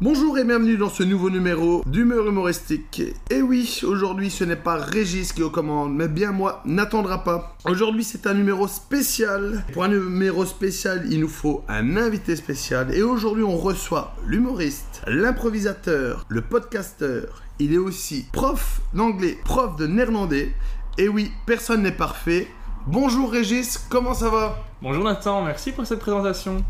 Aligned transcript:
Bonjour 0.00 0.38
et 0.38 0.44
bienvenue 0.44 0.76
dans 0.76 0.90
ce 0.90 1.02
nouveau 1.02 1.28
numéro 1.28 1.82
d'humeur 1.84 2.28
humoristique. 2.28 3.02
Et 3.30 3.42
oui, 3.42 3.80
aujourd'hui 3.82 4.30
ce 4.30 4.44
n'est 4.44 4.54
pas 4.54 4.76
Régis 4.76 5.32
qui 5.32 5.42
commandes, 5.50 5.92
mais 5.92 6.06
bien 6.06 6.30
moi 6.30 6.62
n'attendra 6.64 7.24
pas. 7.24 7.56
Aujourd'hui 7.64 8.04
c'est 8.04 8.28
un 8.28 8.34
numéro 8.34 8.68
spécial. 8.68 9.64
Pour 9.72 9.82
un 9.82 9.88
numéro 9.88 10.44
spécial, 10.44 11.04
il 11.10 11.18
nous 11.18 11.28
faut 11.28 11.64
un 11.66 11.96
invité 11.96 12.36
spécial. 12.36 12.94
Et 12.94 13.02
aujourd'hui 13.02 13.42
on 13.42 13.56
reçoit 13.56 14.14
l'humoriste, 14.24 15.02
l'improvisateur, 15.08 16.24
le 16.28 16.42
podcasteur. 16.42 17.42
Il 17.58 17.74
est 17.74 17.78
aussi 17.78 18.26
prof 18.32 18.80
d'anglais, 18.94 19.36
prof 19.44 19.74
de 19.74 19.88
néerlandais. 19.88 20.52
Et 20.96 21.08
oui, 21.08 21.32
personne 21.44 21.82
n'est 21.82 21.90
parfait. 21.90 22.46
Bonjour 22.86 23.32
Régis, 23.32 23.84
comment 23.90 24.14
ça 24.14 24.30
va? 24.30 24.64
Bonjour 24.80 25.02
Nathan, 25.02 25.42
merci 25.42 25.72
pour 25.72 25.84
cette 25.86 25.98
présentation. 25.98 26.64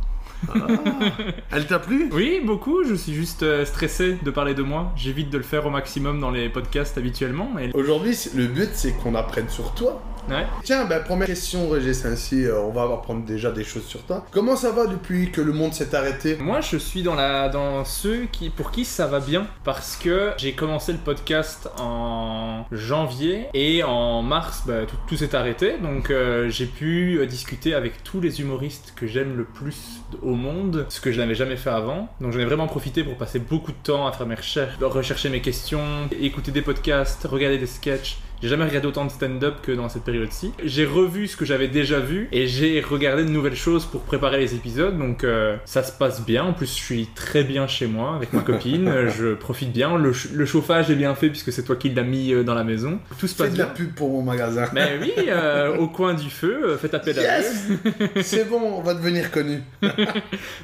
Elle 1.51 1.67
t'a 1.67 1.79
plu? 1.79 2.09
Oui, 2.13 2.41
beaucoup, 2.45 2.85
je 2.85 2.95
suis 2.95 3.15
juste 3.15 3.43
euh, 3.43 3.65
stressé 3.65 4.19
de 4.23 4.31
parler 4.31 4.55
de 4.55 4.63
moi. 4.63 4.93
J'évite 4.97 5.31
de 5.31 5.39
le 5.39 5.45
faire 5.45 5.67
au 5.67 5.71
maximum 5.71 6.21
dans 6.21 6.31
les 6.31 6.49
podcasts 6.49 6.97
habituellement. 6.99 7.51
Et... 7.59 7.71
Aujourd'hui, 7.75 8.17
le 8.35 8.47
but 8.47 8.71
c'est 8.73 8.93
qu'on 8.93 9.15
apprenne 9.15 9.49
sur 9.49 9.75
toi. 9.75 10.03
Ouais. 10.31 10.47
Tiens, 10.63 10.85
bah, 10.85 11.01
première 11.01 11.27
question, 11.27 11.71
Régis, 11.71 12.05
ainsi, 12.05 12.45
euh, 12.45 12.61
on 12.61 12.71
va 12.71 12.83
apprendre 12.83 13.25
déjà 13.25 13.51
des 13.51 13.65
choses 13.65 13.87
sur 13.87 14.03
toi. 14.03 14.27
Comment 14.31 14.57
ça 14.57 14.73
va 14.73 14.87
depuis 14.87 15.31
que 15.31 15.41
le 15.41 15.55
monde 15.55 15.73
s'est 15.73 15.95
arrêté? 15.95 16.37
Moi, 16.39 16.61
je 16.61 16.77
suis 16.77 17.03
dans, 17.03 17.15
la, 17.15 17.49
dans 17.49 17.83
ceux 17.87 18.27
qui, 18.31 18.51
pour 18.51 18.71
qui 18.71 18.85
ça 18.85 19.07
va 19.07 19.21
bien 19.21 19.47
parce 19.65 19.97
que 19.97 20.33
j'ai 20.37 20.53
commencé 20.53 20.93
le 20.93 20.99
podcast 20.99 21.71
en 21.79 22.67
janvier 22.71 23.47
et 23.55 23.83
en 23.83 24.23
mars, 24.23 24.65
bah, 24.67 24.85
tout, 24.87 24.97
tout 25.07 25.17
s'est 25.17 25.35
arrêté. 25.35 25.79
Donc, 25.79 26.11
euh, 26.11 26.51
j'ai 26.51 26.67
pu 26.67 27.19
euh, 27.19 27.27
discuter 27.27 27.73
avec 27.73 28.03
tous 28.05 28.21
les 28.21 28.43
humoristes 28.43 28.93
que 28.97 29.07
j'aime 29.07 29.35
le 29.35 29.45
plus 29.45 30.03
au 30.23 30.28
monde, 30.35 30.87
ce 30.89 31.01
que 31.01 31.13
je 31.13 31.19
n'avais 31.19 31.35
jamais 31.35 31.57
fait 31.57 31.71
avant. 31.71 32.09
Donc, 32.21 32.33
j'en 32.33 32.41
ai 32.41 32.45
vraiment 32.45 32.67
profité 32.67 33.05
pour 33.05 33.17
passer 33.17 33.39
beaucoup 33.39 33.73
de 33.73 33.77
temps 33.83 34.07
à 34.07 34.13
faire 34.13 34.27
mes 34.27 34.35
recherches, 34.35 34.77
rechercher 34.81 35.29
mes 35.29 35.41
questions, 35.41 36.09
écouter 36.21 36.53
des 36.53 36.63
podcasts, 36.63 37.25
regarder 37.25 37.59
des 37.59 37.67
sketchs. 37.67 38.19
J'ai 38.43 38.49
jamais 38.49 38.65
regardé 38.65 38.87
autant 38.89 39.05
de 39.05 39.11
stand-up 39.11 39.57
que 39.63 39.73
dans 39.73 39.89
cette 39.89 40.05
période-ci. 40.05 40.53
J'ai 40.65 40.85
revu 40.85 41.27
ce 41.27 41.37
que 41.37 41.45
j'avais 41.45 41.69
déjà 41.69 41.99
vu 41.99 42.29
et 42.33 42.47
j'ai 42.47 42.81
regardé 42.81 43.25
de 43.25 43.31
nouvelles 43.31 43.57
choses 43.57 43.85
pour 43.85 44.03
préparer 44.03 44.39
les 44.39 44.55
épisodes. 44.55 44.97
Donc 44.99 45.25
euh, 45.25 45.57
ça 45.65 45.83
se 45.83 45.91
passe 45.93 46.25
bien. 46.25 46.45
En 46.45 46.53
plus, 46.53 46.67
je 46.67 46.83
suis 46.83 47.07
très 47.15 47.43
bien 47.45 47.67
chez 47.67 47.87
moi 47.87 48.15
avec 48.15 48.33
ma 48.33 48.41
copine. 48.43 48.93
Je 49.19 49.35
profite 49.35 49.73
bien. 49.73 49.97
Le, 49.99 50.13
ch- 50.13 50.33
le 50.35 50.47
chauffage 50.47 50.91
est 50.91 50.95
bien 50.95 51.15
fait 51.15 51.29
puisque 51.31 51.53
c'est 51.53 51.65
toi 51.65 51.77
qui 51.77 51.89
l'as 51.91 52.03
mis 52.05 52.33
euh, 52.33 52.45
dans 52.45 52.55
la 52.55 52.65
maison. 52.65 53.01
Tout 53.19 53.27
se 53.27 53.35
passe 53.35 53.53
de 53.53 53.59
la 53.59 53.65
bien. 53.67 53.75
pub 53.75 53.95
pour 53.95 54.11
mon 54.11 54.23
magasin. 54.23 54.67
Mais 54.73 54.99
oui, 55.01 55.13
euh, 55.29 55.77
au 55.79 55.89
coin 55.89 56.15
du 56.15 56.31
feu, 56.31 56.77
faites 56.81 56.95
appel 56.95 57.19
à 57.19 57.39
Yes 57.41 57.69
C'est 58.23 58.49
bon, 58.49 58.61
on 58.77 58.83
va 58.83 58.95
devenir 58.95 59.31
connu. 59.31 59.63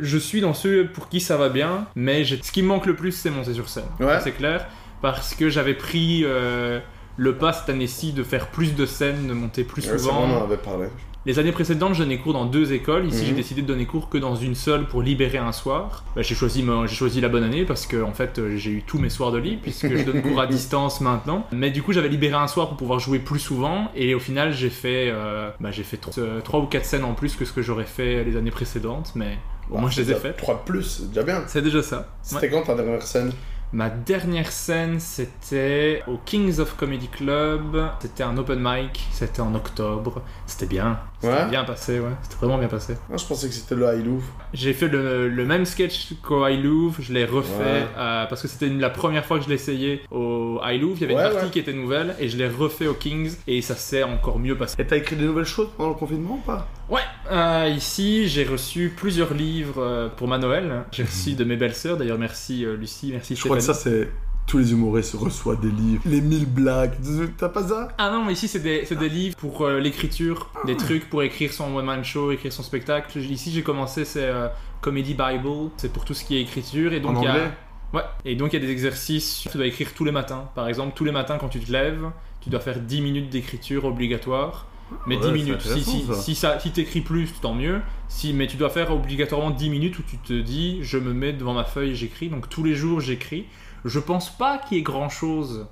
Je 0.01 0.19
suis 0.19 0.41
dans 0.41 0.55
ceux 0.55 0.87
pour 0.87 1.09
qui 1.09 1.21
ça 1.21 1.37
va 1.37 1.49
bien, 1.49 1.87
mais 1.97 2.25
ce 2.25 2.53
qui 2.53 2.62
me 2.62 2.69
manque 2.69 2.87
le 2.87 2.95
plus, 2.95 3.12
c'est 3.12 3.31
monter 3.31 3.55
sur 3.55 3.69
scène. 3.69 3.85
Ouais. 4.01 4.19
C'est 4.23 4.33
clair. 4.33 4.67
Parce 5.03 5.35
que 5.35 5.49
j'avais 5.51 5.75
pris 5.75 6.23
euh, 6.25 6.79
le 7.17 7.35
pas 7.37 7.53
cette 7.53 7.69
année-ci 7.69 8.13
de 8.13 8.23
faire 8.23 8.49
plus 8.49 8.75
de 8.75 8.87
scènes, 8.87 9.27
de 9.29 9.33
monter 9.33 9.65
plus 9.65 9.89
Ouais, 9.91 9.99
souvent. 9.99 10.23
on 10.23 10.39
en 10.41 10.45
avait 10.45 10.57
parlé. 10.57 10.87
Les 11.27 11.39
années 11.39 11.53
précédentes, 11.53 11.95
je 11.95 12.03
donnais 12.03 12.19
cours 12.19 12.35
dans 12.35 12.45
deux 12.45 12.75
écoles. 12.75 13.07
Ici, 13.07 13.23
Mhm. 13.23 13.27
j'ai 13.29 13.33
décidé 13.33 13.63
de 13.63 13.67
donner 13.67 13.87
cours 13.87 14.11
que 14.11 14.19
dans 14.19 14.37
une 14.37 14.55
seule 14.55 14.85
pour 14.87 15.01
libérer 15.01 15.39
un 15.39 15.53
soir. 15.53 16.05
Bah, 16.15 16.21
j'ai 16.21 16.35
choisi, 16.35 16.63
mon- 16.63 16.87
j'ai 16.87 16.95
choisi 16.95 17.23
la 17.23 17.31
bonne 17.31 17.45
année 17.45 17.65
parce 17.65 17.87
que 17.87 18.03
en 18.03 18.13
fait, 18.13 18.39
euh, 18.39 18.59
j'ai 18.59 18.71
eu 18.73 18.83
tous 18.83 18.99
mes 18.99 19.09
soirs 19.09 19.33
de 19.33 19.39
libre 19.39 19.63
puisque 19.63 19.89
je 19.97 20.05
donne 20.05 20.21
cours 20.21 20.39
à 20.39 20.47
distance 20.47 21.01
maintenant. 21.01 21.47
Mais 21.51 21.71
du 21.71 21.83
coup, 21.83 21.95
j'avais 21.95 22.11
libéré 22.11 22.35
un 22.35 22.47
soir 22.47 22.69
pour 22.69 22.77
pouvoir 22.77 22.99
jouer 22.99 23.21
plus 23.21 23.39
souvent 23.39 23.91
et 23.97 24.15
au 24.15 24.21
final, 24.21 24.53
j'ai 24.53 24.69
fait, 24.69 25.09
euh, 25.11 25.49
bah, 25.61 25.71
j'ai 25.71 25.83
fait 25.83 25.97
trois, 25.97 26.13
euh, 26.23 26.43
trois 26.43 26.61
ou 26.61 26.67
quatre 26.67 26.85
scènes 26.85 27.05
en 27.05 27.15
plus 27.15 27.37
que 27.37 27.47
ce 27.47 27.55
que 27.55 27.63
j'aurais 27.63 27.87
fait 27.87 28.23
les 28.23 28.37
années 28.37 28.51
précédentes. 28.51 29.13
Mais 29.15 29.39
au 29.71 29.79
moins, 29.79 29.89
je 29.89 30.03
les 30.03 30.11
ai 30.13 30.15
faites. 30.17 30.37
3 30.37 30.57
de 30.57 30.71
plus, 30.71 30.83
c'est 30.83 31.09
déjà 31.09 31.23
bien. 31.23 31.43
C'est 31.47 31.63
déjà 31.63 31.83
ça. 31.83 32.07
C'était 32.21 32.43
Ouais. 32.43 32.51
quand 32.51 32.65
ta 32.65 32.75
dernière 32.75 33.01
scène? 33.01 33.33
Ma 33.73 33.91
dernière 33.91 34.53
scène, 34.53 35.01
c'était 35.01 36.03
au 36.07 36.19
Kings 36.25 36.61
of 36.61 36.77
Comedy 36.77 37.09
Club. 37.09 37.91
C'était 38.01 38.23
un 38.23 38.37
open 38.37 38.61
mic. 38.61 39.07
C'était 39.11 39.41
en 39.41 39.55
octobre. 39.55 40.23
C'était 40.47 40.67
bien. 40.67 41.01
Ouais. 41.27 41.49
bien 41.51 41.65
passé, 41.65 41.99
ouais. 42.01 42.11
C'était 42.23 42.37
vraiment 42.37 42.59
bien 42.59 42.69
passé. 42.69 42.95
Ah, 43.12 43.17
Je 43.17 43.25
pensais 43.25 43.49
que 43.49 43.55
c'était 43.55 43.75
le 43.75 43.87
High 43.93 44.05
Louvre. 44.05 44.25
J'ai 44.53 44.73
fait 44.73 44.89
le, 44.89 45.29
le 45.29 45.45
même 45.45 45.65
sketch 45.65 46.15
qu'au 46.23 46.47
High 46.47 46.62
Louvre, 46.62 46.97
je 47.01 47.12
l'ai 47.12 47.25
refait 47.25 47.53
Ouais. 47.62 47.87
euh, 47.97 48.27
parce 48.27 48.43
que 48.43 48.49
c'était 48.49 48.69
la 48.69 48.91
première 48.91 49.25
fois 49.25 49.39
que 49.39 49.45
je 49.45 49.55
essayé 49.55 50.03
au 50.11 50.61
High 50.65 50.81
Louvre. 50.81 50.97
Il 50.97 51.03
y 51.03 51.05
avait 51.05 51.15
Ouais, 51.15 51.27
une 51.27 51.33
partie 51.35 51.51
qui 51.51 51.59
était 51.61 51.73
nouvelle 51.73 52.15
et 52.19 52.29
je 52.29 52.37
l'ai 52.37 52.49
refait 52.49 52.87
au 52.87 52.95
Kings 52.95 53.35
et 53.47 53.62
ça 53.62 53.75
s'est 53.77 54.03
encore 54.03 54.39
mieux 54.39 54.57
passé. 54.57 54.75
Et 54.79 54.85
t'as 54.87 54.97
écrit 54.97 55.17
des 55.17 55.25
nouvelles 55.25 55.44
choses 55.44 55.69
pendant 55.76 55.91
le 55.91 55.94
confinement 55.97 56.35
ou 56.35 56.47
pas? 56.47 56.69
Ouais, 56.91 57.00
euh, 57.31 57.71
ici 57.75 58.29
j'ai 58.29 58.44
reçu 58.44 58.93
plusieurs 58.94 59.32
livres 59.32 59.81
euh, 59.82 60.09
pour 60.09 60.29
ma 60.29 60.38
Noël. 60.38 60.85
J'ai 60.93 61.05
reçu 61.05 61.32
de 61.35 61.44
mes 61.44 61.56
belles-sœurs, 61.56 61.97
d'ailleurs 61.97 62.19
merci 62.19 62.67
Lucie, 62.79 63.11
merci 63.12 63.37
Je 63.37 63.43
crois 63.44 63.56
que 63.56 63.62
ça, 63.62 63.75
c'est. 63.75 64.09
Tous 64.46 64.58
les 64.58 64.73
humoristes 64.73 65.14
reçoivent 65.14 65.61
des 65.61 65.70
livres. 65.70 66.02
Les 66.06 66.20
1000 66.20 66.46
blagues. 66.46 66.93
T'as 67.38 67.49
pas 67.49 67.67
ça? 67.67 67.88
Ah 67.99 68.11
non, 68.11 68.25
mais 68.25 68.35
ici 68.35 68.46
c'est 68.46 68.61
des, 68.61 68.85
c'est 68.85 68.99
des 68.99 69.08
livres 69.08 69.37
pour 69.37 69.62
euh, 69.62 69.81
l'écriture, 69.81 70.50
des 70.67 70.76
trucs 70.76 71.08
pour 71.08 71.23
écrire 71.23 71.52
son 71.52 71.75
one-man 71.75 72.05
show, 72.05 72.31
écrire 72.31 72.52
son 72.52 72.62
spectacle. 72.62 73.19
Ici 73.19 73.50
j'ai 73.52 73.62
commencé, 73.62 74.05
c'est 74.05 74.25
euh, 74.25 74.49
Comedy 74.82 75.14
Bible, 75.14 75.70
c'est 75.79 75.93
pour 75.93 76.05
tout 76.05 76.14
ce 76.14 76.25
qui 76.25 76.37
est 76.37 76.43
écriture. 76.43 76.93
Et 76.93 77.00
donc 77.00 77.17
En 77.17 77.23
il 77.23 77.25
y 77.25 77.29
a- 77.29 77.52
Ouais, 77.94 78.02
et 78.25 78.35
donc 78.35 78.52
il 78.52 78.61
y 78.61 78.62
a 78.62 78.67
des 78.67 78.73
exercices, 78.73 79.46
tu 79.50 79.56
dois 79.56 79.67
écrire 79.67 79.94
tous 79.94 80.05
les 80.05 80.11
matins. 80.12 80.49
Par 80.55 80.69
exemple, 80.69 80.93
tous 80.97 81.05
les 81.05 81.12
matins 81.12 81.38
quand 81.38 81.49
tu 81.49 81.61
te 81.61 81.70
lèves, 81.73 82.11
tu 82.40 82.50
dois 82.50 82.61
faire 82.61 82.81
10 82.81 83.00
minutes 83.00 83.31
d'écriture 83.31 83.85
obligatoire. 83.85 84.67
Mais 85.06 85.17
Ouais, 85.17 85.23
10 85.23 85.26
c'est 85.29 85.32
minutes, 85.32 85.61
si, 85.62 85.82
si, 85.85 86.02
ça. 86.06 86.14
si, 86.14 86.35
ça, 86.35 86.58
si 86.61 86.70
t'écris 86.70 87.00
plus, 87.00 87.32
tant 87.40 87.55
mieux. 87.55 87.81
Si, 88.08 88.32
mais 88.35 88.47
tu 88.49 88.56
dois 88.56 88.69
faire 88.69 88.93
obligatoirement 88.93 89.50
10 89.50 89.70
minutes 89.70 89.99
où 89.99 90.02
tu 90.02 90.19
te 90.19 90.32
dis, 90.38 90.81
je 90.82 90.99
me 90.99 91.14
mets 91.14 91.32
devant 91.32 91.55
ma 91.55 91.64
feuille 91.64 91.94
j'écris. 91.94 92.29
Donc 92.29 92.49
tous 92.50 92.62
les 92.64 92.75
jours 92.75 93.00
j'écris. 93.00 93.47
Je 93.85 93.99
pense 93.99 94.31
pas 94.37 94.59
qu'il 94.59 94.77
y 94.79 94.81
ait 94.81 94.85
grand 94.85 95.09
chose 95.09 95.67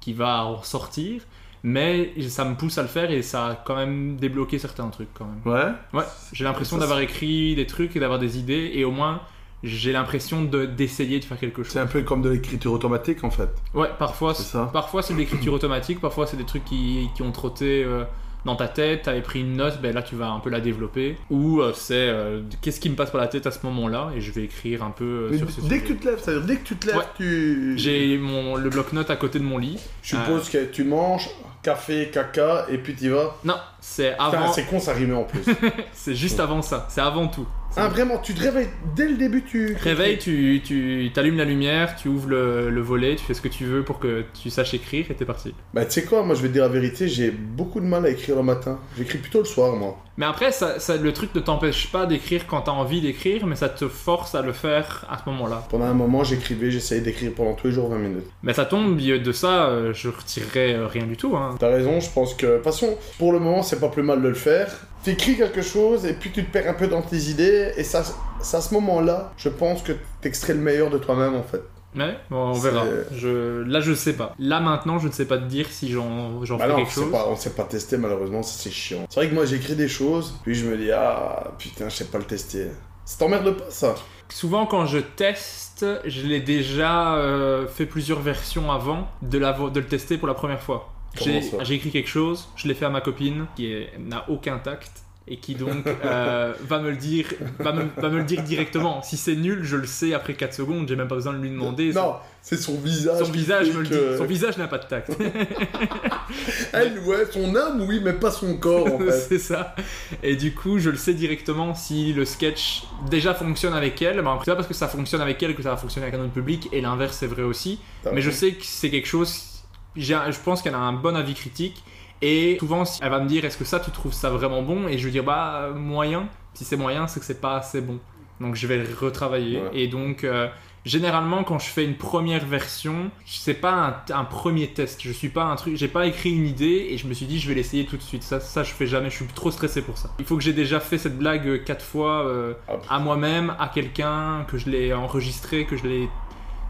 qui 0.00 0.12
va 0.12 0.44
en 0.44 0.62
sortir, 0.62 1.22
mais 1.62 2.12
ça 2.28 2.44
me 2.44 2.54
pousse 2.54 2.78
à 2.78 2.82
le 2.82 2.88
faire 2.88 3.10
et 3.10 3.22
ça 3.22 3.46
a 3.46 3.54
quand 3.56 3.76
même 3.76 4.16
débloqué 4.16 4.58
certains 4.58 4.88
trucs 4.88 5.12
quand 5.14 5.26
même. 5.26 5.40
Ouais. 5.54 5.72
Ouais, 5.98 6.06
j'ai 6.32 6.44
l'impression 6.44 6.78
d'avoir 6.78 7.00
écrit 7.00 7.54
des 7.56 7.66
trucs 7.66 7.96
et 7.96 8.00
d'avoir 8.00 8.18
des 8.18 8.38
idées 8.38 8.70
et 8.74 8.84
au 8.84 8.90
moins 8.92 9.20
j'ai 9.64 9.90
l'impression 9.90 10.44
de- 10.44 10.66
d'essayer 10.66 11.18
de 11.18 11.24
faire 11.24 11.38
quelque 11.38 11.64
chose. 11.64 11.72
C'est 11.72 11.80
un 11.80 11.86
peu 11.88 12.02
comme 12.02 12.22
de 12.22 12.28
l'écriture 12.30 12.72
automatique 12.72 13.24
en 13.24 13.30
fait. 13.30 13.50
Ouais, 13.74 13.90
parfois 13.98 14.32
C'est. 14.34 14.56
Parfois 14.72 15.02
c'est 15.02 15.14
de 15.14 15.18
l'écriture 15.18 15.52
automatique, 15.52 16.00
parfois 16.00 16.28
c'est 16.28 16.36
des 16.36 16.44
trucs 16.46 16.64
qui, 16.64 17.08
qui 17.16 17.22
ont 17.22 17.32
trotté 17.32 17.82
euh, 17.82 18.04
dans 18.44 18.56
ta 18.56 18.68
tête, 18.68 19.02
t'avais 19.02 19.20
pris 19.20 19.40
une 19.40 19.56
note, 19.56 19.80
ben 19.80 19.94
là 19.94 20.02
tu 20.02 20.14
vas 20.14 20.28
un 20.30 20.40
peu 20.40 20.50
la 20.50 20.60
développer. 20.60 21.16
Ou 21.30 21.60
euh, 21.60 21.72
c'est 21.74 21.94
euh, 21.94 22.40
qu'est-ce 22.62 22.80
qui 22.80 22.88
me 22.90 22.94
passe 22.96 23.10
par 23.10 23.20
la 23.20 23.26
tête 23.28 23.46
à 23.46 23.50
ce 23.50 23.58
moment-là? 23.64 24.10
Et 24.16 24.20
je 24.20 24.32
vais 24.32 24.44
écrire 24.44 24.82
un 24.82 24.90
peu 24.90 25.28
euh, 25.32 25.38
sur 25.38 25.50
ce 25.50 25.60
dès 25.62 25.80
que 25.80 25.88
tu 25.88 25.96
te 25.96 26.06
lèves, 26.08 26.20
c'est-à-dire 26.22 26.46
dès 26.46 26.56
que 26.56 26.64
tu 26.64 26.76
te 26.76 26.86
lèves, 26.86 26.96
Ouais. 26.96 27.04
tu. 27.16 27.74
J'ai 27.76 28.16
mon 28.18 28.56
le 28.56 28.70
bloc-notes 28.70 29.10
à 29.10 29.16
côté 29.16 29.38
de 29.38 29.44
mon 29.44 29.58
lit. 29.58 29.78
Je 30.02 30.16
suppose 30.16 30.48
que 30.48 30.64
tu 30.66 30.84
manges 30.84 31.28
café, 31.62 32.08
caca 32.12 32.66
et 32.70 32.78
puis 32.78 32.94
tu 32.94 33.10
vas. 33.10 33.36
Non, 33.44 33.56
c'est 33.80 34.12
Putain, 34.12 34.24
avant, 34.24 34.52
c'est 34.52 34.64
con, 34.64 34.78
ça 34.80 34.92
rimait 34.92 35.14
en 35.14 35.24
plus. 35.24 35.42
c'est 35.92 36.14
juste 36.14 36.40
avant 36.40 36.62
ça, 36.62 36.86
c'est 36.88 37.00
avant 37.00 37.26
tout. 37.26 37.46
Ah 37.76 37.88
vraiment, 37.88 38.18
tu 38.18 38.34
te 38.34 38.40
réveilles 38.42 38.70
dès 38.96 39.06
le 39.08 39.16
début, 39.16 39.44
tu. 39.44 39.76
Réveille, 39.80 40.18
tu, 40.18 40.60
tu 40.64 41.10
allumes 41.16 41.36
la 41.36 41.44
lumière, 41.44 41.94
tu 41.96 42.08
ouvres 42.08 42.28
le, 42.28 42.70
le 42.70 42.80
volet, 42.80 43.14
tu 43.16 43.24
fais 43.24 43.34
ce 43.34 43.40
que 43.40 43.48
tu 43.48 43.64
veux 43.64 43.84
pour 43.84 43.98
que 44.00 44.24
tu 44.40 44.50
saches 44.50 44.74
écrire 44.74 45.06
et 45.10 45.14
t'es 45.14 45.24
parti. 45.24 45.54
Bah 45.74 45.84
tu 45.84 45.92
sais 45.92 46.04
quoi, 46.04 46.22
moi 46.24 46.34
je 46.34 46.42
vais 46.42 46.48
te 46.48 46.54
dire 46.54 46.62
la 46.62 46.68
vérité, 46.68 47.06
j'ai 47.06 47.30
beaucoup 47.30 47.78
de 47.80 47.84
mal 47.86 48.04
à 48.04 48.10
écrire 48.10 48.34
le 48.36 48.42
matin. 48.42 48.80
J'écris 48.96 49.18
plutôt 49.18 49.38
le 49.40 49.44
soir 49.44 49.76
moi. 49.76 49.96
Mais 50.16 50.26
après, 50.26 50.50
ça, 50.50 50.80
ça- 50.80 50.96
le 50.96 51.12
truc 51.12 51.32
ne 51.36 51.40
t'empêche 51.40 51.92
pas 51.92 52.04
d'écrire 52.06 52.48
quand 52.48 52.62
t'as 52.62 52.72
envie 52.72 53.00
d'écrire, 53.00 53.46
mais 53.46 53.54
ça 53.54 53.68
te 53.68 53.86
force 53.86 54.34
à 54.34 54.42
le 54.42 54.52
faire 54.52 55.06
à 55.08 55.16
ce 55.18 55.30
moment-là. 55.30 55.64
Pendant 55.70 55.84
un 55.84 55.94
moment, 55.94 56.24
j'écrivais, 56.24 56.72
j'essayais 56.72 57.00
d'écrire 57.00 57.30
pendant 57.36 57.52
tous 57.54 57.68
les 57.68 57.72
jours 57.72 57.88
20 57.88 57.98
minutes. 57.98 58.24
Mais 58.42 58.52
ça 58.54 58.64
tombe, 58.64 58.96
de 58.98 59.32
ça, 59.32 59.66
euh, 59.68 59.92
je 59.94 60.08
retirerai 60.08 60.74
euh, 60.74 60.86
rien 60.88 61.06
du 61.06 61.16
tout. 61.16 61.36
Hein. 61.36 61.54
T'as 61.60 61.68
raison, 61.68 62.00
je 62.00 62.10
pense 62.10 62.34
que. 62.34 62.46
De 62.46 62.54
toute 62.56 62.64
façon, 62.64 62.96
pour 63.18 63.32
le 63.32 63.38
moment, 63.38 63.62
c'est 63.62 63.78
pas 63.78 63.88
plus 63.90 64.02
mal 64.02 64.20
de 64.20 64.26
le 64.28 64.34
faire. 64.34 64.68
T'écris 65.04 65.36
quelque 65.36 65.62
chose 65.62 66.04
et 66.04 66.12
puis 66.12 66.30
tu 66.32 66.44
te 66.44 66.50
perds 66.52 66.68
un 66.70 66.74
peu 66.74 66.88
dans 66.88 67.02
tes 67.02 67.16
idées 67.16 67.72
et 67.76 67.84
ça, 67.84 68.02
c'est 68.42 68.56
à 68.56 68.60
ce 68.60 68.74
moment-là, 68.74 69.32
je 69.36 69.48
pense 69.48 69.82
que 69.82 69.92
t'extrais 70.20 70.54
le 70.54 70.60
meilleur 70.60 70.90
de 70.90 70.98
toi-même 70.98 71.34
en 71.34 71.42
fait. 71.42 71.62
Ouais, 71.96 72.18
bon, 72.30 72.48
on 72.50 72.52
verra. 72.52 72.84
Je, 73.14 73.62
là, 73.62 73.80
je 73.80 73.94
sais 73.94 74.12
pas. 74.12 74.34
Là, 74.38 74.60
maintenant, 74.60 74.98
je 74.98 75.08
ne 75.08 75.12
sais 75.12 75.24
pas 75.24 75.38
te 75.38 75.44
dire 75.46 75.66
si 75.70 75.90
j'en 75.90 76.44
j'en 76.44 76.56
Bah 76.58 76.64
fais 76.64 76.70
non, 76.70 76.76
quelque 76.76 76.92
c'est 76.92 77.00
chose. 77.00 77.10
pas, 77.10 77.26
on 77.28 77.36
sait 77.36 77.50
pas 77.50 77.64
tester 77.64 77.96
malheureusement, 77.96 78.42
ça 78.42 78.54
c'est 78.58 78.70
chiant. 78.70 79.06
C'est 79.08 79.20
vrai 79.20 79.28
que 79.30 79.34
moi 79.34 79.46
j'écris 79.46 79.74
des 79.74 79.88
choses, 79.88 80.34
puis 80.42 80.54
je 80.54 80.66
me 80.66 80.76
dis 80.76 80.90
ah 80.92 81.52
putain, 81.58 81.88
je 81.88 81.96
sais 81.96 82.04
pas 82.04 82.18
le 82.18 82.24
tester. 82.24 82.66
Ça 83.04 83.16
t'emmerde 83.18 83.56
pas 83.56 83.70
ça? 83.70 83.94
Souvent, 84.28 84.66
quand 84.66 84.84
je 84.84 84.98
teste, 84.98 85.86
je 86.04 86.26
l'ai 86.26 86.40
déjà 86.40 87.14
euh, 87.16 87.66
fait 87.66 87.86
plusieurs 87.86 88.20
versions 88.20 88.70
avant 88.70 89.08
de, 89.22 89.38
la, 89.38 89.54
de 89.54 89.80
le 89.80 89.86
tester 89.86 90.18
pour 90.18 90.28
la 90.28 90.34
première 90.34 90.60
fois. 90.62 90.92
J'ai 91.16 91.74
écrit 91.74 91.90
quelque 91.90 92.08
chose, 92.08 92.48
je 92.56 92.68
l'ai 92.68 92.74
fait 92.74 92.84
à 92.84 92.90
ma 92.90 93.00
copine 93.00 93.46
qui 93.56 93.86
n'a 93.98 94.28
aucun 94.28 94.58
tact 94.58 95.04
et 95.30 95.36
qui 95.36 95.54
donc 95.54 95.86
euh, 96.04 96.54
va 96.62 96.78
me 96.80 96.90
le 96.90 96.96
dire 96.96 97.26
va 97.58 97.72
me, 97.72 97.84
va 97.96 98.08
me 98.08 98.18
le 98.18 98.24
dire 98.24 98.42
directement. 98.42 99.02
Si 99.02 99.16
c'est 99.16 99.36
nul, 99.36 99.60
je 99.62 99.76
le 99.76 99.86
sais 99.86 100.14
après 100.14 100.34
4 100.34 100.54
secondes, 100.54 100.88
j'ai 100.88 100.96
même 100.96 101.08
pas 101.08 101.16
besoin 101.16 101.34
de 101.34 101.38
lui 101.38 101.50
demander. 101.50 101.92
Non, 101.92 102.16
c'est 102.42 102.56
son 102.56 102.74
visage. 102.76 103.24
Son 103.24 103.30
visage 103.30 103.70
me 103.72 103.82
le 103.82 103.88
dit. 103.88 104.16
Son 104.16 104.24
visage 104.24 104.56
n'a 104.58 104.68
pas 104.68 104.78
de 104.78 104.86
tact. 104.86 105.10
Elle, 106.72 106.98
ouais, 107.00 107.26
son 107.30 107.54
âme, 107.54 107.84
oui, 107.86 108.00
mais 108.02 108.14
pas 108.14 108.30
son 108.30 108.56
corps 108.56 108.86
en 108.86 108.98
fait. 108.98 109.12
c'est 109.28 109.38
ça. 109.38 109.74
Et 110.22 110.36
du 110.36 110.54
coup, 110.54 110.78
je 110.78 110.90
le 110.90 110.96
sais 110.96 111.14
directement 111.14 111.74
si 111.74 112.12
le 112.12 112.24
sketch 112.24 112.84
déjà 113.10 113.34
fonctionne 113.34 113.74
avec 113.74 114.00
elle. 114.02 114.22
Ben, 114.22 114.38
c'est 114.40 114.50
pas 114.50 114.56
parce 114.56 114.68
que 114.68 114.74
ça 114.74 114.88
fonctionne 114.88 115.20
avec 115.20 115.42
elle 115.42 115.54
que 115.54 115.62
ça 115.62 115.70
va 115.70 115.76
fonctionner 115.76 116.06
avec 116.06 116.18
un 116.18 116.24
autre 116.24 116.32
public, 116.32 116.68
et 116.72 116.80
l'inverse 116.80 117.16
c'est 117.18 117.26
vrai 117.26 117.42
aussi. 117.42 117.80
Mais 118.12 118.20
je 118.20 118.30
sais 118.30 118.52
que 118.52 118.64
c'est 118.64 118.90
quelque 118.90 119.08
chose. 119.08 119.57
Je 119.96 120.40
pense 120.44 120.62
qu'elle 120.62 120.74
a 120.74 120.78
un 120.78 120.92
bon 120.92 121.16
avis 121.16 121.34
critique. 121.34 121.82
Et 122.20 122.56
souvent, 122.58 122.84
elle 123.00 123.10
va 123.10 123.20
me 123.20 123.28
dire 123.28 123.44
Est-ce 123.44 123.56
que 123.56 123.64
ça, 123.64 123.80
tu 123.80 123.90
trouves 123.90 124.12
ça 124.12 124.30
vraiment 124.30 124.62
bon? 124.62 124.88
Et 124.88 124.98
je 124.98 125.04
vais 125.04 125.12
dire 125.12 125.24
Bah, 125.24 125.70
moyen. 125.74 126.28
Si 126.54 126.64
c'est 126.64 126.76
moyen, 126.76 127.06
c'est 127.06 127.20
que 127.20 127.26
c'est 127.26 127.40
pas 127.40 127.56
assez 127.56 127.80
bon. 127.80 127.98
Donc, 128.40 128.54
je 128.56 128.66
vais 128.66 128.78
le 128.78 128.88
retravailler. 129.00 129.60
Ouais. 129.60 129.70
Et 129.74 129.88
donc, 129.88 130.24
euh, 130.24 130.48
généralement, 130.84 131.44
quand 131.44 131.58
je 131.58 131.66
fais 131.68 131.84
une 131.84 131.96
première 131.96 132.44
version, 132.44 133.10
c'est 133.26 133.54
pas 133.54 134.02
un, 134.10 134.14
un 134.14 134.24
premier 134.24 134.68
test. 134.68 135.00
Je 135.02 135.12
suis 135.12 135.28
pas 135.28 135.44
un 135.44 135.54
truc. 135.56 135.76
J'ai 135.76 135.88
pas 135.88 136.06
écrit 136.06 136.30
une 136.30 136.46
idée 136.46 136.88
et 136.90 136.98
je 136.98 137.06
me 137.06 137.14
suis 137.14 137.26
dit 137.26 137.38
Je 137.38 137.48
vais 137.48 137.54
l'essayer 137.54 137.84
tout 137.86 137.96
de 137.96 138.02
suite. 138.02 138.22
Ça, 138.24 138.40
ça, 138.40 138.64
je 138.64 138.72
fais 138.72 138.86
jamais. 138.86 139.10
Je 139.10 139.16
suis 139.16 139.26
trop 139.26 139.50
stressé 139.52 139.82
pour 139.82 139.98
ça. 139.98 140.10
Il 140.18 140.24
faut 140.24 140.36
que 140.36 140.42
j'ai 140.42 140.52
déjà 140.52 140.80
fait 140.80 140.98
cette 140.98 141.18
blague 141.18 141.46
euh, 141.46 141.58
quatre 141.58 141.84
fois 141.84 142.26
euh, 142.26 142.54
Ah, 142.68 142.74
à 142.88 142.98
moi-même, 142.98 143.54
à 143.60 143.68
quelqu'un, 143.68 144.44
que 144.48 144.58
je 144.58 144.68
l'ai 144.70 144.92
enregistré, 144.92 145.66
que 145.66 145.76
je 145.76 145.84
l'ai 145.86 146.08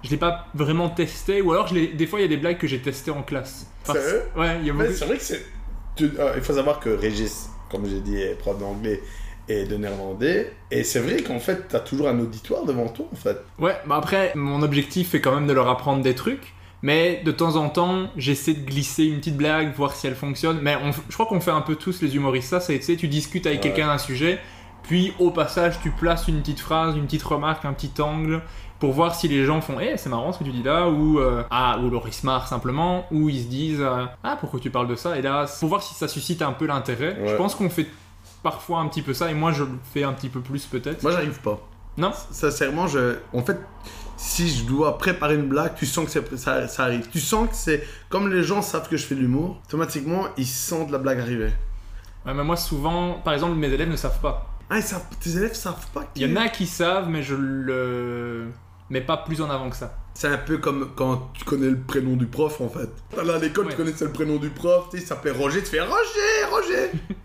je 0.03 0.11
l'ai 0.11 0.17
pas 0.17 0.47
vraiment 0.55 0.89
testé 0.89 1.41
ou 1.43 1.53
alors 1.53 1.67
je 1.67 1.75
l'ai- 1.75 1.89
des 1.89 2.07
fois 2.07 2.19
il 2.21 2.23
y 2.23 2.25
a 2.25 2.29
des 2.29 2.37
blagues 2.37 2.59
que 2.59 2.67
j'ai 2.67 2.79
testées 2.81 3.11
en 3.11 3.23
classe. 3.23 3.67
Parce- 3.85 3.99
Sérieux? 3.99 4.23
Ouais, 4.37 4.59
il 4.61 4.67
y 4.67 4.71
a 4.71 4.73
beaucoup. 4.73 4.93
c'est 4.93 5.05
vrai 5.07 5.17
que 5.19 5.23
c'est. 5.23 5.45
ah, 6.21 6.33
il 6.37 6.43
faut 6.43 6.53
savoir 6.53 6.81
que 6.81 6.91
Régis, 6.91 7.49
comme 7.71 7.87
j'ai 7.89 8.01
dit, 8.01 8.17
est 8.21 8.35
prof 8.39 8.59
d'anglais 8.59 9.01
et 9.49 9.65
de 9.65 9.77
néerlandais. 9.77 10.53
Et 10.71 10.85
c'est 10.85 11.01
vrai 11.01 11.23
qu'en 11.23 11.39
fait, 11.39 11.69
t'as 11.69 11.81
toujours 11.81 12.09
un 12.09 12.19
auditoire 12.21 12.65
devant 12.65 12.87
toi 12.89 13.07
en 13.13 13.17
fait. 13.17 13.39
Ouais, 13.59 13.77
bah 13.87 13.97
après 13.97 14.33
mon 14.35 14.63
objectif 14.63 15.15
est 15.15 15.21
quand 15.21 15.35
même 15.35 15.47
de 15.47 15.53
leur 15.53 15.69
apprendre 15.69 16.03
des 16.03 16.15
trucs. 16.15 16.53
Mais 16.81 17.23
de 17.25 17.33
temps 17.33 17.57
en 17.57 17.71
temps, 17.71 18.09
j'essaie 18.17 18.53
de 18.55 18.65
glisser 18.65 19.03
une 19.05 19.19
petite 19.19 19.37
blague, 19.37 19.75
voir 19.75 19.95
si 19.97 20.07
elle 20.07 20.15
fonctionne. 20.15 20.61
Mais 20.63 20.77
on- 20.77 20.93
je 20.93 21.13
crois 21.15 21.27
qu'on 21.27 21.41
fait 21.41 21.51
un 21.51 21.61
peu 21.63 21.75
tous 21.75 22.01
les 22.03 22.15
humoristes 22.15 22.51
ça. 22.51 22.61
C'est, 22.61 22.79
tu 22.79 22.85
sais, 22.85 22.97
tu 22.97 23.09
discutes 23.09 23.47
avec 23.47 23.59
Ouais. 23.65 23.71
quelqu'un 23.73 23.89
d'un 23.89 23.99
sujet, 23.99 24.39
puis 24.85 25.13
au 25.19 25.33
passage, 25.33 25.81
tu 25.83 25.91
places 25.91 26.29
une 26.29 26.39
petite 26.41 26.61
phrase, 26.61 26.95
une 26.95 27.07
petite 27.07 27.25
remarque, 27.25 27.65
un 27.65 27.73
petit 27.73 28.01
angle, 28.01 28.43
pour 28.79 28.93
voir 28.93 29.15
si 29.15 29.29
les 29.29 29.45
gens 29.45 29.61
font 29.61 29.79
Eh, 29.81 29.97
c'est 29.97 30.09
marrant 30.09 30.33
ce 30.33 30.39
que 30.39 30.45
tu 30.45 30.51
dis 30.51 30.63
là, 30.63 30.89
ou 30.89 31.19
euh, 31.19 31.43
Ah, 31.51 31.79
ou 31.83 31.91
marrent 32.25 32.47
simplement, 32.49 33.07
ou 33.11 33.29
ils 33.29 33.43
se 33.43 33.49
disent 33.49 33.81
euh, 33.81 34.05
Ah, 34.23 34.37
pourquoi 34.39 34.61
tu 34.61 34.71
parles 34.71 34.89
de 34.89 34.95
ça 34.97 35.19
Et 35.19 35.23
là, 35.23 35.47
pour 35.61 35.69
voir 35.69 35.83
si 35.83 35.95
ça 35.95 36.09
suscite 36.09 36.43
un 36.43 36.53
peu 36.53 36.67
l'intérêt. 36.67 37.17
Ouais. 37.21 37.29
Je 37.29 37.35
pense 37.37 37.55
qu'on 37.55 37.71
fait 37.71 37.87
parfois 38.43 38.81
un 38.81 38.89
petit 38.89 39.03
peu 39.03 39.15
ça, 39.15 39.31
et 39.31 39.35
moi 39.35 39.53
je 39.53 39.65
le 39.65 39.71
fais 39.93 40.05
un 40.05 40.13
petit 40.13 40.29
peu 40.29 40.41
plus 40.41 40.65
peut-être. 40.67 41.03
Moi, 41.03 41.13
j'arrive 41.13 41.41
pas. 41.41 41.59
Non? 41.97 42.13
Sincèrement, 42.31 42.87
je. 42.87 43.17
En 43.33 43.43
fait, 43.43 43.59
si 44.17 44.49
je 44.49 44.65
dois 44.65 44.99
préparer 44.99 45.35
une 45.35 45.49
blague, 45.49 45.75
tu 45.75 45.85
sens 45.87 46.05
que 46.05 46.11
c'est- 46.13 46.37
ça, 46.37 46.69
ça 46.69 46.85
arrive. 46.85 47.09
Tu 47.11 47.19
sens 47.19 47.49
que 47.49 47.57
c'est. 47.57 47.83
Comme 48.09 48.33
les 48.33 48.45
gens 48.45 48.63
savent 48.63 48.89
que 48.89 48.97
je 48.97 49.05
fais 49.05 49.17
de 49.17 49.21
l'humour, 49.21 49.61
automatiquement, 49.67 50.27
ils 50.37 50.47
sentent 50.47 50.93
la 50.93 50.99
blague 50.99 51.19
arriver. 51.19 51.51
Ouais, 52.25 52.35
mais 52.35 52.45
moi 52.45 52.57
souvent, 52.57 53.15
par 53.25 53.35
exemple, 53.35 53.55
mes 53.57 53.69
élèves 53.69 53.91
ne 53.91 53.97
savent 53.97 54.21
pas. 54.21 54.47
Ah, 54.71 54.77
ils 54.79 54.83
savent... 54.83 55.03
tes 55.19 55.31
élèves 55.37 55.55
savent 55.55 55.87
pas 55.95 56.03
qui. 56.03 56.21
Il 56.21 56.31
y 56.31 56.33
en 56.33 56.37
a 56.41 56.49
qui 56.49 56.67
savent, 56.67 57.09
mais 57.09 57.23
je 57.23 57.35
le 57.35 58.49
mets 58.91 59.01
pas 59.01 59.17
plus 59.19 59.41
en 59.41 59.51
avant 59.51 59.71
que 59.71 59.77
ça. 59.77 59.95
C'est 60.15 60.29
un 60.29 60.39
peu 60.39 60.59
comme 60.59 60.91
quand 60.97 61.31
tu 61.35 61.45
connais 61.45 61.69
le 61.69 61.79
prénom 61.79 62.17
du 62.17 62.27
prof 62.27 62.61
en 62.61 62.69
fait. 62.69 62.89
Là 63.23 63.35
à 63.35 63.39
l'école, 63.39 63.67
Ouais. 63.67 63.71
tu 63.73 63.77
connaissais 63.77 64.05
le 64.05 64.13
prénom 64.13 64.37
du 64.37 64.51
prof, 64.51 64.87
tu 64.91 64.97
sais, 64.99 65.03
il 65.05 65.07
s'appelait 65.07 65.31
Roger, 65.31 65.61
tu 65.63 65.67
fais 65.71 65.81
Roger, 65.81 66.45
Roger 66.51 66.91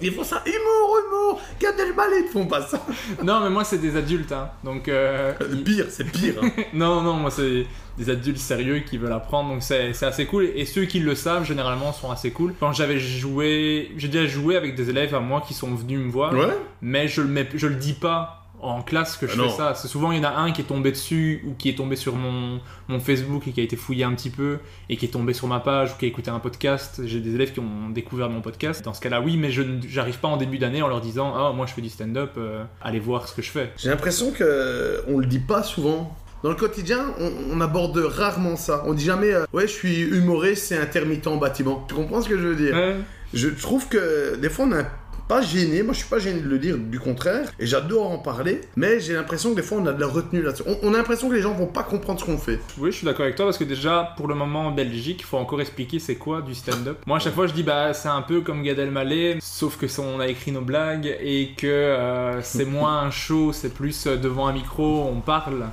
Ils 0.00 0.12
font 0.12 0.22
ça, 0.22 0.44
humour, 0.46 0.96
humour, 1.08 1.40
Gad 1.60 1.74
Elmaleh, 1.76 2.20
ils 2.26 2.30
font 2.32 2.46
pas 2.46 2.62
ça. 2.62 2.80
non, 3.24 3.40
mais 3.40 3.50
moi 3.50 3.64
c'est 3.64 3.78
des 3.78 3.96
adultes, 3.96 4.30
hein. 4.30 4.48
Donc 4.62 4.86
euh, 4.88 5.32
pire, 5.64 5.86
c'est 5.90 6.04
pire. 6.04 6.34
hein. 6.40 6.50
non, 6.72 7.00
non, 7.02 7.14
moi 7.14 7.32
c'est 7.32 7.66
des 7.98 8.08
adultes 8.08 8.38
sérieux 8.38 8.78
qui 8.78 8.96
veulent 8.96 9.10
apprendre, 9.12 9.50
donc 9.50 9.62
c'est 9.64 9.92
c'est 9.94 10.06
assez 10.06 10.24
cool. 10.26 10.44
Et 10.54 10.66
ceux 10.66 10.84
qui 10.84 11.00
le 11.00 11.16
savent 11.16 11.44
généralement 11.44 11.92
sont 11.92 12.12
assez 12.12 12.30
cool. 12.30 12.54
Quand 12.60 12.72
j'avais 12.72 13.00
joué, 13.00 13.90
j'ai 13.96 14.06
déjà 14.06 14.24
joué 14.26 14.56
avec 14.56 14.76
des 14.76 14.88
élèves 14.88 15.16
à 15.16 15.20
moi 15.20 15.42
qui 15.46 15.52
sont 15.52 15.74
venus 15.74 15.98
me 15.98 16.10
voir, 16.12 16.32
ouais 16.32 16.46
mais 16.80 17.08
je 17.08 17.20
le 17.20 17.26
mets, 17.28 17.48
je 17.56 17.66
le 17.66 17.74
dis 17.74 17.92
pas 17.94 18.37
en 18.60 18.82
classe 18.82 19.16
que 19.16 19.26
je 19.26 19.40
Ah 19.40 19.44
fais 19.44 19.56
ça. 19.56 19.74
C'est 19.74 19.88
souvent 19.88 20.10
il 20.12 20.18
y 20.18 20.20
en 20.20 20.28
a 20.28 20.34
un 20.36 20.50
qui 20.52 20.60
est 20.62 20.64
tombé 20.64 20.90
dessus 20.90 21.42
ou 21.46 21.54
qui 21.54 21.68
est 21.68 21.74
tombé 21.76 21.96
sur 21.96 22.14
mon, 22.16 22.60
mon 22.88 22.98
Facebook 23.00 23.46
et 23.48 23.52
qui 23.52 23.60
a 23.60 23.62
été 23.62 23.76
fouillé 23.76 24.04
un 24.04 24.12
petit 24.14 24.30
peu 24.30 24.58
et 24.88 24.96
qui 24.96 25.04
est 25.06 25.10
tombé 25.10 25.32
sur 25.32 25.46
ma 25.46 25.60
page 25.60 25.92
ou 25.92 25.98
qui 25.98 26.04
a 26.04 26.08
écouté 26.08 26.30
un 26.30 26.38
podcast. 26.40 27.00
J'ai 27.04 27.20
des 27.20 27.34
élèves 27.34 27.52
qui 27.52 27.60
ont 27.60 27.90
découvert 27.90 28.28
mon 28.30 28.40
podcast. 28.40 28.84
Dans 28.84 28.94
ce 28.94 29.00
cas-là, 29.00 29.20
oui, 29.20 29.36
mais 29.36 29.50
je 29.50 29.62
ne- 29.62 29.80
j'arrive 29.86 30.18
pas 30.18 30.28
en 30.28 30.36
début 30.36 30.58
d'année 30.58 30.82
en 30.82 30.88
leur 30.88 31.00
disant 31.00 31.32
ah 31.36 31.52
moi 31.54 31.66
je 31.66 31.72
fais 31.74 31.82
du 31.82 31.88
stand-up, 31.88 32.32
euh, 32.38 32.64
allez 32.82 32.98
voir 33.00 33.28
ce 33.28 33.34
que 33.34 33.42
je 33.42 33.50
fais. 33.50 33.72
J'ai 33.76 33.90
l'impression 33.90 34.30
que 34.32 35.02
on 35.08 35.18
le 35.18 35.26
dit 35.26 35.38
pas 35.40 35.62
souvent. 35.62 36.16
Dans 36.44 36.50
le 36.50 36.54
quotidien, 36.56 37.04
on, 37.18 37.32
on 37.56 37.60
aborde 37.60 37.96
rarement 37.98 38.54
ça. 38.54 38.84
On 38.86 38.94
dit 38.94 39.04
jamais 39.04 39.32
euh, 39.34 39.44
Ouais, 39.52 39.66
je 39.66 39.72
suis 39.72 40.02
humoriste, 40.02 40.66
c'est 40.66 40.78
intermittent 40.78 41.26
en 41.26 41.36
bâtiment. 41.36 41.84
Tu 41.88 41.94
comprends 41.96 42.22
ce 42.22 42.28
que 42.28 42.38
je 42.38 42.46
veux 42.46 42.54
dire? 42.54 42.74
Ouais. 42.76 42.96
Je 43.34 43.48
trouve 43.48 43.88
que 43.88 44.36
des 44.36 44.48
fois, 44.48 44.66
on 44.66 44.72
est 44.78 44.86
pas 45.28 45.42
gêné. 45.42 45.82
Moi, 45.82 45.92
je 45.92 45.98
suis 45.98 46.08
pas 46.08 46.18
gêné 46.18 46.40
de 46.40 46.48
le 46.48 46.58
dire, 46.58 46.76
du 46.78 46.98
contraire. 46.98 47.52
Et 47.58 47.66
j'adore 47.66 48.10
en 48.10 48.18
parler. 48.18 48.62
Mais 48.76 48.98
j'ai 48.98 49.14
l'impression 49.14 49.50
que 49.50 49.56
des 49.56 49.62
fois, 49.62 49.78
on 49.78 49.86
a 49.86 49.92
de 49.92 50.00
la 50.00 50.06
retenue 50.06 50.42
là-dessus. 50.42 50.64
On, 50.82 50.94
a 50.94 50.96
l'impression 50.96 51.28
que 51.28 51.34
les 51.34 51.42
gens 51.42 51.52
vont 51.52 51.66
pas 51.66 51.82
comprendre 51.82 52.18
ce 52.18 52.24
qu'on 52.24 52.38
fait. 52.38 52.58
Oui, 52.78 52.90
je 52.90 52.96
suis 52.96 53.06
d'accord 53.06 53.24
avec 53.24 53.36
toi 53.36 53.44
parce 53.44 53.58
que 53.58 53.64
déjà, 53.64 54.14
pour 54.16 54.26
le 54.26 54.34
moment 54.34 54.66
en 54.66 54.70
Belgique, 54.72 55.18
il 55.20 55.24
faut 55.24 55.36
encore 55.36 55.60
expliquer 55.60 55.98
c'est 55.98 56.16
quoi 56.16 56.40
du 56.40 56.54
stand-up. 56.54 56.98
Moi, 57.06 57.18
à 57.18 57.20
chaque 57.20 57.34
fois, 57.34 57.46
je 57.46 57.52
dis 57.52 57.62
bah 57.62 57.92
c'est 57.92 58.08
un 58.08 58.22
peu 58.22 58.40
comme 58.40 58.62
Gad 58.62 58.78
Elmaleh, 58.78 59.38
sauf 59.40 59.76
que 59.76 59.86
ça, 59.86 60.02
on 60.02 60.18
a 60.18 60.26
écrit 60.26 60.50
nos 60.50 60.62
blagues 60.62 61.16
et 61.20 61.50
que 61.56 61.66
euh, 61.66 62.42
c'est 62.42 62.64
moins 62.64 63.00
un 63.00 63.10
show, 63.10 63.52
c'est 63.52 63.74
plus 63.74 64.06
euh, 64.06 64.16
devant 64.16 64.46
un 64.46 64.52
micro, 64.52 65.06
on 65.12 65.20
parle. 65.20 65.66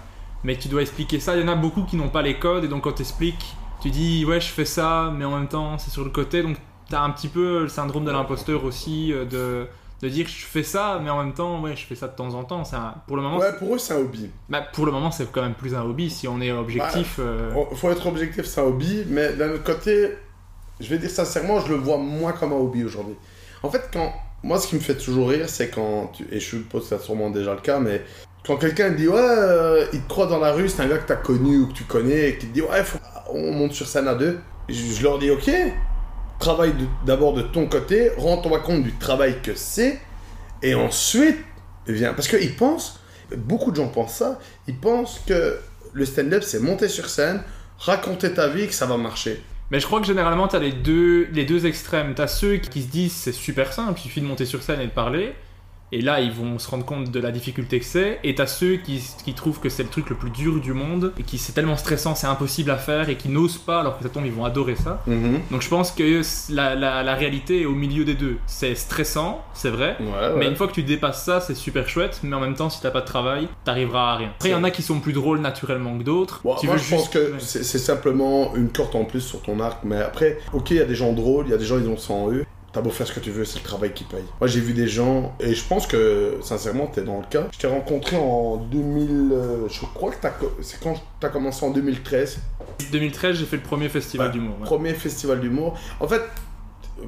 Mais 0.44 0.58
tu 0.58 0.68
dois 0.68 0.82
expliquer 0.82 1.20
ça. 1.20 1.36
Il 1.36 1.42
y 1.42 1.44
en 1.44 1.48
a 1.48 1.56
beaucoup 1.56 1.84
qui 1.84 1.96
n'ont 1.96 2.10
pas 2.10 2.22
les 2.22 2.38
codes 2.38 2.66
et 2.66 2.68
donc 2.68 2.84
quand 2.84 2.92
t'expliques, 2.92 3.56
tu 3.82 3.90
dis 3.90 4.26
ouais 4.26 4.40
je 4.40 4.48
fais 4.48 4.66
ça, 4.66 5.12
mais 5.18 5.26
en 5.26 5.32
même 5.38 5.48
temps 5.48 5.78
c'est 5.78 5.90
sur 5.90 6.04
le 6.04 6.12
côté. 6.12 6.44
Donc 6.44 6.58
t'as 6.90 7.02
un 7.02 7.10
petit 7.12 7.28
peu 7.28 7.62
le 7.64 7.68
syndrome 7.68 8.06
de 8.06 8.12
l'imposteur 8.12 8.64
aussi 8.64 9.12
euh, 9.14 9.26
de 9.26 9.68
de 10.04 10.10
dire 10.10 10.28
je 10.28 10.46
fais 10.46 10.62
ça, 10.64 11.00
mais 11.02 11.10
en 11.10 11.24
même 11.24 11.34
temps 11.34 11.62
ouais 11.62 11.76
je 11.76 11.86
fais 11.86 11.96
ça 11.96 12.08
de 12.08 12.16
temps 12.16 12.34
en 12.34 12.44
temps. 12.44 12.64
Un- 12.74 12.96
pour 13.08 13.16
le 13.16 13.22
moment, 13.24 13.38
Ouais, 13.38 13.54
pour 13.58 13.74
eux, 13.76 13.78
c'est 13.80 13.94
un 13.94 13.98
hobby. 14.00 14.30
bah, 14.50 14.62
pour 14.62 14.86
le 14.86 14.92
moment 14.92 15.10
c'est 15.10 15.32
quand 15.32 15.42
même 15.42 15.54
plus 15.54 15.74
un 15.74 15.82
hobby 15.84 16.10
si 16.10 16.28
on 16.28 16.42
est 16.42 16.52
objectif. 16.52 17.16
euh, 17.20 17.52
On- 17.56 17.74
Faut 17.76 17.90
être 17.90 18.06
objectif, 18.06 18.46
c'est 18.46 18.60
un 18.62 18.66
hobby. 18.66 19.04
Mais 19.08 19.34
d'un 19.34 19.52
autre 19.52 19.64
côté, 19.64 20.10
je 20.80 20.88
vais 20.90 20.98
dire 20.98 21.10
sincèrement, 21.10 21.60
je 21.62 21.70
le 21.70 21.76
vois 21.80 21.98
moins 21.98 22.34
comme 22.34 22.52
un 22.52 22.58
hobby 22.58 22.84
aujourd'hui. 22.84 23.16
En 23.64 23.70
fait, 23.72 23.90
quand 23.92 24.12
moi, 24.44 24.60
ce 24.60 24.68
qui 24.68 24.76
me 24.76 24.82
fait 24.82 24.98
toujours 24.98 25.30
rire, 25.30 25.48
c'est 25.50 25.70
quand, 25.70 26.12
tu- 26.14 26.28
et 26.30 26.40
je 26.40 26.46
suppose 26.58 26.84
que 26.88 26.90
c'est 26.96 27.02
sûrement 27.04 27.30
déjà 27.32 27.54
le 27.56 27.62
cas, 27.62 27.80
mais 27.80 28.04
quand 28.46 28.58
quelqu'un 28.58 28.92
dit 28.92 29.08
ouais, 29.08 29.16
euh, 29.18 29.86
il 29.94 30.02
te 30.02 30.08
croit 30.10 30.28
dans 30.28 30.38
la 30.40 30.52
rue, 30.52 30.68
c'est 30.70 30.82
un 30.84 30.88
gars 30.88 30.98
que 31.00 31.08
t'as 31.08 31.16
connu 31.16 31.58
ou 31.62 31.68
que 31.68 31.74
tu 31.74 31.86
connais, 31.86 32.30
et 32.30 32.38
qui 32.38 32.48
te 32.48 32.54
dit 32.54 32.62
ouais, 32.62 32.84
faut- 32.84 33.00
on 33.34 33.54
monte 33.54 33.72
sur 33.72 33.88
scène 33.88 34.08
à 34.10 34.14
deux, 34.14 34.38
je, 34.70 34.76
je 34.76 35.02
leur 35.04 35.18
dis 35.18 35.32
ok, 35.32 35.50
travaille 36.40 36.74
d'abord 37.06 37.34
de 37.34 37.42
ton 37.42 37.68
côté, 37.68 38.12
rends-toi 38.18 38.60
compte 38.60 38.84
du 38.84 38.94
travail 38.94 39.42
que 39.42 39.56
c'est, 39.56 40.00
et 40.62 40.76
ensuite 40.76 41.38
viens. 41.88 42.14
Parce 42.14 42.28
qu'ils 42.28 42.56
pensent, 42.56 43.00
beaucoup 43.36 43.72
de 43.72 43.78
gens 43.78 43.88
pensent 43.88 44.16
ça, 44.16 44.40
ils 44.68 44.78
pensent 44.78 45.22
que 45.26 45.60
le 45.94 46.06
stand-up 46.06 46.44
c'est 46.44 46.60
monter 46.60 46.90
sur 46.90 47.10
scène, 47.10 47.44
raconter 47.78 48.34
ta 48.34 48.48
vie, 48.48 48.64
et 48.64 48.68
que 48.68 48.74
ça 48.74 48.86
va 48.86 48.98
marcher. 48.98 49.42
Mais 49.72 49.80
je 49.80 49.88
crois 49.88 50.00
que 50.00 50.06
généralement, 50.06 50.48
t'as 50.48 50.60
les 50.60 50.72
deux, 50.72 51.28
les 51.32 51.44
deux 51.44 51.66
extrêmes. 51.66 52.14
T'as 52.16 52.28
ceux 52.28 52.58
qui 52.58 52.84
se 52.84 52.88
disent 52.88 53.14
c'est 53.14 53.32
super 53.32 53.74
simple, 53.74 54.00
il 54.00 54.04
suffit 54.04 54.22
de 54.22 54.28
monter 54.28 54.46
sur 54.46 54.62
scène 54.62 54.80
et 54.82 54.86
de 54.86 54.92
parler. 54.92 55.34
Et 55.92 56.02
là, 56.02 56.20
ils 56.20 56.32
vont 56.32 56.58
se 56.60 56.70
rendre 56.70 56.84
compte 56.86 57.12
de 57.12 57.20
la 57.20 57.32
difficulté 57.32 57.80
que 57.80 57.86
c'est. 57.86 58.20
Et 58.24 58.36
t'as 58.36 58.48
ceux 58.48 58.78
qui, 58.78 59.02
qui 59.24 59.34
trouvent 59.34 59.60
que 59.60 59.70
c'est 59.70 59.84
le 59.84 59.90
truc 59.90 60.10
le 60.10 60.16
plus 60.16 60.32
dur 60.32 60.60
du 60.60 60.74
monde 60.74 61.14
et 61.20 61.24
qui 61.24 61.38
c'est 61.38 61.54
tellement 61.54 61.78
stressant, 61.78 62.16
c'est 62.16 62.28
impossible 62.28 62.72
à 62.72 62.78
faire 62.78 63.08
et 63.10 63.16
qui 63.18 63.30
n'osent 63.30 63.58
pas 63.60 63.80
alors 63.82 63.98
que 63.98 64.04
ça 64.04 64.10
tombe, 64.10 64.26
ils 64.26 64.32
vont 64.32 64.46
adorer 64.46 64.76
ça. 64.76 65.04
Donc 65.52 65.62
je 65.62 65.70
pense 65.70 65.92
que 65.92 66.22
la, 66.52 66.76
la- 66.76 67.04
la 67.04 67.14
réalité 67.16 67.62
est 67.62 67.66
au 67.66 67.76
milieu 67.76 68.04
des 68.04 68.16
deux. 68.16 68.38
C'est 68.48 68.76
stressant, 68.76 69.44
c'est 69.54 69.70
vrai. 69.70 69.96
Ouais, 70.00 70.06
ouais. 70.06 70.34
Mais 70.40 70.48
une 70.48 70.56
fois 70.56 70.68
que 70.68 70.74
tu 70.74 70.84
dépasses 70.84 71.24
ça, 71.24 71.40
c'est 71.40 71.56
super 71.56 71.88
chouette. 71.88 72.20
Mais 72.24 72.36
en 72.36 72.40
même 72.42 72.56
temps, 72.56 72.70
si 72.70 72.82
t'as 72.82 72.92
pas 72.92 73.02
de 73.02 73.06
travail, 73.06 73.48
t'arriveras 73.64 74.14
à 74.14 74.16
rien. 74.18 74.30
Après, 74.36 74.50
il 74.50 74.54
y 74.54 74.56
en 74.56 74.64
a 74.64 74.72
qui 74.72 74.82
sont 74.82 75.00
plus 75.00 75.14
drôles 75.14 75.40
naturellement 75.40 75.98
que 75.98 76.04
d'autres. 76.04 76.42
Bon, 76.44 76.56
moi, 76.64 76.78
je 76.78 76.90
pense 76.90 77.10
que 77.10 77.34
c'est 77.40 77.64
c'est 77.64 77.78
simplement 77.80 78.56
une 78.56 78.70
corde 78.70 78.96
en 78.96 79.06
plus 79.06 79.22
sur 79.22 79.42
ton 79.42 79.60
arc. 79.60 79.80
Mais 79.84 80.02
après, 80.02 80.40
ok, 80.54 80.72
il 80.72 80.78
y 80.78 80.82
a 80.82 80.86
des 80.86 80.96
gens 80.96 81.14
drôles, 81.14 81.46
il 81.48 81.52
y 81.52 81.54
a 81.54 81.58
des 81.58 81.66
gens, 81.66 81.78
ils 81.78 81.88
ont 81.88 81.98
ça 81.98 82.14
en 82.14 82.32
eux. 82.32 82.46
T'as 82.76 82.82
beau 82.82 82.90
faire 82.90 83.08
ce 83.08 83.14
que 83.14 83.22
tu 83.22 83.32
veux, 83.32 83.46
c'est 83.46 83.60
le 83.60 83.64
travail 83.64 83.94
qui 83.94 84.04
paye. 84.04 84.26
Moi, 84.42 84.50
j'ai 84.50 84.60
vu 84.60 84.74
des 84.74 84.90
gens, 84.90 85.34
et 85.40 85.54
je 85.54 85.66
pense 85.66 85.88
que, 85.88 86.40
sincèrement, 86.42 86.88
t'es 86.88 87.04
dans 87.04 87.20
le 87.20 87.26
cas. 87.30 87.48
Je 87.54 87.58
t'ai 87.58 87.68
rencontré 87.68 88.18
en 88.18 88.58
2000. 88.58 89.32
euh, 89.32 89.70
je 89.70 89.80
crois 89.94 90.12
que 90.12 90.18
c'est 90.62 90.82
quand 90.82 91.02
t'as 91.22 91.30
commencé 91.30 91.66
en 91.66 91.70
2013. 91.70 92.38
2013, 92.92 93.38
j'ai 93.38 93.46
fait 93.46 93.56
le 93.56 93.64
premier 93.64 93.88
festival 93.88 94.30
d'humour. 94.34 94.58
ouais. 94.60 94.66
Premier 94.66 94.94
festival 94.94 95.40
d'humour. 95.40 95.80
En 96.02 96.08
fait, 96.10 96.22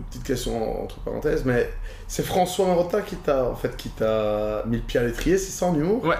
petite 0.09 0.23
question 0.23 0.83
entre 0.83 0.99
parenthèses, 0.99 1.43
mais 1.43 1.69
c'est 2.07 2.25
François 2.25 2.67
Marotta 2.67 3.01
qui 3.01 3.17
t'a 3.17 3.43
en 3.43 3.55
fait, 3.55 3.75
qui 3.75 3.89
t'a 3.89 4.63
mis 4.67 4.77
le 4.77 4.83
pied 4.83 5.01
à 5.01 5.03
l'étrier, 5.03 5.37
c'est 5.37 5.51
ça 5.51 5.65
en 5.65 5.75
humour? 5.75 6.01
Ouais. 6.05 6.15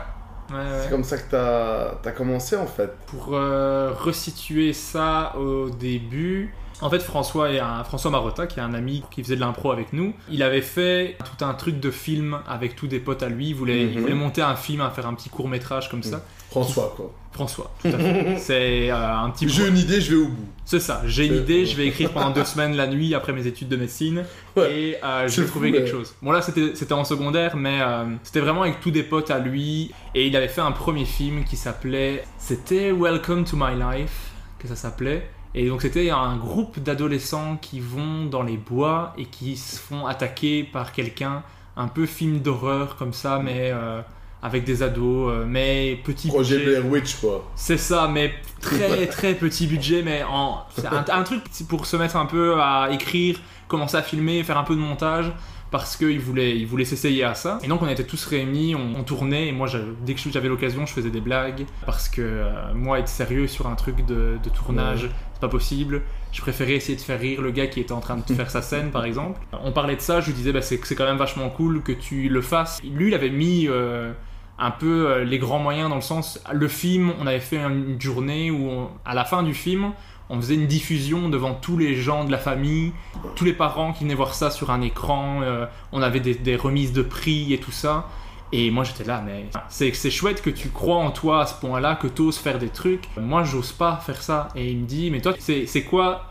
Ouais, 0.49 0.55
ouais. 0.55 0.63
C'est 0.83 0.89
comme 0.89 1.05
ça 1.05 1.17
que 1.17 1.31
t'as 1.31 2.09
as 2.09 2.11
commencé 2.11 2.57
en 2.57 2.67
fait. 2.67 2.91
Pour 3.07 3.29
euh, 3.33 3.93
resituer 3.97 4.73
ça 4.73 5.33
au 5.37 5.69
début, 5.69 6.53
en 6.81 6.89
fait 6.89 6.99
François, 6.99 7.51
est 7.51 7.59
un, 7.59 7.83
François 7.83 8.11
Marotta, 8.11 8.45
qui 8.47 8.59
est 8.59 8.63
un 8.63 8.73
ami 8.73 9.03
qui 9.11 9.23
faisait 9.23 9.35
de 9.35 9.41
l'impro 9.41 9.71
avec 9.71 9.93
nous, 9.93 10.13
il 10.29 10.43
avait 10.43 10.61
fait 10.61 11.17
tout 11.37 11.43
un 11.45 11.53
truc 11.53 11.79
de 11.79 11.91
film 11.91 12.37
avec 12.47 12.75
tous 12.75 12.87
des 12.87 12.99
potes 12.99 13.23
à 13.23 13.29
lui, 13.29 13.49
il 13.49 13.55
voulait, 13.55 13.83
il 13.83 13.95
Mhm. 13.95 14.01
voulait 14.01 14.13
monter 14.13 14.41
un 14.41 14.55
film, 14.55 14.81
à 14.81 14.89
faire 14.89 15.07
un 15.07 15.13
petit 15.13 15.29
court 15.29 15.47
métrage 15.47 15.89
comme 15.89 16.03
ça. 16.03 16.23
François, 16.49 16.93
quoi. 16.95 17.11
François, 17.33 17.71
tout 17.81 17.89
à 17.89 17.97
fait. 17.97 18.37
C'est 18.39 18.89
euh, 18.89 19.15
un 19.15 19.29
petit... 19.29 19.47
J'ai 19.49 19.67
une 19.67 19.77
idée, 19.77 20.01
je 20.01 20.15
vais 20.15 20.23
au 20.23 20.27
bout. 20.29 20.47
C'est 20.65 20.79
ça, 20.79 21.01
j'ai 21.05 21.27
une 21.27 21.35
idée, 21.35 21.65
je 21.65 21.75
vais 21.75 21.85
écrire 21.87 22.11
pendant 22.11 22.31
deux 22.31 22.45
semaines 22.45 22.75
la 22.75 22.87
nuit 22.87 23.13
après 23.13 23.31
mes 23.33 23.45
études 23.45 23.67
de 23.67 23.75
médecine 23.75 24.23
Ouais. 24.55 24.73
et 24.73 24.97
euh, 25.03 25.27
je 25.27 25.41
vais 25.41 25.47
trouver 25.47 25.69
fou, 25.69 25.73
quelque 25.75 25.85
ouais. 25.85 25.91
chose. 25.91 26.15
Bon 26.21 26.31
là 26.31 26.41
c'était 26.41 26.71
c'était 26.73 26.93
en 26.93 27.03
secondaire 27.03 27.55
mais 27.55 27.79
euh, 27.81 28.05
c'était 28.23 28.39
vraiment 28.39 28.63
avec 28.63 28.79
tous 28.79 28.89
des 28.91 29.03
potes 29.03 29.29
à 29.29 29.37
lui 29.39 29.91
et 30.15 30.25
il 30.25 30.35
avait 30.35 30.47
fait 30.47 30.61
un 30.61 30.71
premier 30.71 31.05
film 31.05 31.43
qui 31.43 31.55
s'appelait 31.57 32.23
c'était 32.39 32.91
Welcome 32.91 33.43
to 33.45 33.55
My 33.55 33.75
Life 33.75 34.31
que 34.57 34.67
ça 34.67 34.75
s'appelait 34.75 35.29
et 35.57 35.67
donc 35.67 35.81
c'était 35.81 36.11
un 36.11 36.35
groupe 36.35 36.79
d'adolescents 36.79 37.57
qui 37.59 37.79
vont 37.79 38.25
dans 38.25 38.43
les 38.43 38.57
bois 38.57 39.13
et 39.17 39.25
qui 39.25 39.57
se 39.57 39.79
font 39.79 40.05
attaquer 40.05 40.63
par 40.63 40.91
quelqu'un 40.91 41.43
un 41.75 41.87
peu 41.87 42.05
film 42.05 42.39
d'horreur 42.39 42.95
comme 42.95 43.13
ça 43.13 43.41
mais 43.43 43.71
euh, 43.73 44.01
avec 44.43 44.63
des 44.63 44.83
ados 44.83 45.31
euh, 45.31 45.45
mais 45.47 45.99
petit 46.03 46.27
Projet 46.27 46.57
budget. 46.57 46.79
Blair 46.79 46.91
Witch, 46.91 47.15
quoi. 47.15 47.49
C'est 47.55 47.77
ça, 47.77 48.07
mais 48.07 48.33
très 48.61 49.07
très 49.07 49.33
petit 49.33 49.67
budget, 49.67 50.03
mais 50.03 50.23
en 50.23 50.63
un 51.09 51.23
truc 51.23 51.43
pour 51.67 51.85
se 51.85 51.97
mettre 51.97 52.17
un 52.17 52.25
peu 52.25 52.61
à 52.61 52.89
écrire, 52.91 53.39
commencer 53.67 53.97
à 53.97 54.03
filmer, 54.03 54.43
faire 54.43 54.57
un 54.57 54.63
peu 54.63 54.75
de 54.75 54.79
montage, 54.79 55.31
parce 55.71 55.97
qu'il 55.97 56.19
voulait, 56.19 56.57
il 56.57 56.65
voulait 56.65 56.85
s'essayer 56.85 57.23
à 57.23 57.33
ça. 57.33 57.59
Et 57.63 57.67
donc 57.67 57.81
on 57.81 57.87
était 57.87 58.05
tous 58.05 58.25
réunis, 58.25 58.75
on, 58.75 58.95
on 58.99 59.03
tournait, 59.03 59.47
et 59.47 59.51
moi 59.51 59.67
dès 60.05 60.13
que 60.13 60.21
j'avais 60.31 60.47
l'occasion, 60.47 60.85
je 60.85 60.93
faisais 60.93 61.09
des 61.09 61.21
blagues, 61.21 61.65
parce 61.85 62.07
que 62.09 62.21
euh, 62.21 62.73
moi 62.73 62.99
être 62.99 63.07
sérieux 63.09 63.47
sur 63.47 63.67
un 63.67 63.75
truc 63.75 64.05
de, 64.05 64.37
de 64.43 64.49
tournage, 64.49 65.03
Ouais. 65.03 65.09
c'est 65.33 65.41
pas 65.41 65.49
possible. 65.49 66.01
Je 66.31 66.41
préférais 66.41 66.73
essayer 66.73 66.95
de 66.95 67.01
faire 67.01 67.19
rire 67.19 67.41
le 67.41 67.51
gars 67.51 67.67
qui 67.67 67.79
était 67.79 67.91
en 67.93 67.99
train 67.99 68.17
de 68.17 68.21
faire 68.33 68.49
sa 68.49 68.61
scène, 68.61 68.91
par 68.91 69.05
exemple. 69.05 69.39
On 69.63 69.71
parlait 69.71 69.95
de 69.95 70.01
ça, 70.01 70.21
je 70.21 70.27
lui 70.27 70.33
disais, 70.33 70.51
bah, 70.51 70.61
c'est 70.61 70.77
quand 70.95 71.05
même 71.05 71.17
vachement 71.17 71.49
cool 71.49 71.81
que 71.81 71.91
tu 71.91 72.29
le 72.29 72.41
fasses. 72.41 72.79
Lui, 72.83 73.07
il 73.09 73.13
avait 73.13 73.29
mis 73.29 73.67
euh, 73.67 74.11
un 74.59 74.71
peu 74.71 75.07
euh, 75.09 75.23
les 75.23 75.37
grands 75.39 75.59
moyens 75.59 75.89
dans 75.89 75.95
le 75.95 76.01
sens, 76.01 76.41
le 76.51 76.67
film, 76.67 77.13
on 77.19 77.27
avait 77.27 77.39
fait 77.39 77.57
une 77.57 77.99
journée 77.99 78.51
où, 78.51 78.69
on- 78.69 78.89
à 79.05 79.13
la 79.15 79.25
fin 79.25 79.43
du 79.43 79.53
film, 79.53 79.91
on 80.29 80.37
faisait 80.41 80.55
une 80.55 80.67
diffusion 80.67 81.29
devant 81.29 81.53
tous 81.53 81.77
les 81.77 81.95
gens 81.95 82.25
de 82.25 82.31
la 82.31 82.37
famille, 82.37 82.91
tous 83.35 83.45
les 83.45 83.53
parents 83.53 83.93
qui 83.93 84.03
venaient 84.03 84.13
voir 84.15 84.33
ça 84.33 84.51
sur 84.51 84.71
un 84.71 84.81
écran, 84.81 85.41
euh, 85.41 85.65
on 85.91 86.01
avait 86.01 86.19
des, 86.19 86.55
remises 86.55 86.93
de 86.93 87.01
prix 87.01 87.53
et 87.53 87.59
tout 87.59 87.71
ça. 87.71 88.07
Et 88.53 88.71
moi 88.71 88.83
j'étais 88.85 89.03
là, 89.03 89.21
mais 89.25 89.45
c'est 89.69 90.09
chouette 90.09 90.41
que 90.41 90.49
tu 90.49 90.69
crois 90.69 90.97
en 90.97 91.11
toi 91.11 91.41
à 91.41 91.45
ce 91.45 91.53
point-là, 91.59 91.95
que 91.95 92.07
tu 92.07 92.21
oses 92.21 92.37
faire 92.37 92.59
des 92.59 92.69
trucs. 92.69 93.07
Moi 93.17 93.43
j'ose 93.43 93.71
pas 93.73 93.97
faire 93.97 94.21
ça. 94.21 94.49
Et 94.55 94.71
il 94.71 94.77
me 94.79 94.85
dit, 94.85 95.11
mais 95.11 95.21
toi, 95.21 95.33
c'est 95.39 95.83
quoi 95.83 96.25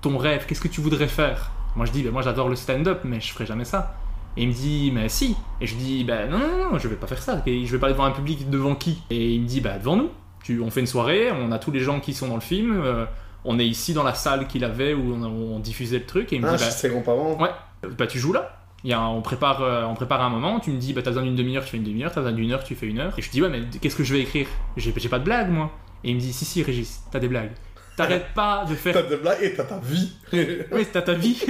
ton 0.00 0.16
rêve? 0.16 0.46
Qu'est-ce 0.46 0.60
que 0.60 0.68
tu 0.68 0.80
voudrais 0.80 1.08
faire? 1.08 1.50
Moi 1.76 1.84
je 1.86 1.92
dis, 1.92 2.04
moi 2.04 2.22
j'adore 2.22 2.48
le 2.48 2.56
stand-up, 2.56 3.00
mais 3.04 3.20
je 3.20 3.32
ferai 3.32 3.46
jamais 3.46 3.64
ça. 3.64 3.96
Et 4.36 4.42
il 4.42 4.48
me 4.48 4.52
dit, 4.52 4.90
mais 4.94 5.08
si. 5.08 5.36
Et 5.60 5.66
je 5.66 5.74
dis, 5.74 6.04
ben 6.04 6.30
non, 6.30 6.38
non, 6.38 6.72
non, 6.72 6.78
je 6.78 6.88
vais 6.88 6.96
pas 6.96 7.06
faire 7.06 7.20
ça. 7.20 7.42
Et 7.44 7.66
je 7.66 7.72
vais 7.72 7.78
pas 7.78 7.86
aller 7.86 7.94
devant 7.94 8.04
un 8.04 8.12
public 8.12 8.48
devant 8.48 8.74
qui? 8.74 9.02
Et 9.10 9.34
il 9.34 9.42
me 9.42 9.46
dit, 9.46 9.60
bah 9.60 9.78
devant 9.78 9.96
nous. 9.96 10.10
Tu, 10.44 10.60
on 10.60 10.70
fait 10.70 10.80
une 10.80 10.86
soirée, 10.86 11.32
on 11.32 11.50
a 11.50 11.58
tous 11.58 11.72
les 11.72 11.80
gens 11.80 12.00
qui 12.00 12.14
sont 12.14 12.28
dans 12.28 12.36
le 12.36 12.40
film. 12.40 12.80
euh, 12.82 13.04
on 13.44 13.58
est 13.58 13.66
ici 13.66 13.92
dans 13.94 14.02
la 14.02 14.14
salle 14.14 14.46
qu'il 14.48 14.64
avait 14.64 14.94
où 14.94 15.14
on, 15.14 15.22
on 15.24 15.58
diffusait 15.58 15.98
le 16.00 16.06
truc. 16.06 16.32
Et 16.32 16.36
il 16.36 16.42
me 16.42 16.48
Ah, 16.48 16.56
dit, 16.56 16.64
bah, 16.64 16.70
ses 16.70 16.88
grands-parents. 16.88 17.36
Ouais, 17.40 17.50
bah 17.96 18.06
tu 18.06 18.18
joues 18.18 18.32
là. 18.32 18.54
Il 18.84 18.90
y 18.90 18.92
a 18.92 19.00
un- 19.00 19.08
on, 19.08 19.22
prépare, 19.22 19.62
euh, 19.62 19.84
on 19.84 19.94
prépare 19.94 20.22
un 20.22 20.28
moment, 20.30 20.60
tu 20.60 20.70
me 20.70 20.78
dis 20.78 20.92
bah 20.92 21.02
t'as 21.02 21.10
besoin 21.10 21.24
d'une 21.24 21.34
demi-heure, 21.34 21.64
tu 21.64 21.70
fais 21.70 21.76
une 21.78 21.82
demi-heure, 21.84 22.12
t'as 22.12 22.20
besoin 22.20 22.36
d'une 22.36 22.52
heure, 22.52 22.62
tu 22.62 22.74
fais 22.76 22.86
une 22.86 23.00
heure. 23.00 23.12
Et 23.18 23.22
je 23.22 23.30
dis 23.30 23.42
ouais 23.42 23.48
mais 23.48 23.62
qu'est-ce 23.80 23.96
que 23.96 24.04
je 24.04 24.14
vais 24.14 24.20
écrire? 24.20 24.46
J'ai 24.76 24.92
j'ai 24.96 25.08
pas 25.08 25.18
de 25.18 25.24
blague 25.24 25.50
moi. 25.50 25.72
Et 26.04 26.10
il 26.10 26.14
me 26.14 26.20
dit 26.20 26.32
si 26.32 26.44
si 26.44 26.62
Régis, 26.62 27.02
t'as 27.10 27.18
des 27.18 27.26
blagues. 27.28 27.50
T'arrêtes 27.98 28.32
pas 28.34 28.64
de 28.68 28.74
faire... 28.74 28.94
T'as 28.94 29.02
des 29.02 29.16
blagues 29.16 29.42
et 29.42 29.54
t'as 29.54 29.64
ta 29.64 29.78
vie. 29.78 30.12
Oui, 30.72 30.86
t'as 30.92 31.02
ta 31.02 31.14
vie. 31.14 31.42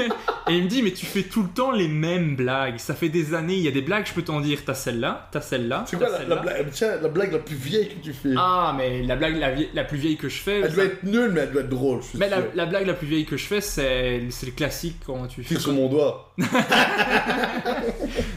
Et 0.48 0.54
il 0.56 0.64
me 0.64 0.68
dit 0.68 0.82
mais 0.82 0.92
tu 0.92 1.04
fais 1.06 1.22
tout 1.24 1.42
le 1.42 1.48
temps 1.48 1.70
les 1.72 1.88
mêmes 1.88 2.36
blagues. 2.36 2.78
Ça 2.78 2.94
fait 2.94 3.08
des 3.08 3.34
années, 3.34 3.54
il 3.54 3.62
y 3.62 3.68
a 3.68 3.70
des 3.72 3.82
blagues, 3.82 4.06
je 4.06 4.12
peux 4.14 4.22
t'en 4.22 4.40
dire. 4.40 4.60
T'as 4.64 4.74
celle-là, 4.74 5.28
t'as 5.32 5.40
celle-là. 5.40 5.84
C'est 5.86 5.96
quoi 5.98 6.08
la, 6.26 6.36
blague? 6.36 6.70
Tiens, 6.70 6.96
la 7.02 7.08
blague 7.08 7.32
la 7.32 7.38
plus 7.38 7.56
vieille 7.56 7.88
que 7.88 8.02
tu 8.02 8.12
fais 8.12 8.30
Ah 8.36 8.74
mais 8.76 9.02
la 9.02 9.16
blague 9.16 9.36
la, 9.36 9.50
vie- 9.52 9.68
la 9.74 9.84
plus 9.84 9.98
vieille 9.98 10.16
que 10.16 10.28
je 10.28 10.38
fais... 10.40 10.60
Elle 10.60 10.70
ça- 10.70 10.74
doit 10.76 10.84
être 10.84 11.02
nulle, 11.04 11.30
mais 11.32 11.40
elle 11.40 11.50
doit 11.52 11.62
être 11.62 11.68
drôle, 11.68 12.02
je 12.02 12.08
suis 12.08 12.18
Mais 12.18 12.28
la, 12.28 12.36
sûr. 12.38 12.46
la 12.54 12.66
blague 12.66 12.86
la 12.86 12.94
plus 12.94 13.06
vieille 13.06 13.24
que 13.26 13.36
je 13.36 13.44
fais, 13.44 13.60
c'est 13.60 14.22
c'est 14.30 14.46
le 14.46 14.52
classique 14.52 14.96
quand 15.06 15.26
tu 15.26 15.42
fais... 15.42 15.54
Tire 15.56 15.60
sur 15.60 15.72
mon 15.72 15.88
doigt. 15.88 16.32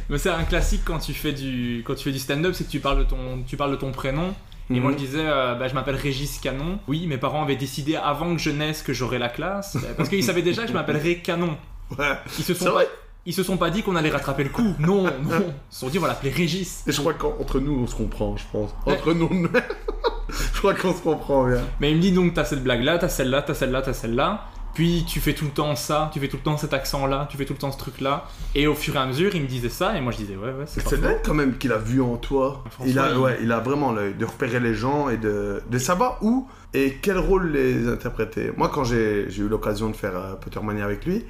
Mais 0.10 0.18
c'est 0.18 0.30
un 0.30 0.44
classique 0.44 0.82
quand 0.86 1.00
tu 1.00 1.14
fais 1.14 1.32
du 1.32 1.84
quand 1.86 1.96
tu 1.96 2.04
fais 2.06 2.12
du 2.12 2.20
stand-up, 2.20 2.54
c'est 2.54 2.66
que 2.66 2.72
tu 2.72 2.80
parles 2.80 3.00
de 3.00 3.04
ton 3.04 3.44
tu 3.48 3.56
parles 3.58 3.72
de 3.72 3.76
ton 3.78 3.92
prénom. 3.92 4.34
Et 4.74 4.80
moi 4.80 4.92
je 4.92 4.96
Mhm. 4.98 5.02
disais, 5.04 5.24
euh, 5.26 5.56
bah, 5.56 5.68
je 5.68 5.74
m'appelle 5.74 5.96
Régis 5.96 6.40
Canon. 6.40 6.80
Oui, 6.88 7.06
mes 7.08 7.18
parents 7.18 7.44
avaient 7.44 7.56
décidé 7.56 7.96
avant 7.96 8.34
que 8.36 8.42
je 8.42 8.50
naisse 8.50 8.84
que 8.84 8.94
j'aurais 8.94 9.20
la 9.20 9.30
classe, 9.30 9.78
parce 9.98 10.10
qu'ils 10.10 10.24
savaient 10.24 10.42
déjà 10.42 10.64
que 10.64 10.70
je 10.70 10.74
m'appellerais 10.74 11.16
Canon. 11.18 11.58
Ouais. 11.98 12.16
Ils 12.40 12.44
se 12.46 12.54
sont 12.54 12.72
pas, 12.72 12.84
ils 13.26 13.34
se 13.34 13.44
sont 13.44 13.58
pas 13.58 13.70
dit 13.70 13.84
qu'on 13.84 13.96
allait 13.96 14.10
rattraper 14.10 14.44
le 14.44 14.50
coup. 14.50 14.74
Non, 14.80 15.04
non. 15.04 15.12
Ils 15.30 15.74
se 15.74 15.80
sont 15.82 15.90
dit 15.90 15.98
on 15.98 16.02
va 16.02 16.08
l'appeler 16.08 16.32
Régis. 16.32 16.84
Et 16.88 16.92
je 16.92 17.00
crois 17.00 17.14
qu'entre 17.14 17.60
nous, 17.60 17.82
on 17.84 17.88
se 17.88 17.96
comprend, 17.96 18.36
je 18.38 18.44
pense. 18.52 18.74
Entre 18.86 19.14
nous, 19.14 19.30
je 20.54 20.58
crois 20.60 20.74
qu'on 20.74 20.94
se 20.94 21.02
comprend 21.02 21.48
bien. 21.48 21.62
Mais 21.80 21.92
il 21.92 21.98
me 21.98 22.02
dit 22.02 22.12
donc 22.12 22.34
t'as 22.34 22.46
cette 22.46 22.64
blague 22.64 22.84
là, 22.84 22.98
t'as 22.98 23.10
celle-là, 23.10 23.42
t'as 23.42 23.54
celle-là, 23.54 23.82
t'as 23.82 23.94
celle-là. 23.94 24.46
Puis 24.74 25.04
tu 25.06 25.20
fais 25.20 25.34
tout 25.34 25.44
le 25.46 25.52
temps 25.52 25.76
ça, 25.76 26.10
tu 26.14 26.20
fais 26.22 26.30
tout 26.30 26.38
le 26.38 26.44
temps 26.44 26.56
cet 26.58 26.74
accent 26.74 27.06
là, 27.06 27.28
tu 27.30 27.36
fais 27.38 27.44
tout 27.46 27.54
le 27.54 27.60
temps 27.60 27.72
ce 27.74 27.78
truc 27.78 28.00
là. 28.00 28.26
Et 28.56 28.68
au 28.68 28.74
fur 28.74 28.96
et 28.96 29.00
à 29.00 29.06
mesure, 29.06 29.36
il 29.36 29.42
me 29.42 29.48
disait 29.48 29.68
ça, 29.70 29.98
et 29.98 30.02
moi 30.02 30.12
je 30.14 30.18
disais 30.18 30.36
ouais 30.38 30.52
ouais 30.54 30.64
c'est 30.66 30.82
C'est 30.88 31.24
quand 31.24 31.34
même 31.34 31.58
qu'il 31.58 31.72
a 31.74 31.78
vu 31.78 32.02
en 32.02 32.16
toi. 32.18 32.64
François, 32.72 32.90
Il 32.92 32.98
a, 33.00 33.12
il- 33.12 33.18
ouais, 33.18 33.38
il 33.42 33.52
a 33.52 33.60
vraiment 33.60 33.92
l'œil 33.92 34.14
de 34.14 34.24
repérer 34.26 34.60
les 34.62 34.74
gens 34.74 35.10
et 35.10 35.18
de, 35.18 35.62
de 35.70 35.78
savoir 35.78 36.20
où 36.24 36.48
et 36.74 36.98
quel 37.02 37.18
rôle 37.18 37.52
les 37.52 37.88
interpréter. 37.90 38.52
Moi, 38.56 38.70
quand 38.74 38.86
j'ai 38.86 39.28
eu 39.38 39.48
l'occasion 39.50 39.90
de 39.90 39.96
faire 39.96 40.16
euh, 40.16 40.36
Pottermania 40.36 40.86
avec 40.86 41.06
lui, 41.06 41.26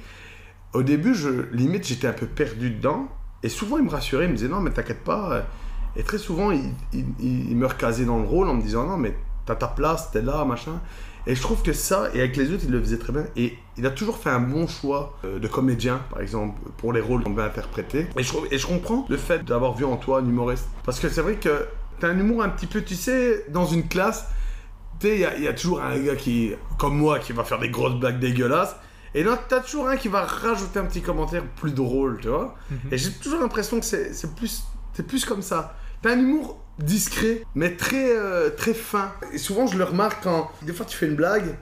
au 0.72 0.84
début, 0.84 1.14
je, 1.14 1.28
limite, 1.52 1.86
j'étais 1.86 2.06
un 2.06 2.12
peu 2.12 2.26
perdu 2.26 2.70
dedans. 2.70 3.08
Et 3.42 3.48
souvent, 3.48 3.76
il 3.76 3.82
me 3.84 3.90
rassurait, 3.90 4.26
il 4.26 4.30
me 4.30 4.36
disait 4.36 4.48
non, 4.48 4.60
mais 4.60 4.70
t'inquiète 4.70 5.02
pas. 5.02 5.42
Et 5.96 6.04
très 6.04 6.18
souvent, 6.18 6.52
il- 6.52 6.72
il 7.18 7.56
me 7.56 7.66
recasait 7.66 8.04
dans 8.04 8.18
le 8.18 8.24
rôle 8.26 8.48
en 8.48 8.54
me 8.54 8.62
disant 8.62 8.86
non, 8.86 8.96
mais 8.96 9.16
t'as 9.46 9.56
ta 9.56 9.66
place, 9.66 10.12
t'es 10.12 10.22
là, 10.22 10.44
machin. 10.44 10.80
Et 11.26 11.34
je 11.36 11.40
trouve 11.42 11.62
que 11.62 11.72
ça, 11.72 12.08
et 12.14 12.18
avec 12.20 12.36
les 12.36 12.50
autres, 12.52 12.64
il 12.64 12.70
le 12.72 12.80
faisait 12.80 12.98
très 12.98 13.12
bien. 13.12 13.24
Et 13.36 13.56
il 13.78 13.86
a 13.86 13.90
toujours 13.90 14.18
fait 14.18 14.30
un 14.30 14.40
bon 14.40 14.66
choix 14.66 15.18
euh, 15.24 15.38
de 15.38 15.46
comédien, 15.48 16.00
par 16.10 16.20
exemple, 16.20 16.58
pour 16.78 16.92
les 16.92 17.00
rôles 17.00 17.22
qu'on 17.22 17.30
devait 17.30 17.42
interpréter. 17.44 18.08
Et 18.16 18.22
je, 18.22 18.32
et 18.50 18.58
je 18.58 18.66
comprends 18.66 19.06
le 19.08 19.16
fait 19.16 19.44
d'avoir 19.44 19.74
vu 19.74 19.84
en 19.84 19.96
toi 19.96 20.18
un 20.18 20.26
humoriste. 20.26 20.66
Parce 20.84 20.98
que 20.98 21.08
c'est 21.08 21.22
vrai 21.22 21.36
que 21.36 21.66
t'as 22.00 22.08
un 22.08 22.18
humour 22.18 22.42
un 22.42 22.48
petit 22.48 22.66
peu, 22.66 22.82
tu 22.82 22.94
sais, 22.96 23.44
dans 23.50 23.66
une 23.66 23.86
classe, 23.86 24.26
tu 24.98 25.06
sais, 25.08 25.14
il 25.14 25.20
y, 25.20 25.24
a- 25.24 25.36
il 25.36 25.44
y 25.44 25.48
a 25.48 25.52
toujours 25.52 25.80
un 25.80 25.96
gars 25.98 26.16
qui, 26.16 26.52
comme 26.78 26.96
moi, 26.96 27.18
qui 27.20 27.32
va 27.32 27.44
faire 27.44 27.60
des 27.60 27.70
grosses 27.70 27.94
blagues 28.00 28.18
dégueulasses. 28.18 28.74
Et 29.14 29.22
là, 29.22 29.38
t'as 29.48 29.60
toujours 29.60 29.88
un 29.88 29.96
qui 29.96 30.08
va 30.08 30.22
rajouter 30.24 30.78
un 30.80 30.84
petit 30.86 31.02
commentaire 31.02 31.44
plus 31.56 31.72
drôle, 31.72 32.18
tu 32.20 32.28
vois. 32.28 32.54
Et 32.90 32.98
j'ai 32.98 33.12
toujours 33.12 33.40
l'impression 33.40 33.78
que 33.78 33.84
c'est 33.86 34.34
plus, 34.34 34.64
c'est 34.94 35.06
plus 35.06 35.24
comme 35.24 35.42
ça. 35.42 35.76
T'as 36.00 36.14
un 36.14 36.18
humour 36.18 36.58
discret, 36.78 37.42
mais 37.54 37.76
très, 37.76 38.16
euh, 38.16 38.50
très 38.50 38.74
fin. 38.74 39.12
Et 39.32 39.38
souvent, 39.38 39.66
je 39.66 39.76
le 39.76 39.84
remarque 39.84 40.22
quand 40.22 40.50
des 40.62 40.72
fois 40.72 40.86
tu 40.86 40.96
fais 40.96 41.06
une 41.06 41.16
blague 41.16 41.56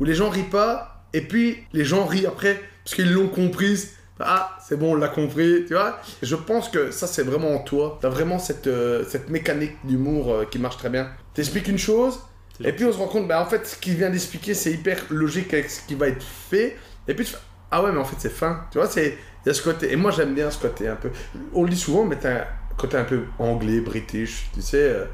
où 0.00 0.04
les 0.04 0.14
gens 0.14 0.28
rient 0.28 0.42
pas, 0.42 1.04
et 1.12 1.20
puis 1.20 1.58
les 1.72 1.84
gens 1.84 2.04
rient 2.04 2.26
après 2.26 2.60
parce 2.84 2.94
qu'ils 2.94 3.12
l'ont 3.12 3.28
comprise. 3.28 3.92
Ah, 4.18 4.56
c'est 4.66 4.78
bon, 4.78 4.92
on 4.92 4.94
l'a 4.94 5.08
compris, 5.08 5.64
tu 5.66 5.74
vois. 5.74 5.98
Et 6.22 6.26
je 6.26 6.36
pense 6.36 6.70
que 6.70 6.90
ça, 6.90 7.06
c'est 7.06 7.22
vraiment 7.22 7.54
en 7.54 7.58
toi. 7.58 7.98
T'as 8.00 8.08
vraiment 8.08 8.38
cette, 8.38 8.66
euh, 8.66 9.04
cette 9.06 9.28
mécanique 9.28 9.76
d'humour 9.84 10.32
euh, 10.32 10.44
qui 10.46 10.58
marche 10.58 10.78
très 10.78 10.88
bien. 10.88 11.10
T'expliques 11.34 11.68
une 11.68 11.78
chose, 11.78 12.20
et 12.64 12.72
puis 12.72 12.84
on 12.86 12.92
se 12.92 12.96
rend 12.96 13.08
compte, 13.08 13.28
bah 13.28 13.42
en 13.42 13.46
fait, 13.46 13.66
ce 13.66 13.76
qu'il 13.76 13.94
vient 13.94 14.08
d'expliquer, 14.08 14.54
c'est 14.54 14.72
hyper 14.72 15.04
logique 15.10 15.52
avec 15.52 15.70
ce 15.70 15.86
qui 15.86 15.94
va 15.94 16.08
être 16.08 16.24
fait. 16.24 16.76
Et 17.08 17.14
puis 17.14 17.26
tu 17.26 17.32
fais, 17.32 17.38
ah 17.70 17.82
ouais, 17.82 17.92
mais 17.92 17.98
en 17.98 18.04
fait, 18.04 18.16
c'est 18.18 18.32
fin. 18.32 18.64
Tu 18.70 18.78
vois, 18.78 18.88
c'est. 18.88 19.18
Il 19.44 19.48
y 19.48 19.50
a 19.50 19.54
ce 19.54 19.62
côté. 19.62 19.92
Et 19.92 19.96
moi, 19.96 20.10
j'aime 20.10 20.34
bien 20.34 20.50
ce 20.50 20.58
côté 20.58 20.88
un 20.88 20.96
peu. 20.96 21.10
On 21.52 21.62
le 21.62 21.68
dit 21.68 21.78
souvent, 21.78 22.04
mais 22.04 22.16
t'as 22.16 22.46
un 22.76 22.80
côté 22.80 22.96
un 22.96 23.04
peu 23.04 23.22
anglais, 23.38 23.80
british, 23.80 24.50
tu 24.54 24.60
sais, 24.62 24.76
euh, 24.76 25.04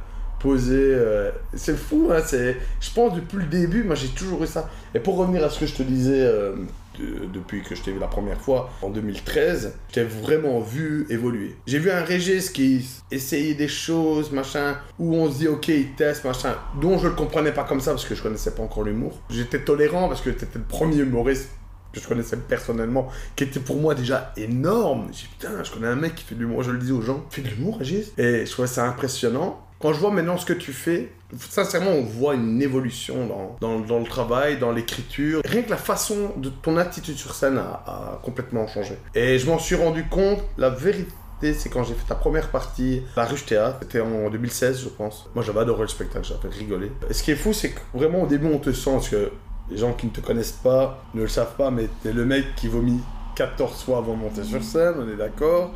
posé. 0.40 0.74
euh, 0.76 1.30
c'est 1.54 1.76
fou, 1.76 2.08
hein. 2.12 2.20
C'est. 2.26 2.56
Je 2.80 2.90
pense 2.92 3.14
depuis 3.14 3.38
le 3.38 3.44
début, 3.46 3.84
moi, 3.84 3.94
j'ai 3.94 4.08
toujours 4.08 4.42
eu 4.42 4.46
ça. 4.46 4.68
Et 4.94 4.98
pour 5.00 5.16
revenir 5.16 5.44
à 5.44 5.50
ce 5.50 5.60
que 5.60 5.66
je 5.66 5.74
te 5.74 5.82
disais. 5.82 6.20
euh, 6.22 6.54
de- 6.98 7.24
depuis 7.24 7.62
que 7.62 7.74
je 7.74 7.80
t'ai 7.80 7.90
vu 7.90 7.98
la 7.98 8.06
première 8.06 8.38
fois 8.38 8.68
en 8.82 8.90
2013, 8.90 9.72
je 9.88 9.94
t'ai 9.94 10.02
vraiment 10.04 10.60
vu 10.60 11.06
évoluer. 11.08 11.56
J'ai 11.66 11.78
vu 11.78 11.90
un 11.90 12.02
Régis 12.04 12.50
qui 12.50 12.86
essayait 13.10 13.54
des 13.54 13.66
choses, 13.66 14.30
machin, 14.30 14.76
où 14.98 15.14
on 15.16 15.32
se 15.32 15.38
dit 15.38 15.48
ok, 15.48 15.68
il 15.68 15.92
teste, 15.96 16.22
machin, 16.26 16.54
dont 16.82 16.98
je 16.98 17.08
le 17.08 17.14
comprenais 17.14 17.52
pas 17.52 17.64
comme 17.64 17.80
ça 17.80 17.92
parce 17.92 18.04
que 18.04 18.14
je 18.14 18.22
connaissais 18.22 18.50
pas 18.50 18.62
encore 18.62 18.82
l'humour. 18.84 19.18
J'étais 19.30 19.60
tolérant 19.60 20.06
parce 20.08 20.20
que 20.20 20.28
t'étais 20.28 20.58
le 20.58 20.64
premier 20.64 20.98
humoriste 20.98 21.48
que 21.92 22.00
je 22.00 22.08
connaissais 22.08 22.36
personnellement, 22.36 23.08
qui 23.36 23.44
était 23.44 23.60
pour 23.60 23.76
moi 23.76 23.94
déjà 23.94 24.32
énorme. 24.36 25.08
J'ai 25.12 25.26
putain, 25.26 25.62
je 25.62 25.70
connais 25.70 25.88
un 25.88 25.96
mec 25.96 26.14
qui 26.14 26.24
fait 26.24 26.34
de 26.34 26.40
l'humour, 26.40 26.62
je 26.62 26.70
le 26.70 26.78
disais 26.78 26.92
aux 26.92 27.02
gens, 27.02 27.24
fait 27.30 27.42
de 27.42 27.48
l'humour 27.48 27.78
Régis? 27.78 28.12
Et 28.18 28.46
je 28.46 28.50
trouvais 28.50 28.68
ça 28.68 28.86
impressionnant. 28.86 29.66
Quand 29.80 29.92
je 29.92 29.98
vois 29.98 30.12
maintenant 30.12 30.38
ce 30.38 30.46
que 30.46 30.52
tu 30.52 30.72
fais, 30.72 31.10
sincèrement, 31.36 31.90
on 31.90 32.02
voit 32.02 32.34
une 32.34 32.62
évolution 32.62 33.56
dans, 33.60 33.80
dans, 33.80 33.98
le 33.98 34.06
travail, 34.06 34.58
dans 34.58 34.70
l'écriture. 34.70 35.42
Rien 35.44 35.62
que 35.62 35.70
la 35.70 35.76
façon 35.76 36.32
de 36.36 36.50
ton 36.50 36.76
attitude 36.76 37.16
sur 37.16 37.34
scène 37.34 37.58
a, 37.58 38.20
complètement 38.22 38.68
changé. 38.68 38.96
Et 39.16 39.40
je 39.40 39.46
m'en 39.46 39.58
suis 39.58 39.74
rendu 39.74 40.04
compte, 40.04 40.38
la 40.56 40.70
vérité, 40.70 41.12
c'est 41.54 41.68
quand 41.68 41.82
j'ai 41.82 41.94
fait 41.94 42.06
ta 42.06 42.14
première 42.14 42.50
partie, 42.50 43.02
la 43.16 43.24
Ruche 43.24 43.44
Théâtre, 43.44 43.78
c'était 43.82 44.00
en 44.00 44.30
2016, 44.30 44.84
je 44.84 44.88
pense. 44.88 45.28
Moi, 45.34 45.42
j'avais 45.42 45.58
adoré 45.58 45.82
le 45.82 45.88
spectacle, 45.88 46.26
j'avais 46.26 46.54
rigolé. 46.54 46.92
Et 47.10 47.12
ce 47.12 47.24
qui 47.24 47.32
est 47.32 47.36
fou, 47.36 47.52
c'est 47.52 47.70
que 47.70 47.80
vraiment, 47.92 48.22
au 48.22 48.26
début, 48.28 48.46
on 48.46 48.58
te 48.58 48.72
sent, 48.72 48.98
que 49.10 49.32
les 49.72 49.78
gens 49.78 49.94
qui 49.94 50.06
ne 50.06 50.10
te 50.10 50.20
connaissent 50.20 50.52
pas 50.52 51.02
ne 51.14 51.22
le 51.22 51.28
savent 51.28 51.56
pas, 51.56 51.70
mais 51.70 51.88
t'es 52.02 52.12
le 52.12 52.26
mec 52.26 52.54
qui 52.56 52.68
vomit 52.68 53.00
14 53.36 53.82
fois 53.82 53.98
avant 53.98 54.14
de 54.14 54.20
monter 54.20 54.44
sur 54.44 54.62
scène, 54.62 54.94
on 54.98 55.08
est 55.08 55.16
d'accord. 55.16 55.72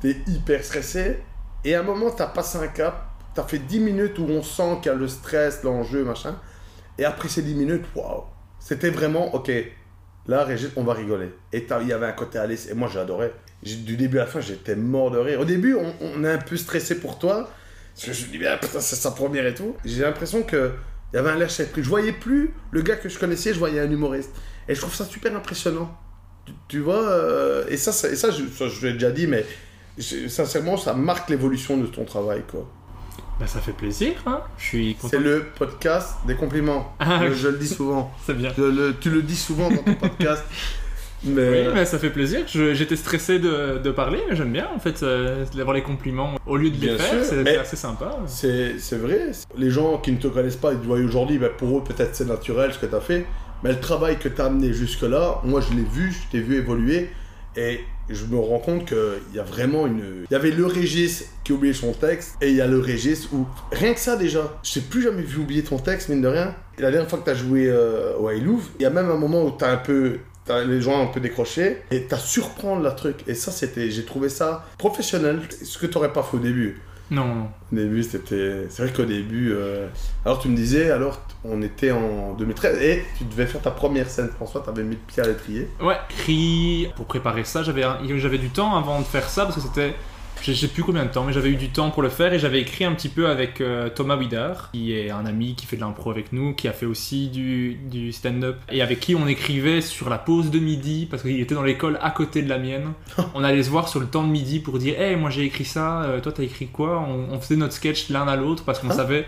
T'es 0.00 0.16
hyper 0.28 0.62
stressé. 0.62 1.18
Et 1.64 1.74
à 1.74 1.80
un 1.80 1.82
moment, 1.82 2.10
t'as 2.10 2.26
passé 2.26 2.58
un 2.58 2.68
cap, 2.68 3.10
t'as 3.34 3.42
fait 3.42 3.58
10 3.58 3.80
minutes 3.80 4.18
où 4.18 4.24
on 4.24 4.42
sent 4.42 4.78
qu'il 4.82 4.92
y 4.92 4.94
a 4.94 4.98
le 4.98 5.08
stress, 5.08 5.64
l'enjeu, 5.64 6.04
machin. 6.04 6.36
Et 6.96 7.04
après 7.04 7.28
ces 7.28 7.42
10 7.42 7.54
minutes, 7.54 7.84
waouh, 7.96 8.22
c'était 8.60 8.90
vraiment, 8.90 9.34
ok, 9.34 9.50
là, 10.28 10.44
Régis, 10.44 10.70
on 10.76 10.84
va 10.84 10.92
rigoler. 10.92 11.34
Et 11.52 11.66
il 11.80 11.88
y 11.88 11.92
avait 11.92 12.06
un 12.06 12.12
côté 12.12 12.38
Alice, 12.38 12.68
et 12.70 12.74
moi, 12.74 12.88
j'adorais. 12.92 13.32
Du 13.62 13.96
début 13.96 14.18
à 14.18 14.24
la 14.24 14.26
fin, 14.26 14.40
j'étais 14.40 14.76
mort 14.76 15.10
de 15.10 15.18
rire. 15.18 15.40
Au 15.40 15.44
début, 15.44 15.74
on, 15.74 16.22
est 16.22 16.30
un 16.30 16.38
peu 16.38 16.56
stressé 16.56 17.00
pour 17.00 17.18
toi, 17.18 17.50
parce 17.94 18.06
que 18.06 18.12
je 18.12 18.26
me 18.26 18.30
dis, 18.30 18.38
putain, 18.38 18.80
c'est 18.80 18.96
sa 18.96 19.10
première 19.10 19.46
et 19.46 19.54
tout. 19.54 19.74
J'ai 19.84 20.02
l'impression 20.02 20.42
que 20.42 20.72
il 21.14 21.16
y 21.16 21.18
avait 21.20 21.30
un 21.30 21.36
lâcher 21.38 21.64
prise. 21.66 21.84
Je 21.84 21.88
voyais 21.88 22.12
plus 22.12 22.52
le 22.72 22.82
gars 22.82 22.96
que 22.96 23.08
je 23.08 23.18
connaissais, 23.18 23.54
je 23.54 23.58
voyais 23.60 23.78
un 23.80 23.88
humoriste. 23.90 24.30
Et 24.68 24.74
je 24.74 24.80
trouve 24.80 24.94
ça 24.94 25.04
super 25.04 25.34
impressionnant. 25.36 25.96
Tu, 26.44 26.52
tu 26.68 26.80
vois, 26.80 27.02
euh, 27.08 27.64
et 27.68 27.76
ça, 27.76 27.92
ça- 27.92 28.08
et 28.10 28.16
ça, 28.16 28.30
je, 28.30 28.42
ça, 28.54 28.66
je 28.68 28.86
l'ai 28.86 28.92
déjà 28.94 29.10
dit, 29.12 29.26
mais 29.28 29.46
sincèrement, 29.98 30.76
ça 30.76 30.92
marque 30.92 31.30
l'évolution 31.30 31.76
de 31.78 31.86
ton 31.86 32.04
travail, 32.04 32.42
quoi. 32.50 32.68
Bah, 33.40 33.46
ça 33.46 33.60
fait 33.60 33.72
plaisir, 33.72 34.14
hein. 34.26 34.40
Je 34.58 34.64
suis 34.64 34.94
content. 34.96 35.08
C'est 35.10 35.18
le 35.18 35.46
podcast 35.56 36.16
des 36.26 36.34
compliments. 36.34 36.94
Ah, 37.00 37.22
je, 37.32 37.48
le 37.48 37.58
dis 37.58 37.66
souvent. 37.68 38.12
C'est 38.26 38.34
bien. 38.34 38.52
Je 38.56 38.62
le- 38.62 38.94
tu 39.00 39.10
le 39.10 39.22
dis 39.22 39.36
souvent 39.36 39.70
dans 39.70 39.82
ton 39.82 39.94
podcast. 40.08 40.44
Mais, 41.24 41.66
Oui, 41.66 41.72
mais 41.74 41.84
ça 41.84 41.98
fait 41.98 42.10
plaisir. 42.10 42.40
J'étais 42.46 42.96
stressé 42.96 43.38
de, 43.38 43.78
de 43.82 43.90
parler, 43.90 44.18
mais 44.28 44.36
j'aime 44.36 44.52
bien 44.52 44.68
en 44.74 44.78
fait 44.78 45.02
euh, 45.02 45.44
d'avoir 45.54 45.74
les 45.74 45.82
compliments 45.82 46.34
au 46.46 46.56
lieu 46.56 46.70
de 46.70 46.74
les 46.76 46.88
Bien 46.88 46.98
faire. 46.98 47.24
sûr, 47.24 47.34
C'est 47.44 47.56
assez 47.56 47.76
sympa. 47.76 48.18
c'est 48.26 48.78
c'est 48.78 48.96
vrai. 48.98 49.30
Les 49.56 49.70
gens 49.70 49.98
qui 49.98 50.12
ne 50.12 50.18
te 50.18 50.28
connaissent 50.28 50.56
pas, 50.56 50.72
ils 50.72 50.78
te 50.78 50.84
voient 50.86 50.98
aujourd'hui, 50.98 51.38
ben, 51.38 51.50
pour 51.56 51.78
eux, 51.78 51.82
peut-être 51.84 52.14
c'est 52.14 52.26
naturel 52.28 52.72
ce 52.72 52.78
que 52.78 52.86
tu 52.86 52.94
as 52.94 53.00
fait. 53.00 53.26
Mais 53.62 53.70
le 53.72 53.80
travail 53.80 54.18
que 54.18 54.28
tu 54.28 54.40
as 54.40 54.46
amené 54.46 54.72
jusque-là, 54.72 55.40
moi 55.44 55.60
je 55.60 55.74
l'ai 55.74 55.84
vu, 55.84 56.12
je 56.12 56.30
t'ai 56.30 56.40
vu 56.40 56.56
évoluer. 56.56 57.10
Et 57.56 57.80
je 58.10 58.24
me 58.26 58.36
rends 58.36 58.58
compte 58.58 58.84
qu'il 58.86 58.98
y 59.34 59.38
a 59.38 59.44
vraiment 59.44 59.86
une. 59.86 60.24
Il 60.28 60.32
y 60.32 60.36
avait 60.36 60.50
le 60.50 60.66
Régis 60.66 61.24
qui 61.44 61.52
oubliait 61.52 61.72
son 61.72 61.92
texte, 61.92 62.34
et 62.42 62.50
il 62.50 62.56
y 62.56 62.60
a 62.60 62.66
le 62.66 62.80
Régis 62.80 63.28
où. 63.32 63.46
Rien 63.70 63.94
que 63.94 64.00
ça 64.00 64.16
déjà, 64.16 64.58
je 64.64 64.74
t'ai 64.74 64.80
plus 64.80 65.02
jamais 65.02 65.22
vu 65.22 65.38
oublier 65.40 65.62
ton 65.62 65.78
texte, 65.78 66.08
mine 66.08 66.20
de 66.20 66.26
rien. 66.28 66.54
Et 66.76 66.82
la 66.82 66.90
dernière 66.90 67.08
fois 67.08 67.20
que 67.20 67.24
tu 67.24 67.30
as 67.30 67.34
joué 67.34 67.68
euh, 67.68 68.16
au 68.18 68.28
I 68.30 68.40
Louvre, 68.40 68.68
il 68.80 68.82
y 68.82 68.86
a 68.86 68.90
même 68.90 69.08
un 69.08 69.16
moment 69.16 69.44
où 69.44 69.52
tu 69.56 69.64
as 69.64 69.70
un 69.70 69.76
peu. 69.76 70.18
Les 70.48 70.80
gens 70.80 71.02
un 71.02 71.06
peu 71.06 71.20
décroché 71.20 71.78
et 71.90 72.02
t'as 72.02 72.18
surprendre 72.18 72.82
la 72.82 72.90
truc 72.90 73.24
et 73.26 73.34
ça 73.34 73.50
c'était 73.50 73.90
j'ai 73.90 74.04
trouvé 74.04 74.28
ça 74.28 74.64
professionnel 74.78 75.40
ce 75.62 75.78
que 75.78 75.86
t'aurais 75.86 76.12
pas 76.12 76.22
fait 76.22 76.36
au 76.36 76.40
début 76.40 76.80
Non, 77.10 77.24
non. 77.26 77.48
au 77.72 77.76
début, 77.76 78.02
c'était. 78.02 78.66
C'est 78.70 78.82
vrai 78.82 78.92
qu'au 78.92 79.04
début. 79.04 79.52
euh, 79.52 79.86
Alors, 80.24 80.38
tu 80.38 80.48
me 80.48 80.56
disais, 80.56 80.90
alors, 80.90 81.20
on 81.44 81.60
était 81.62 81.90
en 81.90 82.32
2013 82.34 82.78
et 82.82 83.04
tu 83.18 83.24
devais 83.24 83.44
faire 83.46 83.60
ta 83.60 83.70
première 83.70 84.08
scène, 84.08 84.30
François, 84.34 84.62
t'avais 84.64 84.82
mis 84.82 84.94
le 84.96 85.00
pied 85.06 85.22
à 85.22 85.26
l'étrier. 85.26 85.68
Ouais, 85.82 85.96
cri. 86.08 86.88
Pour 86.96 87.04
préparer 87.04 87.44
ça, 87.44 87.62
j'avais 87.62 87.82
un- 87.84 87.98
j'avais 88.16 88.38
du 88.38 88.48
temps 88.48 88.74
avant 88.76 89.00
de 89.00 89.04
faire 89.04 89.28
ça 89.28 89.44
parce 89.44 89.56
que 89.56 89.60
c'était. 89.62 89.94
Je 90.42 90.52
sais 90.52 90.68
plus 90.68 90.82
combien 90.82 91.04
de 91.06 91.10
temps, 91.10 91.24
mais 91.24 91.32
j'avais 91.32 91.48
eu 91.48 91.56
du 91.56 91.70
temps 91.70 91.90
pour 91.90 92.02
le 92.02 92.10
faire 92.10 92.34
et 92.34 92.38
j'avais 92.38 92.60
écrit 92.60 92.84
un 92.84 92.92
petit 92.92 93.08
peu 93.08 93.28
avec 93.28 93.62
euh, 93.62 93.88
Thomas 93.88 94.16
Widar, 94.16 94.70
qui 94.72 94.92
est 94.92 95.10
un 95.10 95.24
ami 95.24 95.54
qui 95.54 95.64
fait 95.64 95.76
de 95.76 95.80
l'impro 95.80 96.10
avec 96.10 96.34
nous, 96.34 96.52
qui 96.52 96.68
a 96.68 96.72
fait 96.74 96.84
aussi 96.84 97.28
du, 97.28 97.76
du 97.76 98.12
stand-up 98.12 98.58
et 98.70 98.82
avec 98.82 99.00
qui 99.00 99.14
on 99.14 99.26
écrivait 99.26 99.80
sur 99.80 100.10
la 100.10 100.18
pause 100.18 100.50
de 100.50 100.58
midi 100.58 101.06
parce 101.10 101.22
qu'il 101.22 101.40
était 101.40 101.54
dans 101.54 101.62
l'école 101.62 101.98
à 102.02 102.10
côté 102.10 102.42
de 102.42 102.50
la 102.50 102.58
mienne. 102.58 102.92
on 103.34 103.42
allait 103.42 103.62
se 103.62 103.70
voir 103.70 103.88
sur 103.88 104.00
le 104.00 104.06
temps 104.06 104.22
de 104.22 104.28
midi 104.28 104.60
pour 104.60 104.78
dire 104.78 105.00
Hey, 105.00 105.16
moi 105.16 105.30
j'ai 105.30 105.44
écrit 105.44 105.64
ça, 105.64 106.02
euh, 106.02 106.20
toi 106.20 106.30
t'as 106.30 106.42
écrit 106.42 106.66
quoi? 106.66 107.00
On, 107.00 107.32
on 107.34 107.40
faisait 107.40 107.56
notre 107.56 107.72
sketch 107.72 108.10
l'un 108.10 108.28
à 108.28 108.36
l'autre 108.36 108.64
parce 108.64 108.80
qu'on 108.80 108.90
Ah. 108.90 108.94
savait. 108.94 109.24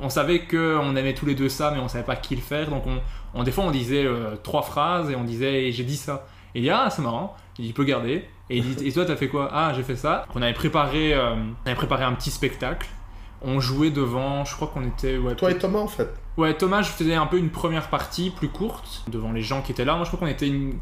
On 0.00 0.08
savait 0.08 0.40
que 0.46 0.78
on 0.80 0.96
aimait 0.96 1.12
tous 1.12 1.26
les 1.26 1.34
deux 1.34 1.50
ça, 1.50 1.72
mais 1.74 1.78
on 1.80 1.88
savait 1.88 2.04
pas 2.04 2.16
qui 2.16 2.34
le 2.36 2.40
faire. 2.40 2.70
Donc 2.70 2.84
on, 2.86 3.00
on- 3.38 3.42
des 3.42 3.52
fois 3.52 3.64
on 3.64 3.70
disait 3.70 4.06
euh, 4.06 4.34
trois 4.42 4.62
phrases 4.62 5.10
et 5.10 5.14
on 5.14 5.24
disait 5.24 5.70
j'ai 5.72 5.84
dit 5.84 5.96
ça. 5.98 6.26
Et 6.54 6.60
il 6.60 6.62
dit 6.62 6.70
ah 6.70 6.88
c'est 6.90 7.02
marrant, 7.02 7.36
il 7.58 7.74
peut 7.74 7.84
garder. 7.84 8.24
Et 8.50 8.58
il 8.58 8.74
dit 8.74 8.88
et 8.88 8.92
toi 8.92 9.04
t'as 9.04 9.16
fait 9.16 9.28
quoi? 9.28 9.48
Ah 9.52 9.72
j'ai 9.74 9.82
fait 9.82 9.96
ça. 9.96 10.26
On 10.34 10.42
avait 10.42 10.52
préparé, 10.52 11.14
euh, 11.14 11.34
on 11.34 11.66
avait 11.66 11.76
préparé 11.76 12.04
un 12.04 12.12
petit 12.12 12.30
spectacle. 12.30 12.88
On 13.42 13.60
jouait 13.60 13.90
devant, 13.90 14.44
je 14.44 14.54
crois 14.54 14.68
qu'on 14.68 14.84
était 14.86 15.18
ouais, 15.18 15.34
Toi 15.34 15.50
et 15.50 15.58
Thomas, 15.58 15.80
en 15.80 15.86
fait. 15.86 16.08
Ouais, 16.38 16.54
Thomas, 16.54 16.80
je 16.82 16.88
faisais 16.88 17.14
un 17.14 17.26
peu 17.26 17.38
une 17.38 17.50
première 17.50 17.90
partie 17.90 18.30
plus 18.30 18.48
courte 18.48 19.04
devant 19.08 19.32
les 19.32 19.42
gens 19.42 19.60
qui 19.60 19.72
étaient 19.72 19.84
là. 19.84 19.96
Moi, 19.96 20.04
je 20.04 20.08
crois 20.08 20.20
qu'on 20.20 20.32
était 20.32 20.48
une 20.48 20.78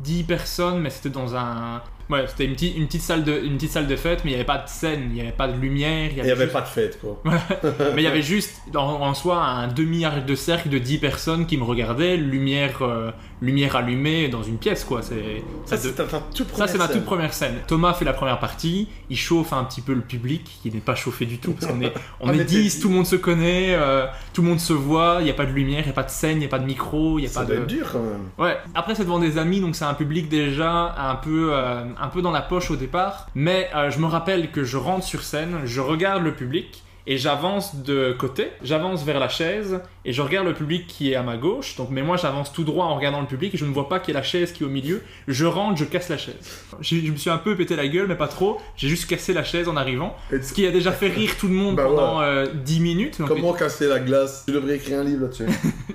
10 0.00 0.24
personnes, 0.24 0.80
mais 0.80 0.90
c'était 0.90 1.10
dans 1.10 1.36
un. 1.36 1.82
Ouais, 2.08 2.24
c'était 2.26 2.46
une 2.46 2.54
petite, 2.54 2.76
une, 2.76 2.86
petite 2.86 3.02
salle 3.02 3.22
de, 3.22 3.40
une 3.44 3.54
petite 3.54 3.70
salle 3.70 3.86
de 3.86 3.94
fête, 3.94 4.24
mais 4.24 4.32
il 4.32 4.34
n'y 4.34 4.40
avait 4.40 4.44
pas 4.46 4.58
de 4.58 4.68
scène, 4.68 5.02
il 5.10 5.12
n'y 5.12 5.20
avait 5.20 5.30
pas 5.30 5.46
de 5.46 5.56
lumière. 5.56 6.10
Il 6.10 6.16
n'y 6.16 6.30
avait 6.30 6.42
juste- 6.42 6.52
pas 6.52 6.62
de 6.62 6.66
fête, 6.66 7.00
quoi. 7.00 7.22
Mais 7.94 8.02
il 8.02 8.04
y 8.04 8.08
avait 8.08 8.22
juste 8.22 8.60
en, 8.74 8.80
en 9.02 9.14
soi 9.14 9.40
un 9.40 9.68
demi-arc 9.68 10.26
de 10.26 10.34
cercle 10.34 10.68
de 10.68 10.78
10 10.78 10.98
personnes 10.98 11.46
qui 11.46 11.56
me 11.56 11.62
regardaient, 11.62 12.16
lumière, 12.16 12.82
euh, 12.82 13.12
lumière 13.42 13.76
allumée 13.76 14.28
dans 14.28 14.42
une 14.42 14.58
pièce, 14.58 14.84
quoi. 14.84 15.02
C'est, 15.02 15.42
Ça, 15.64 15.76
ça, 15.76 16.66
c'est 16.66 16.78
ma 16.78 16.88
toute 16.88 17.04
première 17.04 17.32
scène. 17.32 17.54
Thomas 17.66 17.94
fait 17.94 18.04
la 18.04 18.12
première 18.12 18.38
partie, 18.38 18.88
il 19.08 19.16
chauffe 19.16 19.52
un 19.52 19.64
petit 19.64 19.80
peu 19.80 19.94
le 19.94 20.00
public, 20.02 20.58
qui 20.62 20.70
n'est 20.70 20.80
pas 20.80 20.94
chauffé 20.94 21.26
du 21.26 21.38
tout, 21.38 21.52
parce 21.52 21.70
qu'on 21.72 21.80
est, 21.80 21.92
on 22.20 22.32
est 22.32 22.36
mais 22.38 22.44
10, 22.44 22.74
t'es- 22.76 22.82
tout 22.82 22.88
le 22.88 22.94
monde 22.94 23.06
se 23.06 23.16
connaît, 23.16 23.74
euh, 23.74 24.06
tout 24.32 24.42
le 24.42 24.48
monde 24.48 24.60
se 24.60 24.72
voit, 24.72 25.16
il 25.20 25.24
n'y 25.24 25.30
a 25.30 25.34
pas 25.34 25.46
de 25.46 25.52
lumière, 25.52 25.80
il 25.80 25.84
n'y 25.86 25.90
a 25.90 25.94
pas 25.94 26.02
de 26.02 26.10
scène, 26.10 26.36
il 26.36 26.40
n'y 26.40 26.44
a 26.46 26.48
pas 26.48 26.58
de 26.58 26.66
micro, 26.66 27.18
il 27.18 27.22
n'y 27.22 27.28
a 27.28 27.30
Ça 27.30 27.40
pas 27.40 27.46
doit 27.46 27.56
de... 27.56 27.60
être 27.62 27.66
dur, 27.68 27.88
quand 27.92 28.00
même. 28.02 28.28
Ouais, 28.38 28.56
après 28.74 28.94
c'est 28.94 29.04
devant 29.04 29.18
des 29.18 29.38
amis, 29.38 29.60
donc 29.60 29.74
c'est 29.76 29.84
un 29.84 29.94
public 29.94 30.28
déjà 30.28 30.94
un 30.98 31.14
peu, 31.16 31.50
euh, 31.52 31.84
un 32.00 32.08
peu 32.08 32.22
dans 32.22 32.32
la 32.32 32.42
poche 32.42 32.70
au 32.70 32.76
départ. 32.76 33.28
Mais 33.34 33.70
euh, 33.74 33.90
je 33.90 33.98
me 33.98 34.06
rappelle 34.06 34.50
que 34.50 34.64
je 34.64 34.76
rentre 34.76 35.04
sur 35.04 35.22
scène, 35.22 35.60
je 35.64 35.80
regarde 35.80 36.22
le 36.22 36.34
public 36.34 36.82
et 37.06 37.18
j'avance 37.18 37.76
de 37.76 38.14
côté, 38.18 38.48
j'avance 38.62 39.04
vers 39.04 39.18
la 39.18 39.28
chaise 39.28 39.80
et 40.04 40.12
je 40.12 40.22
regarde 40.22 40.46
le 40.46 40.54
public 40.54 40.86
qui 40.86 41.12
est 41.12 41.14
à 41.14 41.22
ma 41.22 41.36
gauche. 41.36 41.76
Donc, 41.76 41.88
mais 41.90 42.02
moi 42.02 42.16
j'avance 42.16 42.52
tout 42.52 42.64
droit 42.64 42.86
en 42.86 42.96
regardant 42.96 43.20
le 43.20 43.26
public 43.26 43.54
et 43.54 43.58
je 43.58 43.64
ne 43.64 43.72
vois 43.72 43.88
pas 43.88 44.00
qu'il 44.00 44.14
y 44.14 44.16
a 44.16 44.20
la 44.20 44.26
chaise 44.26 44.52
qui 44.52 44.62
est 44.62 44.66
au 44.66 44.70
milieu. 44.70 45.02
Je 45.28 45.46
rentre, 45.46 45.78
je 45.78 45.84
casse 45.84 46.08
la 46.08 46.18
chaise. 46.18 46.64
Je 46.80 47.10
me 47.10 47.16
suis 47.16 47.30
un 47.30 47.38
peu 47.38 47.56
pété 47.56 47.76
la 47.76 47.88
gueule, 47.88 48.06
mais 48.06 48.16
pas 48.16 48.28
trop. 48.28 48.58
J'ai 48.76 48.88
juste 48.88 49.08
cassé 49.08 49.32
la 49.32 49.44
chaise 49.44 49.68
en 49.68 49.76
arrivant, 49.76 50.16
Et 50.32 50.42
ce 50.42 50.52
qui 50.52 50.66
a 50.66 50.70
déjà 50.70 50.92
fait 50.92 51.08
rire 51.08 51.36
tout 51.38 51.48
le 51.48 51.54
monde 51.54 51.76
Bah 51.76 51.84
pendant 51.84 52.20
euh, 52.20 52.46
10 52.52 52.80
minutes. 52.80 53.18
Donc, 53.18 53.28
Comment 53.28 53.52
casser 53.52 53.88
la 53.88 53.98
glace? 53.98 54.44
Tu 54.46 54.52
devrais 54.52 54.76
écrire 54.76 55.00
un 55.00 55.04
livre 55.04 55.22
là-dessus. 55.22 55.46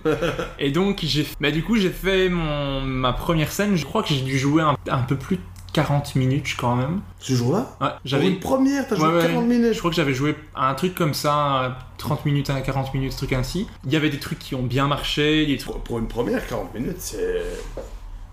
et 0.60 0.72
donc 0.72 1.00
j'ai, 1.04 1.26
bah 1.40 1.52
du 1.52 1.64
coup 1.64 1.78
j'ai 1.78 1.90
fait 1.90 2.30
mon 2.30 2.82
ma 2.82 3.14
première 3.14 3.52
scène. 3.52 3.76
Je 3.76 3.86
crois 3.86 4.04
que 4.04 4.10
j'ai 4.10 4.22
dû 4.22 4.38
jouer 4.38 4.62
un, 4.62 4.76
un 4.90 5.04
peu 5.04 5.16
plus 5.16 5.40
40 5.76 6.16
minutes 6.16 6.56
quand 6.58 6.78
même. 6.78 7.02
Ce 7.20 7.34
jour-là 7.34 7.76
Ouais, 7.82 7.90
j'avais 8.06 8.30
une 8.30 8.40
première, 8.40 8.88
t'as 8.88 8.96
joué 8.96 9.08
Ouais, 9.10 9.16
ouais. 9.16 9.28
40 9.28 9.46
minutes. 9.46 9.74
Je 9.74 9.80
crois 9.80 9.92
que 9.92 9.98
j'avais 9.98 10.14
joué 10.14 10.34
à 10.56 10.70
un 10.70 10.74
truc 10.74 10.96
comme 10.96 11.14
ça, 11.14 11.64
euh, 11.64 11.70
30 11.98 12.26
minutes 12.26 12.50
à 12.50 12.62
40 12.62 12.94
minutes, 12.94 13.12
ce 13.12 13.18
truc 13.18 13.34
ainsi. 13.34 13.68
Il 13.86 13.92
y 13.92 13.98
avait 13.98 14.10
des 14.10 14.20
trucs 14.20 14.40
qui 14.40 14.56
ont 14.56 14.64
bien 14.64 14.88
marché, 14.88 15.46
des 15.46 15.58
trucs... 15.58 15.84
Pour, 15.84 16.00
une 16.00 16.08
première, 16.08 16.48
40 16.48 16.74
minutes, 16.74 17.00
c'est. 17.00 17.44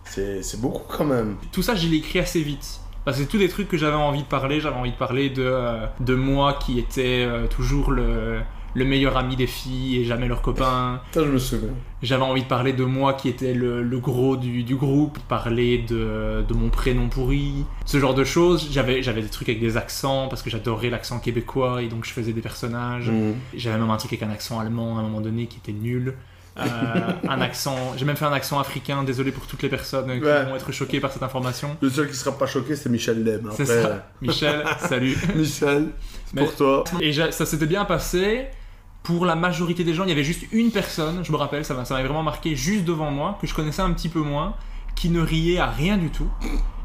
C'est 0.04 0.60
beaucoup 0.60 0.84
quand 0.88 1.04
même. 1.04 1.36
Tout 1.50 1.62
ça, 1.62 1.74
je 1.74 1.88
l'ai 1.88 1.96
écrit 1.96 2.20
assez 2.20 2.42
vite. 2.42 2.80
Parce 3.04 3.16
que 3.16 3.24
c'est 3.24 3.28
tous 3.28 3.38
des 3.38 3.48
trucs 3.48 3.66
que 3.66 3.76
j'avais 3.76 3.96
envie 3.96 4.22
de 4.22 4.28
parler. 4.28 4.60
J'avais 4.60 4.76
envie 4.76 4.92
de 4.92 4.96
parler 4.96 5.30
de, 5.30 5.42
euh, 5.42 5.86
de 5.98 6.14
moi 6.14 6.58
qui 6.64 6.78
était 6.78 7.24
euh, 7.26 7.48
toujours 7.48 7.90
le, 7.90 8.40
le 8.74 8.84
meilleur 8.84 9.16
ami 9.16 9.36
des 9.36 9.46
filles 9.46 9.98
et 10.00 10.04
jamais 10.04 10.28
leur 10.28 10.40
copain. 10.42 11.00
Ça, 11.12 11.20
je 11.24 11.30
me 11.30 11.38
souviens. 11.38 11.68
J'avais 12.02 12.22
envie 12.22 12.42
de 12.42 12.48
parler 12.48 12.72
de 12.72 12.84
moi 12.84 13.14
qui 13.14 13.28
était 13.28 13.52
le, 13.54 13.82
le 13.82 13.98
gros 13.98 14.36
du, 14.36 14.62
du 14.64 14.76
groupe, 14.76 15.18
parler 15.28 15.78
de, 15.78 16.44
de 16.48 16.54
mon 16.54 16.68
prénom 16.70 17.08
pourri, 17.08 17.64
ce 17.86 17.98
genre 18.00 18.14
de 18.14 18.24
choses. 18.24 18.68
J'avais, 18.72 19.02
j'avais 19.02 19.22
des 19.22 19.28
trucs 19.28 19.48
avec 19.48 19.60
des 19.60 19.76
accents 19.76 20.28
parce 20.28 20.42
que 20.42 20.50
j'adorais 20.50 20.90
l'accent 20.90 21.18
québécois 21.18 21.82
et 21.82 21.88
donc 21.88 22.04
je 22.04 22.10
faisais 22.12 22.32
des 22.32 22.40
personnages. 22.40 23.10
Mhm. 23.10 23.34
J'avais 23.54 23.78
même 23.78 23.90
un 23.90 23.96
truc 23.98 24.12
avec 24.12 24.22
un 24.22 24.32
accent 24.32 24.58
allemand 24.58 24.96
à 24.96 25.00
un 25.00 25.04
moment 25.04 25.20
donné 25.20 25.46
qui 25.46 25.58
était 25.58 25.72
nul. 25.78 26.14
Euh, 26.58 26.62
un 27.28 27.40
accent, 27.40 27.76
j'ai 27.96 28.04
même 28.04 28.16
fait 28.16 28.24
un 28.26 28.32
accent 28.32 28.58
africain, 28.58 29.04
désolé 29.04 29.32
pour 29.32 29.46
toutes 29.46 29.62
les 29.62 29.68
personnes 29.70 30.06
qui 30.18 30.24
Ouais. 30.26 30.44
vont 30.44 30.56
être 30.56 30.70
choquées 30.72 31.00
par 31.00 31.10
cette 31.12 31.22
information. 31.22 31.76
Le 31.80 31.88
seul 31.88 32.08
qui 32.10 32.16
sera 32.16 32.36
pas 32.36 32.46
choqué, 32.46 32.76
c'est 32.76 32.90
Michel 32.90 33.22
Lem. 33.24 33.48
C'est 33.54 33.64
ça. 33.64 34.06
Michel, 34.20 34.62
salut. 34.78 35.16
Michel, 35.36 35.88
c'est 36.26 36.34
Mais- 36.34 36.42
pour 36.44 36.54
toi. 36.56 36.84
Et 37.00 37.12
ça 37.12 37.46
s'était 37.46 37.66
bien 37.66 37.84
passé. 37.86 38.46
Pour 39.02 39.26
la 39.26 39.34
majorité 39.34 39.82
des 39.84 39.94
gens, 39.94 40.04
il 40.04 40.10
y 40.10 40.12
avait 40.12 40.22
juste 40.24 40.44
une 40.52 40.70
personne, 40.70 41.24
je 41.24 41.32
me 41.32 41.36
rappelle, 41.36 41.64
ça 41.64 41.74
m'a 41.74 41.84
ça 41.84 41.94
m'avait 41.94 42.06
vraiment 42.06 42.22
marqué, 42.22 42.54
juste 42.54 42.84
devant 42.84 43.10
moi, 43.10 43.36
que 43.40 43.46
je 43.48 43.54
connaissais 43.54 43.82
un 43.82 43.90
petit 43.92 44.08
peu 44.08 44.20
moins, 44.20 44.54
qui 44.94 45.08
ne 45.08 45.20
riait 45.20 45.58
à 45.58 45.66
rien 45.66 45.96
du 45.96 46.10
tout, 46.10 46.28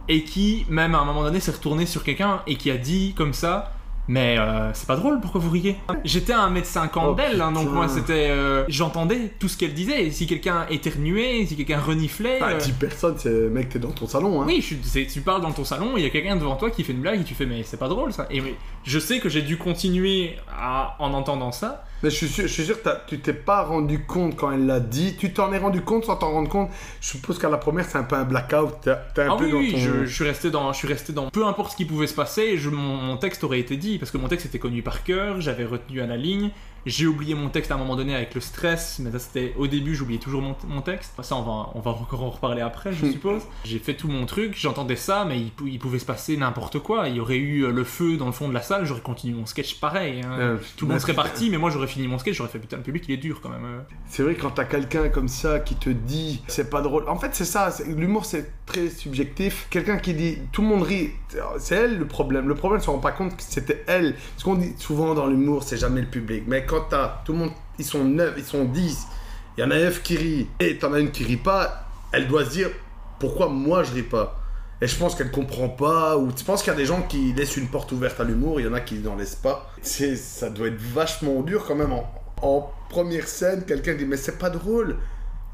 et 0.08 0.23
qui, 0.23 0.65
même 0.69 0.95
à 0.95 0.99
un 0.99 1.06
moment 1.06 1.21
donné, 1.23 1.39
s'est 1.39 1.51
retourné 1.51 1.86
sur 1.86 2.03
quelqu'un 2.03 2.41
et 2.47 2.56
qui 2.56 2.71
a 2.71 2.77
dit 2.77 3.13
comme 3.15 3.34
ça. 3.34 3.73
Mais 4.10 4.38
euh, 4.39 4.73
c'est 4.73 4.88
pas 4.88 4.95
drôle, 4.95 5.19
pourquoi 5.19 5.41
vous 5.41 5.49
riez? 5.49 5.75
J'étais 6.06 6.32
à 6.32 6.49
1m50 6.49 6.89
Oh, 7.10 7.13
d'elle, 7.13 7.41
hein, 7.41 7.51
donc 7.51 7.69
moi 7.69 7.89
c'était. 7.89 8.30
euh, 8.30 8.63
J'entendais 8.69 9.34
tout 9.38 9.49
ce 9.49 9.58
qu'elle 9.58 9.73
disait. 9.73 10.06
Et 10.06 10.12
si 10.12 10.25
quelqu'un 10.27 10.65
éternuait, 10.69 11.45
si 11.45 11.58
quelqu'un 11.58 11.82
reniflait. 11.82 12.39
Ah, 12.41 12.51
euh, 12.51 12.58
10 12.58 12.71
personnes, 12.71 13.15
c'est 13.17 13.30
mec, 13.49 13.67
t'es 13.67 13.80
dans 13.80 13.91
ton 13.91 14.08
salon. 14.08 14.41
Hein. 14.41 14.45
oui, 14.47 14.62
je 14.62 15.01
tu 15.01 15.19
parles 15.19 15.41
dans 15.41 15.51
ton 15.51 15.65
salon, 15.65 15.97
il 15.97 16.03
y 16.03 16.06
a 16.06 16.10
quelqu'un 16.10 16.38
devant 16.38 16.56
toi 16.56 16.71
qui 16.71 16.86
fait 16.86 16.93
une 16.93 17.01
blague 17.01 17.19
et 17.19 17.23
tu 17.25 17.34
fais 17.36 17.45
mais 17.45 17.63
c'est 17.63 17.75
pas 17.75 17.89
drôle 17.89 18.13
ça. 18.13 18.27
Et 18.32 18.39
mais, 18.39 18.56
je 18.86 18.97
sais 18.97 19.19
que 19.19 19.27
j'ai 19.27 19.41
dû 19.41 19.58
continuer 19.58 20.38
à- 20.58 20.95
en 20.99 21.13
entendant 21.13 21.51
ça. 21.51 21.84
Mais 22.03 22.10
je 22.12 22.15
suis 22.15 22.27
sûr, 22.27 22.43
je 22.47 22.53
suis 22.53 22.65
sûr 22.65 22.81
que 22.81 22.89
tu 23.07 23.19
t'es 23.19 23.33
pas 23.33 23.63
rendu 23.63 24.03
compte 24.05 24.36
quand 24.36 24.51
elle 24.51 24.65
l'a 24.67 24.79
dit. 24.79 25.15
Tu 25.17 25.33
t'en 25.33 25.51
es 25.51 25.57
rendu 25.57 25.81
compte 25.81 26.05
sans 26.05 26.15
t'en 26.15 26.31
rendre 26.31 26.49
compte? 26.49 26.69
Je 27.01 27.07
suppose 27.10 27.39
qu'à 27.39 27.49
la 27.49 27.57
première, 27.57 27.86
c'est 27.86 27.97
un 27.97 28.03
peu 28.03 28.15
un 28.15 28.23
blackout. 28.23 28.81
T'es 28.81 28.93
t'es 29.15 29.21
un 29.23 29.33
Ah 29.33 29.36
peu 29.38 29.45
oui, 29.45 29.51
dans 29.51 29.57
oui, 29.57 29.71
ton. 29.71 29.77
je, 29.79 30.05
je 30.05 30.13
suis 30.13 30.23
resté 30.23 30.51
dans, 30.51 30.71
je 30.73 30.77
suis 30.77 30.88
resté 30.88 31.12
dans. 31.13 31.29
Peu 31.29 31.45
importe 31.45 31.71
ce 31.71 31.75
qui 31.77 31.86
pouvait 31.86 32.07
se 32.07 32.13
passer, 32.13 32.57
je, 32.57 32.69
mon, 32.69 32.97
mon 32.97 33.17
texte 33.17 33.43
aurait 33.43 33.60
été 33.60 33.77
dit 33.77 33.97
parce 33.97 34.12
que 34.12 34.17
mon 34.17 34.27
texte 34.27 34.45
était 34.45 34.60
connu 34.60 34.83
par 34.83 35.03
cœur, 35.03 35.41
j'avais 35.41 35.65
retenu 35.65 36.01
à 36.01 36.07
la 36.07 36.17
ligne. 36.17 36.51
J'ai 36.86 37.06
oublié 37.08 37.36
mon 37.36 37.50
texte 37.50 37.72
à 37.72 37.76
un 37.76 37.78
moment 37.78 37.96
donné 37.96 38.16
avec 38.16 38.34
le 38.36 38.42
stress, 38.42 39.00
mais 39.00 39.12
ça 39.12 39.20
c'était 39.20 39.54
au 39.58 39.68
début, 39.68 39.96
j'oubliais 39.96 40.20
toujours 40.20 40.42
mon, 40.42 40.56
mon 40.68 40.82
texte. 40.82 41.13
Ça, 41.22 41.36
on 41.36 41.42
va, 41.42 41.72
on 41.76 41.80
va 41.82 41.92
encore 41.92 42.24
en 42.24 42.30
reparler 42.30 42.62
après, 42.62 42.94
je 42.94 43.06
suppose. 43.12 43.42
J'ai 43.66 43.80
fait 43.80 43.96
tout 43.96 44.08
mon 44.08 44.26
truc, 44.26 44.56
j'entendais 44.58 44.96
ça, 44.96 45.26
mais 45.26 45.40
il, 45.40 45.52
il 45.68 45.80
pouvait 45.80 46.00
se 46.00 46.06
passer 46.06 46.38
n'importe 46.38 46.80
quoi. 46.80 47.10
Il 47.10 47.16
y 47.16 47.20
aurait 47.20 47.38
eu 47.38 47.63
euh, 47.66 47.72
le 47.72 47.84
feu 47.84 48.18
dans 48.18 48.28
le 48.28 48.32
fond 48.32 48.48
de 48.48 48.54
la 48.54 48.62
salle, 48.62 48.86
j'aurais 48.86 49.02
continué 49.02 49.38
mon 49.38 49.46
sketch 49.46 49.80
pareil. 49.80 50.22
hein. 50.24 50.38
Euh, 50.40 50.58
tout 50.78 50.86
le 50.86 50.92
monde 50.92 51.02
serait 51.02 51.13
parti, 51.13 51.50
mais 51.50 51.58
moi 51.58 51.70
j'aurais 51.70 51.88
fini 51.88 52.08
mon 52.08 52.20
sketch, 52.20 52.36
j'aurais 52.36 52.50
fait 52.50 52.60
putain, 52.60 52.78
le 52.78 52.84
public 52.84 53.04
il 53.08 53.13
est 53.13 53.18
dur 53.18 53.42
quand 53.42 53.50
même. 53.50 53.66
euh. 53.66 53.80
C'est 54.08 54.24
vrai 54.24 54.36
quand 54.36 54.52
t'as 54.52 54.66
quelqu'un 54.66 55.10
comme 55.10 55.28
ça 55.28 55.60
qui 55.60 55.76
te 55.76 55.90
dit 55.90 56.42
c'est 56.48 56.70
pas 56.70 56.82
drôle. 56.82 57.08
En 57.10 57.18
fait, 57.18 57.34
c'est 57.36 57.46
ça. 57.46 57.70
L'humour, 57.88 58.26
c'est 58.26 58.52
très 58.66 58.90
subjectif. 58.90 59.68
Quelqu'un 59.70 59.98
qui 59.98 60.13
dit 60.13 60.38
tout 60.52 60.62
le 60.62 60.68
monde 60.68 60.84
rit, 60.84 61.12
c'est 61.60 61.76
elle 61.76 61.98
le 61.98 62.06
problème. 62.08 62.48
Le 62.48 62.56
problème, 62.56 62.80
on 62.82 62.86
se 62.86 62.90
rend 62.90 63.00
pas 63.00 63.12
compte 63.12 63.36
que 63.36 63.44
c'était 63.44 63.84
elle. 63.88 64.16
Ce 64.38 64.44
qu'on 64.44 64.56
dit 64.56 64.74
souvent 64.78 65.13
dans 65.13 65.28
l'humour, 65.28 65.63
c'est 65.63 65.78
jamais 65.78 66.02
le 66.02 66.08
public. 66.08 66.44
Mais 66.48 66.66
quand 66.67 66.82
t'as 66.89 67.21
tout 67.25 67.34
le 67.34 67.39
monde, 67.39 67.51
ils 67.80 67.86
sont 67.86 68.03
9, 68.03 68.36
ils 68.38 68.45
sont 68.45 68.65
10, 68.65 69.08
il 69.58 69.62
y 69.62 69.63
en 69.63 69.71
a 69.71 69.75
9 69.77 70.03
qui 70.03 70.17
rient 70.17 70.47
et 70.60 70.77
t'en 70.77 70.93
as 70.93 70.99
une 70.99 71.12
qui 71.12 71.23
rit 71.23 71.38
pas, 71.38 71.88
elle 72.12 72.27
doit 72.27 72.45
se 72.45 72.51
dire 72.51 72.69
pourquoi 73.19 73.49
moi 73.49 73.84
je 73.84 73.93
ris 73.93 74.03
pas? 74.03 74.39
Et 74.80 74.88
je 74.88 74.95
pense 74.95 75.15
qu'elle 75.15 75.32
comprend 75.32 75.69
pas, 75.69 76.17
ou 76.17 76.30
je 76.38 76.43
pense 76.43 76.62
qu'il 76.62 76.71
y 76.71 76.75
a 76.75 76.77
des 76.77 76.86
gens 76.86 77.01
qui 77.01 77.34
laissent 77.34 77.58
une 77.58 77.67
porte 77.67 77.91
ouverte 77.91 78.19
à 78.19 78.23
l'humour, 78.23 78.60
il 78.60 78.67
y 78.67 78.69
en 78.69 78.73
a 78.73 78.80
qui 78.80 78.99
n'en 78.99 79.15
laissent 79.15 79.36
pas? 79.36 79.71
C'est, 79.82 80.15
ça 80.15 80.51
doit 80.51 80.67
être 80.67 80.80
vachement 80.80 81.41
dur 81.41 81.65
quand 81.65 81.73
même 81.73 81.93
en, 82.43 82.71
première 82.89 83.27
scène, 83.27 83.65
quelqu'un 83.65 83.95
dit 83.95 84.06
mais 84.06 84.17
c'est 84.17 84.38
pas 84.38 84.51
drôle. 84.51 84.97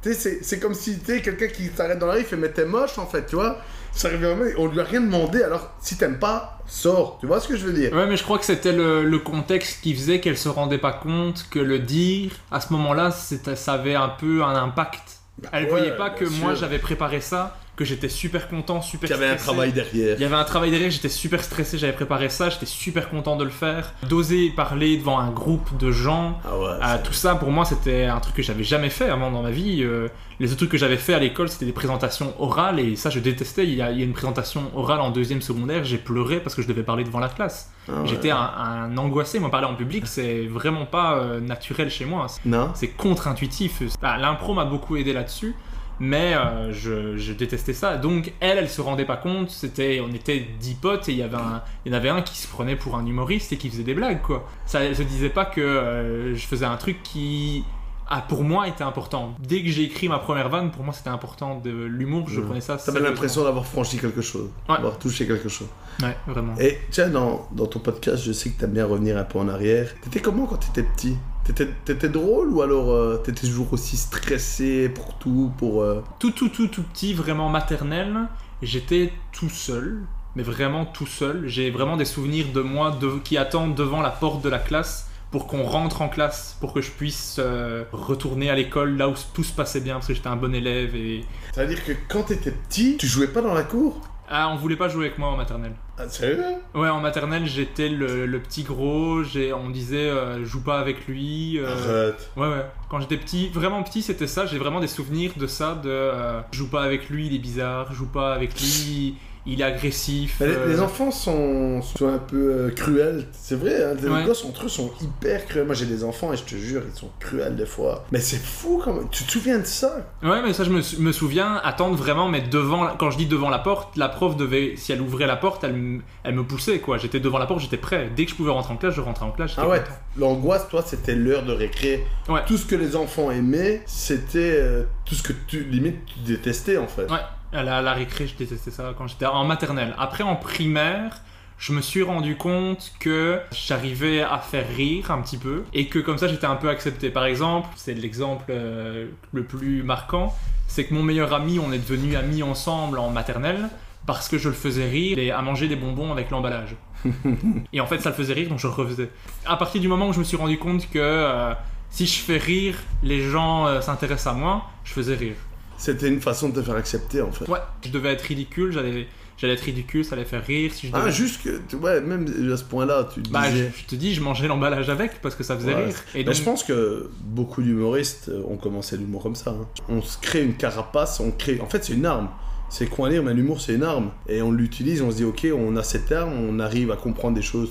Tu 0.02 0.13
c'est, 0.13 0.43
c'est 0.43 0.60
comme 0.60 0.73
si 0.73 0.99
tu 0.99 1.21
quelqu'un 1.21 1.47
qui 1.47 1.67
s'arrête 1.69 1.97
dans 1.99 2.08
la 2.08 2.15
rue, 2.15 2.23
fait 2.23 2.36
mais 2.36 2.49
t'es 2.49 2.65
moche 2.65 2.97
en 2.97 3.06
fait, 3.06 3.26
tu 3.26 3.36
vois? 3.36 3.58
Ça 3.93 4.08
arrive 4.08 4.56
on 4.58 4.67
lui 4.67 4.79
a 4.79 4.84
rien 4.84 5.01
demandé, 5.01 5.43
alors 5.43 5.71
si 5.79 5.97
t'aimes 5.97 6.19
pas, 6.19 6.60
sors. 6.67 7.17
Tu 7.19 7.27
vois 7.27 7.39
ce 7.39 7.47
que 7.47 7.56
je 7.56 7.65
veux 7.65 7.73
dire? 7.73 7.93
Ouais, 7.93 8.08
mais 8.08 8.17
je 8.17 8.23
crois 8.23 8.39
que 8.39 8.45
c'était 8.45 8.71
le, 8.73 9.03
le 9.03 9.19
contexte 9.19 9.82
qui 9.82 9.93
faisait 9.93 10.19
qu'elle 10.19 10.38
se 10.38 10.49
rendait 10.49 10.79
pas 10.79 10.93
compte 10.93 11.45
que 11.51 11.60
le 11.60 11.79
dire, 11.79 12.32
à 12.51 12.60
ce 12.60 12.73
moment-là, 12.73 13.12
c'était- 13.12 13.56
ça 13.56 13.73
avait 13.73 13.95
un 13.95 14.10
peu 14.10 14.43
un 14.43 14.56
impact. 14.56 15.19
Elle 15.51 15.65
ouais, 15.65 15.69
voyait 15.69 15.95
pas 15.95 16.10
que 16.10 16.25
moi 16.25 16.53
j'avais 16.56 16.79
préparé 16.79 17.21
ça, 17.21 17.58
que 17.76 17.86
j'étais 17.86 18.10
super 18.10 18.50
content, 18.50 18.82
super 18.84 19.08
Qu'il 19.10 19.18
y 19.18 19.20
avait 19.20 19.32
un 19.34 19.38
stressé. 19.38 19.46
travail 19.52 19.72
derrière. 19.74 20.16
Il 20.18 20.22
y 20.22 20.26
avait 20.26 20.36
un 20.36 20.44
travail 20.44 20.70
derrière, 20.70 20.92
j'étais 20.92 21.10
super 21.10 21.44
stressé, 21.44 21.80
j'avais 21.80 21.94
préparé 21.94 22.30
ça, 22.30 22.50
j'étais 22.50 22.68
super 22.68 23.10
content 23.10 23.36
de 23.36 23.44
le 23.44 23.50
faire. 23.50 23.94
D'oser 24.08 24.52
parler 24.52 24.96
devant 24.98 25.18
un 25.18 25.32
groupe 25.32 25.76
de 25.78 25.92
gens, 25.92 26.40
Ah 26.46 26.58
ouais. 26.58 27.04
tout 27.04 27.14
ça 27.14 27.34
pour 27.36 27.50
moi 27.50 27.66
c'était 27.66 28.06
un 28.06 28.20
truc 28.20 28.36
que 28.36 28.44
j'avais 28.44 28.64
jamais 28.64 28.92
fait 28.92 29.10
avant 29.10 29.32
dans 29.32 29.42
ma 29.42 29.50
vie. 29.50 29.82
Euh, 29.84 30.08
les 30.40 30.48
autres 30.50 30.58
trucs 30.58 30.70
que 30.72 30.78
j'avais 30.78 30.98
fait 30.98 31.14
à 31.16 31.20
l'école 31.20 31.50
c'était 31.50 31.66
des 31.66 31.72
présentations 31.74 32.34
orales 32.40 32.80
et 32.80 32.96
ça 32.96 33.10
je 33.10 33.20
détestais. 33.20 33.64
Il 33.64 33.74
y 33.74 33.82
a, 33.82 33.92
il 33.92 33.98
y 33.98 34.02
a 34.02 34.06
une 34.06 34.14
présentation 34.14 34.70
orale 34.76 35.00
en 35.02 35.10
deuxième 35.10 35.42
secondaire, 35.42 35.84
j'ai 35.84 35.98
pleuré 35.98 36.40
parce 36.42 36.54
que 36.56 36.62
je 36.62 36.68
devais 36.68 36.84
parler 36.84 37.04
devant 37.04 37.20
la 37.20 37.30
classe. 37.30 37.72
Ah 37.90 38.02
ouais. 38.02 38.08
J'étais 38.08 38.30
un, 38.30 38.38
un 38.38 38.96
angoissé, 38.98 39.40
moi 39.40 39.50
parler 39.50 39.66
en 39.68 39.74
public 39.76 40.06
c'est 40.06 40.46
vraiment 40.46 40.86
pas 40.86 41.16
euh, 41.18 41.40
naturel 41.40 41.90
chez 41.90 42.06
moi. 42.06 42.28
Non 42.46 42.70
C'est 42.76 42.90
contre-intuitif. 42.90 43.82
Ah, 44.04 44.18
L'impro 44.20 44.54
m'a 44.54 44.66
beaucoup 44.66 44.96
aidé 44.96 45.12
là-dessus. 45.14 45.56
Mais 45.99 46.34
euh, 46.36 46.73
je, 46.73 47.17
je 47.17 47.34
détestais 47.34 47.73
ça. 47.73 47.97
Donc 47.97 48.34
elle, 48.39 48.58
elle 48.58 48.69
se 48.69 48.82
rendait 48.82 49.06
pas 49.06 49.17
compte. 49.17 49.49
C'était, 49.49 50.01
on 50.01 50.13
était 50.13 50.45
dix 50.60 50.73
potes 50.75 51.08
et 51.10 51.12
il 51.12 51.17
y 51.19 51.23
avait 51.23 51.38
un, 51.38 51.62
il 51.86 51.91
y 51.91 51.95
en 51.95 51.97
avait 51.97 52.10
un 52.10 52.21
qui 52.21 52.38
se 52.38 52.47
prenait 52.47 52.75
pour 52.75 52.95
un 52.97 53.06
humoriste 53.06 53.53
et 53.53 53.58
qui 53.58 53.69
faisait 53.69 53.84
des 53.84 53.93
blagues 53.93 54.21
quoi. 54.21 54.47
Ça, 54.65 54.82
elle 54.82 54.95
se 54.95 55.03
disait 55.03 55.29
pas 55.29 55.45
que 55.45 55.62
euh, 55.62 56.36
je 56.36 56.45
faisais 56.47 56.65
un 56.65 56.77
truc 56.77 57.03
qui, 57.03 57.63
ah, 58.10 58.23
pour 58.27 58.43
moi, 58.43 58.67
était 58.67 58.84
important. 58.84 59.36
Dès 59.39 59.62
que 59.63 59.69
j'ai 59.69 59.84
écrit 59.84 60.10
ma 60.10 60.19
première 60.19 60.49
vanne, 60.49 60.71
pour 60.71 60.84
moi 60.84 60.93
c'était 60.93 61.10
important 61.10 61.60
de 61.60 61.69
l'humour. 61.71 62.27
Je 62.27 62.39
Ouais. 62.41 62.45
prenais 62.47 62.62
ça. 62.62 62.77
T'avais 62.77 62.99
l'impression 62.99 63.43
d'avoir 63.43 63.65
franchi 63.65 63.97
quelque 63.97 64.21
chose, 64.21 64.49
Ouais. 64.67 64.75
d'avoir 64.75 64.97
touché 64.99 65.25
quelque 65.27 65.47
chose. 65.49 65.67
Ouais, 66.01 66.17
vraiment. 66.27 66.56
Et 66.60 66.79
tiens, 66.89 67.10
dans, 67.10 67.47
dans 67.51 67.67
ton 67.67 67.79
podcast, 67.79 68.23
je 68.23 68.32
sais 68.34 68.49
que 68.49 68.60
t'aimes 68.60 68.71
bien 68.73 68.86
revenir 68.88 69.17
un 69.17 69.23
peu 69.23 69.38
en 69.39 69.47
arrière. 69.47 69.89
T'étais 70.01 70.19
comment 70.21 70.47
quand 70.47 70.58
t'étais 70.58 70.84
petit? 70.84 71.15
T'étais 71.43 72.10
drôle 72.10 72.49
ou 72.49 72.62
alors 72.62 72.91
euh, 72.91 73.17
t'étais 73.17 73.47
toujours 73.47 73.73
aussi 73.73 73.97
stressé 73.97 74.88
pour 74.88 75.17
tout 75.17 75.51
pour 75.58 75.82
euh, 75.82 76.01
tout 76.17 76.32
tout 76.32 76.47
tout 76.47 76.67
tout 76.67 76.84
petit, 76.84 77.13
vraiment 77.13 77.49
maternel, 77.49 78.27
j'étais 78.62 79.12
tout 79.34 79.49
seul, 79.49 80.03
mais 80.36 80.43
vraiment 80.43 80.86
tout 80.86 81.06
seul. 81.06 81.47
J'ai 81.47 81.69
vraiment 81.69 81.97
des 81.97 82.06
souvenirs 82.06 82.47
de 82.53 82.62
moi 82.62 82.91
de- 82.91 83.19
qui 83.23 83.38
attendent 83.38 83.75
devant 83.75 84.01
la 84.01 84.10
porte 84.10 84.41
de 84.41 84.49
la 84.49 84.60
classe 84.60 85.10
pour 85.32 85.47
qu'on 85.47 85.63
rentre 85.63 86.01
en 86.01 86.10
classe, 86.10 86.56
pour 86.62 86.73
que 86.73 86.82
je 86.82 86.91
puisse 86.91 87.38
euh, 87.39 87.84
retourner 87.91 88.49
à 88.49 88.56
l'école 88.56 88.95
là 88.97 89.10
où 89.10 89.13
tout 89.34 89.43
se 89.43 89.51
passait 89.51 89.82
bien, 89.82 89.95
parce 89.95 90.08
que 90.08 90.13
j'étais 90.13 90.27
un 90.27 90.36
bon 90.36 90.53
élève 90.53 90.95
et... 90.95 91.25
Ça 91.53 91.65
veut 91.65 91.73
dire 91.73 91.84
que 91.84 91.91
quand 92.08 92.23
t'étais 92.23 92.51
petit, 92.51 92.97
tu 92.97 93.08
jouais 93.08 93.27
pas 93.27 93.41
dans 93.41 93.53
la 93.56 93.63
cour? 93.63 93.99
Ah, 94.29 94.49
on 94.53 94.58
voulait 94.58 94.75
pas 94.77 94.89
jouer 94.89 95.08
avec 95.08 95.17
moi 95.17 95.29
en 95.29 95.36
maternelle. 95.36 95.73
Ah, 95.97 96.10
Sérieux? 96.10 96.43
Ouais, 96.73 96.89
en 96.89 96.99
maternelle, 96.99 97.45
j'étais 97.45 97.88
le, 97.89 98.25
le 98.25 98.39
petit 98.39 98.63
gros, 98.63 99.23
j'ai, 99.23 99.53
on 99.53 99.65
me 99.65 99.73
disait 99.73 100.10
euh, 100.10 100.43
joue 100.43 100.63
pas 100.63 100.79
avec 100.79 101.08
lui. 101.08 101.60
euh, 101.60 101.67
Arrête. 101.71 102.32
Ouais, 102.36 102.47
ouais. 102.47 102.65
Quand 102.89 102.99
j'étais 102.99 103.17
petit, 103.17 103.49
vraiment 103.49 103.84
petit, 103.84 104.01
c'était 104.01 104.27
ça. 104.27 104.45
J'ai 104.45 104.58
vraiment 104.58 104.79
des 104.79 104.88
souvenirs 104.88 105.34
de 105.38 105.45
ça. 105.47 105.75
De 105.75 105.89
euh, 105.89 106.41
joue 106.51 106.67
pas 106.69 106.82
avec 106.84 107.10
lui, 107.10 107.27
il 107.27 107.36
est 107.36 107.39
bizarre. 107.39 107.93
Joue 107.93 108.08
pas 108.08 108.34
avec 108.34 108.60
lui, 108.60 109.15
il 109.45 109.62
est 109.62 109.63
agressif. 109.63 110.38
Les, 110.39 110.47
euh, 110.47 110.67
les 110.67 110.79
enfants 110.79 111.12
sont, 111.12 111.82
sont 111.82 112.08
un 112.08 112.17
peu 112.17 112.38
euh, 112.53 112.69
cruels, 112.71 113.25
c'est 113.34 113.56
vrai. 113.56 113.84
Hein, 113.84 113.95
les 114.01 114.08
Ouais. 114.10 114.23
gosses 114.25 114.45
entre 114.45 114.65
eux 114.65 114.69
sont 114.69 114.91
hyper 115.01 115.45
cruels. 115.45 115.65
Moi 115.65 115.75
j'ai 115.75 115.86
des 115.86 116.03
enfants 116.03 116.32
et 116.34 116.38
je 116.38 116.43
te 116.43 116.56
jure, 116.56 116.82
ils 116.91 116.97
sont 116.97 117.10
cruels 117.19 117.56
des 117.56 117.65
fois. 117.65 118.06
Mais 118.12 118.19
c'est 118.19 118.38
fou 118.41 118.82
quand 118.84 118.93
même. 118.93 119.08
Tu 119.12 119.23
te 119.25 119.32
souviens 119.32 119.60
de 119.60 119.65
ça? 119.65 119.97
Ouais, 120.23 120.41
mais 120.41 120.53
ça, 120.53 120.63
je 120.63 120.69
me, 120.69 120.82
sou- 120.82 121.01
me 121.01 121.12
souviens 121.12 121.56
attendre 121.63 121.95
vraiment, 121.95 122.29
mais 122.29 122.41
devant. 122.41 122.95
Quand 122.97 123.12
je 123.12 123.17
dis 123.17 123.25
devant 123.25 123.49
la 123.49 123.60
porte, 123.60 123.97
la 123.97 124.10
prof 124.10 124.36
devait. 124.38 124.75
Si 124.77 124.91
elle 124.91 125.01
ouvrait 125.01 125.27
la 125.27 125.36
porte, 125.36 125.63
elle, 125.63 125.99
elle 126.23 126.36
me 126.36 126.43
poussait, 126.43 126.79
quoi. 126.79 126.97
J'étais 126.97 127.19
devant 127.19 127.38
la 127.38 127.45
porte, 127.45 127.60
j'étais 127.62 127.77
prêt. 127.77 128.10
Dès 128.15 128.25
que 128.25 128.32
je 128.32 128.36
pouvais 128.36 128.51
rentrer 128.51 128.73
en 128.73 128.77
classe, 128.77 128.93
je 128.95 129.01
rentrais 129.01 129.25
en 129.25 129.32
classe. 129.32 129.53
Ah 129.58 129.67
ouais, 129.67 129.84
l'angoisse, 130.17 130.67
toi, 130.69 130.84
c'était 130.86 131.15
l'heure 131.15 131.43
de 131.43 131.51
récré. 131.53 132.06
Ouais. 132.29 132.41
Tout 132.47 132.58
ce 132.58 132.65
que 132.65 132.75
les 132.75 132.95
enfants 132.95 133.32
aimaient, 133.32 133.82
c'était 133.86 134.58
euh, 134.62 134.84
tout 135.06 135.15
ce 135.15 135.23
que 135.23 135.34
tu, 135.47 135.63
limite, 135.65 135.97
tu 136.06 136.19
détestais 136.25 136.77
en 136.77 136.88
fait. 136.88 137.10
Ouais, 137.12 137.17
à 137.54 137.63
la, 137.63 137.78
à 137.78 137.82
la 137.82 137.94
récré, 137.94 138.28
je 138.28 138.36
détestais 138.36 138.72
ça 138.72 138.94
quand 138.98 139.08
j'étais 139.08 139.26
en 139.26 139.46
maternelle. 139.46 139.96
Après, 139.98 140.24
en 140.24 140.36
primaire, 140.36 141.22
je 141.58 141.72
me 141.72 141.82
suis 141.82 142.04
rendu 142.04 142.36
compte 142.36 142.92
que 143.00 143.39
j'arrivais 143.52 144.22
à 144.22 144.39
faire 144.39 144.68
rire 144.68 145.12
un 145.12 145.22
petit 145.22 145.38
peu 145.38 145.63
et 145.74 145.88
que 145.88 146.00
comme 146.00 146.18
ça, 146.18 146.28
j'étais 146.28 146.46
un 146.46 146.56
peu 146.56 146.70
accepté. 146.70 147.10
Par 147.10 147.26
exemple, 147.26 147.70
c'est 147.76 147.94
l'exemple 147.94 148.46
euh, 148.50 149.08
le 149.32 149.44
plus 149.44 149.84
marquant, 149.84 150.36
c'est 150.68 150.86
que 150.86 150.94
mon 150.94 151.04
meilleur 151.04 151.34
ami, 151.34 151.60
on 151.60 151.72
est 151.72 151.80
devenus 151.80 152.18
amis 152.18 152.44
ensemble 152.44 153.00
en 153.00 153.10
maternelle 153.10 153.70
parce 154.06 154.28
que 154.28 154.38
je 154.38 154.50
le 154.50 154.56
faisais 154.56 154.89
rire 154.89 155.18
et 155.20 155.32
à 155.32 155.42
manger 155.42 155.68
des 155.68 155.78
bonbons 155.78 156.12
avec 156.12 156.30
l'emballage. 156.32 156.76
et 157.74 157.80
en 157.80 157.86
fait, 157.86 158.00
ça 158.00 158.10
le 158.10 158.16
faisait 158.16 158.34
rire, 158.34 158.50
donc 158.50 158.60
je 158.60 158.68
le 158.68 158.74
refaisais. 158.74 159.10
À 159.46 159.56
partir 159.56 159.80
du 159.80 159.88
moment 159.88 160.08
où 160.08 160.13
je 160.13 160.20
me 160.20 160.24
suis 160.26 160.38
rendu 160.38 160.58
compte 160.58 160.89
que 160.89 161.00
euh, 161.00 161.54
si 161.89 162.06
je 162.06 162.20
fais 162.20 162.38
rire, 162.38 162.76
les 163.04 163.22
gens 163.22 163.68
euh, 163.68 163.80
s'intéressent 163.80 164.34
à 164.34 164.38
moi, 164.38 164.63
je 164.84 164.94
faisais 164.94 165.16
rire. 165.16 165.36
C'était 165.78 166.08
une 166.08 166.22
façon 166.22 166.50
de 166.50 166.56
te 166.60 166.62
faire 166.66 166.76
accepter 166.76 167.22
en 167.22 167.32
fait. 167.32 167.48
Ouais, 167.50 167.60
je 167.86 167.90
devais 167.90 168.14
être 168.14 168.22
ridicule, 168.22 168.72
j'allais, 168.72 169.08
j'allais 169.38 169.54
être 169.54 169.62
ridicule, 169.62 170.06
ça 170.06 170.16
allait 170.16 170.24
faire 170.26 170.46
rire. 170.46 170.72
Si 170.74 170.88
je 170.88 170.92
devais... 170.94 171.04
Ah, 171.08 171.10
juste 171.10 171.42
que, 171.44 171.76
ouais, 171.76 172.00
même 172.02 172.28
à 172.54 172.58
ce 172.58 172.64
point-là, 172.64 173.10
tu 173.14 173.22
te 173.24 173.30
Bah, 173.30 173.44
je, 173.46 173.52
disais. 173.52 173.72
je 173.76 173.84
te 173.86 173.96
dis, 173.96 174.14
je 174.14 174.22
mangeais 174.22 174.48
l'emballage 174.48 174.90
avec 174.90 175.22
parce 175.22 175.36
que 175.36 175.44
ça 175.44 175.56
faisait 175.58 175.74
Ouais. 175.74 175.86
rire. 175.86 175.96
Et 176.16 176.20
Mais 176.20 176.24
donc, 176.26 176.34
je 176.36 176.44
pense 176.44 176.64
que 176.64 177.10
beaucoup 177.22 177.62
d'humoristes 177.62 178.32
ont 178.48 178.58
commencé 178.58 178.96
l'humour 178.98 179.24
comme 179.24 179.36
ça. 179.36 179.52
hein. 179.52 179.68
On 179.90 180.02
se 180.02 180.18
crée 180.20 180.44
une 180.44 180.54
carapace, 180.56 181.20
on 181.20 181.32
crée. 181.32 181.60
En 181.62 181.68
fait, 181.68 181.84
c'est 181.84 181.94
une 181.94 182.06
arme. 182.06 182.30
C'est 182.74 182.88
quoi 182.88 183.08
dire, 183.08 183.22
mais 183.22 183.36
l'humour, 183.36 183.62
c'est 183.62 183.76
une 183.76 183.84
arme. 183.84 184.10
Et 184.28 184.42
on 184.42 184.52
l'utilise, 184.52 185.04
on 185.04 185.12
se 185.12 185.18
dit, 185.18 185.24
ok, 185.24 185.46
on 185.56 185.76
a 185.76 185.84
cette 185.84 186.12
arme, 186.12 186.34
on 186.34 186.60
arrive 186.60 186.90
à 186.90 186.96
comprendre 186.96 187.36
des 187.36 187.44
choses. 187.44 187.70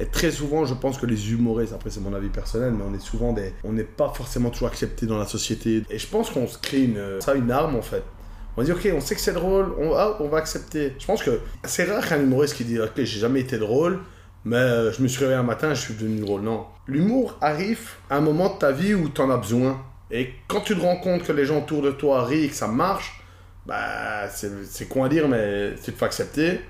Et 0.00 0.06
très 0.06 0.32
souvent, 0.32 0.64
je 0.64 0.74
pense 0.74 0.98
que 0.98 1.06
les 1.06 1.30
humoristes, 1.30 1.72
après 1.72 1.90
c'est 1.90 2.00
mon 2.00 2.12
avis 2.12 2.30
personnel, 2.30 2.72
mais 2.76 2.82
on 2.82 2.92
est 2.92 3.00
souvent 3.00 3.32
des. 3.32 3.52
On 3.62 3.72
n'est 3.72 3.84
pas 3.84 4.12
forcément 4.12 4.50
toujours 4.50 4.66
accepté 4.66 5.06
dans 5.06 5.18
la 5.18 5.26
société. 5.26 5.84
Et 5.88 6.00
je 6.00 6.06
pense 6.08 6.30
qu'on 6.30 6.48
se 6.48 6.58
crée 6.58 6.82
une, 6.82 7.00
ça, 7.20 7.36
une 7.36 7.52
arme 7.52 7.76
en 7.76 7.82
fait. 7.82 8.02
On 8.56 8.64
dit, 8.64 8.72
ok, 8.72 8.88
on 8.92 9.00
sait 9.00 9.14
que 9.14 9.20
c'est 9.20 9.34
drôle, 9.34 9.72
on, 9.78 9.94
ah, 9.94 10.16
on 10.18 10.26
va 10.26 10.38
accepter. 10.38 10.94
Je 10.98 11.06
pense 11.06 11.22
que 11.22 11.38
c'est 11.62 11.84
rare 11.84 12.08
qu'un 12.08 12.20
humoriste 12.20 12.56
qui 12.56 12.64
dit, 12.64 12.80
ok, 12.80 12.90
j'ai 12.96 13.20
jamais 13.20 13.38
été 13.38 13.56
drôle, 13.56 14.00
mais 14.44 14.56
euh, 14.56 14.90
je 14.90 15.00
me 15.00 15.06
suis 15.06 15.20
réveillé 15.20 15.38
un 15.38 15.44
matin, 15.44 15.74
je 15.74 15.80
suis 15.80 15.94
devenu 15.94 16.22
drôle. 16.22 16.40
Non. 16.40 16.66
L'humour 16.88 17.38
arrive 17.40 17.90
à 18.10 18.16
un 18.16 18.20
moment 18.20 18.52
de 18.52 18.58
ta 18.58 18.72
vie 18.72 18.94
où 18.94 19.10
tu 19.10 19.20
en 19.20 19.30
as 19.30 19.36
besoin. 19.36 19.80
Et 20.10 20.30
quand 20.48 20.62
tu 20.62 20.74
te 20.74 20.80
rends 20.80 20.96
compte 20.96 21.22
que 21.22 21.30
les 21.30 21.44
gens 21.44 21.58
autour 21.58 21.82
de 21.82 21.92
toi 21.92 22.24
rient 22.24 22.46
et 22.46 22.48
que 22.48 22.56
ça 22.56 22.66
marche, 22.66 23.19
bah, 23.66 24.28
c'est 24.28 24.88
con 24.88 25.04
à 25.04 25.08
dire, 25.08 25.28
mais 25.28 25.74
tu 25.82 25.92
te 25.92 25.98
fais 25.98 26.04
accepter. 26.06 26.60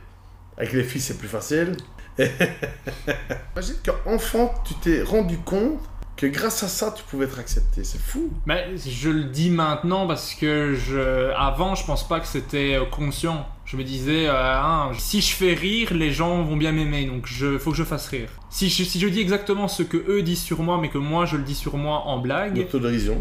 Avec 0.56 0.72
les 0.72 0.84
filles, 0.84 1.00
c'est 1.00 1.18
plus 1.18 1.28
facile. 1.28 1.76
Imagine 2.18 3.76
qu'enfant, 3.84 4.54
tu 4.64 4.74
t'es 4.74 5.02
rendu 5.02 5.38
compte 5.38 5.80
que 6.20 6.26
grâce 6.26 6.62
à 6.62 6.68
ça, 6.68 6.92
tu 6.94 7.02
pouvais 7.04 7.24
être 7.24 7.38
accepté. 7.38 7.82
C'est 7.82 8.00
fou. 8.00 8.30
mais 8.44 8.76
je 8.76 9.08
le 9.08 9.24
dis 9.24 9.50
maintenant 9.50 10.06
parce 10.06 10.34
que 10.34 10.74
je, 10.74 11.32
avant, 11.34 11.74
je 11.74 11.84
pense 11.86 12.06
pas 12.06 12.20
que 12.20 12.26
c'était 12.26 12.74
euh, 12.74 12.84
conscient. 12.84 13.46
Je 13.64 13.76
me 13.76 13.84
disais, 13.84 14.26
euh, 14.26 14.60
hein, 14.60 14.90
si 14.98 15.20
je 15.20 15.34
fais 15.34 15.54
rire, 15.54 15.94
les 15.94 16.10
gens 16.10 16.42
vont 16.42 16.56
bien 16.56 16.72
m'aimer, 16.72 17.06
donc 17.06 17.26
je, 17.26 17.56
faut 17.56 17.70
que 17.70 17.76
je 17.76 17.84
fasse 17.84 18.08
rire. 18.08 18.28
Si 18.50 18.68
je, 18.68 18.82
si 18.82 18.98
je 18.98 19.06
dis 19.06 19.20
exactement 19.20 19.68
ce 19.68 19.82
que 19.82 19.96
eux 19.96 20.22
disent 20.22 20.42
sur 20.42 20.60
moi, 20.62 20.78
mais 20.80 20.88
que 20.88 20.98
moi 20.98 21.24
je 21.24 21.36
le 21.36 21.44
dis 21.44 21.54
sur 21.54 21.76
moi 21.76 22.02
en 22.06 22.18
blague, 22.18 22.66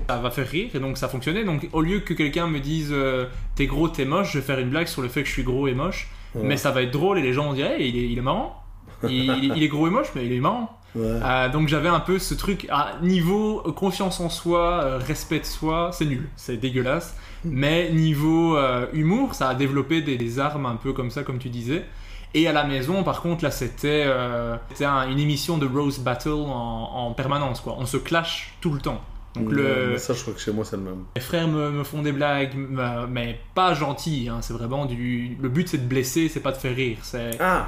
ça 0.07 0.17
va 0.17 0.31
faire 0.31 0.47
rire 0.47 0.71
et 0.73 0.79
donc 0.79 0.97
ça 0.97 1.07
fonctionnait. 1.07 1.43
Donc 1.45 1.69
au 1.71 1.81
lieu 1.81 1.99
que 1.99 2.13
quelqu'un 2.13 2.47
me 2.47 2.59
dise 2.59 2.89
euh, 2.91 3.27
t'es 3.55 3.67
gros, 3.67 3.87
t'es 3.89 4.05
moche, 4.05 4.33
je 4.33 4.39
vais 4.39 4.45
faire 4.45 4.59
une 4.59 4.71
blague 4.71 4.87
sur 4.87 5.03
le 5.03 5.07
fait 5.07 5.21
que 5.21 5.27
je 5.27 5.33
suis 5.33 5.43
gros 5.43 5.67
et 5.67 5.73
moche. 5.73 6.09
Ouais. 6.33 6.41
Mais 6.43 6.57
ça 6.57 6.71
va 6.71 6.81
être 6.81 6.91
drôle 6.91 7.19
et 7.19 7.21
les 7.21 7.31
gens 7.31 7.45
vont 7.45 7.53
dire 7.53 7.67
Hey, 7.67 7.89
il, 7.89 7.97
est, 7.97 8.09
il 8.09 8.17
est 8.17 8.21
marrant. 8.21 8.63
Il 9.07 9.63
est 9.63 9.67
gros 9.67 9.87
et 9.87 9.91
moche, 9.91 10.09
mais 10.15 10.25
il 10.25 10.33
est 10.33 10.39
marrant. 10.39 10.78
Ouais. 10.95 11.05
Euh, 11.23 11.49
donc 11.49 11.67
j'avais 11.67 11.89
un 11.89 11.99
peu 11.99 12.17
ce 12.19 12.33
truc 12.33 12.67
à 12.69 12.93
niveau 13.01 13.61
euh, 13.65 13.71
confiance 13.71 14.19
en 14.19 14.29
soi, 14.29 14.81
euh, 14.83 14.97
respect 14.97 15.39
de 15.39 15.45
soi, 15.45 15.91
c'est 15.93 16.05
nul, 16.05 16.27
c'est 16.35 16.57
dégueulasse. 16.57 17.15
Mais 17.45 17.91
niveau 17.91 18.57
euh, 18.57 18.87
humour, 18.93 19.35
ça 19.35 19.49
a 19.49 19.55
développé 19.55 20.01
des, 20.01 20.17
des 20.17 20.39
armes 20.39 20.65
un 20.65 20.75
peu 20.75 20.91
comme 20.93 21.11
ça, 21.11 21.23
comme 21.23 21.37
tu 21.39 21.49
disais. 21.49 21.85
Et 22.33 22.47
à 22.47 22.51
la 22.53 22.63
maison, 22.63 23.03
par 23.03 23.21
contre, 23.21 23.43
là, 23.43 23.51
c'était 23.51 24.03
euh, 24.05 24.55
c'était 24.73 24.85
un- 24.85 25.09
une 25.09 25.19
émission 25.19 25.57
de 25.57 25.65
Rose 25.67 25.99
Battle 25.99 26.29
en, 26.29 26.91
en 27.07 27.13
permanence, 27.13 27.61
quoi. 27.61 27.75
On 27.79 27.85
se 27.85 27.97
clash 27.97 28.53
tout 28.61 28.71
le 28.71 28.79
temps. 28.79 29.01
Donc 29.35 29.51
le, 29.51 29.97
Ça, 29.99 30.13
je 30.13 30.21
crois 30.21 30.33
que 30.33 30.39
chez 30.39 30.51
moi, 30.51 30.65
c'est 30.65 30.75
le 30.75 30.81
même. 30.83 31.03
mes 31.15 31.21
frères 31.21 31.47
me, 31.47 31.69
me 31.71 31.83
font 31.83 32.01
des 32.01 32.11
blagues, 32.11 32.55
me- 32.55 33.07
mais 33.07 33.39
pas 33.55 33.73
gentilles. 33.75 34.27
Hein, 34.29 34.39
c'est 34.41 34.53
vraiment 34.53 34.85
du. 34.85 35.37
Le 35.39 35.49
but, 35.49 35.67
c'est 35.69 35.77
de 35.77 35.87
blesser, 35.87 36.29
c'est 36.29 36.39
pas 36.39 36.51
de 36.51 36.57
faire 36.57 36.75
rire. 36.75 36.97
Ah 37.39 37.67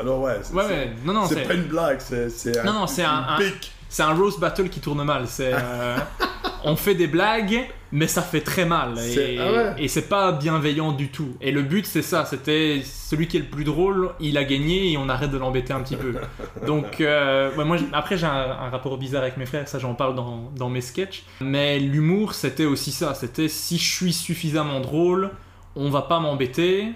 Alors, 0.00 0.20
ouais. 0.22 0.38
c'est- 0.42 0.54
Ouais, 0.54 0.62
c'est- 0.66 0.72
ouais. 0.74 0.92
Non, 1.04 1.12
non, 1.12 1.24
C'est 1.26 1.34
c'est. 1.36 1.42
pas 1.48 1.54
une 1.54 1.64
blague, 1.64 2.00
c'est 2.00 2.30
c'est 2.30 2.62
c'est 2.86 3.04
un- 3.04 3.36
pic. 3.38 3.72
C'est 3.90 4.02
un 4.02 4.12
roast 4.14 4.38
battle 4.38 4.68
qui 4.68 4.80
tourne 4.80 5.02
mal. 5.02 5.26
C'est, 5.26 5.52
euh, 5.54 5.96
on 6.64 6.76
fait 6.76 6.94
des 6.94 7.06
blagues, 7.06 7.66
mais 7.90 8.06
ça 8.06 8.20
fait 8.20 8.42
très 8.42 8.66
mal. 8.66 8.98
C'est- 8.98 9.34
Et, 9.34 9.38
ah 9.40 9.50
ouais. 9.50 9.74
et 9.78 9.88
c'est 9.88 10.10
pas 10.10 10.30
bienveillant 10.32 10.92
du 10.92 11.08
tout. 11.08 11.36
Et 11.40 11.52
le 11.52 11.62
but, 11.62 11.86
c'est 11.86 12.02
ça. 12.02 12.26
C'était 12.26 12.82
celui 12.84 13.28
qui 13.28 13.38
est 13.38 13.40
le 13.40 13.46
plus 13.46 13.64
drôle, 13.64 14.10
il 14.20 14.36
a 14.36 14.44
gagné 14.44 14.92
et 14.92 14.98
on 14.98 15.08
arrête 15.08 15.30
de 15.30 15.38
l'embêter 15.38 15.72
un 15.72 15.80
petit 15.80 15.96
peu. 15.96 16.14
Donc, 16.66 17.00
euh, 17.00 17.50
moi, 17.64 17.78
après, 17.94 18.18
j'ai 18.18 18.26
un, 18.26 18.30
un 18.60 18.68
rapport 18.68 18.98
bizarre 18.98 19.22
avec 19.22 19.38
mes 19.38 19.46
frères. 19.46 19.66
Ça, 19.68 19.78
j'en 19.78 19.94
parle 19.94 20.14
dans, 20.14 20.50
dans 20.54 20.68
mes 20.68 20.82
sketchs. 20.82 21.22
Mais 21.40 21.78
l'humour, 21.78 22.34
c'était 22.34 22.66
aussi 22.66 22.92
ça. 22.92 23.14
C'était 23.14 23.48
si 23.48 23.78
je 23.78 23.90
suis 23.90 24.12
suffisamment 24.12 24.80
drôle, 24.80 25.30
on 25.76 25.88
va 25.88 26.02
pas 26.02 26.20
m'embêter. 26.20 26.88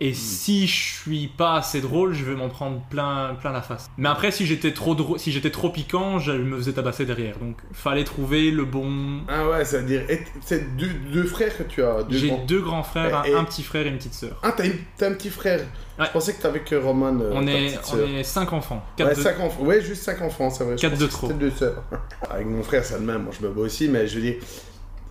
Et 0.00 0.10
Hmm. 0.10 0.14
si 0.14 0.66
je 0.66 0.74
suis 1.02 1.28
pas 1.28 1.54
assez 1.58 1.80
drôle, 1.80 2.14
je 2.14 2.24
vais 2.24 2.34
m'en 2.34 2.48
prendre 2.48 2.80
plein, 2.90 3.36
plein 3.40 3.52
la 3.52 3.62
face. 3.62 3.88
Mais 3.96 4.08
après, 4.08 4.32
si 4.32 4.44
j'étais 4.44 4.72
trop 4.72 4.96
drôle, 4.96 5.20
si 5.20 5.30
j'étais 5.30 5.50
trop 5.52 5.70
piquant, 5.70 6.18
je 6.18 6.32
me 6.32 6.56
faisais 6.56 6.72
tabasser 6.72 7.06
derrière. 7.06 7.38
Donc, 7.38 7.58
fallait 7.72 8.02
trouver 8.02 8.50
le 8.50 8.64
bon. 8.64 9.20
Ah 9.28 9.48
ouais, 9.48 9.64
c'est-à-dire. 9.64 10.02
et 10.10 10.24
C'est 10.40 10.76
deux, 10.76 10.90
deux 11.12 11.22
frères 11.22 11.56
que 11.56 11.62
tu 11.62 11.80
as. 11.84 11.98
J'ai 12.10 12.26
grands- 12.26 12.44
deux 12.44 12.60
grands 12.60 12.82
frères, 12.82 13.18
un, 13.24 13.36
un 13.38 13.44
petit 13.44 13.62
frère 13.62 13.86
et 13.86 13.88
une 13.90 13.98
petite 13.98 14.14
sœur. 14.14 14.36
Ah, 14.42 14.50
t'as 14.50 14.64
une- 14.66 14.72
un 15.00 15.12
petit 15.12 15.30
frère. 15.30 15.60
Ouais. 15.96 16.06
Je 16.06 16.10
pensais 16.10 16.34
que 16.34 16.42
t'avais 16.42 16.60
que 16.60 16.74
Roman. 16.74 17.16
euh, 17.20 17.30
on 17.32 17.46
est, 17.46 17.78
on 17.92 18.16
est 18.16 18.24
cinq 18.24 18.52
enfants. 18.52 18.84
Quatre 18.96 19.10
Ouais, 19.10 19.14
de- 19.14 19.20
cinq 19.22 19.38
enfants. 19.38 19.62
Ouais, 19.62 19.80
juste 19.80 20.02
5 20.02 20.20
enfants, 20.22 20.50
c'est 20.50 20.64
vrai. 20.64 20.74
Quatre 20.74 20.98
de 20.98 21.06
trop. 21.06 21.32
Deux 21.32 21.52
sœurs. 21.52 21.84
Avec 22.30 22.48
mon 22.48 22.64
frère, 22.64 22.84
c'est 22.84 22.94
le 22.98 23.04
même. 23.04 23.22
Moi, 23.22 23.32
je 23.40 23.46
me 23.46 23.52
bats 23.52 23.60
aussi, 23.60 23.88
mais 23.88 24.08
je 24.08 24.16
veux 24.16 24.22
dire. 24.22 24.34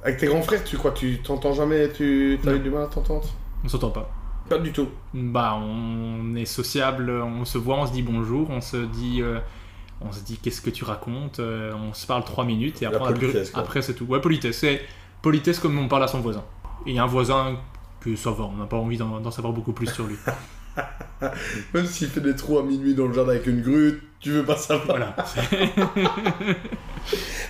Avec 0.04 0.18
tes 0.18 0.26
grands 0.28 0.42
frères, 0.42 0.62
tu 0.66 0.76
quoi 0.78 0.92
Tu 0.92 1.20
t'entends 1.20 1.54
jamais 1.54 1.90
Tu 1.90 2.38
as 2.46 2.52
eu 2.52 2.60
du 2.60 2.70
mal 2.70 2.84
à 2.84 2.88
t'entendre? 2.88 3.24
On 3.64 3.70
s'entend 3.70 3.92
pas. 3.92 4.12
Pas 4.54 4.60
du 4.60 4.72
tout. 4.72 4.90
Bah, 5.14 5.56
on 5.62 6.36
est 6.36 6.46
sociable, 6.46 7.10
on 7.10 7.46
se 7.46 7.58
voit, 7.58 7.78
on 7.78 7.86
se 7.88 7.92
dit 7.92 8.02
bonjour, 8.04 8.50
on 8.50 8.62
se 8.62 8.78
dit. 8.78 9.22
euh, 9.22 9.40
on 10.02 10.12
se 10.12 10.20
dit 10.22 10.38
qu'est-ce 10.38 10.62
que 10.62 10.70
tu 10.70 10.84
racontes, 10.84 11.40
euh, 11.40 11.72
on 11.74 11.94
se 11.94 12.06
parle 12.06 12.24
trois 12.26 12.44
minutes 12.46 12.82
et 12.82 12.86
après, 12.86 13.14
politesse, 13.14 13.52
après 13.54 13.82
c'est 13.82 13.94
tout. 13.94 14.06
Ouais, 14.06 14.20
politesse, 14.20 14.58
c'est 14.60 14.82
politesse 15.22 15.60
comme 15.60 15.78
on 15.78 15.88
parle 15.88 16.04
à 16.04 16.08
son 16.08 16.20
voisin. 16.20 16.44
Et 16.86 17.00
un 17.00 17.06
voisin 17.06 17.58
que 18.02 18.16
ça 18.16 18.32
va, 18.32 18.44
on 18.44 18.58
n'a 18.58 18.66
pas 18.66 18.76
envie 18.78 18.98
d'en 18.98 19.22
d'en 19.22 19.32
savoir 19.32 19.54
beaucoup 19.54 19.72
plus 19.72 19.88
sur 19.88 20.06
lui. 20.06 20.18
Même 21.74 21.86
s'il 21.86 22.10
fait 22.10 22.20
des 22.22 22.36
trous 22.36 22.58
à 22.60 22.64
minuit 22.64 22.96
dans 22.96 23.08
le 23.08 23.14
jardin 23.14 23.32
avec 23.32 23.48
une 23.48 23.62
grue, 23.62 24.02
tu 24.20 24.32
veux 24.32 24.44
pas 24.44 24.58
savoir. 24.58 24.98
Voilà. 24.98 25.16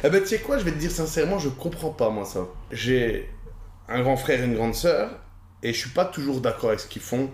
Eh 0.03 0.09
ben, 0.09 0.21
tu 0.21 0.27
sais 0.27 0.39
quoi, 0.41 0.57
je 0.57 0.63
vais 0.63 0.71
te 0.71 0.77
dire 0.77 0.91
sincèrement, 0.91 1.39
je 1.39 1.49
comprends 1.49 1.91
pas, 1.91 2.09
moi, 2.09 2.25
ça. 2.25 2.41
J'ai 2.71 3.29
un 3.87 4.01
grand 4.01 4.17
frère 4.17 4.41
et 4.41 4.45
une 4.45 4.55
grande 4.55 4.73
sœur, 4.75 5.11
et 5.63 5.73
je 5.73 5.79
suis 5.79 5.89
pas 5.89 6.05
toujours 6.05 6.41
d'accord 6.41 6.69
avec 6.69 6.81
ce 6.81 6.87
qu'ils 6.87 7.01
font 7.01 7.31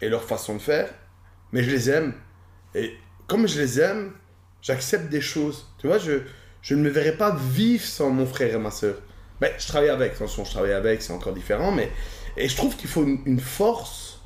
et 0.00 0.08
leur 0.08 0.22
façon 0.24 0.54
de 0.54 0.60
faire, 0.60 0.88
mais 1.52 1.62
je 1.62 1.70
les 1.70 1.90
aime. 1.90 2.14
Et 2.74 2.94
comme 3.26 3.48
je 3.48 3.60
les 3.60 3.80
aime, 3.80 4.12
j'accepte 4.62 5.08
des 5.08 5.20
choses. 5.20 5.66
Tu 5.78 5.88
vois, 5.88 5.98
je, 5.98 6.20
je 6.62 6.74
ne 6.74 6.82
me 6.82 6.88
verrais 6.88 7.16
pas 7.16 7.36
vivre 7.36 7.84
sans 7.84 8.10
mon 8.10 8.24
frère 8.24 8.54
et 8.54 8.58
ma 8.58 8.70
sœur. 8.70 8.94
Ben, 9.40 9.52
je 9.58 9.66
travaille 9.66 9.90
avec, 9.90 10.12
attention, 10.12 10.44
je 10.44 10.50
travaille 10.50 10.72
avec, 10.72 11.02
c'est 11.02 11.12
encore 11.12 11.34
différent, 11.34 11.72
mais. 11.72 11.90
Et 12.36 12.48
je 12.48 12.56
trouve 12.56 12.76
qu'il 12.76 12.88
faut 12.88 13.04
une, 13.04 13.40
force, 13.40 14.20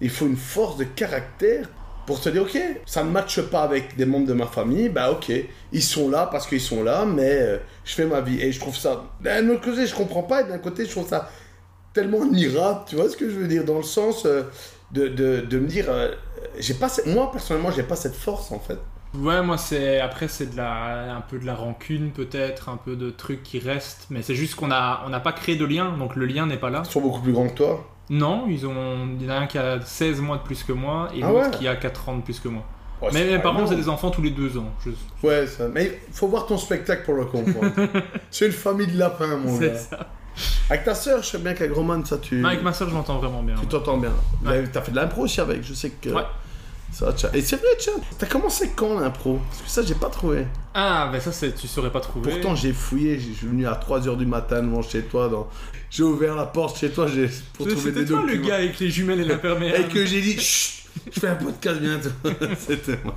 il 0.00 0.08
faut 0.10 0.26
une 0.26 0.36
force 0.36 0.76
de 0.76 0.84
caractère 0.84 1.68
pour 2.06 2.20
te 2.20 2.28
dire, 2.28 2.42
ok, 2.42 2.58
ça 2.86 3.02
ne 3.02 3.10
matche 3.10 3.40
pas 3.40 3.62
avec 3.62 3.96
des 3.96 4.06
membres 4.06 4.28
de 4.28 4.32
ma 4.32 4.46
famille, 4.46 4.88
bah 4.88 5.10
ok, 5.10 5.32
ils 5.72 5.82
sont 5.82 6.08
là 6.08 6.28
parce 6.30 6.46
qu'ils 6.46 6.60
sont 6.60 6.84
là, 6.84 7.04
mais 7.04 7.32
euh, 7.32 7.58
je 7.84 7.94
fais 7.94 8.06
ma 8.06 8.20
vie. 8.20 8.40
Et 8.40 8.52
je 8.52 8.60
trouve 8.60 8.76
ça, 8.76 9.04
d'un 9.20 9.48
autre 9.48 9.62
côté, 9.62 9.84
je 9.84 9.94
comprends 9.96 10.22
pas, 10.22 10.42
et 10.42 10.44
d'un 10.44 10.58
côté, 10.58 10.86
je 10.86 10.90
trouve 10.92 11.08
ça 11.08 11.28
tellement 11.96 12.22
admirable, 12.22 12.80
tu 12.86 12.96
vois 12.96 13.08
ce 13.08 13.16
que 13.16 13.28
je 13.28 13.34
veux 13.36 13.48
dire, 13.48 13.64
dans 13.64 13.78
le 13.78 13.82
sens 13.82 14.24
euh, 14.26 14.42
de, 14.92 15.08
de, 15.08 15.40
de 15.40 15.58
me 15.58 15.66
dire, 15.66 15.86
euh, 15.88 16.12
j'ai 16.58 16.74
pas, 16.74 16.88
moi 17.06 17.30
personnellement, 17.32 17.70
j'ai 17.70 17.82
pas 17.82 17.96
cette 17.96 18.14
force 18.14 18.52
en 18.52 18.58
fait. 18.60 18.78
Ouais, 19.14 19.40
moi 19.42 19.56
c'est 19.56 19.98
après 20.00 20.28
c'est 20.28 20.50
de 20.52 20.56
la 20.56 21.16
un 21.16 21.20
peu 21.22 21.38
de 21.38 21.46
la 21.46 21.54
rancune 21.54 22.10
peut-être, 22.10 22.68
un 22.68 22.76
peu 22.76 22.96
de 22.96 23.08
trucs 23.10 23.42
qui 23.42 23.58
restent, 23.58 24.06
mais 24.10 24.20
c'est 24.22 24.34
juste 24.34 24.56
qu'on 24.56 24.70
a 24.70 25.02
on 25.06 25.08
n'a 25.10 25.20
pas 25.20 25.32
créé 25.32 25.56
de 25.56 25.64
lien, 25.64 25.96
donc 25.96 26.16
le 26.16 26.26
lien 26.26 26.44
n'est 26.46 26.58
pas 26.58 26.70
là. 26.70 26.82
Ils 26.84 26.90
sont 26.90 27.00
beaucoup 27.00 27.22
plus 27.22 27.32
grands 27.32 27.48
que 27.48 27.54
toi. 27.54 27.86
Non, 28.10 28.44
ils 28.48 28.66
ont 28.66 29.08
il 29.18 29.24
y 29.26 29.30
en 29.30 29.34
a 29.34 29.38
un 29.38 29.46
qui 29.46 29.58
a 29.58 29.80
16 29.80 30.20
mois 30.20 30.36
de 30.36 30.42
plus 30.42 30.62
que 30.64 30.72
moi 30.72 31.08
et 31.14 31.22
Ah 31.22 31.28
l'autre 31.28 31.50
ouais 31.50 31.56
qui 31.58 31.66
a 31.66 31.76
4 31.76 32.08
ans 32.10 32.16
de 32.18 32.22
plus 32.22 32.38
que 32.40 32.48
moi. 32.48 32.62
Ouais, 33.00 33.08
mais 33.12 33.20
c'est 33.24 33.36
mes 33.36 33.42
parents 33.42 33.66
c'est 33.66 33.76
des 33.76 33.88
enfants 33.88 34.10
tous 34.10 34.22
les 34.22 34.30
deux 34.30 34.58
ans. 34.58 34.70
Je- 34.84 35.26
Ouais, 35.26 35.46
ça, 35.46 35.68
mais 35.68 35.98
il 36.08 36.14
faut 36.14 36.28
voir 36.28 36.44
ton 36.46 36.58
spectacle 36.58 37.04
pour 37.04 37.14
le 37.14 37.24
comprendre. 37.26 37.72
c'est 38.30 38.46
une 38.46 38.52
famille 38.52 38.86
de 38.88 38.98
lapins, 38.98 39.36
mon 39.38 39.58
C'est 39.58 39.68
gars. 39.72 39.78
ça. 39.78 40.06
Avec 40.68 40.84
ta 40.84 40.94
sœur, 40.94 41.22
je 41.22 41.28
sais 41.28 41.38
bien 41.38 41.54
qu'avec 41.54 41.72
Roman, 41.74 42.04
ça 42.04 42.18
tu. 42.18 42.44
Avec 42.44 42.62
ma 42.62 42.72
soeur 42.72 42.88
je 42.88 42.94
m'entends 42.94 43.18
vraiment 43.18 43.42
bien. 43.42 43.54
Tu 43.54 43.62
ouais. 43.62 43.66
t'entends 43.68 43.96
bien. 43.98 44.12
Ouais. 44.44 44.64
T'as 44.72 44.82
fait 44.82 44.90
de 44.90 44.96
l'impro 44.96 45.22
aussi 45.22 45.40
avec, 45.40 45.62
je 45.64 45.74
sais 45.74 45.90
que. 45.90 46.10
Ouais. 46.10 46.22
Ça, 46.92 47.10
tcha- 47.10 47.34
Et 47.34 47.42
c'est 47.42 47.56
vrai, 47.56 47.68
tiens, 47.78 47.92
t'as 48.16 48.26
commencé 48.26 48.70
quand 48.74 48.98
l'impro? 48.98 49.40
Parce 49.50 49.62
que 49.62 49.68
ça, 49.68 49.82
j'ai 49.82 49.96
pas 49.96 50.08
trouvé. 50.08 50.46
Ah, 50.72 51.08
mais 51.12 51.20
ça 51.20 51.32
c'est 51.32 51.52
tu 51.54 51.66
saurais 51.66 51.90
pas 51.90 52.00
trouver. 52.00 52.30
Pourtant, 52.30 52.54
j'ai 52.54 52.72
fouillé, 52.72 53.18
je 53.18 53.32
suis 53.32 53.46
venu 53.48 53.66
à 53.66 53.74
3h 53.74 54.16
du 54.16 54.24
matin 54.24 54.62
devant 54.62 54.82
chez 54.82 55.02
toi. 55.02 55.28
Dans... 55.28 55.48
J'ai 55.90 56.04
ouvert 56.04 56.36
la 56.36 56.46
porte 56.46 56.78
chez 56.78 56.90
toi 56.90 57.06
j'ai... 57.06 57.28
pour 57.54 57.66
trouver 57.66 57.80
c'était 57.90 58.00
des 58.04 58.06
toi 58.06 58.20
le 58.22 58.26
documents. 58.28 58.48
gars 58.48 58.54
avec 58.56 58.78
les 58.78 58.88
jumelles 58.90 59.20
et 59.20 59.24
l'imperméable. 59.28 59.84
Et 59.84 59.88
que 59.92 60.06
j'ai 60.06 60.20
dit, 60.22 60.38
chut, 60.38 60.84
je 61.12 61.20
fais 61.20 61.28
un 61.28 61.34
podcast 61.34 61.80
bientôt. 61.80 62.10
C'était 62.58 62.98
moi. 63.04 63.16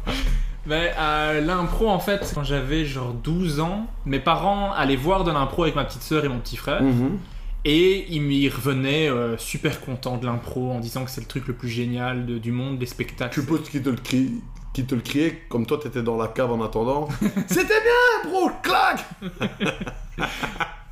Mais 0.69 0.93
euh, 0.97 1.41
l'impro, 1.41 1.89
en 1.89 1.99
fait, 1.99 2.31
quand 2.35 2.43
j'avais 2.43 2.85
genre 2.85 3.11
12 3.13 3.59
ans, 3.59 3.87
mes 4.05 4.19
parents 4.19 4.71
allaient 4.71 4.95
voir 4.95 5.23
de 5.23 5.31
l'impro 5.31 5.63
avec 5.63 5.75
ma 5.75 5.83
petite 5.83 6.03
sœur 6.03 6.23
et 6.23 6.29
mon 6.29 6.39
petit 6.39 6.57
frère. 6.57 6.81
Mhm. 6.83 7.17
Et 7.65 8.05
ils 8.09 8.21
m'y 8.21 8.47
revenaient 8.47 9.09
euh, 9.09 9.37
super 9.37 9.81
contents 9.81 10.17
de 10.17 10.25
l'impro 10.25 10.71
en 10.71 10.79
disant 10.79 11.03
que 11.03 11.11
c'est 11.11 11.21
le 11.21 11.27
truc 11.27 11.47
le 11.47 11.53
plus 11.53 11.67
génial 11.69 12.25
de- 12.25 12.37
du 12.37 12.51
monde, 12.53 12.79
les 12.79 12.85
spectacles. 12.85 13.33
Tu 13.33 13.41
supposes 13.41 13.67
qu'ils 13.69 13.81
te 13.83 13.89
le 13.89 13.97
crient 13.97 14.41
qui 14.71 14.85
te 14.85 14.93
le 14.93 15.01
criait, 15.01 15.41
comme 15.49 15.65
toi 15.65 15.79
t'étais 15.81 16.03
dans 16.03 16.15
la 16.15 16.27
cave 16.27 16.51
en 16.51 16.63
attendant. 16.63 17.07
C'était 17.47 17.63
bien, 17.81 18.29
bro, 18.31 18.51
clac 18.61 19.03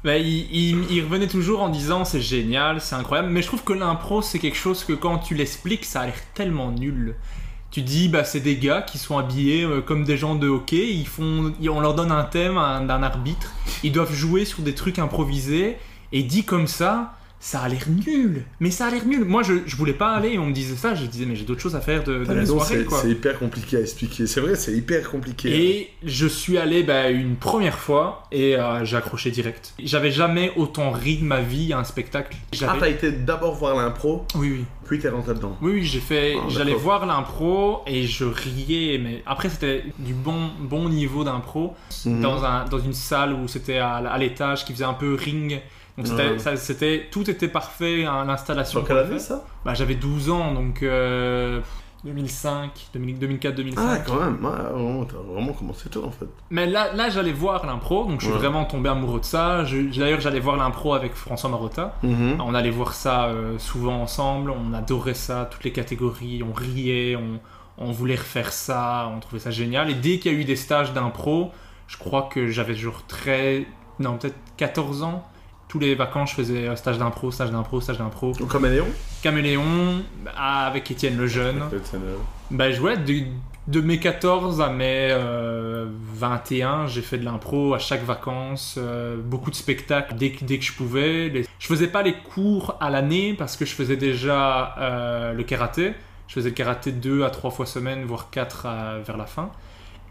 Bah, 0.03 0.17
il, 0.17 0.27
il- 0.51 0.91
il 0.91 1.03
revenait 1.03 1.27
toujours 1.27 1.61
en 1.61 1.69
disant 1.69 2.03
c'est 2.05 2.21
génial, 2.21 2.81
c'est 2.81 2.95
incroyable, 2.95 3.29
mais 3.29 3.41
je 3.41 3.47
trouve 3.47 3.63
que 3.63 3.73
l'impro 3.73 4.21
c'est 4.21 4.39
quelque 4.39 4.57
chose 4.57 4.83
que 4.83 4.93
quand 4.93 5.19
tu 5.19 5.35
l'expliques 5.35 5.85
ça 5.85 6.01
a 6.01 6.05
l'air 6.07 6.15
tellement 6.33 6.71
nul. 6.71 7.15
Tu 7.77 7.83
dis 7.83 8.09
bah 8.09 8.23
c'est 8.23 8.39
des 8.39 8.57
gars 8.57 8.81
qui 8.81 8.97
sont 8.97 9.19
habillés 9.19 9.63
euh, 9.63 9.81
comme 9.81 10.03
des 10.03 10.17
gens 10.17 10.33
de 10.33 10.47
hockey, 10.47 10.87
ils 10.95 11.05
font, 11.05 11.53
ils- 11.61 11.69
on 11.69 11.79
leur 11.79 11.93
donne 11.93 12.11
un 12.11 12.23
thème 12.23 12.57
un- 12.57 12.81
d'un 12.83 13.03
arbitre, 13.03 13.53
ils 13.83 13.91
doivent 13.91 14.15
jouer 14.15 14.45
sur 14.45 14.63
des 14.63 14.73
trucs 14.73 14.97
improvisés 14.97 15.77
et 16.11 16.23
dit 16.23 16.43
comme 16.43 16.65
ça. 16.65 17.13
Ça 17.39 17.59
a 17.61 17.69
l'air 17.69 17.83
nul, 18.07 18.45
mais 18.59 18.71
ça 18.71 18.87
a 18.87 18.89
l'air 18.89 19.05
nul. 19.05 19.23
Moi, 19.23 19.43
je, 19.43 19.53
je 19.67 19.75
voulais 19.75 19.93
pas 19.93 20.09
aller 20.15 20.29
et 20.29 20.39
on 20.39 20.47
me 20.47 20.53
disait 20.53 20.75
ça. 20.75 20.95
Je 20.95 21.05
disais, 21.05 21.27
mais 21.27 21.35
j'ai 21.35 21.45
d'autres 21.45 21.61
choses 21.61 21.75
à 21.75 21.81
faire 21.81 22.03
de, 22.03 22.17
de 22.17 22.25
T'as 22.25 22.33
raison, 22.33 22.57
soirée, 22.57 22.77
c'est 22.79 22.85
quoi. 22.85 22.99
c'est 22.99 23.11
hyper 23.11 23.37
compliqué 23.37 23.77
à 23.77 23.81
expliquer. 23.81 24.25
C'est 24.25 24.41
vrai, 24.41 24.55
c'est 24.55 24.73
hyper 24.73 25.07
compliqué. 25.11 25.49
Et 25.55 25.89
je 26.03 26.25
suis 26.25 26.57
allé 26.57 26.81
bah, 26.81 27.11
une 27.11 27.35
première 27.35 27.77
fois 27.77 28.23
et 28.31 28.55
euh, 28.55 28.83
j'ai 28.85 28.97
accroché 28.97 29.29
direct. 29.29 29.75
J'avais 29.77 30.09
jamais 30.09 30.51
autant 30.55 30.89
ri 30.89 31.17
de 31.17 31.25
ma 31.25 31.41
vie 31.41 31.73
à 31.73 31.77
un 31.77 31.83
spectacle. 31.83 32.35
Ah, 32.41 32.55
J'avais- 32.55 32.79
t'as 32.79 32.89
été 32.89 33.11
d'abord 33.11 33.53
voir 33.53 33.75
l'impro, 33.77 34.25
oui, 34.33 34.53
oui. 34.57 34.65
Puis 34.87 34.99
t'es 34.99 35.09
rentré 35.09 35.33
dedans. 35.35 35.55
Oui, 35.61 35.73
oui, 35.73 35.83
j'ai 35.83 35.99
fait. 35.99 36.35
Ah, 36.37 36.45
J'allais 36.49 36.73
voir 36.73 37.05
l'impro 37.05 37.81
et 37.85 38.03
je 38.07 38.23
riais, 38.25 38.97
mais 38.97 39.21
après 39.25 39.49
c'était 39.49 39.83
du 39.99 40.13
bon, 40.13 40.49
bon 40.59 40.89
niveau 40.89 41.23
d'impro 41.23 41.75
Mhm. 42.05 42.21
dans, 42.21 42.43
un, 42.43 42.65
dans 42.65 42.79
une 42.79 42.93
salle 42.93 43.33
où 43.33 43.47
c'était 43.47 43.77
à, 43.77 43.95
à 43.97 44.17
l'étage 44.17 44.65
qui 44.65 44.73
faisait 44.73 44.83
un 44.85 44.93
peu 44.93 45.13
ring. 45.15 45.61
Donc 45.97 46.07
c'était, 46.07 46.29
Ouais. 46.29 46.39
ça- 46.39 46.55
c'était, 46.57 47.07
tout 47.11 47.27
était 47.29 47.47
parfait 47.47 48.03
l'installation. 48.03 48.79
Sur 48.79 48.87
quelle 48.87 48.97
année 48.99 49.19
ça? 49.19 49.43
Bah, 49.65 49.73
J'avais 49.73 49.95
12 49.95 50.29
ans, 50.29 50.53
donc 50.53 50.83
euh, 50.83 51.59
2005, 52.03 52.89
2004, 52.93 53.55
2005. 53.55 53.81
Ah, 53.85 53.97
quand 54.05 54.19
même, 54.19 54.43
ouais, 54.43 54.51
vraiment, 54.51 55.05
t'as 55.05 55.17
vraiment 55.17 55.53
commencé 55.53 55.89
tôt 55.89 56.05
en 56.05 56.11
fait. 56.11 56.27
Mais 56.49 56.65
là, 56.67 56.93
là 56.93 57.09
j'allais 57.09 57.31
voir 57.33 57.65
l'impro, 57.65 58.05
donc 58.05 58.21
je 58.21 58.25
suis 58.25 58.33
Ouais. 58.33 58.39
vraiment 58.39 58.65
tombé 58.65 58.89
amoureux 58.89 59.19
de 59.19 59.25
ça. 59.25 59.63
D'ailleurs, 59.97 60.21
j'allais 60.21 60.39
voir 60.39 60.55
l'impro 60.57 60.93
avec 60.93 61.13
François 61.15 61.49
Marotta. 61.49 61.95
Mhm. 62.03 62.37
On 62.39 62.53
allait 62.53 62.69
voir 62.69 62.93
ça 62.93 63.25
euh, 63.25 63.57
souvent 63.59 64.01
ensemble, 64.01 64.51
on 64.51 64.73
adorait 64.73 65.13
ça, 65.13 65.47
toutes 65.51 65.63
les 65.63 65.71
catégories, 65.73 66.43
on 66.43 66.53
riait, 66.53 67.15
on, 67.15 67.39
on 67.77 67.91
voulait 67.91 68.15
refaire 68.15 68.53
ça, 68.53 69.11
on 69.15 69.19
trouvait 69.19 69.39
ça 69.39 69.51
génial. 69.51 69.89
Et 69.89 69.93
dès 69.95 70.19
qu'il 70.19 70.31
y 70.31 70.35
a 70.35 70.37
eu 70.37 70.45
des 70.45 70.55
stages 70.55 70.93
d'impro, 70.93 71.51
je 71.87 71.97
crois 71.97 72.23
que 72.23 72.47
j'avais 72.49 72.75
genre 72.75 73.03
très... 73.07 73.65
Non, 73.99 74.17
peut-être 74.17 74.35
14 74.57 75.03
ans. 75.03 75.23
Tous 75.77 75.81
les 75.85 75.93
vacances, 75.93 76.31
je 76.31 76.35
faisais 76.37 76.67
euh, 76.67 76.75
stage 76.75 76.97
d'impro, 76.97 77.29
stage 77.29 77.51
d'impro, 77.51 77.79
stage 77.81 77.99
d'impro. 77.99 78.31
Donc, 78.31 78.47
comme 78.47 78.65
Léon 78.65 78.87
Caméléon, 79.21 80.01
ah, 80.35 80.65
avec 80.65 80.89
Étienne 80.89 81.15
Lejeune. 81.17 81.59
Bah, 82.49 82.71
je- 82.71 82.81
ouais, 82.81 82.97
de, 82.97 83.25
de 83.67 83.81
mes 83.81 83.99
14 83.99 84.59
à 84.59 84.69
mes 84.69 85.09
euh, 85.11 85.85
21, 86.15 86.87
j'ai 86.87 87.03
fait 87.03 87.19
de 87.19 87.25
l'impro 87.25 87.75
à 87.75 87.79
chaque 87.79 88.03
vacances, 88.03 88.79
euh, 88.79 89.17
beaucoup 89.23 89.51
de 89.51 89.55
spectacles 89.55 90.15
dès, 90.15 90.31
que- 90.31 90.45
dès 90.45 90.57
que 90.57 90.65
je 90.65 90.73
pouvais. 90.73 91.29
Les- 91.29 91.45
Je 91.59 91.67
faisais 91.67 91.87
pas 91.89 92.01
les 92.01 92.13
cours 92.13 92.75
à 92.81 92.89
l'année 92.89 93.35
parce 93.35 93.55
que 93.55 93.63
je 93.65 93.73
faisais 93.75 93.97
déjà 93.97 94.73
euh, 94.79 95.33
le 95.33 95.43
karaté. 95.43 95.93
Je 96.27 96.33
faisais 96.33 96.49
le 96.49 96.55
karaté 96.55 96.91
deux 96.91 97.23
à 97.23 97.29
trois 97.29 97.51
fois 97.51 97.67
semaine, 97.67 98.03
voire 98.05 98.31
quatre 98.31 98.65
à- 98.65 98.97
vers 98.97 99.17
la 99.17 99.27
fin. 99.27 99.51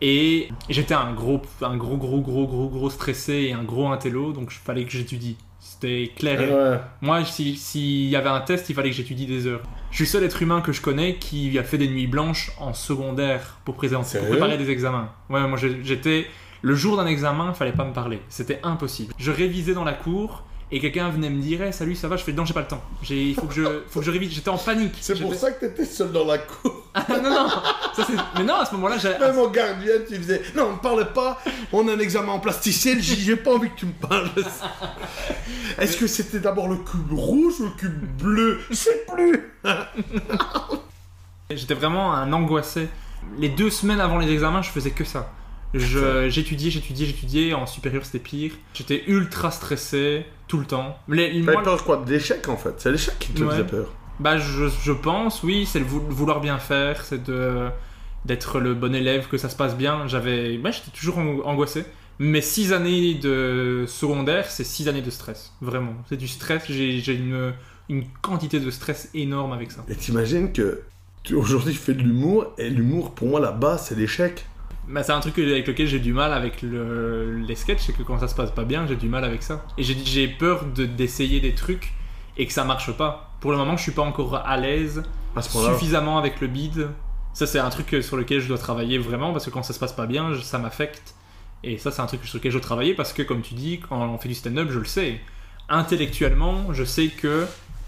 Et 0.00 0.48
j'étais 0.68 0.94
un 0.94 1.12
gros, 1.12 1.42
un 1.60 1.76
gros, 1.76 1.96
gros, 1.96 2.20
gros, 2.20 2.46
gros, 2.46 2.68
gros 2.68 2.90
stressé 2.90 3.32
et 3.48 3.52
un 3.52 3.64
gros 3.64 3.88
intello, 3.88 4.32
donc 4.32 4.52
il 4.52 4.58
fallait 4.64 4.84
que 4.84 4.92
j'étudie. 4.92 5.36
C'était 5.78 6.10
clair. 6.16 6.40
et- 6.40 6.52
Ouais. 6.52 6.80
moi, 7.02 7.22
si- 7.24 7.56
s'il 7.56 8.08
y 8.08 8.16
avait 8.16 8.28
un 8.30 8.40
test, 8.40 8.70
il 8.70 8.74
fallait 8.74 8.88
que 8.90 8.96
j'étudie 8.96 9.26
des 9.26 9.46
heures. 9.46 9.60
Je 9.90 9.96
suis 9.96 10.04
le 10.04 10.08
seul 10.08 10.24
être 10.24 10.42
humain 10.42 10.60
que 10.62 10.72
je 10.72 10.80
connais 10.80 11.16
qui 11.16 11.58
a 11.58 11.62
fait 11.64 11.78
des 11.78 11.88
nuits 11.88 12.06
blanches 12.06 12.50
en 12.58 12.72
secondaire 12.72 13.58
pour 13.64 13.74
présenter, 13.76 14.18
pour 14.18 14.28
préparer 14.28 14.56
des 14.58 14.70
examens. 14.70 15.10
Ouais, 15.30 15.46
moi 15.46 15.58
j'étais. 15.82 16.26
Le 16.62 16.74
jour 16.74 16.96
d'un 16.96 17.06
examen, 17.06 17.50
il 17.50 17.54
fallait 17.54 17.72
pas 17.72 17.84
me 17.84 17.92
parler. 17.92 18.20
C'était 18.28 18.58
impossible. 18.62 19.12
Je 19.18 19.30
révisais 19.30 19.74
dans 19.74 19.84
la 19.84 19.92
cour 19.92 20.44
et 20.72 20.80
quelqu'un 20.80 21.08
venait 21.10 21.30
me 21.30 21.40
dire 21.40 21.62
hey, 21.62 21.72
Salut, 21.72 21.94
ça 21.94 22.08
va? 22.08 22.16
Je 22.16 22.24
fais 22.24 22.32
Non, 22.32 22.44
j'ai 22.44 22.54
pas 22.54 22.60
le 22.62 22.66
temps. 22.66 22.82
J'ai- 23.02 23.28
Il 23.28 23.34
faut 23.34 23.46
que 23.46 23.54
je, 23.54 23.62
faut 23.88 24.00
que 24.00 24.06
je 24.06 24.10
révise. 24.10 24.32
J'étais 24.32 24.48
en 24.48 24.58
panique. 24.58 24.94
C'est 25.00 25.20
pour 25.20 25.34
ça 25.34 25.52
que 25.52 25.64
t'étais 25.66 25.84
seul 25.84 26.10
dans 26.12 26.24
la 26.24 26.38
cour. 26.38 26.84
non, 27.08 27.22
non. 27.30 27.48
Ça, 27.94 28.04
c'est- 28.04 28.12
Mais 28.38 28.44
non, 28.44 28.56
à 28.56 28.64
ce 28.64 28.74
moment-là, 28.74 28.98
j'ai. 28.98 29.16
Même 29.18 29.38
au 29.38 29.48
gardien, 29.48 29.92
tu 30.08 30.18
disais 30.18 30.42
Non, 30.56 30.72
ne 30.72 30.76
parle 30.78 31.12
pas, 31.12 31.38
on 31.72 31.86
a 31.88 31.92
un 31.94 31.98
examen 31.98 32.32
en 32.32 32.40
plasticien, 32.40 32.96
j'ai 32.98 33.36
pas 33.36 33.54
envie 33.54 33.70
que 33.70 33.76
tu 33.76 33.86
me 33.86 33.92
parles. 33.92 34.30
Est-ce 35.78 35.96
que 35.96 36.06
c'était 36.06 36.40
d'abord 36.40 36.68
le 36.68 36.76
cube 36.76 37.12
rouge 37.12 37.60
ou 37.60 37.64
le 37.64 37.70
cube 37.70 38.04
bleu? 38.18 38.60
Je 38.70 38.74
sais 38.74 39.04
plus. 39.14 39.52
J'étais 41.50 41.74
vraiment 41.74 42.12
un 42.12 42.32
angoissé. 42.32 42.88
Les 43.38 43.48
deux 43.48 43.70
semaines 43.70 44.00
avant 44.00 44.18
les 44.18 44.30
examens, 44.32 44.62
je 44.62 44.70
faisais 44.70 44.90
que 44.90 45.04
ça. 45.04 45.30
Je- 45.74 46.28
J'étudiais, 46.30 46.70
j'étudiais, 46.70 47.06
j'étudiais. 47.06 47.54
En 47.54 47.66
supérieur, 47.66 48.04
c'était 48.04 48.18
pire. 48.18 48.52
J'étais 48.74 49.04
ultra 49.06 49.50
stressé 49.50 50.24
tout 50.48 50.58
le 50.58 50.64
temps. 50.66 50.96
Les- 51.08 51.28
T'avais 51.44 51.52
moi- 51.54 51.62
peur 51.62 51.84
quoi 51.84 52.02
D'échec 52.06 52.48
en 52.48 52.56
fait 52.56 52.74
C'est 52.78 52.90
l'échec 52.92 53.18
qui 53.18 53.32
te 53.32 53.42
Ouais. 53.42 53.50
faisait 53.50 53.64
peur. 53.64 53.92
bah, 54.20 54.38
je, 54.38 54.68
je 54.82 54.92
pense, 54.92 55.42
oui, 55.42 55.66
c'est 55.66 55.78
le 55.78 55.84
vou- 55.84 56.06
vouloir 56.08 56.40
bien 56.40 56.58
faire, 56.58 57.04
c'est 57.04 57.22
de 57.22 57.68
d'être 58.24 58.58
le 58.58 58.74
bon 58.74 58.92
élève, 58.94 59.28
que 59.28 59.36
ça 59.38 59.48
se 59.48 59.54
passe 59.54 59.76
bien. 59.76 60.08
J'avais, 60.08 60.58
bah, 60.58 60.70
j'étais 60.72 60.90
toujours 60.90 61.18
ang- 61.18 61.42
angoissé. 61.44 61.84
Mes 62.18 62.40
six 62.40 62.72
années 62.72 63.14
de 63.14 63.84
secondaire, 63.86 64.50
c'est 64.50 64.64
six 64.64 64.88
années 64.88 65.02
de 65.02 65.10
stress, 65.10 65.52
vraiment. 65.60 65.94
C'est 66.08 66.16
du 66.16 66.26
stress. 66.26 66.62
J'ai 66.68 66.98
j'ai 67.00 67.14
une, 67.14 67.52
une 67.88 68.04
quantité 68.22 68.58
de 68.58 68.70
stress 68.70 69.10
énorme 69.14 69.52
avec 69.52 69.70
ça. 69.70 69.84
Et 69.88 69.94
t'imagines 69.94 70.50
que 70.52 70.82
aujourd'hui 71.34 71.72
je 71.74 71.78
fais 71.78 71.92
de 71.94 72.02
l'humour, 72.02 72.46
et 72.58 72.70
l'humour 72.70 73.14
pour 73.14 73.28
moi 73.28 73.38
la 73.38 73.52
base 73.52 73.86
c'est 73.88 73.96
l'échec. 73.96 74.46
Bah, 74.88 75.02
c'est 75.02 75.12
un 75.12 75.20
truc 75.20 75.38
avec 75.38 75.66
lequel 75.66 75.86
j'ai 75.88 75.98
du 75.98 76.12
mal 76.12 76.32
avec 76.32 76.62
le, 76.62 77.38
les 77.38 77.54
sketchs, 77.56 77.80
c'est 77.86 77.92
que 77.96 78.02
quand 78.02 78.18
ça 78.20 78.28
se 78.28 78.34
passe 78.34 78.50
pas 78.52 78.64
bien, 78.64 78.86
j'ai 78.86 78.96
du 78.96 79.08
mal 79.08 79.24
avec 79.24 79.42
ça. 79.42 79.64
Et 79.78 79.82
j'ai 79.82 80.28
peur 80.28 80.64
de- 80.66 80.86
d'essayer 80.86 81.40
des 81.40 81.54
trucs 81.54 81.92
et 82.36 82.46
que 82.46 82.52
ça 82.52 82.64
marche 82.64 82.92
pas. 82.96 83.32
Pour 83.40 83.50
le 83.50 83.56
moment, 83.58 83.76
je 83.76 83.82
suis 83.82 83.92
pas 83.92 84.02
encore 84.02 84.36
à 84.36 84.56
l'aise 84.56 85.02
suffisamment 85.74 86.18
avec 86.18 86.40
le 86.40 86.46
bide. 86.46 86.88
Ça, 87.34 87.46
c'est 87.46 87.58
un 87.58 87.68
truc 87.68 87.96
sur 88.02 88.16
lequel 88.16 88.40
je 88.40 88.48
dois 88.48 88.58
travailler 88.58 88.98
vraiment 88.98 89.32
parce 89.32 89.44
que 89.44 89.50
quand 89.50 89.62
ça 89.62 89.72
se 89.74 89.78
passe 89.78 89.92
pas 89.92 90.06
bien, 90.06 90.32
je- 90.34 90.40
ça 90.40 90.58
m'affecte. 90.58 91.14
Et 91.64 91.78
ça, 91.78 91.90
c'est 91.90 92.00
un 92.00 92.06
truc 92.06 92.24
sur 92.24 92.38
lequel 92.38 92.52
je 92.52 92.56
dois 92.58 92.64
travailler 92.64 92.94
parce 92.94 93.12
que, 93.12 93.22
comme 93.22 93.42
tu 93.42 93.54
dis, 93.54 93.80
quand 93.80 93.98
on 94.00 94.18
fait 94.18 94.28
du 94.28 94.34
stand-up, 94.34 94.68
je 94.70 94.78
le 94.78 94.84
sais. 94.84 95.20
Intellectuellement, 95.68 96.72
je 96.72 96.84
sais 96.84 97.08
que 97.08 97.46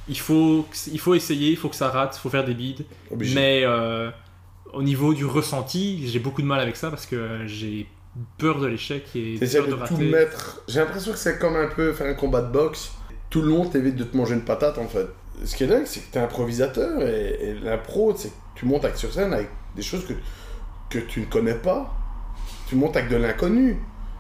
il 0.09 0.19
faut, 0.19 0.67
il 0.93 0.99
faut 0.99 1.15
essayer, 1.15 1.51
il 1.51 1.57
faut 1.57 1.69
que 1.69 1.77
ça 1.77 1.89
rate, 1.91 2.17
il 2.17 2.21
faut 2.21 2.31
faire 2.31 2.45
des 2.45 2.55
bides. 2.55 2.85
Obligé. 3.11 3.35
Mais 3.35 3.63
euh, 3.65 4.11
au 4.73 4.83
niveau 4.83 5.15
du 5.15 5.25
ressenti, 5.25 6.07
j'ai 6.09 6.19
beaucoup 6.19 6.43
de 6.43 6.47
mal 6.47 6.61
avec 6.61 6.77
ça 6.77 6.91
parce 6.91 7.07
que 7.07 7.47
j'ai 7.47 7.87
peur 8.39 8.59
de 8.61 8.67
l'échec 8.67 9.05
et 9.15 9.39
peur 9.39 9.67
de 9.67 9.73
de 9.73 9.87
tout 9.87 9.97
mettre. 9.99 10.63
J'ai 10.69 10.81
l'impression 10.81 11.13
que 11.13 11.19
c'est 11.19 11.39
comme 11.39 11.57
un 11.57 11.69
peu 11.69 11.93
faire 11.93 12.07
un 12.07 12.15
combat 12.15 12.43
de 12.43 12.51
boxe. 12.53 12.93
Tout 13.31 13.43
le 13.43 13.49
monde 13.49 13.71
t'évite 13.71 13.97
de 13.97 14.05
te 14.05 14.17
manger 14.17 14.35
une 14.35 14.45
patate 14.45 14.79
en 14.79 14.89
fait. 14.89 15.07
Ce 15.45 15.55
qui 15.55 15.65
est 15.65 15.69
dingue, 15.69 15.87
c'est 15.87 16.01
que 16.01 16.13
t'es 16.13 16.19
improvisateur 16.19 17.01
et, 17.03 17.39
et 17.41 17.55
l'impro, 17.55 18.15
c'est 18.17 18.31
que 18.31 18.35
tu 18.57 18.67
montes 18.67 18.85
avec 18.85 18.97
sur 18.97 19.13
scène 19.13 19.33
avec 19.33 19.49
des 19.77 19.83
choses 19.83 20.05
que, 20.07 20.15
que 20.91 20.99
tu 20.99 21.21
ne 21.21 21.27
connais 21.27 21.55
pas. 21.55 21.95
Tu 22.67 22.75
montes 22.75 22.97
avec 22.97 23.09
de 23.09 23.17
l'inconnu. 23.17 23.79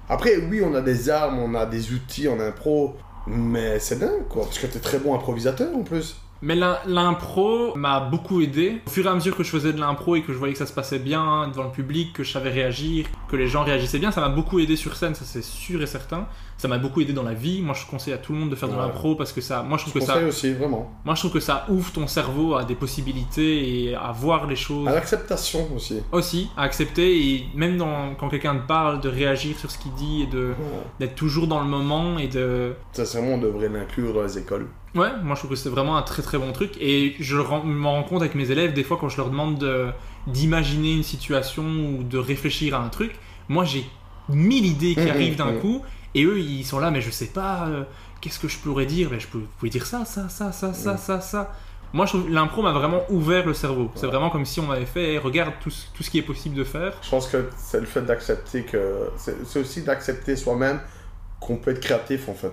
Après, 0.08 0.37
oui, 0.37 0.62
on 0.64 0.74
a 0.74 0.80
des 0.80 1.11
armes, 1.11 1.38
on 1.38 1.54
a 1.54 1.66
des 1.66 1.92
outils 1.92 2.28
en 2.28 2.40
impro, 2.40 2.96
mais 3.26 3.78
c'est 3.78 3.98
dingue 3.98 4.26
quoi, 4.28 4.44
parce 4.44 4.58
que 4.58 4.66
t'es 4.66 4.78
très 4.78 4.98
bon 4.98 5.14
improvisateur 5.14 5.76
en 5.76 5.82
plus. 5.82 6.16
Mais 6.40 6.55
l'im- 6.55 6.79
l'impro 6.87 7.74
m'a 7.77 8.01
beaucoup 8.01 8.40
aidé. 8.40 8.81
Au 8.87 8.90
fur 8.90 9.07
et 9.07 9.09
à 9.09 9.14
mesure 9.14 9.37
que 9.37 9.42
je 9.42 9.51
faisais 9.51 9.72
de 9.72 9.81
l'impro 9.81 10.14
et 10.16 10.22
que 10.22 10.33
je 10.33 10.38
voyais 10.38 10.53
que 10.53 10.59
ça 10.59 10.66
se 10.66 10.72
passait 10.72 10.98
bien 11.01 11.48
devant 11.48 11.64
le 11.64 11.70
public, 11.70 12.12
que 12.12 12.22
je 12.22 12.31
savais 12.31 12.51
réagir, 12.51 13.07
que 13.29 13.37
les 13.37 13.48
gens 13.48 13.64
réagissaient 13.64 13.98
bien, 13.98 14.12
ça 14.12 14.20
m'a 14.20 14.29
beaucoup 14.29 14.61
aidé 14.61 14.77
sur 14.77 14.94
scène, 14.94 15.14
ça 15.14 15.24
c'est 15.24 15.42
sûr 15.42 15.83
et 15.83 15.87
certain. 15.87 16.27
Ça 16.59 16.66
m'a 16.68 16.77
beaucoup 16.79 17.01
aidé 17.01 17.12
dans 17.12 17.23
la 17.23 17.35
vie. 17.35 17.62
Moi, 17.62 17.73
je 17.75 17.87
conseille 17.88 18.12
à 18.12 18.18
tout 18.18 18.33
le 18.33 18.38
monde 18.40 18.51
de 18.51 18.57
faire 18.57 18.68
de 18.68 18.75
Ouais. 18.75 18.81
l'impro 18.81 19.14
parce 19.14 19.33
que 19.33 19.40
ça, 19.40 19.62
moi, 19.62 19.79
je 19.79 19.85
Je 19.85 19.90
trouve 19.90 20.03
que 20.03 20.07
ça, 20.07 20.18
aussi, 20.18 20.53
vraiment. 20.53 20.90
moi, 21.05 21.14
je 21.14 21.21
trouve 21.21 21.33
que 21.33 21.38
ça 21.40 21.64
ouvre 21.68 21.92
ton 21.92 22.09
cerveau 22.09 22.57
à 22.57 22.64
des 22.64 22.75
possibilités 22.75 23.85
et 23.87 23.94
à 23.94 24.11
voir 24.11 24.47
les 24.49 24.57
choses. 24.57 24.88
À 24.88 24.92
l'acceptation 24.94 25.68
aussi. 25.77 26.03
aussi 26.12 26.51
à 26.57 26.62
accepter 26.62 27.16
et 27.35 27.47
même 27.55 27.77
dans- 27.77 28.14
quand 28.18 28.29
quelqu'un 28.29 28.57
te 28.57 28.66
parle 28.66 29.01
de 29.01 29.09
réagir 29.09 29.57
sur 29.57 29.71
ce 29.71 29.79
qu'il 29.79 29.92
dit 29.94 30.23
et 30.23 30.27
de 30.27 30.49
Ouais. 30.49 30.55
d'être 30.99 31.14
toujours 31.14 31.47
dans 31.47 31.61
le 31.61 31.66
moment 31.68 32.18
et 32.18 32.27
de 32.27 32.74
Sincèrement, 32.93 33.35
on 33.35 33.39
devrait 33.39 33.68
l'inclure 33.68 34.12
dans 34.12 34.22
les 34.24 34.37
écoles. 34.39 34.66
ouais 34.97 35.11
moi 35.22 35.35
je 35.35 35.41
trouve 35.41 35.51
que 35.51 35.57
c'est 35.57 35.68
vraiment 35.68 35.97
un 35.97 36.03
très 36.03 36.22
très 36.22 36.39
bon 36.39 36.51
truc 36.53 36.72
et 36.80 37.14
je 37.20 37.37
le 37.37 37.43
rends- 37.43 37.62
m'en 37.62 37.93
rends 37.93 38.03
compte 38.03 38.22
avec 38.22 38.35
mes 38.35 38.51
élèves 38.51 38.72
des 38.72 38.82
fois 38.82 38.97
quand 38.99 39.09
je 39.11 39.18
leur 39.18 39.28
demande 39.30 39.59
de- 39.59 39.89
d'imaginer 40.26 40.93
une 40.95 41.03
situation 41.03 41.62
ou 41.64 42.03
de 42.03 42.18
réfléchir 42.18 42.74
à 42.74 42.82
un 42.82 42.89
truc 42.89 43.12
moi 43.49 43.64
j'ai 43.64 43.85
mille 44.28 44.66
idées 44.66 44.95
qui 44.95 45.01
Mhm, 45.03 45.09
arrivent 45.11 45.37
d'un 45.37 45.53
mhm. 45.53 45.61
coup 45.61 45.82
et 46.14 46.24
eux 46.24 46.38
ils 46.38 46.64
sont 46.64 46.78
là 46.78 46.90
mais 46.90 47.00
je 47.00 47.11
sais 47.11 47.26
pas 47.26 47.66
euh, 47.68 47.84
qu'est-ce 48.20 48.38
que 48.38 48.48
je 48.48 48.59
pourrais 48.59 48.86
dire 48.86 49.09
mais 49.11 49.20
je 49.20 49.26
peux, 49.28 49.38
vous 49.38 49.46
pouvez 49.59 49.70
dire 49.70 49.86
ça 49.86 50.04
ça 50.04 50.28
ça 50.28 50.52
ça 50.52 50.72
ça 50.74 50.92
Mhm. 50.92 50.98
ça 50.98 51.20
ça 51.20 51.52
moi 51.92 52.04
je 52.06 52.12
trouve 52.12 52.28
l'impro 52.30 52.62
m'a 52.62 52.72
vraiment 52.72 53.00
ouvert 53.11 53.46
le 53.46 53.54
cerveau 53.54 53.90
c'est 53.94 54.06
vraiment 54.06 54.28
comme 54.30 54.44
si 54.44 54.61
on 54.61 54.66
m'avait 54.66 54.84
fait 54.86 55.12
hey, 55.14 55.18
regarde 55.18 55.54
tout, 55.62 55.70
ce- 55.70 55.86
tout 55.94 56.02
ce 56.02 56.11
qui 56.11 56.18
est 56.18 56.22
possible 56.22 56.54
de 56.54 56.64
faire 56.64 56.92
Je 57.02 57.09
pense 57.11 57.26
que 57.28 57.48
c'est 57.56 57.80
le 57.80 57.86
fait 57.86 58.02
d'accepter 58.02 58.62
que. 58.64 59.09
C'est 59.16 59.59
aussi 59.61 59.82
d'accepter 59.82 60.36
soi-même 60.36 60.80
qu'on 61.40 61.56
peut 61.56 61.70
être 61.70 61.80
créatif 61.80 62.28
en 62.28 62.34
fait. 62.34 62.52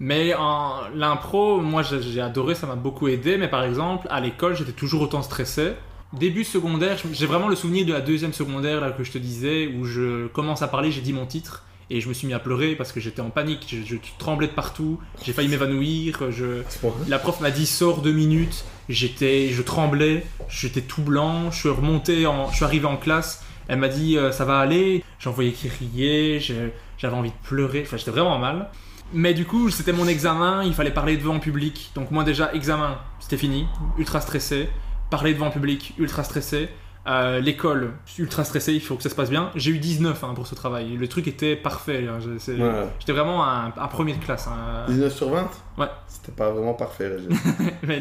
Mais 0.00 0.34
en 0.34 0.88
l'impro, 0.94 1.60
moi 1.60 1.82
j'ai 1.82 2.02
j'ai 2.02 2.20
adoré, 2.20 2.54
ça 2.56 2.66
m'a 2.66 2.74
beaucoup 2.74 3.06
aidé. 3.08 3.38
Mais 3.38 3.48
par 3.48 3.62
exemple, 3.62 4.06
à 4.10 4.20
l'école, 4.20 4.56
j'étais 4.56 4.72
toujours 4.72 5.02
autant 5.02 5.22
stressé. 5.22 5.74
Début 6.12 6.42
secondaire, 6.44 6.96
j'ai 7.12 7.26
vraiment 7.26 7.48
le 7.48 7.54
souvenir 7.56 7.86
de 7.86 7.92
la 7.92 8.00
deuxième 8.00 8.32
secondaire 8.32 8.80
là, 8.80 8.90
que 8.90 9.04
je 9.04 9.12
te 9.12 9.18
disais, 9.18 9.68
où 9.68 9.84
je 9.84 10.26
commence 10.28 10.62
à 10.62 10.68
parler, 10.68 10.90
j'ai 10.90 11.00
dit 11.00 11.12
mon 11.12 11.26
titre. 11.26 11.62
Et 11.90 12.00
je 12.00 12.08
me 12.08 12.14
suis 12.14 12.26
mis 12.26 12.34
à 12.34 12.38
pleurer 12.38 12.74
parce 12.74 12.92
que 12.92 13.00
j'étais 13.00 13.20
en 13.20 13.30
panique, 13.30 13.66
je, 13.68 13.82
je 13.84 13.96
tremblais 14.18 14.46
de 14.46 14.52
partout, 14.52 14.98
j'ai 15.24 15.32
failli 15.32 15.48
m'évanouir, 15.48 16.30
je... 16.30 16.62
la 17.08 17.18
prof 17.18 17.40
m'a 17.40 17.50
dit 17.50 17.66
sors 17.66 18.02
deux 18.02 18.12
minutes, 18.12 18.64
j'étais, 18.88 19.50
je 19.50 19.62
tremblais, 19.62 20.24
j'étais 20.48 20.82
tout 20.82 21.02
blanc, 21.02 21.50
je 21.50 21.58
suis 21.58 21.68
remonté, 21.68 22.26
en, 22.26 22.50
je 22.50 22.56
suis 22.56 22.64
arrivé 22.64 22.86
en 22.86 22.96
classe, 22.96 23.44
elle 23.68 23.78
m'a 23.78 23.88
dit 23.88 24.16
euh, 24.16 24.32
ça 24.32 24.44
va 24.44 24.58
aller, 24.58 25.04
j'en 25.18 25.32
voyais 25.32 25.52
qui 25.52 25.68
riait, 25.68 26.40
j'avais 26.40 27.14
envie 27.14 27.30
de 27.30 27.48
pleurer, 27.48 27.82
enfin 27.86 27.96
j'étais 27.96 28.10
vraiment 28.10 28.38
mal. 28.38 28.70
Mais 29.12 29.34
du 29.34 29.44
coup, 29.44 29.70
c'était 29.70 29.92
mon 29.92 30.08
examen, 30.08 30.64
il 30.64 30.74
fallait 30.74 30.90
parler 30.90 31.16
devant 31.16 31.34
le 31.34 31.40
public. 31.40 31.92
Donc 31.94 32.10
moi 32.10 32.24
déjà, 32.24 32.52
examen, 32.52 32.98
c'était 33.20 33.36
fini, 33.36 33.66
ultra 33.96 34.20
stressé. 34.20 34.68
Parler 35.10 35.34
devant 35.34 35.46
le 35.46 35.52
public, 35.52 35.94
ultra 35.98 36.24
stressé. 36.24 36.68
Euh, 37.06 37.38
L'école, 37.40 37.92
ultra 38.18 38.44
stressé, 38.44 38.72
il 38.72 38.80
faut 38.80 38.96
que 38.96 39.02
ça 39.02 39.10
se 39.10 39.14
passe 39.14 39.28
bien. 39.28 39.50
J'ai 39.54 39.72
eu 39.72 39.78
19 39.78 40.24
hein, 40.24 40.32
pour 40.34 40.46
ce 40.46 40.54
travail. 40.54 40.96
Le 40.96 41.06
truc 41.06 41.28
était 41.28 41.54
parfait. 41.54 42.06
hein, 42.08 42.18
je- 42.20 42.52
Ouais. 42.52 42.86
J'étais 42.98 43.12
vraiment 43.12 43.44
un, 43.44 43.66
un 43.76 43.88
premier 43.88 44.14
de 44.14 44.24
classe. 44.24 44.46
hein. 44.48 44.86
19 44.88 45.14
sur 45.14 45.28
20 45.28 45.50
Ouais. 45.76 45.86
C'était 46.08 46.32
pas 46.32 46.50
vraiment 46.50 46.72
parfait, 46.74 47.08
Régis. 47.08 47.28
Mais 47.82 47.98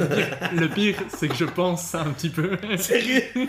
le 0.56 0.68
pire, 0.70 0.96
c'est 1.10 1.28
que 1.28 1.36
je 1.36 1.44
pense 1.46 1.94
un 1.96 2.06
petit 2.12 2.30
peu. 2.30 2.52
Sérieux? 2.78 3.24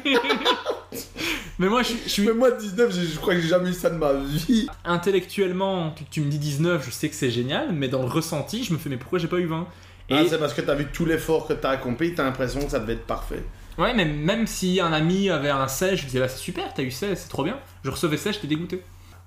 Mais 1.58 1.68
moi, 1.68 1.82
je, 1.82 1.88
suis- 1.88 2.00
je 2.04 2.08
suis 2.08 2.26
Mais 2.26 2.32
moi, 2.34 2.50
19, 2.50 2.92
j'ai- 2.92 3.06
je 3.06 3.16
crois 3.20 3.34
que 3.34 3.40
j'ai 3.40 3.48
jamais 3.48 3.70
eu 3.70 3.74
ça 3.74 3.88
de 3.90 3.96
ma 3.96 4.12
vie. 4.12 4.66
intellectuellement, 4.84 5.92
tu, 5.96 6.04
tu 6.04 6.20
me 6.20 6.28
dis 6.30 6.38
19, 6.38 6.84
je 6.84 6.90
sais 6.90 7.08
que 7.08 7.14
c'est 7.14 7.30
génial, 7.30 7.72
mais 7.72 7.86
dans 7.88 8.00
le 8.02 8.08
ressenti, 8.08 8.64
je 8.64 8.72
me 8.72 8.78
fais 8.78 8.90
mais 8.90 8.96
pourquoi 8.96 9.20
j'ai 9.20 9.28
pas 9.28 9.38
eu 9.38 9.46
20 9.46 9.66
Ah, 10.10 10.22
Et- 10.22 10.28
c'est 10.28 10.38
parce 10.38 10.52
que 10.52 10.60
t'as 10.62 10.74
vu 10.74 10.86
tout 10.92 11.04
l'effort 11.06 11.46
que 11.46 11.52
t'as 11.52 11.70
accompli, 11.70 12.12
t'as 12.14 12.24
l'impression 12.24 12.60
que 12.64 12.70
ça 12.72 12.80
devait 12.80 12.94
être 12.94 13.06
parfait. 13.06 13.42
Ouais, 13.78 13.94
mais 13.94 14.04
même 14.04 14.46
si 14.46 14.80
un 14.80 14.92
ami 14.92 15.30
avait 15.30 15.50
un 15.50 15.68
16, 15.68 15.98
je 15.98 16.06
disais 16.06 16.20
bah 16.20 16.28
c'est 16.28 16.38
super, 16.38 16.72
t'as 16.74 16.82
eu 16.82 16.90
16, 16.90 17.18
c'est 17.18 17.28
trop 17.28 17.44
bien. 17.44 17.58
Je 17.82 17.90
recevais 17.90 18.16
16, 18.16 18.34
j'étais 18.34 18.46
dégoûté. 18.46 18.82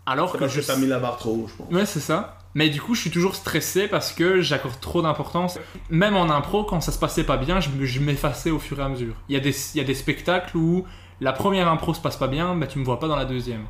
Alors 0.06 0.32
que 0.32 0.38
parce 0.38 0.54
je 0.54 0.62
que 0.62 0.66
t'as 0.66 0.78
mis 0.78 0.88
la 0.88 1.00
barre 1.00 1.18
trop 1.18 1.32
haut, 1.32 1.48
je 1.48 1.56
pense. 1.56 1.74
Ouais, 1.74 1.86
c'est 1.86 2.00
ça. 2.00 2.38
Mais 2.54 2.70
du 2.70 2.82
coup, 2.82 2.95
je 2.95 3.02
suis 3.02 3.12
toujours 3.12 3.36
stressé 3.36 3.88
parce 3.88 4.14
que 4.14 4.41
j'accorde 4.41 4.80
trop 4.80 5.02
d'importance. 5.02 5.60
Même 5.89 6.16
en 6.16 6.30
impro, 6.30 6.64
quand 6.64 6.82
ça 6.82 6.91
se 6.91 6.98
passait 6.98 7.26
pas 7.26 7.38
bien, 7.38 7.60
je 7.60 8.00
m'effaçais 8.00 8.50
au 8.50 8.58
fur 8.58 8.80
et 8.80 8.84
à 8.84 8.89
mesure. 8.89 9.16
Il 9.30 9.34
y, 9.34 9.38
a 9.38 9.41
des, 9.41 9.56
il 9.76 9.78
y 9.78 9.82
a 9.82 9.84
des 9.84 9.93
spectacles 9.93 10.56
où 10.56 10.86
la 11.20 11.34
première 11.34 11.68
impro 11.68 11.93
se 11.93 12.00
passe 12.02 12.16
pas 12.16 12.28
bien, 12.28 12.56
bah 12.56 12.68
tu 12.68 12.80
me 12.80 12.86
vois 12.86 13.00
pas 13.00 13.08
dans 13.08 13.16
la 13.16 13.26
deuxième. 13.26 13.66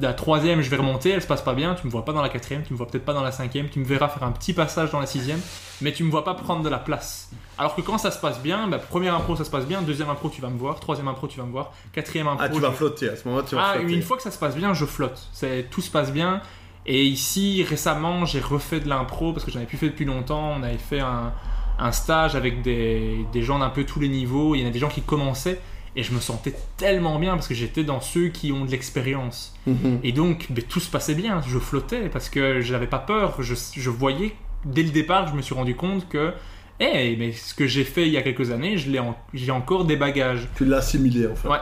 La 0.00 0.12
troisième, 0.12 0.60
je 0.62 0.70
vais 0.70 0.76
remonter, 0.76 1.10
elle 1.10 1.22
se 1.22 1.26
passe 1.26 1.42
pas 1.42 1.54
bien, 1.54 1.74
tu 1.74 1.86
me 1.86 1.90
vois 1.92 2.04
pas 2.04 2.12
dans 2.12 2.22
la 2.22 2.28
quatrième, 2.28 2.62
tu 2.62 2.72
me 2.72 2.78
vois 2.78 2.86
peut-être 2.86 3.04
pas 3.04 3.14
dans 3.14 3.22
la 3.22 3.32
cinquième, 3.32 3.68
tu 3.68 3.78
me 3.78 3.84
verras 3.84 4.08
faire 4.08 4.22
un 4.24 4.32
petit 4.32 4.52
passage 4.52 4.90
dans 4.90 5.00
la 5.00 5.06
sixième, 5.06 5.40
mais 5.80 5.92
tu 5.92 6.04
me 6.04 6.10
vois 6.10 6.24
pas 6.24 6.34
prendre 6.34 6.62
de 6.62 6.68
la 6.68 6.78
place. 6.78 7.30
Alors 7.58 7.74
que 7.74 7.80
quand 7.80 7.98
ça 7.98 8.10
se 8.10 8.18
passe 8.18 8.40
bien, 8.40 8.68
bah, 8.68 8.78
première 8.78 9.14
impro 9.14 9.36
ça 9.36 9.44
se 9.44 9.50
passe 9.50 9.66
bien, 9.66 9.82
deuxième 9.82 10.08
impro 10.10 10.28
tu 10.28 10.40
vas 10.40 10.48
me 10.48 10.58
voir, 10.58 10.78
troisième 10.80 11.08
impro 11.08 11.26
tu 11.28 11.38
vas 11.38 11.46
me 11.46 11.52
voir, 11.52 11.72
quatrième 11.92 12.28
impro 12.28 12.42
Ah, 12.44 12.48
tu 12.48 12.56
je- 12.56 12.60
vas 12.60 12.70
flotter, 12.72 13.08
à 13.08 13.16
ce 13.16 13.26
moment-là, 13.28 13.44
tu 13.48 13.54
vas 13.54 13.62
ah, 13.64 13.78
flotter. 13.78 13.92
une 13.94 14.02
fois 14.02 14.16
que 14.16 14.22
ça 14.22 14.30
se 14.30 14.38
passe 14.38 14.54
bien, 14.56 14.74
je 14.74 14.84
flotte. 14.84 15.28
C'est 15.32 15.66
tout 15.70 15.80
se 15.80 15.90
passe 15.90 16.12
bien. 16.12 16.40
Et 16.86 17.04
ici, 17.04 17.64
récemment, 17.68 18.24
j'ai 18.24 18.40
refait 18.40 18.80
de 18.80 18.88
l'impro 18.88 19.32
parce 19.32 19.44
que 19.44 19.50
j'en 19.50 19.58
avais 19.58 19.66
plus 19.66 19.76
fait 19.76 19.88
depuis 19.90 20.06
longtemps. 20.06 20.54
On 20.58 20.62
avait 20.62 20.78
fait 20.78 21.00
un, 21.00 21.32
un 21.78 21.92
stage 21.92 22.34
avec 22.34 22.62
des, 22.62 23.26
des 23.30 23.42
gens 23.42 23.58
d'un 23.58 23.68
peu 23.68 23.84
tous 23.84 24.00
les 24.00 24.08
niveaux. 24.08 24.54
Il 24.54 24.62
y 24.62 24.64
en 24.64 24.68
a 24.68 24.70
des 24.70 24.78
gens 24.78 24.88
qui 24.88 25.02
commençaient 25.02 25.60
et 25.98 26.02
je 26.04 26.12
me 26.12 26.20
sentais 26.20 26.54
tellement 26.76 27.18
bien 27.18 27.34
parce 27.34 27.48
que 27.48 27.54
j'étais 27.54 27.82
dans 27.82 28.00
ceux 28.00 28.28
qui 28.28 28.52
ont 28.52 28.64
de 28.64 28.70
l'expérience. 28.70 29.52
Mhm. 29.66 29.98
Et 30.04 30.12
donc, 30.12 30.46
ben, 30.50 30.62
tout 30.62 30.78
se 30.80 30.88
passait 30.90 31.14
bien. 31.16 31.42
Je 31.46 31.58
flottais 31.58 32.08
parce 32.08 32.28
que 32.30 32.60
je 32.60 32.72
n'avais 32.72 32.86
pas 32.86 33.00
peur. 33.00 33.34
Je, 33.42 33.54
je 33.76 33.90
voyais, 33.90 34.34
dès 34.64 34.84
le 34.84 34.90
départ, 34.90 35.26
je 35.28 35.34
me 35.34 35.42
suis 35.42 35.54
rendu 35.54 35.74
compte 35.74 36.08
que, 36.08 36.32
hey, 36.78 37.16
mais 37.16 37.32
ce 37.32 37.52
que 37.52 37.66
j'ai 37.66 37.82
fait 37.84 38.06
il 38.06 38.12
y 38.12 38.16
a 38.16 38.22
quelques 38.22 38.52
années, 38.52 38.76
en- 39.00 39.16
j'ai 39.34 39.50
encore 39.50 39.84
des 39.86 39.96
bagages. 39.96 40.46
Tu 40.54 40.64
l'as 40.64 40.76
assimilé, 40.78 41.26
en 41.26 41.34
fait. 41.34 41.48
Ouais. 41.48 41.58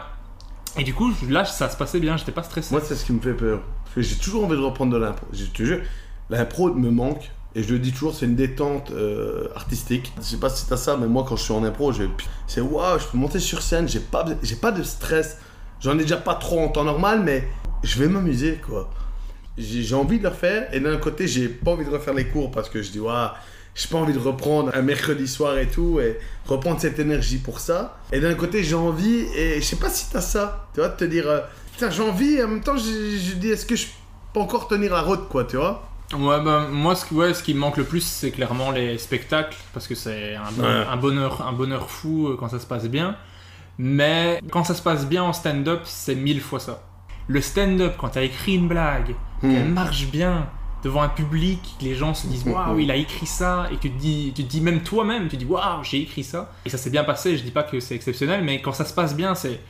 Et 0.78 0.84
du 0.84 0.92
coup, 0.92 1.10
là, 1.30 1.46
ça 1.46 1.70
se 1.70 1.76
passait 1.78 2.00
bien. 2.00 2.18
J'étais 2.18 2.32
pas 2.32 2.42
stressé. 2.42 2.74
Moi, 2.74 2.82
c'est 2.84 2.94
ce 2.94 3.06
qui 3.06 3.12
me 3.14 3.20
fait 3.20 3.32
peur. 3.32 3.62
Parce 3.84 3.94
que 3.94 4.02
j'ai 4.02 4.16
toujours 4.16 4.44
envie 4.44 4.56
de 4.56 4.60
reprendre 4.62 4.92
de 4.92 4.98
l'impro. 4.98 5.26
Je 5.32 5.46
te 5.46 5.62
jure, 5.62 5.80
l'impro 6.28 6.74
me 6.74 6.90
manque. 6.90 7.30
Et 7.56 7.62
je 7.62 7.72
le 7.72 7.78
dis 7.78 7.90
toujours, 7.90 8.14
c'est 8.14 8.26
une 8.26 8.36
détente 8.36 8.90
euh, 8.90 9.48
artistique. 9.56 10.12
Je 10.18 10.24
sais 10.24 10.36
pas 10.36 10.50
si 10.50 10.66
t'as 10.68 10.76
ça, 10.76 10.98
mais 10.98 11.06
moi, 11.06 11.24
quand 11.26 11.36
je 11.36 11.42
suis 11.42 11.54
en 11.54 11.64
impro, 11.64 11.90
c'est 12.46 12.60
waouh, 12.60 12.98
je 12.98 13.06
peux 13.06 13.16
monter 13.16 13.40
sur 13.40 13.62
scène, 13.62 13.88
j'ai 13.88 13.98
pas, 13.98 14.26
pas 14.60 14.72
de 14.72 14.82
stress. 14.82 15.38
J'en 15.80 15.98
ai 15.98 16.02
déjà 16.02 16.18
pas 16.18 16.34
trop 16.34 16.60
en 16.60 16.68
temps 16.68 16.84
normal, 16.84 17.22
mais 17.24 17.48
je 17.82 17.98
vais 17.98 18.08
m'amuser, 18.08 18.60
quoi. 18.66 18.90
J'ai 19.56 19.82
j'ai 19.82 19.94
envie 19.94 20.18
de 20.18 20.24
le 20.24 20.28
refaire, 20.28 20.68
et 20.74 20.80
d'un 20.80 20.98
côté, 20.98 21.26
j'ai 21.26 21.48
pas 21.48 21.70
envie 21.70 21.86
de 21.86 21.90
refaire 21.90 22.12
les 22.12 22.26
cours 22.26 22.50
parce 22.50 22.68
que 22.68 22.82
je 22.82 22.90
dis, 22.90 23.00
waouh, 23.00 23.30
j'ai 23.74 23.88
pas 23.88 23.96
envie 23.96 24.12
de 24.12 24.18
reprendre 24.18 24.70
un 24.74 24.82
mercredi 24.82 25.26
soir 25.26 25.56
et 25.56 25.68
tout, 25.68 25.98
et 25.98 26.18
reprendre 26.44 26.78
cette 26.78 26.98
énergie 26.98 27.38
pour 27.38 27.60
ça. 27.60 27.96
Et 28.12 28.20
d'un 28.20 28.34
côté, 28.34 28.64
j'ai 28.64 28.74
envie, 28.74 29.20
et 29.34 29.62
je 29.62 29.64
sais 29.64 29.76
pas 29.76 29.88
si 29.88 30.10
t'as 30.10 30.20
ça, 30.20 30.68
tu 30.74 30.80
vois, 30.80 30.90
de 30.90 30.96
te 30.96 31.04
dire, 31.04 31.26
euh, 31.26 31.40
putain, 31.72 31.88
j'ai 31.88 32.02
envie, 32.02 32.34
et 32.34 32.44
en 32.44 32.48
même 32.48 32.62
temps, 32.62 32.76
je, 32.76 32.82
je 32.82 33.34
dis, 33.36 33.48
est-ce 33.48 33.64
que 33.64 33.76
je 33.76 33.86
peux 34.34 34.40
encore 34.40 34.68
tenir 34.68 34.92
la 34.92 35.00
route, 35.00 35.26
quoi, 35.30 35.44
tu 35.44 35.56
vois? 35.56 35.88
Ouais, 36.14 36.40
ben, 36.40 36.68
moi, 36.68 36.94
ce, 36.94 37.04
qui- 37.04 37.14
ouais, 37.14 37.34
ce 37.34 37.42
qui 37.42 37.52
me 37.54 37.58
manque 37.58 37.76
le 37.76 37.84
plus, 37.84 38.02
c'est 38.04 38.30
clairement 38.30 38.70
les 38.70 38.96
spectacles, 38.98 39.56
parce 39.72 39.88
que 39.88 39.94
c'est 39.96 40.36
un, 40.36 40.52
bon- 40.52 40.62
Ouais. 40.62 40.84
un 40.88 40.96
bonheur, 40.96 41.46
un 41.46 41.52
bonheur 41.52 41.90
fou 41.90 42.28
euh, 42.28 42.36
quand 42.38 42.48
ça 42.48 42.60
se 42.60 42.66
passe 42.66 42.86
bien. 42.88 43.16
Mais 43.78 44.40
quand 44.50 44.64
ça 44.64 44.74
se 44.74 44.82
passe 44.82 45.06
bien 45.06 45.22
en 45.24 45.32
stand-up, 45.32 45.80
c'est 45.84 46.14
mille 46.14 46.40
fois 46.40 46.60
ça. 46.60 46.82
Le 47.28 47.40
stand-up, 47.40 47.94
quand 47.98 48.10
t'as 48.10 48.22
écrit 48.22 48.54
une 48.54 48.68
blague, 48.68 49.14
Hmm. 49.42 49.50
qu'elle 49.52 49.68
marche 49.68 50.06
bien 50.06 50.46
devant 50.84 51.02
un 51.02 51.08
public, 51.08 51.74
que 51.78 51.84
les 51.84 51.94
gens 51.96 52.14
se 52.14 52.26
disent 52.28 52.46
Hmm, 52.46 52.52
waouh, 52.52 52.78
il 52.78 52.90
a 52.90 52.96
écrit 52.96 53.26
ça, 53.26 53.66
et 53.72 53.76
que 53.76 53.82
tu 53.82 53.90
te 53.90 53.98
dis, 53.98 54.32
tu 54.34 54.44
te 54.44 54.48
dis 54.48 54.60
même 54.60 54.82
toi-même, 54.82 55.24
tu 55.24 55.30
te 55.30 55.36
dis 55.36 55.44
waouh, 55.44 55.82
j'ai 55.82 56.00
écrit 56.02 56.22
ça, 56.22 56.52
et 56.64 56.70
ça 56.70 56.78
s'est 56.78 56.88
bien 56.90 57.02
passé. 57.04 57.36
Je 57.36 57.42
dis 57.42 57.50
pas 57.50 57.64
que 57.64 57.80
c'est 57.80 57.96
exceptionnel, 57.96 58.44
mais 58.44 58.62
quand 58.62 58.72
ça 58.72 58.84
se 58.84 58.94
passe 58.94 59.14
bien, 59.16 59.34
c'est 59.34 59.60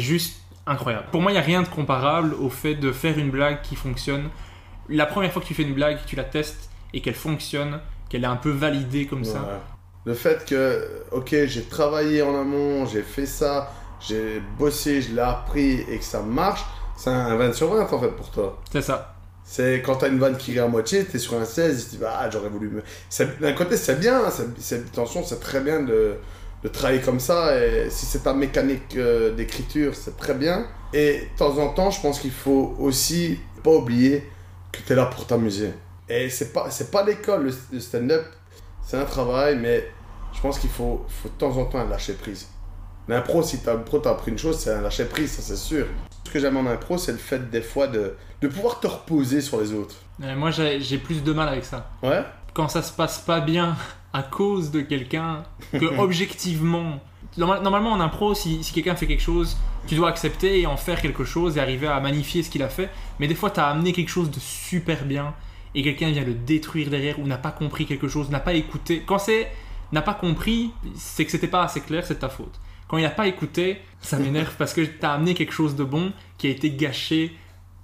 juste 0.00 0.40
incroyable. 0.66 1.04
Pour 1.12 1.20
moi, 1.20 1.30
il 1.32 1.34
y 1.34 1.38
a 1.38 1.42
rien 1.42 1.62
de 1.62 1.68
comparable 1.68 2.34
au 2.34 2.48
fait 2.48 2.74
de 2.74 2.90
faire 2.92 3.18
une 3.18 3.30
blague 3.30 3.60
qui 3.62 3.76
fonctionne. 3.76 4.30
La 4.92 5.06
première 5.06 5.32
fois 5.32 5.42
que 5.42 5.46
tu 5.46 5.54
fais 5.54 5.62
une 5.62 5.74
blague, 5.74 5.98
tu 6.06 6.16
la 6.16 6.24
testes 6.24 6.68
et 6.94 7.00
qu'elle 7.00 7.14
fonctionne, 7.14 7.80
qu'elle 8.08 8.24
est 8.24 8.28
un 8.28 8.36
peu 8.36 8.50
validée 8.50 9.06
comme 9.06 9.24
ça. 9.24 9.40
Ouais. 9.40 9.58
Le 10.04 10.14
fait 10.14 10.44
que, 10.44 10.88
ok, 11.12 11.34
j'ai 11.46 11.62
travaillé 11.64 12.22
en 12.22 12.38
amont, 12.38 12.86
j'ai 12.86 13.02
fait 13.02 13.26
ça, 13.26 13.72
j'ai 14.00 14.42
bossé, 14.58 15.00
je 15.00 15.14
l'ai 15.14 15.20
appris 15.20 15.80
et 15.88 15.98
que 15.98 16.04
ça 16.04 16.22
marche, 16.22 16.64
c'est 16.96 17.10
un 17.10 17.36
20 17.36 17.52
sur 17.54 17.72
20 17.72 17.90
en 17.92 18.00
fait 18.00 18.08
pour 18.08 18.30
toi. 18.30 18.60
C'est 18.72 18.82
ça. 18.82 19.14
C'est 19.44 19.82
quand 19.84 19.96
t'as 19.96 20.08
une 20.08 20.18
vanne 20.18 20.36
qui 20.36 20.52
rit 20.52 20.58
à 20.60 20.68
moitié, 20.68 21.04
t'es 21.04 21.18
sur 21.18 21.34
un 21.34 21.44
16, 21.44 21.78
tu 21.78 21.84
te 21.86 21.90
dis, 21.92 21.98
bah, 21.98 22.28
j'aurais 22.30 22.48
voulu 22.48 22.68
me. 22.70 22.82
D'un 23.40 23.52
côté, 23.52 23.76
c'est 23.76 23.98
bien, 23.98 24.24
hein, 24.24 24.30
c'est, 24.30 24.46
c'est- 24.60 24.86
attention, 24.86 25.24
c'est 25.24 25.40
très 25.40 25.60
bien 25.60 25.80
de, 25.80 26.14
de 26.62 26.68
travailler 26.68 27.00
comme 27.00 27.20
ça, 27.20 27.56
et 27.58 27.88
si 27.90 28.06
c'est 28.06 28.20
ta 28.24 28.34
mécanique 28.34 28.96
euh, 28.96 29.34
d'écriture, 29.34 29.94
c'est 29.94 30.16
très 30.16 30.34
bien. 30.34 30.66
Et 30.92 31.28
de 31.32 31.38
temps 31.38 31.58
en 31.58 31.68
temps, 31.70 31.90
je 31.90 32.00
pense 32.00 32.20
qu'il 32.20 32.30
faut 32.32 32.74
aussi 32.78 33.38
pas 33.64 33.70
oublier 33.70 34.28
que 34.72 34.80
t'es 34.80 34.94
là 34.94 35.06
pour 35.06 35.26
t'amuser. 35.26 35.72
Et 36.08 36.28
c'est 36.30 36.52
pas, 36.52 36.70
c'est 36.70 36.90
pas 36.90 37.04
l'école, 37.04 37.52
le, 37.72 37.80
stand-up, 37.80 38.24
c'est 38.82 38.96
un 38.96 39.04
travail, 39.04 39.56
mais 39.56 39.88
je 40.32 40.40
pense 40.40 40.58
qu'il 40.58 40.70
faut, 40.70 41.06
faut 41.08 41.28
de 41.28 41.34
temps 41.34 41.56
en 41.56 41.66
temps 41.66 41.84
lâcher 41.84 42.14
prise. 42.14 42.48
L'impro, 43.08 43.42
si 43.42 43.60
t'as 43.60 43.72
appris 43.74 44.30
une 44.30 44.38
chose, 44.38 44.58
c'est 44.58 44.72
un 44.72 44.80
lâcher 44.80 45.04
prise, 45.04 45.32
ça 45.32 45.42
c'est 45.42 45.56
sûr. 45.56 45.86
Ce 46.24 46.30
que 46.30 46.38
j'aime 46.38 46.56
en 46.56 46.66
impro, 46.66 46.98
c'est 46.98 47.12
le 47.12 47.18
fait 47.18 47.50
des 47.50 47.62
fois 47.62 47.86
de, 47.86 48.16
de 48.40 48.48
pouvoir 48.48 48.80
te 48.80 48.86
reposer 48.86 49.40
sur 49.40 49.60
les 49.60 49.72
autres. 49.72 49.96
Moi, 50.18 50.50
j'ai 50.50 50.80
j'ai 50.80 50.98
plus 50.98 51.22
de 51.22 51.32
mal 51.32 51.48
avec 51.48 51.64
ça. 51.64 51.90
Ouais? 52.02 52.22
Quand 52.54 52.68
ça 52.68 52.82
se 52.82 52.92
passe 52.92 53.18
pas 53.18 53.40
bien 53.40 53.76
à 54.12 54.22
cause 54.22 54.70
de 54.70 54.80
quelqu'un, 54.80 55.42
que 55.72 55.84
objectivement. 55.98 57.00
Normal- 57.36 57.62
Normalement, 57.62 57.92
en 57.92 58.00
impro, 58.00 58.34
si, 58.34 58.62
si 58.64 58.72
quelqu'un 58.72 58.94
fait 58.96 59.06
quelque 59.06 59.22
chose, 59.22 59.56
tu 59.86 59.94
dois 59.94 60.08
accepter 60.08 60.60
et 60.60 60.66
en 60.66 60.76
faire 60.76 61.00
quelque 61.00 61.24
chose 61.24 61.56
et 61.56 61.60
arriver 61.60 61.86
à 61.88 61.98
magnifier 62.00 62.42
ce 62.42 62.50
qu'il 62.50 62.62
a 62.62 62.68
fait. 62.68 62.90
Mais 63.18 63.26
des 63.28 63.34
fois, 63.34 63.50
tu 63.50 63.60
as 63.60 63.66
amené 63.68 63.92
quelque 63.92 64.08
chose 64.10 64.30
de 64.30 64.38
super 64.40 65.04
bien 65.04 65.34
et 65.74 65.82
quelqu'un 65.82 66.10
vient 66.10 66.24
le 66.24 66.34
détruire 66.34 66.90
derrière 66.90 67.18
ou 67.18 67.26
n'a 67.26 67.38
pas 67.38 67.50
compris 67.50 67.86
quelque 67.86 68.08
chose, 68.08 68.30
n'a 68.30 68.40
pas 68.40 68.52
écouté. 68.54 69.02
Quand 69.06 69.18
c'est 69.18 69.50
n'a 69.92 70.02
pas 70.02 70.14
compris, 70.14 70.70
c'est 70.96 71.24
que 71.24 71.30
c'était 71.30 71.48
pas 71.48 71.62
assez 71.64 71.80
clair, 71.80 72.04
c'est 72.06 72.14
de 72.14 72.18
ta 72.20 72.28
faute. 72.30 72.58
Quand 72.88 72.96
il 72.98 73.02
n'a 73.02 73.10
pas 73.10 73.26
écouté, 73.26 73.80
ça 74.00 74.18
m'énerve 74.18 74.54
parce 74.58 74.72
que 74.74 74.80
tu 74.82 74.92
as 75.04 75.12
amené 75.12 75.34
quelque 75.34 75.52
chose 75.52 75.76
de 75.76 75.84
bon 75.84 76.12
qui 76.38 76.46
a 76.46 76.50
été 76.50 76.70
gâché 76.70 77.34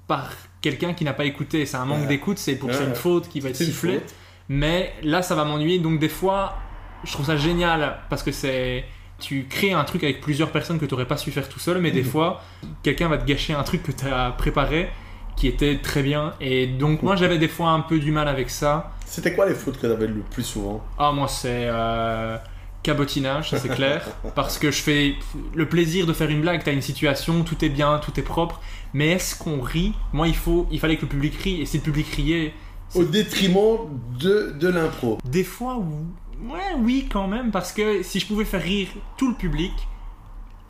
par 0.07 0.31
quelqu'un 0.61 0.93
qui 0.95 1.05
n'a 1.05 1.13
pas 1.15 1.25
écouté. 1.25 1.67
C'est 1.67 1.77
un 1.77 1.85
manque 1.85 2.03
Ouais. 2.03 2.07
d'écoute, 2.07 2.39
c'est 2.39 2.57
pour 2.57 2.69
Ouais, 2.71 2.75
c'est 2.75 2.85
une 2.85 2.95
faute 2.95 3.29
qui 3.29 3.41
va 3.41 3.51
être 3.51 3.57
sifflée. 3.57 4.01
Mais 4.49 4.93
là, 5.03 5.21
ça 5.23 5.35
va 5.35 5.45
m'ennuyer. 5.45 5.79
Donc, 5.79 5.99
des 5.99 6.09
fois, 6.09 6.57
je 7.05 7.13
trouve 7.13 7.27
ça 7.27 7.37
génial 7.37 7.99
parce 8.09 8.23
que 8.23 8.33
c'est. 8.33 8.85
Tu 9.21 9.47
crées 9.49 9.73
un 9.73 9.85
truc 9.85 10.05
avec 10.05 10.21
plusieurs 10.21 10.51
personnes 10.53 10.79
que 10.79 10.85
tu 10.87 10.95
n'aurais 10.95 11.07
pas 11.09 11.17
su 11.17 11.31
faire 11.33 11.49
tout 11.49 11.59
seul, 11.59 11.81
mais 11.81 11.91
des 11.91 12.03
Mhm. 12.03 12.09
fois, 12.09 12.43
quelqu'un 12.83 13.09
va 13.09 13.19
te 13.19 13.27
gâcher 13.27 13.53
un 13.53 13.63
truc 13.65 13.83
que 13.83 13.93
tu 13.93 14.07
as 14.07 14.31
préparé 14.31 14.89
qui 15.37 15.47
était 15.49 15.79
très 15.79 16.03
bien. 16.03 16.35
Et 16.41 16.67
donc, 16.67 17.03
moi, 17.03 17.17
j'avais 17.17 17.39
des 17.39 17.49
fois 17.49 17.71
un 17.71 17.81
peu 17.81 17.99
du 17.99 18.13
mal 18.13 18.29
avec 18.29 18.49
ça. 18.51 18.93
C'était 19.07 19.35
quoi 19.35 19.47
les 19.47 19.55
fautes 19.55 19.79
que 19.81 19.87
t'avais 19.87 20.07
le 20.07 20.21
plus 20.31 20.43
souvent? 20.45 20.85
Ah, 20.99 21.13
moi, 21.13 21.27
c'est. 21.29 21.67
euh, 21.69 22.37
cabotinage, 22.85 23.51
ça 23.51 23.59
c'est 23.59 23.69
clair. 23.69 24.07
parce 24.37 24.57
que 24.57 24.71
je 24.71 24.81
fais 24.81 25.15
le 25.55 25.67
plaisir 25.69 26.07
de 26.07 26.13
faire 26.13 26.31
une 26.31 26.41
blague. 26.41 26.63
T'as 26.65 26.73
une 26.73 26.81
situation, 26.81 27.43
tout 27.43 27.63
est 27.65 27.69
bien, 27.69 27.99
tout 27.99 28.19
est 28.19 28.23
propre. 28.23 28.61
Mais 28.95 29.09
est-ce 29.09 29.37
qu'on 29.37 29.61
rit? 29.61 29.93
Moi, 30.13 30.29
il, 30.29 30.37
faut, 30.37 30.67
il 30.71 30.79
fallait 30.81 30.97
que 30.97 31.03
le 31.03 31.09
public 31.09 31.35
rie. 31.43 31.61
Et 31.61 31.67
si 31.67 31.79
le 31.79 31.83
public 31.83 32.07
riait, 32.15 32.55
Au 32.95 33.05
détriment 33.05 33.79
de, 34.19 34.55
de 34.59 34.69
l'impro. 34.69 35.19
Des 35.25 35.45
fois, 35.45 35.77
ou- 35.77 36.07
ouais, 36.43 36.75
oui, 36.79 37.09
quand 37.11 37.27
même, 37.29 37.51
parce 37.51 37.73
que 37.73 38.03
si 38.03 38.21
je 38.21 38.27
pouvais 38.27 38.45
faire 38.45 38.63
rire 38.63 38.89
tout 39.17 39.29
le 39.29 39.35
public, 39.35 39.73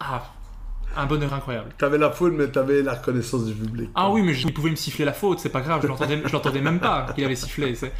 ah, 0.00 0.24
un 0.96 1.06
bonheur 1.06 1.32
incroyable. 1.34 1.70
T'avais 1.78 1.98
la 1.98 2.10
foule, 2.10 2.32
mais 2.32 2.48
t'avais 2.48 2.82
la 2.82 2.94
reconnaissance 2.94 3.44
du 3.46 3.54
public. 3.54 3.90
Ah 3.94 4.10
oui, 4.10 4.22
mais 4.22 4.34
je- 4.34 4.46
il 4.46 4.54
pouvait 4.54 4.70
me 4.70 4.76
siffler 4.76 5.04
la 5.04 5.12
faute, 5.12 5.38
c'est 5.38 5.48
pas 5.50 5.60
grave, 5.60 5.80
je 5.82 5.86
l'entendais, 5.88 6.20
je 6.24 6.32
l'entendais 6.32 6.60
même 6.60 6.80
pas 6.80 7.06
qu'il 7.14 7.24
avait 7.24 7.36
sifflé. 7.36 7.74
c'est- 7.74 7.92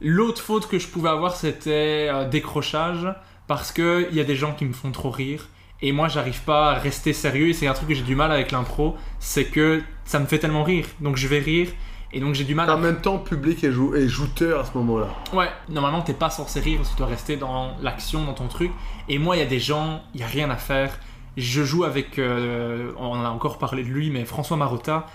L'autre 0.00 0.40
faute 0.40 0.66
que 0.66 0.78
je 0.78 0.88
pouvais 0.88 1.10
avoir, 1.10 1.36
c'était 1.36 2.08
euh, 2.10 2.26
décrochage, 2.28 3.06
parce 3.46 3.70
que 3.72 4.06
il 4.10 4.16
y 4.16 4.20
a 4.20 4.24
des 4.24 4.36
gens 4.36 4.54
qui 4.54 4.64
me 4.64 4.72
font 4.72 4.90
trop 4.92 5.10
rire, 5.10 5.48
et 5.82 5.92
moi 5.92 6.08
j'arrive 6.08 6.40
pas 6.44 6.70
à 6.72 6.74
rester 6.78 7.12
sérieux, 7.12 7.48
et 7.48 7.52
c'est 7.52 7.66
un 7.66 7.74
truc 7.74 7.88
que 7.88 7.94
j'ai 7.94 8.02
du 8.02 8.14
mal 8.16 8.32
avec 8.32 8.50
l'impro, 8.50 8.96
c'est 9.18 9.44
que 9.44 9.82
ça 10.06 10.18
me 10.18 10.24
fait 10.26 10.38
tellement 10.38 10.64
rire, 10.64 10.86
donc 11.00 11.16
je 11.18 11.28
vais 11.28 11.40
rire, 11.40 11.68
et 12.12 12.20
donc 12.20 12.34
j'ai 12.34 12.44
du 12.44 12.54
mal 12.54 12.68
à 12.70 12.74
En 12.74 12.78
même 12.78 13.00
temps, 13.00 13.18
public 13.18 13.62
et, 13.64 13.70
jou- 13.72 13.94
et 13.94 14.08
jouteur 14.08 14.60
à 14.60 14.64
ce 14.64 14.76
moment-là. 14.78 15.06
Ouais, 15.32 15.48
normalement 15.68 16.02
t'es 16.02 16.12
pas 16.14 16.30
censé 16.30 16.60
rire, 16.60 16.80
tu 16.88 16.96
dois 16.96 17.06
rester 17.06 17.36
dans 17.36 17.76
l'action, 17.82 18.24
dans 18.24 18.34
ton 18.34 18.48
truc. 18.48 18.72
Et 19.08 19.18
moi, 19.18 19.36
il 19.36 19.40
y 19.40 19.42
a 19.42 19.46
des 19.46 19.60
gens, 19.60 20.02
il 20.14 20.20
y 20.20 20.22
a 20.24 20.26
rien 20.26 20.50
à 20.50 20.56
faire. 20.56 20.98
Je 21.36 21.62
joue 21.62 21.84
avec, 21.84 22.18
euh, 22.18 22.92
on 22.98 23.06
en 23.12 23.24
a 23.24 23.28
encore 23.28 23.58
parlé 23.58 23.82
de 23.84 23.88
lui, 23.88 24.10
mais 24.10 24.24
François 24.24 24.56
Marotta, 24.56 25.06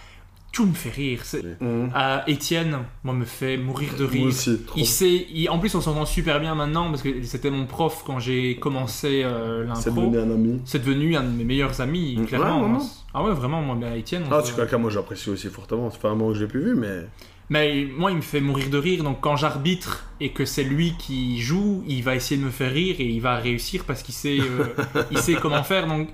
tout 0.56 0.66
me 0.66 0.74
fait 0.74 0.89
rire. 0.89 1.20
C'est- 1.24 1.43
Mhm. 1.60 1.91
Euh, 1.93 2.20
Étienne, 2.28 2.78
moi, 3.03 3.14
me 3.14 3.26
fait 3.26 3.58
mourir 3.58 3.89
de 3.99 4.06
rire. 4.06 4.22
Moi 4.22 4.30
aussi, 4.30 4.58
trop. 4.66 4.80
Il 4.80 4.86
sait, 4.86 5.28
il- 5.34 5.49
en 5.49 5.60
plus, 5.60 5.76
on 5.76 5.82
s'entend 5.82 6.06
super 6.06 6.39
bien 6.39 6.56
maintenant 6.56 6.89
parce 6.89 7.01
que 7.01 7.22
c'était 7.24 7.49
mon 7.51 7.66
prof 7.66 8.03
quand 8.06 8.20
j'ai 8.20 8.56
commencé 8.56 9.22
euh, 9.26 9.66
C'est 9.76 9.89
l'impro. 9.89 10.10
devenu 10.10 10.18
un 10.20 10.34
ami. 10.34 10.62
C'est 10.64 10.80
devenu 10.80 11.16
un 11.18 11.24
de 11.24 11.30
mes 11.30 11.43
meilleurs 11.43 11.82
amis, 11.82 12.16
Ouais, 12.18 12.26
clairement. 12.26 12.60
vraiment. 12.62 12.82
ah 13.14 13.24
ouais, 13.26 13.34
vraiment, 13.34 13.62
moi, 13.62 13.76
bah, 13.76 13.97
Étienne. 13.97 14.24
Ah, 14.32 14.39
c'est 14.45 14.56
quelqu'un 14.56 14.78
moi 14.78 14.89
j'apprécie 14.89 15.30
aussi 15.30 15.49
fortement. 15.49 15.91
Ça 15.91 15.99
fait 15.99 16.08
un 16.08 16.16
moment 16.16 16.30
que 16.32 16.38
je 16.38 16.43
l'ai 16.45 16.49
plus 16.49 16.64
vu, 16.64 16.76
mais. 16.76 17.01
Mais 17.49 17.86
moi, 17.95 18.10
il 18.12 18.18
me 18.18 18.22
fait 18.22 18.39
mourir 18.41 18.70
de 18.70 18.78
rire. 18.78 19.03
Donc, 19.03 19.20
quand 19.22 19.36
j'arbitre 19.36 20.06
et 20.22 20.30
que 20.32 20.45
c'est 20.45 20.64
lui 20.64 20.93
qui 20.97 21.39
joue, 21.41 21.84
il 21.88 22.01
va 22.01 22.16
essayer 22.16 22.39
de 22.41 22.45
me 22.45 22.49
faire 22.49 22.72
rire 22.72 22.95
et 22.99 23.06
il 23.06 23.20
va 23.22 23.36
réussir 23.36 23.84
parce 23.86 24.01
qu'il 24.03 24.16
sait, 24.16 24.39
euh, 24.39 24.64
il 25.12 25.18
sait 25.20 25.36
comment 25.36 25.64
faire. 25.64 25.86
Donc, 25.86 26.08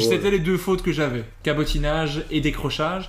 c'était 0.00 0.30
les 0.30 0.40
deux 0.40 0.58
fautes 0.58 0.82
que 0.82 0.92
j'avais 0.92 1.24
cabotinage 1.42 2.24
et 2.30 2.40
décrochage. 2.40 3.08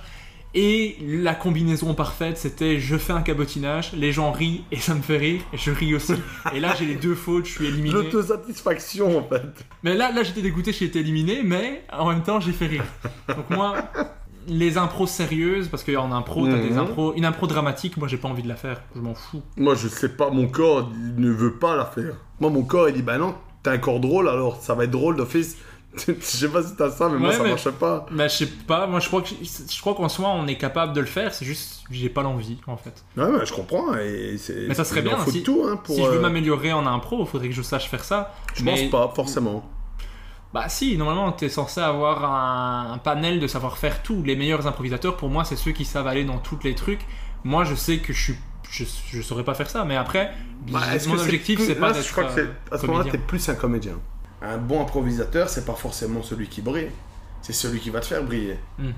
Et 0.56 0.96
la 1.04 1.34
combinaison 1.34 1.94
parfaite, 1.94 2.38
c'était 2.38 2.78
je 2.78 2.96
fais 2.96 3.12
un 3.12 3.22
cabotinage, 3.22 3.92
les 3.92 4.12
gens 4.12 4.30
rient 4.30 4.62
et 4.70 4.76
ça 4.76 4.94
me 4.94 5.02
fait 5.02 5.16
rire, 5.16 5.40
et 5.52 5.56
je 5.56 5.72
ris 5.72 5.94
aussi. 5.96 6.14
Et 6.54 6.60
là, 6.60 6.74
j'ai 6.78 6.86
les 6.86 6.94
deux 6.94 7.16
fautes, 7.16 7.46
je 7.46 7.50
suis 7.52 7.66
éliminé. 7.66 7.94
L'autosatisfaction 7.94 9.18
en 9.18 9.22
fait. 9.28 9.42
Mais 9.82 9.94
là, 9.94 10.12
là 10.12 10.22
j'étais 10.22 10.42
dégoûté, 10.42 10.72
j'ai 10.72 10.84
été 10.84 11.00
éliminé, 11.00 11.42
mais 11.42 11.82
en 11.92 12.08
même 12.08 12.22
temps, 12.22 12.38
j'ai 12.40 12.52
fait 12.52 12.66
rire. 12.66 12.84
Donc 13.28 13.50
moi, 13.50 13.74
les 14.46 14.78
impros 14.78 15.06
sérieuses, 15.08 15.68
parce 15.68 15.82
qu'en 15.82 16.12
impro, 16.12 16.46
t'as 16.46 16.58
des 16.58 16.70
Mhm. 16.70 16.78
impros, 16.78 17.14
une 17.16 17.24
impro 17.24 17.46
dramatique, 17.46 17.96
moi 17.96 18.06
j'ai 18.08 18.18
pas 18.18 18.28
envie 18.28 18.42
de 18.42 18.48
la 18.48 18.56
faire, 18.56 18.80
je 18.94 19.00
m'en 19.00 19.14
fous. 19.14 19.42
Moi 19.56 19.74
je 19.74 19.88
sais 19.88 20.10
pas, 20.10 20.30
mon 20.30 20.46
corps 20.46 20.90
il 20.94 21.20
ne 21.20 21.30
veut 21.30 21.54
pas 21.54 21.74
la 21.76 21.84
faire. 21.86 22.14
Moi 22.40 22.50
mon 22.50 22.62
corps 22.62 22.88
il 22.88 22.94
dit 22.94 23.02
bah 23.02 23.18
non, 23.18 23.34
t'as 23.62 23.72
un 23.72 23.78
corps 23.78 24.00
drôle 24.00 24.28
alors 24.28 24.60
ça 24.62 24.74
va 24.74 24.84
être 24.84 24.90
drôle 24.90 25.16
d'office. 25.16 25.56
je 26.06 26.12
sais 26.22 26.48
pas 26.48 26.62
si 26.62 26.74
t'as 26.76 26.90
ça, 26.90 27.08
mais 27.08 27.18
moi 27.18 27.32
ça 27.32 27.42
mais- 27.42 27.50
marche 27.50 27.70
pas. 27.70 28.06
Mais 28.10 28.28
je 28.28 28.34
sais 28.36 28.46
pas, 28.46 28.86
moi 28.86 29.00
je 29.00 29.06
crois 29.08 29.22
que 29.22 29.28
je 29.28 29.80
crois 29.80 29.94
qu'en 29.94 30.08
soi 30.08 30.28
on 30.30 30.46
est 30.46 30.56
capable 30.58 30.92
de 30.92 31.00
le 31.00 31.06
faire, 31.06 31.32
c'est 31.32 31.44
juste 31.44 31.82
j'ai 31.90 32.08
pas 32.08 32.22
l'envie 32.22 32.58
en 32.66 32.76
fait. 32.76 33.04
Ouais, 33.16 33.24
ouais, 33.24 33.46
je 33.46 33.52
comprends. 33.52 33.94
Et 33.96 34.36
c'est- 34.38 34.66
Mais 34.68 34.74
ça 34.74 34.84
serait 34.84 35.02
bien 35.02 35.18
si, 35.26 35.42
tout 35.42 35.62
hein, 35.66 35.76
pour. 35.82 35.94
si 35.94 36.02
je 36.02 36.08
veux 36.08 36.16
euh, 36.18 36.20
m'améliorer 36.20 36.72
en 36.72 36.86
impro, 36.86 37.20
il 37.20 37.26
faudrait 37.26 37.48
que 37.48 37.54
je 37.54 37.62
sache 37.62 37.88
faire 37.88 38.04
ça. 38.04 38.34
je 38.54 38.64
mais- 38.64 38.88
pense 38.88 38.90
pas 38.90 39.12
forcément. 39.14 39.68
Bah 40.52 40.68
si, 40.68 40.96
normalement 40.96 41.32
t'es 41.32 41.48
censé 41.48 41.80
avoir 41.80 42.24
un, 42.24 42.92
un 42.92 42.98
panel 42.98 43.40
de 43.40 43.46
savoir 43.48 43.76
faire 43.76 44.02
tout. 44.02 44.22
Les 44.24 44.36
meilleurs 44.36 44.66
improvisateurs 44.66 45.16
pour 45.16 45.28
moi 45.28 45.44
c'est 45.44 45.56
ceux 45.56 45.72
qui 45.72 45.84
savent 45.84 46.06
aller 46.06 46.24
dans 46.24 46.38
tous 46.38 46.58
les 46.62 46.74
trucs. 46.76 47.00
Moi 47.42 47.64
je 47.64 47.74
sais 47.74 47.98
que 47.98 48.12
je 48.12 48.22
suis 48.22 48.36
je, 48.70 48.84
je 49.12 49.22
saurais 49.22 49.44
pas 49.44 49.54
faire 49.54 49.68
ça, 49.70 49.84
mais 49.84 49.94
après 49.96 50.32
Bah, 50.70 50.80
mon 51.06 51.18
objectif 51.18 51.60
c'est 51.60 51.74
pas 51.76 51.92
d'être 51.92 52.06
Je 52.06 52.12
crois 52.12 52.24
que 52.24 52.40
euh, 52.40 52.46
à 52.72 52.78
ce 52.78 52.86
moment-là, 52.86 53.10
t'es 53.10 53.18
plus 53.18 53.48
un 53.48 53.54
comédien. 53.54 53.94
Un 54.44 54.58
bon 54.58 54.82
improvisateur, 54.82 55.48
c'est 55.48 55.64
pas 55.64 55.74
forcément 55.74 56.22
celui 56.22 56.48
qui 56.48 56.60
brille. 56.62 56.90
C'est 57.42 57.52
celui 57.52 57.80
qui 57.80 57.90
va 57.90 58.00
te 58.00 58.06
faire 58.06 58.22
briller. 58.22 58.58
Mhm. 58.78 58.92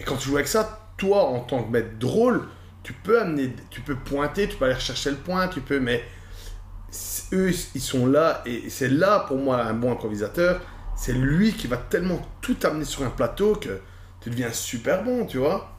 Et 0.00 0.04
quand 0.04 0.16
tu 0.16 0.28
joues 0.28 0.36
avec 0.36 0.48
ça, 0.48 0.80
toi, 0.96 1.24
en 1.24 1.40
tant 1.40 1.62
que 1.62 1.70
maître 1.70 1.98
drôle, 1.98 2.46
tu 2.82 2.92
peux 2.92 3.20
amener, 3.20 3.54
tu 3.70 3.80
peux 3.80 3.96
pointer, 3.96 4.48
tu 4.48 4.56
peux 4.56 4.64
aller 4.66 4.74
rechercher 4.74 5.10
le 5.10 5.16
point, 5.16 5.48
tu 5.48 5.60
peux, 5.60 5.80
mais 5.80 6.02
eux, 7.32 7.50
ils 7.74 7.80
sont 7.80 8.06
là, 8.06 8.42
et 8.46 8.70
c'est 8.70 8.88
là, 8.88 9.20
pour 9.26 9.36
moi, 9.38 9.62
un 9.62 9.74
bon 9.74 9.92
improvisateur, 9.92 10.60
c'est 10.96 11.12
lui 11.12 11.52
qui 11.52 11.66
va 11.66 11.76
tellement 11.76 12.20
tout 12.40 12.56
amener 12.64 12.84
sur 12.84 13.02
un 13.04 13.10
plateau 13.10 13.54
que 13.56 13.80
tu 14.20 14.30
deviens 14.30 14.52
super 14.52 15.02
bon, 15.02 15.26
tu 15.26 15.38
vois. 15.38 15.70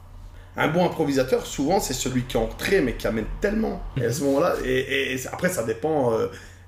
Un 0.56 0.68
bon 0.68 0.84
improvisateur, 0.84 1.46
souvent, 1.46 1.80
c'est 1.80 1.94
celui 1.94 2.22
qui 2.24 2.36
est 2.36 2.40
entré, 2.40 2.80
mais 2.80 2.94
qui 2.94 3.06
amène 3.06 3.26
tellement. 3.40 3.82
Et 3.96 4.04
à 4.04 4.12
ce 4.12 4.22
moment-là, 4.24 4.54
et, 4.64 4.68
et- 4.78 5.14
et 5.14 5.26
après, 5.28 5.48
ça 5.48 5.62
dépend 5.64 6.12
euh, 6.12 6.26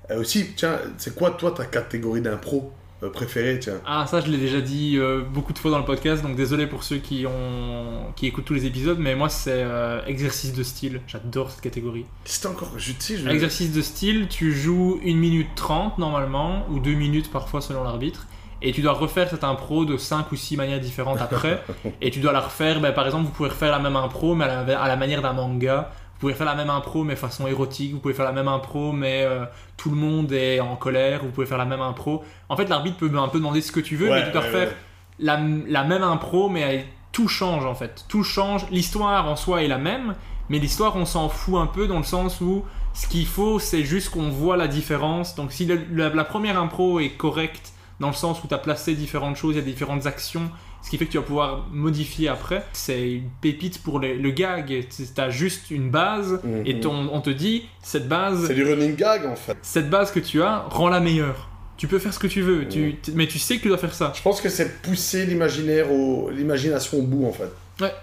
euh, 0.09 0.19
aussi, 0.19 0.53
tiens, 0.55 0.79
c'est 0.97 1.15
quoi, 1.15 1.31
toi, 1.31 1.51
ta 1.51 1.65
catégorie 1.65 2.21
d'impro 2.21 2.73
euh, 3.03 3.09
préférée, 3.09 3.57
tiens? 3.59 3.81
Ah 3.83 4.05
ça 4.05 4.21
je 4.21 4.29
l'ai 4.29 4.37
déjà 4.37 4.61
dit 4.61 4.95
euh, 4.97 5.21
beaucoup 5.21 5.53
de 5.53 5.57
fois 5.57 5.71
dans 5.71 5.79
le 5.79 5.85
podcast, 5.85 6.21
donc 6.21 6.35
désolé 6.35 6.67
pour 6.67 6.83
ceux 6.83 6.97
qui 6.97 7.25
ont 7.25 8.13
qui 8.15 8.27
écoutent 8.27 8.45
tous 8.45 8.53
les 8.53 8.67
épisodes, 8.67 8.99
mais 8.99 9.15
moi 9.15 9.27
c'est 9.27 9.63
euh, 9.63 10.05
exercice 10.05 10.53
de 10.53 10.61
style. 10.61 11.01
J'adore 11.07 11.49
cette 11.49 11.61
catégorie. 11.61 12.05
C'était 12.25 12.47
encore, 12.47 12.73
je 12.77 12.91
sais, 12.99 13.17
je... 13.17 13.27
Exercice 13.27 13.73
de 13.73 13.81
style, 13.81 14.27
tu 14.27 14.53
joues 14.53 14.99
1 15.03 15.15
minute 15.15 15.47
30 15.55 15.97
normalement, 15.97 16.67
ou 16.69 16.79
2 16.79 16.91
minutes 16.93 17.31
parfois 17.31 17.59
selon 17.59 17.83
l'arbitre, 17.83 18.27
et 18.61 18.71
tu 18.71 18.83
dois 18.83 18.93
refaire 18.93 19.31
cette 19.31 19.43
impro 19.43 19.83
de 19.83 19.97
5 19.97 20.31
ou 20.31 20.35
6 20.35 20.57
manières 20.57 20.79
différentes 20.79 21.21
après, 21.21 21.63
et 22.01 22.11
tu 22.11 22.19
dois 22.19 22.33
la 22.33 22.41
refaire, 22.41 22.81
ben, 22.81 22.91
par 22.91 23.07
exemple 23.07 23.25
vous 23.25 23.31
pouvez 23.31 23.49
refaire 23.49 23.71
la 23.71 23.79
même 23.79 23.95
impro 23.95 24.35
mais 24.35 24.45
à 24.45 24.63
la, 24.63 24.79
à 24.79 24.87
la 24.87 24.95
manière 24.95 25.23
d'un 25.23 25.33
manga, 25.33 25.91
pouvez 26.21 26.33
faire 26.33 26.45
la 26.45 26.55
même 26.55 26.69
impro 26.69 27.03
mais 27.03 27.15
façon 27.15 27.47
érotique, 27.47 27.93
vous 27.93 27.99
pouvez 27.99 28.13
faire 28.13 28.25
la 28.25 28.31
même 28.31 28.47
impro 28.47 28.91
mais 28.93 29.23
euh, 29.23 29.43
tout 29.77 29.89
le 29.89 29.95
monde 29.97 30.31
est 30.31 30.59
en 30.61 30.75
colère, 30.75 31.21
vous 31.23 31.31
pouvez 31.31 31.45
faire 31.47 31.57
la 31.57 31.65
même 31.65 31.81
impro. 31.81 32.23
En 32.49 32.55
fait 32.55 32.69
l'arbitre 32.69 32.97
peut 32.97 33.11
un 33.17 33.27
peu 33.27 33.39
demander 33.39 33.61
ce 33.61 33.71
que 33.71 33.79
tu 33.81 33.95
veux, 33.97 34.09
Ouais, 34.09 34.19
mais 34.21 34.25
tu 34.27 34.31
dois 34.31 34.41
ouais, 34.43 34.53
ouais. 34.53 34.77
la, 35.19 35.39
la 35.67 35.83
même 35.83 36.03
impro, 36.03 36.47
mais 36.49 36.61
elle- 36.61 36.85
tout 37.11 37.27
change 37.27 37.65
en 37.65 37.75
fait. 37.75 38.05
Tout 38.07 38.23
change. 38.23 38.65
L'histoire 38.71 39.27
en 39.27 39.35
soi 39.35 39.63
est 39.63 39.67
la 39.67 39.77
même, 39.77 40.15
mais 40.47 40.59
l'histoire 40.59 40.95
on 40.95 41.05
s'en 41.05 41.27
fout 41.27 41.55
un 41.55 41.67
peu 41.67 41.87
dans 41.87 41.97
le 41.97 42.05
sens 42.05 42.39
où 42.39 42.63
ce 42.93 43.05
qu'il 43.07 43.25
faut 43.25 43.59
c'est 43.59 43.83
juste 43.83 44.09
qu'on 44.11 44.29
voit 44.29 44.55
la 44.57 44.67
différence. 44.69 45.35
Donc 45.35 45.51
si 45.51 45.65
le- 45.65 45.85
la, 45.91 46.07
la 46.09 46.23
première 46.23 46.57
impro 46.57 46.99
est 47.01 47.09
correcte 47.17 47.73
dans 47.99 48.07
le 48.07 48.13
sens 48.13 48.41
où 48.43 48.47
tu 48.47 48.53
as 48.53 48.57
placé 48.59 48.95
différentes 48.95 49.35
choses, 49.35 49.55
il 49.55 49.59
y 49.59 49.61
a 49.61 49.65
différentes 49.65 50.05
actions, 50.07 50.49
ce 50.81 50.89
qui 50.89 50.97
fait 50.97 51.05
que 51.05 51.11
tu 51.11 51.17
vas 51.17 51.23
pouvoir 51.23 51.67
modifier 51.71 52.27
après, 52.27 52.65
c'est 52.73 53.11
une 53.11 53.29
pépite 53.41 53.83
pour 53.83 53.99
les- 53.99 54.15
le 54.15 54.31
gag. 54.31 54.85
Tu 54.89 55.21
as 55.21 55.29
juste 55.29 55.69
une 55.71 55.89
base 55.89 56.39
Mhm. 56.43 56.63
et 56.65 56.79
ton- 56.79 57.09
on 57.11 57.21
te 57.21 57.29
dit 57.29 57.65
cette 57.83 58.07
base 58.07 58.47
C'est 58.47 58.53
du 58.55 58.63
running 58.63 58.95
gag, 58.95 59.25
en 59.25 59.35
fait. 59.35 59.57
cette 59.61 59.89
base 59.89 60.11
que 60.11 60.19
tu 60.19 60.41
as, 60.41 60.65
rend-la 60.69 60.99
meilleure. 60.99 61.47
Tu 61.77 61.87
peux 61.87 61.97
faire 61.99 62.13
ce 62.13 62.19
que 62.19 62.27
tu 62.27 62.41
veux, 62.41 62.67
tu, 62.67 62.95
t- 62.95 63.11
mais 63.15 63.25
tu 63.27 63.39
sais 63.39 63.57
que 63.57 63.61
tu 63.63 63.67
dois 63.67 63.77
faire 63.77 63.93
ça. 63.93 64.11
Je 64.15 64.21
pense 64.21 64.39
que 64.41 64.49
c'est 64.49 64.81
pousser 64.83 65.25
l'imaginaire 65.25 65.91
au... 65.91 66.29
l'imagination 66.29 66.99
au 66.99 67.01
bout, 67.03 67.25
en 67.25 67.31
fait. 67.31 67.51
Ouais. 67.81 67.93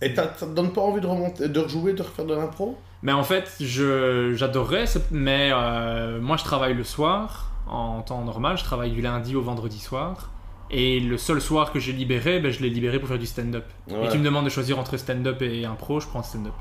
Et 0.00 0.12
t'as- 0.14 0.32
ça 0.36 0.46
te 0.46 0.52
donne 0.54 0.72
pas 0.72 0.80
envie 0.80 1.00
de, 1.00 1.06
remonter, 1.06 1.48
de 1.48 1.60
rejouer, 1.60 1.92
de 1.92 2.02
refaire 2.02 2.24
de 2.24 2.34
l'impro? 2.34 2.76
Mais 3.04 3.12
en 3.12 3.22
fait, 3.22 3.52
je, 3.60 4.32
j'adorerais, 4.34 4.86
mais 5.12 5.50
euh, 5.52 6.20
moi 6.20 6.36
je 6.36 6.42
travaille 6.44 6.74
le 6.74 6.82
soir, 6.84 7.50
en 7.68 8.00
temps 8.02 8.24
normal, 8.24 8.56
je 8.58 8.64
travaille 8.64 8.90
du 8.90 9.00
lundi 9.02 9.36
au 9.36 9.42
vendredi 9.42 9.78
soir. 9.78 10.30
Et 10.72 11.00
le 11.00 11.18
seul 11.18 11.40
soir 11.40 11.70
que 11.72 11.78
j'ai 11.78 11.92
libéré, 11.92 12.40
ben, 12.40 12.50
je 12.50 12.60
l'ai 12.62 12.70
libéré 12.70 12.98
pour 12.98 13.08
faire 13.08 13.18
du 13.18 13.26
stand-up. 13.26 13.64
Ouais. 13.90 14.06
Et 14.06 14.08
tu 14.08 14.18
me 14.18 14.24
demandes 14.24 14.44
de 14.46 14.50
choisir 14.50 14.78
entre 14.78 14.96
stand-up 14.96 15.40
et 15.42 15.64
impro, 15.66 16.00
je 16.00 16.06
prends 16.06 16.22
stand-up. 16.22 16.54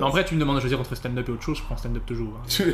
En 0.00 0.10
vrai, 0.10 0.24
tu 0.24 0.34
me 0.36 0.40
demandes 0.40 0.56
de 0.56 0.60
choisir 0.60 0.78
entre 0.78 0.94
stand-up 0.94 1.28
et 1.28 1.32
autre 1.32 1.42
chose, 1.42 1.58
je 1.58 1.62
prends 1.64 1.76
stand-up 1.76 2.04
toujours. 2.06 2.40
hein. 2.40 2.64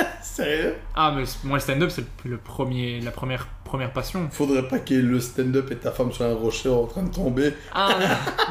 Sérieux? 0.22 0.74
Ah, 0.94 1.12
mais 1.14 1.24
moi 1.44 1.56
le 1.58 1.60
stand-up, 1.60 1.90
c'est 1.90 2.04
le, 2.24 2.38
premier, 2.38 3.00
la 3.00 3.10
première, 3.10 3.48
première 3.64 3.92
passion. 3.92 4.28
Faudrait 4.30 4.66
pas 4.66 4.78
qu'il 4.78 4.96
y 4.96 4.98
ait 5.00 5.02
le 5.02 5.20
stand-up 5.20 5.70
et 5.70 5.76
ta 5.76 5.90
femme 5.90 6.10
sur 6.12 6.24
un 6.24 6.32
rocher 6.34 6.68
en 6.70 6.86
train 6.86 7.02
de 7.02 7.10
tomber. 7.12 7.52
Ah 7.74 7.96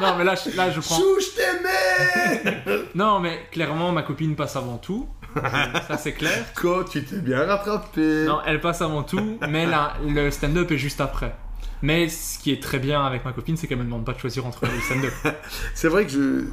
non, 0.00 0.14
mais 0.16 0.22
là, 0.24 0.34
je- 0.36 0.56
là 0.56 0.70
je 0.70 0.80
prends. 0.80 0.96
Chou, 0.96 1.18
je 1.20 1.36
t'aimais 1.36 2.84
Non, 2.94 3.18
mais 3.20 3.46
clairement, 3.50 3.90
ma 3.90 4.02
copine 4.02 4.36
passe 4.36 4.54
avant 4.56 4.78
tout. 4.78 5.08
Ça, 5.88 5.96
c'est 5.96 6.12
clair. 6.12 6.44
Quoi, 6.60 6.84
tu 6.90 7.02
t'es 7.04 7.16
bien 7.16 7.44
rattrapé 7.46 8.26
Non, 8.26 8.40
elle 8.46 8.60
passe 8.60 8.82
avant 8.82 9.02
tout, 9.02 9.38
mais 9.48 9.66
là, 9.66 9.94
le 10.06 10.30
stand-up 10.30 10.70
est 10.70 10.78
juste 10.78 11.00
après. 11.00 11.34
Mais 11.82 12.08
ce 12.08 12.38
qui 12.38 12.52
est 12.52 12.62
très 12.62 12.78
bien 12.78 13.04
avec 13.04 13.24
ma 13.24 13.32
copine, 13.32 13.56
c'est 13.56 13.66
qu'elle 13.66 13.78
me 13.78 13.84
demande 13.84 14.04
pas 14.04 14.12
de 14.12 14.18
choisir 14.20 14.46
entre 14.46 14.64
le 14.66 14.80
stand-up. 14.80 15.12
C'est 15.74 15.88
vrai 15.88 16.06
que 16.06 16.12
je... 16.12 16.44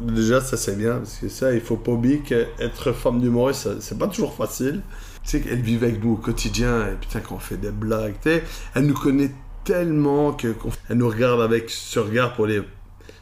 Déjà, 0.00 0.40
ça 0.40 0.56
c'est 0.56 0.76
bien, 0.76 0.96
parce 0.96 1.16
que 1.18 1.28
ça, 1.28 1.52
il 1.52 1.60
faut 1.60 1.76
pas 1.76 1.92
oublier 1.92 2.20
qu'être 2.20 2.92
femme 2.92 3.20
d'humoriste, 3.20 3.80
c'est 3.80 3.98
pas 3.98 4.08
toujours 4.08 4.34
facile. 4.34 4.82
Tu 5.22 5.30
sais 5.30 5.40
qu'elle 5.40 5.60
vit 5.60 5.76
avec 5.76 6.02
nous 6.02 6.14
au 6.14 6.16
quotidien, 6.16 6.88
et 6.88 6.94
putain, 7.00 7.20
quand 7.20 7.36
on 7.36 7.38
fait 7.38 7.58
des 7.58 7.70
blagues, 7.70 8.14
tu 8.22 8.30
sais, 8.30 8.42
elle 8.74 8.86
nous 8.86 8.94
connaît 8.94 9.30
tellement 9.64 10.32
que 10.32 10.48
qu'on- 10.48 10.70
elle 10.88 10.96
nous 10.98 11.08
regarde 11.08 11.40
avec 11.42 11.68
ce 11.70 11.98
regard 12.00 12.34
pour 12.34 12.46
les... 12.46 12.62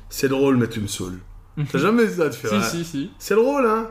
C'est 0.08 0.28
drôle, 0.28 0.56
mais 0.56 0.68
tu 0.68 0.80
me 0.80 0.86
saoules. 0.86 1.18
T'as 1.72 1.78
jamais 1.78 2.04
vu 2.04 2.16
ça 2.16 2.28
de 2.28 2.34
faire 2.34 2.50
si, 2.50 2.56
hein 2.56 2.62
si, 2.62 2.84
si. 2.84 3.10
C'est 3.18 3.34
drôle, 3.34 3.66
hein 3.66 3.88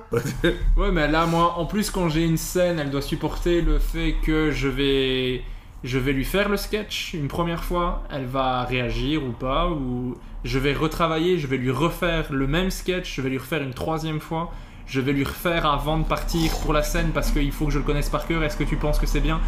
Ouais, 0.78 0.92
mais 0.92 1.08
là, 1.12 1.26
moi, 1.26 1.56
en 1.58 1.66
plus, 1.66 1.90
quand 1.92 2.10
j'ai 2.10 2.24
une 2.24 2.38
scène, 2.38 2.80
elle 2.80 2.90
doit 2.90 3.02
supporter 3.02 3.62
le 3.62 3.80
fait 3.80 4.16
que 4.24 4.52
je 4.52 4.68
vais, 4.68 5.42
je 5.86 5.98
vais 6.00 6.12
lui 6.12 6.26
faire 6.26 6.50
le 6.50 6.58
sketch 6.58 7.14
une 7.14 7.30
première 7.30 7.64
fois. 7.64 8.04
Elle 8.12 8.26
va 8.26 8.64
réagir 8.66 9.24
ou 9.24 9.32
pas, 9.32 9.70
ou 9.70 10.18
je 10.44 10.60
vais 10.60 10.74
retravailler, 10.74 11.38
je 11.38 11.48
vais 11.48 11.58
lui 11.58 11.72
refaire 11.72 12.34
le 12.34 12.48
même 12.48 12.72
sketch, 12.72 13.16
je 13.16 13.22
vais 13.22 13.30
lui 13.30 13.38
refaire 13.38 13.62
une 13.62 13.74
troisième 13.74 14.20
fois. 14.20 14.52
je 14.88 15.02
vais 15.02 15.14
lui 15.14 15.24
refaire 15.24 15.66
avant 15.66 15.98
de 15.98 16.04
partir 16.04 16.52
pour 16.60 16.74
la 16.74 16.84
scène 16.84 17.12
parce 17.14 17.32
qu'il 17.32 17.52
faut 17.52 17.66
que 17.66 17.72
je 17.72 17.80
le 17.80 17.84
connaisse 17.84 18.10
par 18.10 18.28
cœur. 18.28 18.44
Est-ce 18.44 18.58
que 18.58 18.64
tu 18.64 18.76
penses 18.76 19.00
que 19.00 19.08
c'est 19.08 19.20
bien? 19.20 19.42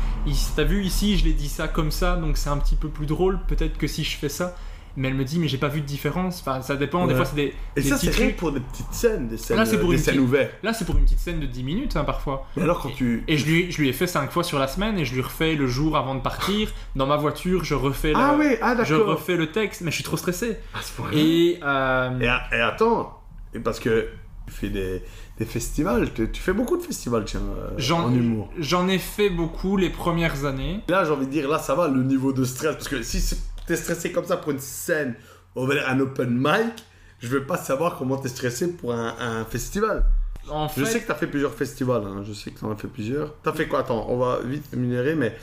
T'as 0.55 0.63
vu 0.63 0.83
ici, 0.83 1.17
je 1.17 1.25
l'ai 1.25 1.33
dit 1.33 1.49
ça 1.49 1.67
comme 1.67 1.91
ça, 1.91 2.15
donc 2.15 2.37
c'est 2.37 2.49
un 2.49 2.57
petit 2.57 2.75
peu 2.75 2.89
plus 2.89 3.05
drôle. 3.05 3.39
Peut-être 3.47 3.77
que 3.77 3.87
si 3.87 4.03
je 4.03 4.17
fais 4.17 4.29
ça. 4.29 4.55
Mais 4.99 5.07
elle 5.09 5.13
me 5.13 5.23
dit, 5.23 5.37
mais 5.39 5.47
j'ai 5.47 5.59
pas 5.59 5.67
vu 5.67 5.79
de 5.81 5.85
différence. 5.85 6.41
Enfin, 6.41 6.61
ça 6.63 6.75
dépend. 6.75 7.05
Des 7.07 7.13
fois, 7.15 7.23
c'est 7.23 7.35
des, 7.35 7.53
Et 7.75 7.81
des 7.81 7.87
ça, 7.87 7.97
c'est 7.97 8.09
rien 8.09 8.31
pour 8.35 8.51
des 8.51 8.59
petites 8.59 8.91
scènes, 8.91 9.27
des 9.27 9.37
scènes, 9.37 9.55
Là, 9.55 9.65
c'est 9.65 9.79
pour 9.79 9.91
des 9.91 9.95
une 9.97 10.01
scènes 10.03 10.19
ouvertes. 10.19 10.51
Là, 10.63 10.73
c'est 10.73 10.85
pour 10.85 10.97
une 10.97 11.03
petite 11.05 11.19
scène 11.19 11.39
de 11.39 11.45
10 11.45 11.63
minutes, 11.63 11.95
hein, 11.95 12.03
parfois. 12.03 12.47
Mais 12.57 12.63
alors, 12.63 12.81
quand 12.81 12.89
tu. 12.89 13.23
Et 13.27 13.37
je 13.37 13.45
lui, 13.45 13.71
je 13.71 13.79
lui 13.79 13.89
ai 13.89 13.93
fait 13.93 14.07
5 14.07 14.31
fois 14.31 14.43
sur 14.43 14.57
la 14.59 14.67
semaine 14.67 14.97
et 14.97 15.05
je 15.05 15.13
lui 15.13 15.21
refais 15.21 15.53
le 15.55 15.67
jour 15.67 15.95
avant 15.97 16.15
de 16.15 16.21
partir. 16.21 16.69
Dans 16.95 17.05
ma 17.05 17.15
voiture, 17.15 17.63
je 17.63 17.75
refais, 17.75 18.11
Ah 18.15 18.33
le, 18.33 18.39
oui, 18.39 18.55
ah 18.61 18.75
je 18.83 18.95
d'accord. 18.95 19.07
refais 19.13 19.37
le 19.37 19.51
texte, 19.51 19.81
mais 19.81 19.91
je 19.91 19.95
suis 19.95 20.03
trop 20.03 20.17
stressé. 20.17 20.57
Point-là. 20.95 21.15
Et, 21.17 21.59
euh, 21.63 22.19
Et, 22.19 22.27
a- 22.27 22.43
et 22.51 22.59
attends, 22.61 23.21
et 23.53 23.59
parce 23.59 23.79
que 23.79 24.09
tu 24.47 24.53
fais 24.53 24.69
des, 24.69 25.03
des 25.37 25.45
festivals, 25.45 26.11
tu, 26.13 26.31
tu 26.31 26.41
fais 26.41 26.53
beaucoup 26.53 26.75
de 26.77 26.81
festivals, 26.81 27.23
tiens, 27.25 27.41
euh, 27.41 27.69
j'en 27.77 28.05
en 28.05 28.13
humour. 28.15 28.49
j'en 28.57 28.87
ai 28.87 28.97
fait 28.97 29.29
beaucoup 29.29 29.77
les 29.77 29.89
premières 29.91 30.45
années. 30.45 30.79
Là, 30.89 31.03
j'ai 31.05 31.11
envie 31.11 31.27
de 31.27 31.31
dire, 31.31 31.47
là, 31.47 31.59
ça 31.59 31.75
va, 31.75 31.87
le 31.87 32.01
niveau 32.03 32.33
de 32.33 32.43
stress. 32.45 32.73
Parce 32.73 32.87
que 32.87 33.03
si 33.03 33.19
c'est- 33.21 33.37
t'es 33.67 33.75
stressé 33.75 34.11
comme 34.11 34.25
ça 34.25 34.37
pour 34.37 34.51
une 34.51 34.59
scène, 34.59 35.15
un 35.55 35.99
open 35.99 36.29
mic, 36.31 36.83
je 37.19 37.27
veux 37.27 37.43
pas 37.43 37.57
savoir 37.57 37.97
comment 37.97 38.17
t'es 38.17 38.29
stressé 38.29 38.71
pour 38.73 38.93
un, 38.93 39.15
un 39.19 39.45
festival. 39.45 40.05
En 40.49 40.69
fait, 40.69 40.81
Je 40.81 40.85
sais 40.85 41.01
que 41.01 41.07
t'as 41.07 41.15
fait 41.15 41.27
plusieurs 41.27 41.53
festivals, 41.53 42.03
hein, 42.05 42.23
je 42.25 42.31
sais 42.33 42.51
que 42.51 42.59
t'en 42.59 42.71
as 42.71 42.75
fait 42.77 42.87
plusieurs. 42.87 43.33
T'as 43.43 43.51
fait 43.53 43.67
quoi? 43.67 43.79
Attends, 43.79 44.05
on 44.09 44.17
va 44.17 44.39
vite 44.45 44.63
rémunérer, 44.71 45.15
mais 45.15 45.35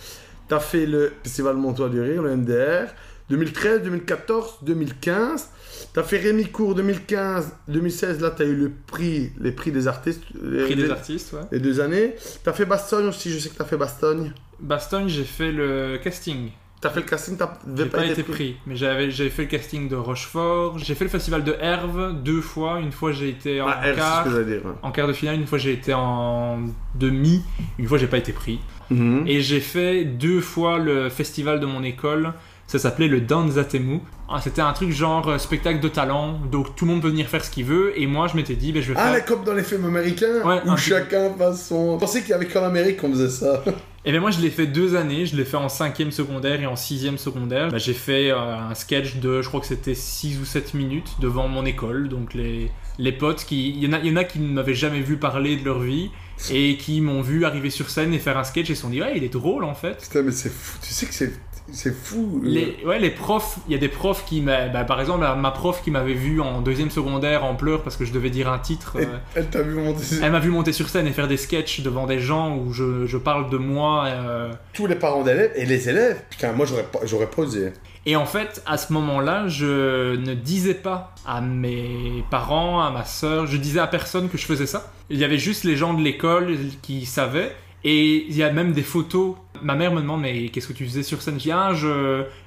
t'as 0.49 0.61
fait 0.61 0.87
le 0.87 1.13
Festival 1.23 1.57
Montois 1.57 1.91
du 1.91 2.01
Rire, 2.01 2.23
le 2.23 2.37
MDR, 2.37 2.87
2013, 3.29 3.83
2014, 3.83 4.59
2015. 4.63 5.49
T'as 5.93 6.03
fait 6.05 6.19
Rémi 6.19 6.47
Court 6.47 6.75
2015, 6.75 7.53
2016, 7.69 8.21
là 8.21 8.31
t'as 8.31 8.45
eu 8.45 8.55
le 8.55 8.73
prix, 8.87 9.33
les 9.39 9.53
prix 9.53 9.73
des 9.73 9.87
artistes. 9.89 10.23
les- 10.43 10.65
prix 10.65 10.77
des 10.77 10.91
artistes, 10.91 11.33
ouais. 11.35 11.41
Les 11.53 11.61
deux 11.61 11.81
années. 11.81 12.15
T'as 12.43 12.53
fait 12.53 12.65
Bastogne 12.65 13.07
aussi, 13.07 13.31
je 13.31 13.39
sais 13.39 13.51
que 13.51 13.57
t'as 13.57 13.65
fait 13.65 13.77
Bastogne. 13.77 14.33
Bastogne, 14.61 15.09
j'ai 15.09 15.25
fait 15.25 15.53
le 15.53 15.99
casting. 16.03 16.51
T'as 16.85 16.91
fait 16.91 17.01
le 17.01 17.07
casting, 17.07 17.39
t'as 17.39 17.51
J'ai 17.75 17.87
pas, 17.87 18.05
été 18.05 18.23
pris, 18.23 18.57
mais 18.67 18.77
j'avais 18.77 19.11
j'avais 19.11 19.31
fait 19.31 19.43
le 19.45 19.49
casting 19.49 19.89
de 19.89 19.97
Rochefort. 19.97 20.79
J'ai 20.79 20.95
fait 20.95 21.05
le 21.05 21.11
festival 21.11 21.43
de 21.43 21.57
Herve 21.59 22.13
deux 22.23 22.43
fois. 22.43 22.79
Une 22.79 22.93
fois, 22.93 23.11
j'ai 23.11 23.31
été 23.31 23.63
en 23.63 23.69
Ah, 23.69 23.81
quart. 23.97 24.25
dire. 24.29 24.37
ouais. 24.67 24.73
En 24.83 24.91
quart 24.93 25.09
de 25.09 25.15
finale, 25.15 25.37
une 25.37 25.47
fois 25.47 25.57
j'ai 25.57 25.73
été 25.73 25.95
en 25.95 26.59
demi, 26.95 27.43
une 27.79 27.87
fois 27.89 27.97
j'ai 27.97 28.07
pas 28.07 28.19
été 28.19 28.33
pris. 28.35 28.61
Mhm. 28.91 29.25
Et 29.27 29.41
j'ai 29.41 29.61
fait 29.61 30.05
deux 30.05 30.43
fois 30.43 30.77
le 30.79 31.09
festival 31.09 31.59
de 31.59 31.65
mon 31.65 31.83
école. 31.83 32.35
Ça 32.67 32.79
s'appelait 32.79 33.09
le 33.09 33.23
Danzatemu. 33.23 34.01
Ah, 34.29 34.41
C'était 34.43 34.61
un 34.61 34.73
truc 34.75 34.91
genre 34.91 35.27
euh, 35.29 35.39
spectacle 35.39 35.81
de 35.81 35.89
talent, 35.89 36.39
donc 36.53 36.77
tout 36.77 36.85
le 36.85 36.93
monde 36.93 37.01
peut 37.03 37.09
venir 37.09 37.29
faire 37.29 37.43
ce 37.45 37.51
qu'il 37.51 37.65
veut. 37.65 37.99
Et 37.99 38.07
moi, 38.07 38.27
je 38.27 38.37
m'étais 38.37 38.57
dit, 38.57 38.73
ben, 38.73 38.83
je 38.83 38.93
vais 38.93 38.99
Ah, 38.99 39.05
faire. 39.05 39.13
mais 39.15 39.25
comme 39.25 39.43
dans 39.45 39.55
les 39.55 39.63
films 39.63 39.87
américains, 39.87 40.43
Ouais, 40.45 40.61
où 40.67 40.77
chacun 40.77 41.31
passe 41.31 41.67
son. 41.69 41.95
Je 41.95 42.01
pensais 42.01 42.21
qu'il 42.21 42.31
y 42.31 42.35
avait 42.35 42.47
qu'en 42.47 42.65
Amérique 42.65 42.99
qu'on 42.99 43.11
faisait 43.11 43.31
ça. 43.31 43.63
Et 44.07 44.11
bien 44.11 44.21
moi, 44.21 44.31
je 44.31 44.41
l'ai 44.41 44.51
fait 44.51 44.67
deux 44.67 44.97
années. 44.97 45.25
Je 45.27 45.37
l'ai 45.37 45.45
fait 45.45 45.57
en 45.57 45.69
cinquième 45.69 46.11
secondaire 46.11 46.61
et 46.61 46.67
en 46.67 46.77
sixième 46.77 47.17
secondaire. 47.17 47.71
Bah, 47.71 47.79
j'ai 47.79 47.95
fait 47.95 48.31
euh, 48.31 48.57
un 48.57 48.75
sketch 48.75 49.17
de, 49.17 49.41
je 49.41 49.49
crois 49.49 49.61
que 49.61 49.67
c'était 49.67 49.95
6 49.95 50.39
ou 50.41 50.45
7 50.45 50.75
minutes 50.75 51.13
devant 51.21 51.49
mon 51.49 51.65
école. 51.65 52.09
Donc 52.09 52.35
les, 52.35 52.71
les 52.99 53.13
potes 53.13 53.45
qui, 53.45 53.71
il 53.71 53.83
y 53.83 53.87
en 53.87 53.95
a, 53.95 53.99
il 54.01 54.07
y 54.07 54.13
en 54.13 54.17
a 54.17 54.25
qui 54.25 54.41
ne 54.41 54.53
m'avaient 54.53 54.75
jamais 54.75 55.01
vu 55.01 55.17
parler 55.17 55.57
de 55.57 55.65
leur 55.65 55.81
vie 55.81 56.11
et 56.51 56.77
qui 56.77 57.01
m'ont 57.01 57.23
vu 57.23 57.45
arriver 57.45 57.71
sur 57.71 57.89
scène 57.89 58.13
et 58.13 58.19
faire 58.19 58.37
un 58.37 58.45
sketch 58.45 58.69
et 58.69 58.75
se 58.75 58.83
sont 58.83 58.91
dit, 58.91 59.01
ouais, 59.01 59.15
il 59.17 59.25
est 59.25 59.33
drôle 59.33 59.65
en 59.65 59.75
fait. 59.75 60.03
Putain, 60.03 60.23
mais 60.23 60.33
c'est 60.33 60.53
fou. 60.53 60.79
Tu 60.83 60.93
sais 60.93 61.07
que 61.07 61.15
c'est, 61.15 61.33
c'est 61.73 61.95
fou. 61.95 62.41
euh. 62.45 62.49
Les, 62.49 62.77
ouais, 62.87 62.99
les 62.99 63.11
profs, 63.11 63.57
il 63.69 63.73
y 63.73 63.75
a 63.75 63.79
des 63.79 63.89
profs 63.89 64.25
qui 64.27 64.41
m'a, 64.41 64.69
bah, 64.69 64.85
par 64.85 65.01
exemple, 65.01 65.25
ma 65.39 65.51
prof 65.51 65.83
qui 65.83 65.91
m'avait 65.91 66.15
vu 66.15 66.41
en 66.41 66.61
deuxième 66.61 66.91
secondaire 66.91 67.45
en 67.45 67.55
pleurs 67.55 67.83
parce 67.83 67.97
que 67.97 68.05
je 68.05 68.13
devais 68.13 68.31
dire 68.31 68.51
un 68.53 68.59
titre. 68.59 68.97
Elle, 68.99 69.05
euh, 69.05 69.19
elle 69.35 69.47
t'a 69.49 69.63
vu 69.63 69.75
monter. 69.75 70.03
elle 70.23 70.33
m'a 70.33 70.41
vu 70.41 70.51
monter 70.51 70.73
sur 70.73 70.89
scène 70.89 71.07
et 71.07 71.13
faire 71.13 71.29
des 71.29 71.37
sketchs 71.37 71.81
devant 71.81 72.07
des 72.07 72.21
gens 72.21 72.57
où 72.57 72.73
je, 72.73 73.07
je 73.07 73.17
parle 73.17 73.51
de 73.51 73.57
moi. 73.57 74.07
euh, 74.07 74.53
Tous 74.73 74.87
les 74.87 74.97
parents 74.97 75.23
d'élèves 75.23 75.53
et 75.57 75.65
les 75.67 75.89
élèves. 75.89 76.21
Putain, 76.31 76.53
moi 76.53 76.67
j'aurais 76.67 76.87
j'aurais 77.05 77.27
pas 77.31 77.43
osé. 77.43 77.73
Et 78.07 78.17
en 78.17 78.27
fait, 78.27 78.63
à 78.67 78.77
ce 78.77 78.93
moment-là, 78.93 79.49
je 79.49 80.15
ne 80.17 80.35
disais 80.35 80.75
pas 80.75 81.15
à 81.27 81.41
mes 81.41 82.23
parents, 82.31 82.83
à 82.85 82.91
ma 82.91 83.07
sœur, 83.07 83.47
je 83.47 83.57
disais 83.57 83.81
à 83.81 83.87
personne 83.87 84.29
que 84.29 84.37
je 84.37 84.45
faisais 84.45 84.67
ça. 84.67 84.93
Il 85.09 85.19
y 85.19 85.25
avait 85.25 85.39
juste 85.39 85.65
les 85.65 85.75
gens 85.75 85.95
de 85.95 86.03
l'école 86.03 86.55
qui 86.83 87.07
savaient. 87.07 87.55
Et 87.85 88.27
il 88.29 88.37
y 88.37 88.43
a 88.43 88.51
même 88.51 88.73
des 88.73 88.83
photos. 88.83 89.35
Ma 89.63 89.75
mère 89.77 89.93
me 89.93 90.01
demande, 90.01 90.21
mais 90.23 90.49
qu'est-ce 90.49 90.67
que 90.69 90.73
tu 90.73 90.85
faisais 90.85 91.03
sur 91.03 91.23
scène? 91.23 91.35
Je 91.39 91.43
dis, 91.45 91.53
ah, 91.53 91.73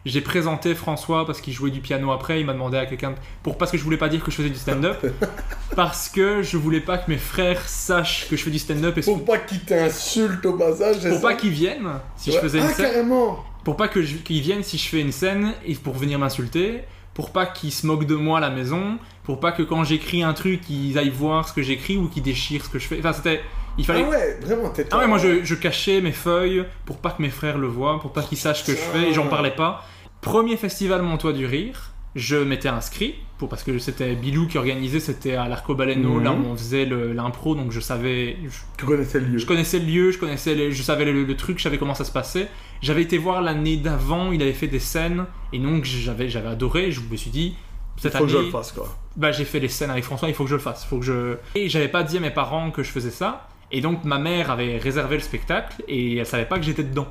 j'ai 0.06 0.22
présenté 0.22 0.76
François 0.76 1.26
parce 1.26 1.42
qu'il 1.42 1.54
jouait 1.54 1.72
du 1.72 1.80
piano 1.80 2.12
après. 2.12 2.40
Il 2.40 2.46
m'a 2.46 2.54
demandé 2.54 2.78
à 2.78 2.86
quelqu'un, 2.86 3.16
pour, 3.44 3.58
parce 3.58 3.72
que 3.72 3.78
je 3.78 3.84
voulais 3.84 3.98
pas 3.98 4.10
dire 4.10 4.24
que 4.24 4.30
je 4.32 4.36
faisais 4.36 4.50
du 4.50 4.58
stand-up. 4.58 4.98
parce 5.76 6.10
que 6.10 6.42
je 6.42 6.58
voulais 6.58 6.82
pas 6.82 6.98
que 6.98 7.10
mes 7.10 7.18
frères 7.18 7.62
sachent 7.68 8.28
que 8.30 8.36
je 8.36 8.44
fais 8.44 8.52
du 8.52 8.60
stand-up. 8.60 8.98
Et 8.98 9.02
Pour 9.02 9.24
pas 9.24 9.38
qu'ils 9.38 9.62
t'insultent 9.62 10.46
au 10.46 10.54
passage. 10.54 10.98
pour 11.02 11.14
ça? 11.14 11.20
pas 11.22 11.34
qu'ils 11.36 11.52
viennent 11.52 11.90
si 12.18 12.32
je 12.32 12.40
faisais 12.40 12.60
une 12.60 12.66
Ah, 12.66 12.74
scène 12.74 12.86
carrément 12.86 13.44
pour 13.64 13.76
pas 13.76 13.90
que 13.90 14.00
qu'ils 14.00 14.42
viennent 14.42 14.64
si 14.64 14.78
je 14.78 14.88
fais 14.88 15.02
une 15.02 15.12
scène 15.12 15.54
et 15.66 15.76
pour 15.76 15.94
venir 15.94 16.18
m'insulter, 16.18 16.84
pour 17.14 17.32
pas 17.32 17.46
qu'ils 17.46 17.74
se 17.74 17.86
moquent 17.86 18.06
de 18.08 18.16
moi 18.16 18.38
à 18.38 18.42
la 18.42 18.50
maison, 18.50 18.98
pour 19.24 19.42
pas 19.42 19.52
que 19.52 19.62
quand 19.62 19.84
j'écris 19.84 20.24
un 20.24 20.34
truc 20.34 20.62
ils 20.70 20.98
aillent 20.98 21.10
voir 21.10 21.46
ce 21.50 21.54
que 21.54 21.62
j'écris 21.62 21.98
ou 21.98 22.08
qu'ils 22.08 22.24
déchirent 22.24 22.64
ce 22.64 22.70
que 22.70 22.80
je 22.80 22.88
fais. 22.88 23.00
Enfin 23.00 23.12
c'était, 23.12 23.42
il 23.78 23.86
fallait. 23.86 24.04
Ah 24.06 24.10
ouais, 24.10 24.38
vraiment, 24.42 24.70
t'es 24.70 24.86
Ah 24.92 24.98
ouais, 25.00 25.08
moi 25.08 25.18
je, 25.18 25.44
je 25.44 25.56
cachais 25.56 26.02
mes 26.02 26.12
feuilles 26.12 26.66
pour 26.86 26.98
pas 26.98 27.12
que 27.12 27.22
mes 27.22 27.30
frères 27.30 27.58
le 27.58 27.68
voient, 27.68 28.00
pour 28.00 28.12
pas 28.14 28.24
qu'ils 28.24 28.38
sachent 28.38 28.64
ce 28.64 28.72
que 28.72 28.78
je 28.78 28.82
fais 28.82 29.10
et 29.10 29.14
j'en 29.14 29.28
parlais 29.28 29.52
pas. 29.56 29.84
Premier 30.22 30.58
festival 30.58 31.02
Montois 31.04 31.34
du 31.34 31.46
Rire, 31.46 31.92
je 32.16 32.36
m'étais 32.38 32.70
inscrit 32.70 33.16
pour 33.38 33.50
parce 33.50 33.62
que 33.62 33.78
c'était 33.78 34.16
Bilou 34.16 34.48
qui 34.48 34.58
organisait, 34.58 35.00
c'était 35.00 35.36
à 35.36 35.48
l'Arcobaleno 35.48 36.16
Mhm. 36.16 36.24
là 36.24 36.32
où 36.32 36.44
on 36.48 36.56
faisait 36.58 36.86
l'impro 36.86 37.54
donc 37.54 37.72
je 37.72 37.80
savais, 37.80 38.36
je- 38.44 38.58
Tu 38.80 38.86
connaissais 38.86 39.20
le 39.20 39.28
lieu. 39.28 39.38
je 39.38 39.46
connaissais 39.46 39.78
le 39.78 39.86
lieu, 39.86 40.10
je 40.12 40.18
connaissais, 40.18 40.56
les- 40.56 40.72
je 40.72 40.82
savais 40.82 41.06
le, 41.06 41.24
le 41.24 41.36
truc, 41.38 41.60
je 41.60 41.64
savais 41.64 41.78
comment 41.78 41.94
ça 41.94 42.04
se 42.04 42.12
passait. 42.12 42.48
J'avais 42.82 43.04
été 43.04 43.20
voir 43.20 43.42
l'année 43.44 43.78
d'avant, 43.78 44.32
il 44.32 44.42
avait 44.42 44.54
fait 44.54 44.68
des 44.68 44.80
scènes 44.80 45.26
et 45.54 45.60
donc 45.60 45.84
j'avais, 45.86 46.30
j'avais 46.30 46.48
adoré. 46.50 46.92
Je 46.92 47.02
me 47.02 47.16
suis 47.16 47.30
dit 47.30 47.56
cette 47.98 48.16
Faut 48.18 48.24
que 48.26 48.30
je 48.32 48.38
année, 48.38 48.46
le 48.48 48.52
fasse, 48.52 48.72
quoi. 48.72 48.88
bah 49.16 49.32
j'ai 49.32 49.46
fait 49.46 49.60
les 49.60 49.68
scènes 49.70 49.92
avec 49.92 50.04
François, 50.04 50.28
il 50.30 50.34
faut 50.34 50.44
que 50.46 50.50
je 50.50 50.56
le 50.56 50.62
fasse, 50.62 50.84
faut 50.86 50.98
que 50.98 51.06
je. 51.06 51.36
Et 51.54 51.70
j'avais 51.70 51.88
pas 51.90 52.02
dit 52.02 52.18
à 52.18 52.20
mes 52.20 52.32
parents 52.32 52.72
que 52.72 52.82
je 52.82 52.90
faisais 52.92 53.12
ça. 53.12 53.48
Et 53.72 53.82
donc 53.82 54.04
ma 54.04 54.18
mère 54.18 54.52
avait 54.52 54.78
réservé 54.78 55.18
le 55.18 55.22
spectacle 55.22 55.84
et 55.88 56.18
elle 56.18 56.26
savait 56.26 56.46
pas 56.46 56.58
que 56.58 56.64
j'étais 56.64 56.84
dedans. 56.84 57.08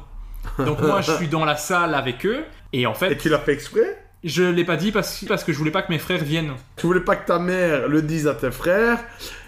Donc 0.58 0.80
moi 0.80 1.00
je 1.00 1.12
suis 1.12 1.28
dans 1.28 1.44
la 1.44 1.56
salle 1.56 1.94
avec 1.94 2.24
eux 2.24 2.44
et 2.72 2.86
en 2.86 2.92
Et 2.92 2.94
fait 2.94 3.16
tu 3.16 3.28
l'as 3.28 3.38
fait 3.38 3.52
exprès? 3.52 4.02
Je 4.24 4.42
l'ai 4.42 4.64
pas 4.64 4.76
dit 4.76 4.90
parce, 4.90 5.24
parce 5.28 5.44
que 5.44 5.52
je 5.52 5.58
voulais 5.58 5.70
pas 5.70 5.82
que 5.82 5.92
mes 5.92 5.98
frères 5.98 6.24
viennent. 6.24 6.54
Tu 6.76 6.86
voulais 6.86 7.00
pas 7.00 7.16
que 7.16 7.26
ta 7.26 7.38
mère 7.38 7.88
le 7.88 8.02
dise 8.02 8.26
à 8.26 8.34
tes 8.34 8.50
frères? 8.50 8.98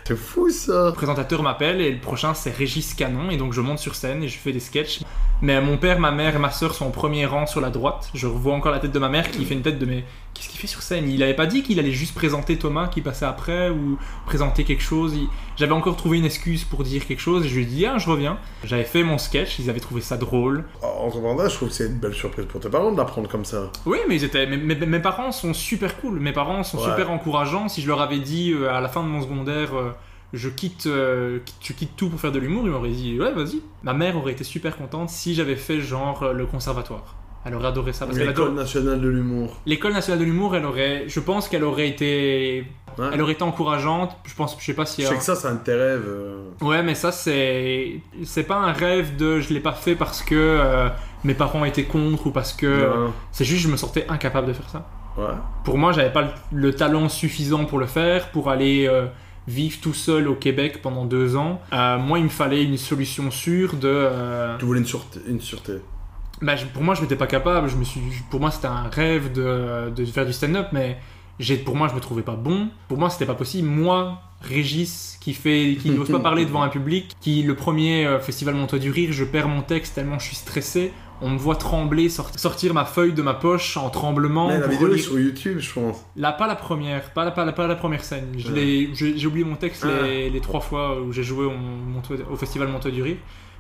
C'est 0.05 0.17
fou, 0.17 0.49
ça 0.49 0.87
Le 0.87 0.93
présentateur 0.93 1.43
m'appelle 1.43 1.81
et 1.81 1.91
le 1.91 2.01
prochain 2.01 2.33
c'est 2.33 2.51
Régis 2.51 2.95
Canon 2.95 3.31
et 3.31 3.37
donc 3.37 3.53
je 3.53 3.61
monte 3.61 3.79
sur 3.79 3.95
scène 3.95 4.23
et 4.23 4.29
je 4.29 4.39
fais 4.39 4.53
des 4.53 4.61
sketchs. 4.61 5.01
Mais 5.43 5.61
mon 5.61 5.77
père, 5.77 6.01
ma 6.01 6.11
mère 6.11 6.35
et 6.35 6.39
ma 6.39 6.51
soeur 6.51 6.75
sont 6.75 6.87
au 6.87 6.91
premier 6.91 7.27
rang 7.27 7.47
sur 7.47 7.61
la 7.61 7.71
droite. 7.71 8.09
Je 8.15 8.27
revois 8.27 8.55
encore 8.55 8.73
la 8.73 8.79
tête 8.79 8.93
de 8.93 8.99
ma 8.99 9.09
mère 9.09 9.31
qui 9.31 9.45
fait 9.45 9.55
une 9.55 9.63
tête 9.63 9.79
de 9.79 9.87
mais 9.87 10.05
qu'est-ce 10.39 10.49
qu'il 10.49 10.61
fait 10.61 10.67
sur 10.69 10.83
scène? 10.83 11.11
Il 11.11 11.23
avait 11.23 11.35
pas 11.35 11.47
dit 11.47 11.63
qu'il 11.63 11.79
allait 11.79 11.93
juste 11.93 12.15
présenter 12.15 12.57
Thomas 12.57 12.87
qui 12.89 13.01
passait 13.03 13.25
après 13.27 13.71
ou 13.71 13.99
présenter 14.27 14.65
quelque 14.65 14.83
chose. 14.83 15.15
Il- 15.15 15.29
J'avais 15.57 15.73
encore 15.73 15.97
trouvé 15.97 16.19
une 16.19 16.25
excuse 16.25 16.63
pour 16.65 16.85
dire 16.85 17.05
quelque 17.07 17.19
chose 17.21 17.45
et 17.45 17.49
je 17.49 17.55
lui 17.57 17.63
ai 17.63 17.67
dit 17.67 17.85
ah 17.87 17.99
je 17.99 18.09
reviens. 18.09 18.39
J'avais 18.65 18.85
fait 18.85 19.03
mon 19.03 19.19
sketch, 19.19 19.59
ils 19.59 19.69
avaient 19.69 19.81
trouvé 19.81 20.01
ça 20.01 20.17
drôle. 20.17 20.65
En 20.83 21.11
cependant, 21.11 21.49
je 21.49 21.55
trouve 21.55 21.69
que 21.69 21.75
c'est 21.75 21.87
une 21.87 21.99
belle 21.99 22.15
surprise 22.15 22.47
pour 22.47 22.61
tes 22.61 22.69
parents 22.69 22.93
de 22.93 22.97
l'apprendre 22.97 23.29
comme 23.29 23.45
ça. 23.45 23.71
Oui, 23.85 23.99
mais 24.09 24.17
ils 24.17 24.25
étaient, 24.25 24.47
mes, 24.47 24.57
mes- 24.57 24.75
mes 24.87 25.01
parents 25.01 25.33
sont 25.33 25.53
super 25.53 26.01
cool. 26.01 26.21
Mes 26.21 26.33
parents 26.33 26.63
sont 26.63 26.79
Ouais. 26.79 26.85
super 26.85 27.11
encourageants. 27.11 27.69
Si 27.69 27.83
je 27.83 27.89
leur 27.89 28.01
avais 28.01 28.21
dit 28.21 28.53
euh, 28.53 28.73
à 28.73 28.81
la 28.81 28.89
fin 28.89 29.03
de 29.03 29.09
mon 29.09 29.21
secondaire, 29.21 29.75
euh, 29.77 29.91
je 30.33 30.49
quitte, 30.49 30.87
euh, 30.87 31.39
quitte- 31.45 31.57
tu 31.61 31.75
quittes 31.75 31.97
tout 31.97 32.09
pour 32.11 32.21
faire 32.21 32.33
de 32.33 32.39
l'humour, 32.39 32.63
ils 32.67 32.71
m'auraient 32.71 32.91
dit 32.91 33.19
ouais, 33.19 33.33
vas-y. 33.33 33.61
Ma 33.83 33.95
mère 33.95 34.17
aurait 34.17 34.33
été 34.33 34.45
super 34.45 34.77
contente 34.77 35.11
si 35.11 35.35
j'avais 35.35 35.57
fait 35.57 35.81
genre 35.81 36.23
euh, 36.23 36.33
le 36.33 36.47
conservatoire. 36.47 37.17
Elle 37.45 37.55
aurait 37.55 37.69
adoré 37.69 37.93
ça 37.93 38.05
parce 38.07 38.19
L'école 38.19 38.55
nationale 38.55 39.01
de 39.01 39.09
l'humour. 39.09 39.57
L'école 39.65 39.93
nationale 39.93 40.21
de 40.21 40.25
l'humour, 40.25 40.55
elle 40.57 40.65
aurait, 40.67 41.05
je 41.07 41.21
pense 41.21 41.49
qu'elle 41.49 41.65
aurait 41.65 41.89
été, 41.89 42.65
elle 43.13 43.23
aurait 43.23 43.33
été 43.33 43.43
encourageante. 43.43 44.17
Je 44.25 44.35
pense, 44.35 44.57
je 44.59 44.65
sais 44.65 44.75
pas 44.75 44.85
si. 44.85 45.03
Je 45.03 45.07
sais 45.07 45.17
que 45.17 45.23
ça, 45.23 45.35
c'est 45.37 45.47
un 45.49 45.55
de 45.55 45.61
tes 45.61 45.73
rêves. 45.75 46.05
euh. 46.07 46.49
Ouais, 46.61 46.83
mais 46.83 46.95
ça, 46.95 47.11
c'est. 47.13 48.01
C'est 48.25 48.43
pas 48.43 48.57
un 48.57 48.73
rêve 48.73 49.17
de 49.17 49.41
je 49.41 49.55
l'ai 49.55 49.61
pas 49.61 49.73
fait 49.73 49.95
parce 49.95 50.21
que 50.23 50.35
euh, 50.35 50.89
mes 51.25 51.35
parents 51.35 51.65
étaient 51.65 51.85
contre 51.85 52.27
ou 52.27 52.31
parce 52.33 52.53
que. 52.53 52.67
Non. 53.07 53.13
C'est 53.33 53.45
juste, 53.45 53.63
je 53.63 53.69
me 53.69 53.77
sentais 53.77 54.05
incapable 54.09 54.49
de 54.49 54.53
faire 54.53 54.69
ça. 54.69 54.87
Ouais. 55.17 55.25
Pour 55.65 55.79
moi, 55.79 55.93
j'avais 55.93 56.13
pas 56.13 56.23
le, 56.23 56.29
le 56.53 56.75
talent 56.75 57.09
suffisant 57.09 57.65
pour 57.65 57.79
le 57.79 57.87
faire, 57.87 58.31
pour 58.31 58.51
aller 58.51 58.87
euh, 58.89 59.07
vivre 59.47 59.79
tout 59.81 59.95
seul 59.95 60.29
au 60.29 60.35
Québec 60.35 60.81
pendant 60.83 61.05
deux 61.07 61.35
ans. 61.37 61.61
Euh, 61.73 61.99
moi, 61.99 62.19
il 62.19 62.25
me 62.25 62.29
fallait 62.29 62.63
une 62.65 62.77
solution 62.77 63.31
sûre 63.31 63.75
de. 63.75 63.89
euh, 63.89 64.57
Tu 64.59 64.65
voulais 64.67 64.81
une 64.81 64.87
sûreté. 64.87 65.21
Une 65.29 65.41
sûreté. 65.41 65.75
Bah, 66.43 66.57
je- 66.57 66.67
pour 66.67 66.83
moi, 66.83 66.95
je 66.95 67.03
m'étais 67.03 67.17
pas 67.17 67.27
capable. 67.27 67.69
Je 67.69 67.77
me 67.77 67.85
suis, 67.85 68.01
pour 68.31 68.41
moi, 68.41 68.51
c'était 68.51 68.67
un 68.69 68.89
rêve 68.91 69.33
de, 69.33 69.91
de 69.91 70.05
faire 70.07 70.27
du 70.27 70.33
stand-up, 70.33 70.69
mais 70.73 70.99
pour 71.65 71.77
moi, 71.77 71.89
je 71.89 71.95
me 71.95 72.01
trouvais 72.01 72.23
pas 72.23 72.35
bon. 72.37 72.69
Pour 72.89 72.99
moi, 72.99 73.11
c'était 73.11 73.27
pas 73.27 73.35
possible. 73.35 73.69
Moi, 73.69 74.21
Régis, 74.41 75.19
qui 75.21 75.35
fait, 75.35 75.77
qui 75.81 75.91
n'ose 75.91 76.09
pas 76.11 76.21
parler 76.21 76.45
devant 76.45 76.63
un 76.63 76.69
public, 76.69 77.13
qui 77.21 77.43
le 77.43 77.55
premier 77.55 78.07
euh, 78.07 78.19
festival 78.21 78.55
Montois 78.55 78.79
du 78.79 78.91
Rire, 78.91 79.11
je 79.13 79.25
perds 79.25 79.49
mon 79.49 79.63
texte 79.63 79.95
tellement 79.97 80.19
je 80.19 80.27
suis 80.27 80.37
stressé. 80.37 80.93
On 81.21 81.31
me 81.31 81.37
voit 81.39 81.57
trembler, 81.57 82.09
sort- 82.09 82.31
sortir 82.39 82.73
ma 82.75 82.85
feuille 82.85 83.13
de 83.13 83.23
ma 83.23 83.35
poche 83.35 83.77
en 83.77 83.91
tremblement. 83.91 84.47
Mais 84.49 84.61
la 84.61 84.69
vidéo 84.69 84.95
est 84.95 84.99
sur 84.99 85.19
YouTube, 85.19 85.59
je 85.59 85.73
pense. 85.73 86.05
Là, 86.15 86.31
pas 86.31 86.47
la 86.47 86.55
première, 86.55 87.11
pas 87.13 87.25
la, 87.25 87.33
pas 87.33 87.45
la, 87.45 87.53
pas 87.53 87.67
la 87.67 87.75
première 87.75 88.05
scène. 88.05 88.29
Ouais. 88.37 88.89
J'ai 88.95 89.27
oublié 89.27 89.45
mon 89.45 89.57
texte 89.57 89.85
Ah. 89.85 90.07
les, 90.07 90.31
les 90.31 90.41
trois 90.41 90.61
fois 90.61 91.01
où 91.01 91.13
j'ai 91.13 91.25
joué 91.25 91.45
au, 91.47 91.53
au 92.33 92.37
festival 92.37 92.69
Montois 92.69 92.93
du 92.93 93.03
Rire. 93.03 93.17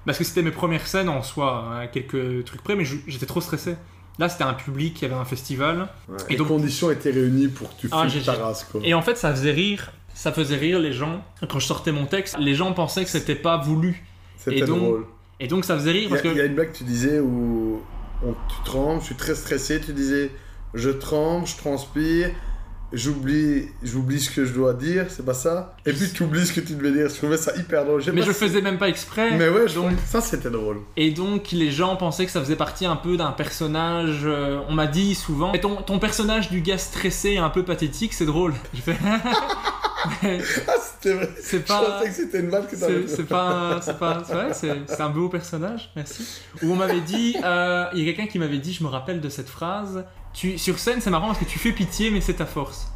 Parce 0.09 0.17
que 0.17 0.25
c'était 0.25 0.41
mes 0.41 0.51
premières 0.53 0.87
scènes 0.87 1.11
en 1.11 1.23
soi, 1.23 1.67
hein, 1.71 1.81
à 1.81 1.87
quelques 1.87 2.43
trucs 2.47 2.63
près, 2.63 2.75
mais 2.75 2.87
j'étais 3.07 3.27
trop 3.27 3.43
stressé. 3.43 3.77
Là, 4.19 4.31
c'était 4.31 4.45
un 4.45 4.55
public, 4.55 4.99
il 5.01 5.03
y 5.03 5.05
avait 5.05 5.21
un 5.21 5.27
festival. 5.27 5.87
Ouais. 6.09 6.17
Et 6.29 6.33
Les 6.33 6.37
donc- 6.39 6.49
conditions 6.49 6.91
étaient 6.91 7.11
réunies 7.11 7.49
pour 7.49 7.69
que 7.77 7.83
tu 7.83 7.89
Ah, 7.93 8.07
ta 8.25 8.33
race, 8.33 8.65
quoi. 8.65 8.81
Et 8.85 8.95
en 8.95 9.03
fait, 9.03 9.19
ça 9.19 9.31
faisait 9.33 9.53
rire. 9.53 9.93
Ça 10.15 10.33
faisait 10.33 10.57
rire 10.57 10.79
les 10.79 10.95
gens. 10.95 11.23
Quand 11.47 11.59
je 11.59 11.67
sortais 11.67 11.93
mon 11.93 12.07
texte, 12.07 12.39
les 12.39 12.55
gens 12.55 12.73
pensaient 12.73 13.05
que 13.05 13.11
c'était 13.11 13.35
pas 13.35 13.59
voulu. 13.59 14.03
C'était 14.39 14.61
et 14.61 14.63
donc, 14.63 14.79
drôle. 14.79 15.07
Et 15.41 15.47
donc, 15.47 15.67
ça 15.67 15.75
faisait 15.77 15.93
rire 15.93 16.03
Il 16.05 16.07
y, 16.07 16.09
parce 16.09 16.23
a, 16.23 16.25
il 16.29 16.33
y 16.33 16.35
que. 16.37 16.41
a 16.41 16.45
une 16.47 16.55
blague 16.55 16.73
que 16.73 16.79
tu 16.79 16.85
disais 16.85 17.21
où 17.21 17.83
on, 18.25 18.33
tu 18.33 18.63
trembles, 18.65 19.01
je 19.03 19.07
suis 19.07 19.15
très 19.15 19.35
stressé, 19.35 19.79
tu 19.79 19.93
disais 19.93 20.31
je 20.73 20.89
tremble, 20.89 21.47
je 21.47 21.57
transpire, 21.59 22.31
j'oublie 22.93 23.69
j'oublie 23.83 24.21
ce 24.21 24.31
que 24.31 24.45
je 24.45 24.53
dois 24.55 24.73
dire, 24.75 25.07
c'est 25.09 25.25
pas 25.25 25.35
ça 25.35 25.75
Et 25.87 25.93
puis 25.93 26.11
tu 26.13 26.23
oublies 26.23 26.47
ce 26.47 26.53
que 26.53 26.61
tu 26.61 26.75
devais 26.75 26.91
dire, 26.93 27.09
je 27.09 27.15
trouvais 27.15 27.37
ça 27.37 27.53
hyper 27.57 27.85
drôle. 27.85 28.03
Mais 28.13 28.23
je 28.23 28.33
si- 28.33 28.39
faisais 28.39 28.61
même 28.61 28.79
pas 28.79 28.89
exprès. 28.89 29.37
Mais 29.37 29.49
ouais, 29.49 29.67
donc- 29.75 29.93
ça 30.07 30.21
c'était 30.21 30.51
drôle. 30.51 30.79
Et 30.97 31.11
donc 31.11 31.51
les 31.53 31.71
gens 31.71 31.97
pensaient 31.97 32.25
que 32.27 32.31
ça 32.33 32.41
faisait 32.41 32.57
partie 32.57 32.87
un 32.87 32.97
peu 32.97 33.17
d'un 33.17 33.33
personnage. 33.33 34.21
euh, 34.25 34.61
on 34.69 34.73
m'a 34.73 34.87
dit 34.87 35.15
souvent, 35.15 35.53
Mais 35.53 35.61
ton, 35.61 35.77
ton 35.77 35.99
personnage 35.99 36.51
du 36.51 36.61
gars 36.61 36.79
stressé 36.79 37.31
et 37.31 37.39
un 37.39 37.51
peu 37.51 37.65
pathétique, 37.65 38.13
c'est 38.15 38.27
drôle. 38.27 38.55
Je 38.75 38.81
fais, 38.81 38.97
Mais 40.23 40.39
Ah, 40.69 40.73
c'était 40.81 41.15
vrai. 41.15 41.29
c'est 41.41 41.59
Je 41.59 41.63
pas. 41.63 41.81
pensais 41.83 42.09
que 42.09 42.15
c'était 42.15 42.41
une 42.41 42.49
blague 42.49 42.69
que 42.69 42.77
t'avais 42.77 43.07
C'est 43.09 43.25
pas, 43.27 43.81
c'est 43.83 43.99
pas, 43.99 44.23
c'est 44.27 44.33
vrai, 44.33 44.49
c'est 44.55 44.73
c'est 44.87 45.01
un 45.01 45.11
beau 45.11 45.29
personnage, 45.29 45.91
merci. 45.97 46.25
Où 46.63 46.73
on 46.73 46.77
m'avait 46.77 47.01
dit, 47.01 47.37
euh, 47.45 47.87
il 47.95 48.01
y 48.01 48.09
a 48.09 48.13
quelqu'un 48.13 48.31
qui 48.31 48.39
m'avait 48.39 48.59
dit, 48.59 48.73
je 48.73 48.83
me 48.85 48.89
rappelle 48.89 49.21
de 49.21 49.29
cette 49.29 49.49
phrase. 49.49 50.05
Tu, 50.39 50.57
sur 50.57 50.79
scène, 50.79 51.01
c'est 51.01 51.11
marrant 51.11 51.27
parce 51.29 51.41
que 51.41 51.45
tu 51.47 51.59
fais 51.59 51.73
pitié, 51.73 52.13
mais 52.13 52.21
c'est 52.21 52.35
ta 52.35 52.47
force. 52.47 52.87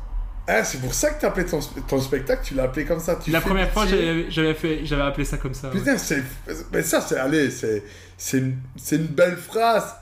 Ah, 0.47 0.62
c'est 0.62 0.78
pour 0.80 0.95
ça 0.95 1.11
que 1.11 1.20
t'as 1.20 1.26
appelé 1.26 1.45
ton, 1.45 1.59
ton 1.88 2.01
spectacle, 2.01 2.43
tu 2.45 2.55
l'as 2.55 2.64
appelé 2.64 2.84
comme 2.84 3.01
ça. 3.01 3.16
Tu 3.16 3.32
La 3.32 3.40
première 3.40 3.68
fois, 3.72 3.82
pitié. 3.84 3.99
j'avais 3.99 4.30
j'avais 4.30 4.55
fait, 4.55 4.80
j'avais 4.86 5.03
appelé 5.03 5.24
ça 5.24 5.38
comme 5.38 5.53
ça. 5.53 5.68
ouais. 5.68 5.74
Putain, 5.74 5.99
c'est. 5.99 6.22
Mais 6.72 6.82
ça, 6.82 7.01
c'est. 7.01 7.16
Allez, 7.18 7.51
c'est. 7.51 7.82
C'est 8.16 8.38
une... 8.38 8.59
c'est 8.76 8.95
une 8.95 9.07
belle 9.09 9.36
phrase. 9.36 9.93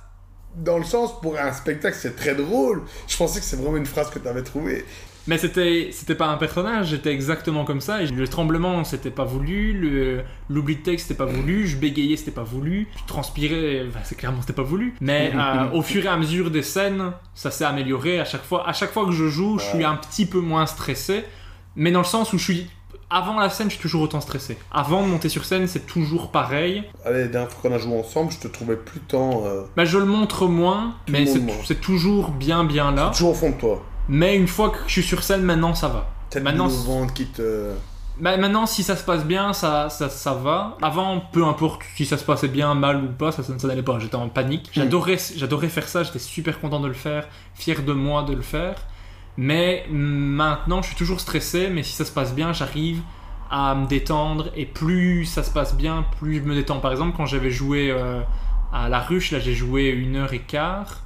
Dans 0.54 0.76
le 0.76 0.84
sens, 0.84 1.18
pour 1.22 1.38
un 1.38 1.52
spectacle, 1.52 1.96
c'est 1.98 2.14
très 2.14 2.34
drôle. 2.34 2.82
Je 3.08 3.16
pensais 3.16 3.38
que 3.40 3.46
c'est 3.46 3.56
vraiment 3.56 3.78
une 3.78 3.86
phrase 3.86 4.10
que 4.10 4.18
t'avais 4.18 4.42
trouvée. 4.42 4.84
Mais 5.30 5.38
c'était, 5.38 5.90
c'était 5.92 6.16
pas 6.16 6.26
un 6.26 6.36
personnage, 6.36 6.88
j'étais 6.88 7.12
exactement 7.12 7.64
comme 7.64 7.80
ça. 7.80 8.02
Et 8.02 8.06
le 8.08 8.26
tremblement, 8.26 8.82
c'était 8.82 9.12
pas 9.12 9.22
voulu. 9.22 9.72
Le, 9.72 10.22
l'oubli 10.48 10.74
de 10.74 10.82
texte, 10.82 11.06
c'était 11.06 11.16
pas 11.24 11.30
voulu. 11.30 11.68
Je 11.68 11.76
bégayais, 11.76 12.16
c'était 12.16 12.32
pas 12.32 12.42
voulu. 12.42 12.88
Je 13.00 13.04
transpirais, 13.06 13.86
c'est 14.02 14.16
clairement, 14.16 14.40
c'était 14.40 14.54
pas 14.54 14.64
voulu. 14.64 14.96
Mais 15.00 15.32
euh, 15.36 15.70
au 15.72 15.82
fur 15.82 16.04
et 16.04 16.08
à 16.08 16.16
mesure 16.16 16.50
des 16.50 16.64
scènes, 16.64 17.12
ça 17.32 17.52
s'est 17.52 17.64
amélioré. 17.64 18.18
À 18.18 18.24
chaque 18.24 18.42
fois, 18.42 18.68
à 18.68 18.72
chaque 18.72 18.90
fois 18.90 19.06
que 19.06 19.12
je 19.12 19.28
joue, 19.28 19.58
je 19.60 19.64
suis 19.66 19.84
un 19.84 19.94
petit 19.94 20.26
peu 20.26 20.40
moins 20.40 20.66
stressé. 20.66 21.24
Mais 21.76 21.92
dans 21.92 22.00
le 22.00 22.04
sens 22.04 22.32
où 22.32 22.38
je 22.38 22.42
suis. 22.44 22.66
Avant 23.08 23.38
la 23.40 23.50
scène, 23.50 23.68
je 23.70 23.74
suis 23.74 23.82
toujours 23.82 24.02
autant 24.02 24.20
stressé. 24.20 24.56
Avant 24.72 25.02
de 25.02 25.08
monter 25.08 25.28
sur 25.28 25.44
scène, 25.44 25.66
c'est 25.68 25.84
toujours 25.86 26.30
pareil. 26.32 26.84
Allez, 27.04 27.22
la 27.22 27.26
dernière 27.28 27.50
fois 27.50 27.68
qu'on 27.70 27.74
a 27.76 27.78
joué 27.78 27.96
ensemble, 27.98 28.30
je 28.32 28.38
te 28.38 28.46
trouvais 28.48 28.76
plus 28.76 29.00
tant. 29.00 29.44
euh, 29.46 29.62
Bah, 29.76 29.84
je 29.84 29.98
le 29.98 30.04
montre 30.04 30.46
moins, 30.46 30.94
mais 31.08 31.26
c'est, 31.26 31.40
c'est 31.64 31.80
toujours 31.80 32.30
bien, 32.30 32.62
bien 32.64 32.92
là. 32.92 33.10
toujours 33.12 33.30
au 33.30 33.34
fond 33.34 33.50
de 33.50 33.56
toi. 33.56 33.82
Mais 34.08 34.36
une 34.36 34.48
fois 34.48 34.70
que 34.70 34.78
je 34.86 34.92
suis 34.92 35.02
sur 35.02 35.22
scène, 35.22 35.42
maintenant 35.42 35.74
ça 35.74 35.88
va. 35.88 36.10
Maintenant, 36.40 36.68
boule 36.68 36.76
au 36.76 36.82
ventre 36.82 37.14
qui 37.14 37.26
te. 37.26 37.72
Bah, 38.20 38.36
maintenant, 38.36 38.66
si 38.66 38.82
ça 38.82 38.96
se 38.96 39.04
passe 39.04 39.24
bien, 39.24 39.52
ça, 39.52 39.88
ça, 39.88 40.10
ça 40.10 40.34
va. 40.34 40.76
Avant, 40.82 41.20
peu 41.32 41.44
importe 41.44 41.82
si 41.96 42.04
ça 42.04 42.18
se 42.18 42.24
passait 42.24 42.48
bien, 42.48 42.74
mal 42.74 43.02
ou 43.02 43.08
pas, 43.08 43.32
ça, 43.32 43.42
ça, 43.42 43.58
ça 43.58 43.66
n'allait 43.66 43.82
pas. 43.82 43.98
J'étais 43.98 44.16
en 44.16 44.28
panique. 44.28 44.70
J'adorais, 44.72 45.18
j'adorais 45.36 45.68
faire 45.68 45.88
ça, 45.88 46.02
j'étais 46.02 46.18
super 46.18 46.60
content 46.60 46.80
de 46.80 46.88
le 46.88 46.94
faire, 46.94 47.26
fier 47.54 47.82
de 47.82 47.92
moi 47.92 48.22
de 48.22 48.34
le 48.34 48.42
faire. 48.42 48.76
Mais 49.36 49.86
maintenant, 49.90 50.82
je 50.82 50.88
suis 50.88 50.96
toujours 50.96 51.20
stressé, 51.20 51.68
mais 51.70 51.82
si 51.82 51.94
ça 51.94 52.04
se 52.04 52.12
passe 52.12 52.34
bien, 52.34 52.52
j'arrive 52.52 53.00
à 53.50 53.74
me 53.74 53.86
détendre. 53.86 54.50
Et 54.54 54.66
plus 54.66 55.24
ça 55.24 55.42
se 55.42 55.50
passe 55.50 55.74
bien, 55.74 56.04
plus 56.18 56.36
je 56.36 56.42
me 56.42 56.54
détends. 56.54 56.80
Par 56.80 56.92
exemple, 56.92 57.16
quand 57.16 57.26
j'avais 57.26 57.50
joué 57.50 57.90
euh, 57.90 58.20
à 58.72 58.88
La 58.88 59.00
Ruche, 59.00 59.30
là 59.32 59.38
j'ai 59.38 59.54
joué 59.54 59.88
une 59.88 60.16
heure 60.16 60.32
et 60.34 60.40
quart. 60.40 61.02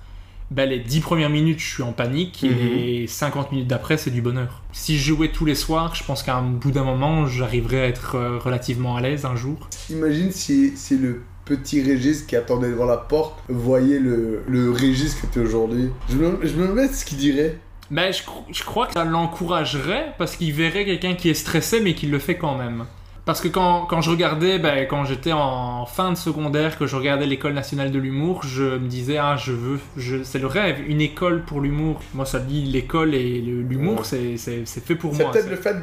Ben, 0.50 0.68
les 0.68 0.78
10 0.78 1.00
premières 1.00 1.30
minutes, 1.30 1.58
je 1.58 1.66
suis 1.74 1.82
en 1.82 1.92
panique 1.92 2.42
Mhm. 2.44 2.78
et 2.78 3.06
50 3.06 3.50
minutes 3.52 3.66
d'après, 3.66 3.96
c'est 3.96 4.10
du 4.10 4.22
bonheur. 4.22 4.62
Si 4.72 4.98
je 4.98 5.04
jouais 5.14 5.28
tous 5.28 5.44
les 5.46 5.54
soirs, 5.54 5.94
je 5.94 6.04
pense 6.04 6.22
qu'à 6.22 6.36
un 6.36 6.42
bout 6.42 6.70
d'un 6.70 6.84
moment, 6.84 7.26
j'arriverais 7.26 7.80
à 7.80 7.86
être 7.86 8.16
euh, 8.16 8.38
relativement 8.38 8.96
à 8.96 9.00
l'aise 9.00 9.24
un 9.24 9.36
jour. 9.36 9.68
Imagine 9.90 10.30
si, 10.30 10.76
si 10.76 10.96
le 10.98 11.22
petit 11.44 11.82
Régis 11.82 12.22
qui 12.22 12.36
attendait 12.36 12.68
devant 12.70 12.84
la 12.86 12.96
porte 12.96 13.38
voyait 13.48 13.98
le, 13.98 14.42
le 14.46 14.70
Régis 14.70 15.14
que 15.14 15.26
tu 15.26 15.40
es 15.40 15.42
aujourd'hui. 15.42 15.90
Je 16.10 16.16
me, 16.16 16.38
je 16.46 16.54
me 16.54 16.68
demande 16.68 16.90
ce 16.90 17.04
qu'il 17.04 17.18
dirait. 17.18 17.58
Mais 17.90 18.12
je, 18.12 18.22
cro- 18.22 18.44
je 18.50 18.62
crois 18.64 18.86
que 18.86 18.94
ça 18.94 19.04
l'encouragerait 19.04 20.14
parce 20.18 20.36
qu'il 20.36 20.52
verrait 20.52 20.84
quelqu'un 20.84 21.14
qui 21.14 21.28
est 21.28 21.34
stressé 21.34 21.80
mais 21.80 21.94
qui 21.94 22.06
le 22.06 22.18
fait 22.18 22.36
quand 22.36 22.56
même. 22.56 22.84
Parce 23.24 23.40
que 23.40 23.48
quand, 23.48 23.86
quand 23.86 24.02
je 24.02 24.10
regardais, 24.10 24.58
ben, 24.58 24.86
quand 24.86 25.04
j'étais 25.06 25.32
en 25.32 25.86
fin 25.86 26.10
de 26.10 26.16
secondaire, 26.16 26.76
que 26.76 26.86
je 26.86 26.94
regardais 26.94 27.24
l'école 27.26 27.54
nationale 27.54 27.90
de 27.90 27.98
l'humour, 27.98 28.42
je 28.44 28.76
me 28.76 28.86
disais, 28.86 29.16
ah, 29.16 29.36
je 29.38 29.52
veux, 29.52 29.80
je, 29.96 30.22
c'est 30.22 30.38
le 30.38 30.46
rêve, 30.46 30.80
une 30.86 31.00
école 31.00 31.42
pour 31.44 31.62
l'humour. 31.62 32.00
Moi, 32.12 32.26
ça 32.26 32.38
dit 32.38 32.64
l'école 32.64 33.14
et 33.14 33.40
l'humour, 33.40 34.00
Ouais. 34.12 34.36
c'est, 34.36 34.66
fait 34.66 34.94
pour 34.94 35.14
C'est 35.14 35.22
moi. 35.22 35.32
peut-être 35.32 35.44
c'est- 35.44 35.50
le 35.50 35.56
fait 35.56 35.74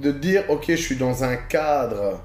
de, 0.00 0.10
de 0.10 0.18
dire 0.18 0.44
ok, 0.48 0.64
je 0.68 0.76
suis 0.76 0.96
dans 0.96 1.24
un 1.24 1.36
cadre 1.36 2.20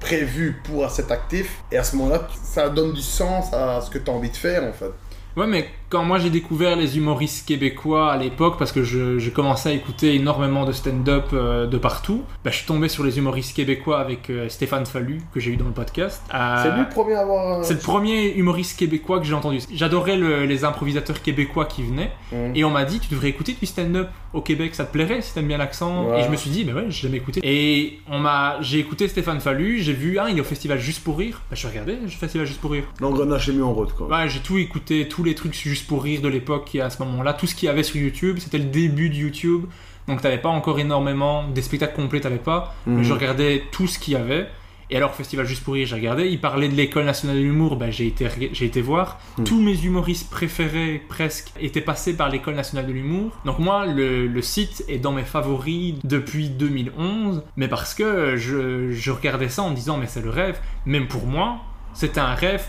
prévu 0.00 0.56
pour 0.64 0.88
cet 0.90 1.10
actif, 1.12 1.62
et 1.72 1.76
à 1.76 1.84
ce 1.84 1.94
moment-là, 1.96 2.26
ça 2.42 2.68
donne 2.68 2.92
du 2.94 3.02
sens 3.02 3.52
à 3.52 3.80
ce 3.80 3.88
que 3.90 3.98
tu 3.98 4.10
as 4.10 4.14
envie 4.14 4.30
de 4.30 4.36
faire 4.36 4.64
en 4.64 4.72
fait. 4.72 4.90
Ouais, 5.36 5.46
mais 5.46 5.68
quand 5.88 6.04
moi 6.04 6.18
j'ai 6.18 6.30
découvert 6.30 6.76
les 6.76 6.98
humoristes 6.98 7.46
québécois 7.48 8.12
à 8.12 8.16
l'époque, 8.16 8.56
parce 8.58 8.72
que 8.72 8.82
je, 8.82 9.18
je 9.18 9.30
commençais 9.30 9.70
à 9.70 9.72
écouter 9.72 10.14
énormément 10.14 10.64
de 10.66 10.72
stand-up 10.72 11.26
euh, 11.32 11.66
de 11.66 11.78
partout, 11.78 12.22
bah, 12.44 12.50
je 12.50 12.56
suis 12.56 12.66
tombé 12.66 12.88
sur 12.88 13.04
les 13.04 13.18
humoristes 13.18 13.56
québécois 13.56 14.00
avec 14.00 14.30
euh, 14.30 14.48
Stéphane 14.48 14.86
Fallu, 14.86 15.20
que 15.32 15.40
j'ai 15.40 15.50
eu 15.52 15.56
dans 15.56 15.64
le 15.66 15.72
podcast. 15.72 16.22
Euh, 16.34 16.62
C'est 16.62 16.72
lui 16.72 16.80
le 16.80 16.88
premier 16.88 17.14
à 17.14 17.20
avoir. 17.20 17.64
c'est 17.64 17.74
le 17.74 17.80
premier 17.80 18.34
humoriste 18.34 18.78
québécois 18.78 19.18
que 19.18 19.24
j'ai 19.26 19.34
entendu. 19.34 19.58
J'adorais 19.72 20.16
le- 20.16 20.44
les 20.44 20.64
improvisateurs 20.64 21.22
québécois 21.22 21.64
qui 21.66 21.82
venaient. 21.82 22.12
Mhm. 22.32 22.52
Et 22.54 22.64
on 22.64 22.70
m'a 22.70 22.84
dit, 22.84 23.00
tu 23.00 23.08
devrais 23.10 23.28
écouter 23.28 23.56
du 23.58 23.66
stand-up 23.66 24.08
au 24.34 24.42
Québec, 24.42 24.74
ça 24.74 24.84
te 24.84 24.92
plairait 24.92 25.22
si 25.22 25.32
t'aimes 25.32 25.48
bien 25.48 25.56
l'accent? 25.58 26.04
Ouais. 26.10 26.20
Et 26.20 26.24
je 26.24 26.28
me 26.28 26.36
suis 26.36 26.50
dit, 26.50 26.64
mais 26.66 26.72
ouais, 26.74 26.84
j'ai 26.90 27.02
jamais 27.08 27.16
écouté. 27.16 27.40
Et 27.42 28.00
on 28.10 28.18
m'a, 28.18 28.58
j'ai 28.60 28.78
écouté 28.78 29.08
Stéphane 29.08 29.40
Fallu, 29.40 29.78
j'ai 29.80 29.94
vu, 29.94 30.18
ah, 30.18 30.26
il 30.28 30.36
est 30.36 30.40
au 30.40 30.44
festival 30.44 30.78
Juste 30.78 31.02
pour 31.02 31.16
Rire. 31.18 31.40
Bah, 31.50 31.56
je 31.58 31.66
regarder 31.66 31.96
le 31.96 32.08
festival 32.08 32.46
Juste 32.46 32.60
pour 32.60 32.72
Rire. 32.72 32.84
L'engrenage 33.00 33.48
est 33.48 33.52
mis 33.52 33.62
en 33.62 33.72
route 33.72 33.94
quoi. 33.94 34.06
Ouais, 34.08 34.28
j'ai 34.28 34.40
tout 34.40 34.58
écouté, 34.58 35.08
tous 35.08 35.22
les 35.24 35.34
trucs 35.34 35.54
juste 35.54 35.77
pour 35.84 36.02
rire 36.04 36.20
de 36.20 36.28
l'époque 36.28 36.74
et 36.74 36.80
à 36.80 36.90
ce 36.90 37.02
moment-là, 37.02 37.32
tout 37.34 37.46
ce 37.46 37.54
qu'il 37.54 37.66
y 37.66 37.70
avait 37.70 37.82
sur 37.82 37.96
YouTube, 37.96 38.38
c'était 38.38 38.58
le 38.58 38.64
début 38.64 39.08
de 39.10 39.14
YouTube, 39.16 39.64
donc 40.06 40.20
t'avais 40.22 40.38
pas 40.38 40.48
encore 40.48 40.78
énormément, 40.78 41.46
des 41.48 41.62
spectacles 41.62 41.94
complets 41.96 42.20
t'avais 42.20 42.36
pas, 42.38 42.74
mais 42.86 42.96
Mhm. 42.98 43.02
je 43.04 43.12
regardais 43.12 43.62
tout 43.72 43.86
ce 43.86 43.98
qu'il 43.98 44.14
y 44.14 44.16
avait. 44.16 44.48
Et 44.90 44.96
alors, 44.96 45.14
Festival 45.14 45.44
Juste 45.44 45.64
pour 45.64 45.74
Rire, 45.74 45.86
j'ai 45.86 45.96
regardé. 45.96 46.28
Il 46.28 46.40
parlait 46.40 46.66
de 46.66 46.74
l'école 46.74 47.04
nationale 47.04 47.36
de 47.36 47.42
l'humour, 47.42 47.76
ben, 47.76 47.90
j'ai 47.92 48.06
été, 48.06 48.26
j'ai 48.54 48.64
été 48.64 48.80
voir. 48.80 49.20
Mhm. 49.36 49.44
Tous 49.44 49.60
mes 49.60 49.78
humoristes 49.84 50.30
préférés, 50.30 51.02
presque, 51.10 51.48
étaient 51.60 51.82
passés 51.82 52.16
par 52.16 52.30
l'école 52.30 52.54
nationale 52.54 52.86
de 52.86 52.92
l'humour. 52.92 53.32
Donc, 53.44 53.58
moi, 53.58 53.84
le, 53.84 54.26
le 54.26 54.40
site 54.42 54.84
est 54.88 54.96
dans 54.96 55.12
mes 55.12 55.24
favoris 55.24 55.96
depuis 56.04 56.48
2011, 56.48 57.42
mais 57.58 57.68
parce 57.68 57.92
que 57.92 58.36
je, 58.38 58.90
je 58.92 59.10
regardais 59.10 59.50
ça 59.50 59.62
en 59.62 59.68
me 59.70 59.74
disant, 59.76 59.98
mais 59.98 60.06
c'est 60.06 60.22
le 60.22 60.30
rêve. 60.30 60.58
Même 60.86 61.06
pour 61.06 61.26
moi, 61.26 61.58
c'était 61.92 62.20
un 62.20 62.34
rêve 62.34 62.64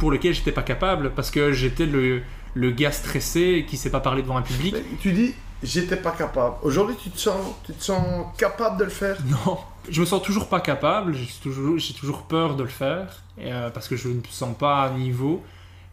pour 0.00 0.10
lequel 0.10 0.34
j'étais 0.34 0.50
pas 0.50 0.62
capable, 0.62 1.12
parce 1.14 1.30
que 1.30 1.52
j'étais 1.52 1.86
le, 1.86 2.22
le 2.54 2.70
gars 2.70 2.92
stressé 2.92 3.64
qui 3.68 3.76
sait 3.76 3.90
pas 3.90 4.00
parler 4.00 4.22
devant 4.22 4.36
un 4.36 4.42
public. 4.42 4.74
Mais 4.74 4.84
tu 5.00 5.12
dis, 5.12 5.34
j'étais 5.62 5.96
pas 5.96 6.10
capable. 6.12 6.56
Aujourd'hui, 6.62 6.96
tu 7.02 7.10
te 7.10 7.18
sens, 7.18 7.40
tu 7.64 7.72
te 7.72 7.82
sens 7.82 8.26
capable 8.36 8.78
de 8.78 8.84
le 8.84 8.90
faire? 8.90 9.16
Non, 9.46 9.58
je 9.88 10.00
me 10.00 10.06
sens 10.06 10.22
toujours 10.22 10.48
pas 10.48 10.60
capable, 10.60 11.14
j'ai 11.14 11.26
toujours, 11.42 11.78
j'ai 11.78 11.94
toujours 11.94 12.22
peur 12.22 12.56
de 12.56 12.62
le 12.62 12.68
faire, 12.68 13.22
euh, 13.40 13.70
parce 13.70 13.88
que 13.88 13.96
je 13.96 14.08
ne 14.08 14.14
me 14.14 14.22
sens 14.28 14.56
pas 14.56 14.82
à 14.82 14.90
niveau, 14.90 15.42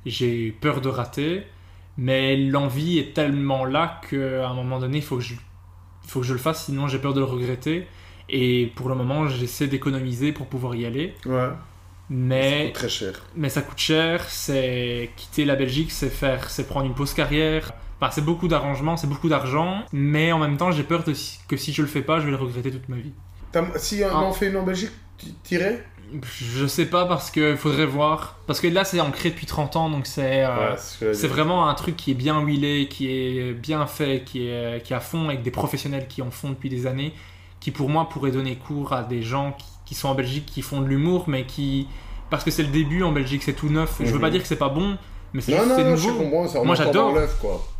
j'ai 0.05 0.51
peur 0.51 0.81
de 0.81 0.89
rater, 0.89 1.43
mais 1.97 2.37
l'envie 2.37 2.99
est 2.99 3.13
tellement 3.13 3.65
là 3.65 3.99
qu'à 4.09 4.47
un 4.49 4.53
moment 4.53 4.79
donné, 4.79 4.97
il 4.97 5.03
faut 5.03 5.17
que, 5.17 5.23
je, 5.23 5.33
il 5.33 6.09
faut 6.09 6.19
que 6.21 6.25
je 6.25 6.33
le 6.33 6.39
fasse, 6.39 6.65
sinon 6.65 6.87
j'ai 6.87 6.99
peur 6.99 7.13
de 7.13 7.19
le 7.19 7.25
regretter, 7.25 7.87
et 8.29 8.71
pour 8.75 8.89
le 8.89 8.95
moment, 8.95 9.27
j'essaie 9.27 9.67
d'économiser 9.67 10.31
pour 10.33 10.47
pouvoir 10.47 10.75
y 10.75 10.85
aller, 10.85 11.15
Ouais. 11.25 11.49
Mais... 12.09 12.67
C'est 12.67 12.73
très 12.73 12.89
cher. 12.89 13.13
mais 13.35 13.49
ça 13.49 13.61
coûte 13.61 13.77
cher, 13.77 14.25
c'est 14.29 15.11
quitter 15.15 15.45
la 15.45 15.55
Belgique, 15.55 15.91
c'est 15.91 16.09
faire, 16.09 16.49
c'est 16.49 16.67
prendre 16.67 16.85
une 16.85 16.95
pause 16.95 17.13
carrière. 17.13 17.71
Enfin, 18.01 18.11
c'est 18.11 18.23
beaucoup 18.23 18.47
d'arrangements, 18.47 18.95
c'est 18.97 19.07
beaucoup 19.07 19.29
d'argent, 19.29 19.83
mais 19.91 20.31
en 20.31 20.39
même 20.39 20.57
temps, 20.57 20.71
j'ai 20.71 20.83
peur 20.83 21.03
de 21.03 21.13
que 21.47 21.57
si 21.57 21.73
je 21.73 21.81
le 21.81 21.87
fais 21.87 22.01
pas, 22.01 22.19
je 22.19 22.25
vais 22.25 22.31
le 22.31 22.37
regretter 22.37 22.71
toute 22.71 22.87
ma 22.87 22.95
vie. 22.95 23.11
Si 23.77 24.01
on 24.03 24.07
Ah. 24.09 24.17
en 24.21 24.31
fait 24.31 24.47
une 24.47 24.57
en 24.57 24.63
Belgique, 24.63 24.91
tu 25.17 25.27
t'irais? 25.43 25.83
Je 26.23 26.65
sais 26.65 26.87
pas 26.87 27.05
parce 27.05 27.29
que 27.29 27.55
faudrait 27.55 27.85
voir. 27.85 28.39
Parce 28.47 28.59
que 28.61 28.67
là, 28.67 28.83
c'est 28.83 28.99
ancré 28.99 29.29
depuis 29.29 29.45
30 29.45 29.75
ans, 29.75 29.89
donc 29.89 30.07
c'est 30.07 30.43
euh, 30.43 30.71
Ouais, 30.71 31.13
c'est 31.13 31.27
vraiment 31.27 31.67
un 31.67 31.73
truc 31.75 31.95
qui 31.95 32.11
est 32.11 32.15
bien 32.15 32.39
huilé, 32.41 32.87
qui 32.89 33.07
est 33.11 33.53
bien 33.53 33.85
fait, 33.85 34.23
qui 34.23 34.47
est, 34.47 34.83
qui 34.83 34.93
est 34.93 34.95
à 34.95 35.01
fond, 35.01 35.27
avec 35.29 35.43
des 35.43 35.51
professionnels 35.51 36.07
qui 36.07 36.21
en 36.23 36.31
font 36.31 36.49
depuis 36.49 36.69
des 36.69 36.87
années, 36.87 37.13
qui 37.59 37.69
pour 37.71 37.89
moi 37.89 38.09
pourraient 38.09 38.31
donner 38.31 38.55
cours 38.55 38.93
à 38.93 39.03
des 39.03 39.21
gens 39.21 39.51
qui, 39.51 39.65
qui 39.89 39.95
sont 39.95 40.07
en 40.09 40.13
Belgique, 40.15 40.45
qui 40.45 40.61
font 40.61 40.81
de 40.81 40.87
l'humour, 40.87 41.23
mais 41.27 41.45
qui. 41.45 41.87
Parce 42.29 42.43
que 42.43 42.51
c'est 42.51 42.61
le 42.61 42.69
début 42.69 43.01
en 43.01 43.11
Belgique, 43.11 43.41
c'est 43.43 43.53
tout 43.53 43.69
neuf. 43.69 43.95
Je 43.99 44.05
veux 44.05 44.13
Mhm. 44.13 44.21
pas 44.21 44.29
dire 44.29 44.41
que 44.43 44.47
c'est 44.47 44.55
pas 44.55 44.69
bon, 44.69 44.97
Mais 45.33 45.41
c'est 45.41 45.51
nouveau. 45.83 46.13
comprends, 46.13 46.63
Moi 46.63 46.75
j'adore. 46.75 47.15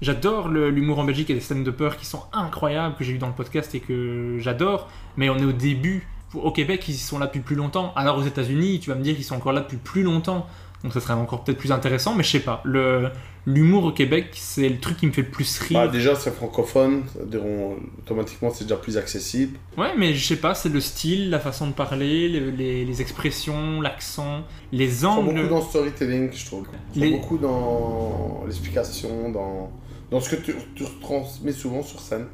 J'adore 0.02 0.48
l'humour 0.50 0.98
en 1.00 1.04
Belgique 1.04 1.30
et 1.30 1.36
les 1.36 1.40
scènes 1.40 1.64
de 1.64 1.70
peur 1.72 1.98
qui 1.98 2.06
sont 2.08 2.24
incroyables 2.34 2.96
que 2.96 3.04
j'ai 3.04 3.14
eu 3.14 3.18
dans 3.20 3.28
le 3.28 3.34
podcast 3.34 3.74
et 3.76 3.80
que 3.80 4.38
j'adore. 4.40 4.88
Mais 5.18 5.30
on 5.30 5.38
est 5.38 5.46
au 5.46 5.52
début. 5.52 6.08
Au 6.34 6.52
Québec, 6.52 6.84
ils 6.88 6.94
sont 6.96 7.20
là 7.20 7.28
depuis 7.28 7.42
plus 7.42 7.56
longtemps. 7.56 7.94
Alors 7.96 8.18
aux 8.18 8.24
États-Unis, 8.24 8.80
tu 8.80 8.90
vas 8.90 8.96
me 8.96 9.04
dire 9.04 9.16
qu'ils 9.16 9.24
sont 9.24 9.36
encore 9.36 9.52
là 9.54 9.62
depuis 9.62 9.78
plus 9.78 10.02
longtemps. 10.04 10.48
Donc 10.84 10.94
ça 10.94 11.00
serait 11.00 11.14
encore 11.14 11.44
peut-être 11.44 11.58
plus 11.60 11.72
intéressant. 11.72 12.16
Mais 12.16 12.24
je 12.24 12.30
sais 12.32 12.40
pas. 12.40 12.62
Le 12.66 13.10
l'humour 13.46 13.86
au 13.86 13.92
Québec, 13.92 14.28
c'est 14.34 14.70
le 14.70 14.80
truc 14.80 14.98
qui 14.98 15.08
me 15.08 15.12
fait 15.12 15.22
le 15.24 15.30
plus 15.30 15.60
rire. 15.60 15.80
Bah, 15.80 15.88
déjà, 15.88 16.16
c'est 16.16 16.32
francophone, 16.32 17.04
on- 17.34 17.78
automatiquement, 18.00 18.52
c'est 18.54 18.66
déjà 18.66 18.76
plus 18.78 18.98
accessible. 18.98 19.58
Ouais, 19.78 19.92
mais 19.98 20.14
je 20.14 20.26
sais 20.28 20.36
pas. 20.36 20.54
C'est 20.56 20.70
le 20.70 20.80
style, 20.82 21.30
la 21.30 21.40
façon 21.40 21.68
de 21.68 21.74
parler, 21.74 22.28
les, 22.30 22.52
les- 22.52 22.86
les 22.86 23.02
expressions, 23.02 23.82
l'accent, 23.82 24.42
les 24.72 24.86
Ils 24.86 24.92
sont 25.02 25.08
angles. 25.08 25.34
beaucoup 25.36 25.48
dans 25.50 25.60
le 25.60 25.64
storytelling, 25.66 26.32
je 26.34 26.46
trouve. 26.46 26.68
Ils 26.96 27.00
sont 27.00 27.06
Les- 27.06 27.12
beaucoup 27.12 27.38
dans 27.38 28.44
l'explication, 28.46 29.32
dans, 29.32 29.72
dans 30.12 30.20
ce 30.20 30.36
que 30.36 30.42
tu, 30.42 30.54
tu 30.76 30.84
transmets 31.02 31.52
souvent 31.54 31.82
sur 31.84 32.00
scène. 32.00 32.26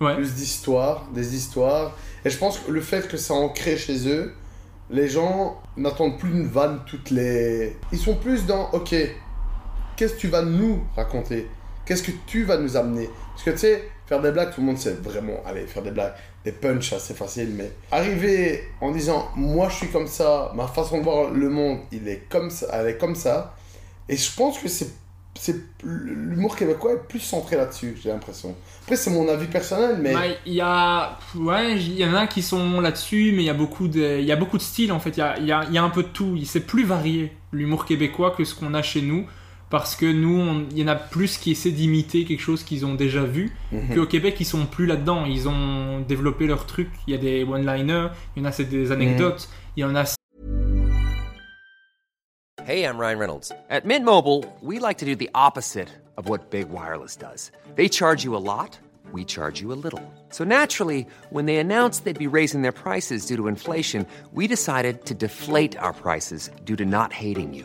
Ouais. 0.00 0.14
Plus 0.14 0.34
d'histoires, 0.34 1.08
des 1.14 1.34
histoires. 1.36 1.96
Et 2.24 2.30
je 2.30 2.38
pense 2.38 2.58
que 2.58 2.70
le 2.70 2.80
fait 2.80 3.06
que 3.08 3.16
ça 3.16 3.34
ancré 3.34 3.76
chez 3.76 4.08
eux, 4.08 4.32
les 4.90 5.08
gens 5.08 5.60
n'attendent 5.76 6.18
plus 6.18 6.30
une 6.30 6.46
vanne 6.46 6.80
toutes 6.86 7.10
les... 7.10 7.76
Ils 7.92 7.98
sont 7.98 8.16
plus 8.16 8.46
dans, 8.46 8.70
ok, 8.72 8.94
qu'est-ce 10.00 10.14
que 10.14 10.20
tu 10.20 10.28
vas 10.28 10.40
nous 10.40 10.82
raconter? 10.96 11.46
Qu'est-ce 11.84 12.02
que 12.02 12.12
tu 12.26 12.44
vas 12.44 12.56
nous 12.56 12.74
amener? 12.74 13.10
Parce 13.32 13.42
que 13.42 13.50
tu 13.50 13.58
sais, 13.58 13.90
faire 14.06 14.22
des 14.22 14.30
blagues, 14.30 14.54
tout 14.54 14.62
le 14.62 14.68
monde 14.68 14.78
sait 14.78 14.94
vraiment, 14.94 15.42
allez, 15.44 15.66
faire 15.66 15.82
des 15.82 15.90
blagues, 15.90 16.14
des 16.42 16.52
punchs, 16.52 16.94
c'est 16.98 17.16
facile, 17.16 17.50
mais 17.54 17.70
arriver 17.90 18.64
en 18.80 18.92
disant, 18.92 19.28
moi 19.36 19.68
je 19.68 19.74
suis 19.74 19.88
comme 19.88 20.06
ça, 20.06 20.52
ma 20.54 20.66
façon 20.66 21.00
de 21.00 21.02
voir 21.04 21.30
le 21.30 21.50
monde, 21.50 21.80
il 21.92 22.08
est 22.08 22.22
comme 22.30 22.48
ça, 22.48 22.68
elle 22.72 22.86
est 22.86 22.96
comme 22.96 23.14
ça, 23.14 23.54
et 24.08 24.16
je 24.16 24.34
pense 24.34 24.58
que 24.58 24.68
c'est 24.68 24.88
c'est 25.38 25.56
l'humour 25.84 26.56
québécois 26.56 26.94
est 26.94 27.08
plus 27.08 27.20
centré 27.20 27.56
là-dessus, 27.56 27.96
j'ai 28.02 28.08
l'impression. 28.10 28.54
Après, 28.82 28.96
c'est 28.96 29.10
mon 29.10 29.28
avis 29.28 29.46
personnel, 29.46 29.96
mais 30.00 30.12
Bah, 30.12 30.22
Il 30.44 30.54
y 30.54 30.60
a, 30.60 31.18
ouais, 31.36 31.76
il 31.76 31.98
y 31.98 32.04
en 32.04 32.14
a 32.14 32.26
qui 32.26 32.42
sont 32.42 32.80
là-dessus, 32.80 33.32
mais 33.34 33.42
il 33.42 33.46
y 33.46 33.50
a 33.50 33.54
beaucoup 33.54 33.88
de, 33.88 34.18
il 34.20 34.36
beaucoup 34.36 34.58
de 34.58 34.62
styles 34.62 34.92
en 34.92 34.98
fait. 34.98 35.16
Il 35.16 35.18
y 35.18 35.22
a, 35.22 35.38
y 35.68 35.72
y 35.72 35.78
a 35.78 35.82
un 35.82 35.88
peu 35.90 36.02
de 36.02 36.08
tout. 36.08 36.36
C'est 36.44 36.66
plus 36.66 36.84
varié 36.84 37.32
l'humour 37.52 37.84
québécois 37.86 38.32
que 38.36 38.44
ce 38.44 38.54
qu'on 38.54 38.74
a 38.74 38.82
chez 38.82 39.02
nous, 39.02 39.24
parce 39.70 39.94
que 39.96 40.06
nous, 40.06 40.38
on- 40.38 40.66
il 40.70 40.78
y 40.78 40.84
en 40.84 40.88
a 40.88 40.96
plus 40.96 41.38
qui 41.38 41.52
essaient 41.52 41.70
d'imiter 41.70 42.24
quelque 42.24 42.40
chose 42.42 42.62
qu'ils 42.64 42.84
ont 42.84 42.94
déjà 42.94 43.24
vu, 43.24 43.56
Mhm. 43.72 43.94
qu'au 43.94 44.06
Québec 44.06 44.36
ils 44.40 44.44
sont 44.44 44.66
plus 44.66 44.86
là-dedans. 44.86 45.24
Ils 45.24 45.48
ont 45.48 46.00
développé 46.00 46.46
leur 46.46 46.66
truc. 46.66 46.88
Il 47.06 47.12
y 47.12 47.16
a 47.16 47.18
des 47.18 47.44
one-liners, 47.44 48.08
il 48.36 48.42
y 48.42 48.46
en 48.46 48.48
a 48.48 48.52
c'est 48.52 48.64
des 48.64 48.90
anecdotes, 48.92 49.48
il 49.76 49.80
y 49.80 49.84
en 49.84 49.94
a 49.94 50.04
Hey, 52.66 52.84
I'm 52.84 52.98
Ryan 52.98 53.18
Reynolds. 53.18 53.52
At 53.70 53.84
Mint 53.84 54.04
Mobile, 54.04 54.44
we 54.62 54.78
like 54.78 54.98
to 54.98 55.06
do 55.06 55.16
the 55.16 55.30
opposite 55.34 55.88
of 56.16 56.28
what 56.28 56.50
Big 56.50 56.66
Wireless 56.70 57.16
does. 57.16 57.50
They 57.74 57.88
charge 57.88 58.22
you 58.22 58.36
a 58.36 58.38
lot, 58.38 58.78
we 59.12 59.24
charge 59.24 59.60
you 59.60 59.72
a 59.72 59.74
little. 59.76 60.02
So 60.30 60.44
naturally, 60.44 61.06
when 61.30 61.46
they 61.46 61.56
announced 61.58 62.04
they'd 62.04 62.18
be 62.18 62.28
raising 62.28 62.62
their 62.62 62.70
prices 62.72 63.26
due 63.26 63.36
to 63.36 63.48
inflation, 63.48 64.06
we 64.32 64.46
decided 64.46 65.04
to 65.06 65.14
deflate 65.14 65.76
our 65.80 65.92
prices 65.92 66.50
due 66.64 66.76
to 66.76 66.84
not 66.84 67.12
hating 67.12 67.54
you. 67.54 67.64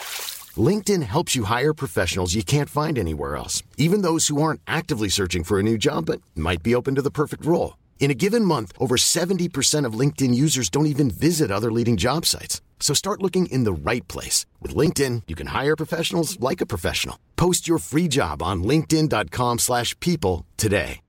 LinkedIn 0.57 1.03
helps 1.03 1.35
you 1.35 1.45
hire 1.45 1.73
professionals 1.73 2.35
you 2.35 2.43
can't 2.43 2.69
find 2.69 2.99
anywhere 2.99 3.37
else, 3.37 3.63
even 3.77 4.01
those 4.01 4.27
who 4.27 4.41
aren't 4.41 4.59
actively 4.67 5.07
searching 5.07 5.45
for 5.45 5.59
a 5.59 5.63
new 5.63 5.77
job 5.77 6.07
but 6.07 6.21
might 6.35 6.61
be 6.61 6.75
open 6.75 6.95
to 6.95 7.01
the 7.01 7.09
perfect 7.21 7.45
role. 7.45 7.77
In 8.01 8.11
a 8.11 8.15
given 8.25 8.43
month, 8.43 8.73
over 8.77 8.97
70% 8.97 9.85
of 9.85 9.93
LinkedIn 9.93 10.35
users 10.35 10.69
don't 10.69 10.87
even 10.87 11.09
visit 11.09 11.51
other 11.51 11.71
leading 11.71 11.95
job 11.95 12.25
sites. 12.25 12.59
So 12.81 12.93
start 12.93 13.21
looking 13.21 13.45
in 13.45 13.63
the 13.63 13.71
right 13.71 14.05
place. 14.09 14.45
With 14.59 14.75
LinkedIn, 14.75 15.23
you 15.27 15.35
can 15.35 15.47
hire 15.47 15.77
professionals 15.77 16.37
like 16.41 16.59
a 16.59 16.65
professional. 16.65 17.17
Post 17.37 17.69
your 17.69 17.77
free 17.77 18.09
job 18.09 18.41
on 18.43 18.63
linkedin.com/people 18.63 19.59
slash 19.59 19.95
people 19.99 20.45
today. 20.57 20.99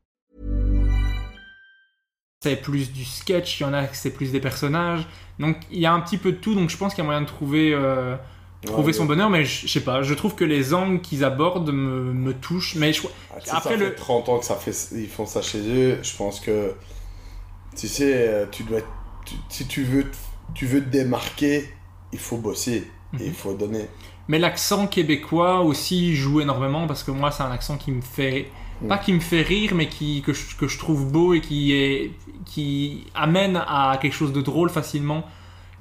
c'est 2.42 2.56
plus 2.56 2.92
du 2.92 3.04
sketch, 3.04 3.60
il 3.60 3.62
y 3.62 3.66
en 3.66 3.72
a 3.72 3.86
c'est 3.92 4.10
plus 4.10 4.32
des 4.32 4.40
personnages. 4.40 5.06
Donc 5.38 5.58
il 5.70 5.78
y 5.78 5.86
a 5.86 5.92
un 5.92 6.00
petit 6.00 6.18
peu 6.18 6.32
de 6.32 6.36
tout, 6.38 6.54
donc 6.54 6.70
je 6.70 6.76
pense 6.76 6.92
qu'il 6.94 7.02
y 7.02 7.06
a 7.06 7.06
moyen 7.06 7.22
de 7.22 7.26
trouver, 7.26 7.72
euh, 7.72 8.16
trouver 8.64 8.92
Ouais, 8.92 8.92
son 8.92 9.06
ouais. 9.06 9.06
bonheur, 9.06 9.30
mais 9.30 9.44
je, 9.44 9.66
je 9.66 9.72
sais 9.72 9.80
pas, 9.84 10.02
je 10.02 10.14
trouve 10.14 10.34
que 10.34 10.44
les 10.44 10.74
angles 10.74 11.00
qu'ils 11.00 11.24
abordent 11.24 11.72
me, 11.72 12.12
me 12.12 12.34
touchent. 12.34 12.76
Mais 12.76 12.92
je, 12.92 13.02
Ah, 13.30 13.40
tu 13.40 13.50
sais, 13.50 13.56
après 13.56 13.76
ça 13.76 13.76
le. 13.76 13.90
fait 13.90 13.94
30 13.94 14.28
ans 14.28 14.38
que 14.38 14.44
ça 14.44 14.56
fait, 14.56 14.72
ils 14.94 15.08
font 15.08 15.26
ça 15.26 15.42
chez 15.42 15.60
eux. 15.60 15.98
Je 16.02 16.16
pense 16.16 16.40
que, 16.40 16.74
tu 17.76 17.88
sais, 17.88 18.28
euh, 18.28 18.46
tu 18.50 18.64
dois, 18.64 18.80
tu- 19.26 19.36
si 19.48 19.66
tu 19.66 19.82
veux, 19.84 20.10
te- 20.10 20.16
tu 20.54 20.66
veux 20.66 20.82
te 20.84 20.88
démarquer, 20.90 21.70
il 22.12 22.18
faut 22.18 22.38
bosser 22.38 22.90
et 23.18 23.26
il 23.26 23.34
faut 23.34 23.54
donner. 23.54 23.88
Mais 24.28 24.38
l'accent 24.38 24.86
québécois 24.86 25.60
aussi 25.62 26.14
joue 26.14 26.40
énormément 26.40 26.86
parce 26.86 27.02
que 27.02 27.10
moi 27.10 27.30
c'est 27.30 27.42
un 27.42 27.50
accent 27.50 27.76
qui 27.76 27.90
me 27.92 28.00
fait 28.02 28.48
pas 28.88 28.98
qui 28.98 29.12
me 29.12 29.20
fait 29.20 29.42
rire 29.42 29.74
mais 29.74 29.88
qui 29.88 30.22
que 30.22 30.32
je, 30.32 30.56
que 30.56 30.68
je 30.68 30.78
trouve 30.78 31.10
beau 31.10 31.34
et 31.34 31.40
qui 31.40 31.72
est 31.72 32.12
qui 32.46 33.06
amène 33.14 33.56
à 33.66 33.98
quelque 34.00 34.12
chose 34.14 34.32
de 34.32 34.40
drôle 34.40 34.70
facilement 34.70 35.24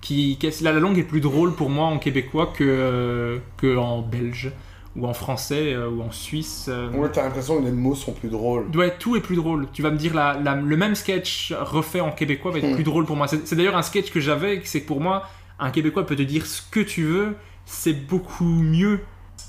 qui, 0.01 0.37
qui- 0.37 0.63
la 0.63 0.73
langue 0.73 0.97
est 0.97 1.03
plus 1.03 1.21
drôle 1.21 1.53
pour 1.55 1.69
moi 1.69 1.85
en 1.85 1.99
québécois 1.99 2.51
que 2.55 3.39
que 3.57 3.77
en 3.77 4.01
belge 4.01 4.51
ou 4.95 5.07
en 5.07 5.13
français 5.13 5.73
euh, 5.73 5.89
ou 5.89 6.01
en 6.01 6.11
suisse 6.11 6.65
euh. 6.69 6.89
Ouais, 6.91 7.09
t'as 7.11 7.23
l'impression 7.23 7.59
que 7.59 7.65
les 7.65 7.71
mots 7.71 7.95
sont 7.95 8.11
plus 8.13 8.29
drôles. 8.29 8.65
Ouais, 8.75 8.93
tout 8.99 9.15
est 9.15 9.21
plus 9.21 9.35
drôle. 9.37 9.67
Tu 9.73 9.81
vas 9.81 9.91
me 9.91 9.97
dire, 9.97 10.13
la, 10.13 10.37
la- 10.43 10.55
le 10.55 10.77
même 10.77 10.95
sketch 10.95 11.53
refait 11.59 12.01
en 12.01 12.11
québécois 12.11 12.51
va 12.51 12.59
être 12.59 12.71
Hmm. 12.71 12.75
plus 12.75 12.83
drôle 12.83 13.05
pour 13.05 13.15
moi. 13.15 13.27
C'est 13.27 13.55
d'ailleurs 13.55 13.77
un 13.77 13.81
sketch 13.83 14.11
que 14.11 14.19
j'avais, 14.19 14.61
c'est 14.65 14.81
que 14.81 14.87
pour 14.87 14.99
moi, 15.01 15.27
un 15.59 15.71
québécois 15.71 16.05
peut 16.05 16.15
te 16.15 16.21
dire 16.23 16.45
ce 16.45 16.61
que 16.69 16.79
tu 16.81 17.03
veux, 17.03 17.35
c'est 17.65 17.93
beaucoup 17.93 18.43
mieux. 18.45 18.99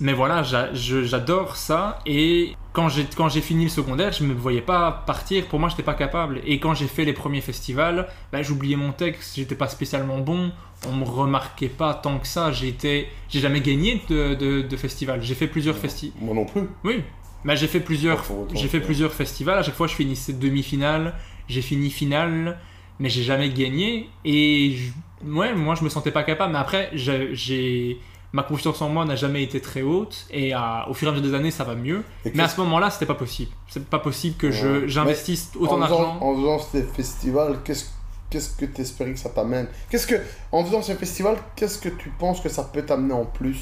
Mais 0.00 0.12
voilà, 0.12 0.42
j'a- 0.42 0.72
je- 0.74 1.04
j'adore 1.04 1.56
ça. 1.56 1.98
Et 2.06 2.54
quand 2.72 2.88
j'ai 2.88 3.04
quand 3.16 3.28
j'ai 3.28 3.40
fini 3.40 3.64
le 3.64 3.70
secondaire, 3.70 4.12
je 4.12 4.24
me 4.24 4.32
voyais 4.34 4.60
pas 4.62 4.90
partir. 5.06 5.46
Pour 5.46 5.58
moi, 5.60 5.68
j'étais 5.68 5.82
pas 5.82 5.94
capable. 5.94 6.40
Et 6.44 6.58
quand 6.58 6.74
j'ai 6.74 6.86
fait 6.88 7.04
les 7.04 7.12
premiers 7.12 7.40
festivals, 7.40 8.08
bah, 8.32 8.42
j'oubliais 8.42 8.76
mon 8.76 8.92
texte. 8.92 9.36
J'étais 9.36 9.54
pas 9.54 9.68
spécialement 9.68 10.18
bon. 10.18 10.50
On 10.88 10.92
me 10.96 11.04
remarquait 11.04 11.68
pas 11.68 11.94
tant 11.94 12.18
que 12.18 12.26
ça. 12.26 12.50
J'ai 12.52 12.68
été- 12.68 13.08
j'ai 13.28 13.40
jamais 13.40 13.60
gagné 13.60 14.02
de, 14.08 14.34
de, 14.34 14.62
de 14.62 14.76
festival. 14.76 15.22
J'ai 15.22 15.34
fait 15.34 15.46
plusieurs 15.46 15.76
festivals. 15.76 16.16
Moi 16.20 16.34
non 16.34 16.44
plus. 16.46 16.62
Oui, 16.84 17.02
bah, 17.44 17.54
j'ai 17.54 17.68
fait 17.68 17.80
plusieurs, 17.80 18.24
j'ai 18.56 18.68
fait 18.68 18.80
plusieurs 18.80 19.12
festivals. 19.12 19.58
À 19.58 19.62
chaque 19.62 19.74
fois, 19.76 19.86
je 19.86 19.94
finissais 19.94 20.32
demi-finale, 20.32 21.14
j'ai 21.48 21.62
fini 21.62 21.90
finale, 21.90 22.58
mais 22.98 23.08
j'ai 23.08 23.22
jamais 23.22 23.50
gagné. 23.50 24.08
Et 24.24 24.72
je- 24.76 25.28
ouais, 25.30 25.54
moi, 25.54 25.76
je 25.76 25.84
me 25.84 25.88
sentais 25.88 26.10
pas 26.10 26.24
capable. 26.24 26.52
Mais 26.54 26.58
après, 26.58 26.90
j'ai- 26.94 27.98
ma 28.32 28.42
confiance 28.42 28.80
en 28.82 28.88
moi 28.88 29.04
n'a 29.04 29.16
jamais 29.16 29.42
été 29.42 29.60
très 29.60 29.82
haute. 29.82 30.26
Et 30.30 30.52
à- 30.52 30.86
au 30.88 30.94
fur 30.94 31.08
et 31.08 31.10
à 31.10 31.14
mesure 31.14 31.30
des 31.30 31.36
années, 31.36 31.50
ça 31.50 31.64
va 31.64 31.74
mieux. 31.74 32.02
Mais 32.34 32.42
à 32.42 32.48
ce 32.48 32.60
moment-là, 32.60 32.90
c'était 32.90 33.06
pas 33.06 33.14
possible. 33.14 33.50
C'est 33.68 33.84
pas 33.86 33.98
possible 33.98 34.36
que 34.36 34.50
je, 34.50 34.86
j'investisse 34.88 35.50
autant 35.58 35.78
d'argent. 35.78 36.18
En 36.20 36.34
faisant 36.34 36.58
ces 36.58 36.82
festivals, 36.82 37.58
qu'est-ce 37.64 37.86
qu'est-ce 38.30 38.56
que 38.56 38.64
t'espérais 38.64 39.12
que 39.12 39.18
ça 39.18 39.28
t'amène? 39.28 39.68
Qu'est-ce 39.90 40.06
que, 40.06 40.14
en 40.52 40.64
faisant 40.64 40.80
ces 40.80 40.94
festivals, 40.94 41.36
qu'est-ce 41.54 41.78
que 41.78 41.90
tu 41.90 42.08
penses 42.18 42.40
que 42.40 42.48
ça 42.48 42.62
peut 42.64 42.82
t'amener 42.82 43.12
en 43.12 43.26
plus? 43.26 43.58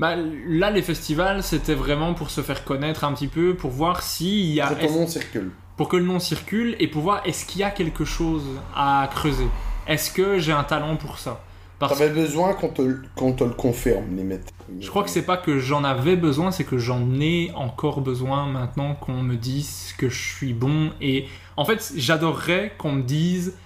Bah, 0.00 0.16
là, 0.16 0.70
les 0.70 0.82
festivals, 0.82 1.44
c'était 1.44 1.74
vraiment 1.74 2.14
pour 2.14 2.30
se 2.30 2.40
faire 2.40 2.64
connaître 2.64 3.04
un 3.04 3.12
petit 3.12 3.28
peu, 3.28 3.54
pour 3.54 3.70
voir 3.70 4.02
s'il 4.02 4.46
y 4.52 4.60
a. 4.60 4.66
Pour 4.66 4.78
que 4.78 4.86
ton 4.86 4.92
nom 4.92 5.06
circule. 5.06 5.52
pour 5.76 5.88
que 5.88 5.96
le 5.96 6.04
nom 6.04 6.18
circule 6.18 6.74
et 6.80 6.88
pour 6.88 7.02
voir 7.02 7.22
est-ce 7.24 7.44
qu'il 7.46 7.60
y 7.60 7.64
a 7.64 7.70
quelque 7.70 8.04
chose 8.04 8.44
à 8.74 9.08
creuser? 9.14 9.46
Est-ce 9.86 10.10
que 10.10 10.38
j'ai 10.38 10.52
un 10.52 10.64
talent 10.64 10.96
pour 10.96 11.18
ça? 11.18 11.40
Parce 11.78 11.98
T'avais 11.98 12.14
besoin 12.14 12.54
qu'on 12.54 12.68
te, 12.68 12.96
qu'on 13.16 13.32
te 13.32 13.42
le 13.44 13.50
confirme, 13.50 14.16
limite. 14.16 14.52
je 14.80 14.88
crois 14.88 15.02
que 15.02 15.10
c'est 15.10 15.24
pas 15.26 15.36
que 15.36 15.58
j'en 15.58 15.82
avais 15.84 16.16
besoin, 16.16 16.50
c'est 16.52 16.64
que 16.64 16.78
j'en 16.78 17.20
ai 17.20 17.50
encore 17.54 18.00
besoin 18.00 18.46
maintenant 18.46 18.94
qu'on 18.94 19.22
me 19.22 19.34
dise 19.36 19.92
que 19.98 20.08
je 20.08 20.36
suis 20.36 20.52
bon. 20.54 20.92
Et 21.00 21.26
en 21.56 21.64
fait, 21.64 21.92
j'adorerais 21.96 22.72
qu'on 22.78 22.92
me 22.92 23.02
dise 23.02 23.56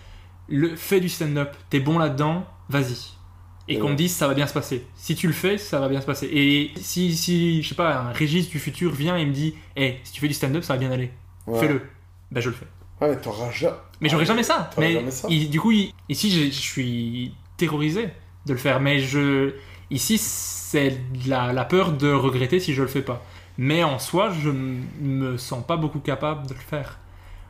le, 0.48 0.74
fais 0.74 1.00
du 1.00 1.08
stand-up, 1.10 1.54
t'es 1.70 1.80
bon 1.80 1.98
là-dedans, 1.98 2.46
vas-y. 2.70 2.96
Et 3.70 3.78
qu'on 3.78 3.90
me 3.90 3.94
dise 3.96 4.14
ça 4.16 4.26
va 4.26 4.32
bien 4.32 4.46
se 4.46 4.54
passer. 4.54 4.86
Si 4.94 5.14
tu 5.14 5.26
le 5.26 5.34
fais, 5.34 5.58
ça 5.58 5.78
va 5.78 5.88
bien 5.90 6.00
se 6.00 6.06
passer. 6.06 6.26
Et 6.32 6.70
si, 6.80 7.14
si 7.14 7.62
je 7.62 7.68
sais 7.68 7.74
pas, 7.74 7.98
un 7.98 8.12
Régis 8.12 8.48
du 8.48 8.58
futur 8.58 8.90
vient 8.92 9.16
et 9.18 9.26
me 9.26 9.32
dit, 9.32 9.54
hé, 9.76 9.98
si 10.04 10.12
tu 10.14 10.20
fais 10.22 10.28
du 10.28 10.32
stand-up, 10.32 10.64
ça 10.64 10.72
va 10.72 10.78
bien 10.78 10.90
aller. 10.90 11.10
Ouais. 11.46 11.60
Fais-le. 11.60 11.82
Ben 12.30 12.40
je 12.40 12.48
le 12.48 12.54
fais. 12.54 12.66
Ouais, 13.02 13.10
mais 13.10 13.20
t'auras 13.20 13.50
jamais. 13.50 13.76
Mais 14.00 14.08
j'aurais 14.08 14.24
jamais 14.24 14.42
ça. 14.42 14.70
T'aurais 14.74 14.88
Mais 14.88 14.94
jamais 14.94 15.10
ça. 15.10 15.28
il- 15.30 15.50
du 15.50 15.60
coup, 15.60 15.70
il- 15.72 15.92
ici, 16.08 16.30
je 16.30 16.50
suis 16.50 17.34
terrorisé 17.58 18.08
de 18.46 18.52
le 18.52 18.58
faire. 18.58 18.80
Mais 18.80 19.00
je, 19.00 19.52
ici, 19.90 20.16
c'est 20.16 20.96
la, 21.26 21.52
la 21.52 21.64
peur 21.66 21.92
de 21.92 22.10
regretter 22.10 22.58
si 22.60 22.72
je 22.72 22.80
le 22.82 22.88
fais 22.88 23.02
pas. 23.02 23.22
Mais 23.58 23.84
en 23.84 23.98
soi, 23.98 24.30
je 24.30 24.50
me 24.50 25.36
sens 25.36 25.62
pas 25.66 25.76
beaucoup 25.76 25.98
capable 26.00 26.46
de 26.46 26.54
le 26.54 26.60
faire. 26.60 26.98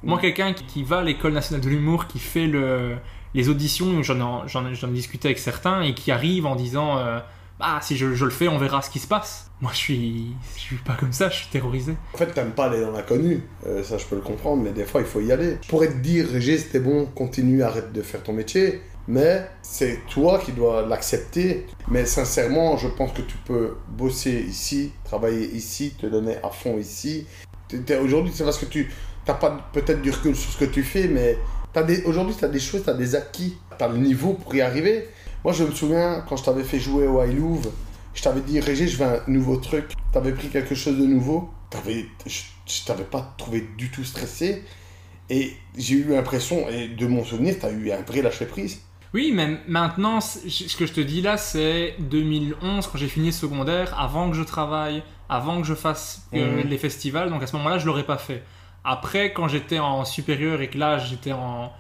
Moi, 0.03 0.19
quelqu'un 0.21 0.53
qui- 0.53 0.65
qui 0.65 0.83
va 0.85 0.99
à 0.99 1.03
l'école 1.03 1.33
nationale 1.33 1.61
de 1.61 1.69
l'humour, 1.69 2.07
qui 2.07 2.19
fait 2.19 2.47
le, 2.47 2.97
les 3.35 3.49
auditions, 3.49 4.03
j'en 4.03 4.17
ai, 4.45 4.49
j'en 4.49 4.67
ai- 4.67 4.75
j'en 4.75 4.89
ai 4.89 4.93
discuté 4.93 5.29
avec 5.29 5.39
certains, 5.39 5.83
et 5.83 5.93
qui 5.95 6.11
arrive 6.13 6.47
en 6.47 6.55
disant 6.57 6.99
euh, 6.99 7.19
Ah, 7.61 7.81
si 7.83 7.97
je, 7.97 8.15
je 8.15 8.25
le 8.25 8.31
fais, 8.31 8.47
on 8.47 8.57
verra 8.59 8.81
ce 8.83 8.89
qui 8.91 9.01
se 9.01 9.09
passe. 9.09 9.51
Moi, 9.61 9.73
je 9.73 9.79
suis, 9.79 10.27
je 10.55 10.61
suis 10.61 10.77
pas 10.77 10.95
comme 10.95 11.13
ça, 11.13 11.29
je 11.29 11.35
suis 11.39 11.49
terrorisé. 11.49 11.97
En 12.15 12.19
fait, 12.19 12.27
t'aimes 12.33 12.53
pas 12.53 12.67
aller 12.67 12.81
dans 12.81 12.93
l'inconnu, 12.93 13.43
Euh, 13.67 13.83
ça 13.83 13.99
je 13.99 14.07
peux 14.07 14.15
le 14.15 14.23
comprendre, 14.23 14.63
mais 14.63 14.71
des 14.71 14.85
fois 14.85 15.01
il 15.01 15.07
faut 15.09 15.21
y 15.21 15.33
aller. 15.33 15.59
Je 15.63 15.69
pourrais 15.69 15.89
te 15.89 15.97
dire, 15.97 16.29
Régis, 16.31 16.63
c'était 16.63 16.79
bon, 16.79 17.07
continue, 17.07 17.65
arrête 17.65 17.93
de 17.93 18.01
faire 18.03 18.23
ton 18.23 18.33
métier, 18.33 18.81
mais 19.09 19.49
c'est 19.63 20.01
toi 20.11 20.39
qui 20.39 20.53
dois 20.53 20.87
l'accepter. 20.87 21.67
Mais 21.89 22.05
sincèrement, 22.05 22.77
je 22.77 22.89
pense 22.89 23.13
que 23.13 23.23
tu 23.23 23.39
peux 23.39 23.79
bosser 23.89 24.45
ici, 24.47 24.93
travailler 25.03 25.51
ici, 25.55 25.95
te 25.99 26.07
donner 26.07 26.37
à 26.43 26.51
fond 26.51 26.79
ici. 26.79 27.27
Aujourd'hui, 28.03 28.33
c'est 28.35 28.45
parce 28.45 28.59
que 28.59 28.67
tu 28.67 28.93
n'as 29.27 29.35
pas 29.35 29.71
peut-être 29.73 30.03
du 30.03 30.11
recul 30.11 30.37
sur 30.37 30.53
ce 30.53 30.59
que 30.59 30.67
tu 30.67 30.83
fais, 30.83 31.09
mais 31.09 31.39
aujourd'hui, 32.05 32.37
tu 32.39 32.45
as 32.45 32.49
des 32.49 32.61
choses, 32.61 32.85
tu 32.85 32.91
as 32.91 32.95
des 32.95 33.15
acquis, 33.15 33.57
tu 33.77 33.85
as 33.85 33.89
le 33.89 33.97
niveau 33.97 34.35
pour 34.35 34.55
y 34.55 34.61
arriver. 34.61 35.09
Moi, 35.43 35.55
je 35.55 35.65
me 35.65 35.71
souviens, 35.71 36.25
quand 36.29 36.37
je 36.37 36.45
t'avais 36.45 36.65
fait 36.65 36.79
jouer 36.79 37.07
au 37.07 37.23
High 37.23 37.37
Louvre, 37.37 37.71
je 38.15 38.23
t'avais 38.23 38.43
dit, 38.43 38.61
Régis, 38.61 38.91
je 38.91 38.99
veux 38.99 39.07
un 39.07 39.21
nouveau 39.27 39.57
truc. 39.57 39.93
T'avais 40.13 40.33
pris 40.33 40.49
quelque 40.49 40.75
chose 40.75 40.99
de 40.99 41.07
nouveau. 41.07 41.49
Je, 42.27 42.43
je 42.67 42.85
t'avais 42.85 43.05
pas 43.05 43.35
trouvé 43.39 43.67
du 43.79 43.91
tout 43.91 44.05
stressé. 44.05 44.65
Et 45.31 45.53
j'ai 45.77 45.95
eu 45.97 46.05
l'impression, 46.09 46.69
et 46.69 46.89
de 46.89 47.07
mon 47.07 47.25
souvenir, 47.25 47.57
t'as 47.61 47.71
eu 47.71 47.91
un 47.93 48.03
vrai 48.03 48.23
lâcher 48.23 48.47
prise. 48.47 48.81
Oui, 49.15 49.33
mais 49.35 49.59
maintenant, 49.67 50.21
ce 50.21 50.77
que 50.77 50.85
je 50.87 50.93
te 50.93 51.01
dis 51.01 51.23
là, 51.23 51.37
c'est 51.37 51.95
2011, 52.01 52.87
quand 52.87 52.99
j'ai 52.99 53.09
fini 53.09 53.27
le 53.27 53.33
secondaire, 53.33 53.99
avant 53.99 54.31
que 54.31 54.37
je 54.37 54.43
travaille, 54.43 55.03
avant 55.29 55.61
que 55.61 55.67
je 55.67 55.75
fasse 55.75 56.29
euh, 56.35 56.63
Mhm. 56.63 56.69
les 56.69 56.79
festivals. 56.79 57.31
Donc 57.31 57.43
à 57.43 57.47
ce 57.47 57.57
moment-là, 57.57 57.79
je 57.79 57.87
l'aurais 57.87 58.05
pas 58.05 58.19
fait. 58.19 58.43
Après, 58.85 59.33
quand 59.33 59.49
j'étais 59.49 59.79
en 59.79 60.05
supérieur 60.05 60.61
et 60.61 60.69
que 60.69 60.79
là, 60.79 60.99
j'étais 60.99 61.33
en. 61.33 61.73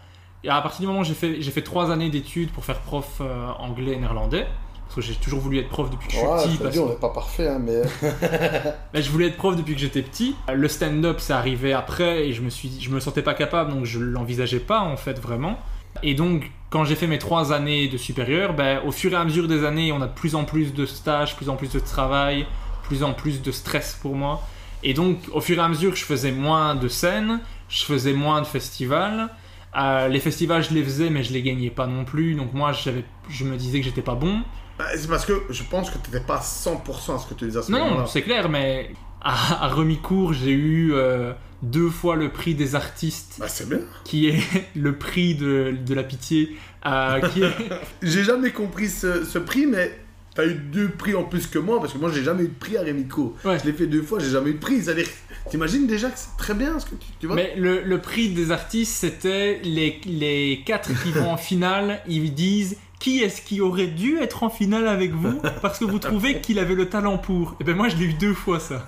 Et 0.44 0.48
à 0.50 0.60
partir 0.60 0.80
du 0.82 0.86
moment 0.86 1.00
où 1.00 1.04
j'ai 1.04 1.14
fait, 1.14 1.40
j'ai 1.40 1.50
fait 1.50 1.62
trois 1.62 1.90
années 1.90 2.10
d'études 2.10 2.50
pour 2.50 2.64
faire 2.64 2.80
prof 2.80 3.18
euh, 3.20 3.48
anglais 3.58 3.92
et 3.92 3.96
néerlandais, 3.96 4.46
parce 4.84 4.94
que 4.96 5.00
j'ai 5.02 5.14
toujours 5.14 5.40
voulu 5.40 5.58
être 5.58 5.68
prof 5.68 5.90
depuis 5.90 6.06
que 6.08 6.14
je 6.14 6.18
suis 6.18 6.26
Ouais, 6.26 6.44
petit. 6.44 6.56
parce 6.58 6.76
on 6.78 6.88
n'est 6.88 6.94
pas 6.96 7.08
parfait, 7.10 7.48
hein, 7.48 7.58
mais. 7.60 7.82
mais 8.94 9.02
je 9.02 9.10
voulais 9.10 9.26
être 9.28 9.36
prof 9.36 9.56
depuis 9.56 9.74
que 9.74 9.80
j'étais 9.80 10.02
petit. 10.02 10.34
Le 10.52 10.68
stand-up, 10.68 11.16
c'est 11.20 11.32
arrivé 11.32 11.72
après 11.72 12.26
et 12.28 12.32
je 12.32 12.42
me 12.42 12.50
suis, 12.50 12.70
je 12.80 12.90
me 12.90 13.00
sentais 13.00 13.22
pas 13.22 13.34
capable, 13.34 13.72
donc 13.72 13.84
je 13.84 13.98
l'envisageais 13.98 14.60
pas 14.60 14.80
en 14.80 14.96
fait 14.96 15.18
vraiment. 15.18 15.58
Et 16.02 16.14
donc, 16.14 16.50
quand 16.70 16.84
j'ai 16.84 16.94
fait 16.96 17.06
mes 17.06 17.18
trois 17.18 17.52
années 17.52 17.88
de 17.88 17.96
supérieur, 17.96 18.54
ben, 18.54 18.80
au 18.84 18.92
fur 18.92 19.12
et 19.12 19.16
à 19.16 19.24
mesure 19.24 19.48
des 19.48 19.64
années, 19.64 19.90
on 19.92 20.00
a 20.02 20.06
de 20.06 20.12
plus 20.14 20.34
en 20.34 20.44
plus 20.44 20.74
de 20.74 20.86
stages, 20.86 21.36
plus 21.36 21.48
en 21.48 21.56
plus 21.56 21.72
de 21.72 21.78
travail, 21.80 22.46
plus 22.82 23.02
en 23.02 23.12
plus 23.14 23.40
de 23.42 23.50
stress 23.52 23.98
pour 24.00 24.14
moi. 24.14 24.42
Et 24.82 24.94
donc, 24.94 25.18
au 25.32 25.40
fur 25.40 25.56
et 25.58 25.60
à 25.60 25.68
mesure 25.68 25.96
je 25.96 26.04
faisais 26.04 26.30
moins 26.32 26.74
de 26.74 26.88
scènes, 26.88 27.40
je 27.68 27.84
faisais 27.84 28.12
moins 28.12 28.40
de 28.40 28.46
festivals. 28.46 29.28
Euh, 29.76 30.08
les 30.08 30.20
festivals, 30.20 30.62
je 30.62 30.72
les 30.74 30.82
faisais, 30.82 31.10
mais 31.10 31.22
je 31.22 31.32
les 31.32 31.42
gagnais 31.42 31.70
pas 31.70 31.86
non 31.86 32.04
plus. 32.04 32.34
Donc 32.34 32.52
moi, 32.54 32.72
je 32.72 33.44
me 33.44 33.56
disais 33.56 33.80
que 33.80 33.84
j'étais 33.84 34.02
pas 34.02 34.14
bon. 34.14 34.40
Bah, 34.78 34.86
C'est 34.96 35.08
parce 35.08 35.26
que 35.26 35.42
je 35.50 35.62
pense 35.64 35.90
que 35.90 35.98
t'étais 35.98 36.20
pas 36.20 36.36
à 36.36 36.40
100% 36.40 37.14
à 37.14 37.18
ce 37.18 37.26
que 37.26 37.34
tu 37.34 37.46
disais 37.46 37.58
à 37.58 37.62
ce 37.62 37.72
Non, 37.72 37.78
moment-là. 37.80 38.00
non, 38.02 38.06
c'est 38.06 38.22
clair, 38.22 38.48
mais 38.48 38.90
à, 39.20 39.64
à 39.64 39.68
Remicourt, 39.68 40.32
j'ai 40.32 40.52
eu 40.52 40.92
euh, 40.94 41.32
deux 41.62 41.90
fois 41.90 42.16
le 42.16 42.30
prix 42.30 42.54
des 42.54 42.74
artistes, 42.74 43.36
Bah, 43.38 43.48
c'est 43.48 43.68
bien. 43.68 43.80
qui 44.04 44.28
est 44.28 44.40
le 44.76 44.96
prix 44.96 45.34
de, 45.34 45.74
de 45.84 45.94
la 45.94 46.02
pitié. 46.04 46.56
euh, 46.86 47.20
qui 47.28 47.42
est... 47.42 47.50
J'ai 48.02 48.24
jamais 48.24 48.50
compris 48.52 48.88
ce, 48.88 49.24
ce 49.24 49.38
prix, 49.38 49.66
mais 49.66 49.98
t'as 50.34 50.46
eu 50.46 50.54
deux 50.54 50.88
prix 50.88 51.14
en 51.14 51.24
plus 51.24 51.46
que 51.48 51.58
moi, 51.58 51.80
parce 51.80 51.92
que 51.92 51.98
moi, 51.98 52.12
j'ai 52.14 52.22
jamais 52.22 52.44
eu 52.44 52.48
de 52.48 52.54
prix 52.58 52.76
à 52.76 52.82
Rémico. 52.82 53.34
Ouais. 53.44 53.58
Je 53.58 53.64
l'ai 53.64 53.72
fait 53.72 53.88
deux 53.88 54.02
fois, 54.02 54.20
j'ai 54.20 54.30
jamais 54.30 54.50
eu 54.50 54.54
de 54.54 54.58
prix. 54.60 54.80
C'est-à-dire, 54.82 55.08
t'imagines 55.50 55.88
déjà 55.88 56.10
que 56.10 56.18
c'est 56.18 56.36
très 56.38 56.54
bien 56.54 56.78
ce 56.78 56.86
que 56.86 56.94
tu, 56.94 57.08
tu 57.18 57.26
vois 57.26 57.34
Mais 57.34 57.54
le, 57.56 57.82
le 57.82 57.98
prix 58.00 58.28
des 58.28 58.52
artistes, 58.52 58.92
c'était 58.94 59.60
les, 59.64 60.00
les 60.06 60.62
quatre 60.64 60.90
qui 61.02 61.10
vont 61.10 61.30
en 61.32 61.36
finale, 61.36 62.00
ils 62.06 62.32
disent 62.34 62.76
qui 63.00 63.20
est-ce 63.20 63.42
qui 63.42 63.60
aurait 63.60 63.86
dû 63.88 64.18
être 64.18 64.42
en 64.44 64.48
finale 64.50 64.86
avec 64.88 65.12
vous? 65.12 65.40
Parce 65.62 65.78
que 65.80 65.84
vous 65.84 65.98
trouvez 66.00 66.40
qu'il 66.40 66.58
avait 66.60 66.74
le 66.76 66.88
talent 66.88 67.16
pour. 67.18 67.56
Et 67.60 67.64
ben 67.64 67.74
moi, 67.76 67.88
je 67.88 67.96
l'ai 67.96 68.04
eu 68.06 68.14
deux 68.14 68.34
fois 68.34 68.58
ça. 68.60 68.84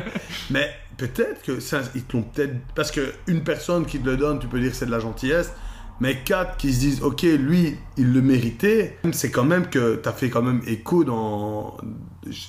Mais 0.50 0.70
peut-être 1.00 1.42
que 1.42 1.60
ça, 1.60 1.80
ils 1.94 2.02
te 2.02 2.16
l'ont 2.16 2.22
peut-être. 2.22 2.54
Parce 2.74 2.90
que 2.90 3.12
une 3.26 3.42
personne 3.42 3.86
qui 3.86 3.98
te 3.98 4.06
le 4.06 4.16
donne, 4.16 4.38
tu 4.38 4.46
peux 4.46 4.60
dire 4.60 4.70
que 4.70 4.76
c'est 4.76 4.86
de 4.86 4.90
la 4.90 5.00
gentillesse. 5.00 5.52
Mais 6.00 6.22
quatre 6.24 6.56
qui 6.56 6.72
se 6.72 6.80
disent, 6.80 7.02
ok, 7.02 7.22
lui, 7.22 7.76
il 7.98 8.12
le 8.14 8.22
méritait, 8.22 8.96
c'est 9.12 9.30
quand 9.30 9.44
même 9.44 9.68
que 9.68 9.96
t'as 9.96 10.12
fait 10.12 10.30
quand 10.30 10.42
même 10.42 10.62
écho 10.66 11.04
dans. 11.04 11.76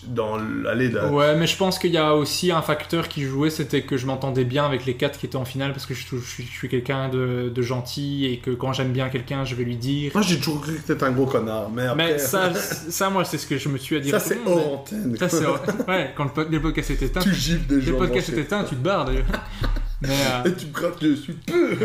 Dans 0.07 0.37
l'allée 0.37 0.89
de. 0.89 0.99
Ouais, 0.99 1.35
mais 1.37 1.47
je 1.47 1.55
pense 1.55 1.79
qu'il 1.79 1.91
y 1.91 1.97
a 1.97 2.13
aussi 2.13 2.51
un 2.51 2.61
facteur 2.61 3.07
qui 3.07 3.23
jouait, 3.23 3.49
c'était 3.49 3.83
que 3.83 3.95
je 3.95 4.05
m'entendais 4.05 4.43
bien 4.43 4.65
avec 4.65 4.85
les 4.85 4.95
quatre 4.95 5.17
qui 5.17 5.25
étaient 5.27 5.37
en 5.37 5.45
finale 5.45 5.71
parce 5.71 5.85
que 5.85 5.93
je, 5.93 6.05
je 6.11 6.17
suis, 6.17 6.43
je 6.45 6.51
suis 6.51 6.67
quelqu'un 6.67 7.07
de, 7.07 7.49
de 7.53 7.61
gentil 7.61 8.25
et 8.25 8.39
que 8.39 8.51
quand 8.51 8.73
j'aime 8.73 8.91
bien 8.91 9.07
quelqu'un, 9.09 9.45
je 9.45 9.55
vais 9.55 9.63
lui 9.63 9.77
dire. 9.77 10.11
Moi, 10.13 10.23
j'ai 10.23 10.37
toujours 10.39 10.59
cru 10.61 10.75
que 10.75 10.81
t'étais 10.87 11.03
un 11.05 11.11
gros 11.11 11.25
connard. 11.25 11.69
Mais 11.69 11.83
après. 11.87 12.13
Mais 12.13 12.17
ça, 12.19 12.53
ça, 12.53 13.09
moi, 13.09 13.23
c'est 13.23 13.37
ce 13.37 13.47
que 13.47 13.57
je 13.57 13.69
me 13.69 13.77
suis 13.77 13.95
à 13.95 13.99
dire. 14.01 14.11
ça, 14.11 14.19
c'est 14.19 14.39
hors 14.45 14.55
mais- 14.57 14.65
antenne. 14.73 15.17
Ça, 15.17 15.29
c'est 15.29 15.45
Ouais, 15.87 16.13
quand 16.17 16.25
le, 16.25 16.31
pod- 16.31 16.51
le 16.51 16.61
podcast 16.61 16.91
est 16.91 17.01
éteint, 17.01 17.21
Tu 17.21 17.33
gifles 17.33 17.67
des 17.67 17.81
gens. 17.81 17.91
le 17.93 17.97
podcast 17.97 18.27
est 18.27 18.31
branchés. 18.33 18.45
éteint, 18.45 18.63
tu 18.65 18.75
te 18.75 18.83
barres 18.83 19.05
d'ailleurs. 19.05 19.25
Mais, 20.01 20.09
euh, 20.09 20.49
Et 20.49 20.53
tu 20.55 20.65
me 20.65 20.71
grattes 20.71 21.01
dessus. 21.01 21.35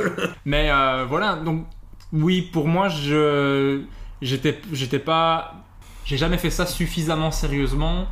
mais 0.47 0.71
euh, 0.71 1.05
voilà, 1.07 1.35
donc 1.37 1.67
oui, 2.15 2.41
pour 2.51 2.67
moi, 2.67 2.89
je 2.89 3.83
j'étais 4.23 4.99
pas 4.99 5.55
j'ai 6.07 6.17
jamais 6.17 6.39
fait 6.39 6.51
ça 6.51 6.67
suffisamment 6.67 7.33
sérieusement 7.33 8.07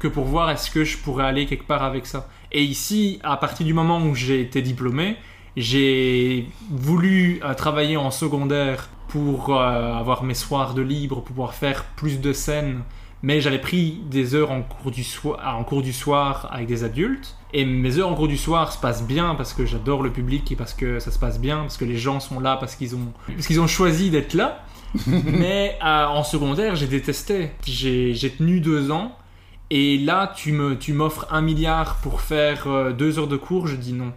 que 0.00 0.08
pour 0.08 0.24
voir 0.24 0.50
est-ce 0.50 0.70
que 0.70 0.84
je 0.84 0.98
pourrais 0.98 1.24
aller 1.24 1.46
quelque 1.46 1.66
part 1.66 1.84
avec 1.84 2.04
ça. 2.04 2.28
Et 2.50 2.62
ici, 2.62 3.20
à 3.22 3.36
partir 3.36 3.64
du 3.64 3.72
moment 3.72 4.00
où 4.00 4.14
j'ai 4.14 4.40
été 4.40 4.60
diplômé, 4.60 5.16
j'ai 5.56 6.48
voulu 6.70 7.40
euh, 7.44 7.54
travailler 7.54 7.96
en 7.96 8.10
secondaire 8.10 8.88
pour 9.06 9.56
euh, 9.56 9.94
avoir 9.94 10.24
mes 10.24 10.34
soirs 10.34 10.74
de 10.74 10.82
libre, 10.82 11.16
pour 11.16 11.24
pouvoir 11.24 11.54
faire 11.54 11.84
plus 11.96 12.20
de 12.20 12.32
scènes. 12.32 12.82
Mais 13.22 13.40
j'avais 13.40 13.60
pris 13.60 14.00
des 14.10 14.34
heures 14.34 14.50
en 14.50 14.62
cours, 14.62 14.90
du 14.90 15.04
en 15.44 15.64
cours 15.64 15.82
du 15.82 15.92
soir 15.92 16.48
avec 16.52 16.66
des 16.66 16.82
adultes. 16.84 17.36
Et 17.52 17.64
mes 17.64 17.98
heures 17.98 18.08
en 18.08 18.14
cours 18.14 18.28
du 18.28 18.36
soir 18.36 18.72
se 18.72 18.78
passent 18.78 19.04
bien 19.04 19.34
parce 19.36 19.54
que 19.54 19.64
j'adore 19.64 20.02
le 20.02 20.10
public 20.12 20.50
et 20.52 20.56
parce 20.56 20.74
que 20.74 20.98
ça 21.00 21.10
se 21.10 21.18
passe 21.18 21.40
bien, 21.40 21.60
parce 21.60 21.76
que 21.76 21.84
les 21.84 21.98
gens 21.98 22.20
sont 22.20 22.40
là, 22.40 22.56
parce 22.56 22.74
qu'ils 22.76 22.94
ont, 22.94 23.12
parce 23.26 23.46
qu'ils 23.46 23.60
ont 23.60 23.66
choisi 23.66 24.10
d'être 24.10 24.34
là. 24.34 24.64
Mais 25.06 25.78
euh, 25.84 26.06
en 26.06 26.22
secondaire, 26.24 26.76
j'ai 26.76 26.86
détesté. 26.86 27.50
J'ai 27.66 28.30
tenu 28.36 28.60
deux 28.60 28.90
ans. 28.90 29.16
Et 29.70 29.98
là, 29.98 30.32
tu 30.34 30.52
me, 30.52 30.76
tu 30.78 30.92
m'offres 30.94 31.26
un 31.30 31.42
milliard 31.42 31.96
pour 32.02 32.22
faire 32.22 32.66
euh, 32.68 32.92
deux 32.92 33.18
heures 33.18 33.26
de 33.28 33.36
cours, 33.36 33.66
je 33.66 33.76
dis 33.76 33.92
non. 33.92 34.12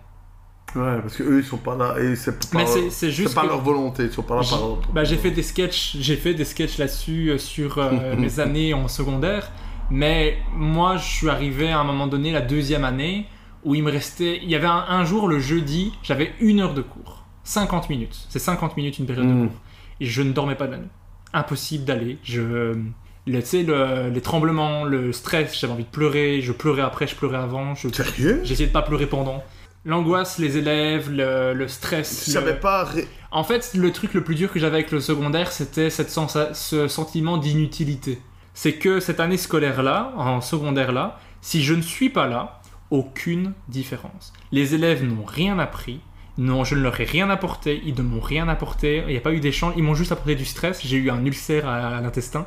Ouais, 0.74 1.02
parce 1.02 1.18
que 1.18 1.24
eux 1.24 1.40
ils 1.40 1.44
sont 1.46 1.58
pas 1.58 1.76
là 1.76 1.96
et 2.00 2.16
c'est 2.16 2.50
pas, 2.50 2.66
c'est- 2.66 3.12
juste 3.12 3.36
leur 3.36 3.60
volonté, 3.60 4.04
ils 4.04 4.12
sont 4.14 4.22
pas 4.24 4.36
là 4.38 4.42
par 4.50 4.62
bah, 4.94 5.04
j'ai 5.04 5.18
fait 5.18 5.32
des 5.32 5.44
sketchs, 5.44 5.98
j'ai 6.00 6.16
fait 6.16 6.34
des 6.34 6.46
sketchs 6.46 6.78
là-dessus 6.78 7.32
euh, 7.32 7.38
sur 7.38 7.78
euh, 7.78 8.16
mes 8.18 8.40
années 8.40 8.74
en 8.74 8.88
secondaire. 8.88 9.52
Mais 9.90 10.38
moi, 10.56 10.96
je 10.96 11.04
suis 11.04 11.28
arrivé 11.30 11.70
à 11.70 11.80
un 11.80 11.84
moment 11.84 12.08
donné, 12.08 12.32
la 12.32 12.40
deuxième 12.40 12.86
année, 12.86 13.26
où 13.66 13.76
il 13.76 13.84
me 13.84 13.92
restait. 13.92 14.40
Il 14.42 14.50
y 14.50 14.56
avait 14.56 14.68
un, 14.68 14.86
un 14.88 15.04
jour, 15.04 15.28
le 15.28 15.42
jeudi, 15.42 15.92
j'avais 16.04 16.32
une 16.40 16.62
heure 16.62 16.74
de 16.74 16.82
cours. 16.82 17.26
50 17.44 17.90
minutes. 17.90 18.18
C'est 18.30 18.40
50 18.40 18.78
minutes 18.78 19.00
une 19.00 19.06
période 19.06 19.28
de 19.28 19.34
Mm. 19.34 19.48
cours. 19.50 19.58
Et 20.02 20.06
je 20.06 20.22
ne 20.22 20.34
dormais 20.34 20.56
pas 20.56 20.68
de 20.68 20.72
la 20.74 20.78
nuit. 20.80 20.90
Impossible 21.32 21.86
d'aller. 21.86 22.18
Je. 22.24 22.42
le- 22.42 22.84
Tu 23.26 23.42
sais, 23.46 23.64
le- 23.64 24.10
les 24.10 24.22
tremblements, 24.22 24.84
le 24.84 25.14
stress, 25.14 25.58
j'avais 25.58 25.72
envie 25.74 25.84
de 25.86 25.90
pleurer. 25.90 26.42
Je 26.42 26.52
pleurais 26.52 26.82
après, 26.82 27.08
je 27.08 27.16
pleurais 27.16 27.38
avant. 27.38 27.74
Je... 27.76 27.88
Sérieux? 27.88 28.42
essayé 28.44 28.68
de 28.68 28.72
pas 28.74 28.82
pleurer 28.82 29.06
pendant. 29.06 29.42
L'angoisse, 29.86 30.38
les 30.40 30.58
élèves, 30.58 31.10
le, 31.12 31.54
le 31.54 31.68
stress. 31.68 32.26
Tu 32.26 32.30
le- 32.32 32.34
savais 32.34 32.60
pas 32.60 32.84
ré- 32.84 33.08
en 33.32 33.44
fait, 33.44 33.72
le 33.76 33.92
truc 33.94 34.14
le 34.14 34.24
plus 34.24 34.36
dur 34.36 34.52
que 34.52 34.60
j'avais 34.60 34.76
avec 34.76 34.92
le 34.92 35.00
secondaire, 35.00 35.52
c'était 35.52 35.90
cette 35.90 36.10
ce 36.10 36.88
sentiment 36.88 37.38
d'inutilité. 37.38 38.20
C'est 38.54 38.74
que 38.74 39.00
cette 39.00 39.20
année 39.22 39.38
scolaire-là, 39.38 40.12
en 40.18 40.42
secondaire-là, 40.42 41.18
si 41.42 41.64
je 41.64 41.74
ne 41.74 41.82
suis 41.82 42.10
pas 42.10 42.28
là, 42.28 42.60
aucune 42.90 43.54
différence. 43.70 44.34
Les 44.52 44.76
élèves 44.76 45.04
n'ont 45.04 45.24
rien 45.26 45.58
appris, 45.60 46.02
non, 46.38 46.64
je 46.64 46.76
ne 46.76 46.82
leur 46.82 47.00
ai 47.00 47.04
rien 47.04 47.30
apporté, 47.30 47.82
ils 47.86 47.94
ne 47.96 48.02
m'ont 48.02 48.22
rien 48.22 48.48
apporté, 48.48 49.04
il 49.08 49.12
n'y 49.12 49.18
a 49.18 49.22
pas 49.22 49.34
eu 49.34 49.40
d'échange, 49.40 49.74
ils 49.78 49.84
m'ont 49.84 49.94
juste 49.96 50.12
apporté 50.12 50.36
du 50.36 50.46
stress, 50.46 50.82
j'ai 50.84 50.98
eu 50.98 51.10
un 51.10 51.24
ulcère 51.26 51.68
à, 51.68 51.98
à 51.98 52.02
l'intestin. 52.02 52.46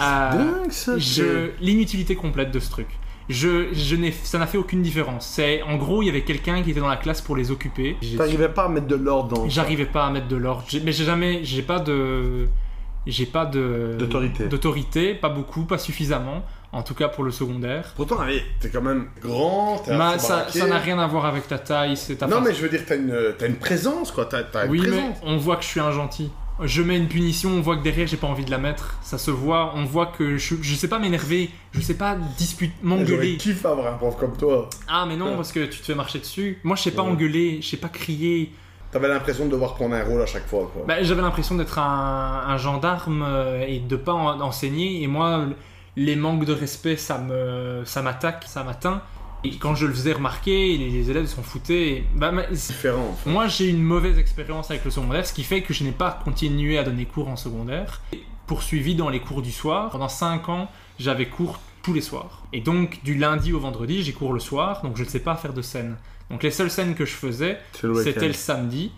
Euh, 0.00 0.30
dingue 0.30 0.70
ça. 0.70 0.98
je- 0.98 1.50
L'inutilité 1.60 2.16
complète 2.16 2.50
de 2.50 2.58
ce 2.58 2.70
truc. 2.70 2.88
Je, 3.30 3.72
je 3.72 3.96
n'ai, 3.96 4.12
ça 4.12 4.38
n'a 4.38 4.46
fait 4.46 4.58
aucune 4.58 4.82
différence. 4.82 5.26
C'est, 5.26 5.62
en 5.62 5.76
gros, 5.76 6.02
il 6.02 6.06
y 6.06 6.08
avait 6.10 6.24
quelqu'un 6.24 6.62
qui 6.62 6.72
était 6.72 6.80
dans 6.80 6.88
la 6.88 6.96
classe 6.98 7.22
pour 7.22 7.36
les 7.36 7.50
occuper. 7.50 7.96
T'arrivais 8.18 8.50
pas 8.50 8.64
à 8.64 8.68
mettre 8.68 8.86
de 8.88 8.96
l'ordre 8.96 9.34
dans. 9.36 9.48
J'arrivais 9.48 9.86
pas 9.86 10.06
à 10.06 10.10
mettre 10.10 10.28
de 10.28 10.36
l'ordre. 10.36 10.64
J'ai- 10.68 10.80
Mais 10.80 10.92
j'ai 10.92 11.04
jamais, 11.06 11.42
j'ai 11.42 11.62
pas 11.62 11.78
de, 11.78 12.48
j'ai 13.06 13.24
pas 13.24 13.46
de 13.46 13.96
D'autorité. 13.98 14.44
D'autorité, 14.48 15.14
pas 15.14 15.30
beaucoup, 15.30 15.64
pas 15.64 15.78
suffisamment. 15.78 16.44
En 16.74 16.82
tout 16.82 16.94
cas 16.94 17.08
pour 17.08 17.24
le 17.24 17.30
secondaire. 17.30 17.92
Pourtant, 17.96 18.18
allez, 18.18 18.42
t'es 18.60 18.68
quand 18.68 18.82
même 18.82 19.06
grand, 19.22 19.82
ça, 20.18 20.46
n'a 20.66 20.78
rien 20.78 20.98
à 20.98 21.06
voir 21.06 21.24
avec 21.24 21.46
ta 21.46 21.58
taille, 21.58 21.96
c'est 21.96 22.16
ta 22.16 22.26
Non, 22.26 22.40
mais 22.40 22.52
je 22.52 22.60
veux 22.62 22.68
dire, 22.68 22.82
t'as 22.86 22.96
une, 22.96 23.16
une 23.46 23.56
présence, 23.56 24.10
quoi. 24.10 24.26
T'as 24.26 24.64
une 24.64 24.70
Oui, 24.70 24.82
mais 24.90 25.04
on 25.22 25.36
voit 25.36 25.56
que 25.56 25.62
je 25.62 25.68
suis 25.68 25.80
un 25.80 25.92
gentil. 25.92 26.30
je 26.62 26.82
mets 26.82 26.96
une 26.96 27.08
punition, 27.08 27.50
on 27.50 27.60
voit 27.60 27.76
que 27.76 27.82
derrière 27.82 28.06
j'ai 28.06 28.16
pas 28.16 28.26
envie 28.28 28.44
de 28.44 28.50
la 28.50 28.58
mettre, 28.58 28.96
ça 29.02 29.18
se 29.18 29.30
voit, 29.32 29.72
on 29.76 29.84
voit 29.84 30.06
que 30.06 30.36
je, 30.36 30.54
je 30.62 30.74
sais 30.76 30.86
pas 30.88 30.98
m'énerver, 31.00 31.50
je 31.72 31.80
sais 31.80 31.94
pas 31.94 32.16
disputer, 32.38 32.74
m'engueuler. 32.82 33.36
kiffé 33.36 33.66
avoir 33.66 33.92
un 33.92 33.96
prof 33.96 34.16
comme 34.18 34.36
toi. 34.36 34.68
Ah 34.88 35.04
mais 35.08 35.16
non, 35.16 35.30
Ouais. 35.30 35.36
parce 35.36 35.50
que 35.52 35.64
tu 35.66 35.80
te 35.80 35.84
fais 35.84 35.96
marcher 35.96 36.20
dessus. 36.20 36.58
Moi 36.64 36.76
je 36.76 36.82
sais 36.82 36.90
pas 36.92 37.02
Ouais. 37.02 37.08
engueuler, 37.10 37.58
je 37.62 37.68
sais 37.70 37.76
pas 37.76 37.88
crier. 37.88 38.52
T'avais 38.92 39.08
l'impression 39.08 39.46
de 39.46 39.50
devoir 39.50 39.74
prendre 39.74 39.96
un 39.96 40.04
rôle 40.04 40.22
à 40.22 40.26
chaque 40.26 40.46
fois. 40.46 40.70
Quoi. 40.72 40.84
Bah, 40.86 41.02
J'avais 41.02 41.22
l'impression 41.22 41.56
d'être 41.56 41.78
un, 41.80 42.44
un 42.46 42.56
gendarme 42.56 43.24
euh, 43.26 43.64
et 43.66 43.80
de 43.80 43.96
pas 43.96 44.12
en- 44.12 44.40
enseigner. 44.40 45.02
Et 45.02 45.08
moi, 45.08 45.46
les 45.96 46.16
manques 46.16 46.44
de 46.44 46.52
respect, 46.52 46.96
ça 46.96 47.18
me, 47.18 47.82
ça 47.84 48.02
m'attaque, 48.02 48.44
ça 48.46 48.64
m'atteint. 48.64 49.02
Et 49.44 49.56
quand 49.58 49.74
je 49.74 49.86
le 49.86 49.92
faisais 49.92 50.14
remarquer, 50.14 50.78
les, 50.78 51.10
élèves 51.10 51.26
s'en 51.26 51.42
foutaient. 51.42 51.88
Et, 51.88 52.06
bah, 52.14 52.32
mais 52.32 52.48
c'est- 52.54 52.72
différent. 52.72 53.10
en 53.10 53.14
fait. 53.14 53.30
moi, 53.30 53.46
j'ai 53.46 53.68
une 53.68 53.82
mauvaise 53.82 54.18
expérience 54.18 54.70
avec 54.70 54.84
le 54.84 54.90
secondaire, 54.90 55.26
ce 55.26 55.34
qui 55.34 55.44
fait 55.44 55.60
que 55.62 55.74
je 55.74 55.84
n'ai 55.84 55.92
pas 55.92 56.18
continué 56.24 56.78
à 56.78 56.82
donner 56.82 57.04
cours 57.04 57.28
en 57.28 57.36
secondaire. 57.36 58.00
Et 58.12 58.22
Poursuivi 58.46 58.94
dans 58.94 59.08
les 59.08 59.20
cours 59.20 59.40
du 59.42 59.52
soir. 59.52 59.90
Pendant 59.90 60.08
5 60.08 60.48
ans, 60.50 60.70
j'avais 60.98 61.26
cours 61.26 61.60
tous 61.82 61.92
les 61.92 62.00
soirs. 62.02 62.42
Et 62.52 62.60
donc, 62.60 63.00
du 63.02 63.14
lundi 63.14 63.52
au 63.52 63.58
vendredi, 63.60 64.02
j'ai 64.02 64.12
cours 64.12 64.32
le 64.32 64.40
soir, 64.40 64.82
donc 64.82 64.96
je 64.96 65.04
ne 65.04 65.08
sais 65.08 65.20
pas 65.20 65.34
faire 65.36 65.52
de 65.54 65.62
scène. 65.62 65.96
Donc, 66.30 66.42
les 66.42 66.50
seules 66.50 66.70
scènes 66.70 66.94
que 66.94 67.04
je 67.04 67.12
faisais, 67.12 67.58
c'était 68.02 68.26
le 68.26 68.34
samedi. 68.34 68.92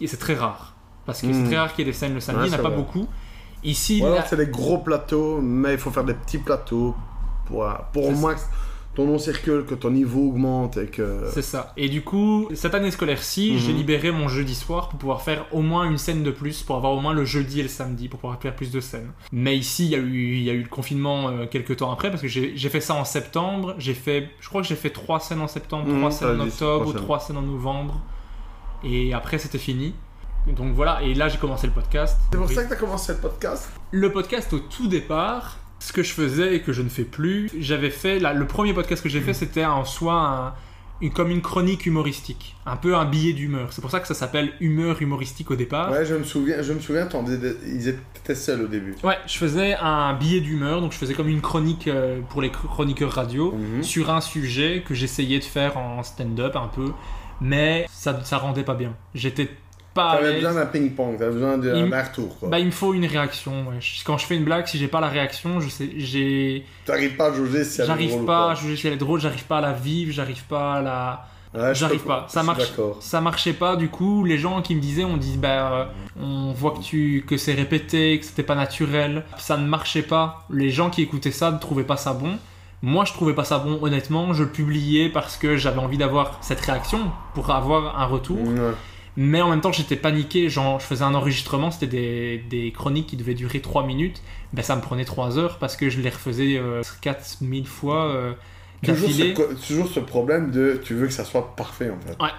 Et 0.00 0.06
c'est 0.06 0.16
très 0.16 0.34
rare. 0.34 0.74
Parce 1.06 1.22
que 1.22 1.32
c'est 1.32 1.44
très 1.44 1.58
rare 1.58 1.74
qu'il 1.74 1.84
y 1.84 1.88
ait 1.88 1.92
des 1.92 1.96
scènes 1.96 2.14
le 2.14 2.20
samedi, 2.20 2.42
Ouais, 2.42 2.46
il 2.48 2.50
n'y 2.50 2.56
en 2.56 2.60
a 2.60 2.62
pas 2.62 2.68
vrai. 2.68 2.76
beaucoup. 2.78 3.08
Ici, 3.64 4.00
Ou 4.02 4.06
alors 4.06 4.18
là- 4.18 4.26
c'est 4.28 4.36
des 4.36 4.46
gros 4.46 4.78
plateaux, 4.78 5.40
mais 5.40 5.72
il 5.72 5.78
faut 5.78 5.90
faire 5.90 6.04
des 6.04 6.14
petits 6.14 6.38
plateaux 6.38 6.94
pour, 7.46 7.66
pour 7.92 8.06
au 8.06 8.12
moins 8.12 8.34
que 8.34 8.40
ton 8.96 9.06
nom 9.06 9.18
circule, 9.18 9.64
que 9.64 9.74
ton 9.74 9.90
niveau 9.90 10.28
augmente 10.30 10.76
et 10.76 10.86
que. 10.86 11.22
c'est 11.32 11.42
ça. 11.42 11.72
Et 11.76 11.88
du 11.88 12.02
coup, 12.02 12.48
cette 12.54 12.74
année 12.74 12.90
scolaire-ci, 12.90 13.52
Mhm. 13.52 13.58
j'ai 13.58 13.72
libéré 13.72 14.10
mon 14.10 14.26
jeudi 14.28 14.54
soir 14.54 14.88
pour 14.88 14.98
pouvoir 14.98 15.22
faire 15.22 15.46
au 15.52 15.60
moins 15.62 15.84
une 15.88 15.96
scène 15.98 16.22
de 16.24 16.30
plus, 16.32 16.62
pour 16.62 16.76
avoir 16.76 16.92
au 16.92 17.00
moins 17.00 17.12
le 17.12 17.24
jeudi 17.24 17.60
et 17.60 17.62
le 17.62 17.68
samedi, 17.68 18.08
pour 18.08 18.18
pouvoir 18.18 18.40
faire 18.40 18.56
plus 18.56 18.70
de 18.72 18.80
scènes. 18.80 19.12
Mais 19.30 19.56
ici, 19.56 19.84
il 19.84 19.90
y 19.90 19.94
a 19.94 19.98
eu, 19.98 20.34
il 20.36 20.42
y 20.42 20.50
a 20.50 20.54
eu 20.54 20.62
le 20.62 20.68
confinement 20.68 21.28
euh, 21.28 21.46
quelques 21.46 21.76
temps 21.76 21.92
après, 21.92 22.10
parce 22.10 22.20
que 22.22 22.28
j'ai 22.28 22.68
fait 22.68 22.80
ça 22.80 22.94
en 22.94 23.04
septembre. 23.04 23.74
J'ai 23.78 23.94
fait, 23.94 24.30
je 24.40 24.48
crois 24.48 24.60
que 24.62 24.66
j'ai 24.68 24.74
fait 24.74 24.90
trois 24.90 25.20
scènes 25.20 25.40
en 25.40 25.48
septembre, 25.48 25.86
Mhm, 25.86 25.98
trois 25.98 26.10
t'as 26.10 26.16
scènes 26.16 26.40
en 26.40 26.44
octobre, 26.46 26.92
trois 26.94 27.20
scènes 27.20 27.36
en 27.36 27.42
novembre. 27.42 28.00
Et 28.82 29.12
après, 29.14 29.38
c'était 29.38 29.58
fini. 29.58 29.94
Donc 30.46 30.74
voilà, 30.74 31.02
et 31.02 31.14
là 31.14 31.28
j'ai 31.28 31.38
commencé 31.38 31.66
le 31.66 31.72
podcast. 31.72 32.16
C'est 32.32 32.38
pour 32.38 32.50
ça 32.50 32.64
que 32.64 32.70
t'as 32.70 32.76
commencé 32.76 33.12
le 33.12 33.18
podcast 33.18 33.70
Le 33.92 34.10
podcast 34.12 34.52
au 34.52 34.58
tout 34.58 34.88
départ, 34.88 35.58
ce 35.78 35.92
que 35.92 36.02
je 36.02 36.12
faisais 36.12 36.56
et 36.56 36.62
que 36.62 36.72
je 36.72 36.82
ne 36.82 36.88
fais 36.88 37.04
plus, 37.04 37.50
j'avais 37.58 37.90
fait, 37.90 38.18
là, 38.18 38.32
le 38.34 38.46
premier 38.46 38.72
podcast 38.74 39.02
que 39.02 39.08
j'ai 39.08 39.20
fait 39.20 39.34
c'était 39.34 39.64
en 39.64 39.84
soi 39.84 40.14
un- 40.14 40.54
une, 41.02 41.10
comme 41.12 41.30
une 41.30 41.40
chronique 41.40 41.86
humoristique, 41.86 42.56
un 42.66 42.76
peu 42.76 42.94
un 42.94 43.06
billet 43.06 43.32
d'humeur. 43.32 43.72
C'est 43.72 43.80
pour 43.80 43.90
ça 43.90 44.00
que 44.00 44.06
ça 44.06 44.12
s'appelle 44.12 44.52
humeur 44.60 45.00
humoristique 45.00 45.50
au 45.50 45.56
départ. 45.56 45.90
Ouais, 45.90 46.04
je 46.04 46.14
me 46.14 46.24
souviens, 46.24 46.60
je 46.60 46.74
me 46.74 46.80
souviens, 46.80 47.08
ils 47.66 47.88
étaient 47.88 48.34
seuls 48.34 48.60
au 48.62 48.66
début. 48.66 48.94
Ouais, 49.02 49.16
je 49.26 49.38
faisais 49.38 49.76
un 49.80 50.12
billet 50.14 50.40
d'humeur, 50.40 50.82
donc 50.82 50.92
je 50.92 50.98
faisais 50.98 51.14
comme 51.14 51.28
une 51.28 51.40
chronique 51.40 51.88
euh, 51.88 52.20
pour 52.28 52.42
les 52.42 52.50
chroniqueurs 52.50 53.12
radio 53.12 53.52
Mhm. 53.52 53.82
sur 53.82 54.10
un 54.10 54.20
sujet 54.20 54.82
que 54.86 54.92
j'essayais 54.94 55.38
de 55.38 55.44
faire 55.44 55.78
en 55.78 56.02
stand-up 56.02 56.54
un 56.56 56.68
peu, 56.68 56.92
mais 57.40 57.86
ça, 57.90 58.22
ça 58.24 58.36
rendait 58.36 58.64
pas 58.64 58.74
bien. 58.74 58.94
J'étais 59.14 59.48
pas 59.94 60.12
à 60.12 60.16
T'avais 60.18 60.34
besoin 60.34 60.54
d'un 60.54 60.66
ping-pong, 60.66 61.18
t'avais 61.18 61.32
besoin 61.32 61.58
d'un 61.58 62.02
retour. 62.02 62.38
Quoi. 62.38 62.48
Bah, 62.48 62.58
il 62.58 62.66
me 62.66 62.70
faut 62.70 62.94
une 62.94 63.06
réaction. 63.06 63.68
ouais. 63.68 63.78
Quand 64.04 64.18
je 64.18 64.26
fais 64.26 64.36
une 64.36 64.44
blague, 64.44 64.66
si 64.66 64.78
j'ai 64.78 64.88
pas 64.88 65.00
la 65.00 65.08
réaction, 65.08 65.60
je 65.60 65.68
sais, 65.68 65.90
j'ai, 65.96 66.64
T'arrives 66.84 67.16
pas 67.16 67.28
à 67.28 67.32
jauger 67.34 67.64
si 67.64 67.80
elle 67.80 67.84
est 67.84 67.86
j'arrive 67.88 68.10
drôle 68.10 68.22
ou 68.22 68.26
pas, 68.26 68.54
je 68.54 68.74
si 68.74 68.86
elle 68.86 68.92
est 68.94 68.96
drôle, 68.96 69.20
j'arrive 69.20 69.44
pas 69.44 69.58
à 69.58 69.60
la 69.60 69.72
vivre, 69.72 70.12
j'arrive 70.12 70.44
pas 70.44 70.74
à 70.74 70.82
la, 70.82 71.26
Ouais, 71.52 71.74
j'arrive 71.74 72.04
pas. 72.04 72.26
Ça 72.28 72.42
marche, 72.42 72.72
ça 73.00 73.20
marchait 73.20 73.52
pas. 73.52 73.76
Du 73.76 73.88
coup, 73.88 74.24
les 74.24 74.38
gens 74.38 74.62
qui 74.62 74.76
me 74.76 74.80
disaient, 74.80 75.04
on 75.04 75.16
dit, 75.16 75.36
bah, 75.36 75.72
euh, 75.72 75.84
on 76.20 76.52
voit 76.52 76.72
que 76.72 76.82
tu, 76.82 77.24
que 77.26 77.36
c'est 77.36 77.54
répété, 77.54 78.18
que 78.20 78.24
c'était 78.24 78.44
pas 78.44 78.54
naturel, 78.54 79.24
ça 79.36 79.56
ne 79.56 79.66
marchait 79.66 80.02
pas. 80.02 80.46
Les 80.50 80.70
gens 80.70 80.90
qui 80.90 81.02
écoutaient 81.02 81.32
ça 81.32 81.50
ne 81.50 81.58
trouvaient 81.58 81.84
pas 81.84 81.96
ça 81.96 82.12
bon. 82.12 82.38
Moi, 82.82 83.04
je 83.04 83.12
trouvais 83.12 83.34
pas 83.34 83.44
ça 83.44 83.58
bon, 83.58 83.78
honnêtement. 83.82 84.32
Je 84.32 84.44
le 84.44 84.50
publiais 84.50 85.08
parce 85.08 85.36
que 85.36 85.56
j'avais 85.56 85.80
envie 85.80 85.98
d'avoir 85.98 86.38
cette 86.40 86.60
réaction 86.60 87.10
pour 87.34 87.50
avoir 87.50 88.00
un 88.00 88.06
retour. 88.06 88.40
Ouais. 88.40 88.74
Mais 89.22 89.42
en 89.42 89.50
même 89.50 89.60
temps, 89.60 89.70
j'étais 89.70 89.96
paniqué. 89.96 90.48
Genre, 90.48 90.80
je 90.80 90.86
faisais 90.86 91.04
un 91.04 91.14
enregistrement, 91.14 91.70
c'était 91.70 91.86
des, 91.86 92.38
des 92.48 92.72
chroniques 92.72 93.06
qui 93.08 93.16
devaient 93.18 93.34
durer 93.34 93.60
3 93.60 93.84
minutes. 93.84 94.22
Ben, 94.54 94.62
ça 94.62 94.76
me 94.76 94.80
prenait 94.80 95.04
3 95.04 95.38
heures 95.38 95.58
parce 95.58 95.76
que 95.76 95.90
je 95.90 96.00
les 96.00 96.08
refaisais 96.08 96.56
euh, 96.56 96.80
4000 97.02 97.66
fois 97.66 98.06
euh, 98.06 98.32
Toujours 98.82 99.10
ce, 99.10 99.66
toujours 99.68 100.06
problème 100.06 100.50
de 100.50 100.80
tu 100.82 100.94
veux 100.94 101.06
que 101.06 101.12
ça 101.12 101.26
soit 101.26 101.54
parfait 101.54 101.90
en 101.90 102.00
fait. 102.00 102.16
Ouais. 102.22 102.30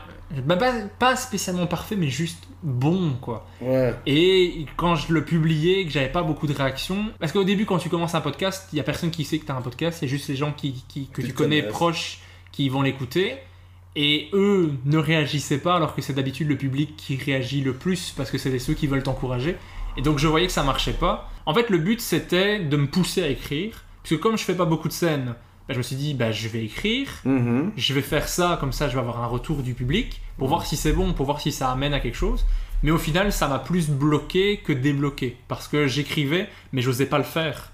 Ben, 0.44 0.58
pas, 0.58 0.72
pas 0.98 1.16
spécialement 1.16 1.68
parfait, 1.68 1.96
mais 1.96 2.08
juste 2.08 2.48
bon, 2.64 3.12
quoi. 3.22 3.46
Ouais. 3.62 3.94
Et 4.08 4.66
quand 4.76 4.96
je 4.96 5.14
le 5.14 5.24
publiais, 5.24 5.86
que 5.86 5.92
j'avais 5.92 6.10
pas 6.10 6.24
beaucoup 6.24 6.48
de 6.48 6.54
réactions, 6.54 7.06
parce 7.20 7.32
qu'au 7.32 7.44
début, 7.44 7.66
quand 7.66 7.78
tu 7.78 7.90
commences 7.90 8.16
un 8.16 8.22
podcast, 8.22 8.68
il 8.74 8.78
y 8.78 8.80
a 8.80 8.84
personne 8.84 9.12
qui 9.12 9.24
sait 9.24 9.38
que 9.38 9.46
tu 9.46 9.52
as 9.52 9.56
un 9.56 9.62
podcast, 9.62 9.98
c'est 10.00 10.08
juste 10.08 10.30
les 10.30 10.36
gens 10.36 10.52
qui, 10.52 10.84
qui- 10.88 11.08
que 11.10 11.22
tu 11.22 11.34
connais 11.34 11.62
proches 11.62 12.20
qui 12.52 12.70
vont 12.70 12.82
l'écouter. 12.82 13.36
Et 13.96 14.30
eux 14.34 14.72
ne 14.86 14.98
réagissaient 14.98 15.58
pas, 15.58 15.76
alors 15.76 15.96
que 15.96 16.02
c'est 16.02 16.14
d'habitude 16.14 16.48
le 16.48 16.56
public 16.58 16.96
qui 16.96 17.18
réagit 17.18 17.62
le 17.62 17.74
plus, 17.74 18.14
parce 18.16 18.32
que 18.32 18.38
c'est 18.38 18.58
ceux 18.60 18.74
qui 18.74 18.88
veulent 18.88 19.04
t'encourager. 19.04 19.58
Et 19.98 20.02
donc 20.02 20.18
je 20.18 20.28
voyais 20.28 20.48
que 20.48 20.54
ça 20.54 20.64
marchait 20.64 20.94
pas. 20.94 21.30
En 21.46 21.54
fait, 21.54 21.70
le 21.70 21.78
but 21.78 22.00
c'était 22.00 22.60
de 22.60 22.78
me 22.78 22.88
pousser 22.88 23.22
à 23.24 23.28
écrire, 23.28 23.84
parce 24.02 24.12
que 24.12 24.16
comme 24.16 24.38
je 24.38 24.44
fais 24.44 24.56
pas 24.56 24.66
beaucoup 24.66 24.88
de 24.88 24.94
scènes, 24.94 25.36
ben, 25.68 25.74
je 25.74 25.78
me 25.78 25.84
suis 25.84 25.98
dit, 25.98 26.14
bah, 26.14 26.32
je 26.32 26.48
vais 26.48 26.64
écrire, 26.64 27.10
Mhm. 27.26 27.74
je 27.76 27.94
vais 27.94 28.02
faire 28.02 28.28
ça, 28.30 28.58
comme 28.62 28.72
ça 28.72 28.88
je 28.88 28.94
vais 28.94 29.00
avoir 29.02 29.22
un 29.22 29.28
retour 29.28 29.62
du 29.62 29.74
public, 29.74 30.22
pour 30.38 30.48
voir 30.48 30.66
si 30.66 30.78
c'est 30.78 30.94
bon, 30.94 31.12
pour 31.14 31.26
voir 31.26 31.42
si 31.42 31.52
ça 31.52 31.70
amène 31.70 31.94
à 31.94 32.00
quelque 32.00 32.16
chose. 32.18 32.46
Mais 32.84 32.92
au 32.92 32.98
final, 32.98 33.32
ça 33.34 33.48
m'a 33.48 33.60
plus 33.60 33.90
bloqué 33.90 34.58
que 34.64 34.72
débloqué, 34.74 35.36
parce 35.50 35.68
que 35.68 35.86
j'écrivais, 35.88 36.48
mais 36.72 36.82
j'osais 36.82 37.06
pas 37.06 37.18
le 37.20 37.24
faire, 37.26 37.72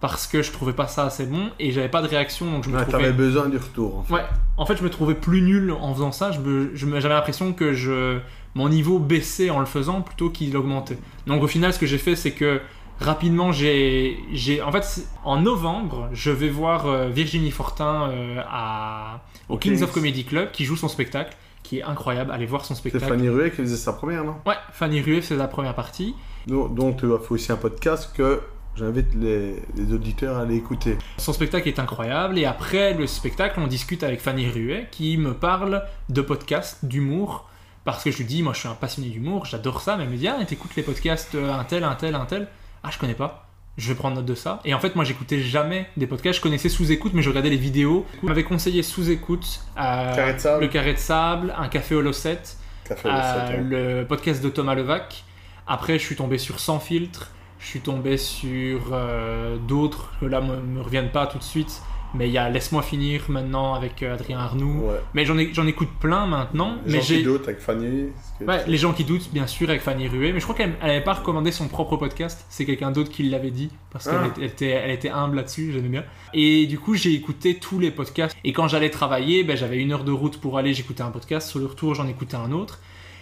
parce 0.00 0.26
que 0.26 0.42
je 0.42 0.50
trouvais 0.50 0.72
pas 0.72 0.86
ça 0.88 1.04
assez 1.04 1.26
bon, 1.26 1.50
et 1.58 1.72
j'avais 1.72 1.88
pas 1.90 2.00
de 2.02 2.08
réaction, 2.08 2.50
donc 2.50 2.64
je 2.64 2.70
me 2.70 2.76
Ouais, 2.76 2.82
trouvais... 2.82 2.98
t'avais 2.98 3.12
besoin 3.12 3.48
du 3.48 3.58
retour 3.58 3.98
en 3.98 4.02
fait. 4.02 4.14
Ouais, 4.14 4.24
en 4.56 4.64
fait, 4.66 4.76
je 4.76 4.82
me 4.82 4.90
trouvais 4.90 5.14
plus 5.14 5.42
nul 5.42 5.72
en 5.72 5.92
faisant 5.94 6.12
ça. 6.12 6.32
Je 6.32 6.40
me- 6.40 6.70
je 6.74 6.86
me- 6.86 7.00
J'avais 7.00 7.14
l'impression 7.14 7.52
que 7.52 7.74
je, 7.74 8.18
mon 8.54 8.68
niveau 8.70 8.98
baissait 8.98 9.50
en 9.50 9.60
le 9.60 9.66
faisant 9.66 10.00
plutôt 10.00 10.30
qu'il 10.30 10.56
augmentait. 10.56 10.98
Donc, 11.26 11.42
au 11.42 11.46
final, 11.46 11.72
ce 11.74 11.78
que 11.78 11.86
j'ai 11.86 11.98
fait, 11.98 12.16
c'est 12.16 12.32
que 12.32 12.60
rapidement, 12.98 13.52
j'ai. 13.52 14.18
j'ai- 14.32 14.62
En 14.62 14.72
fait, 14.72 14.84
c'est- 14.84 15.06
en 15.24 15.40
novembre, 15.40 16.08
je 16.12 16.30
vais 16.30 16.48
voir 16.48 16.86
euh, 16.86 17.08
Virginie 17.08 17.50
Fortin 17.50 18.08
euh, 18.10 18.40
à, 18.50 19.20
au 19.48 19.56
Kings 19.58 19.74
Kings. 19.74 19.84
of 19.84 19.92
Comedy 19.92 20.24
Club 20.24 20.50
qui 20.50 20.64
joue 20.64 20.76
son 20.76 20.88
spectacle, 20.88 21.36
qui 21.62 21.78
est 21.78 21.82
incroyable. 21.82 22.30
Allez 22.32 22.46
voir 22.46 22.64
son 22.64 22.74
C'est 22.74 22.80
spectacle. 22.80 23.06
Fanny 23.06 23.28
Ruet 23.28 23.50
qui 23.50 23.56
faisait 23.56 23.76
sa 23.76 23.92
première, 23.92 24.24
non? 24.24 24.36
Ouais, 24.46 24.54
Fanny 24.72 25.00
Rueff, 25.02 25.26
c'est 25.26 25.36
la 25.36 25.46
première 25.48 25.74
partie. 25.74 26.14
Donc, 26.46 26.74
donc 26.74 26.96
tu 26.98 27.12
as 27.12 27.18
fait 27.18 27.32
aussi 27.34 27.52
un 27.52 27.56
podcast 27.56 28.10
que 28.16 28.40
j'invite 28.76 29.14
les, 29.14 29.56
les 29.76 29.92
auditeurs 29.92 30.38
à 30.38 30.42
aller 30.42 30.56
écouter. 30.56 30.96
Son 31.18 31.32
spectacle 31.32 31.68
est 31.68 31.78
incroyable 31.78 32.38
et 32.38 32.44
après 32.44 32.94
le 32.94 33.06
spectacle, 33.06 33.60
on 33.60 33.66
discute 33.66 34.02
avec 34.02 34.20
Fanny 34.20 34.48
Ruet 34.48 34.88
qui 34.90 35.16
me 35.16 35.34
parle 35.34 35.84
de 36.08 36.20
podcasts, 36.22 36.84
d'humour. 36.84 37.48
Parce 37.84 38.04
que 38.04 38.10
je 38.10 38.18
lui 38.18 38.24
dis, 38.24 38.42
moi 38.42 38.52
je 38.52 38.60
suis 38.60 38.68
un 38.68 38.74
passionné 38.74 39.08
d'humour, 39.08 39.46
j'adore 39.46 39.80
ça, 39.80 39.96
mais 39.96 40.04
elle 40.04 40.10
me 40.10 40.16
dit, 40.16 40.28
ah, 40.28 40.36
t'écoutes 40.44 40.76
les 40.76 40.82
podcasts 40.82 41.34
euh, 41.34 41.52
un 41.52 41.64
tel, 41.64 41.82
un 41.82 41.94
tel, 41.94 42.14
un 42.14 42.26
tel. 42.26 42.48
Ah, 42.82 42.90
je 42.92 42.98
connais 42.98 43.14
pas. 43.14 43.46
Je 43.78 43.88
vais 43.88 43.94
prendre 43.94 44.16
note 44.16 44.26
de 44.26 44.34
ça. 44.34 44.60
Et 44.64 44.74
en 44.74 44.80
fait, 44.80 44.96
moi 44.96 45.04
j'écoutais 45.04 45.40
jamais 45.40 45.88
des 45.96 46.06
podcasts, 46.06 46.36
je 46.36 46.42
connaissais 46.42 46.68
sous-écoute, 46.68 47.12
mais 47.14 47.22
je 47.22 47.30
regardais 47.30 47.48
les 47.48 47.56
vidéos. 47.56 48.04
On 48.22 48.26
m'avait 48.26 48.44
conseillé 48.44 48.82
sous-écoute 48.82 49.60
euh, 49.78 50.14
Carré 50.14 50.34
de 50.34 50.38
sable. 50.38 50.60
Le 50.62 50.68
Carré 50.68 50.92
de 50.92 50.98
Sable, 50.98 51.54
Un 51.56 51.68
Café 51.68 51.94
au 51.94 52.02
Losset, 52.02 52.42
euh, 52.90 52.94
hein. 53.06 53.62
le 53.62 54.04
podcast 54.04 54.42
de 54.42 54.50
Thomas 54.50 54.74
Levac. 54.74 55.24
Après, 55.66 55.98
je 55.98 56.04
suis 56.04 56.16
tombé 56.16 56.36
sur 56.36 56.60
Sans 56.60 56.80
filtre. 56.80 57.30
Je 57.60 57.66
suis 57.66 57.80
tombé 57.80 58.16
sur 58.16 58.80
euh, 58.92 59.56
d'autres 59.58 60.12
que 60.20 60.26
là 60.26 60.40
me, 60.40 60.56
me 60.60 60.80
reviennent 60.80 61.10
pas 61.12 61.26
tout 61.26 61.38
de 61.38 61.42
suite. 61.44 61.82
Mais 62.12 62.26
il 62.28 62.32
y 62.32 62.38
a 62.38 62.48
Laisse-moi 62.48 62.82
finir 62.82 63.22
maintenant 63.28 63.74
avec 63.74 64.02
euh, 64.02 64.14
Adrien 64.14 64.40
Arnoux. 64.40 64.80
Ouais. 64.86 65.00
Mais 65.14 65.24
j'en 65.24 65.38
ai- 65.38 65.54
j'en 65.54 65.64
écoute 65.68 65.90
plein 66.00 66.26
maintenant. 66.26 66.74
Les 66.84 66.94
mais 66.94 67.00
gens 67.02 67.14
qui 67.14 67.22
doutent 67.22 67.44
avec 67.46 67.60
Fanny. 67.60 68.06
Ouais, 68.40 68.64
les 68.66 68.76
gens 68.78 68.92
qui 68.92 69.04
doutent, 69.04 69.30
bien 69.32 69.46
sûr, 69.46 69.68
avec 69.68 69.80
Fanny 69.80 70.08
Ruet. 70.08 70.32
Mais 70.32 70.40
je 70.40 70.44
crois 70.44 70.56
qu'elle 70.56 70.74
n'avait 70.82 71.02
pas 71.04 71.12
recommandé 71.12 71.52
son 71.52 71.68
propre 71.68 71.96
podcast. 71.96 72.44
C'est 72.48 72.64
quelqu'un 72.64 72.90
d'autre 72.90 73.12
qui 73.12 73.22
l'avait 73.22 73.52
dit. 73.52 73.70
Parce 73.92 74.06
qu'elle 74.06 74.16
Ah. 74.24 74.26
était, 74.26 74.40
elle 74.40 74.46
était, 74.50 74.66
elle 74.70 74.90
était 74.90 75.10
humble 75.10 75.36
là-dessus, 75.36 75.70
j'aimais 75.72 75.88
bien. 75.88 76.04
Et 76.34 76.66
du 76.66 76.80
coup, 76.80 76.94
j'ai 76.96 77.12
écouté 77.12 77.60
tous 77.60 77.78
les 77.78 77.92
podcasts. 77.92 78.36
Et 78.42 78.52
quand 78.52 78.66
j'allais 78.66 78.90
travailler, 78.90 79.44
ben, 79.44 79.56
j'avais 79.56 79.76
une 79.76 79.92
heure 79.92 80.02
de 80.02 80.10
route 80.12 80.40
pour 80.40 80.58
aller, 80.58 80.74
j'écoutais 80.74 81.02
un 81.02 81.12
podcast. 81.12 81.48
Sur 81.48 81.60
le 81.60 81.66
retour, 81.66 81.94
j'en 81.94 82.08
écoutais 82.08 82.34
un 82.36 82.50
autre. 82.50 82.80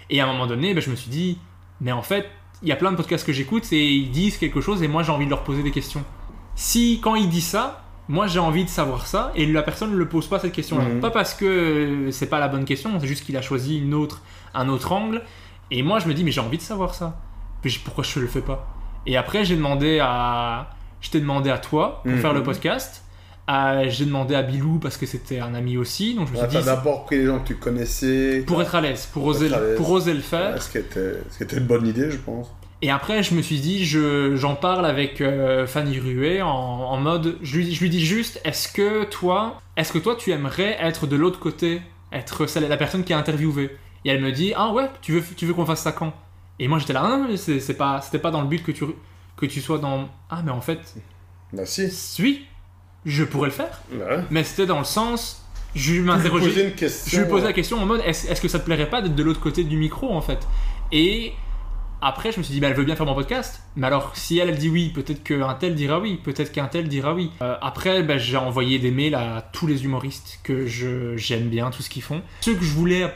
Et 0.09 0.23
à 0.23 0.25
un 0.27 0.33
moment 0.33 0.47
donné, 0.47 0.73
ben, 0.73 0.81
je 0.81 0.89
me 0.89 0.97
suis 0.97 1.11
dit, 1.11 1.37
mais 1.83 1.93
en 1.93 2.01
fait, 2.03 2.25
il 2.63 2.69
y 2.69 2.73
a 2.73 2.77
plein 2.77 2.91
de 2.91 2.97
podcasts 2.97 3.27
que 3.27 3.33
j'écoute 3.33 3.73
et 3.73 3.87
ils 3.93 4.11
disent 4.11 4.37
quelque 4.39 4.61
chose 4.61 4.83
et 4.83 4.89
moi 4.89 5.03
j'ai 5.03 5.13
envie 5.13 5.25
de 5.27 5.31
leur 5.31 5.45
poser 5.45 5.63
des 5.63 5.71
questions. 5.71 6.03
Si 6.55 7.01
quand 7.03 7.15
il 7.15 7.29
dit 7.29 7.41
ça, 7.41 7.85
moi 8.09 8.27
j'ai 8.27 8.39
envie 8.41 8.65
de 8.65 8.69
savoir 8.71 9.07
ça 9.07 9.33
et 9.37 9.47
la 9.47 9.63
personne 9.63 9.93
ne 9.93 9.97
le 9.97 10.09
pose 10.09 10.27
pas 10.27 10.39
cette 10.39 10.53
question-là. 10.53 10.85
Mhm. 10.85 11.01
Pas 11.01 11.11
parce 11.11 11.35
que 11.35 12.09
c'est 12.11 12.29
pas 12.29 12.41
la 12.41 12.49
bonne 12.49 12.65
question, 12.65 12.99
c'est 13.01 13.07
juste 13.07 13.25
qu'il 13.25 13.37
a 13.37 13.43
choisi 13.43 13.79
une 13.79 13.95
autre, 13.95 14.23
un 14.55 14.69
autre 14.69 14.93
angle. 14.93 15.23
Et 15.71 15.83
moi 15.83 15.99
je 15.99 16.09
me 16.09 16.15
dis 16.15 16.25
mais 16.25 16.31
j'ai 16.31 16.41
envie 16.41 16.57
de 16.59 16.63
savoir 16.63 16.95
ça. 16.95 17.21
Puis 17.63 17.71
je- 17.71 17.81
pourquoi 17.81 18.03
je 18.05 18.19
le 18.21 18.27
fais 18.27 18.41
pas? 18.41 18.67
Et 19.07 19.17
après 19.17 19.45
j'ai 19.45 19.55
demandé 19.57 20.01
à, 20.03 20.71
je 21.01 21.11
t'ai 21.11 21.21
demandé 21.21 21.51
à 21.51 21.59
toi 21.59 22.01
pour 22.03 22.13
Mhm. 22.13 22.19
faire 22.21 22.33
le 22.33 22.43
podcast. 22.43 23.05
Euh, 23.49 23.87
j'ai 23.89 24.05
demandé 24.05 24.35
à 24.35 24.43
Bilou 24.43 24.79
parce 24.79 24.97
que 24.99 25.07
c'était 25.07 25.41
un 25.41 25.55
ami 25.55 25.79
aussi, 25.79 26.15
donc 26.15 26.27
je 26.27 26.33
me 26.33 26.37
suis 26.37 26.47
Ouais, 26.47 26.53
T'as 26.53 26.61
dit 26.61 26.67
d'abord 26.67 27.05
pris 27.07 27.17
les 27.19 27.27
gens 27.27 27.39
que 27.41 27.47
tu 27.49 27.57
connaissais. 27.57 28.45
pour 28.47 28.61
être 28.61 28.75
à 28.75 28.81
l'aise, 28.83 29.07
pour 29.07 29.25
oser, 29.25 29.53
à 29.55 29.59
pour 29.77 29.91
oser 29.91 30.13
le 30.13 30.21
faire. 30.21 30.55
Ouais, 30.55 30.61
ce, 30.61 30.71
qui 30.71 30.79
était, 30.79 31.15
ce 31.31 31.39
qui 31.39 31.43
était 31.45 31.57
une 31.57 31.65
bonne 31.67 31.87
idée, 31.87 32.11
je 32.11 32.19
pense. 32.19 32.49
Et 32.83 32.91
après, 32.91 33.23
je 33.23 33.35
me 33.35 33.43
suis 33.43 33.59
dit, 33.59 33.85
je, 33.87 34.37
j'en 34.37 34.55
parle 34.55 34.87
avec 34.87 35.21
euh, 35.21 35.67
Fanny 35.67 35.99
Ruet 35.99 36.43
en, 36.43 36.49
en 36.49 36.97
mode, 36.99 37.37
je 37.43 37.57
lui, 37.57 37.75
je 37.75 37.81
lui 37.81 37.91
dis 37.91 38.05
juste, 38.05 38.41
est-ce 38.45 38.69
que 38.71 39.05
toi, 39.05 39.61
est-ce 39.77 39.93
que 39.93 39.99
toi, 39.99 40.15
tu 40.15 40.31
aimerais 40.31 40.77
être 40.81 41.07
de 41.07 41.17
l'autre 41.17 41.41
côté, 41.41 41.81
être 42.13 42.47
celle, 42.47 42.69
la 42.69 42.77
personne 42.77 43.03
qui 43.03 43.13
est 43.13 43.17
interviewée? 43.17 43.71
Et 44.05 44.11
elle 44.11 44.21
me 44.23 44.31
dit, 44.31 44.53
ah 44.55 44.73
ouais, 44.73 44.89
tu 45.01 45.13
veux, 45.13 45.23
tu 45.37 45.45
veux 45.47 45.55
qu'on 45.55 45.67
fasse 45.67 45.81
ça 45.83 45.91
quand? 45.93 46.13
Et 46.61 46.69
moi, 46.69 46.79
j'étais 46.79 46.93
là, 46.93 47.03
non, 47.03 47.27
c'est 47.37 47.75
pas, 47.77 48.01
c'était 48.01 48.19
pas 48.21 48.31
dans 48.31 48.43
le 48.43 48.47
but 48.49 48.63
que 48.63 48.73
tu, 48.73 48.85
que 49.37 49.47
tu 49.47 49.61
sois 49.61 49.79
dans, 49.79 50.09
ah 50.31 50.43
mais 50.45 50.53
en 50.53 50.61
fait, 50.61 50.79
Bah 51.53 51.67
si. 51.67 51.89
oui, 52.21 52.47
je 53.09 53.25
pourrais 53.25 53.49
le 53.49 53.55
faire, 53.55 53.81
Ouais. 53.93 54.21
mais 54.31 54.45
c'était 54.45 54.67
dans 54.67 54.79
le 54.79 54.85
sens, 54.85 55.45
je 55.75 56.01
m'interrogeais. 56.01 56.75
Je 57.07 57.21
lui 57.21 57.29
posais 57.29 57.45
la 57.47 57.53
question 57.53 57.81
en 57.81 57.87
mode 57.87 58.03
est-ce 58.05 58.41
que 58.41 58.49
ça 58.49 58.59
te 58.59 58.65
plairait 58.65 58.89
pas 58.91 59.03
d'être 59.03 59.15
de 59.15 59.23
l'autre 59.23 59.41
côté 59.41 59.65
du 59.65 59.77
micro 59.77 60.11
en 60.13 60.21
fait? 60.23 60.47
Et 60.93 61.33
après, 62.01 62.31
je 62.31 62.39
me 62.39 62.43
suis 62.45 62.55
dit, 62.55 62.61
bah, 62.61 62.69
elle 62.69 62.75
veut 62.77 62.85
bien 62.85 62.95
faire 62.95 63.07
mon 63.07 63.15
podcast. 63.15 63.61
Mais 63.75 63.87
alors, 63.89 64.13
si 64.15 64.39
elle, 64.39 64.49
elle 64.51 64.57
dit 64.59 64.69
oui, 64.69 64.91
peut-être 64.91 65.25
qu'un 65.25 65.55
tel 65.55 65.75
dira 65.75 65.99
oui, 65.99 66.21
peut-être 66.23 66.53
qu'un 66.53 66.67
tel 66.69 66.87
dira 66.89 67.13
oui. 67.13 67.31
Euh, 67.43 67.57
après, 67.61 68.03
bah, 68.05 68.19
j'ai 68.19 68.37
envoyé 68.37 68.79
des 68.79 68.93
mails 68.93 69.17
à 69.17 69.43
tous 69.53 69.67
les 69.67 69.85
humoristes 69.85 70.39
que 70.45 70.67
je- 70.67 71.17
j'aime 71.17 71.49
bien, 71.49 71.71
tout 71.71 71.83
ce 71.83 71.91
qu'ils 71.91 72.03
font. 72.03 72.23
Ceux 72.41 72.55
que 72.55 72.63
je 72.65 72.71
voulais 72.73 73.13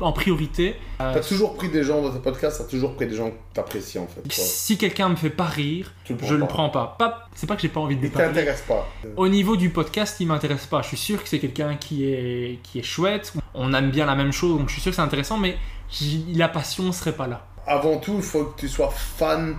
en 0.00 0.12
priorité. 0.12 0.76
euh, 1.00 1.12
T'as 1.14 1.20
toujours 1.20 1.54
pris 1.54 1.68
des 1.68 1.82
gens 1.82 2.02
dans 2.02 2.10
tes 2.10 2.18
podcasts, 2.20 2.58
t'as 2.58 2.64
toujours 2.70 2.94
pris 2.94 3.06
des 3.06 3.16
gens 3.16 3.30
que 3.30 3.36
t'apprécies 3.54 3.98
en 3.98 4.06
fait. 4.06 4.20
si 4.32 4.78
quelqu'un 4.78 5.08
me 5.08 5.16
fait 5.16 5.30
pas 5.30 5.44
rire, 5.46 5.92
le 6.08 6.16
je 6.22 6.34
le 6.34 6.40
pas. 6.40 6.46
prends 6.46 6.68
pas. 6.70 6.96
pas 6.98 7.28
c'est 7.34 7.46
pas 7.46 7.56
que 7.56 7.62
j'ai 7.62 7.68
pas 7.68 7.80
envie 7.80 7.96
de 7.96 8.04
Il 8.06 8.10
t'intéresse 8.12 8.62
pas. 8.66 8.86
Au 9.16 9.28
niveau 9.28 9.56
du 9.56 9.70
podcast, 9.70 10.16
il 10.20 10.26
m'intéresse 10.26 10.66
pas. 10.66 10.82
Je 10.82 10.88
suis 10.88 10.96
sûr 10.96 11.22
que 11.22 11.28
c'est 11.28 11.38
quelqu'un 11.38 11.76
qui 11.76 12.04
est, 12.12 12.58
qui 12.62 12.78
est 12.78 12.82
chouette. 12.82 13.32
On 13.54 13.72
aime 13.74 13.90
bien 13.90 14.06
la 14.06 14.14
même 14.14 14.32
chose, 14.32 14.58
donc 14.58 14.68
je 14.68 14.74
suis 14.74 14.82
sûr 14.82 14.90
que 14.92 14.96
c'est 14.96 15.02
intéressant, 15.02 15.38
mais 15.38 15.56
la 16.34 16.48
passion 16.48 16.92
serait 16.92 17.12
pas 17.12 17.26
là. 17.26 17.46
Avant 17.66 17.98
tout, 17.98 18.14
il 18.16 18.22
faut 18.22 18.44
que 18.44 18.60
tu 18.60 18.68
sois 18.68 18.90
fan 18.90 19.56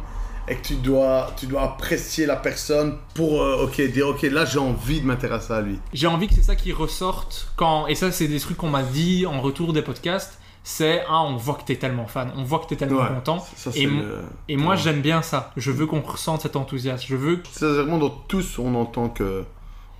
et 0.49 0.55
que 0.55 0.61
tu 0.65 0.76
dois, 0.76 1.31
tu 1.38 1.45
dois 1.45 1.61
apprécier 1.63 2.26
la 2.26 2.35
personne 2.35 2.97
pour 3.13 3.41
euh, 3.41 3.63
ok 3.65 3.80
dire 3.91 4.07
ok 4.07 4.23
là 4.23 4.45
j'ai 4.45 4.59
envie 4.59 5.01
de 5.01 5.05
m'intéresser 5.05 5.53
à 5.53 5.61
lui. 5.61 5.80
J'ai 5.93 6.07
envie 6.07 6.27
que 6.27 6.34
c'est 6.34 6.43
ça 6.43 6.55
qui 6.55 6.71
ressorte 6.73 7.51
quand. 7.55 7.88
Et 7.88 7.95
ça, 7.95 8.11
c'est 8.11 8.27
des 8.27 8.39
trucs 8.39 8.57
qu'on 8.57 8.69
m'a 8.69 8.84
dit 8.84 9.26
en 9.26 9.41
retour 9.41 9.73
des 9.73 9.81
podcasts. 9.81 10.39
C'est 10.63 11.03
ah, 11.07 11.21
on 11.23 11.38
voit 11.38 11.55
que 11.55 11.63
t'es 11.63 11.77
tellement 11.77 12.05
fan, 12.05 12.31
on 12.35 12.43
voit 12.43 12.59
que 12.59 12.65
t'es 12.67 12.76
tellement 12.76 13.01
Ouais, 13.01 13.07
content. 13.07 13.39
Ça, 13.55 13.69
Et 13.69 13.81
c'est 13.81 13.85
mo- 13.88 14.01
le- 14.01 14.19
Et 14.49 14.57
moi, 14.57 14.76
Ouais. 14.76 14.81
j'aime 14.81 15.01
bien 15.01 15.21
ça. 15.21 15.51
Je 15.55 15.71
veux 15.71 15.85
qu'on 15.85 16.01
ressente 16.01 16.41
cet 16.41 16.55
enthousiasme. 16.55 17.05
Je 17.07 17.15
veux. 17.15 17.41
Sincèrement, 17.51 17.97
dans 17.97 18.09
tous, 18.09 18.59
on 18.59 18.76
entend 18.76 19.07
que. 19.09 19.45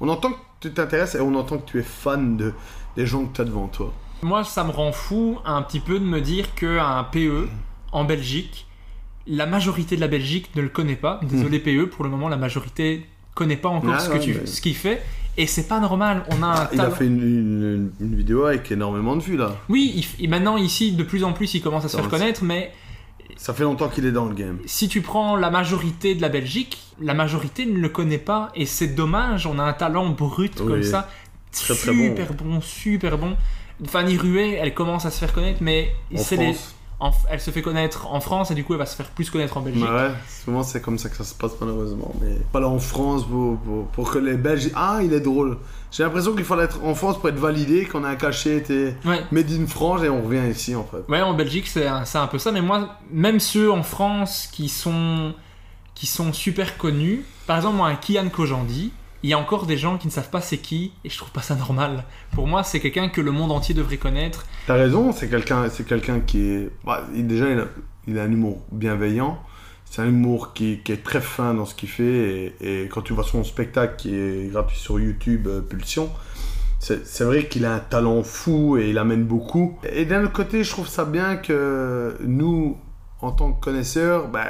On 0.02 0.10
entend 0.10 0.32
que 0.32 0.38
tu 0.60 0.74
t'intéresses 0.74 1.16
et 1.16 1.22
on 1.22 1.34
entend 1.36 1.58
que 1.60 1.70
tu 1.70 1.80
es 1.80 1.84
fan 1.84 2.38
de, 2.38 2.54
des 2.98 3.06
gens 3.06 3.26
que 3.26 3.36
tu 3.36 3.42
as 3.42 3.46
devant 3.46 3.68
toi. 3.68 3.94
Moi, 4.22 4.44
ça 4.44 4.64
me 4.66 4.72
rend 4.72 4.92
fou 4.92 5.40
un 5.46 5.62
petit 5.62 5.80
peu 5.80 5.98
de 6.00 6.04
me 6.06 6.20
dire 6.22 6.54
qu'un 6.56 7.06
PE 7.06 7.48
en 7.94 8.04
Belgique, 8.04 8.68
la 9.30 9.46
majorité 9.46 9.96
de 9.96 10.02
la 10.02 10.08
Belgique 10.08 10.50
ne 10.56 10.62
le 10.62 10.70
connaît 10.70 10.96
pas. 10.96 11.20
Désolé 11.24 11.60
PE, 11.60 11.86
pour 11.86 12.04
le 12.04 12.10
moment, 12.10 12.28
la 12.30 12.38
majorité 12.38 13.06
connaît 13.36 13.56
pas 13.58 13.70
encore 13.70 13.94
Ah 13.96 14.00
ce, 14.00 14.10
que 14.10 14.14
ouais, 14.16 14.20
tu, 14.20 14.34
mais- 14.34 14.46
ce 14.46 14.60
qu'il 14.62 14.76
fait. 14.76 15.02
Et 15.38 15.48
c'est 15.48 15.68
pas 15.70 15.80
normal. 15.80 16.24
On 16.32 16.44
a 16.44 16.48
un 16.64 16.70
Il 16.74 16.82
a 16.82 16.90
fait 16.92 17.06
une, 17.06 17.22
une- 17.22 17.92
une 18.02 18.16
vidéo 18.16 18.44
avec 18.46 18.70
énormément 18.72 19.16
de 19.16 19.22
vues 19.22 19.38
là. 19.38 19.56
Oui, 19.70 20.06
il 20.20 20.26
et 20.26 20.28
maintenant 20.28 20.58
ici, 20.58 20.92
de 20.92 21.04
plus 21.04 21.24
en 21.24 21.32
plus, 21.32 21.54
il 21.54 21.62
commence 21.62 21.86
à 21.86 21.88
se 21.90 21.96
faire 21.96 22.10
connaître, 22.10 22.44
mais 22.44 22.74
Ça 23.38 23.54
fait 23.54 23.64
longtemps 23.64 23.88
qu'il 23.88 24.06
est 24.06 24.12
dans 24.12 24.26
le 24.26 24.34
game. 24.36 24.58
si 24.66 24.90
tu 24.90 25.02
prends 25.02 25.38
la 25.38 25.50
majorité 25.50 26.16
de 26.16 26.22
la 26.22 26.28
Belgique, 26.30 26.80
la 27.00 27.14
majorité 27.14 27.66
ne 27.66 27.78
le 27.80 27.88
connaît 27.88 28.18
pas 28.18 28.52
et 28.56 28.66
c'est 28.66 28.88
dommage. 28.96 29.46
On 29.46 29.60
a 29.60 29.64
un 29.64 29.72
talent 29.74 30.10
brut 30.10 30.56
comme 30.58 30.84
ça, 30.84 31.08
Très, 31.54 31.74
très 31.74 31.94
super 31.94 32.34
bon. 32.34 32.60
super 32.62 33.18
bon. 33.18 33.38
Fanny 33.88 34.18
Ruet, 34.18 34.60
elle 34.62 34.74
commence 34.74 35.06
à 35.06 35.12
se 35.12 35.20
faire 35.20 35.32
connaître, 35.32 35.60
mais 35.62 35.92
c'est 36.16 36.36
les-. 36.36 36.56
En- 37.00 37.12
elle 37.30 37.40
se 37.40 37.52
fait 37.52 37.62
connaître 37.62 38.08
en 38.12 38.20
France 38.20 38.52
et 38.52 38.56
du 38.56 38.64
coup 38.64 38.74
elle 38.74 38.80
va 38.80 38.86
se 38.86 38.96
faire 38.96 39.08
plus 39.10 39.30
connaître 39.30 39.56
en 39.58 39.62
Belgique. 39.62 39.84
Ouais, 39.84 40.12
souvent 40.44 40.64
c'est 40.64 40.82
comme 40.82 40.98
ça 40.98 41.10
que 41.10 41.16
ça 41.16 41.24
se 41.24 41.34
passe 41.34 41.54
malheureusement. 41.62 42.14
Mais 42.22 42.36
pas 42.52 42.60
là 42.60 42.68
en 42.68 42.80
France 42.80 43.26
pour, 43.26 43.58
pour, 43.60 43.86
pour 43.88 44.12
que 44.12 44.20
les 44.20 44.36
Belges. 44.36 44.70
Ah, 44.76 45.00
il 45.04 45.14
est 45.14 45.22
drôle. 45.22 45.58
J'ai 45.92 46.04
l'impression 46.04 46.34
qu'il 46.36 46.44
faut 46.44 46.60
être 46.60 46.84
en 46.84 46.94
France 46.94 47.18
pour 47.20 47.30
être 47.30 47.40
validé, 47.40 47.86
qu'on 47.86 48.04
a 48.04 48.10
un 48.10 48.16
cachet 48.16 48.58
était 48.58 48.96
Ouais. 49.06 49.24
made 49.32 49.50
in 49.52 49.66
France 49.66 50.04
et 50.04 50.10
on 50.10 50.22
revient 50.22 50.48
ici 50.52 50.76
en 50.76 50.84
fait. 50.84 51.04
Ouais, 51.12 51.22
en 51.22 51.34
Belgique, 51.34 51.68
c'est 51.68 51.88
un, 51.88 52.04
un 52.14 52.28
peu 52.28 52.38
ça. 52.38 52.52
Mais 52.52 52.62
moi, 52.62 52.90
même 53.12 53.40
ceux 53.40 53.72
en 53.72 53.82
France 53.82 54.50
qui 54.52 54.70
sont, 54.70 55.34
qui 55.96 56.06
sont 56.06 56.32
super 56.34 56.78
connus, 56.78 57.26
par 57.48 57.58
exemple, 57.58 57.78
moi, 57.78 57.88
un 57.88 57.96
Kian 57.96 58.30
Kojandi, 58.30 58.92
il 59.24 59.30
y 59.30 59.34
a 59.34 59.40
encore 59.40 59.66
des 59.66 59.78
gens 59.78 59.98
qui 59.98 60.08
ne 60.08 60.12
savent 60.12 60.30
pas 60.30 60.42
c'est 60.42 60.58
qui, 60.58 60.94
et 61.04 61.10
je 61.10 61.18
trouve 61.18 61.32
pas 61.32 61.42
ça 61.42 61.56
normal. 61.56 62.04
Pour 62.32 62.48
moi, 62.48 62.64
c'est 62.64 62.80
quelqu'un 62.80 63.10
que 63.10 63.22
le 63.22 63.32
monde 63.32 63.52
entier 63.52 63.76
devrait 63.76 63.98
connaître. 63.98 64.46
T'as 64.68 64.76
raison, 64.76 65.12
c'est 65.12 65.30
quelqu'un, 65.30 65.70
c'est 65.70 65.86
quelqu'un 65.86 66.20
qui 66.20 66.42
est, 66.42 66.70
bah, 66.86 67.06
déjà 67.14 67.46
il 68.08 68.18
a, 68.18 68.24
un 68.24 68.32
humour 68.32 68.62
bienveillant. 68.72 69.40
C'est 69.86 70.04
un 70.04 70.08
humour 70.08 70.54
qui, 70.54 70.82
est 70.88 71.04
très 71.04 71.20
fin 71.20 71.56
dans 71.56 71.66
ce 71.66 71.74
qu'il 71.74 71.90
fait 71.90 72.54
et, 72.62 72.88
quand 72.92 73.02
tu 73.02 73.14
vois 73.14 73.24
son 73.24 73.44
spectacle 73.44 73.96
qui 73.98 74.14
est 74.14 74.52
gratuit 74.52 74.78
sur 74.78 75.00
YouTube, 75.00 75.48
euh, 75.48 75.62
Pulsion, 75.62 76.12
c'est 76.80 77.24
vrai 77.24 77.48
qu'il 77.48 77.66
a 77.66 77.74
un 77.74 77.80
talent 77.80 78.24
fou 78.24 78.78
et 78.78 78.90
il 78.90 78.98
amène 78.98 79.26
beaucoup. 79.26 79.78
Et 79.92 80.06
d'un 80.06 80.24
autre 80.24 80.34
côté, 80.34 80.64
je 80.64 80.70
trouve 80.70 80.88
ça 80.88 81.06
bien 81.06 81.36
que 81.36 82.18
nous, 82.22 82.78
en 83.22 83.32
tant 83.32 83.52
que 83.52 83.60
connaisseurs, 83.60 84.30
ben, 84.30 84.46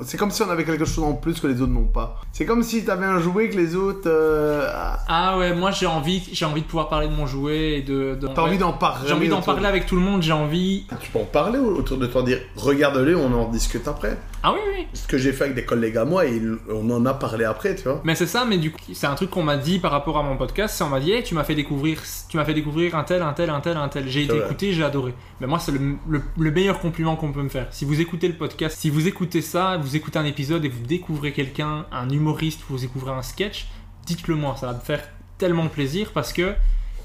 c'est 0.00 0.16
comme 0.16 0.30
si 0.30 0.42
on 0.42 0.48
avait 0.50 0.64
quelque 0.64 0.84
chose 0.86 1.04
en 1.04 1.12
plus 1.12 1.38
que 1.38 1.46
les 1.46 1.60
autres 1.60 1.72
n'ont 1.72 1.84
pas. 1.84 2.20
C'est 2.32 2.46
comme 2.46 2.62
si 2.62 2.82
tu 2.84 2.90
avais 2.90 3.04
un 3.04 3.18
jouet 3.20 3.50
que 3.50 3.56
les 3.56 3.76
autres. 3.76 4.06
euh, 4.08 4.66
Ah 5.08 5.36
ouais, 5.38 5.54
moi 5.54 5.70
j'ai 5.70 5.86
envie, 5.86 6.26
j'ai 6.32 6.44
envie 6.46 6.62
de 6.62 6.66
pouvoir 6.66 6.88
parler 6.88 7.08
de 7.08 7.12
mon 7.14 7.26
jouet 7.26 7.78
et 7.78 7.82
de. 7.82 8.14
de- 8.14 8.28
T'as 8.28 8.42
envie 8.42 8.52
ouais. 8.52 8.58
d'en 8.58 8.72
parler. 8.72 9.06
J'ai 9.08 9.14
envie 9.14 9.28
d'en 9.28 9.42
parler 9.42 9.66
avec 9.66 9.84
tout 9.86 9.96
le 9.96 10.00
monde. 10.02 10.22
J'ai 10.22 10.32
envie. 10.32 10.86
Tu 11.00 11.10
peux 11.10 11.18
en 11.18 11.24
parler 11.24 11.58
autour 11.58 11.98
de 11.98 12.06
toi, 12.06 12.22
dire 12.22 12.38
regarde-le, 12.56 13.16
on 13.16 13.32
en 13.34 13.48
discute 13.50 13.86
après. 13.86 14.16
Ah 14.44 14.52
oui, 14.54 14.58
oui. 14.76 14.86
Ce 14.94 15.06
que 15.06 15.18
j'ai 15.18 15.32
fait 15.32 15.44
avec 15.44 15.54
des 15.56 15.64
collègues 15.64 15.96
à 15.98 16.04
moi, 16.04 16.26
et 16.26 16.42
on 16.68 16.90
en 16.90 17.06
a 17.06 17.14
parlé 17.14 17.44
après, 17.44 17.76
tu 17.76 17.84
vois. 17.84 18.00
Mais 18.02 18.16
c'est 18.16 18.26
ça, 18.26 18.44
mais 18.44 18.56
du 18.58 18.72
coup, 18.72 18.80
c'est 18.92 19.06
un 19.06 19.14
truc 19.14 19.30
qu'on 19.30 19.44
m'a 19.44 19.56
dit 19.56 19.78
par 19.78 19.92
rapport 19.92 20.18
à 20.18 20.22
mon 20.24 20.36
podcast. 20.36 20.74
C'est 20.76 20.82
on 20.82 20.88
m'a 20.88 20.98
dit, 20.98 21.12
Hey, 21.12 21.22
tu 21.22 21.34
m'as 21.36 21.44
fait 21.44 21.54
découvrir, 21.54 21.98
tu 22.28 22.36
m'as 22.38 22.44
fait 22.44 22.54
découvrir 22.54 22.96
un 22.96 23.04
tel, 23.04 23.22
un 23.22 23.34
tel, 23.34 23.50
un 23.50 23.60
tel, 23.60 23.76
un 23.76 23.88
tel. 23.88 24.08
J'ai 24.08 24.24
été 24.24 24.32
vrai. 24.36 24.46
écouté, 24.46 24.72
j'ai 24.72 24.82
adoré. 24.82 25.14
Mais 25.40 25.46
moi, 25.46 25.58
c'est 25.60 25.70
le, 25.70 25.78
le- 26.08 26.22
le 26.36 26.50
meilleur 26.50 26.80
compliment 26.80 27.14
qu'on 27.14 27.30
peut 27.32 27.42
me 27.42 27.48
faire. 27.48 27.68
Si 27.70 27.84
vous 27.84 28.00
écoutez 28.00 28.26
le 28.26 28.34
podcast, 28.34 28.76
si 28.80 28.90
vous 28.90 29.06
écoutez 29.06 29.42
ça, 29.42 29.76
vous 29.82 29.96
écoutez 29.96 30.18
un 30.18 30.24
épisode 30.24 30.64
et 30.64 30.68
vous 30.68 30.86
découvrez 30.86 31.32
quelqu'un, 31.32 31.86
un 31.92 32.08
humoriste, 32.08 32.62
vous 32.68 32.78
découvrez 32.78 33.12
un 33.12 33.22
sketch, 33.22 33.66
dites-le 34.06 34.34
moi. 34.36 34.56
Ça 34.56 34.66
va 34.66 34.74
me 34.74 34.80
faire 34.80 35.06
tellement 35.38 35.68
plaisir 35.68 36.12
parce 36.12 36.32
que 36.32 36.54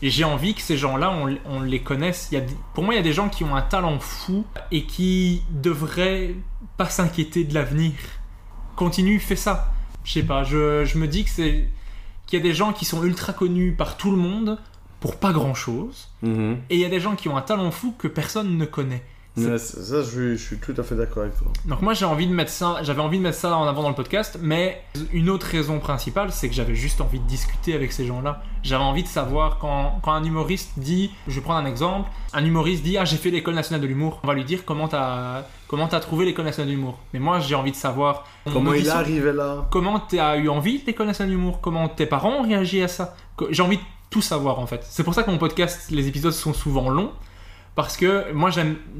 j'ai 0.01 0.23
envie 0.23 0.53
que 0.53 0.61
ces 0.61 0.77
gens-là, 0.77 1.11
on, 1.11 1.37
on 1.45 1.61
les 1.61 1.81
connaisse. 1.81 2.29
Il 2.31 2.37
y 2.37 2.41
a, 2.41 2.45
pour 2.73 2.83
moi, 2.83 2.93
il 2.93 2.97
y 2.97 2.99
a 2.99 3.03
des 3.03 3.13
gens 3.13 3.29
qui 3.29 3.43
ont 3.43 3.55
un 3.55 3.61
talent 3.61 3.99
fou 3.99 4.45
et 4.71 4.85
qui 4.85 5.41
devraient 5.49 6.35
pas 6.77 6.89
s'inquiéter 6.89 7.43
de 7.43 7.53
l'avenir. 7.53 7.93
Continue, 8.75 9.19
fais 9.19 9.35
ça. 9.35 9.73
Je 10.03 10.13
sais 10.13 10.23
pas, 10.23 10.43
je, 10.43 10.85
je 10.85 10.97
me 10.97 11.07
dis 11.07 11.25
que 11.25 11.29
c'est 11.29 11.67
qu'il 12.27 12.39
y 12.39 12.41
a 12.41 12.43
des 12.43 12.53
gens 12.53 12.73
qui 12.73 12.85
sont 12.85 13.03
ultra 13.03 13.33
connus 13.33 13.73
par 13.73 13.97
tout 13.97 14.11
le 14.11 14.17
monde 14.17 14.59
pour 14.99 15.17
pas 15.17 15.31
grand 15.31 15.53
chose, 15.53 16.09
et 16.23 16.75
il 16.75 16.79
y 16.79 16.85
a 16.85 16.89
des 16.89 16.99
gens 16.99 17.15
qui 17.15 17.29
ont 17.29 17.37
un 17.37 17.41
talent 17.41 17.69
fou 17.71 17.93
que 17.97 18.07
personne 18.07 18.57
ne 18.57 18.65
connaît. 18.65 19.03
Ça, 19.37 20.01
je, 20.01 20.01
suis- 20.09 20.37
je 20.37 20.43
suis 20.43 20.57
tout 20.57 20.73
à 20.77 20.83
fait 20.83 20.95
d'accord 20.95 21.23
avec 21.23 21.37
toi. 21.37 21.47
Donc 21.65 21.81
moi 21.81 21.93
j'ai 21.93 22.05
envie 22.05 22.27
de 22.27 22.33
mettre 22.33 22.51
ça, 22.51 22.77
j'avais 22.81 23.01
envie 23.01 23.17
de 23.17 23.23
mettre 23.23 23.37
ça 23.37 23.55
en 23.55 23.65
avant 23.67 23.83
dans 23.83 23.89
le 23.89 23.95
podcast, 23.95 24.37
mais 24.41 24.81
une 25.13 25.29
autre 25.29 25.45
raison 25.47 25.79
principale, 25.79 26.31
c'est 26.31 26.49
que 26.49 26.55
j'avais 26.55 26.75
juste 26.75 27.01
envie 27.01 27.19
de 27.19 27.25
discuter 27.27 27.73
avec 27.75 27.91
ces 27.91 28.05
gens-là. 28.05 28.41
J'avais 28.63 28.83
envie 28.83 29.03
de 29.03 29.07
savoir 29.07 29.59
quand, 29.59 29.99
quand 30.03 30.11
un 30.11 30.23
humoriste 30.23 30.71
dit, 30.77 31.11
je 31.27 31.35
vais 31.35 31.41
prendre 31.41 31.59
un 31.59 31.65
exemple, 31.65 32.09
un 32.33 32.43
humoriste 32.43 32.83
dit 32.83 32.97
ah 32.97 33.05
j'ai 33.05 33.17
fait 33.17 33.29
l'école 33.29 33.53
nationale 33.55 33.81
de 33.81 33.87
l'humour, 33.87 34.19
on 34.23 34.27
va 34.27 34.33
lui 34.33 34.43
dire 34.43 34.65
comment 34.65 34.87
t'as 34.87 35.43
comment 35.67 35.87
t'as 35.87 35.99
trouvé 35.99 36.25
l'école 36.25 36.45
nationale 36.45 36.69
de 36.71 36.75
l'humour? 36.75 36.97
Mais 37.13 37.19
moi 37.19 37.39
j'ai 37.39 37.55
envie 37.55 37.71
de 37.71 37.75
savoir 37.77 38.25
Comment 38.45 38.73
il 38.73 38.85
est 38.87 38.89
arrivé 38.89 39.33
là? 39.33 39.67
Comment 39.71 39.99
tu 39.99 40.17
as 40.19 40.37
eu 40.37 40.49
envie 40.49 40.79
de 40.81 40.85
l'école 40.87 41.07
nationale 41.07 41.31
de 41.31 41.37
l'humour? 41.37 41.59
Comment 41.61 41.87
tes 41.89 42.05
parents 42.05 42.39
ont 42.39 42.43
réagi 42.43 42.81
à 42.81 42.87
ça? 42.87 43.15
J'ai 43.51 43.61
envie 43.61 43.77
de 43.77 43.83
tout 44.09 44.21
savoir 44.21 44.59
en 44.59 44.65
fait. 44.67 44.85
C'est 44.89 45.03
pour 45.03 45.13
ça 45.13 45.23
que 45.23 45.29
mon 45.29 45.37
podcast, 45.37 45.91
les 45.91 46.07
épisodes 46.07 46.31
sont 46.33 46.53
souvent 46.53 46.89
longs. 46.89 47.11
Parce 47.77 47.95
que 47.95 48.33
moi 48.33 48.49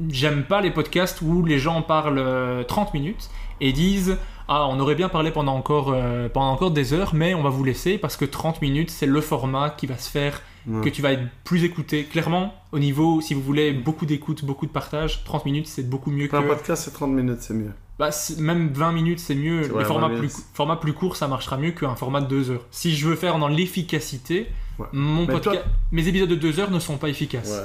j'aime 0.08 0.44
pas 0.44 0.62
les 0.62 0.70
podcasts 0.70 1.20
où 1.20 1.44
les 1.44 1.58
gens 1.58 1.82
parlent 1.82 2.18
euh, 2.18 2.62
30 2.64 2.94
minutes 2.94 3.28
et 3.60 3.72
disent 3.72 4.16
ah 4.48 4.66
on 4.70 4.78
aurait 4.80 4.94
bien 4.94 5.08
parlé 5.10 5.30
pendant 5.32 5.54
encore 5.54 5.90
euh, 5.92 6.28
pendant 6.30 6.52
encore 6.52 6.70
des 6.70 6.94
heures 6.94 7.12
mais 7.14 7.34
on 7.34 7.42
va 7.42 7.50
vous 7.50 7.64
laisser 7.64 7.98
parce 7.98 8.16
que 8.16 8.24
30 8.24 8.62
minutes 8.62 8.88
c'est 8.90 9.04
le 9.06 9.20
format 9.20 9.68
qui 9.70 9.86
va 9.86 9.98
se 9.98 10.08
faire 10.10 10.40
Ouais. 10.66 10.84
que 10.84 10.90
tu 10.90 11.00
vas 11.00 11.12
être 11.12 11.22
plus 11.44 11.64
écouté 11.64 12.04
clairement 12.04 12.52
au 12.72 12.78
niveau 12.78 13.20
si 13.22 13.32
vous 13.32 13.40
voulez 13.40 13.72
beaucoup 13.72 14.04
d'écoute 14.04 14.44
beaucoup 14.44 14.66
de 14.66 14.70
partage 14.70 15.24
30 15.24 15.46
minutes 15.46 15.66
c'est 15.66 15.88
beaucoup 15.88 16.10
mieux 16.10 16.26
que 16.28 16.36
Un 16.36 16.42
podcast, 16.42 16.82
c'est 16.84 16.90
30 16.90 17.10
minutes, 17.12 17.38
c'est 17.40 17.54
mieux. 17.54 17.72
bah, 17.98 18.10
même 18.38 18.68
20 18.74 18.92
minutes, 18.92 19.18
c'est 19.18 19.34
mieux. 19.34 19.62
Vrai, 19.62 19.84
formats 19.86 20.08
20 20.08 20.18
plus, 20.18 20.36
format 20.52 20.76
plus 20.76 20.92
court, 20.92 21.16
ça 21.16 21.26
marchera 21.26 21.56
mieux 21.56 21.70
qu'un 21.70 21.94
format 21.96 22.20
de 22.20 22.26
2 22.26 22.50
heures. 22.50 22.66
Si 22.70 22.94
je 22.94 23.08
veux 23.08 23.16
faire 23.16 23.38
dans 23.38 23.48
l'efficacité, 23.48 24.46
Ouais. 24.78 24.86
mon 24.92 25.26
Mais 25.26 25.34
podca- 25.34 25.40
toi- 25.42 25.54
mes 25.90 26.06
épisodes 26.06 26.28
de 26.28 26.34
2 26.34 26.60
heures 26.60 26.70
ne 26.70 26.78
sont 26.80 26.98
pas 26.98 27.08
efficaces. 27.08 27.62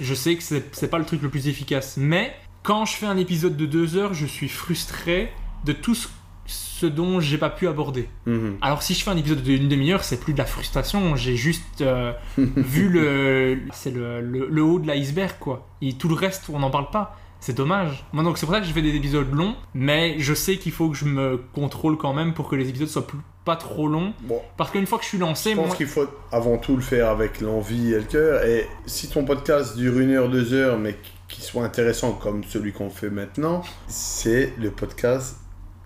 Je 0.00 0.14
sais 0.14 0.36
que 0.36 0.42
c'est 0.42 0.88
pas 0.90 0.98
le 0.98 1.04
truc 1.04 1.22
le 1.22 1.28
plus 1.28 1.48
efficace. 1.48 1.96
Mais 1.96 2.34
quand 2.62 2.84
je 2.84 2.94
fais 2.96 3.06
un 3.06 3.16
épisode 3.16 3.56
de 3.56 3.66
2 3.66 3.96
heures, 3.96 4.14
je 4.14 4.26
suis 4.26 4.48
frustré 4.48 5.30
de 5.64 5.72
tout 5.72 5.94
ce, 5.94 6.08
ce 6.46 6.86
dont 6.86 7.20
j'ai 7.20 7.38
pas 7.38 7.50
pu 7.50 7.68
aborder. 7.68 8.08
Mhm. 8.26 8.56
Alors 8.62 8.82
si 8.82 8.94
je 8.94 9.02
fais 9.04 9.10
un 9.10 9.16
épisode 9.16 9.42
d'une 9.42 9.68
demi-heure, 9.68 10.02
c'est 10.04 10.20
plus 10.20 10.32
de 10.32 10.38
la 10.38 10.44
frustration. 10.44 11.14
J'ai 11.16 11.36
juste 11.36 11.80
euh, 11.82 12.12
vu 12.36 12.88
le, 12.88 13.60
c'est 13.72 13.90
le, 13.92 14.20
le- 14.20 14.48
le 14.48 14.62
haut 14.62 14.78
de 14.78 14.86
l'iceberg 14.86 15.36
quoi. 15.38 15.68
Et 15.82 15.92
tout 15.94 16.08
le 16.08 16.14
reste, 16.14 16.48
on 16.52 16.58
n'en 16.58 16.70
parle 16.70 16.90
pas. 16.90 17.16
c'est 17.40 17.56
dommage. 17.56 18.04
Moi, 18.12 18.22
donc 18.24 18.38
c'est 18.38 18.46
pour 18.46 18.54
ça 18.54 18.60
que 18.60 18.66
je 18.66 18.72
fais 18.72 18.82
des 18.82 18.94
épisodes 18.94 19.32
longs, 19.32 19.54
mais 19.74 20.16
je 20.18 20.32
sais 20.34 20.56
qu'il 20.58 20.72
faut 20.72 20.88
que 20.90 20.96
je 20.96 21.04
me 21.04 21.36
contrôle 21.54 21.96
quand 21.96 22.12
même 22.14 22.34
pour 22.34 22.48
que 22.48 22.56
les 22.56 22.68
épisodes 22.68 22.88
soient 22.88 23.06
plus- 23.06 23.18
pas 23.44 23.56
trop 23.56 23.88
longs. 23.88 24.12
Bon, 24.22 24.40
Parce 24.56 24.70
qu'une 24.70 24.86
fois 24.86 24.98
que 24.98 25.04
je 25.04 25.08
suis 25.10 25.18
lancé, 25.18 25.50
je 25.52 25.56
pense 25.56 25.66
moi- 25.68 25.76
qu'il 25.76 25.86
faut 25.86 26.06
avant 26.30 26.58
tout 26.58 26.76
le 26.76 26.82
faire 26.82 27.08
avec 27.08 27.40
l'envie 27.40 27.92
et 27.92 27.98
le 27.98 28.04
cœur. 28.04 28.44
Et 28.44 28.66
si 28.86 29.08
ton 29.08 29.24
podcast 29.24 29.76
dure 29.76 29.98
une 29.98 30.12
heure, 30.12 30.28
deux 30.28 30.52
heures, 30.52 30.78
mais 30.78 30.96
qu'il 31.28 31.42
soit 31.42 31.64
intéressant 31.64 32.12
comme 32.12 32.44
celui 32.44 32.72
qu'on 32.72 32.90
fait 32.90 33.10
maintenant, 33.10 33.62
c'est 33.88 34.52
le 34.58 34.70
podcast 34.70 35.36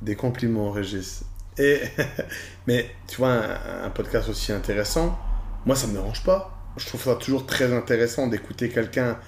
des 0.03 0.17
compliments, 0.17 0.71
Régis. 0.71 1.25
Et 1.59 1.81
mais 2.67 2.91
tu 3.07 3.17
vois, 3.19 3.31
un, 3.33 3.85
un 3.85 3.91
podcast 3.91 4.29
aussi 4.29 4.53
intéressant, 4.53 5.19
moi 5.65 5.75
ça 5.77 5.87
me 5.87 5.93
dérange 5.95 6.23
pas. 6.25 6.53
Je 6.77 6.87
trouve 6.87 7.03
ça 7.03 7.15
toujours 7.15 7.47
très 7.47 7.73
intéressant 7.73 8.27
d'écouter 8.27 8.69
quelqu'un 8.69 9.19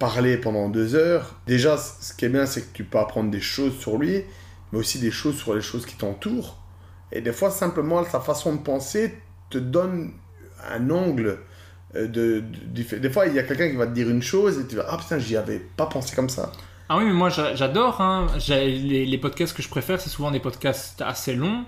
parler 0.00 0.36
pendant 0.36 0.68
deux 0.68 0.96
heures. 0.96 1.36
Déjà, 1.46 1.76
ce 1.76 2.12
qui 2.12 2.24
est 2.24 2.28
bien, 2.28 2.44
c'est 2.46 2.62
que 2.62 2.72
tu 2.76 2.82
peux 2.82 2.98
apprendre 2.98 3.30
des 3.30 3.40
choses 3.40 3.78
sur 3.78 3.98
lui, 3.98 4.24
mais 4.72 4.78
aussi 4.80 4.98
des 4.98 5.12
choses 5.12 5.36
sur 5.36 5.54
les 5.54 5.60
choses 5.60 5.86
qui 5.86 5.94
t'entourent. 5.94 6.58
Et 7.12 7.20
des 7.20 7.32
fois, 7.32 7.50
simplement, 7.50 8.02
sa 8.04 8.20
façon 8.20 8.54
de 8.54 8.60
penser 8.60 9.14
te 9.50 9.58
donne 9.58 10.12
un 10.70 10.88
angle 10.90 11.38
euh, 11.94 12.06
de, 12.06 12.42
de- 12.66 12.98
Des 12.98 13.10
fois, 13.10 13.26
il 13.26 13.34
y 13.34 13.38
a 13.38 13.42
quelqu'un 13.42 13.68
qui 13.68 13.76
va 13.76 13.86
te 13.86 13.92
dire 13.92 14.08
une 14.08 14.22
chose 14.22 14.58
et 14.58 14.66
tu 14.66 14.76
vas 14.76 14.86
Ah 14.88 14.96
putain, 14.96 15.18
j'y 15.18 15.36
avais 15.36 15.58
pas 15.76 15.86
pensé 15.86 16.16
comme 16.16 16.30
ça. 16.30 16.50
Ah 16.88 16.96
oui, 16.98 17.04
mais 17.04 17.12
moi 17.12 17.28
j'a- 17.28 17.54
j'adore. 17.54 18.00
Hein. 18.00 18.26
Les, 18.48 19.04
les 19.06 19.18
podcasts 19.18 19.54
que 19.56 19.62
je 19.62 19.68
préfère, 19.68 20.00
c'est 20.00 20.10
souvent 20.10 20.30
des 20.30 20.40
podcasts 20.40 21.02
assez 21.02 21.34
longs. 21.34 21.64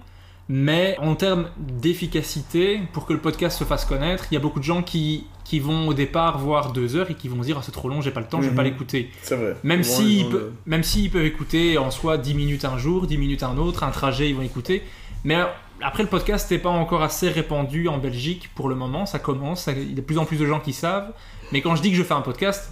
Mais 0.49 0.97
en 1.01 1.15
termes 1.15 1.49
d'efficacité, 1.57 2.81
pour 2.93 3.07
que 3.07 3.13
le 3.15 3.21
podcast 3.21 3.59
se 3.59 3.65
fasse 3.65 3.85
connaître, 3.87 4.27
il 4.31 4.35
y 4.35 4.37
a 4.37 4.41
beaucoup 4.41 4.59
de 4.59 4.65
gens 4.65 4.83
qui, 4.83 5.27
qui 5.45 5.59
vont 5.61 5.89
au 5.89 5.95
départ 5.95 6.39
voir 6.39 6.73
deux 6.73 6.97
heures 6.97 7.11
et 7.11 7.15
qui 7.15 7.29
vont 7.29 7.41
se 7.41 7.47
dire 7.47 7.57
ah, 7.59 7.63
c'est 7.65 7.73
trop 7.73 7.89
long, 7.89 8.01
j'ai 8.03 8.11
pas 8.11 8.21
le 8.21 8.27
temps, 8.27 8.39
je 8.43 8.47
vais 8.47 8.51
Mhm. 8.51 8.57
pas 8.57 8.63
l'écouter. 8.65 9.11
C'est 9.23 9.37
vrai. 9.37 9.57
Même 9.63 9.83
s'ils 9.85 10.31
le- 10.31 10.53
même 10.67 10.83
s'ils 10.83 11.11
peuvent 11.11 11.25
écouter 11.25 11.79
en 11.79 11.91
soi 11.91 12.19
10 12.19 12.35
minutes 12.35 12.65
un 12.67 12.77
jour, 12.77 13.07
10 13.07 13.17
minutes 13.17 13.43
un 13.43 13.57
autre, 13.57 13.85
un 13.85 13.91
trajet, 13.91 14.29
ils 14.29 14.35
vont 14.37 14.43
écouter. 14.43 14.83
Mais 15.25 15.37
après, 15.83 16.03
le 16.03 16.09
podcast 16.09 16.51
n'est 16.51 16.59
pas 16.59 16.69
encore 16.71 17.03
assez 17.03 17.29
répandu 17.29 17.89
en 17.89 17.99
Belgique 17.99 18.51
pour 18.55 18.69
le 18.69 18.75
moment. 18.75 19.07
Ça 19.07 19.19
commence, 19.19 19.63
ça- 19.65 19.73
il 19.73 19.89
y 19.91 19.93
a 19.93 19.97
de 19.97 20.01
plus 20.01 20.19
en 20.19 20.25
plus 20.25 20.37
de 20.37 20.47
gens 20.47 20.61
qui 20.61 20.73
savent. 20.73 21.13
Mais 21.53 21.61
quand 21.63 21.75
je 21.77 21.83
dis 21.83 21.91
que 21.91 21.97
je 21.97 22.03
fais 22.03 22.15
un 22.15 22.21
podcast, 22.21 22.71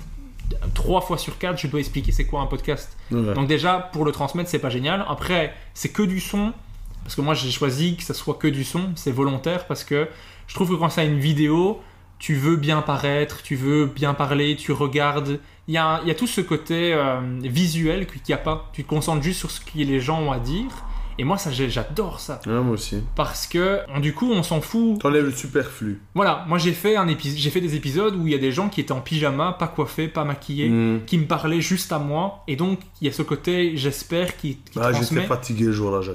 trois 0.74 1.00
fois 1.00 1.18
sur 1.18 1.38
quatre, 1.38 1.58
je 1.58 1.66
dois 1.66 1.80
expliquer 1.80 2.12
c'est 2.12 2.26
quoi 2.26 2.40
un 2.42 2.46
podcast. 2.46 2.96
Ouais. 3.10 3.34
Donc 3.34 3.46
déjà, 3.48 3.78
pour 3.92 4.04
le 4.04 4.12
transmettre, 4.12 4.50
c'est 4.50 4.58
pas 4.58 4.70
génial. 4.70 5.04
Après, 5.08 5.54
c'est 5.74 5.88
que 5.90 6.02
du 6.02 6.20
son. 6.20 6.52
Parce 7.04 7.14
que 7.16 7.20
moi, 7.20 7.34
j'ai 7.34 7.50
choisi 7.50 7.96
que 7.96 8.02
ça 8.04 8.14
soit 8.14 8.34
que 8.34 8.46
du 8.48 8.64
son. 8.64 8.90
C'est 8.94 9.10
volontaire 9.12 9.66
parce 9.66 9.82
que 9.82 10.08
je 10.46 10.54
trouve 10.54 10.68
que 10.70 10.74
quand 10.74 10.88
c'est 10.90 11.06
une 11.06 11.18
vidéo, 11.18 11.80
tu 12.18 12.34
veux 12.34 12.56
bien 12.56 12.82
paraître, 12.82 13.42
tu 13.42 13.56
veux 13.56 13.86
bien 13.86 14.14
parler, 14.14 14.54
tu 14.56 14.70
regardes. 14.72 15.40
Il 15.68 15.74
y 15.74 15.78
a, 15.78 16.00
il 16.02 16.08
y 16.08 16.10
a 16.10 16.14
tout 16.14 16.26
ce 16.28 16.40
côté 16.40 16.92
euh, 16.94 17.20
visuel 17.42 18.06
qu'il 18.06 18.20
n'y 18.28 18.34
a 18.34 18.38
pas. 18.38 18.70
Tu 18.72 18.84
te 18.84 18.88
concentres 18.88 19.22
juste 19.22 19.40
sur 19.40 19.50
ce 19.50 19.60
que 19.60 19.70
les 19.78 20.00
gens 20.00 20.20
ont 20.20 20.32
à 20.32 20.38
dire. 20.38 20.70
Et 21.18 21.24
moi, 21.24 21.36
ça, 21.38 21.50
j'adore 21.52 22.20
ça. 22.20 22.40
Ouais, 22.46 22.52
moi 22.60 22.74
aussi. 22.74 22.96
Parce 23.16 23.46
que, 23.46 23.80
du 24.00 24.14
coup, 24.14 24.30
on 24.32 24.42
s'en 24.42 24.60
fout. 24.60 24.98
T'enlèves 25.00 25.26
le 25.26 25.32
superflu. 25.32 26.00
Voilà, 26.14 26.44
moi 26.48 26.58
j'ai 26.58 26.72
fait, 26.72 26.96
un 26.96 27.06
épi- 27.06 27.34
j'ai 27.36 27.50
fait 27.50 27.60
des 27.60 27.74
épisodes 27.74 28.14
où 28.16 28.26
il 28.26 28.32
y 28.32 28.34
a 28.34 28.38
des 28.38 28.52
gens 28.52 28.68
qui 28.68 28.80
étaient 28.80 28.92
en 28.92 29.00
pyjama, 29.00 29.56
pas 29.58 29.68
coiffés, 29.68 30.08
pas 30.08 30.24
maquillés, 30.24 30.68
Mm. 30.70 31.00
qui 31.06 31.18
me 31.18 31.26
parlaient 31.26 31.60
juste 31.60 31.92
à 31.92 31.98
moi. 31.98 32.42
Et 32.48 32.56
donc, 32.56 32.80
il 33.00 33.06
y 33.06 33.10
a 33.10 33.12
ce 33.12 33.22
côté, 33.22 33.76
j'espère, 33.76 34.36
qui, 34.36 34.56
qui 34.56 34.78
Ah, 34.80 34.90
j'étais 34.92 35.22
fatigué 35.22 35.66
le 35.66 35.72
jour-là, 35.72 36.00
j'ai- 36.02 36.12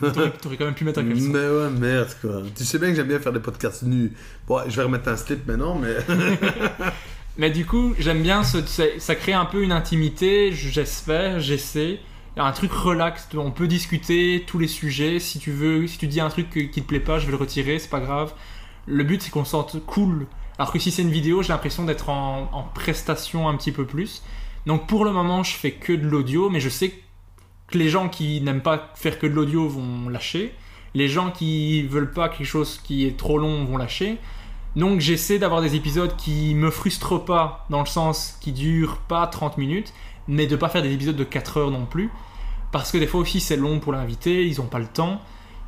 T'aurais 0.40 0.56
quand 0.56 0.64
même 0.66 0.74
pu 0.74 0.84
mettre 0.84 1.00
un 1.00 1.04
caleçon. 1.04 1.26
Mais 1.32 1.40
ouais, 1.48 1.70
merde 1.70 2.08
quoi. 2.22 2.42
Tu 2.56 2.64
sais 2.64 2.78
bien 2.78 2.90
que 2.90 2.94
j'aime 2.94 3.08
bien 3.08 3.18
faire 3.18 3.32
des 3.32 3.40
podcasts 3.40 3.82
nus. 3.82 4.12
Bon, 4.46 4.60
je 4.68 4.76
vais 4.76 4.82
remettre 4.84 5.08
un 5.08 5.16
slip 5.16 5.44
maintenant, 5.46 5.74
mais. 5.74 5.96
Mais 7.36 7.50
du 7.50 7.64
coup, 7.66 7.94
j'aime 7.98 8.22
bien, 8.22 8.42
ce, 8.42 8.58
ça 8.98 9.14
crée 9.14 9.32
un 9.32 9.44
peu 9.44 9.62
une 9.62 9.70
intimité, 9.72 10.50
j'espère, 10.52 11.38
j'essaie. 11.40 12.00
Un 12.38 12.52
truc 12.52 12.72
relax, 12.72 13.28
on 13.36 13.50
peut 13.50 13.66
discuter 13.66 14.44
tous 14.46 14.58
les 14.58 14.68
sujets. 14.68 15.18
Si 15.18 15.40
tu 15.40 15.50
veux, 15.50 15.86
si 15.86 15.98
tu 15.98 16.06
dis 16.06 16.20
un 16.20 16.28
truc 16.28 16.50
qui 16.50 16.70
te 16.70 16.86
plaît 16.86 17.00
pas, 17.00 17.18
je 17.18 17.26
vais 17.26 17.32
le 17.32 17.36
retirer, 17.36 17.78
c'est 17.80 17.90
pas 17.90 18.00
grave. 18.00 18.32
Le 18.86 19.02
but, 19.02 19.20
c'est 19.20 19.30
qu'on 19.30 19.44
se 19.44 19.50
sente 19.50 19.84
cool. 19.86 20.26
Alors 20.56 20.72
que 20.72 20.78
si 20.78 20.92
c'est 20.92 21.02
une 21.02 21.10
vidéo, 21.10 21.42
j'ai 21.42 21.48
l'impression 21.48 21.84
d'être 21.84 22.08
en, 22.08 22.48
en 22.52 22.62
prestation 22.62 23.48
un 23.48 23.56
petit 23.56 23.72
peu 23.72 23.84
plus. 23.84 24.22
Donc 24.66 24.86
pour 24.86 25.04
le 25.04 25.12
moment, 25.12 25.42
je 25.42 25.54
fais 25.54 25.72
que 25.72 25.92
de 25.92 26.06
l'audio, 26.06 26.48
mais 26.48 26.60
je 26.60 26.68
sais 26.68 26.90
que 27.68 27.78
les 27.78 27.88
gens 27.88 28.08
qui 28.08 28.40
n'aiment 28.40 28.62
pas 28.62 28.92
faire 28.94 29.18
que 29.18 29.26
de 29.26 29.32
l'audio 29.32 29.68
vont 29.68 30.08
lâcher. 30.08 30.54
Les 30.94 31.08
gens 31.08 31.30
qui 31.30 31.82
veulent 31.82 32.12
pas 32.12 32.28
quelque 32.28 32.46
chose 32.46 32.80
qui 32.82 33.06
est 33.06 33.16
trop 33.16 33.38
long 33.38 33.64
vont 33.64 33.76
lâcher. 33.76 34.18
Donc 34.76 35.00
j'essaie 35.00 35.38
d'avoir 35.38 35.60
des 35.60 35.74
épisodes 35.74 36.14
qui 36.16 36.54
me 36.54 36.70
frustrent 36.70 37.24
pas, 37.24 37.66
dans 37.68 37.80
le 37.80 37.86
sens 37.86 38.38
qui 38.40 38.52
durent 38.52 38.98
pas 38.98 39.26
30 39.26 39.58
minutes, 39.58 39.92
mais 40.28 40.46
de 40.46 40.56
pas 40.56 40.68
faire 40.68 40.82
des 40.82 40.92
épisodes 40.92 41.16
de 41.16 41.24
4 41.24 41.56
heures 41.56 41.70
non 41.70 41.84
plus. 41.84 42.10
Parce 42.72 42.90
que 42.92 42.98
des 42.98 43.06
fois 43.06 43.20
aussi 43.20 43.40
c'est 43.40 43.56
long 43.56 43.78
pour 43.80 43.92
l'invité, 43.92 44.46
ils 44.46 44.60
ont 44.60 44.66
pas 44.66 44.78
le 44.78 44.86
temps. 44.86 45.20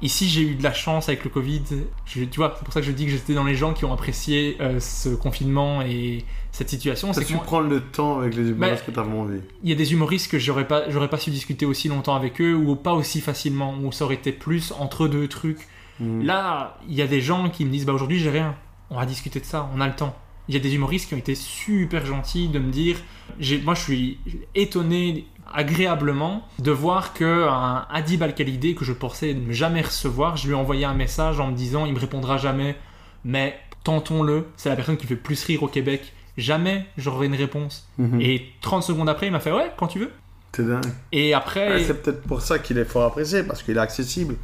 Ici 0.03 0.29
j'ai 0.29 0.41
eu 0.43 0.55
de 0.55 0.63
la 0.63 0.73
chance 0.73 1.09
avec 1.11 1.25
le 1.25 1.31
Covid, 1.31 1.63
je- 2.07 2.25
tu 2.25 2.39
vois, 2.39 2.55
c'est 2.57 2.65
pour 2.65 2.73
ça 2.73 2.81
que 2.81 2.87
je 2.87 2.93
dis 2.93 3.05
que 3.05 3.11
j'étais 3.11 3.35
dans 3.35 3.45
les 3.45 3.55
gens 3.55 3.75
qui 3.75 3.85
ont 3.85 3.93
apprécié 3.93 4.57
euh, 4.61 4.81
ce 4.81 5.11
confinement 5.11 5.83
et 5.83 6.25
cette 6.53 6.71
situation. 6.71 7.13
C'est 7.13 7.21
que 7.21 7.27
tu 7.27 7.35
moi- 7.35 7.43
prendre 7.45 7.69
le 7.69 7.83
temps 7.83 8.19
avec 8.21 8.35
les 8.35 8.49
humoristes 8.49 8.85
Mais- 8.87 8.93
que 8.93 8.99
t'as 8.99 9.05
envie? 9.07 9.41
il 9.63 9.69
y 9.69 9.73
a 9.73 9.77
des 9.77 9.93
humoristes 9.93 10.31
que 10.31 10.39
j'aurais 10.39 10.67
pas, 10.67 10.89
j'aurais 10.89 11.09
pas 11.11 11.19
su 11.19 11.31
discuter 11.31 11.67
aussi 11.67 11.89
longtemps 11.89 12.15
avec 12.17 12.41
eux 12.41 12.55
ou 12.55 12.77
pas 12.77 12.95
aussi 12.95 13.21
facilement, 13.21 13.75
ou 13.83 13.93
ça 13.93 14.07
aurait 14.07 14.15
été 14.15 14.33
plus 14.33 14.73
entre 14.79 15.07
deux 15.07 15.29
trucs. 15.29 15.69
Mm. 16.01 16.23
Là, 16.23 16.79
il 16.89 16.95
y 16.95 17.03
a 17.03 17.07
des 17.07 17.21
gens 17.21 17.51
qui 17.51 17.67
me 17.67 17.71
disent 17.71 17.85
bah 17.85 17.93
aujourd'hui 17.93 18.19
j'ai 18.19 18.31
rien, 18.31 18.55
on 18.89 18.97
va 18.97 19.05
discuter 19.05 19.39
de 19.39 19.45
ça, 19.45 19.71
on 19.77 19.83
a 19.83 19.87
le 19.87 19.95
temps. 19.95 20.17
Il 20.49 20.55
y 20.55 20.57
a 20.57 20.61
des 20.61 20.75
humoristes 20.75 21.09
qui 21.09 21.15
ont 21.15 21.19
été 21.19 21.35
super 21.35 22.07
gentils 22.07 22.49
de 22.49 22.59
me 22.59 22.73
dire, 22.73 22.97
j'ai, 23.39 23.61
moi 23.61 23.75
je 23.75 23.83
suis 23.83 24.19
étonné 24.55 25.27
agréablement 25.53 26.47
de 26.59 26.71
voir 26.71 27.13
que 27.15 27.47
un 27.49 27.87
Adib 27.91 28.23
Al-Khalidé 28.23 28.75
que 28.75 28.85
je 28.85 28.93
pensais 28.93 29.35
ne 29.35 29.53
jamais 29.53 29.83
recevoir, 29.83 30.37
je 30.37 30.47
lui 30.47 30.53
ai 30.53 30.57
envoyé 30.57 30.85
un 30.85 30.95
message 30.95 31.41
en 31.41 31.49
me 31.51 31.57
disant 31.57 31.87
il 31.87 31.93
me 31.95 31.99
répondra 31.99 32.37
jamais, 32.37 32.77
mais 33.25 33.59
tentons-le, 33.85 34.47
c'est 34.57 34.69
la 34.69 34.77
personne 34.77 34.97
qui 34.97 35.07
fait 35.07 35.17
plus 35.17 35.43
rire 35.45 35.63
au 35.63 35.69
Québec. 35.69 36.13
Jamais 36.37 36.87
j'aurai 36.97 37.27
une 37.27 37.35
réponse. 37.35 37.89
Mhm. 37.99 38.21
Et 38.21 38.47
30 38.61 38.83
secondes 38.83 39.09
après, 39.09 39.27
il 39.27 39.33
m'a 39.33 39.41
fait 39.41 39.53
ouais, 39.53 39.71
quand 39.77 39.89
tu 39.89 39.99
veux. 39.99 40.11
C'est 40.53 40.67
dingue. 40.67 40.85
Et 41.13 41.33
après, 41.35 41.69
Ouais, 41.75 41.85
c'est 41.85 42.03
peut-être 42.03 42.23
pour 42.23 42.41
ça 42.41 42.59
qu'il 42.59 42.77
est 42.79 42.85
fort 42.85 43.05
apprécié, 43.05 43.43
parce 43.45 43.63
qu'il 43.63 43.77
est 43.77 43.81
accessible. 43.81 44.37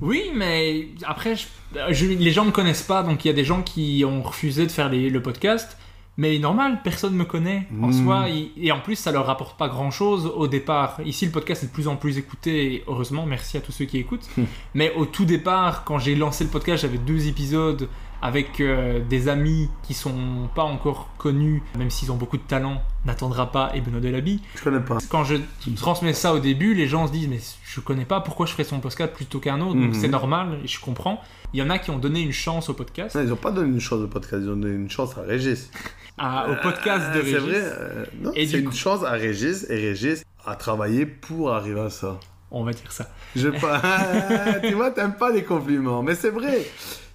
oui, 0.00 0.30
mais 0.34 0.88
après, 1.04 1.34
je- 1.36 1.46
je- 1.90 2.06
les 2.06 2.30
gens 2.30 2.44
me 2.44 2.50
connaissent 2.52 2.82
pas, 2.82 3.02
donc 3.02 3.24
il 3.24 3.28
y 3.28 3.30
a 3.30 3.34
des 3.34 3.44
gens 3.44 3.62
qui 3.62 4.04
ont 4.06 4.22
refusé 4.22 4.66
de 4.66 4.70
faire 4.70 4.88
les- 4.88 5.10
le 5.10 5.20
podcast. 5.22 5.76
Mais 6.20 6.38
normal, 6.40 6.80
personne 6.82 7.14
me 7.14 7.24
connaît 7.24 7.66
en 7.80 7.88
Mm. 7.88 8.04
soi, 8.04 8.26
et, 8.28 8.72
en 8.72 8.80
plus 8.80 8.96
ça 8.96 9.12
leur 9.12 9.24
rapporte 9.26 9.56
pas 9.56 9.68
grand 9.68 9.92
chose 9.92 10.26
au 10.26 10.48
départ. 10.48 10.98
Ici 11.04 11.24
le 11.24 11.30
podcast 11.32 11.62
est 11.62 11.68
de 11.68 11.72
plus 11.72 11.86
en 11.88 11.94
plus 11.96 12.18
écouté, 12.18 12.74
et 12.74 12.84
heureusement, 12.88 13.24
merci 13.24 13.56
à 13.56 13.60
tous 13.60 13.70
ceux 13.72 13.84
qui 13.84 13.98
écoutent. 13.98 14.28
Mais 14.74 14.92
au 14.96 15.06
tout 15.06 15.24
départ, 15.24 15.84
quand 15.84 15.98
j'ai 16.00 16.16
lancé 16.16 16.42
le 16.44 16.50
podcast, 16.50 16.82
j'avais 16.82 16.98
deux 16.98 17.28
épisodes 17.28 17.88
avec 18.20 18.60
euh, 18.60 18.98
des 19.08 19.28
amis 19.28 19.68
qui 19.84 19.94
sont 19.94 20.48
pas 20.56 20.64
encore 20.64 21.10
connus, 21.18 21.62
même 21.78 21.88
s'ils 21.88 22.10
ont 22.10 22.16
beaucoup 22.16 22.36
de 22.36 22.42
talent, 22.42 22.82
n'attendra 23.08 23.50
pas 23.50 23.72
et 23.74 23.80
Benoît 23.80 24.00
Delaby. 24.00 24.40
Je 24.54 24.62
connais 24.62 24.80
pas. 24.80 24.98
Quand 25.08 25.24
je 25.24 25.36
transmets 25.76 26.12
ça 26.14 26.32
au 26.34 26.38
début, 26.38 26.74
les 26.74 26.86
gens 26.86 27.06
se 27.08 27.12
disent 27.12 27.28
mais 27.28 27.40
je 27.64 27.80
connais 27.80 28.04
pas 28.04 28.20
pourquoi 28.20 28.46
je 28.46 28.52
ferais 28.52 28.64
son 28.64 28.78
podcast 28.80 29.12
plutôt 29.12 29.40
qu'un 29.40 29.60
autre? 29.60 29.74
Donc 29.74 29.94
Mhm. 29.94 29.94
c'est 29.94 30.08
normal 30.08 30.58
je 30.64 30.78
comprends. 30.80 31.20
Il 31.54 31.60
y 31.60 31.62
en 31.62 31.70
a 31.70 31.78
qui 31.78 31.90
ont 31.90 31.98
donné 31.98 32.20
une 32.20 32.32
chance 32.32 32.68
au 32.68 32.74
podcast, 32.74 33.16
Non, 33.16 33.22
ils 33.22 33.32
ont 33.32 33.36
pas 33.36 33.50
donné 33.50 33.68
une 33.70 33.80
chance 33.80 34.00
au 34.00 34.06
podcast, 34.06 34.42
ils 34.44 34.50
ont 34.50 34.56
donné 34.56 34.74
une 34.74 34.90
chance 34.90 35.16
à 35.16 35.22
Régis. 35.22 35.70
à- 36.18 36.46
au 36.50 36.56
podcast 36.62 37.12
de 37.14 37.20
Euh, 37.20 37.22
C'est 37.24 37.38
Régis. 37.38 37.40
vrai. 37.40 37.62
euh, 37.62 38.04
non, 38.20 38.32
c'est 38.34 38.50
une 38.58 38.64
coup- 38.68 38.74
chance 38.76 39.02
à 39.04 39.12
Régis, 39.12 39.64
et 39.70 39.74
Régis 39.76 40.22
a 40.44 40.54
travaillé 40.56 41.06
pour 41.06 41.52
arriver 41.52 41.80
à 41.80 41.90
ça. 41.90 42.20
On 42.50 42.64
va 42.64 42.72
dire 42.72 42.90
ça. 42.92 43.06
Je 43.36 43.48
pas. 43.62 43.80
tu 44.62 44.74
vois, 44.74 44.90
t'aimes 44.90 45.14
pas 45.16 45.30
les 45.32 45.42
compliments, 45.44 46.02
mais 46.02 46.14
c'est 46.14 46.30
vrai. 46.30 46.66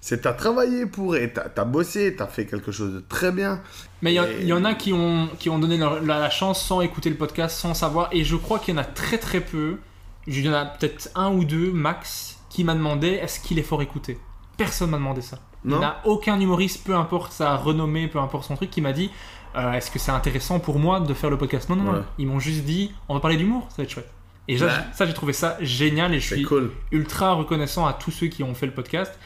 C'est 0.06 0.20
t'as 0.20 0.34
travaillé 0.34 0.84
pour 0.84 1.16
et 1.16 1.32
t'as 1.32 1.46
as 1.56 1.64
bossé, 1.64 2.14
t'as 2.14 2.26
fait 2.26 2.44
quelque 2.44 2.70
chose 2.72 2.92
de 2.92 3.00
très 3.00 3.32
bien. 3.32 3.62
Mais 4.02 4.12
il 4.12 4.16
y 4.16 4.20
en- 4.20 4.24
Et- 4.24 4.36
il 4.42 4.46
y, 4.46 4.52
en 4.52 4.62
a 4.62 4.74
qui 4.74 4.92
ont, 4.92 5.30
qui 5.38 5.48
ont 5.48 5.58
donné 5.58 5.78
leur- 5.78 6.02
la, 6.02 6.18
la 6.20 6.28
chance 6.28 6.62
sans 6.62 6.82
écouter 6.82 7.08
le 7.08 7.16
podcast, 7.16 7.56
sans 7.58 7.72
savoir. 7.72 8.10
Et 8.12 8.22
je 8.22 8.36
crois 8.36 8.58
qu'il 8.58 8.74
y 8.74 8.78
en 8.78 8.80
a 8.82 8.84
très 8.84 9.16
très 9.16 9.40
peu. 9.40 9.78
Il 10.26 10.38
y 10.44 10.48
en 10.48 10.52
a 10.52 10.66
peut-être 10.66 11.08
un 11.14 11.30
ou 11.32 11.44
deux 11.44 11.72
max 11.72 12.38
qui 12.50 12.64
m'a 12.64 12.74
demandé 12.74 13.08
est-ce 13.08 13.40
qu'il 13.40 13.58
est 13.58 13.62
fort 13.62 13.80
écouté? 13.80 14.18
Personne 14.58 14.90
m'a 14.90 14.98
demandé 14.98 15.22
ça. 15.22 15.38
Il 15.64 15.70
n'y 15.74 15.82
a 15.82 15.96
aucun 16.04 16.38
humoriste, 16.38 16.84
peu 16.84 16.94
importe 16.94 17.32
sa 17.32 17.56
renommée, 17.56 18.06
peu 18.06 18.18
importe 18.18 18.44
son 18.44 18.56
truc, 18.56 18.70
qui 18.70 18.82
m'a 18.82 18.92
dit 18.92 19.10
euh, 19.56 19.72
est-ce 19.72 19.90
que 19.90 19.98
c'est 19.98 20.12
intéressant 20.12 20.60
pour 20.60 20.78
moi 20.78 21.00
de 21.00 21.14
faire 21.14 21.30
le 21.30 21.38
podcast? 21.38 21.70
Non, 21.70 21.76
non, 21.76 21.90
Ouais. 21.92 21.96
non. 22.00 22.04
Ils 22.18 22.26
m'ont 22.26 22.40
juste 22.40 22.64
dit 22.64 22.92
on 23.08 23.14
va 23.14 23.20
parler 23.20 23.38
d'humour, 23.38 23.66
ça 23.70 23.76
va 23.78 23.84
être 23.84 23.90
chouette. 23.90 24.10
Et 24.48 24.58
ça, 24.58 24.66
Ouais. 24.66 24.72
ça, 24.92 25.06
j'ai 25.06 25.14
trouvé 25.14 25.32
ça 25.32 25.56
génial 25.62 26.12
et 26.12 26.20
je 26.20 26.34
suis 26.34 26.42
cool. 26.42 26.72
ultra 26.92 27.32
reconnaissant 27.32 27.86
à 27.86 27.94
tous 27.94 28.10
ceux 28.10 28.26
qui 28.26 28.42
ont 28.42 28.54
fait 28.54 28.66
le 28.66 28.72
podcast. 28.74 29.18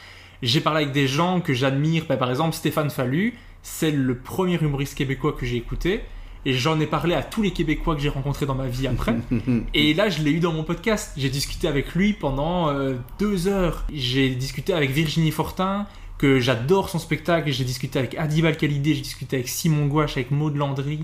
J'ai 0.43 0.61
parlé 0.61 0.83
avec 0.83 0.95
des 0.95 1.07
gens 1.07 1.41
que 1.41 1.55
j'admire, 1.55 2.05
bah, 2.09 2.17
par 2.17 2.31
exemple 2.31 2.55
Stéphane 2.55 2.91
Fallu, 2.91 3.35
c'est 3.63 3.91
le 3.91 4.17
premier 4.17 4.59
humoriste 4.61 4.97
québécois 4.97 5.33
que 5.33 5.45
j'ai 5.47 5.57
écouté. 5.57 6.03
Et 6.45 6.55
j'en 6.55 6.79
ai 6.81 6.87
parlé 6.87 7.15
à 7.15 7.23
tous 7.23 7.43
les 7.43 7.51
Québécois 7.51 7.95
que 7.95 8.01
j'ai 8.01 8.09
rencontrés 8.09 8.47
dans 8.47 8.55
ma 8.55 8.69
vie 8.69 8.87
après. 8.87 9.17
et 9.75 9.93
là, 9.93 10.09
je 10.09 10.23
l'ai 10.23 10.31
eu 10.31 10.41
dans 10.41 10.53
mon 10.53 10.63
podcast. 10.63 11.13
J'ai 11.17 11.29
discuté 11.29 11.67
avec 11.67 11.95
lui 11.95 12.13
pendant 12.13 12.69
euh, 12.69 12.95
deux 13.19 13.49
heures. 13.49 13.85
J'ai 13.93 14.31
discuté 14.31 14.73
avec 14.73 14.91
Virginie 14.91 15.33
Fortin, 15.33 15.87
que 16.17 16.39
j'adore 16.39 16.89
son 16.89 16.99
spectacle. 16.99 17.51
J'ai 17.51 17.65
discuté 17.65 17.99
avec 17.99 18.17
Adib 18.17 18.47
Al-Khalidé, 18.47 18.95
j'ai 18.95 19.03
discuté 19.03 19.37
avec 19.37 19.49
Simon 19.49 19.87
Gouache, 19.87 20.17
avec 20.17 20.31
Maud 20.31 20.57
Landry, 20.57 21.01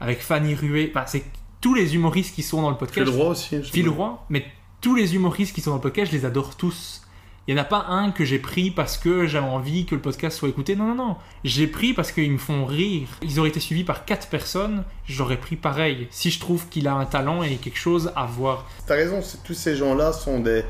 avec 0.00 0.20
Fanny 0.20 0.54
Rué. 0.54 0.92
Enfin, 0.94 1.04
c'est 1.06 1.24
tous 1.60 1.74
les 1.74 1.94
humoristes 1.94 2.34
qui 2.34 2.42
sont 2.42 2.62
dans 2.62 2.70
le 2.70 2.76
podcast. 2.76 3.10
Phil 3.10 3.20
Roy 3.20 3.30
aussi. 3.30 3.62
Phil. 3.62 3.88
Roy, 3.88 4.24
mais 4.30 4.46
tous 4.80 4.94
les 4.94 5.14
humoristes 5.14 5.54
qui 5.54 5.60
sont 5.60 5.70
dans 5.70 5.76
le 5.76 5.82
podcast, 5.82 6.12
je 6.12 6.16
les 6.16 6.24
adore 6.24 6.56
tous. 6.56 7.05
Il 7.48 7.54
n'y 7.54 7.60
en 7.60 7.62
a 7.62 7.66
pas 7.66 7.86
un 7.88 8.10
que 8.10 8.24
j'ai 8.24 8.40
pris 8.40 8.72
parce 8.72 8.98
que 8.98 9.28
j'avais 9.28 9.46
envie 9.46 9.86
que 9.86 9.94
le 9.94 10.00
podcast 10.00 10.36
soit 10.36 10.48
écouté. 10.48 10.74
Non, 10.74 10.86
non, 10.86 10.94
non. 10.96 11.16
J'ai 11.44 11.68
pris 11.68 11.94
parce 11.94 12.10
qu'ils 12.10 12.32
me 12.32 12.38
font 12.38 12.64
rire. 12.64 13.06
Ils 13.22 13.38
auraient 13.38 13.50
été 13.50 13.60
suivis 13.60 13.84
par 13.84 14.04
quatre 14.04 14.28
personnes. 14.28 14.82
J'aurais 15.06 15.36
pris 15.36 15.54
pareil. 15.54 16.08
Si 16.10 16.32
je 16.32 16.40
trouve 16.40 16.68
qu'il 16.68 16.88
a 16.88 16.94
un 16.94 17.04
talent 17.04 17.44
et 17.44 17.54
quelque 17.56 17.78
chose 17.78 18.12
à 18.16 18.26
voir. 18.26 18.68
T'as 18.88 18.96
raison, 18.96 19.20
tous 19.44 19.54
ces 19.54 19.76
gens-là 19.76 20.12
sont 20.12 20.40
des, 20.40 20.64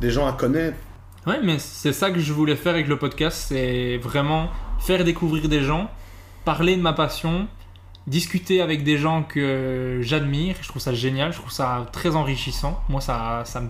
des 0.00 0.10
gens 0.10 0.28
à 0.28 0.32
connaître. 0.32 0.76
Ouais, 1.26 1.40
mais 1.42 1.58
c'est 1.58 1.92
ça 1.92 2.12
que 2.12 2.20
je 2.20 2.32
voulais 2.32 2.54
faire 2.54 2.74
avec 2.74 2.86
le 2.86 2.96
podcast. 2.96 3.46
C'est 3.48 3.96
vraiment 3.96 4.50
faire 4.78 5.02
découvrir 5.02 5.48
des 5.48 5.62
gens, 5.62 5.90
parler 6.44 6.76
de 6.76 6.82
ma 6.82 6.92
passion, 6.92 7.48
discuter 8.06 8.60
avec 8.60 8.84
des 8.84 8.98
gens 8.98 9.24
que 9.24 9.98
j'admire. 10.02 10.54
Je 10.62 10.68
trouve 10.68 10.80
ça 10.80 10.94
génial. 10.94 11.32
Je 11.32 11.38
trouve 11.38 11.50
ça 11.50 11.88
très 11.90 12.14
enrichissant. 12.14 12.80
Moi, 12.88 13.00
ça, 13.00 13.42
ça 13.46 13.60
me 13.60 13.68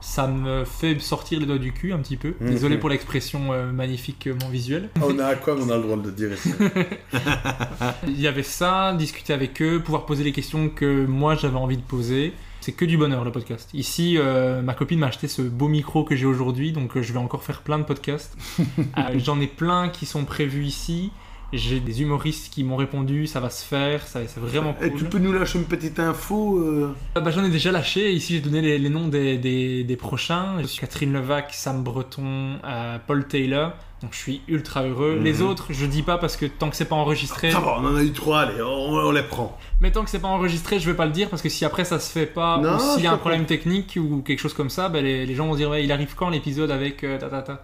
ça 0.00 0.26
me 0.26 0.64
fait 0.64 0.98
sortir 0.98 1.40
les 1.40 1.46
doigts 1.46 1.58
du 1.58 1.72
cul 1.72 1.92
un 1.92 1.98
petit 1.98 2.16
peu. 2.16 2.34
Mhm. 2.40 2.50
Désolé 2.50 2.78
pour 2.78 2.88
l'expression 2.88 3.52
euh, 3.52 3.70
magnifiquement 3.72 4.48
visuelle. 4.50 4.90
On 5.02 5.18
a 5.18 5.26
à 5.26 5.34
quoi 5.36 5.56
on 5.58 5.68
a 5.70 5.76
le 5.76 5.82
droit 5.82 5.96
de 5.96 6.06
le 6.06 6.12
dire 6.12 6.32
ici. 6.32 6.52
Il 8.06 8.20
y 8.20 8.26
avait 8.26 8.42
ça, 8.42 8.94
discuter 8.94 9.32
avec 9.32 9.60
eux, 9.62 9.80
pouvoir 9.82 10.06
poser 10.06 10.24
les 10.24 10.32
questions 10.32 10.68
que 10.68 11.06
moi 11.06 11.34
j'avais 11.34 11.56
envie 11.56 11.76
de 11.76 11.82
poser. 11.82 12.32
C'est 12.60 12.72
que 12.72 12.84
du 12.84 12.98
bonheur 12.98 13.24
le 13.24 13.32
podcast. 13.32 13.70
Ici, 13.72 14.16
euh, 14.18 14.60
ma 14.60 14.74
copine 14.74 14.98
m'a 14.98 15.06
acheté 15.06 15.28
ce 15.28 15.40
beau 15.40 15.68
micro 15.68 16.04
que 16.04 16.14
j'ai 16.14 16.26
aujourd'hui, 16.26 16.72
donc 16.72 16.96
euh, 16.96 17.02
je 17.02 17.12
vais 17.12 17.18
encore 17.18 17.42
faire 17.42 17.62
plein 17.62 17.78
de 17.78 17.84
podcasts. 17.84 18.36
Euh, 18.98 19.18
J'en 19.18 19.40
ai 19.40 19.46
plein 19.46 19.88
qui 19.88 20.04
sont 20.04 20.24
prévus 20.24 20.64
ici. 20.64 21.12
J'ai 21.52 21.80
des 21.80 22.02
humoristes 22.02 22.52
qui 22.54 22.62
m'ont 22.62 22.76
répondu, 22.76 23.26
ça 23.26 23.40
va 23.40 23.50
se 23.50 23.64
faire, 23.64 24.06
ça- 24.06 24.20
c'est 24.26 24.38
vraiment 24.38 24.76
Et 24.80 24.90
cool. 24.90 24.98
tu 25.00 25.04
peux 25.06 25.18
nous 25.18 25.32
lâcher 25.32 25.58
une 25.58 25.64
petite 25.64 25.98
info 25.98 26.58
euh, 26.58 26.94
Ah 27.16 27.20
bah, 27.20 27.32
J'en 27.32 27.42
ai 27.42 27.50
déjà 27.50 27.72
lâché. 27.72 28.12
Ici, 28.12 28.34
j'ai 28.34 28.40
donné 28.40 28.60
les, 28.60 28.78
les 28.78 28.88
noms 28.88 29.08
des, 29.08 29.36
des- 29.36 29.82
des 29.82 29.96
prochains. 29.96 30.60
Je 30.62 30.66
suis 30.68 30.80
Catherine 30.80 31.12
Levac, 31.12 31.52
Sam 31.52 31.82
Breton, 31.82 32.58
euh, 32.64 32.98
Paul 33.04 33.26
Taylor. 33.26 33.72
Donc, 34.00 34.12
je 34.14 34.18
suis 34.18 34.40
ultra 34.48 34.84
heureux. 34.84 35.16
Mhm. 35.16 35.24
Les 35.24 35.42
autres, 35.42 35.66
je 35.70 35.84
dis 35.86 36.02
pas 36.02 36.16
parce 36.18 36.36
que 36.36 36.46
tant 36.46 36.70
que 36.70 36.76
c'est 36.76 36.84
pas 36.86 36.94
enregistré. 36.96 37.50
Ça 37.50 37.58
va, 37.60 37.78
on 37.80 37.84
en 37.84 37.96
a 37.96 38.02
eu 38.02 38.12
trois, 38.12 38.42
allez, 38.42 38.62
on, 38.62 38.68
on 38.94 39.10
les 39.10 39.22
prend. 39.24 39.58
Mais 39.80 39.90
tant 39.90 40.04
que 40.04 40.10
c'est 40.10 40.20
pas 40.20 40.28
enregistré, 40.28 40.78
je 40.78 40.88
vais 40.88 40.96
pas 40.96 41.04
le 41.06 41.12
dire 41.12 41.28
parce 41.28 41.42
que 41.42 41.48
si 41.48 41.64
après 41.64 41.84
ça 41.84 41.98
se 41.98 42.10
fait 42.12 42.26
pas 42.26 42.58
Non, 42.58 42.76
ou 42.76 42.78
s'il 42.94 43.02
y 43.04 43.06
a 43.08 43.12
un 43.12 43.18
problème 43.18 43.44
technique 43.44 43.98
ou 44.00 44.22
quelque 44.22 44.38
chose 44.38 44.54
comme 44.54 44.70
ça, 44.70 44.88
ben 44.88 45.04
les, 45.04 45.26
les 45.26 45.34
gens 45.34 45.46
vont 45.48 45.52
se 45.54 45.58
dire 45.58 45.68
ouais, 45.70 45.82
il 45.84 45.90
arrive 45.92 46.14
quand 46.16 46.30
l'épisode 46.30 46.70
avec 46.70 47.02
euh, 47.04 47.18
ta, 47.18 47.28
ta, 47.28 47.42
ta. 47.42 47.62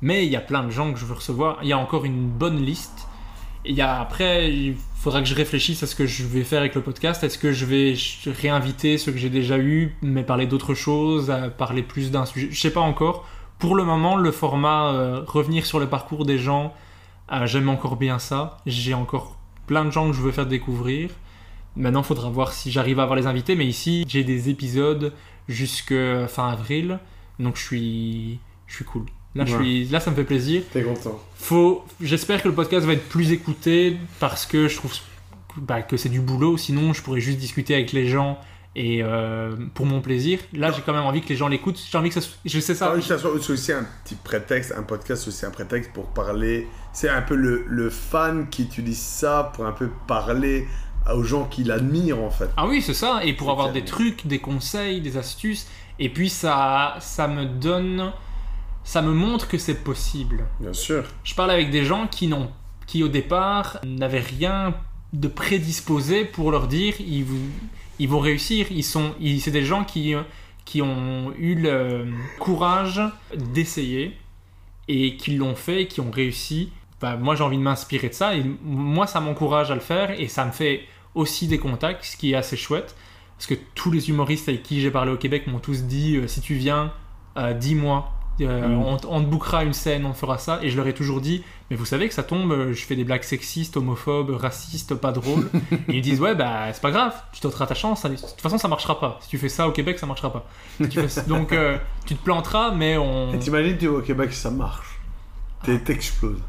Mais 0.00 0.24
il 0.26 0.32
y 0.32 0.36
a 0.36 0.40
plein 0.40 0.62
de 0.64 0.70
gens 0.70 0.92
que 0.92 0.98
je 0.98 1.04
veux 1.04 1.14
recevoir. 1.14 1.58
Il 1.62 1.68
y 1.68 1.72
a 1.72 1.78
encore 1.78 2.04
une 2.04 2.26
bonne 2.28 2.60
liste. 2.64 3.07
Et 3.64 3.80
après, 3.82 4.52
il 4.52 4.76
faudra 4.96 5.20
que 5.20 5.28
je 5.28 5.34
réfléchisse 5.34 5.82
à 5.82 5.86
ce 5.86 5.94
que 5.94 6.06
je 6.06 6.24
vais 6.24 6.44
faire 6.44 6.60
avec 6.60 6.74
le 6.74 6.80
podcast. 6.80 7.22
Est-ce 7.24 7.38
que 7.38 7.52
je 7.52 7.66
vais 7.66 7.94
réinviter 8.26 8.98
ceux 8.98 9.12
que 9.12 9.18
j'ai 9.18 9.30
déjà 9.30 9.58
eu, 9.58 9.96
mais 10.02 10.22
parler 10.22 10.46
d'autres 10.46 10.74
choses, 10.74 11.32
parler 11.58 11.82
plus 11.82 12.10
d'un 12.10 12.24
sujet? 12.24 12.48
Je 12.50 12.58
sais 12.58 12.72
pas 12.72 12.80
encore. 12.80 13.26
Pour 13.58 13.74
le 13.74 13.84
moment, 13.84 14.16
le 14.16 14.30
format 14.30 14.92
euh, 14.92 15.22
revenir 15.26 15.66
sur 15.66 15.80
le 15.80 15.88
parcours 15.88 16.24
des 16.24 16.38
gens, 16.38 16.72
euh, 17.32 17.46
j'aime 17.46 17.68
encore 17.68 17.96
bien 17.96 18.18
ça. 18.20 18.58
J'ai 18.66 18.94
encore 18.94 19.36
plein 19.66 19.84
de 19.84 19.90
gens 19.90 20.08
que 20.08 20.16
je 20.16 20.22
veux 20.22 20.32
faire 20.32 20.46
découvrir. 20.46 21.10
Maintenant, 21.74 22.02
il 22.02 22.06
faudra 22.06 22.30
voir 22.30 22.52
si 22.52 22.70
j'arrive 22.70 23.00
à 23.00 23.02
avoir 23.02 23.16
les 23.16 23.26
invités. 23.26 23.56
Mais 23.56 23.66
ici, 23.66 24.04
j'ai 24.08 24.22
des 24.24 24.48
épisodes 24.48 25.12
jusque 25.48 25.94
fin 26.28 26.48
avril. 26.48 27.00
Donc, 27.40 27.56
je 27.56 27.62
suis 27.64 28.40
cool. 28.86 29.06
Là, 29.34 29.44
je 29.44 29.54
suis, 29.54 29.84
là, 29.86 30.00
ça 30.00 30.10
me 30.10 30.16
fait 30.16 30.24
plaisir. 30.24 30.62
T'es 30.72 30.82
content. 30.82 31.20
Faut, 31.36 31.84
j'espère 32.00 32.42
que 32.42 32.48
le 32.48 32.54
podcast 32.54 32.86
va 32.86 32.94
être 32.94 33.08
plus 33.08 33.30
écouté 33.32 33.96
parce 34.20 34.46
que 34.46 34.68
je 34.68 34.76
trouve 34.76 34.92
bah, 35.56 35.82
que 35.82 35.96
c'est 35.96 36.08
du 36.08 36.20
boulot. 36.20 36.56
Sinon, 36.56 36.92
je 36.92 37.02
pourrais 37.02 37.20
juste 37.20 37.38
discuter 37.38 37.74
avec 37.74 37.92
les 37.92 38.06
gens 38.06 38.38
et 38.74 39.02
euh, 39.02 39.54
pour 39.74 39.86
mon 39.86 40.00
plaisir. 40.00 40.38
Là, 40.52 40.70
j'ai 40.70 40.82
quand 40.82 40.92
même 40.92 41.04
envie 41.04 41.20
que 41.20 41.28
les 41.28 41.36
gens 41.36 41.48
l'écoutent. 41.48 41.80
J'ai 41.90 41.98
envie 41.98 42.10
que 42.10 42.20
ça, 42.20 42.28
je 42.44 42.60
sais 42.60 42.74
ça. 42.74 42.94
C'est 43.00 43.52
aussi 43.52 43.72
un 43.72 43.86
petit 44.04 44.14
prétexte, 44.14 44.72
un 44.76 44.82
podcast, 44.82 45.22
c'est 45.22 45.28
aussi 45.28 45.46
un 45.46 45.50
prétexte 45.50 45.92
pour 45.92 46.06
parler. 46.06 46.66
C'est 46.92 47.08
un 47.08 47.22
peu 47.22 47.34
le, 47.34 47.64
le 47.68 47.90
fan 47.90 48.48
qui 48.48 48.62
utilise 48.62 48.98
ça 49.00 49.52
pour 49.54 49.66
un 49.66 49.72
peu 49.72 49.88
parler 50.06 50.66
aux 51.12 51.22
gens 51.22 51.44
qui 51.44 51.64
l'admirent 51.64 52.20
en 52.20 52.30
fait. 52.30 52.50
Ah 52.56 52.66
oui, 52.66 52.82
c'est 52.82 52.94
ça. 52.94 53.20
Et 53.24 53.32
pour 53.32 53.50
avoir 53.50 53.72
des 53.72 53.84
trucs, 53.84 54.26
des 54.26 54.38
conseils, 54.38 55.00
des 55.00 55.16
astuces. 55.16 55.66
Et 55.98 56.08
puis 56.08 56.30
ça, 56.30 56.96
ça 57.00 57.26
me 57.26 57.46
donne, 57.46 58.12
ça 58.84 59.02
me 59.02 59.12
montre 59.12 59.48
que 59.48 59.58
c'est 59.58 59.82
possible. 59.82 60.46
Bien 60.60 60.72
sûr. 60.72 61.04
Je 61.24 61.34
parle 61.34 61.50
avec 61.50 61.70
des 61.70 61.84
gens 61.84 62.06
qui 62.06 62.26
n'ont, 62.26 62.50
qui 62.86 63.02
au 63.02 63.08
départ 63.08 63.78
n'avaient 63.84 64.20
rien 64.20 64.74
de 65.12 65.28
prédisposé 65.28 66.24
pour 66.24 66.50
leur 66.50 66.68
dire 66.68 66.94
ils, 67.00 68.08
vont 68.08 68.20
réussir. 68.20 68.66
Ils 68.70 68.84
sont, 68.84 69.14
c'est 69.40 69.50
des 69.50 69.64
gens 69.64 69.84
qui, 69.84 70.14
qui 70.64 70.82
ont 70.82 71.32
eu 71.38 71.54
le 71.54 72.06
courage 72.38 73.00
d'essayer 73.36 74.16
et 74.88 75.16
qui 75.16 75.36
l'ont 75.36 75.54
fait, 75.54 75.82
et 75.82 75.86
qui 75.86 76.00
ont 76.00 76.10
réussi. 76.10 76.72
Bah, 77.00 77.16
moi, 77.16 77.36
j'ai 77.36 77.44
envie 77.44 77.58
de 77.58 77.62
m'inspirer 77.62 78.08
de 78.08 78.14
ça 78.14 78.34
et 78.34 78.42
moi, 78.62 79.06
ça 79.06 79.20
m'encourage 79.20 79.70
à 79.70 79.74
le 79.74 79.80
faire 79.80 80.10
et 80.18 80.28
ça 80.28 80.44
me 80.44 80.50
fait 80.50 80.82
aussi 81.14 81.46
des 81.46 81.58
contacts, 81.58 82.04
ce 82.04 82.16
qui 82.16 82.32
est 82.32 82.36
assez 82.36 82.56
chouette. 82.56 82.96
Parce 83.36 83.46
que 83.46 83.54
tous 83.74 83.92
les 83.92 84.08
humoristes 84.08 84.48
avec 84.48 84.64
qui 84.64 84.80
j'ai 84.80 84.90
parlé 84.90 85.12
au 85.12 85.16
Québec 85.16 85.46
m'ont 85.46 85.60
tous 85.60 85.84
dit 85.84 86.16
euh, 86.16 86.26
si 86.26 86.40
tu 86.40 86.54
viens, 86.54 86.92
euh, 87.36 87.54
dis-moi. 87.54 88.12
Euh, 88.40 88.68
Mm. 88.68 88.82
on, 89.08 89.20
te 89.20 89.26
bookera 89.26 89.64
une 89.64 89.72
scène, 89.72 90.04
on 90.06 90.12
fera 90.14 90.38
ça. 90.38 90.60
Et 90.62 90.70
je 90.70 90.76
leur 90.76 90.86
ai 90.86 90.94
toujours 90.94 91.20
dit 91.20 91.42
mais 91.70 91.76
vous 91.76 91.84
savez 91.84 92.08
que 92.08 92.14
ça 92.14 92.22
tombe, 92.22 92.52
euh, 92.52 92.72
je 92.72 92.84
fais 92.86 92.94
des 92.96 93.04
blagues 93.04 93.22
sexistes, 93.24 93.76
homophobes, 93.76 94.30
racistes, 94.30 94.94
pas 94.94 95.12
drôles. 95.12 95.50
et 95.88 95.96
ils 95.96 96.00
disent 96.02 96.20
ouais, 96.20 96.34
bah 96.34 96.72
c'est 96.72 96.80
pas 96.82 96.90
grave, 96.92 97.14
tu 97.32 97.40
tenteras 97.40 97.66
ta 97.66 97.74
chance. 97.74 98.00
ça- 98.02 98.08
De 98.08 98.14
toute 98.16 98.40
façon, 98.40 98.58
ça 98.58 98.68
marchera 98.68 98.98
pas. 99.00 99.18
Si 99.22 99.28
tu 99.28 99.38
fais 99.38 99.48
ça 99.48 99.66
au 99.68 99.72
Québec, 99.72 99.98
ça 99.98 100.06
marchera 100.06 100.32
pas. 100.32 100.46
Si 100.80 100.88
tu 100.88 101.00
fais- 101.08 101.22
Donc 101.28 101.52
euh, 101.52 101.76
tu 102.06 102.14
te 102.14 102.22
planteras, 102.24 102.72
mais 102.74 102.96
on. 102.96 103.32
Et 103.34 103.38
t'imagines, 103.38 103.76
tu 103.76 103.88
vas 103.88 103.98
au 103.98 104.02
Québec, 104.02 104.32
ça 104.32 104.50
marche. 104.50 104.98
T'exploses. 105.84 106.40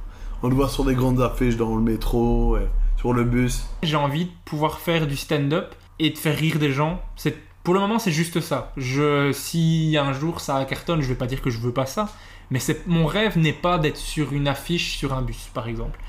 On 0.44 0.50
te 0.50 0.54
voit 0.54 0.70
sur 0.70 0.86
des 0.86 0.96
grandes 0.96 1.22
affiches 1.22 1.58
dans 1.58 1.76
le 1.76 1.82
métro, 1.82 2.58
et 2.58 2.68
sur 2.98 3.14
le 3.14 3.24
bus. 3.24 3.66
J'ai 3.84 3.96
envie 3.98 4.26
de 4.26 4.32
pouvoir 4.46 4.80
faire 4.80 5.08
du 5.08 5.18
stand-up 5.18 5.76
et 6.00 6.12
de 6.12 6.18
faire 6.18 6.38
rire 6.38 6.60
des 6.60 6.72
gens. 6.72 7.02
C'est 7.18 7.36
pour 7.64 7.74
le 7.74 7.80
moment, 7.80 8.00
c'est 8.00 8.12
juste 8.12 8.40
ça. 8.42 8.72
Je, 8.78 9.32
si 9.32 9.98
un 10.00 10.14
jour 10.14 10.40
ça 10.42 10.64
cartonne, 10.66 11.02
je 11.02 11.08
vais 11.08 11.16
pas 11.16 11.28
dire 11.28 11.42
que 11.42 11.50
je 11.50 11.60
veux 11.60 11.74
pas 11.74 11.86
ça, 11.86 12.12
mais 12.52 12.60
c'est 12.60 12.88
mon 12.88 13.06
rêve 13.06 13.38
n'est 13.38 13.54
pas 13.54 13.78
d'être 13.78 13.98
sur 13.98 14.34
une 14.34 14.48
affiche 14.48 14.98
sur 14.98 15.14
un 15.14 15.22
bus, 15.22 15.50
par 15.54 15.68
exemple. 15.68 16.00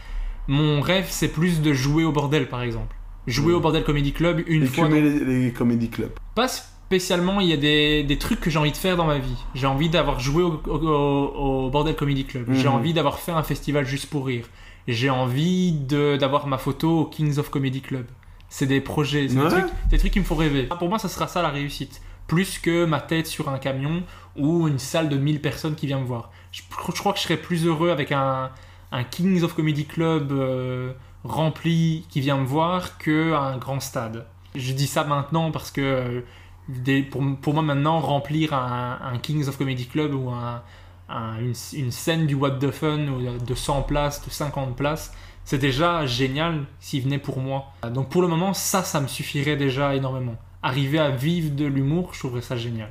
Mon 0.49 0.81
rêve, 0.81 1.07
c'est 1.11 1.29
plus 1.29 1.61
de 1.61 1.73
jouer 1.73 2.05
au 2.05 2.13
bordel, 2.13 2.49
par 2.49 2.63
exemple. 2.63 2.97
Jouer 3.27 3.53
Mm. 3.53 3.57
au 3.57 3.61
bordel 3.61 3.85
comedy 3.85 4.13
club 4.13 4.43
une 4.47 4.67
fois. 4.67 4.87
Écumer 4.87 5.03
dans- 5.19 5.25
les, 5.27 5.45
les 5.45 5.53
comédie 5.53 5.91
clubs. 5.91 6.13
Pas 6.35 6.49
spécialement, 6.49 7.41
il 7.41 7.49
y 7.49 7.53
a 7.53 7.57
des, 7.57 8.03
des 8.03 8.19
trucs 8.19 8.41
que 8.41 8.49
j'ai 8.51 8.59
envie 8.59 8.73
de 8.73 8.77
faire 8.77 8.97
dans 8.97 9.07
ma 9.07 9.19
vie. 9.19 9.37
J'ai 9.55 9.67
envie 9.67 9.89
d'avoir 9.91 10.19
joué 10.19 10.43
au, 10.43 10.61
au- 10.67 10.71
au- 10.79 11.67
au 11.67 11.71
Bordel 11.71 11.95
Comedy 11.95 12.25
Club. 12.25 12.47
J'ai 12.53 12.69
Mhm. 12.69 12.75
envie 12.75 12.93
d'avoir 12.95 13.19
fait 13.21 13.33
un 13.33 13.43
festival 13.43 13.85
juste 13.87 14.09
pour 14.09 14.27
rire. 14.27 14.47
J'ai 14.89 15.11
envie 15.11 15.73
d'avoir 15.73 16.47
ma 16.47 16.59
photo 16.59 17.01
au 17.01 17.05
Kings 17.05 17.39
of 17.39 17.51
Comedy 17.51 17.81
Club. 17.83 18.07
C'est 18.51 18.67
des 18.67 18.81
projets, 18.83 19.29
c'est 19.29 19.39
Ouais. 19.39 19.45
des, 19.45 19.51
trucs, 19.51 19.73
des 19.91 19.99
trucs 19.99 20.13
qui 20.13 20.19
me 20.21 20.25
font 20.25 20.35
rêver. 20.37 20.65
Pour 20.65 20.89
moi, 20.91 20.99
ça 20.99 21.09
sera 21.09 21.27
ça 21.29 21.41
la 21.41 21.49
réussite. 21.49 22.03
Plus 22.27 22.59
que 22.59 22.85
ma 22.85 23.01
tête 23.01 23.27
sur 23.27 23.49
un 23.49 23.59
camion 23.59 24.03
ou 24.37 24.69
une 24.69 24.79
salle 24.79 25.09
de 25.09 25.17
1000 25.17 25.41
personnes 25.41 25.75
qui 25.77 25.87
vient 25.87 26.01
me 26.01 26.05
voir. 26.05 26.31
Je, 26.53 26.61
je 26.95 26.99
crois 27.01 27.13
que 27.13 27.19
je 27.19 27.23
serais 27.25 27.37
plus 27.39 27.65
heureux 27.67 27.91
avec 27.91 28.13
un, 28.13 28.51
un 28.93 29.05
Kings 29.05 29.43
of 29.43 29.55
Comedy 29.55 29.87
Club 29.87 30.31
euh, 30.33 30.93
rempli 31.25 32.05
qui 32.11 32.21
vient 32.21 32.37
me 32.37 32.45
voir 32.45 32.99
qu'un 32.99 33.57
grand 33.57 33.81
stade. 33.81 34.27
Je 34.55 34.73
dis 34.73 34.87
ça 34.87 35.05
maintenant 35.05 35.51
parce 35.53 35.71
que 35.71 35.81
euh, 35.81 36.21
des- 36.69 37.03
pour, 37.03 37.23
pour 37.41 37.55
moi 37.55 37.63
maintenant, 37.63 38.01
remplir 38.01 38.53
un, 38.53 38.99
un 39.03 39.19
Kings 39.19 39.49
of 39.49 39.57
Comedy 39.57 39.87
Club 39.87 40.15
ou 40.15 40.31
un- 40.31 40.63
un- 41.09 41.39
une, 41.41 41.55
une 41.75 41.91
scène 41.91 42.27
du 42.27 42.35
What 42.35 42.53
the 42.61 42.71
Fun 42.71 42.99
de 43.45 43.55
100 43.55 43.83
places, 43.83 44.25
de 44.25 44.31
50 44.31 44.77
places, 44.77 45.13
c'est 45.51 45.59
déjà 45.59 46.07
génial 46.07 46.61
s'il 46.79 47.03
venait 47.03 47.19
pour 47.19 47.41
moi. 47.41 47.73
Donc 47.93 48.09
pour 48.09 48.23
le 48.23 48.29
moment, 48.29 48.55
ça, 48.55 48.85
ça 48.85 49.01
me 49.01 49.09
suffirait 49.09 49.57
déjà 49.57 49.97
énormément. 49.97 50.37
Arriver 50.63 51.01
à 51.01 51.11
vivre 51.11 51.57
de 51.57 51.65
l'humour, 51.65 52.11
je 52.13 52.21
trouverais 52.21 52.41
ça 52.41 52.57
génial. 52.57 52.91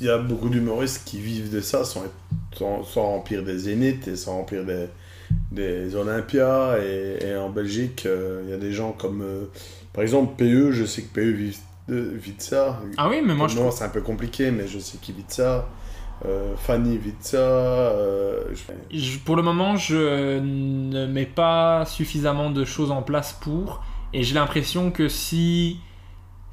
Il 0.00 0.06
y 0.06 0.08
a 0.08 0.16
beaucoup 0.16 0.48
d'humoristes 0.48 1.02
qui 1.04 1.18
vivent 1.20 1.52
de 1.52 1.60
ça 1.60 1.84
sans, 1.84 2.04
sans, 2.54 2.84
sans 2.84 3.02
remplir 3.02 3.42
des 3.42 3.58
zéniths 3.58 4.08
et 4.08 4.16
sans 4.16 4.38
remplir 4.38 4.64
des, 4.64 4.86
des 5.52 5.94
Olympias. 5.94 6.78
Et, 6.78 7.18
et 7.26 7.36
en 7.36 7.50
Belgique, 7.50 8.04
euh, 8.06 8.40
il 8.46 8.50
y 8.50 8.54
a 8.54 8.58
des 8.58 8.72
gens 8.72 8.92
comme, 8.92 9.20
euh, 9.20 9.44
par 9.92 10.02
exemple, 10.02 10.36
PE, 10.38 10.72
je 10.72 10.86
sais 10.86 11.02
que 11.02 11.12
PE 11.12 11.32
vit 11.32 11.58
de, 11.88 11.96
vit 12.14 12.32
de 12.32 12.40
ça. 12.40 12.80
Ah 12.96 13.10
oui, 13.10 13.20
mais 13.22 13.34
moi 13.34 13.46
je 13.46 13.56
trouve... 13.56 13.70
c'est 13.70 13.84
un 13.84 13.90
peu 13.90 14.00
compliqué, 14.00 14.50
mais 14.50 14.66
je 14.66 14.78
sais 14.78 14.96
qu'il 14.96 15.16
vit 15.16 15.24
de 15.24 15.32
ça. 15.32 15.68
Euh, 16.26 16.54
Fanny 16.56 16.96
vit 16.96 17.10
de 17.10 17.16
ça. 17.20 17.36
euh, 17.36 18.54
pour 19.24 19.36
le 19.36 19.42
moment, 19.42 19.76
je 19.76 20.38
ne 20.38 21.06
mets 21.06 21.26
pas 21.26 21.84
suffisamment 21.86 22.50
de 22.50 22.64
choses 22.64 22.90
en 22.90 23.02
place 23.02 23.32
pour. 23.32 23.82
Et 24.12 24.22
j'ai 24.22 24.34
l'impression 24.34 24.90
que 24.90 25.08
si. 25.08 25.78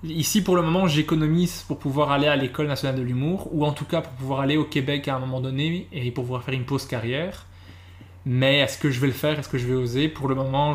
Ici, 0.03 0.43
pour 0.43 0.55
le 0.55 0.63
moment, 0.63 0.87
j'économise 0.87 1.63
pour 1.67 1.77
pouvoir 1.77 2.11
aller 2.11 2.27
à 2.27 2.35
l'école 2.35 2.67
nationale 2.67 2.97
de 2.97 3.03
l'humour, 3.03 3.49
ou 3.51 3.65
en 3.65 3.71
tout 3.71 3.85
cas 3.85 4.01
pour 4.01 4.13
pouvoir 4.13 4.39
aller 4.39 4.57
au 4.57 4.65
Québec 4.65 5.07
à 5.07 5.15
un 5.15 5.19
moment 5.19 5.41
donné 5.41 5.87
et 5.91 6.09
pour 6.11 6.23
pouvoir 6.23 6.43
faire 6.43 6.55
une 6.55 6.65
pause 6.65 6.87
carrière. 6.87 7.45
Mais 8.25 8.59
est-ce 8.59 8.77
que 8.79 8.89
je 8.89 8.99
vais 8.99 9.07
le 9.07 9.13
faire? 9.13 9.37
Est-ce 9.39 9.49
que 9.49 9.59
je 9.59 9.67
vais 9.67 9.75
oser? 9.75 10.09
Pour 10.09 10.27
le 10.27 10.35
moment, 10.35 10.73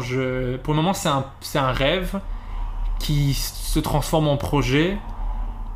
moment 0.68 0.94
c'est 0.94 1.58
un 1.58 1.72
rêve. 1.72 2.20
qui 2.98 3.34
se 3.34 3.78
transforme 3.78 4.28
en 4.28 4.36
projet 4.36 4.96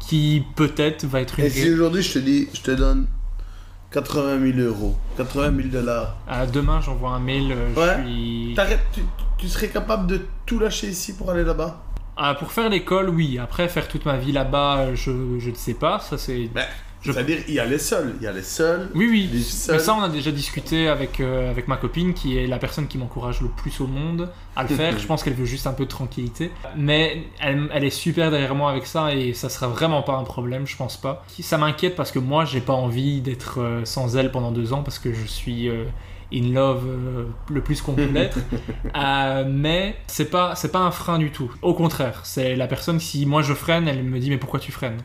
qui 0.01 0.45
peut-être 0.57 1.05
va 1.07 1.21
être 1.21 1.39
une 1.39 1.47
Et 1.47 1.51
si 1.51 1.71
aujourd'hui 1.73 2.03
je 2.03 2.13
te 2.15 2.19
dis, 2.19 2.49
je 2.53 2.61
te 2.63 2.71
donne 2.73 3.07
80 3.93 4.53
000 4.57 4.59
euros, 4.69 4.97
80 5.17 5.53
000 5.57 5.69
dollars, 5.69 6.17
Ah, 6.29 6.47
demain 6.47 6.81
j'envoie 6.81 7.11
un 7.11 7.21
mail, 7.21 7.53
euh, 7.53 7.75
Ouais. 7.75 7.97
je 8.05 8.09
suis... 8.09 8.55
t'arrêtes- 8.55 8.81
tu, 8.93 9.01
tu 9.39 9.49
serais 9.49 9.69
capable 9.69 10.07
de 10.07 10.21
tout 10.47 10.59
lâcher 10.59 10.89
ici 10.89 11.15
pour 11.17 11.31
aller 11.31 11.45
là-bas? 11.45 11.83
Ah, 12.17 12.35
pour 12.35 12.53
faire 12.53 12.69
l'école, 12.69 13.09
oui. 13.09 13.39
Après, 13.39 13.69
faire 13.69 13.89
toute 13.89 14.05
ma 14.05 14.17
vie 14.19 14.33
là-bas, 14.33 14.95
je, 14.95 15.39
je 15.39 15.51
ne 15.51 15.55
sais 15.55 15.75
pas. 15.75 16.01
Ça, 16.01 16.19
c'est. 16.19 16.49
Ben, 16.55 16.67
Je- 17.03 17.13
C'est-à-dire, 17.13 17.39
il 17.49 17.55
y 17.55 17.59
a 17.61 17.65
les 17.65 17.79
seuls, 17.79 18.15
il 18.21 18.25
y 18.25 18.27
a 18.27 18.33
les 18.33 18.43
seuls. 18.43 18.91
Oui, 18.95 19.09
oui. 19.11 19.31
Mais 19.33 19.79
ça, 19.79 19.95
on 19.95 20.03
a 20.03 20.09
déjà 20.09 20.31
discuté 20.31 20.87
avec, 20.89 21.21
euh, 21.21 21.51
avec 21.51 21.67
ma 21.67 21.77
copine, 21.77 22.13
qui 22.13 22.37
est 22.37 22.47
la 22.47 22.59
personne 22.59 22.87
qui 22.89 22.99
m'encourage 22.99 23.41
le 23.41 23.49
plus 23.49 23.81
au 23.81 23.87
monde 23.87 24.29
à 24.55 24.63
le 24.65 24.69
faire. 24.69 24.99
je 24.99 25.07
pense 25.07 25.23
qu'elle 25.23 25.33
veut 25.35 25.47
juste 25.47 25.67
un 25.67 25.73
peu 25.73 25.85
de 25.85 25.89
tranquillité. 25.91 26.51
Mais 26.77 27.25
elle, 27.41 27.69
elle 27.73 27.85
est 27.85 27.91
super 27.91 28.31
derrière 28.31 28.55
moi 28.55 28.71
avec 28.71 28.87
ça 28.87 29.15
et 29.15 29.33
ça 29.33 29.49
sera 29.49 29.67
vraiment 29.69 30.03
pas 30.03 30.15
un 30.17 30.25
problème, 30.25 30.67
je 30.67 30.77
pense 30.77 30.97
pas. 30.99 31.25
Ça 31.41 31.57
m'inquiète 31.57 31.97
parce 31.97 32.13
que 32.13 32.19
moi, 32.19 32.45
j'ai 32.45 32.61
pas 32.61 32.75
envie 32.75 33.21
d'être 33.23 33.61
euh, 33.61 33.85
sans 33.85 34.17
elle 34.17 34.31
pendant 34.31 34.51
deux 34.53 34.73
ans 34.73 34.83
parce 34.83 34.99
que 34.99 35.13
je 35.13 35.25
suis. 35.27 35.69
euh, 35.69 35.85
in 36.33 36.53
love 36.53 36.85
euh, 36.87 37.25
le 37.51 37.61
plus 37.61 37.83
qu'on 37.83 37.95
peut 37.95 38.05
l'être 38.07 38.39
Euh, 38.97 39.45
mais 39.49 39.97
c'est 40.07 40.31
pas 40.31 40.55
c'est 40.55 40.71
pas 40.71 40.79
un 40.79 40.93
frein 40.93 41.19
du 41.19 41.33
tout 41.33 41.51
au 41.61 41.75
contraire 41.75 42.21
c'est 42.23 42.55
la 42.55 42.69
personne 42.69 43.01
si 43.01 43.27
moi 43.27 43.43
je 43.43 43.53
freine 43.53 43.89
elle 43.89 44.05
me 44.05 44.17
dit 44.21 44.31
mais 44.31 44.37
pourquoi 44.39 44.61
tu 44.61 44.71
freines? 44.71 44.99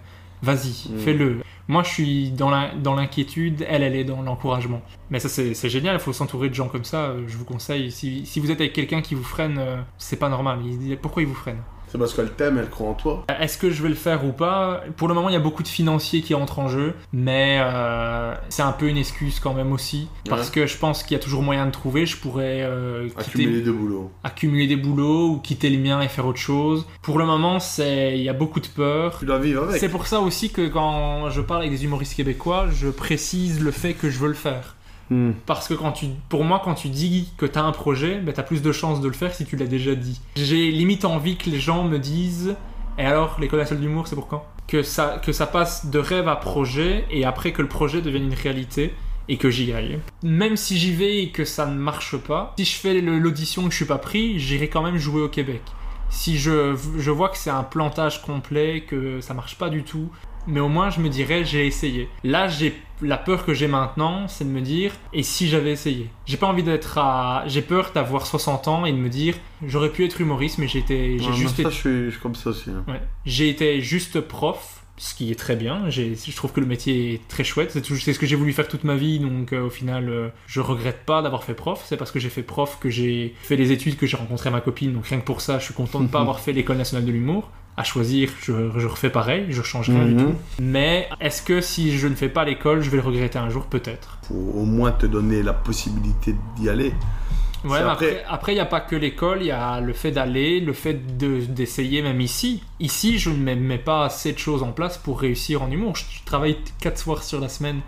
Vas-y 0.43 0.87
Mm. 0.91 0.99
fais-le 0.99 1.37
moi 1.67 1.83
je 1.83 1.89
suis 1.89 2.31
dans 2.31 2.49
l'inquiétude 2.95 3.65
elle 3.67 3.83
elle 3.83 3.95
est 3.95 4.03
dans 4.03 4.21
l'encouragement. 4.21 4.81
Mais 5.09 5.19
ça 5.19 5.29
c'est 5.29 5.69
génial 5.69 5.95
il 5.95 5.99
faut 5.99 6.13
s'entourer 6.13 6.49
de 6.49 6.53
gens 6.53 6.67
comme 6.67 6.83
ça 6.83 7.05
euh, 7.05 7.23
je 7.27 7.37
vous 7.37 7.45
conseille 7.45 7.91
si, 7.91 8.39
vous 8.39 8.51
êtes 8.51 8.61
avec 8.61 8.73
quelqu'un 8.73 9.01
qui 9.01 9.15
vous 9.15 9.23
freine 9.23 9.57
euh, 9.59 9.81
c'est 9.97 10.19
pas 10.19 10.29
normal. 10.29 10.59
Pourquoi 11.01 11.23
il 11.23 11.27
vous 11.27 11.35
freine? 11.35 11.61
C'est 11.95 11.99
parce 11.99 12.13
qu'elle 12.13 12.31
t'aime, 12.31 12.57
elle 12.57 12.69
croit 12.69 12.89
en 12.89 12.93
toi. 12.93 13.23
est-ce 13.39 13.57
que 13.57 13.69
je 13.69 13.81
vais 13.81 13.87
le 13.89 13.95
faire 13.95 14.25
ou 14.25 14.31
pas? 14.33 14.81
Pour 14.97 15.07
le 15.07 15.13
moment, 15.13 15.29
il 15.29 15.33
y 15.33 15.37
a 15.37 15.39
beaucoup 15.39 15.63
de 15.63 15.67
financiers 15.69 16.21
qui 16.21 16.35
entrent 16.35 16.59
en 16.59 16.67
jeu, 16.67 16.93
mais 17.13 17.57
euh, 17.61 18.33
c'est 18.49 18.63
un 18.63 18.73
peu 18.73 18.87
une 18.89 18.97
excuse 18.97 19.39
quand 19.39 19.53
même 19.53 19.71
aussi, 19.71 20.09
parce 20.27 20.47
Ouais. 20.49 20.53
que 20.55 20.67
je 20.67 20.77
pense 20.77 21.03
qu'il 21.03 21.13
y 21.13 21.19
a 21.19 21.23
toujours 21.23 21.41
moyen 21.41 21.65
de 21.65 21.71
trouver. 21.71 22.05
Je 22.05 22.17
pourrais 22.17 22.61
euh, 22.63 23.07
quitter, 23.07 23.19
Accumuler 23.21 23.61
deux 23.61 23.71
boulots. 23.71 24.11
accumuler 24.23 24.67
des 24.67 24.75
boulots 24.75 25.29
ou 25.29 25.39
quitter 25.39 25.69
le 25.69 25.77
mien 25.77 26.01
et 26.01 26.07
faire 26.09 26.25
autre 26.27 26.39
chose. 26.39 26.85
Pour 27.01 27.17
le 27.17 27.25
moment, 27.25 27.59
c'est 27.61 28.17
il 28.17 28.23
y 28.23 28.29
a 28.29 28.33
beaucoup 28.33 28.59
de 28.59 28.67
peur. 28.67 29.17
Tu 29.19 29.25
dois 29.25 29.39
vivre 29.39 29.63
avec. 29.63 29.79
C'est 29.79 29.89
pour 29.89 30.05
ça 30.07 30.19
aussi 30.19 30.49
que 30.51 30.67
quand 30.67 31.29
je 31.29 31.39
parle 31.41 31.61
avec 31.61 31.71
des 31.71 31.85
humoristes 31.85 32.15
québécois, 32.15 32.67
je 32.73 32.89
précise 32.89 33.61
le 33.63 33.71
fait 33.71 33.93
que 33.93 34.09
je 34.09 34.19
veux 34.19 34.27
le 34.27 34.33
faire. 34.33 34.74
Hmm. 35.09 35.31
Parce 35.45 35.67
que 35.67 35.73
quand 35.73 35.91
tu, 35.91 36.07
pour 36.29 36.43
moi, 36.43 36.61
quand 36.63 36.73
tu 36.73 36.89
dis 36.89 37.31
que 37.37 37.45
tu 37.45 37.59
as 37.59 37.63
un 37.63 37.71
projet, 37.71 38.19
ben, 38.19 38.33
tu 38.33 38.39
as 38.39 38.43
plus 38.43 38.61
de 38.61 38.71
chances 38.71 39.01
de 39.01 39.07
le 39.07 39.13
faire 39.13 39.33
si 39.33 39.45
tu 39.45 39.55
l'as 39.55 39.67
déjà 39.67 39.95
dit. 39.95 40.19
J'ai 40.35 40.71
limite 40.71 41.05
envie 41.05 41.37
que 41.37 41.49
les 41.49 41.59
gens 41.59 41.83
me 41.83 41.99
disent 41.99 42.55
Et 42.97 43.03
alors, 43.03 43.37
l'école 43.39 43.59
nationale 43.59 43.83
d'humour, 43.83 44.07
c'est 44.07 44.15
pour 44.15 44.27
quand? 44.27 44.45
Que 44.67 44.81
ça, 44.81 45.21
que 45.23 45.31
ça 45.31 45.45
passe 45.45 45.87
de 45.87 45.99
rêve 45.99 46.27
à 46.27 46.35
projet 46.35 47.05
et 47.11 47.23
après 47.23 47.51
que 47.51 47.61
le 47.61 47.67
projet 47.67 48.01
devienne 48.01 48.25
une 48.25 48.33
réalité 48.33 48.93
et 49.27 49.37
que 49.37 49.49
j'y 49.49 49.73
aille. 49.73 49.99
Même 50.23 50.55
si 50.55 50.77
j'y 50.77 50.93
vais 50.93 51.23
et 51.23 51.29
que 51.29 51.45
ça 51.45 51.65
ne 51.65 51.75
marche 51.75 52.17
pas, 52.17 52.53
si 52.57 52.65
je 52.65 52.75
fais 52.75 53.01
l'audition 53.01 53.63
et 53.63 53.65
que 53.65 53.71
je 53.71 53.77
suis 53.77 53.85
pas 53.85 53.97
pris, 53.97 54.39
j'irai 54.39 54.69
quand 54.69 54.83
même 54.83 54.97
jouer 54.97 55.21
au 55.21 55.29
Québec. 55.29 55.61
Si 56.09 56.37
je, 56.37 56.75
je 56.97 57.11
vois 57.11 57.29
que 57.29 57.37
c'est 57.37 57.49
un 57.49 57.63
plantage 57.63 58.21
complet, 58.21 58.85
que 58.87 59.21
ça 59.21 59.33
marche 59.33 59.57
pas 59.57 59.69
du 59.69 59.83
tout, 59.83 60.09
mais 60.47 60.59
au 60.59 60.67
moins 60.69 60.89
je 60.89 60.99
me 60.99 61.09
dirais 61.09 61.43
j'ai 61.45 61.65
essayé. 61.67 62.09
Là, 62.23 62.47
j'ai 62.47 62.75
la 63.01 63.17
peur 63.17 63.45
que 63.45 63.53
j'ai 63.53 63.67
maintenant, 63.67 64.27
c'est 64.29 64.45
de 64.45 64.49
me 64.49 64.61
dire 64.61 64.93
et 65.13 65.21
si 65.23 65.47
j'avais 65.49 65.71
essayé? 65.71 66.09
J'ai 66.25 66.37
pas 66.37 66.47
envie 66.47 66.63
d'être 66.63 66.97
à 66.97 67.43
j'ai 67.47 67.61
peur 67.61 67.91
d'avoir 67.93 68.25
60 68.25 68.67
ans 68.67 68.85
et 68.85 68.91
de 68.91 68.97
me 68.97 69.09
dire 69.09 69.35
j'aurais 69.65 69.89
pu 69.89 70.05
être 70.05 70.21
humoriste 70.21 70.57
mais 70.59 70.67
j'étais 70.67 71.17
j'ai 71.19 71.27
Ouais, 71.29 71.33
juste 71.33 71.43
moi, 71.43 71.51
été 71.53 71.63
ça, 71.63 71.69
je 71.69 71.75
suis, 71.75 72.05
je 72.05 72.09
suis 72.11 72.19
comme 72.21 72.35
ça 72.35 72.49
aussi. 72.51 72.69
hein. 72.69 72.83
Ouais. 72.87 73.01
J'ai 73.25 73.49
été 73.49 73.81
juste 73.81 74.21
prof, 74.21 74.83
ce 74.97 75.13
qui 75.13 75.29
est 75.29 75.35
très 75.35 75.57
bien. 75.57 75.89
Je 75.89 76.35
trouve 76.37 76.53
que 76.53 76.61
le 76.61 76.65
métier 76.67 77.15
est 77.15 77.27
très 77.27 77.43
chouette. 77.43 77.71
C'est 77.71 77.83
ce 78.13 78.17
que 78.19 78.25
j'ai 78.25 78.37
voulu 78.37 78.53
faire 78.53 78.69
toute 78.69 78.85
ma 78.85 78.95
vie, 78.95 79.19
donc 79.19 79.51
euh, 79.51 79.65
au 79.65 79.69
final, 79.69 80.07
euh, 80.07 80.29
je 80.47 80.61
regrette 80.61 81.05
pas 81.05 81.21
d'avoir 81.21 81.43
fait 81.43 81.53
prof. 81.53 81.83
C'est 81.85 81.97
parce 81.97 82.11
que 82.11 82.19
j'ai 82.19 82.29
fait 82.29 82.43
prof 82.43 82.77
que 82.79 82.89
j'ai 82.89 83.35
fait 83.41 83.57
les 83.57 83.73
études, 83.73 83.97
que 83.97 84.05
j'ai 84.07 84.15
rencontré 84.15 84.49
ma 84.51 84.61
copine. 84.61 84.93
Donc 84.93 85.07
rien 85.07 85.19
que 85.19 85.25
pour 85.25 85.41
ça, 85.41 85.59
je 85.59 85.65
suis 85.65 85.73
content 85.73 85.99
de 85.99 86.05
ne 86.05 86.09
pas 86.09 86.19
avoir 86.21 86.39
fait 86.39 86.53
l'école 86.53 86.77
nationale 86.77 87.05
de 87.05 87.11
l'humour. 87.11 87.51
À 87.77 87.83
choisir, 87.83 88.29
je, 88.41 88.53
je 88.77 88.87
refais 88.87 89.09
pareil, 89.09 89.47
je 89.49 89.61
change 89.61 89.89
rien 89.89 90.05
du 90.05 90.13
Mhm. 90.13 90.23
tout. 90.31 90.35
Mais 90.61 91.09
est-ce 91.19 91.41
que 91.41 91.59
si 91.59 91.97
je 91.97 92.07
ne 92.07 92.15
fais 92.15 92.29
pas 92.29 92.45
l'école, 92.45 92.81
je 92.81 92.89
vais 92.89 92.97
le 92.97 93.03
regretter 93.03 93.37
un 93.37 93.49
jour 93.49 93.65
Peut-être? 93.65 94.17
Pour 94.27 94.57
au 94.57 94.63
moins 94.65 94.91
te 94.91 95.05
donner 95.05 95.43
la 95.43 95.51
possibilité 95.53 96.35
d'y 96.55 96.69
aller. 96.69 96.93
Ouais, 97.65 97.79
après- 97.79 98.51
il 98.53 98.55
n'y 98.55 98.59
a 98.61 98.65
pas 98.65 98.79
que 98.79 98.95
l'école, 98.95 99.39
il 99.41 99.47
y 99.47 99.51
a 99.51 99.81
le 99.81 99.91
fait 99.91 100.11
d'aller, 100.11 100.59
le 100.59 100.71
fait 100.71 101.17
de- 101.17 101.39
d'essayer 101.41 102.01
même 102.03 102.21
ici. 102.21 102.61
Ici, 102.79 103.17
je 103.17 103.31
ne 103.31 103.55
mets, 103.55 103.77
pas 103.79 104.05
assez 104.05 104.31
de 104.33 104.37
choses 104.37 104.61
en 104.63 104.71
place 104.71 104.97
pour 104.99 105.19
réussir 105.19 105.63
en 105.63 105.69
humour. 105.71 105.95
Je, 105.95 106.03
travaille 106.25 106.57
4 106.79 106.97
soirs 106.99 107.23
sur 107.23 107.39
la 107.41 107.49
semaine, 107.49 107.79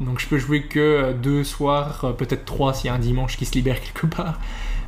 donc 0.00 0.20
je 0.20 0.26
peux 0.28 0.38
jouer 0.38 0.64
que 0.64 1.12
deux 1.14 1.42
soirs, 1.42 2.04
euh, 2.04 2.12
peut-être 2.12 2.44
trois 2.44 2.74
s'il 2.74 2.86
y 2.86 2.90
a 2.90 2.94
un 2.94 2.98
dimanche 2.98 3.36
qui 3.38 3.46
se 3.46 3.54
libère 3.54 3.80
quelque 3.80 4.06
part. 4.14 4.38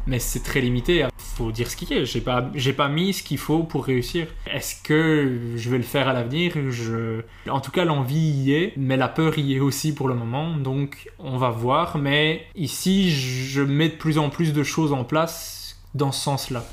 Mais 0.06 0.18
c'est 0.20 0.42
très 0.42 0.60
limité. 0.60 1.04
Faut 1.18 1.50
dire 1.50 1.70
ce 1.70 1.76
qu'il 1.76 1.90
y 1.90 1.94
a. 1.94 2.04
J'ai 2.04 2.20
pas, 2.20 2.50
j'ai 2.54 2.72
pas 2.72 2.88
mis 2.88 3.12
ce 3.12 3.22
qu'il 3.22 3.38
faut 3.38 3.64
pour 3.64 3.84
réussir. 3.84 4.28
Est-ce 4.46 4.82
que 4.82 5.56
je 5.56 5.68
vais 5.68 5.78
le 5.78 5.82
faire 5.82 6.08
à 6.08 6.12
l'avenir? 6.12 6.52
Je, 6.70 7.22
en 7.48 7.60
tout 7.60 7.72
cas, 7.72 7.84
l'envie 7.84 8.16
y 8.16 8.52
est, 8.54 8.72
mais 8.76 8.96
la 8.96 9.08
peur 9.08 9.36
y 9.38 9.56
est 9.56 9.60
aussi 9.60 9.92
pour 9.92 10.08
le 10.08 10.14
moment. 10.14 10.56
Donc, 10.56 11.10
on 11.18 11.38
va 11.38 11.50
voir. 11.50 11.98
Mais 11.98 12.46
ici, 12.54 13.10
je 13.10 13.62
mets 13.62 13.88
de 13.88 13.96
plus 13.96 14.18
en 14.18 14.30
plus 14.30 14.52
de 14.52 14.62
choses 14.62 14.92
en 14.92 15.04
place 15.04 15.76
dans 15.94 16.12
ce 16.12 16.22
sens-là. 16.22 16.64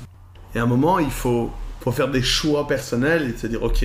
Et 0.54 0.58
à 0.58 0.62
un 0.62 0.66
moment, 0.66 0.98
il 0.98 1.10
faut, 1.10 1.50
faut 1.80 1.92
faire 1.92 2.08
des 2.08 2.22
choix 2.22 2.68
personnels 2.68 3.34
et 3.34 3.36
se 3.36 3.46
dire, 3.48 3.62
ok, 3.62 3.84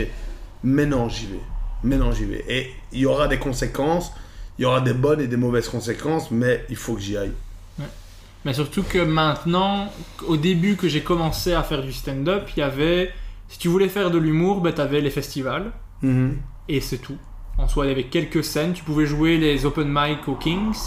maintenant 0.63 1.09
j'y 1.09 1.25
vais. 1.25 1.39
Maintenant 1.83 2.11
j'y 2.11 2.25
vais. 2.25 2.45
Et 2.47 2.69
il 2.91 2.99
y 2.99 3.05
aura 3.05 3.27
des 3.27 3.39
conséquences, 3.39 4.11
il 4.57 4.63
y 4.63 4.65
aura 4.65 4.81
des 4.81 4.93
bonnes 4.93 5.21
et 5.21 5.27
des 5.27 5.37
mauvaises 5.37 5.69
conséquences, 5.69 6.29
mais 6.29 6.65
il 6.69 6.75
faut 6.75 6.93
que 6.93 7.01
j'y 7.01 7.17
aille. 7.17 7.31
Mais 8.45 8.53
surtout 8.53 8.83
que 8.83 8.99
maintenant, 8.99 9.91
au 10.27 10.37
début 10.37 10.75
que 10.75 10.87
j'ai 10.87 11.01
commencé 11.01 11.53
à 11.53 11.63
faire 11.63 11.81
du 11.83 11.91
stand-up, 11.91 12.49
il 12.55 12.59
y 12.59 12.63
avait. 12.63 13.11
Si 13.47 13.57
tu 13.57 13.67
voulais 13.67 13.89
faire 13.89 14.11
de 14.11 14.17
l'humour, 14.17 14.61
ben, 14.61 14.73
tu 14.73 14.81
avais 14.81 15.01
les 15.01 15.09
festivals. 15.09 15.71
Mhm. 16.01 16.37
et 16.69 16.79
c'est 16.79 16.99
tout. 16.99 17.17
En 17.57 17.67
soi, 17.67 17.85
il 17.85 17.89
y 17.89 17.91
avait 17.91 18.05
quelques 18.05 18.43
scènes. 18.43 18.71
Tu 18.71 18.83
pouvais 18.85 19.05
jouer 19.05 19.37
les 19.37 19.65
open 19.65 19.89
mic 19.91 20.27
au 20.29 20.35
Kings. 20.35 20.77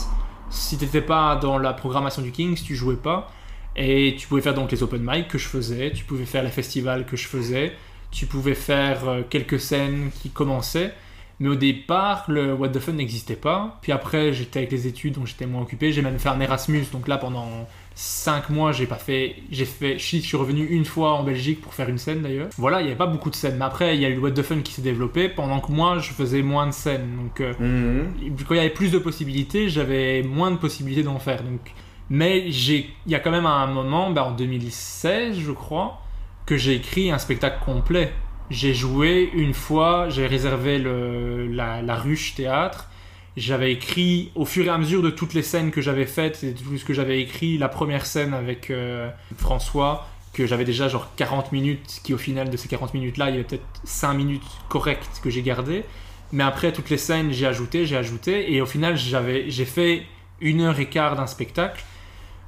Si 0.48 0.78
t'étais 0.78 1.02
pas 1.02 1.36
dans 1.36 1.58
la 1.58 1.74
programmation 1.74 2.22
du 2.22 2.30
Kings, 2.32 2.58
tu 2.62 2.74
jouais 2.74 2.96
pas. 2.96 3.30
Et 3.76 4.16
tu 4.18 4.26
pouvais 4.26 4.40
faire 4.40 4.54
donc 4.54 4.70
les 4.72 4.82
open 4.82 5.02
mic 5.04 5.28
que 5.28 5.36
je 5.36 5.48
faisais. 5.48 5.92
Tu 5.92 6.04
pouvais 6.04 6.24
faire 6.24 6.42
les 6.42 6.50
festivals 6.50 7.04
que 7.04 7.16
je 7.16 7.28
faisais. 7.28 7.72
Tu 8.10 8.26
pouvais 8.26 8.54
faire 8.54 9.08
euh, 9.08 9.22
quelques 9.28 9.60
scènes 9.60 10.10
qui 10.22 10.30
commençaient. 10.30 10.94
Mais 11.42 11.48
au 11.48 11.56
départ, 11.56 12.24
le 12.28 12.54
What 12.54 12.68
the 12.68 12.78
Fun 12.78 12.92
n'existait 12.92 13.34
pas. 13.34 13.78
Puis 13.82 13.90
après, 13.90 14.32
j'étais 14.32 14.60
avec 14.60 14.70
les 14.70 14.86
études, 14.86 15.14
donc 15.14 15.26
j'étais 15.26 15.44
moins 15.44 15.62
occupé. 15.62 15.90
J'ai 15.90 16.00
même 16.00 16.20
fait 16.20 16.28
un 16.28 16.38
Erasmus. 16.38 16.84
Donc 16.92 17.08
là, 17.08 17.18
pendant 17.18 17.48
5 17.96 18.48
mois, 18.50 18.70
j'ai 18.70 18.86
pas 18.86 18.94
fait. 18.94 19.34
J'ai 19.50 19.64
fait. 19.64 19.98
Je 19.98 20.18
suis 20.18 20.36
revenu 20.36 20.64
une 20.64 20.84
fois 20.84 21.14
en 21.14 21.24
Belgique 21.24 21.60
pour 21.60 21.74
faire 21.74 21.88
une 21.88 21.98
scène 21.98 22.22
d'ailleurs. 22.22 22.46
Voilà, 22.58 22.80
il 22.80 22.84
n'y 22.84 22.90
avait 22.90 22.96
pas 22.98 23.08
beaucoup 23.08 23.28
de 23.28 23.34
scènes. 23.34 23.56
Mais 23.58 23.64
après, 23.64 23.96
il 23.96 24.00
y 24.00 24.04
a 24.04 24.08
eu 24.08 24.14
le 24.14 24.20
What 24.20 24.30
the 24.30 24.42
Fun 24.42 24.60
qui 24.60 24.72
s'est 24.72 24.82
développé 24.82 25.28
pendant 25.28 25.58
que 25.58 25.72
moi, 25.72 25.98
je 25.98 26.12
faisais 26.12 26.42
moins 26.42 26.68
de 26.68 26.72
scènes. 26.72 27.08
Donc 27.16 27.40
euh, 27.40 27.52
Mhm. 27.58 28.36
quand 28.46 28.54
il 28.54 28.58
y 28.58 28.60
avait 28.60 28.70
plus 28.70 28.92
de 28.92 28.98
possibilités, 28.98 29.68
j'avais 29.68 30.22
moins 30.22 30.52
de 30.52 30.56
possibilités 30.58 31.02
d'en 31.02 31.18
faire. 31.18 31.42
Donc, 31.42 31.72
mais 32.08 32.52
j'ai, 32.52 32.88
il 33.06 33.10
y 33.10 33.16
a 33.16 33.18
quand 33.18 33.32
même 33.32 33.46
un 33.46 33.66
moment, 33.66 34.10
ben, 34.12 34.22
en 34.22 34.30
2016, 34.30 35.40
je 35.40 35.50
crois, 35.50 36.00
que 36.46 36.56
j'ai 36.56 36.74
écrit 36.74 37.10
un 37.10 37.18
spectacle 37.18 37.58
complet. 37.64 38.12
J'ai 38.52 38.74
joué 38.74 39.30
une 39.32 39.54
fois, 39.54 40.10
j'ai 40.10 40.26
réservé 40.26 40.78
le, 40.78 41.46
la, 41.46 41.96
ruche 41.96 42.34
théâtre. 42.34 42.90
J'avais 43.34 43.72
écrit 43.72 44.30
au 44.34 44.44
fur 44.44 44.66
et 44.66 44.68
à 44.68 44.76
mesure 44.76 45.00
de 45.00 45.08
toutes 45.08 45.32
les 45.32 45.40
scènes 45.40 45.70
que 45.70 45.80
j'avais 45.80 46.04
faites 46.04 46.44
et 46.44 46.52
tout 46.52 46.76
ce 46.76 46.84
que 46.84 46.92
j'avais 46.92 47.22
écrit, 47.22 47.56
la 47.56 47.70
première 47.70 48.04
scène 48.04 48.34
avec 48.34 48.70
euh, 48.70 49.08
François, 49.38 50.06
que 50.34 50.46
j'avais 50.46 50.66
déjà 50.66 50.86
genre 50.88 51.08
40 51.16 51.50
minutes, 51.52 52.02
qui 52.04 52.12
au 52.12 52.18
final 52.18 52.50
de 52.50 52.56
ces 52.58 52.68
40 52.68 52.92
minutes-là, 52.92 53.30
il 53.30 53.32
y 53.32 53.34
avait 53.36 53.46
peut-être 53.46 53.64
5 53.84 54.12
minutes 54.12 54.42
correctes 54.68 55.22
que 55.24 55.30
j'ai 55.30 55.40
gardées. 55.40 55.84
Mais 56.30 56.44
après, 56.44 56.74
toutes 56.74 56.90
les 56.90 56.98
scènes, 56.98 57.32
j'ai 57.32 57.46
ajouté, 57.46 57.86
j'ai 57.86 57.96
ajouté. 57.96 58.52
Et 58.52 58.60
au 58.60 58.66
final, 58.66 58.98
j'ai 58.98 59.64
fait 59.64 60.02
une 60.42 60.60
heure 60.60 60.78
et 60.78 60.90
quart 60.90 61.16
d'un 61.16 61.26
spectacle. 61.26 61.82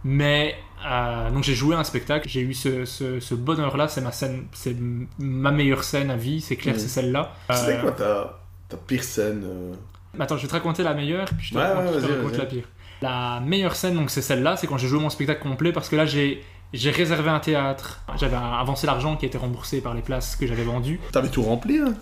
Mais 0.05 0.55
euh, 0.87 1.31
donc 1.31 1.43
j'ai 1.45 1.55
joué 1.55 1.75
un 1.77 1.85
spectacle, 1.85 2.29
j'ai 2.29 2.41
eu 2.43 2.55
ce, 2.55 2.85
ce, 2.85 3.21
ce 3.21 3.35
bonheur-là. 3.35 3.89
C'est 3.89 4.01
ma 4.03 4.13
scène, 4.13 4.47
c'est 4.53 4.77
ma 5.19 5.51
meilleure 5.51 5.83
scène 5.85 6.11
à 6.11 6.17
vie. 6.17 6.41
C'est 6.41 6.57
clair, 6.57 6.75
c'est 6.79 6.89
celle-là. 6.89 7.33
C'était 7.53 7.73
Euh, 7.79 7.81
quoi 7.83 7.93
ta, 7.93 8.39
ta 8.69 8.77
pire 8.77 9.03
scène 9.05 9.43
euh? 9.45 9.73
Attends, 10.19 10.37
je 10.37 10.43
vais 10.43 10.49
te 10.49 10.53
raconter 10.53 10.83
la 10.83 10.95
meilleure, 10.95 11.27
puis 11.37 11.47
je 11.49 11.55
te 11.55 11.59
Ouais, 11.59 11.65
raconte, 11.65 11.95
ouais, 11.97 12.01
je 12.01 12.07
te 12.07 12.13
raconte 12.13 12.37
la 12.39 12.47
pire. 12.47 12.65
La 13.03 13.41
meilleure 13.41 13.75
scène, 13.77 13.95
donc 13.97 14.11
c'est 14.11 14.23
celle-là, 14.23 14.57
c'est 14.57 14.67
quand 14.67 14.79
j'ai 14.79 14.89
joué 14.89 15.01
mon 15.01 15.11
spectacle 15.11 15.43
complet, 15.43 15.73
parce 15.73 15.89
que 15.89 15.97
là 15.97 16.07
j'ai 16.07 16.43
j'ai 16.73 16.91
réservé 16.91 17.31
un 17.31 17.39
théâtre. 17.41 18.01
J'avais 18.17 18.37
avancé 18.37 18.87
l'argent 18.87 19.17
qui 19.17 19.25
a 19.27 19.29
été 19.29 19.39
remboursé 19.39 19.81
par 19.81 19.95
les 19.95 20.03
places 20.03 20.35
que 20.37 20.47
j'avais 20.47 20.65
vendues. 20.65 21.01
T'avais 21.13 21.29
tout 21.29 21.43
rempli, 21.43 21.79
hein? 21.79 21.95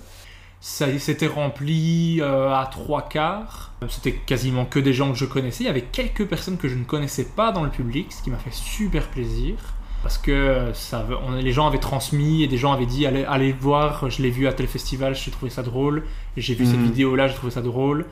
Ça 0.64 0.86
s'était 1.01 1.26
rempli 1.26 2.20
euh, 2.20 2.55
à 2.55 2.66
trois 2.70 3.02
quarts. 3.09 3.72
C'était 3.89 4.12
quasiment 4.12 4.64
que 4.64 4.78
des 4.78 4.93
gens 4.93 5.10
que 5.10 5.18
je 5.18 5.24
connaissais. 5.24 5.64
Il 5.64 5.66
y 5.66 5.70
avait 5.70 5.82
quelques 5.82 6.24
personnes 6.28 6.56
que 6.56 6.68
je 6.68 6.76
ne 6.76 6.84
connaissais 6.84 7.24
pas 7.24 7.51
dans 7.51 7.64
le 7.64 7.70
public, 7.70 8.12
ce 8.12 8.22
qui 8.22 8.30
m'a 8.30 8.39
fait 8.39 8.52
super 8.55 9.09
plaisir. 9.09 9.56
parce 10.05 10.18
que 10.18 10.70
ça, 10.72 11.05
on, 11.26 11.32
les 11.32 11.51
gens 11.52 11.66
avaient 11.66 11.78
transmis 11.78 12.44
et 12.44 12.47
des 12.48 12.56
gens 12.59 12.72
avaient 12.72 12.86
dit 12.86 13.06
allez, 13.06 13.24
allez 13.24 13.52
voir, 13.52 14.09
je 14.09 14.22
l'ai 14.22 14.30
vu 14.30 14.47
à 14.48 14.52
tel 14.52 14.66
festival, 14.68 15.14
j'ai 15.16 15.30
trouvé 15.32 15.51
ça 15.51 15.62
drôle, 15.64 16.05
j'ai 16.36 16.55
vu 16.55 16.64
cette 16.66 16.78
Mhm. 16.78 16.86
vidéo-là, 16.86 17.26
j'ai 17.28 17.34
trouvé 17.34 17.52
ça 17.52 17.60
drôle. 17.62 18.06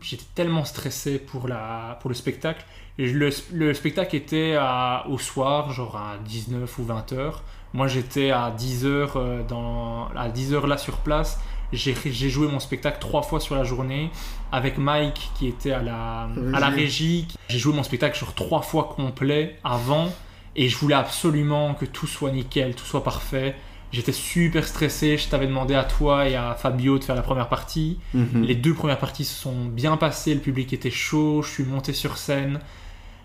J'étais 0.00 0.24
tellement 0.36 0.64
stressé 0.64 1.18
pour, 1.20 1.46
la, 1.48 1.98
pour 2.00 2.08
le 2.10 2.14
spectacle. 2.14 2.64
Le, 2.98 3.30
le 3.52 3.74
spectacle 3.74 4.14
était 4.16 4.56
à- 4.58 5.04
au 5.08 5.18
soir, 5.18 5.70
genre 5.72 5.96
à 5.96 6.18
19 6.24 6.78
ou 6.78 6.84
20 6.84 7.12
heures. 7.12 7.42
Moi 7.74 7.86
j'étais 7.88 8.30
à 8.32 8.50
10 8.50 8.86
heures, 8.86 9.16
euh, 9.16 9.42
dans, 9.48 10.08
à 10.16 10.28
10 10.28 10.52
heures 10.54 10.66
là 10.66 10.78
sur 10.78 10.98
place. 10.98 11.40
J'ai 11.72 11.94
joué 12.28 12.48
mon 12.48 12.60
spectacle 12.60 12.98
trois 13.00 13.22
fois 13.22 13.40
sur 13.40 13.54
la 13.54 13.64
journée 13.64 14.10
avec 14.50 14.76
Mike 14.78 15.30
qui 15.38 15.48
était 15.48 15.72
à 15.72 15.82
la, 15.82 16.28
à 16.54 16.60
la 16.60 16.68
régie. 16.68 17.26
J'ai 17.48 17.58
joué 17.58 17.72
mon 17.74 17.82
spectacle 17.82 18.16
sur 18.16 18.34
trois 18.34 18.62
fois 18.62 18.92
complet 18.94 19.58
avant 19.64 20.12
et 20.54 20.68
je 20.68 20.76
voulais 20.76 20.94
absolument 20.94 21.74
que 21.74 21.86
tout 21.86 22.06
soit 22.06 22.30
nickel, 22.30 22.74
tout 22.74 22.84
soit 22.84 23.02
parfait. 23.04 23.54
J'étais 23.90 24.12
super 24.12 24.66
stressé, 24.66 25.18
je 25.18 25.28
t'avais 25.28 25.46
demandé 25.46 25.74
à 25.74 25.84
toi 25.84 26.26
et 26.28 26.34
à 26.34 26.54
Fabio 26.54 26.98
de 26.98 27.04
faire 27.04 27.14
la 27.14 27.22
première 27.22 27.48
partie. 27.48 27.98
Mhm. 28.14 28.42
Les 28.44 28.54
deux 28.54 28.72
premières 28.74 28.98
parties 28.98 29.24
se 29.24 29.34
sont 29.38 29.66
bien 29.66 29.96
passées, 29.98 30.34
le 30.34 30.40
public 30.40 30.72
était 30.72 30.90
chaud, 30.90 31.42
je 31.42 31.50
suis 31.50 31.64
monté 31.64 31.92
sur 31.92 32.16
scène. 32.16 32.60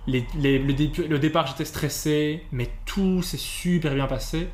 Les- 0.07 0.25
les- 0.39 0.59
le, 0.59 0.73
dé- 0.73 0.91
le 1.07 1.19
départ, 1.19 1.47
j'étais 1.47 1.65
stressé, 1.65 2.43
mais 2.53 2.69
tout 2.85 3.21
s'est 3.21 3.37
super 3.37 3.93
bien 3.93 4.07
passé. 4.07 4.47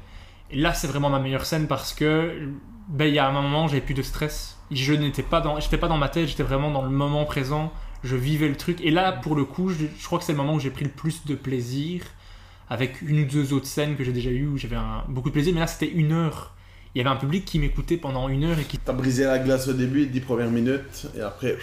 Et 0.52 0.57
là, 0.57 0.74
c'est 0.74 0.88
vraiment 0.88 1.10
ma 1.10 1.20
meilleure 1.20 1.45
scène 1.45 1.68
parce 1.68 1.94
que 1.94 2.49
ben, 2.88 3.05
il 3.07 3.14
y 3.14 3.19
a 3.19 3.27
un 3.27 3.31
moment, 3.31 3.68
j'avais 3.68 3.81
plus 3.81 3.93
de 3.93 4.01
stress. 4.01 4.57
Je 4.72 4.93
n'étais 4.93 5.23
pas 5.23 5.41
dans, 5.41 5.60
j'étais 5.60 5.77
pas 5.77 5.88
dans 5.88 5.97
ma 5.97 6.10
tête, 6.10 6.27
j'étais 6.27 6.43
vraiment 6.43 6.72
dans 6.72 6.81
le 6.81 6.89
moment 6.89 7.26
présent. 7.26 7.72
Je 8.03 8.15
vivais 8.15 8.49
le 8.49 8.55
truc. 8.55 8.80
Et 8.81 8.91
là, 8.91 9.11
pour 9.11 9.35
le 9.35 9.45
coup, 9.45 9.69
je, 9.69 9.85
je 9.97 10.05
crois 10.05 10.19
que 10.19 10.26
c'est 10.26 10.34
le 10.34 10.38
moment 10.38 10.55
où 10.55 10.60
j'ai 10.60 10.72
pris 10.72 10.84
le 10.84 10.91
plus 10.91 11.26
de 11.26 11.35
plaisir, 11.35 12.03
avec 12.69 13.01
une 13.01 13.22
ou 13.22 13.26
deux 13.26 13.53
autres 13.53 13.68
scènes 13.68 13.95
que 13.95 14.03
j'ai 14.03 14.11
déjà 14.11 14.30
eues 14.30 14.47
où 14.47 14.57
j'avais 14.57 14.76
un- 14.76 15.03
beaucoup 15.07 15.30
de 15.30 15.34
plaisir. 15.34 15.53
Mais 15.53 15.60
là, 15.61 15.68
c'était 15.68 15.89
une 15.91 16.11
heure. 16.11 16.53
Il 16.95 16.99
y 16.99 17.01
avait 17.01 17.10
un 17.10 17.15
public 17.19 17.45
qui 17.45 17.57
m'écoutait 17.60 17.97
pendant 17.97 18.30
une 18.30 18.43
heure 18.43 18.60
et 18.60 18.64
qui 18.64 18.77
T'as 18.77 18.93
brisé 18.93 19.23
la 19.23 19.39
glace 19.39 19.68
au 19.68 19.73
début, 19.73 19.99
les 19.99 20.05
10 20.05 20.19
premières 20.22 20.51
minutes, 20.51 21.07
et 21.18 21.22
après. 21.22 21.57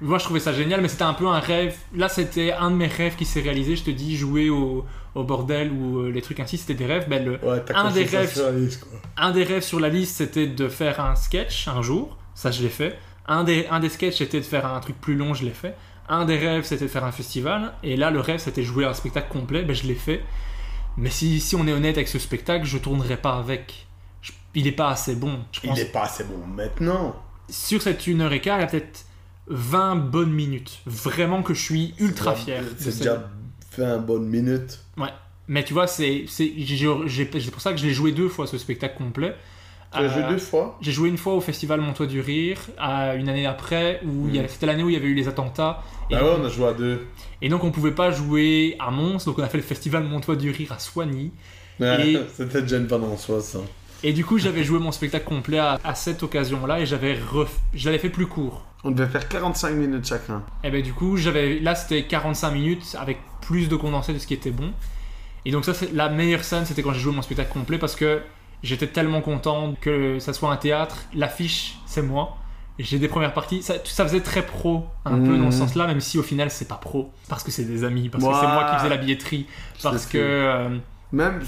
Moi, 0.00 0.18
je 0.18 0.24
trouvais 0.24 0.40
ça 0.40 0.52
génial, 0.52 0.80
mais 0.80 0.88
c'était 0.88 1.02
un 1.04 1.14
peu 1.14 1.26
un 1.26 1.40
rêve. 1.40 1.76
Là, 1.94 2.08
c'était 2.08 2.52
un 2.52 2.70
de 2.70 2.76
mes 2.76 2.86
rêves 2.86 3.16
qui 3.16 3.24
s'est 3.24 3.40
réalisé. 3.40 3.74
Je 3.76 3.82
te 3.84 3.90
dis, 3.90 4.16
jouer 4.16 4.48
au, 4.48 4.84
au 5.16 5.24
bordel 5.24 5.72
ou 5.72 5.98
euh, 6.00 6.10
les 6.12 6.22
trucs 6.22 6.38
ainsi, 6.38 6.56
c'était 6.56 6.74
des 6.74 6.86
rêves. 6.86 7.06
Ben, 7.08 7.24
le- 7.24 7.38
Ouais, 7.44 7.60
t'as 7.64 7.76
Un 7.78 7.90
des 7.90 8.04
rêves- 8.04 8.32
sur 8.32 8.44
la 8.46 8.52
liste, 8.52 8.84
quoi. 8.84 8.98
un 9.16 9.32
des 9.32 9.42
rêves 9.44 9.62
sur 9.64 9.80
la 9.80 9.88
liste, 9.88 10.16
c'était 10.16 10.46
de 10.46 10.68
faire 10.68 11.00
un 11.00 11.16
sketch 11.16 11.66
un 11.66 11.82
jour. 11.82 12.16
Ça, 12.34 12.50
je 12.52 12.62
l'ai 12.62 12.68
fait. 12.68 12.96
Un 13.26 13.42
des, 13.44 13.66
un 13.70 13.80
des 13.80 13.88
sketchs, 13.88 14.18
c'était 14.18 14.38
de 14.40 14.44
faire 14.44 14.66
un 14.66 14.78
truc 14.80 15.00
plus 15.00 15.16
long. 15.16 15.34
Je 15.34 15.44
l'ai 15.44 15.50
fait. 15.50 15.74
Un 16.08 16.24
des 16.24 16.38
rêves, 16.38 16.62
c'était 16.64 16.84
de 16.84 16.90
faire 16.90 17.04
un 17.04 17.12
festival. 17.12 17.72
Et 17.82 17.96
là, 17.96 18.10
le 18.12 18.20
rêve, 18.20 18.38
c'était 18.38 18.62
jouer 18.62 18.84
un 18.84 18.94
spectacle 18.94 19.28
complet. 19.30 19.62
Ben, 19.62 19.74
je 19.74 19.86
l'ai 19.86 19.94
fait. 19.96 20.22
Mais 20.96 21.10
si, 21.10 21.40
si 21.40 21.56
on 21.56 21.66
est 21.66 21.72
honnête 21.72 21.96
avec 21.96 22.08
ce 22.08 22.18
spectacle, 22.20 22.64
je 22.64 22.78
tournerai 22.78 23.16
pas 23.16 23.36
avec. 23.36 23.86
Je- 24.22 24.32
il 24.54 24.66
est 24.68 24.72
pas 24.72 24.90
assez 24.90 25.16
bon. 25.16 25.40
Je 25.52 25.60
Il 25.64 25.68
pense. 25.70 25.78
est 25.80 25.92
pas 25.92 26.02
assez 26.04 26.22
bon 26.24 26.38
maintenant. 26.46 27.16
Sur 27.48 27.82
cette 27.82 28.06
une 28.06 28.20
heure 28.20 28.32
et 28.32 28.40
quart, 28.40 28.58
il 28.58 28.62
y 28.62 28.64
a 28.64 28.66
peut-être 28.68 29.04
20 29.48 29.96
bonnes 29.96 30.32
minutes. 30.32 30.80
Vraiment 30.86 31.42
que 31.42 31.54
je 31.54 31.62
suis 31.62 31.94
ultra 31.98 32.34
fier. 32.34 32.62
C'est 32.78 32.96
déjà 32.98 33.28
fait 33.70 33.84
un 33.84 33.98
bonne 33.98 34.24
minute. 34.26 34.80
Ouais. 34.96 35.08
Mais 35.46 35.64
tu 35.64 35.72
vois, 35.72 35.86
c'est 35.86 36.26
pour 37.52 37.60
ça 37.62 37.72
que 37.72 37.78
je 37.78 37.86
l'ai 37.86 37.92
joué 37.94 38.12
deux 38.12 38.28
fois 38.28 38.46
ce 38.46 38.58
spectacle 38.58 38.98
complet. 38.98 39.34
Tu 39.90 39.98
as 39.98 40.02
Euh, 40.02 40.08
joué 40.12 40.22
deux 40.28 40.36
fois 40.38 40.76
J'ai 40.82 40.92
joué 40.92 41.08
une 41.08 41.16
fois 41.16 41.32
au 41.34 41.40
festival 41.40 41.80
Montois 41.80 42.04
du 42.06 42.20
Rire, 42.20 42.58
à 42.76 43.14
une 43.14 43.26
année 43.30 43.46
après, 43.46 44.02
où 44.04 44.28
a- 44.38 44.46
c'était 44.46 44.66
l'année 44.66 44.82
où 44.84 44.90
il 44.90 44.92
y 44.92 44.96
avait 44.96 45.06
eu 45.08 45.14
les 45.14 45.28
attentats. 45.28 45.82
Et, 46.10 46.14
Hmm. 46.14 46.18
Ah 46.20 46.24
ouais, 46.24 46.36
on 46.38 46.44
a 46.44 46.48
joué 46.50 46.66
à 46.66 46.74
deux. 46.74 47.06
et 47.40 47.48
donc 47.48 47.64
on 47.64 47.70
pouvait 47.70 47.92
pas 47.94 48.10
jouer 48.10 48.76
à 48.78 48.90
Mons, 48.90 49.24
donc 49.24 49.38
on 49.38 49.42
a 49.42 49.48
fait 49.48 49.56
le 49.56 49.62
festival 49.62 50.04
Montois 50.04 50.36
du 50.36 50.50
Rire 50.50 50.72
à 50.72 50.78
Soigny. 50.78 51.32
Et- 51.80 52.18
C'était 52.36 52.60
déjà 52.60 52.76
une 52.76 52.86
vanne 52.86 53.04
en 53.04 53.16
soi, 53.16 53.40
ça. 53.40 53.60
Et 54.04 54.12
du 54.12 54.24
coup, 54.24 54.38
j'avais 54.38 54.62
joué 54.64 54.78
mon 54.78 54.92
spectacle 54.92 55.24
complet 55.26 55.58
à, 55.58 55.78
à 55.82 55.94
cette 55.94 56.22
occasion-là 56.22 56.80
et 56.80 56.86
j'avais 56.86 57.14
ref- 57.14 57.58
je 57.74 57.86
l'avais 57.86 57.98
fait 57.98 58.10
plus 58.10 58.26
court. 58.26 58.64
On 58.84 58.90
devait 58.92 59.08
faire 59.10 59.28
45 59.28 59.70
minutes 59.74 60.06
chacun. 60.06 60.42
Et 60.62 60.70
ben 60.70 60.80
du 60.82 60.92
coup, 60.92 61.16
j'avais 61.16 61.58
là 61.58 61.74
c'était 61.74 62.04
45 62.04 62.50
minutes 62.52 62.96
avec 63.00 63.18
plus 63.40 63.68
de 63.68 63.74
condensé 63.76 64.12
de 64.14 64.18
ce 64.18 64.26
qui 64.26 64.34
était 64.34 64.52
bon. 64.52 64.72
Et 65.44 65.50
donc 65.50 65.64
ça 65.64 65.74
c'est 65.74 65.92
la 65.92 66.08
meilleure 66.08 66.44
scène, 66.44 66.64
c'était 66.64 66.82
quand 66.82 66.92
j'ai 66.92 67.00
joué 67.00 67.12
mon 67.12 67.22
spectacle 67.22 67.52
complet 67.52 67.78
parce 67.78 67.96
que 67.96 68.20
j'étais 68.62 68.86
tellement 68.86 69.20
content 69.20 69.74
que 69.80 70.18
ça 70.20 70.32
soit 70.32 70.52
un 70.52 70.56
théâtre, 70.56 70.96
l'affiche 71.14 71.78
c'est 71.86 72.02
moi. 72.02 72.36
J'ai 72.78 73.00
des 73.00 73.08
premières 73.08 73.34
parties, 73.34 73.60
ça, 73.64 73.74
ça 73.82 74.04
faisait 74.04 74.20
très 74.20 74.42
pro 74.46 74.86
un 75.04 75.16
peu 75.18 75.32
Mhm. 75.36 75.42
dans 75.42 75.50
ce 75.50 75.58
sens-là, 75.58 75.88
même 75.88 76.00
si 76.00 76.16
au 76.16 76.22
final 76.22 76.48
c'est 76.48 76.68
pas 76.68 76.76
pro 76.76 77.10
parce 77.28 77.42
que 77.42 77.50
c'est 77.50 77.64
des 77.64 77.82
amis, 77.82 78.08
parce 78.08 78.22
que 78.22 78.30
c'est 78.32 78.46
moi 78.46 78.64
qui 78.70 78.76
faisais 78.76 78.88
la 78.88 78.96
billetterie, 78.98 79.46
parce 79.82 80.06
que 80.06 80.18
euh, 80.18 80.68
Même, 81.10 81.40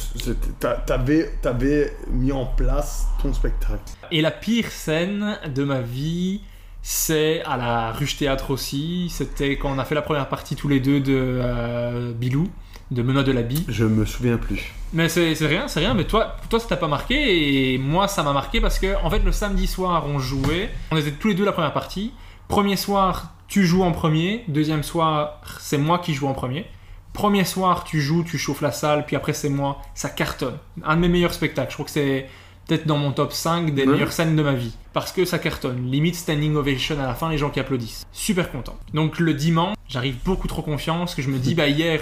t'avais 0.86 1.30
t'avais 1.42 1.94
mis 2.10 2.32
en 2.32 2.46
place 2.46 3.06
ton 3.22 3.32
spectacle. 3.34 3.82
Et 4.10 4.22
la 4.22 4.30
pire 4.30 4.70
scène 4.70 5.38
de 5.54 5.64
ma 5.64 5.82
vie, 5.82 6.40
c'est 6.82 7.42
à 7.42 7.58
la 7.58 7.92
Ruche 7.92 8.16
Théâtre 8.16 8.52
aussi. 8.52 9.08
C'était 9.10 9.58
quand 9.58 9.70
on 9.70 9.78
a 9.78 9.84
fait 9.84 9.94
la 9.94 10.02
première 10.02 10.28
partie 10.28 10.56
tous 10.56 10.68
les 10.68 10.80
deux 10.80 11.00
de 11.00 11.12
euh, 11.42 12.12
Bilou, 12.12 12.48
de 12.90 13.02
Benoît 13.02 13.22
de 13.22 13.32
la 13.32 13.42
Bie. 13.42 13.66
Je 13.68 13.84
me 13.84 14.06
souviens 14.06 14.38
plus. 14.38 14.72
Mais 14.94 15.10
c'est 15.10 15.34
c'est 15.34 15.46
rien, 15.46 15.68
c'est 15.68 15.80
rien. 15.80 15.92
Mais 15.92 16.04
toi, 16.04 16.36
toi 16.48 16.58
ça 16.58 16.66
t'a 16.66 16.76
pas 16.78 16.88
marqué 16.88 17.74
et 17.74 17.78
moi 17.78 18.08
ça 18.08 18.22
m'a 18.22 18.32
marqué 18.32 18.62
parce 18.62 18.78
que 18.78 18.96
en 19.04 19.10
fait 19.10 19.20
le 19.20 19.32
samedi 19.32 19.66
soir 19.66 20.06
on 20.06 20.18
jouait, 20.18 20.70
on 20.90 20.96
était 20.96 21.12
tous 21.12 21.28
les 21.28 21.34
deux 21.34 21.44
la 21.44 21.52
première 21.52 21.74
partie. 21.74 22.12
Premier 22.48 22.76
soir 22.76 23.34
tu 23.46 23.66
joues 23.66 23.82
en 23.82 23.92
premier, 23.92 24.44
deuxième 24.48 24.82
soir 24.82 25.42
c'est 25.58 25.78
moi 25.78 25.98
qui 25.98 26.14
joue 26.14 26.28
en 26.28 26.34
premier. 26.34 26.66
Premier 27.12 27.44
soir 27.44 27.84
tu 27.84 28.00
joues, 28.00 28.22
tu 28.24 28.38
chauffes 28.38 28.60
la 28.62 28.72
salle, 28.72 29.04
puis 29.06 29.16
après 29.16 29.32
c'est 29.32 29.48
moi, 29.48 29.78
ça 29.94 30.08
cartonne. 30.08 30.58
Un 30.84 30.96
de 30.96 31.00
mes 31.02 31.08
meilleurs 31.08 31.34
spectacles, 31.34 31.70
je 31.70 31.74
crois 31.76 31.84
que 31.86 31.90
c'est 31.90 32.28
peut-être 32.66 32.86
dans 32.86 32.98
mon 32.98 33.10
top 33.12 33.32
5 33.32 33.74
des 33.74 33.82
Ouais. 33.82 33.92
meilleures 33.92 34.12
scènes 34.12 34.36
de 34.36 34.42
ma 34.42 34.52
vie. 34.54 34.76
Parce 34.92 35.10
que 35.12 35.24
ça 35.24 35.38
cartonne. 35.40 35.90
Limite 35.90 36.14
standing 36.14 36.54
ovation 36.54 36.98
à 37.00 37.06
la 37.06 37.14
fin, 37.14 37.28
les 37.28 37.38
gens 37.38 37.50
qui 37.50 37.58
applaudissent. 37.58 38.04
Super 38.12 38.50
content. 38.52 38.78
Donc 38.94 39.18
le 39.18 39.34
dimanche, 39.34 39.74
j'arrive 39.88 40.16
beaucoup 40.24 40.46
trop 40.48 40.62
confiance 40.62 41.14
que 41.16 41.22
je 41.22 41.28
me 41.30 41.38
dis, 41.38 41.54
bah 41.56 41.66
hier, 41.68 42.00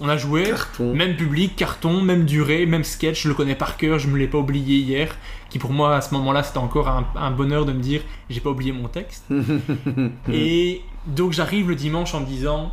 on 0.00 0.08
a 0.10 0.16
joué. 0.18 0.44
Carton. 0.44 0.94
Même 0.94 1.16
public, 1.16 1.56
carton, 1.56 2.02
même 2.02 2.24
durée, 2.26 2.66
même 2.66 2.84
sketch, 2.84 3.22
je 3.22 3.28
le 3.28 3.34
connais 3.34 3.54
par 3.54 3.76
cœur, 3.78 3.98
je 3.98 4.08
me 4.08 4.18
l'ai 4.18 4.26
pas 4.28 4.38
oublié 4.38 4.76
hier. 4.78 5.16
Qui 5.48 5.58
pour 5.58 5.72
moi, 5.72 5.96
à 5.96 6.00
ce 6.02 6.12
moment-là, 6.14 6.42
c'était 6.42 6.58
encore 6.58 6.88
un, 6.88 7.06
un 7.16 7.30
bonheur 7.30 7.64
de 7.64 7.72
me 7.72 7.80
dire, 7.80 8.02
j'ai 8.28 8.40
pas 8.40 8.50
oublié 8.50 8.72
mon 8.72 8.88
texte. 8.88 9.24
Et 10.32 10.82
donc 11.06 11.32
j'arrive 11.32 11.68
le 11.68 11.74
dimanche 11.74 12.14
en 12.14 12.20
me 12.20 12.26
disant, 12.26 12.70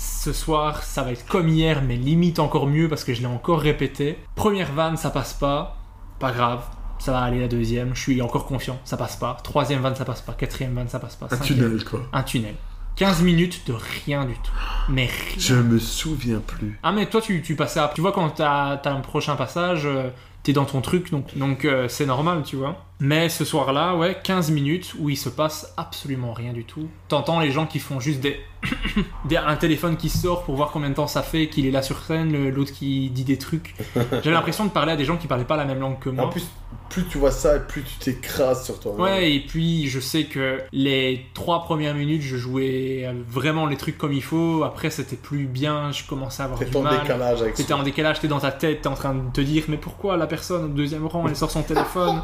ce 0.00 0.32
soir, 0.32 0.82
ça 0.84 1.02
va 1.02 1.10
être 1.12 1.26
comme 1.26 1.48
hier, 1.48 1.82
mais 1.82 1.96
limite 1.96 2.38
encore 2.38 2.66
mieux 2.68 2.88
parce 2.88 3.02
que 3.02 3.14
je 3.14 3.20
l'ai 3.20 3.26
encore 3.26 3.60
répété. 3.60 4.16
Première 4.36 4.72
vanne, 4.72 4.96
ça 4.96 5.10
passe 5.10 5.34
pas, 5.34 5.76
pas 6.20 6.30
grave. 6.30 6.62
Ça 7.00 7.12
va 7.12 7.20
aller 7.20 7.40
la 7.40 7.48
deuxième, 7.48 7.94
je 7.94 8.00
suis 8.00 8.22
encore 8.22 8.46
confiant, 8.46 8.78
ça 8.84 8.96
passe 8.96 9.16
pas. 9.16 9.36
Troisième 9.42 9.80
vanne, 9.80 9.94
ça 9.96 10.04
passe 10.04 10.20
pas. 10.20 10.32
Quatrième 10.34 10.74
vanne, 10.74 10.88
ça 10.88 10.98
passe 11.00 11.16
pas. 11.16 11.26
Un 11.26 11.30
Cinquième- 11.36 11.58
tunnel, 11.58 11.84
quoi. 11.84 12.00
Un 12.12 12.22
tunnel. 12.22 12.54
15 12.96 13.22
minutes 13.22 13.62
de 13.68 13.74
rien 14.04 14.24
du 14.24 14.34
tout. 14.34 14.50
Mais 14.88 15.06
rien. 15.06 15.34
Je 15.38 15.54
me 15.54 15.78
souviens 15.78 16.40
plus. 16.44 16.78
Ah 16.82 16.90
mais 16.90 17.06
toi 17.06 17.20
tu, 17.20 17.42
tu 17.42 17.54
passais 17.54 17.78
à... 17.78 17.90
Tu 17.94 18.00
vois 18.00 18.10
quand 18.10 18.28
t'as 18.30 18.74
as 18.84 18.90
un 18.90 19.00
prochain 19.00 19.36
passage, 19.36 19.82
euh, 19.86 20.10
t'es 20.48 20.54
dans 20.54 20.64
ton 20.64 20.80
truc, 20.80 21.10
donc, 21.10 21.36
donc 21.36 21.66
euh, 21.66 21.88
c'est 21.88 22.06
normal, 22.06 22.42
tu 22.42 22.56
vois. 22.56 22.86
Mais 23.00 23.28
ce 23.28 23.44
soir-là, 23.44 23.96
ouais, 23.96 24.16
15 24.24 24.50
minutes 24.50 24.94
où 24.98 25.10
il 25.10 25.16
se 25.16 25.28
passe 25.28 25.74
absolument 25.76 26.32
rien 26.32 26.54
du 26.54 26.64
tout. 26.64 26.88
T'entends 27.08 27.38
les 27.38 27.50
gens 27.50 27.66
qui 27.66 27.80
font 27.80 28.00
juste 28.00 28.20
des... 28.20 28.40
des- 29.26 29.36
un 29.36 29.56
téléphone 29.56 29.98
qui 29.98 30.08
sort 30.08 30.44
pour 30.44 30.56
voir 30.56 30.70
combien 30.70 30.88
de 30.88 30.94
temps 30.94 31.06
ça 31.06 31.22
fait 31.22 31.48
qu'il 31.48 31.66
est 31.66 31.70
là 31.70 31.82
sur 31.82 31.98
scène, 31.98 32.48
l'autre 32.48 32.72
qui 32.72 33.10
dit 33.10 33.24
des 33.24 33.36
trucs. 33.36 33.74
J'avais 33.94 34.30
l'impression 34.30 34.64
de 34.64 34.70
parler 34.70 34.92
à 34.92 34.96
des 34.96 35.04
gens 35.04 35.18
qui 35.18 35.26
parlaient 35.26 35.44
pas 35.44 35.58
la 35.58 35.66
même 35.66 35.80
langue 35.80 35.98
que 35.98 36.08
moi. 36.08 36.24
En 36.24 36.28
plus, 36.30 36.48
plus 36.88 37.04
tu 37.04 37.18
vois 37.18 37.30
ça, 37.30 37.58
plus 37.58 37.82
tu 37.82 37.98
t'écrases 37.98 38.64
sur 38.64 38.80
toi. 38.80 38.94
Ouais, 38.94 39.32
et 39.32 39.40
puis 39.40 39.88
je 39.88 40.00
sais 40.00 40.24
que 40.24 40.58
les 40.72 41.26
trois 41.34 41.62
premières 41.62 41.94
minutes, 41.94 42.22
je 42.22 42.36
jouais 42.36 43.08
vraiment 43.28 43.66
les 43.66 43.76
trucs 43.76 43.98
comme 43.98 44.12
il 44.12 44.22
faut. 44.22 44.62
Après, 44.64 44.90
c'était 44.90 45.16
plus 45.16 45.46
bien, 45.46 45.92
je 45.92 46.04
commençais 46.06 46.42
à 46.42 46.46
avoir 46.46 46.60
du 46.60 46.76
en 46.76 46.82
mal. 46.82 47.00
décalage 47.00 47.42
avec 47.42 47.54
T'étais 47.54 47.74
en 47.74 47.82
décalage, 47.82 48.20
t'es 48.20 48.28
dans 48.28 48.40
ta 48.40 48.52
tête, 48.52 48.82
t'es 48.82 48.88
en 48.88 48.94
train 48.94 49.14
de 49.14 49.30
te 49.32 49.40
dire 49.40 49.64
mais 49.68 49.76
pourquoi 49.76 50.16
la 50.16 50.26
personne 50.26 50.64
au 50.64 50.68
deuxième 50.68 51.06
rang 51.06 51.24
elle 51.28 51.36
sort 51.36 51.50
son 51.50 51.62
téléphone? 51.62 52.22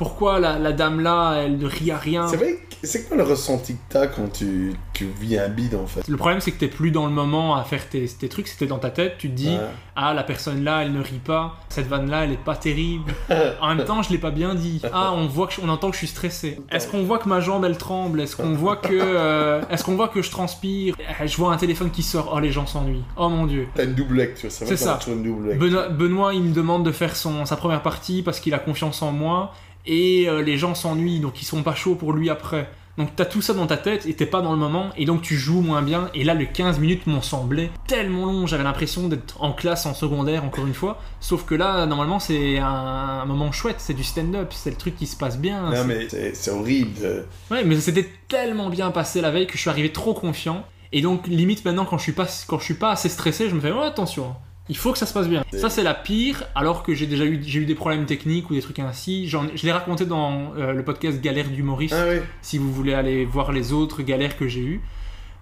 Pourquoi 0.00 0.40
la, 0.40 0.58
la 0.58 0.72
dame 0.72 1.00
là 1.00 1.34
elle 1.44 1.58
ne 1.58 1.66
rit 1.66 1.90
à 1.90 1.98
rien 1.98 2.26
C'est 2.26 2.38
vrai, 2.38 2.58
c'est 2.82 3.06
quoi 3.06 3.18
le 3.18 3.22
ressenti 3.22 3.74
que 3.74 3.80
t'as 3.90 4.06
quand 4.06 4.32
tu, 4.32 4.72
tu 4.94 5.04
vis 5.20 5.36
un 5.38 5.50
bide 5.50 5.74
en 5.74 5.86
fait? 5.86 6.08
Le 6.08 6.16
problème 6.16 6.40
c'est 6.40 6.52
que 6.52 6.58
t'es 6.58 6.68
plus 6.68 6.90
dans 6.90 7.04
le 7.04 7.12
moment 7.12 7.54
à 7.54 7.64
faire 7.64 7.86
tes, 7.86 8.06
tes 8.06 8.30
trucs, 8.30 8.48
c'était 8.48 8.66
dans 8.66 8.78
ta 8.78 8.88
tête, 8.88 9.16
tu 9.18 9.28
te 9.28 9.34
dis 9.34 9.48
Ouais. 9.50 9.58
ah 9.96 10.14
la 10.14 10.22
personne 10.22 10.64
là 10.64 10.80
elle 10.82 10.94
ne 10.94 11.02
rit 11.02 11.20
pas, 11.22 11.56
cette 11.68 11.86
vanne 11.86 12.08
là 12.08 12.24
elle 12.24 12.32
est 12.32 12.42
pas 12.42 12.56
terrible. 12.56 13.12
en 13.60 13.74
même 13.74 13.84
temps 13.84 14.00
je 14.02 14.08
l'ai 14.10 14.16
pas 14.16 14.30
bien 14.30 14.54
dit. 14.54 14.80
Ah 14.90 15.12
on 15.14 15.26
voit 15.26 15.46
que 15.48 15.52
je- 15.52 15.60
on 15.62 15.68
entend 15.68 15.88
que 15.90 15.94
je 15.96 15.98
suis 15.98 16.06
stressé. 16.06 16.58
Est-ce 16.72 16.88
qu'on 16.88 17.02
voit 17.02 17.18
que 17.18 17.28
ma 17.28 17.40
jambe 17.40 17.66
elle 17.66 17.76
tremble? 17.76 18.22
Est-ce 18.22 18.36
qu'on 18.36 18.54
voit 18.54 18.76
que 18.76 18.88
euh, 18.98 19.60
est-ce 19.68 19.84
qu'on 19.84 19.96
voit 19.96 20.08
que 20.08 20.22
je 20.22 20.30
transpire? 20.30 20.94
Eh, 21.22 21.28
Je 21.28 21.36
vois 21.36 21.52
un 21.52 21.58
téléphone 21.58 21.90
qui 21.90 22.02
sort. 22.02 22.32
Oh 22.34 22.38
les 22.40 22.52
gens 22.52 22.66
s'ennuient. 22.66 23.04
Oh 23.18 23.28
mon 23.28 23.44
dieu. 23.44 23.68
T'as 23.74 23.84
une 23.84 23.94
double 23.94 24.16
lecture, 24.16 24.50
c'est 24.50 24.74
ça. 24.76 24.98
une 25.08 25.22
double. 25.22 25.58
Benoît, 25.58 25.88
Benoît, 25.90 26.32
il 26.32 26.42
me 26.42 26.54
demande 26.54 26.84
de 26.86 26.92
faire 26.92 27.14
son, 27.16 27.44
sa 27.44 27.56
première 27.56 27.82
partie 27.82 28.22
parce 28.22 28.40
qu'il 28.40 28.54
a 28.54 28.58
confiance 28.58 29.02
en 29.02 29.12
moi 29.12 29.52
et 29.86 30.28
euh, 30.28 30.42
les 30.42 30.56
gens 30.56 30.74
s'ennuient 30.74 31.20
donc 31.20 31.40
ils 31.42 31.44
sont 31.44 31.62
pas 31.62 31.74
chauds 31.74 31.94
pour 31.94 32.12
lui 32.12 32.30
après. 32.30 32.68
Donc 32.98 33.16
t'as 33.16 33.24
tout 33.24 33.40
ça 33.40 33.54
dans 33.54 33.66
ta 33.66 33.78
tête 33.78 34.04
et 34.04 34.14
t'es 34.14 34.26
pas 34.26 34.42
dans 34.42 34.52
le 34.52 34.58
moment 34.58 34.90
et 34.96 35.06
donc 35.06 35.22
tu 35.22 35.36
joues 35.36 35.62
moins 35.62 35.80
bien. 35.80 36.10
Et 36.12 36.22
là, 36.22 36.34
le 36.34 36.44
15 36.44 36.80
minutes 36.80 37.06
m'ont 37.06 37.22
semblé 37.22 37.70
tellement 37.86 38.26
long. 38.26 38.46
J'avais 38.46 38.64
l'impression 38.64 39.08
d'être 39.08 39.42
en 39.42 39.52
classe 39.52 39.86
en 39.86 39.94
secondaire 39.94 40.44
encore 40.44 40.66
une 40.66 40.74
fois. 40.74 41.00
Sauf 41.20 41.46
que 41.46 41.54
là, 41.54 41.86
normalement, 41.86 42.18
c'est 42.18 42.58
un, 42.58 43.24
moment 43.24 43.52
chouette. 43.52 43.76
C'est 43.78 43.94
du 43.94 44.04
stand-up. 44.04 44.48
C'est 44.50 44.70
le 44.70 44.76
truc 44.76 44.96
qui 44.96 45.06
se 45.06 45.16
passe 45.16 45.38
bien. 45.38 45.70
Non, 45.70 45.84
mais 45.84 46.08
c'est 46.34 46.50
horrible. 46.50 47.24
Ouais, 47.50 47.64
mais 47.64 47.80
c'était 47.80 48.06
tellement 48.28 48.68
bien 48.68 48.90
passé 48.90 49.22
la 49.22 49.30
veille 49.30 49.46
que 49.46 49.54
je 49.54 49.60
suis 49.60 49.70
arrivé 49.70 49.92
trop 49.92 50.12
confiant. 50.12 50.66
Et 50.92 51.00
donc, 51.00 51.26
limite 51.26 51.64
maintenant, 51.64 51.86
quand 51.86 51.96
je 51.96 52.02
suis 52.02 52.12
pas, 52.12 52.26
quand 52.48 52.58
je 52.58 52.64
suis 52.64 52.74
pas 52.74 52.90
assez 52.90 53.08
stressé, 53.08 53.48
je 53.48 53.54
me 53.54 53.60
fais, 53.60 53.70
oh, 53.70 53.80
attention. 53.80 54.34
Il 54.70 54.76
faut 54.76 54.92
que 54.92 54.98
ça 54.98 55.04
se 55.04 55.12
passe 55.12 55.28
bien. 55.28 55.44
Ça, 55.52 55.68
c'est 55.68 55.82
la 55.82 55.92
pire, 55.94 56.44
alors 56.54 56.82
que 56.82 56.94
j'ai 56.94 57.06
déjà 57.06 57.24
eu, 57.24 57.42
j'ai 57.44 57.60
eu 57.60 57.66
des 57.66 57.74
problèmes 57.74 58.06
techniques 58.06 58.48
ou 58.50 58.54
des 58.54 58.62
trucs 58.62 58.78
ainsi. 58.78 59.28
J'en- 59.28 59.46
je 59.54 59.66
l'ai 59.66 59.72
raconté 59.72 60.06
dans 60.06 60.54
euh, 60.56 60.72
le 60.72 60.82
podcast 60.84 61.20
Galère 61.20 61.48
d'humoriste, 61.48 61.94
Ah 61.98 62.06
oui, 62.08 62.20
si 62.40 62.56
vous 62.56 62.72
voulez 62.72 62.94
aller 62.94 63.24
voir 63.26 63.52
les 63.52 63.72
autres 63.72 64.00
galères 64.02 64.38
que 64.38 64.48
j'ai 64.48 64.60
eues. 64.62 64.80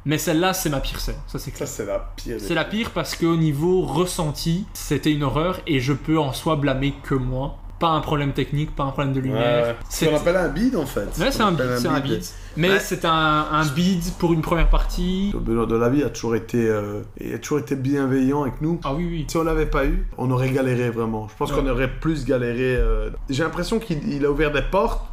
Mais 0.04 0.16
celle-là, 0.16 0.54
c'est 0.54 0.70
ma 0.70 0.80
pire 0.80 1.00
scène, 1.00 1.16
ça 1.26 1.38
c'est 1.38 1.50
ça 1.50 1.56
clair. 1.58 1.68
c'est 1.68 1.84
la 1.84 1.98
pire. 2.16 2.36
C'est 2.38 2.54
la 2.54 2.64
pire 2.64 2.90
parce 2.92 3.14
qu'au 3.14 3.36
niveau 3.36 3.82
ressenti, 3.82 4.64
c'était 4.72 5.12
une 5.12 5.22
horreur 5.24 5.60
et 5.66 5.80
je 5.80 5.92
peux 5.92 6.18
en 6.18 6.32
soi 6.32 6.56
blâmer 6.56 6.94
que 7.02 7.14
moi. 7.14 7.58
Pas 7.78 7.88
un 7.90 8.00
problème 8.00 8.32
technique, 8.32 8.74
pas 8.74 8.82
un 8.84 8.90
problème 8.90 9.12
de 9.12 9.20
lumière. 9.20 9.66
ouais. 9.68 9.76
C'est 9.88 10.06
ce 10.06 10.10
qu'on 10.10 10.16
appelle 10.16 10.36
un 10.36 10.48
bide 10.48 10.74
en 10.76 10.84
fait. 10.86 11.00
Ouais, 11.18 11.30
Ce 11.30 11.38
c'est 11.38 11.42
un 11.42 11.52
bid, 11.52 11.76
c'est 11.78 11.86
un 11.88 12.00
bid. 12.00 12.20
Mais 12.56 12.70
Ouais. 12.70 12.80
c'est 12.80 13.04
un, 13.04 13.46
un 13.52 13.64
bid 13.66 14.02
pour 14.18 14.32
une 14.32 14.40
première 14.42 14.68
partie. 14.68 15.32
Benoît 15.38 15.66
de 15.66 15.76
la 15.76 15.88
vie 15.88 16.02
a 16.02 16.08
toujours 16.10 16.34
été, 16.34 16.58
euh, 16.68 17.02
il 17.20 17.32
a 17.34 17.38
toujours 17.38 17.60
été 17.60 17.76
bienveillant 17.76 18.42
avec 18.42 18.60
nous. 18.60 18.80
Ah 18.84 18.94
oui, 18.94 19.06
oui. 19.08 19.26
Si 19.28 19.36
on 19.36 19.44
l'avait 19.44 19.66
pas 19.66 19.84
eu, 19.86 20.04
on 20.18 20.28
aurait 20.32 20.50
galéré 20.50 20.90
vraiment. 20.90 21.28
Je 21.28 21.34
pense 21.36 21.52
Ouais. 21.52 21.60
qu'on 21.60 21.68
aurait 21.68 21.88
plus 21.90 22.24
galéré. 22.24 22.74
euh. 22.76 23.10
J'ai 23.30 23.44
l'impression 23.44 23.78
qu'il 23.78 24.00
il 24.12 24.24
a 24.26 24.30
ouvert 24.30 24.50
des 24.50 24.62
portes 24.62 25.04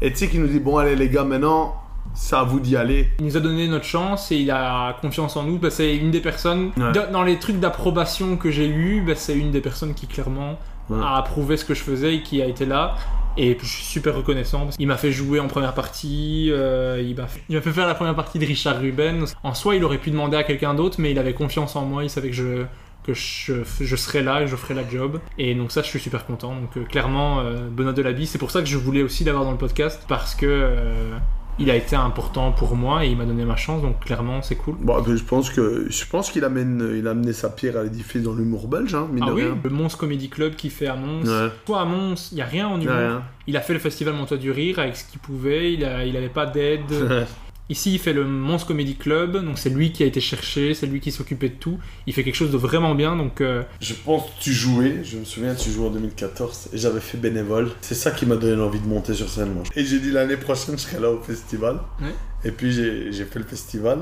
et 0.00 0.10
tu 0.12 0.18
sais 0.18 0.28
qu'il 0.28 0.40
nous 0.40 0.46
dit 0.48 0.60
bon 0.60 0.78
allez 0.78 0.94
les 0.96 1.08
gars 1.08 1.24
maintenant 1.24 1.74
c'est 2.16 2.36
à 2.36 2.44
vous 2.44 2.60
d'y 2.60 2.76
aller. 2.76 3.08
Il 3.18 3.24
nous 3.24 3.36
a 3.36 3.40
donné 3.40 3.66
notre 3.66 3.86
chance 3.86 4.30
et 4.30 4.36
il 4.36 4.50
a 4.52 4.96
confiance 5.00 5.36
en 5.36 5.42
nous. 5.42 5.58
Bah, 5.58 5.70
c'est 5.70 5.96
une 5.96 6.12
des 6.12 6.20
personnes, 6.20 6.70
Ouais. 6.76 6.92
dans 7.10 7.24
les 7.24 7.40
trucs 7.40 7.58
d'approbation 7.58 8.36
que 8.36 8.52
j'ai 8.52 8.68
eu, 8.68 9.00
bah, 9.04 9.14
c'est 9.16 9.36
une 9.36 9.50
des 9.50 9.60
personnes 9.60 9.94
qui 9.94 10.06
clairement 10.06 10.56
Ouais. 10.90 10.98
a 11.02 11.16
approuvé 11.16 11.56
ce 11.56 11.64
que 11.64 11.74
je 11.74 11.82
faisais 11.82 12.16
et 12.16 12.22
qui 12.22 12.42
a 12.42 12.46
été 12.46 12.66
là. 12.66 12.96
Et 13.36 13.56
je 13.60 13.66
suis 13.66 13.84
super 13.84 14.14
reconnaissant. 14.14 14.64
parce 14.64 14.76
qu'il 14.76 14.86
m'a 14.86 14.96
fait 14.96 15.10
jouer 15.10 15.40
en 15.40 15.48
première 15.48 15.74
partie, 15.74 16.50
euh, 16.52 17.02
il 17.04 17.16
m'a 17.16 17.26
fait, 17.26 17.72
faire 17.72 17.86
la 17.86 17.94
première 17.94 18.14
partie 18.14 18.38
de 18.38 18.46
Richard 18.46 18.78
Ruben. 18.78 19.24
En 19.42 19.54
soi, 19.54 19.74
il 19.74 19.84
aurait 19.84 19.98
pu 19.98 20.10
demander 20.10 20.36
à 20.36 20.44
quelqu'un 20.44 20.74
d'autre, 20.74 20.96
mais 21.00 21.10
il 21.10 21.18
avait 21.18 21.34
confiance 21.34 21.74
en 21.74 21.84
moi, 21.84 22.04
il 22.04 22.10
savait 22.10 22.30
que 22.30 22.36
je 22.36 22.64
que 23.04 23.12
je, 23.12 23.52
je 23.80 23.96
serais 23.96 24.22
là 24.22 24.42
et 24.42 24.46
je 24.46 24.56
ferais 24.56 24.74
la 24.74 24.88
job. 24.88 25.20
Et 25.38 25.54
donc 25.54 25.70
ça, 25.70 25.82
je 25.82 25.88
suis 25.88 26.00
super 26.00 26.26
content. 26.26 26.54
Donc 26.54 26.76
euh, 26.76 26.84
clairement, 26.84 27.40
euh, 27.40 27.68
Benoît 27.70 27.92
Delaby, 27.92 28.26
c'est 28.26 28.38
pour 28.38 28.50
ça 28.50 28.60
que 28.60 28.66
je 28.66 28.78
voulais 28.78 29.02
aussi 29.02 29.24
l'avoir 29.24 29.44
dans 29.44 29.52
le 29.52 29.58
podcast, 29.58 30.02
parce 30.08 30.34
que 30.34 30.46
euh, 30.46 31.16
il 31.58 31.70
a 31.70 31.76
été 31.76 31.94
important 31.96 32.50
pour 32.52 32.74
moi 32.76 33.04
et 33.04 33.10
il 33.10 33.16
m'a 33.16 33.24
donné 33.24 33.44
ma 33.44 33.56
chance, 33.56 33.80
donc 33.82 34.00
clairement, 34.00 34.42
c'est 34.42 34.56
cool. 34.56 34.74
Bon, 34.80 35.00
ben, 35.00 35.16
je 35.16 35.22
pense 35.22 35.50
que 35.50 35.86
je 35.88 36.04
pense 36.06 36.30
qu'il 36.30 36.44
amène, 36.44 36.94
il 36.96 37.06
a 37.06 37.10
amené 37.12 37.32
sa 37.32 37.48
pierre 37.50 37.76
à 37.76 37.82
l'édifice 37.84 38.22
dans 38.22 38.32
l'humour 38.34 38.66
belge, 38.68 38.94
hein, 38.94 39.06
mine 39.12 39.24
Ah 39.26 39.30
de 39.30 39.34
oui, 39.34 39.42
rien. 39.44 39.58
le 39.62 39.70
Mons 39.70 39.94
Comedy 39.96 40.28
Club 40.28 40.54
qui 40.56 40.70
fait 40.70 40.86
à 40.88 40.96
Mons. 40.96 41.22
Ouais. 41.28 41.48
Toi 41.64 41.80
à 41.82 41.84
Mons, 41.84 42.28
il 42.32 42.36
n'y 42.36 42.42
a 42.42 42.46
rien 42.46 42.66
en 42.68 42.80
Y 42.80 42.84
humour. 42.84 43.22
Il 43.46 43.56
a 43.56 43.60
fait 43.60 43.72
le 43.74 43.78
festival 43.78 44.14
Montois 44.14 44.38
du 44.38 44.50
Rire 44.50 44.78
avec 44.78 44.96
ce 44.96 45.04
qu'il 45.10 45.20
pouvait, 45.20 45.72
il 45.74 45.84
a- 45.84 46.04
il 46.04 46.16
avait 46.16 46.28
pas 46.28 46.46
d'aide. 46.46 47.26
Ici, 47.70 47.94
il 47.94 47.98
fait 47.98 48.12
le 48.12 48.24
Mons 48.24 48.58
Comedy 48.66 48.94
Club, 48.94 49.42
donc 49.42 49.58
c'est 49.58 49.70
lui 49.70 49.90
qui 49.90 50.02
a 50.02 50.06
été 50.06 50.20
cherché, 50.20 50.74
c'est 50.74 50.86
lui 50.86 51.00
qui 51.00 51.10
s'occupait 51.10 51.48
de 51.48 51.54
tout. 51.54 51.78
Il 52.06 52.12
fait 52.12 52.22
quelque 52.22 52.34
chose 52.34 52.50
de 52.50 52.58
vraiment 52.58 52.94
bien, 52.94 53.16
donc 53.16 53.40
euh, 53.40 53.62
Je 53.80 53.94
pense 53.94 54.24
que 54.24 54.42
tu 54.42 54.52
jouais, 54.52 55.02
je 55.02 55.16
me 55.16 55.24
souviens, 55.24 55.54
tu 55.54 55.70
jouais 55.70 55.86
en 55.86 55.90
2014 55.90 56.68
et 56.74 56.78
j'avais 56.78 57.00
fait 57.00 57.16
bénévole. 57.16 57.70
C'est 57.80 57.94
ça 57.94 58.10
qui 58.10 58.26
m'a 58.26 58.36
donné 58.36 58.54
l'envie 58.54 58.80
de 58.80 58.86
monter 58.86 59.14
sur 59.14 59.30
scène, 59.30 59.54
moi. 59.54 59.62
Et 59.76 59.84
j'ai 59.84 59.98
dit 59.98 60.10
l'année 60.10 60.36
prochaine, 60.36 60.76
je 60.76 60.82
serai 60.82 61.00
là 61.00 61.10
au 61.10 61.20
festival. 61.22 61.80
Ouais. 62.02 62.14
Et 62.44 62.50
puis 62.50 62.70
j'ai 62.70 63.24
fait 63.24 63.38
le 63.38 63.46
festival. 63.46 64.00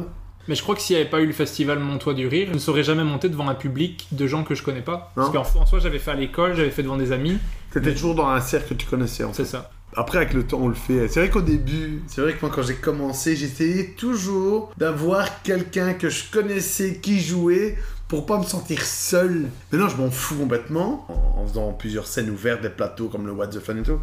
Mais 0.49 0.57
je 0.57 0.63
crois 0.63 0.75
que 0.75 0.81
s'il 0.81 0.97
n'y 0.97 1.03
avait 1.03 1.11
pas 1.11 1.21
eu 1.21 1.27
le 1.27 1.33
festival 1.33 1.79
Montois 1.79 2.15
du 2.15 2.27
Rire, 2.27 2.49
je 2.49 2.55
ne 2.55 2.59
serais 2.59 2.83
jamais 2.83 3.05
monté 3.05 3.29
devant 3.29 3.49
un 3.49 3.55
public 3.55 4.09
de 4.11 4.27
gens 4.27 4.43
que 4.43 4.57
je 4.57 4.65
connais 4.65 4.81
pas. 4.81 5.13
Parce 5.15 5.31
qu'en 5.31 5.43
en 5.61 5.67
soi, 5.67 5.79
j'avais 5.79 6.01
fait 6.01 6.11
à 6.11 6.15
l'école, 6.15 6.57
j'avais 6.57 6.71
fait 6.71 6.83
devant 6.83 6.97
des 6.97 7.13
amis, 7.13 7.39
T'étais 7.73 7.93
toujours 7.93 8.17
dans 8.17 8.27
un 8.27 8.41
cercle 8.41 8.71
que 8.71 8.75
tu 8.75 8.87
connaissais, 8.87 9.23
en 9.25 9.33
fait. 9.33 9.45
c'est 9.45 9.51
ça. 9.53 9.71
Après, 9.95 10.19
avec 10.19 10.33
le 10.33 10.47
temps, 10.47 10.61
on 10.61 10.69
le 10.69 10.75
fait. 10.75 11.07
C'est 11.09 11.21
vrai 11.21 11.29
qu'au 11.29 11.43
début, 11.43 12.03
c'est 12.07 12.23
vrai 12.23 12.33
que 12.35 12.41
moi, 12.41 12.51
quand 12.55 12.63
j'ai 12.63 12.77
commencé, 12.77 13.37
j'essayais 13.37 13.95
toujours 13.97 14.73
d'avoir 14.79 15.43
quelqu'un 15.43 15.93
que 15.93 16.09
je 16.09 16.31
connaissais 16.31 16.97
qui 16.97 17.21
jouait 17.21 17.77
pour 18.09 18.25
pas 18.25 18.39
me 18.39 18.45
sentir 18.45 18.83
seul. 18.85 19.49
Maintenant, 19.71 19.89
je 19.89 19.97
m'en 19.97 20.11
fous 20.11 20.37
complètement. 20.37 21.07
En, 21.37 21.47
faisant 21.47 21.73
plusieurs 21.73 22.07
scènes 22.07 22.31
ouvertes, 22.31 22.63
des 22.63 22.71
plateaux 22.71 23.09
comme 23.09 23.27
le 23.27 23.33
What 23.33 23.49
the 23.49 23.61
Fun 23.61 23.77
et 23.77 23.83
tout, 23.83 24.01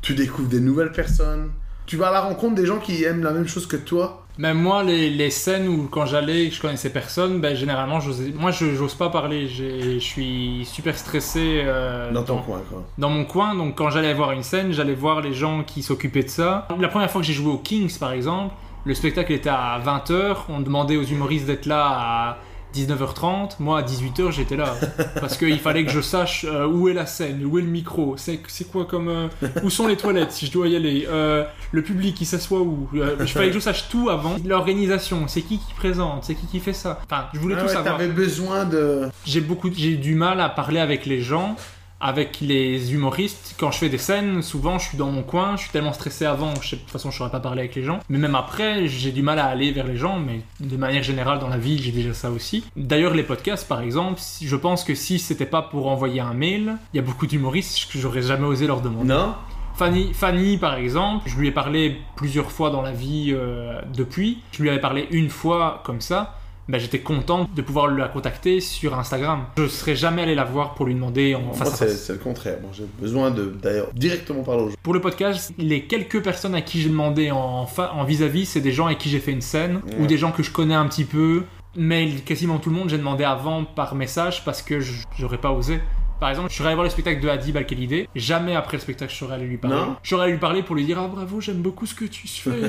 tu 0.00 0.14
découvres 0.14 0.48
des 0.48 0.60
nouvelles 0.60 0.92
personnes. 0.92 1.50
Tu 1.92 1.98
vas 1.98 2.08
à 2.08 2.10
la 2.12 2.22
rencontre 2.22 2.54
des 2.54 2.64
gens 2.64 2.78
qui 2.78 3.04
aiment 3.04 3.22
la 3.22 3.32
même 3.32 3.46
chose 3.46 3.66
que 3.66 3.76
toi. 3.76 4.24
Même 4.38 4.56
moi, 4.56 4.82
les, 4.82 5.10
les 5.10 5.28
scènes 5.28 5.68
où 5.68 5.88
quand 5.90 6.06
j'allais 6.06 6.50
je 6.50 6.58
connaissais 6.58 6.88
personne, 6.88 7.38
ben, 7.38 7.54
généralement, 7.54 7.98
moi, 8.36 8.50
je 8.50 8.74
j'ose 8.74 8.94
pas 8.94 9.10
parler. 9.10 9.46
Je 9.46 9.98
suis 9.98 10.64
super 10.64 10.96
stressé 10.96 11.60
euh, 11.66 12.10
Dans 12.10 12.22
ton 12.22 12.38
coin, 12.38 12.62
quoi. 12.70 12.82
dans 12.96 13.10
mon 13.10 13.26
coin. 13.26 13.54
Donc, 13.54 13.76
quand 13.76 13.90
j'allais 13.90 14.14
voir 14.14 14.32
une 14.32 14.42
scène, 14.42 14.72
j'allais 14.72 14.94
voir 14.94 15.20
les 15.20 15.34
gens 15.34 15.64
qui 15.64 15.82
s'occupaient 15.82 16.22
de 16.22 16.30
ça. 16.30 16.66
La 16.80 16.88
première 16.88 17.10
fois 17.10 17.20
que 17.20 17.26
j'ai 17.26 17.34
joué 17.34 17.52
au 17.52 17.58
Kings, 17.58 17.98
par 17.98 18.12
exemple, 18.12 18.54
le 18.86 18.94
spectacle 18.94 19.30
était 19.34 19.50
à 19.50 19.78
20h. 19.84 20.36
On 20.48 20.60
demandait 20.60 20.96
aux 20.96 21.04
humoristes 21.04 21.44
d'être 21.44 21.66
là 21.66 21.84
à 21.84 22.38
19h30. 22.74 23.56
Moi, 23.60 23.78
à 23.78 23.82
18h, 23.82 24.32
j'étais 24.32 24.56
là. 24.56 24.74
Parce 25.20 25.36
qu'il 25.36 25.58
fallait 25.58 25.84
que 25.84 25.90
je 25.90 26.00
sache 26.00 26.44
euh, 26.48 26.66
où 26.66 26.88
est 26.88 26.92
la 26.92 27.06
scène, 27.06 27.44
où 27.44 27.58
est 27.58 27.62
le 27.62 27.68
micro, 27.68 28.16
c'est 28.16 28.40
quoi 28.70 28.84
comme. 28.84 29.08
euh, 29.08 29.28
où 29.62 29.70
sont 29.70 29.86
les 29.86 29.96
toilettes 29.96 30.32
si 30.32 30.46
je 30.46 30.52
dois 30.52 30.68
y 30.68 30.76
aller, 30.76 31.06
euh, 31.08 31.44
le 31.72 31.82
public 31.82 32.14
qui 32.14 32.24
s'assoit 32.24 32.60
où. 32.60 32.88
Il 32.92 33.26
fallait 33.28 33.48
que 33.48 33.54
je 33.54 33.60
sache 33.60 33.88
tout 33.88 34.08
avant. 34.10 34.36
L'organisation, 34.44 35.28
c'est 35.28 35.42
qui 35.42 35.58
qui 35.58 35.74
présente, 35.76 36.24
c'est 36.24 36.34
qui 36.34 36.46
qui 36.46 36.60
fait 36.60 36.72
ça. 36.72 37.00
Enfin, 37.04 37.26
je 37.34 37.38
voulais 37.38 37.56
Ah 37.58 37.62
tout 37.62 37.66
ouais, 37.68 37.72
savoir. 37.74 37.96
T'avais 37.98 38.10
besoin 38.10 38.64
de. 38.64 39.08
J'ai 39.24 39.40
beaucoup, 39.40 39.70
j'ai 39.74 39.96
du 39.96 40.14
mal 40.14 40.40
à 40.40 40.48
parler 40.48 40.80
avec 40.80 41.06
les 41.06 41.20
gens, 41.20 41.56
avec 42.02 42.40
les 42.40 42.92
humoristes. 42.92 43.54
Quand 43.58 43.70
je 43.70 43.78
fais 43.78 43.88
des 43.88 43.98
scènes, 43.98 44.42
souvent 44.42 44.78
je 44.78 44.88
suis 44.88 44.98
dans 44.98 45.10
mon 45.10 45.22
coin, 45.22 45.56
je 45.56 45.62
suis 45.62 45.70
tellement 45.70 45.92
stressé 45.92 46.26
avant, 46.26 46.54
je 46.60 46.70
sais, 46.70 46.76
de 46.76 46.82
toute 46.82 46.90
façon 46.90 47.10
je 47.10 47.16
saurais 47.16 47.30
pas 47.30 47.40
parler 47.40 47.60
avec 47.60 47.74
les 47.74 47.84
gens. 47.84 48.00
Mais 48.08 48.18
même 48.18 48.34
après, 48.34 48.88
j'ai 48.88 49.12
du 49.12 49.22
mal 49.22 49.38
à 49.38 49.46
aller 49.46 49.70
vers 49.70 49.86
les 49.86 49.96
gens, 49.96 50.18
mais 50.18 50.40
de 50.60 50.76
manière 50.76 51.02
générale 51.02 51.38
dans 51.38 51.48
la 51.48 51.58
vie, 51.58 51.80
j'ai 51.80 51.92
déjà 51.92 52.12
ça 52.12 52.30
aussi. 52.30 52.64
D'ailleurs, 52.76 53.14
les 53.14 53.22
podcasts 53.22 53.68
par 53.68 53.80
exemple, 53.80 54.20
je 54.42 54.56
pense 54.56 54.84
que 54.84 54.94
si 54.94 55.18
c'était 55.18 55.46
pas 55.46 55.62
pour 55.62 55.88
envoyer 55.88 56.20
un 56.20 56.34
mail, 56.34 56.76
il 56.92 56.96
y 56.96 57.00
a 57.00 57.02
beaucoup 57.02 57.26
d'humoristes 57.26 57.90
que 57.90 57.98
j'aurais 57.98 58.22
jamais 58.22 58.46
osé 58.46 58.66
leur 58.66 58.80
demander. 58.80 59.08
Non 59.08 59.34
Fanny, 59.74 60.12
Fanny, 60.12 60.58
par 60.58 60.74
exemple, 60.74 61.28
je 61.28 61.36
lui 61.36 61.48
ai 61.48 61.50
parlé 61.50 61.96
plusieurs 62.14 62.52
fois 62.52 62.70
dans 62.70 62.82
la 62.82 62.92
vie 62.92 63.32
euh, 63.32 63.80
depuis. 63.94 64.42
Je 64.52 64.62
lui 64.62 64.68
avais 64.68 64.80
parlé 64.80 65.08
une 65.10 65.30
fois 65.30 65.82
comme 65.84 66.00
ça. 66.00 66.36
Ben, 66.72 66.78
j'étais 66.80 67.00
content 67.00 67.46
de 67.54 67.60
pouvoir 67.60 67.88
la 67.88 68.08
contacter 68.08 68.60
sur 68.60 68.98
Instagram. 68.98 69.44
Je 69.58 69.66
serais 69.66 69.94
jamais 69.94 70.22
allé 70.22 70.34
la 70.34 70.44
voir 70.44 70.72
pour 70.74 70.86
lui 70.86 70.94
demander 70.94 71.34
en 71.34 71.52
face 71.52 71.68
à 71.68 71.76
c'est 71.76 71.86
face. 71.88 72.02
c'est 72.04 72.12
le 72.14 72.18
contraire. 72.18 72.56
Moi, 72.62 72.70
j'ai 72.72 72.86
besoin 72.98 73.30
de, 73.30 73.54
d'ailleurs, 73.62 73.88
directement 73.94 74.42
parler 74.42 74.62
aux 74.62 74.68
gens. 74.70 74.74
Pour 74.82 74.94
le 74.94 75.00
podcast, 75.02 75.52
les 75.58 75.84
quelques 75.84 76.22
personnes 76.24 76.54
à 76.54 76.62
qui 76.62 76.80
j'ai 76.80 76.88
demandé 76.88 77.30
en 77.30 77.66
vis-à-vis, 78.06 78.46
c'est 78.46 78.62
des 78.62 78.72
gens 78.72 78.86
avec 78.86 78.96
qui 78.96 79.10
j'ai 79.10 79.20
fait 79.20 79.32
une 79.32 79.42
scène 79.42 79.82
Ouais. 79.86 79.96
ou 80.00 80.06
des 80.06 80.16
gens 80.16 80.32
que 80.32 80.42
je 80.42 80.50
connais 80.50 80.74
un 80.74 80.86
petit 80.88 81.04
peu. 81.04 81.42
Mais 81.76 82.08
quasiment 82.24 82.58
tout 82.58 82.70
le 82.70 82.76
monde, 82.76 82.88
j'ai 82.88 82.96
demandé 82.98 83.24
avant 83.24 83.64
par 83.64 83.94
message 83.94 84.42
parce 84.44 84.62
que 84.62 84.80
je- 84.80 85.04
j'aurais 85.18 85.38
pas 85.38 85.50
osé. 85.52 85.78
Par 86.22 86.30
exemple, 86.30 86.50
je 86.50 86.54
serais 86.54 86.68
allé 86.68 86.76
voir 86.76 86.84
le 86.84 86.90
spectacle 86.90 87.20
de 87.20 87.28
Hadib 87.28 87.56
Al-Khalidé. 87.56 88.08
Jamais 88.14 88.54
après 88.54 88.76
le 88.76 88.80
spectacle, 88.80 89.12
je 89.12 89.18
serais 89.18 89.34
allé 89.34 89.44
lui 89.44 89.56
parler. 89.56 89.76
Non. 89.76 89.96
J'aurais 90.04 90.22
allé 90.26 90.34
lui 90.34 90.38
parler 90.38 90.62
pour 90.62 90.76
lui 90.76 90.84
dire 90.84 90.96
Ah 91.00 91.08
bravo, 91.08 91.40
j'aime 91.40 91.56
beaucoup 91.56 91.84
ce 91.84 91.96
que 91.96 92.04
tu 92.04 92.28
fais. 92.28 92.50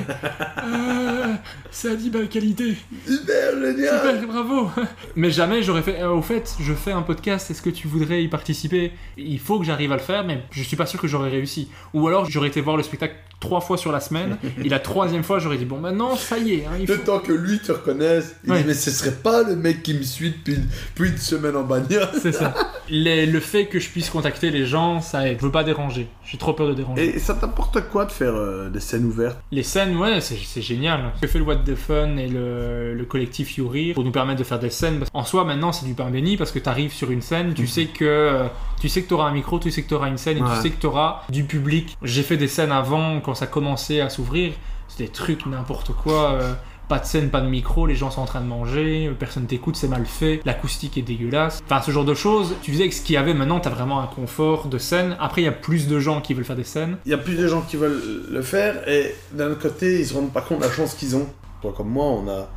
Euh, 0.64 1.34
c'est 1.70 1.90
Hadib 1.90 2.16
Al-Khalidé. 2.16 2.74
Super 3.06 3.52
génial 3.60 4.00
Super, 4.00 4.26
bravo 4.26 4.70
Mais 5.16 5.30
jamais 5.30 5.62
j'aurais 5.62 5.82
fait. 5.82 6.00
euh, 6.00 6.10
au 6.10 6.22
fait, 6.22 6.56
je 6.58 6.72
fais 6.72 6.90
un 6.92 7.02
podcast, 7.02 7.50
est-ce 7.50 7.62
que 7.62 7.70
tu 7.70 7.86
voudrais 7.86 8.24
y 8.24 8.28
participer? 8.28 8.92
Il 9.16 9.38
faut 9.38 9.58
que 9.58 9.64
j'arrive 9.64 9.92
à 9.92 9.96
le 9.96 10.00
faire, 10.02 10.24
mais 10.24 10.42
je 10.50 10.62
suis 10.62 10.76
pas 10.76 10.86
sûr 10.86 11.00
que 11.00 11.06
j'aurais 11.06 11.28
réussi. 11.28 11.68
Ou 11.92 12.08
alors 12.08 12.28
j'aurais 12.28 12.48
été 12.48 12.60
voir 12.60 12.76
le 12.76 12.82
spectacle 12.82 13.14
trois 13.40 13.60
fois 13.60 13.76
sur 13.76 13.92
la 13.92 14.00
semaine, 14.00 14.36
et 14.64 14.68
la 14.68 14.78
troisième 14.78 15.22
fois 15.22 15.38
j'aurais 15.38 15.58
dit 15.58 15.64
bon 15.66 15.78
maintenant 15.78 16.16
ça 16.16 16.38
y 16.38 16.54
est, 16.54 16.66
hein, 16.66 16.72
il 16.80 16.86
Le 16.86 16.96
faut. 16.96 17.04
temps 17.04 17.18
que 17.18 17.32
lui 17.32 17.58
te 17.58 17.72
reconnaisse, 17.72 18.36
il 18.44 18.50
Ouais. 18.52 18.60
dit 18.62 18.64
mais 18.68 18.74
ce 18.74 18.90
serait 18.90 19.12
pas 19.12 19.42
le 19.42 19.54
mec 19.56 19.82
qui 19.82 19.94
me 19.94 20.02
suit 20.02 20.30
depuis, 20.30 20.56
depuis 20.94 21.10
une 21.10 21.18
semaine 21.18 21.56
en 21.56 21.62
bagnole. 21.62 22.08
C'est 22.22 22.32
ça. 22.32 22.54
Les- 22.88 23.26
le 23.26 23.40
fait 23.40 23.66
que 23.66 23.78
je 23.78 23.88
puisse 23.90 24.10
contacter 24.10 24.50
les 24.50 24.64
gens, 24.66 25.00
ça 25.00 25.28
aide. 25.28 25.38
Je 25.40 25.44
veux 25.46 25.52
pas 25.52 25.64
déranger. 25.64 26.08
J'ai 26.24 26.38
trop 26.38 26.52
peur 26.52 26.68
de 26.68 26.74
déranger. 26.74 27.16
Et 27.16 27.18
ça 27.18 27.34
t'apporte 27.34 27.80
quoi 27.90 28.04
de 28.06 28.12
faire 28.12 28.34
euh, 28.34 28.70
des 28.70 28.80
scènes 28.80 29.04
ouvertes? 29.04 29.38
Les 29.52 29.62
scènes, 29.62 29.96
ouais, 29.96 30.20
c'est 30.20 30.62
génial. 30.62 31.12
J'ai 31.20 31.28
fait 31.28 31.38
le 31.38 31.44
What 31.44 31.56
the 31.66 31.74
Fun 31.74 32.16
et 32.16 32.28
le, 32.28 32.94
le 32.94 33.04
collectif 33.04 33.56
You 33.58 33.68
Rire 33.68 33.94
pour 33.94 34.04
nous 34.04 34.10
permettre 34.12 34.38
de 34.38 34.44
faire 34.44 34.58
des 34.58 34.70
scènes. 34.70 35.04
En 35.12 35.24
soi, 35.24 35.44
maintenant, 35.44 35.72
c'est 35.72 35.86
du 35.86 35.94
pain 35.94 36.10
béni 36.10 36.36
parce 36.36 36.50
que 36.52 36.58
tu 36.58 36.68
arrives 36.68 36.92
sur 36.92 37.10
une 37.10 37.22
scène, 37.22 37.52
tu 37.54 37.66
sais 37.66 37.86
que 37.86 38.04
euh, 38.04 38.44
tu 38.84 38.90
sais 38.90 39.00
que 39.02 39.08
tu 39.08 39.14
auras 39.14 39.28
un 39.30 39.32
micro, 39.32 39.58
tu 39.58 39.70
sais 39.70 39.82
que 39.82 39.88
tu 39.88 39.94
auras 39.94 40.08
une 40.08 40.18
scène 40.18 40.36
et 40.36 40.42
Ouais. 40.42 40.48
tu 40.56 40.60
sais 40.60 40.68
que 40.70 40.78
tu 40.78 40.86
auras 40.86 41.22
du 41.30 41.44
public. 41.44 41.96
J'ai 42.02 42.22
fait 42.22 42.36
des 42.36 42.48
scènes 42.48 42.70
avant 42.70 43.18
quand 43.20 43.34
ça 43.34 43.46
commençait 43.46 44.00
à 44.02 44.10
s'ouvrir. 44.10 44.52
C'était 44.88 45.04
des 45.04 45.10
trucs 45.10 45.46
n'importe 45.46 45.92
quoi. 45.94 46.32
euh, 46.32 46.52
pas 46.86 46.98
de 46.98 47.06
scène, 47.06 47.30
pas 47.30 47.40
de 47.40 47.48
micro, 47.48 47.86
les 47.86 47.94
gens 47.94 48.10
sont 48.10 48.20
en 48.20 48.26
train 48.26 48.42
de 48.42 48.46
manger, 48.46 49.10
personne 49.18 49.46
t'écoute, 49.46 49.74
c'est 49.74 49.88
mal 49.88 50.04
fait, 50.04 50.42
l'acoustique 50.44 50.98
est 50.98 51.02
dégueulasse. 51.02 51.62
Enfin, 51.64 51.80
ce 51.80 51.90
genre 51.92 52.04
de 52.04 52.12
choses. 52.12 52.56
Tu 52.60 52.72
faisais 52.72 52.82
avec 52.82 52.92
ce 52.92 53.00
qu'il 53.02 53.14
y 53.14 53.16
avait, 53.16 53.32
maintenant 53.32 53.58
t'as 53.58 53.70
vraiment 53.70 54.00
un 54.00 54.06
confort 54.06 54.66
de 54.66 54.76
scène. 54.76 55.16
Après, 55.18 55.40
il 55.40 55.44
y 55.46 55.48
a 55.48 55.52
plus 55.52 55.88
de 55.88 55.98
gens 55.98 56.20
qui 56.20 56.34
veulent 56.34 56.44
faire 56.44 56.56
des 56.56 56.62
scènes. 56.64 56.98
Il 57.06 57.10
y 57.10 57.14
a 57.14 57.18
plus 57.18 57.36
de 57.38 57.48
gens 57.48 57.62
qui 57.62 57.78
veulent 57.78 58.26
le 58.30 58.42
faire 58.42 58.86
et 58.86 59.14
d'un 59.32 59.52
autre 59.52 59.62
côté, 59.62 59.98
ils 60.00 60.06
se 60.06 60.12
rendent 60.12 60.30
pas 60.30 60.42
compte 60.42 60.58
de 60.58 60.64
la 60.64 60.70
chance 60.70 60.92
qu'ils 60.92 61.16
ont. 61.16 61.26
Toi 61.62 61.72
comme 61.74 61.88
moi, 61.88 62.04
on 62.04 62.28
a, 62.28 62.50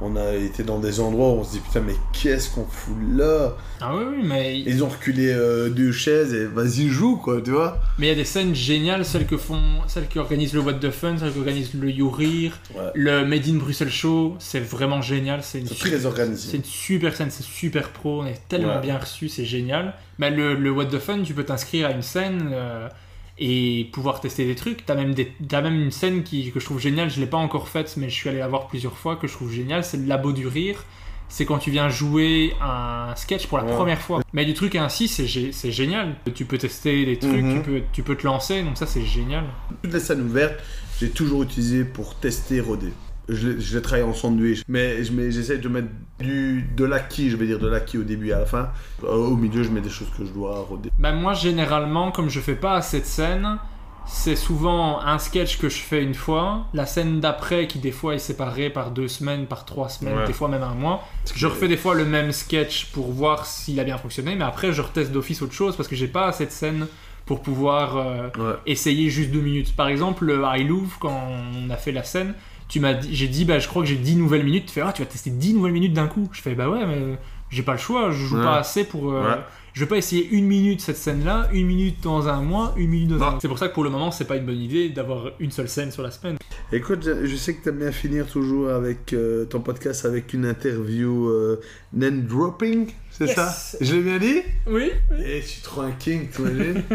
on 0.00 0.16
a 0.16 0.34
été 0.34 0.62
dans 0.64 0.78
des 0.80 0.98
endroits 1.00 1.28
où 1.30 1.34
on 1.40 1.44
se 1.44 1.52
dit 1.52 1.60
putain, 1.60 1.80
mais 1.80 1.94
qu'est-ce 2.12 2.50
qu'on 2.50 2.64
fout 2.64 2.96
là 3.14 3.56
Ah 3.80 3.94
oui, 3.94 4.02
oui, 4.10 4.22
mais 4.24 4.58
Ils 4.60 4.82
ont 4.82 4.88
reculé 4.88 5.30
euh, 5.32 5.68
deux 5.68 5.92
chaises 5.92 6.34
et 6.34 6.46
vas-y, 6.46 6.88
joue 6.88 7.16
quoi, 7.18 7.40
tu 7.40 7.50
vois 7.50 7.78
mais 7.98 8.06
il 8.06 8.08
y 8.08 8.12
a 8.12 8.16
des 8.16 8.24
scènes 8.24 8.54
géniales, 8.54 9.04
celles 9.04 9.26
que 9.26 9.36
font, 9.36 9.60
celles 9.86 10.08
qui 10.08 10.18
organisent 10.18 10.54
le 10.54 10.60
What 10.60 10.74
the 10.74 10.90
Fun, 10.90 11.16
celles 11.18 11.32
qui 11.32 11.38
organisent 11.38 11.74
le 11.74 11.88
You 11.90 12.10
Rire, 12.10 12.58
Ouais. 12.74 12.90
le 12.94 13.24
Made 13.24 13.46
in 13.48 13.54
Bruxelles 13.58 13.90
Show, 13.90 14.34
c'est 14.40 14.60
vraiment 14.60 15.02
génial. 15.02 15.40
C'est 15.42 15.60
une 15.60 15.68
super- 15.68 15.92
très 15.92 16.06
organisé. 16.06 16.48
C'est 16.50 16.56
une 16.56 16.64
super 16.64 17.14
scène, 17.14 17.30
c'est 17.30 17.44
super 17.44 17.90
pro, 17.90 18.22
on 18.22 18.26
est 18.26 18.40
tellement 18.48 18.76
Ouais. 18.76 18.80
bien 18.80 18.98
reçu, 18.98 19.28
c'est 19.28 19.44
génial. 19.44 19.94
Mais 20.18 20.30
le, 20.30 20.54
le 20.54 20.70
What 20.70 20.86
the 20.86 20.98
Fun, 20.98 21.22
tu 21.22 21.34
peux 21.34 21.44
t'inscrire 21.44 21.86
à 21.88 21.90
une 21.92 22.02
scène 22.02 22.50
euh, 22.52 22.88
et 23.38 23.88
pouvoir 23.92 24.20
tester 24.20 24.44
des 24.46 24.54
trucs. 24.54 24.84
T'as 24.86 24.94
même, 24.94 25.14
des, 25.14 25.32
même 25.50 25.80
une 25.82 25.90
scène 25.90 26.22
qui, 26.22 26.50
que 26.52 26.60
je 26.60 26.64
trouve 26.64 26.80
géniale, 26.80 27.10
je 27.10 27.20
l'ai 27.20 27.26
pas 27.26 27.38
encore 27.38 27.68
faite, 27.68 27.94
mais 27.96 28.08
je 28.08 28.14
suis 28.14 28.28
allé 28.28 28.38
la 28.38 28.48
voir 28.48 28.66
plusieurs 28.68 28.96
fois, 28.96 29.16
que 29.16 29.26
je 29.26 29.32
trouve 29.32 29.50
géniale, 29.52 29.84
c'est 29.84 29.96
le 29.96 30.06
Labo 30.06 30.32
du 30.32 30.46
Rire. 30.46 30.84
C'est 31.28 31.46
quand 31.46 31.56
tu 31.58 31.70
viens 31.70 31.88
jouer 31.88 32.52
un 32.60 33.14
sketch 33.16 33.46
pour 33.46 33.56
la 33.56 33.64
Ouais. 33.64 33.72
première 33.72 34.02
fois. 34.02 34.20
Mais 34.34 34.44
du 34.44 34.52
truc 34.52 34.74
ainsi, 34.76 35.08
c'est 35.08 35.26
génial. 35.72 36.14
Tu 36.34 36.44
peux 36.44 36.58
tester 36.58 37.06
des 37.06 37.18
trucs, 37.18 37.42
Mhm. 37.42 37.54
tu, 37.54 37.60
peux, 37.70 37.82
tu 37.92 38.02
peux 38.02 38.16
te 38.16 38.26
lancer, 38.26 38.62
donc 38.62 38.76
ça 38.76 38.86
c'est 38.86 39.04
génial. 39.04 39.44
Toutes 39.82 39.94
les 39.94 40.00
scènes 40.00 40.20
ouvertes, 40.20 40.60
j'ai 41.00 41.08
toujours 41.08 41.42
utilisé 41.42 41.84
pour 41.84 42.16
tester, 42.16 42.60
roder. 42.60 42.92
Je 43.28 43.74
l'ai 43.76 43.82
travaillé 43.82 44.04
en 44.06 44.12
sandwich, 44.14 44.62
mais 44.68 45.02
j'essaie 45.04 45.58
de 45.58 45.68
mettre 45.68 45.88
du, 46.18 46.62
de 46.76 46.84
l'acquis, 46.84 47.30
je 47.30 47.36
vais 47.36 47.46
dire 47.46 47.58
de 47.58 47.68
l'acquis 47.68 47.98
au 47.98 48.02
début 48.02 48.28
et 48.28 48.32
à 48.32 48.40
la 48.40 48.46
fin. 48.46 48.70
Euh, 49.04 49.08
Au 49.14 49.36
milieu, 49.36 49.62
je 49.62 49.70
mets 49.70 49.80
des 49.80 49.90
choses 49.90 50.08
que 50.16 50.24
je 50.24 50.30
dois 50.32 50.60
roder. 50.60 50.90
Bah 50.98 51.12
moi 51.12 51.32
généralement 51.34 52.10
comme 52.10 52.28
je 52.28 52.40
fais 52.40 52.54
pas 52.56 52.74
assez 52.74 53.00
de 53.00 53.04
scènes, 53.04 53.58
c'est 54.06 54.34
souvent 54.34 55.00
un 55.00 55.18
sketch 55.18 55.58
que 55.58 55.68
je 55.68 55.78
fais 55.78 56.02
une 56.02 56.14
fois, 56.14 56.66
la 56.74 56.86
scène 56.86 57.20
d'après 57.20 57.68
qui 57.68 57.78
des 57.78 57.92
fois 57.92 58.16
est 58.16 58.18
séparée 58.18 58.68
par 58.70 58.90
deux 58.90 59.06
semaines, 59.06 59.46
par 59.46 59.64
trois 59.64 59.88
semaines, 59.88 60.18
Ouais. 60.18 60.26
des 60.26 60.32
fois 60.32 60.48
même 60.48 60.64
un 60.64 60.74
mois. 60.74 61.04
Je 61.36 61.46
refais 61.46 61.68
des 61.68 61.76
fois 61.76 61.94
le 61.94 62.04
même 62.04 62.32
sketch 62.32 62.86
pour 62.92 63.12
voir 63.12 63.46
s'il 63.46 63.78
a 63.78 63.84
bien 63.84 63.98
fonctionné, 63.98 64.34
mais 64.34 64.44
après 64.44 64.72
je 64.72 64.82
reteste 64.82 65.12
d'office 65.12 65.40
autre 65.42 65.52
chose 65.54 65.76
parce 65.76 65.88
que 65.88 65.94
j'ai 65.94 66.08
pas 66.08 66.26
assez 66.26 66.46
de 66.46 66.50
scènes 66.50 66.88
pour 67.24 67.40
pouvoir 67.40 67.96
euh, 67.96 68.28
Ouais. 68.36 68.54
essayer 68.66 69.08
juste 69.08 69.30
deux 69.30 69.40
minutes. 69.40 69.76
Par 69.76 69.86
exemple 69.86 70.24
le 70.24 70.42
I 70.56 70.64
Louvre 70.64 70.96
quand 70.98 71.22
on 71.64 71.70
a 71.70 71.76
fait 71.76 71.92
la 71.92 72.02
scène, 72.02 72.34
tu 72.72 72.80
m'as 72.80 72.94
dit, 72.94 73.14
j'ai 73.14 73.28
dit 73.28 73.44
bah 73.44 73.58
je 73.58 73.68
crois 73.68 73.82
que 73.82 73.88
j'ai 73.88 73.96
10 73.96 74.16
nouvelles 74.16 74.44
minutes, 74.44 74.66
tu 74.66 74.72
fais 74.72 74.80
ah 74.80 74.92
tu 74.94 75.02
vas 75.02 75.06
tester 75.06 75.28
10 75.30 75.54
nouvelles 75.54 75.72
minutes 75.72 75.92
d'un 75.92 76.06
coup. 76.08 76.28
Je 76.32 76.40
fais 76.40 76.54
bah 76.54 76.70
ouais 76.70 76.86
mais 76.86 77.18
j'ai 77.50 77.62
pas 77.62 77.72
le 77.72 77.78
choix, 77.78 78.10
je 78.10 78.16
joue 78.24 78.36
Ouais. 78.38 78.42
pas 78.44 78.56
assez 78.58 78.84
pour 78.84 79.12
euh, 79.12 79.22
Ouais. 79.22 79.36
je 79.74 79.80
vais 79.80 79.86
pas 79.86 79.98
essayer 79.98 80.26
une 80.30 80.46
minute 80.46 80.80
cette 80.80 80.96
scène-là, 80.96 81.48
une 81.52 81.66
minute 81.66 82.00
dans 82.02 82.28
un 82.28 82.40
mois, 82.40 82.72
une 82.78 82.88
minute 82.88 83.08
dans 83.10 83.16
Non. 83.18 83.26
un 83.36 83.40
C'est 83.40 83.48
pour 83.48 83.58
ça 83.58 83.68
que 83.68 83.74
pour 83.74 83.84
le 83.84 83.90
moment, 83.90 84.10
c'est 84.10 84.24
pas 84.24 84.36
une 84.36 84.46
bonne 84.46 84.60
idée 84.60 84.88
d'avoir 84.88 85.32
une 85.38 85.50
seule 85.50 85.68
scène 85.68 85.90
sur 85.92 86.02
la 86.02 86.10
semaine. 86.10 86.38
Écoute, 86.72 87.06
je, 87.24 87.36
sais 87.36 87.54
que 87.54 87.62
tu 87.62 87.68
aimes 87.68 87.80
bien 87.80 87.92
finir 87.92 88.26
toujours 88.26 88.70
avec 88.70 89.12
euh, 89.12 89.44
ton 89.44 89.60
podcast 89.60 90.06
avec 90.06 90.32
une 90.32 90.46
interview 90.46 91.28
euh, 91.28 91.60
name 91.92 92.22
dropping, 92.22 92.88
c'est 93.10 93.26
Yes. 93.26 93.34
ça? 93.34 93.54
Je 93.82 93.94
l'ai 93.96 94.00
bien 94.00 94.18
dit? 94.18 94.40
Oui. 94.66 94.90
Eh, 95.22 95.42
je 95.42 95.46
suis 95.46 95.60
trop 95.60 95.82
un 95.82 95.92
king, 95.92 96.28
t'imagines? 96.30 96.82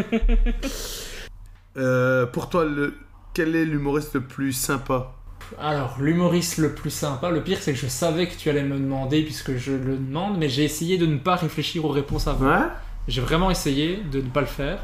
Euh, 1.76 2.26
Pour 2.26 2.48
toi, 2.48 2.64
le, 2.64 2.94
quel 3.34 3.54
est 3.54 3.64
l'humoriste 3.64 4.14
le 4.14 4.22
plus 4.22 4.52
sympa? 4.52 5.14
Alors, 5.58 5.96
l'humoriste 6.00 6.58
le 6.58 6.72
plus 6.74 6.90
sympa, 6.90 7.30
le 7.30 7.42
pire, 7.42 7.58
c'est 7.60 7.72
que 7.72 7.78
je 7.78 7.86
savais 7.86 8.26
que 8.28 8.36
tu 8.36 8.50
allais 8.50 8.62
me 8.62 8.76
demander 8.78 9.22
puisque 9.22 9.56
je 9.56 9.72
le 9.72 9.96
demande, 9.96 10.38
mais 10.38 10.48
j'ai 10.48 10.64
essayé 10.64 10.98
de 10.98 11.06
ne 11.06 11.18
pas 11.18 11.36
réfléchir 11.36 11.84
aux 11.84 11.90
réponses 11.90 12.26
avant. 12.26 12.46
Ouais 12.46 12.66
J'ai 13.08 13.20
vraiment 13.20 13.50
essayé 13.50 14.02
de 14.10 14.18
ne 14.20 14.28
pas 14.28 14.40
le 14.40 14.46
faire. 14.46 14.78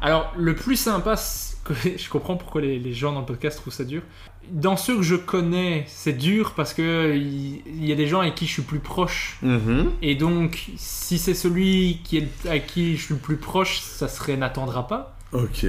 Alors, 0.00 0.32
le 0.36 0.54
plus 0.54 0.76
sympa, 0.76 1.16
que- 1.64 1.74
je 1.96 2.08
comprends 2.08 2.36
pourquoi 2.36 2.60
les, 2.60 2.78
les 2.78 2.92
gens 2.92 3.12
dans 3.12 3.20
le 3.20 3.26
podcast 3.26 3.58
trouvent 3.58 3.72
ça 3.72 3.84
dur. 3.84 4.02
Dans 4.50 4.76
ceux 4.78 4.96
que 4.96 5.02
je 5.02 5.16
connais, 5.16 5.84
c'est 5.88 6.14
dur 6.14 6.54
parce 6.54 6.72
que 6.72 7.14
il 7.14 7.60
il 7.66 7.84
y, 7.84 7.92
a 7.92 7.94
des 7.96 8.06
gens 8.06 8.20
avec 8.20 8.34
qui 8.34 8.46
je 8.46 8.52
suis 8.52 8.62
plus 8.62 8.78
proche. 8.78 9.38
Mhm. 9.42 9.90
Et 10.00 10.14
donc, 10.14 10.70
si 10.76 11.18
c'est 11.18 11.34
celui 11.34 12.00
qui 12.02 12.16
est, 12.18 12.48
à 12.48 12.58
qui 12.58 12.96
je 12.96 13.02
suis 13.04 13.14
le 13.14 13.20
plus 13.20 13.36
proche, 13.36 13.80
ça 13.80 14.08
serait 14.08 14.36
n'attendra 14.36 14.86
pas. 14.86 15.16
Ok, 15.32 15.66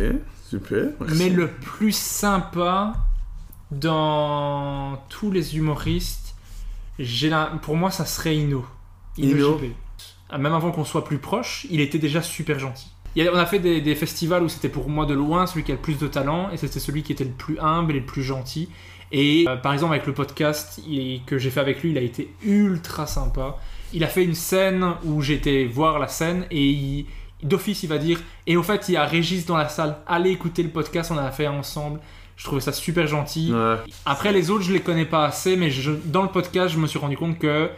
super. 0.48 0.92
merci. 1.02 1.16
Mais 1.18 1.30
le 1.30 1.48
plus 1.50 1.94
sympa 1.94 2.94
dans 3.72 5.02
tous 5.10 5.32
les 5.32 5.58
humoristes, 5.58 6.36
j'ai 6.98 7.30
la- 7.30 7.48
pour 7.62 7.76
moi, 7.76 7.91
ça 7.91 8.06
serait 8.06 8.36
Ino. 8.36 8.66
Ino. 9.18 9.58
Ah, 10.30 10.38
Même 10.38 10.54
avant 10.54 10.72
qu'on 10.72 10.86
soit 10.86 11.04
plus 11.06 11.18
proche, 11.18 11.66
il 11.70 11.80
était 11.82 11.98
déjà 12.00 12.22
super 12.22 12.60
gentil. 12.60 12.88
Il 13.16 13.24
y 13.24 13.28
a- 13.28 13.34
on 13.34 13.38
a 13.38 13.46
fait 13.46 13.60
des, 13.60 13.82
des 13.82 13.96
festivals 13.96 14.44
où 14.44 14.50
c'était 14.50 14.70
pour 14.70 14.88
moi 14.90 15.06
de 15.06 15.14
loin 15.16 15.48
celui 15.48 15.64
qui 15.64 15.72
a 15.72 15.76
le 15.76 15.82
plus 15.82 15.98
de 15.98 16.08
talent 16.08 16.52
et 16.52 16.58
c'était 16.58 16.80
celui 16.80 17.02
qui 17.02 17.12
était 17.12 17.24
le 17.24 17.32
plus 17.32 17.58
humble 17.60 17.94
et 17.96 18.00
le 18.00 18.06
plus 18.06 18.22
gentil. 18.24 18.70
Et 19.12 19.46
euh, 19.48 19.56
par 19.58 19.74
exemple 19.74 19.94
avec 19.94 20.06
le 20.06 20.14
podcast 20.14 20.80
il- 20.88 21.24
que 21.26 21.40
j'ai 21.40 21.50
fait 21.50 21.60
avec 21.60 21.82
lui, 21.82 21.90
il 21.91 21.98
a 21.98 22.02
été 22.02 22.32
ultra 22.44 23.08
sympa. 23.08 23.58
Il 23.94 24.04
a 24.04 24.08
fait 24.08 24.24
une 24.24 24.36
scène 24.36 24.86
où 25.04 25.22
j'étais 25.24 25.66
voir 25.66 25.98
la 25.98 26.08
scène 26.08 26.46
et 26.52 27.08
d'office 27.41 27.82
il 27.82 27.90
va 27.90 27.98
dire 27.98 28.22
et 28.46 28.56
au 28.58 28.62
fait 28.62 28.88
il 28.90 28.91
y 28.91 28.98
a 28.98 29.06
Régis 29.06 29.48
dans 29.48 29.58
la 29.58 29.70
salle, 29.70 29.98
allez 30.06 30.30
écouter 30.30 30.62
le 30.62 30.70
podcast, 30.70 31.10
on 31.12 31.18
a 31.18 31.32
fait 31.32 31.48
ensemble. 31.48 32.00
Je 32.40 32.45
trouvais 32.45 32.61
ça 32.61 32.72
super 32.72 33.06
gentil. 33.06 33.52
Ouais. 33.53 33.76
Après 34.06 34.32
les 34.32 34.49
autres 34.49 34.64
je 34.64 34.72
les 34.72 34.80
connais 34.80 35.06
pas 35.06 35.26
assez 35.26 35.57
mais 35.57 35.70
je- 35.70 35.91
dans 35.91 36.24
le 36.24 36.30
podcast 36.30 36.74
je 36.74 36.80
me 36.80 36.88
suis 36.88 36.98
rendu 36.98 37.18
compte 37.18 37.38
que 37.38 37.70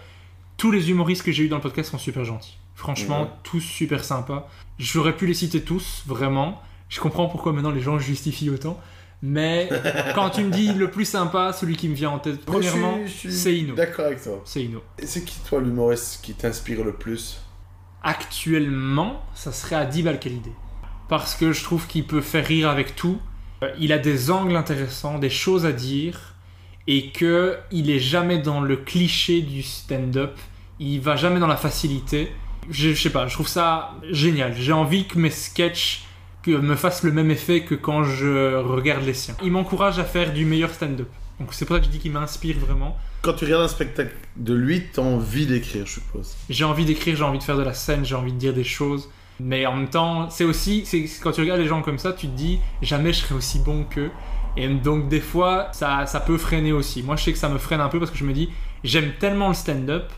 tous 0.58 0.70
les 0.72 0.92
humoristes 0.92 1.24
que 1.24 1.32
j'ai 1.32 1.44
eu 1.46 1.48
dans 1.50 1.56
le 1.56 1.64
podcast 1.64 1.90
sont 1.90 1.98
super 1.98 2.24
gentils. 2.24 2.58
Franchement, 2.76 3.24
Ouais. 3.24 3.28
tous 3.44 3.60
super 3.60 4.04
sympas. 4.04 4.48
J'aurais 4.78 5.18
pu 5.18 5.26
les 5.26 5.34
citer 5.34 5.62
tous, 5.64 6.04
vraiment. 6.06 6.62
Je 6.90 7.00
comprends 7.00 7.28
pourquoi 7.28 7.54
maintenant 7.54 7.72
les 7.72 7.82
gens 7.82 7.98
justifient 8.00 8.52
autant. 8.52 8.80
Mais 9.24 9.68
quand 10.16 10.30
tu 10.30 10.44
me 10.44 10.52
dis 10.52 10.74
le 10.74 10.90
plus 10.92 11.06
sympa, 11.06 11.54
celui 11.54 11.76
qui 11.76 11.90
me 11.90 11.96
vient 11.96 12.12
en 12.12 12.20
tête, 12.20 12.44
premièrement, 12.46 13.00
c'est 13.08 13.56
Ino. 13.58 13.74
D'accord 13.76 14.06
avec 14.06 14.22
toi. 14.24 14.42
C'est 14.46 14.64
Ino. 14.64 14.82
Et 15.00 15.06
c'est 15.08 15.24
qui, 15.24 15.40
toi, 15.48 15.60
l'humoriste 15.62 16.22
qui 16.24 16.34
t'inspire 16.36 16.84
le 16.84 16.94
plus? 16.94 17.40
Actuellement, 18.04 19.22
ça 19.36 19.52
serait 19.52 19.76
Adib 19.76 20.08
Al-Khalidé. 20.08 20.52
Parce 21.08 21.36
que 21.36 21.52
je 21.54 21.64
trouve 21.64 21.88
qu'il 21.88 22.06
peut 22.06 22.22
faire 22.22 22.46
rire 22.46 22.70
avec 22.70 22.96
tout. 22.96 23.20
Euh, 23.64 23.72
Il 23.80 23.92
a 23.92 23.98
des 23.98 24.32
angles 24.32 24.56
intéressants, 24.56 25.20
des 25.20 25.30
choses 25.30 25.66
à 25.66 25.72
dire. 25.72 26.36
Et 26.88 27.12
que 27.12 27.58
il 27.72 27.90
est 27.92 28.00
jamais 28.00 28.40
dans 28.40 28.60
le 28.60 28.76
cliché 28.76 29.42
du 29.42 29.62
stand-up. 29.62 30.38
Il 30.80 31.00
va 31.00 31.16
jamais 31.16 31.40
dans 31.40 31.48
la 31.48 31.58
facilité. 31.58 32.32
Je, 32.70 32.94
je 32.94 33.02
sais 33.02 33.12
pas, 33.12 33.28
je 33.28 33.34
trouve 33.34 33.48
ça 33.48 33.94
génial. 34.10 34.56
J'ai 34.56 34.74
envie 34.74 35.06
que 35.06 35.20
mes 35.20 35.30
sketchs 35.30 36.06
que 36.42 36.52
me 36.52 36.76
fassent 36.76 37.04
le 37.04 37.12
même 37.12 37.30
effet 37.30 37.62
que 37.62 37.76
quand 37.76 38.04
je 38.04 38.56
regarde 38.56 39.06
les 39.06 39.14
siens. 39.14 39.36
Il 39.44 39.52
m'encourage 39.52 40.00
à 40.00 40.04
faire 40.04 40.34
du 40.34 40.44
meilleur 40.44 40.72
stand-up. 40.72 41.08
Donc 41.40 41.54
c'est 41.54 41.66
pour 41.66 41.76
ça 41.76 41.80
que 41.80 41.86
je 41.86 41.92
dis 41.92 42.00
qu'il 42.00 42.12
m'inspire 42.12 42.58
vraiment. 42.58 42.98
Quand 43.22 43.34
tu 43.34 43.46
regardes 43.46 43.64
un 43.64 43.68
spectacle 43.68 44.16
de 44.36 44.54
lui, 44.54 44.84
t'as 44.92 45.04
envie 45.04 45.46
d'écrire, 45.46 45.86
je 45.86 45.94
suppose. 45.94 46.36
J'ai 46.50 46.64
envie 46.64 46.86
d'écrire, 46.86 47.16
j'ai 47.16 47.24
envie 47.24 47.38
de 47.38 47.44
faire 47.44 47.58
de 47.58 47.64
la 47.64 47.76
scène, 47.76 48.04
j'ai 48.06 48.16
envie 48.16 48.34
de 48.34 48.38
dire 48.38 48.54
des 48.54 48.64
choses. 48.64 49.10
Mais 49.40 49.66
en 49.66 49.76
même 49.76 49.90
temps, 49.90 50.30
c'est 50.30 50.44
aussi, 50.44 50.86
c'est 50.86 51.06
quand 51.22 51.32
tu 51.32 51.42
regardes 51.42 51.60
les 51.60 51.68
gens 51.68 51.82
comme 51.82 51.98
ça, 51.98 52.14
tu 52.14 52.28
te 52.28 52.36
dis 52.36 52.60
jamais 52.82 53.14
je 53.14 53.22
serai 53.22 53.36
aussi 53.36 53.60
bon 53.60 53.84
qu'eux. 53.84 54.12
Et 54.58 54.68
donc 54.68 55.10
des 55.10 55.22
fois, 55.22 55.70
ça, 55.72 56.06
ça 56.06 56.20
peut 56.20 56.38
freiner 56.38 56.74
aussi. 56.74 57.04
Moi, 57.04 57.16
je 57.16 57.24
sais 57.24 57.32
que 57.32 57.38
ça 57.38 57.50
me 57.50 57.58
freine 57.58 57.82
un 57.82 57.90
peu 57.90 58.00
parce 58.00 58.12
que 58.12 58.18
je 58.18 58.26
me 58.26 58.34
dis, 58.34 58.50
j'aime 58.84 59.14
tellement 59.20 59.48
le 59.48 59.54
stand-up, 59.54 60.12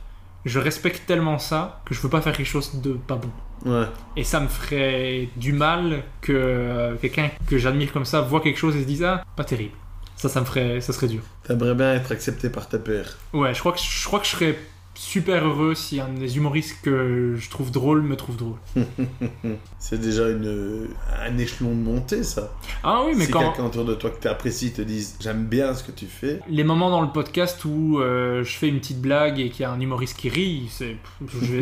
je 0.46 0.60
respecte 0.60 1.06
tellement 1.06 1.40
ça 1.40 1.82
que 1.86 1.94
je 1.94 2.02
veux 2.02 2.10
pas 2.10 2.22
faire 2.22 2.36
quelque 2.36 2.48
chose 2.48 2.82
de 2.82 2.94
pas 2.94 3.16
bon. 3.16 3.30
Ouais. 3.66 3.86
Et 4.18 4.24
ça 4.24 4.40
me 4.40 4.48
ferait 4.48 5.30
du 5.38 5.54
mal 5.54 6.04
que 6.22 6.34
euh, 6.34 6.96
quelqu'un 6.98 7.30
que 7.48 7.58
j'admire 7.58 7.94
comme 7.94 8.06
ça 8.06 8.22
voit 8.22 8.42
quelque 8.42 8.60
chose 8.60 8.76
et 8.76 8.82
se 8.82 8.88
dise 8.88 9.04
ah 9.04 9.24
pas 9.36 9.46
terrible. 9.46 9.76
Ça, 10.16 10.30
ça 10.30 10.42
me 10.42 10.46
ferait, 10.46 10.82
ça 10.82 10.94
serait 10.94 11.08
dur. 11.08 11.22
T'aimerais 11.44 11.76
bien 11.76 11.96
être 11.96 12.12
accepté 12.12 12.50
par 12.50 12.68
tes 12.68 12.80
pairs. 12.80 13.18
Ouais, 13.34 13.54
je 13.54 13.60
crois 13.60 13.72
que 13.72 13.80
je 13.80 14.06
crois 14.06 14.20
que 14.20 14.26
je 14.26 14.32
serais 14.32 14.58
super 14.96 15.46
heureux 15.46 15.74
si 15.76 16.00
un 16.00 16.10
des 16.10 16.38
humoristes 16.38 16.78
que 16.84 17.36
je 17.38 17.50
trouve 17.50 17.72
drôle 17.72 18.02
me 18.04 18.16
trouve 18.16 18.38
drôle. 18.38 18.58
C'est 19.80 20.00
déjà 20.00 20.30
une, 20.30 20.88
un 21.26 21.38
échelon 21.38 21.72
de 21.72 21.76
montée, 21.82 22.24
ça. 22.24 22.54
Ah 22.84 23.02
oui, 23.06 23.14
mais 23.18 23.26
si 23.26 23.32
quand 23.32 23.42
quelqu'un 23.42 23.66
autour 23.66 23.86
de 23.86 23.96
toi 23.96 24.10
que 24.10 24.22
tu 24.22 24.28
apprécies 24.28 24.72
te 24.72 24.82
dise 24.82 25.16
j'aime 25.20 25.46
bien 25.46 25.74
ce 25.74 25.84
que 25.84 25.92
tu 25.92 26.06
fais, 26.06 26.40
les 26.48 26.64
moments 26.64 26.90
dans 26.90 27.02
le 27.02 27.10
podcast 27.10 27.64
où 27.66 28.00
euh, 28.00 28.44
je 28.44 28.58
fais 28.58 28.68
une 28.68 28.80
petite 28.80 29.02
blague 29.02 29.40
et 29.40 29.50
qu'il 29.50 29.62
y 29.62 29.66
a 29.66 29.72
un 29.72 29.80
humoriste 29.80 30.18
qui 30.18 30.30
rit, 30.30 30.68
c'est 30.70 30.96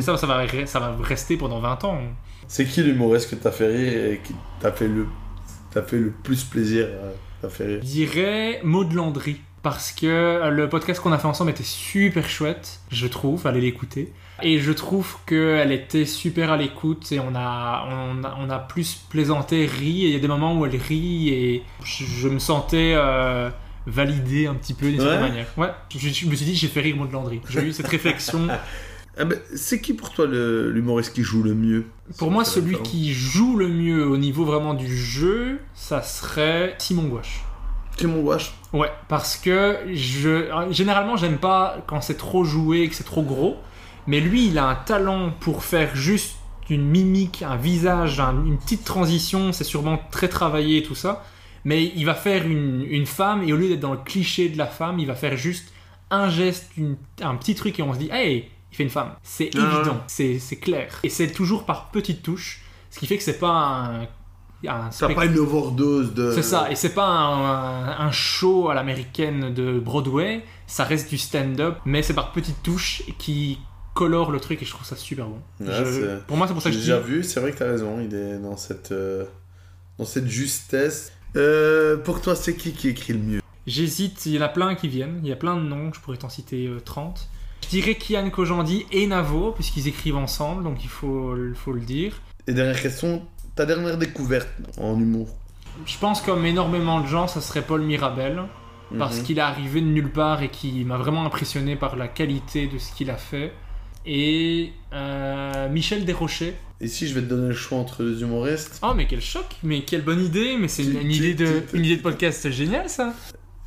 ça, 0.01 0.17
ça 0.17 0.27
va 0.27 0.45
re- 0.45 0.65
ça 0.65 0.79
va 0.79 0.95
rester 1.01 1.37
pendant 1.37 1.59
20 1.59 1.83
ans. 1.85 1.99
c'est 2.47 2.65
qui 2.65 2.83
l'humoriste 2.83 3.29
que 3.29 3.35
t'as 3.35 3.51
fait 3.51 3.67
rire 3.67 4.05
et 4.13 4.21
qui 4.23 4.33
t'a 4.59 4.71
fait 4.71 4.87
le, 4.87 5.07
t'a 5.71 5.81
fait 5.83 5.97
le 5.97 6.11
plus 6.11 6.43
plaisir 6.43 6.87
à, 7.43 7.47
à 7.47 7.49
faire 7.49 7.67
rire? 7.67 7.79
Je 7.81 7.87
dirais 7.87 8.59
Maud 8.63 8.91
Landry 8.93 9.39
parce 9.63 9.91
que 9.91 10.05
euh, 10.07 10.49
le 10.49 10.67
podcast 10.69 11.01
qu'on 11.01 11.11
a 11.11 11.17
fait 11.17 11.27
ensemble 11.27 11.51
était 11.51 11.63
super 11.63 12.27
chouette, 12.29 12.79
je 12.91 13.07
trouve, 13.07 13.45
allez 13.47 13.61
l'écouter. 13.61 14.11
Et 14.43 14.59
je 14.59 14.71
trouve 14.71 15.17
qu'elle 15.27 15.71
était 15.71 16.05
super 16.05 16.51
à 16.51 16.57
l'écoute 16.57 17.11
et 17.11 17.19
on 17.19 17.35
a, 17.35 17.87
on, 17.91 18.23
a, 18.23 18.35
on 18.39 18.49
a 18.49 18.57
plus 18.59 18.95
plaisanté, 19.09 19.67
ri. 19.67 20.05
Et 20.05 20.07
il 20.07 20.13
y 20.13 20.15
a 20.15 20.19
des 20.19 20.27
moments 20.27 20.57
où 20.57 20.65
elle 20.65 20.75
rit 20.75 21.29
et 21.29 21.63
je, 21.83 22.05
je 22.05 22.27
me 22.27 22.39
sentais 22.39 22.93
euh, 22.95 23.51
valider 23.85 24.47
un 24.47 24.55
petit 24.55 24.73
peu 24.73 24.87
d'une 24.89 24.99
Ouais. 24.99 25.05
certaine 25.05 25.21
manière. 25.29 25.47
Ouais, 25.57 25.69
je, 25.89 25.99
je 25.99 26.25
me 26.25 26.35
suis 26.35 26.45
dit, 26.45 26.55
j'ai 26.55 26.67
fait 26.69 26.81
rire 26.81 26.95
Maud 26.95 27.11
Landry. 27.11 27.39
J'ai 27.49 27.61
eu 27.61 27.71
cette 27.71 27.87
réflexion. 27.87 28.47
Ah 29.17 29.25
ben, 29.25 29.37
c'est 29.55 29.81
qui 29.81 29.93
pour 29.93 30.11
toi 30.11 30.25
l'humoriste 30.25 31.13
qui 31.13 31.21
joue 31.21 31.43
le 31.43 31.53
mieux? 31.53 31.85
Pour 32.17 32.31
moi, 32.31 32.45
celui 32.45 32.77
qui 32.81 33.13
joue 33.13 33.57
le 33.57 33.67
mieux 33.67 34.07
au 34.07 34.15
niveau 34.15 34.45
vraiment 34.45 34.73
du 34.73 34.87
jeu, 34.97 35.59
ça 35.75 36.01
serait 36.01 36.75
Simon 36.77 37.03
Gouache. 37.03 37.41
Simon 38.01 38.21
Gouache. 38.21 38.53
Ouais, 38.73 38.91
parce 39.07 39.37
que 39.37 39.79
je 39.93 40.49
généralement 40.71 41.17
j'aime 41.17 41.37
pas 41.37 41.77
quand 41.87 42.01
c'est 42.01 42.17
trop 42.17 42.43
joué, 42.43 42.87
que 42.89 42.95
c'est 42.95 43.03
trop 43.03 43.23
gros, 43.23 43.57
mais 44.07 44.19
lui 44.19 44.47
il 44.47 44.57
a 44.57 44.65
un 44.67 44.75
talent 44.75 45.31
pour 45.39 45.63
faire 45.63 45.95
juste 45.95 46.35
une 46.69 46.85
mimique, 46.85 47.43
un 47.43 47.57
visage, 47.57 48.19
un- 48.19 48.45
une 48.45 48.57
petite 48.57 48.83
transition, 48.85 49.51
c'est 49.51 49.63
sûrement 49.65 49.99
très 50.11 50.29
travaillé 50.29 50.77
et 50.77 50.83
tout 50.83 50.95
ça, 50.95 51.23
mais 51.65 51.91
il 51.95 52.05
va 52.05 52.13
faire 52.15 52.45
une, 52.47 52.85
une 52.89 53.05
femme 53.05 53.43
et 53.43 53.51
au 53.53 53.57
lieu 53.57 53.67
d'être 53.67 53.81
dans 53.81 53.91
le 53.91 53.99
cliché 53.99 54.47
de 54.49 54.57
la 54.57 54.67
femme, 54.67 54.97
il 54.99 55.05
va 55.07 55.15
faire 55.15 55.35
juste 55.35 55.73
un 56.09 56.29
geste, 56.29 56.69
une- 56.77 56.97
un 57.21 57.35
petit 57.35 57.55
truc 57.55 57.77
et 57.79 57.83
on 57.83 57.93
se 57.93 57.99
dit 57.99 58.09
hey, 58.11 58.45
il 58.71 58.75
fait 58.77 58.83
une 58.83 58.89
femme. 58.89 59.11
C'est 59.21 59.49
Ah. 59.55 59.57
évident, 59.59 60.01
c'est 60.07 60.39
c'est 60.39 60.55
clair. 60.57 60.99
Et 61.03 61.09
c'est 61.09 61.31
toujours 61.31 61.65
par 61.65 61.89
petites 61.91 62.23
touches, 62.23 62.61
ce 62.89 62.99
qui 62.99 63.05
fait 63.07 63.17
que 63.17 63.23
c'est 63.23 63.39
pas 63.39 63.49
un, 63.49 64.07
un 64.67 64.91
spect- 64.91 65.15
pas 65.15 65.25
une 65.25 65.37
overdose 65.39 66.13
de. 66.13 66.31
c'est 66.31 66.43
ça, 66.43 66.69
et 66.71 66.75
c'est 66.75 66.93
pas 66.93 67.07
un, 67.07 67.45
un- 67.89 67.99
un 68.07 68.11
show 68.11 68.69
à 68.69 68.73
l'américaine 68.73 69.53
de 69.53 69.79
Broadway, 69.79 70.43
ça 70.67 70.83
reste 70.83 71.09
du 71.09 71.17
stand-up, 71.17 71.77
mais 71.85 72.03
c'est 72.03 72.13
par 72.13 72.31
petites 72.31 72.61
touches 72.63 73.03
qui 73.17 73.57
colore 73.93 74.31
le 74.31 74.39
truc 74.39 74.61
et 74.61 74.65
je 74.65 74.71
trouve 74.71 74.85
ça 74.85 74.95
super 74.95 75.27
bon. 75.27 75.39
Ouais, 75.59 75.67
Je- 75.85 75.85
c'est- 75.85 76.25
pour 76.27 76.37
moi, 76.37 76.47
c'est 76.47 76.53
pour 76.53 76.61
ça 76.61 76.69
que 76.69 76.75
J'ai 76.75 76.81
je 76.81 76.85
déjà 76.85 76.99
dis. 77.01 77.09
vu, 77.09 77.23
c'est 77.23 77.39
vrai 77.39 77.51
que 77.51 77.57
t'as 77.57 77.65
raison, 77.69 77.99
il 77.99 78.13
est 78.15 78.37
dans 78.37 78.55
cette, 78.57 78.91
euh, 78.91 79.25
dans 79.97 80.05
cette 80.05 80.27
justesse. 80.27 81.11
Euh, 81.35 81.97
pour 81.97 82.21
toi, 82.21 82.35
c'est 82.35 82.55
qui 82.55 82.71
qui 82.73 82.89
écrit 82.89 83.13
le 83.13 83.19
mieux? 83.19 83.41
J'hésite, 83.67 84.25
il 84.25 84.33
y 84.33 84.37
en 84.39 84.41
a 84.41 84.49
plein 84.49 84.75
qui 84.75 84.87
viennent, 84.87 85.19
il 85.23 85.29
y 85.29 85.31
a 85.31 85.35
plein 85.35 85.55
de 85.55 85.61
noms, 85.61 85.91
je 85.93 85.99
pourrais 85.99 86.17
t'en 86.17 86.29
citer 86.29 86.67
euh, 86.67 86.79
30. 86.83 87.29
Je 87.63 87.69
dirais 87.69 87.95
Kian 87.95 88.29
Kojandi 88.31 88.85
et 88.91 89.05
Navo, 89.07 89.51
puisqu'ils 89.51 89.87
écrivent 89.87 90.15
ensemble, 90.17 90.63
donc 90.63 90.83
il 90.83 90.89
faut, 90.89 91.35
il 91.37 91.53
faut 91.55 91.71
le 91.73 91.79
dire. 91.81 92.19
Et 92.47 92.53
dernière 92.53 92.81
question, 92.81 93.21
ta 93.55 93.65
dernière 93.65 93.97
découverte 93.97 94.49
en 94.77 94.99
humour 94.99 95.27
Je 95.85 95.97
pense 95.97 96.21
comme 96.21 96.45
énormément 96.45 97.01
de 97.01 97.07
gens, 97.07 97.27
ça 97.27 97.41
serait 97.41 97.61
Paul 97.61 97.81
Mirabel, 97.81 98.41
parce 98.97 99.17
Mhm. 99.19 99.23
qu'il 99.23 99.37
est 99.37 99.41
arrivé 99.41 99.81
de 99.81 99.85
nulle 99.87 100.11
part 100.11 100.41
et 100.43 100.49
qui 100.49 100.83
m'a 100.85 100.97
vraiment 100.97 101.25
impressionné 101.25 101.75
par 101.75 101.95
la 101.95 102.07
qualité 102.07 102.67
de 102.67 102.77
ce 102.77 102.93
qu'il 102.93 103.09
a 103.09 103.17
fait. 103.17 103.51
Et 104.05 104.71
euh, 104.93 105.69
Michel 105.69 106.05
Desrochers. 106.05 106.55
Ici, 106.81 107.07
je 107.07 107.13
vais 107.13 107.21
te 107.21 107.27
donner 107.27 107.49
le 107.49 107.53
choix 107.53 107.77
entre 107.77 108.01
les 108.03 108.21
humoristes? 108.21 108.79
Oh 108.83 108.93
mais 108.95 109.05
quel 109.05 109.21
choc, 109.21 109.45
mais 109.63 109.83
quelle 109.83 110.01
bonne 110.03 110.21
idée, 110.25 110.57
mais 110.59 110.67
c'est 110.67 110.83
une, 110.83 111.01
une 111.01 111.11
idée 111.11 111.35
de, 111.35 111.61
une 111.73 111.85
idée 111.85 111.97
de 111.97 112.01
podcast 112.01 112.49
géniale 112.49 112.89
ça. 112.89 113.13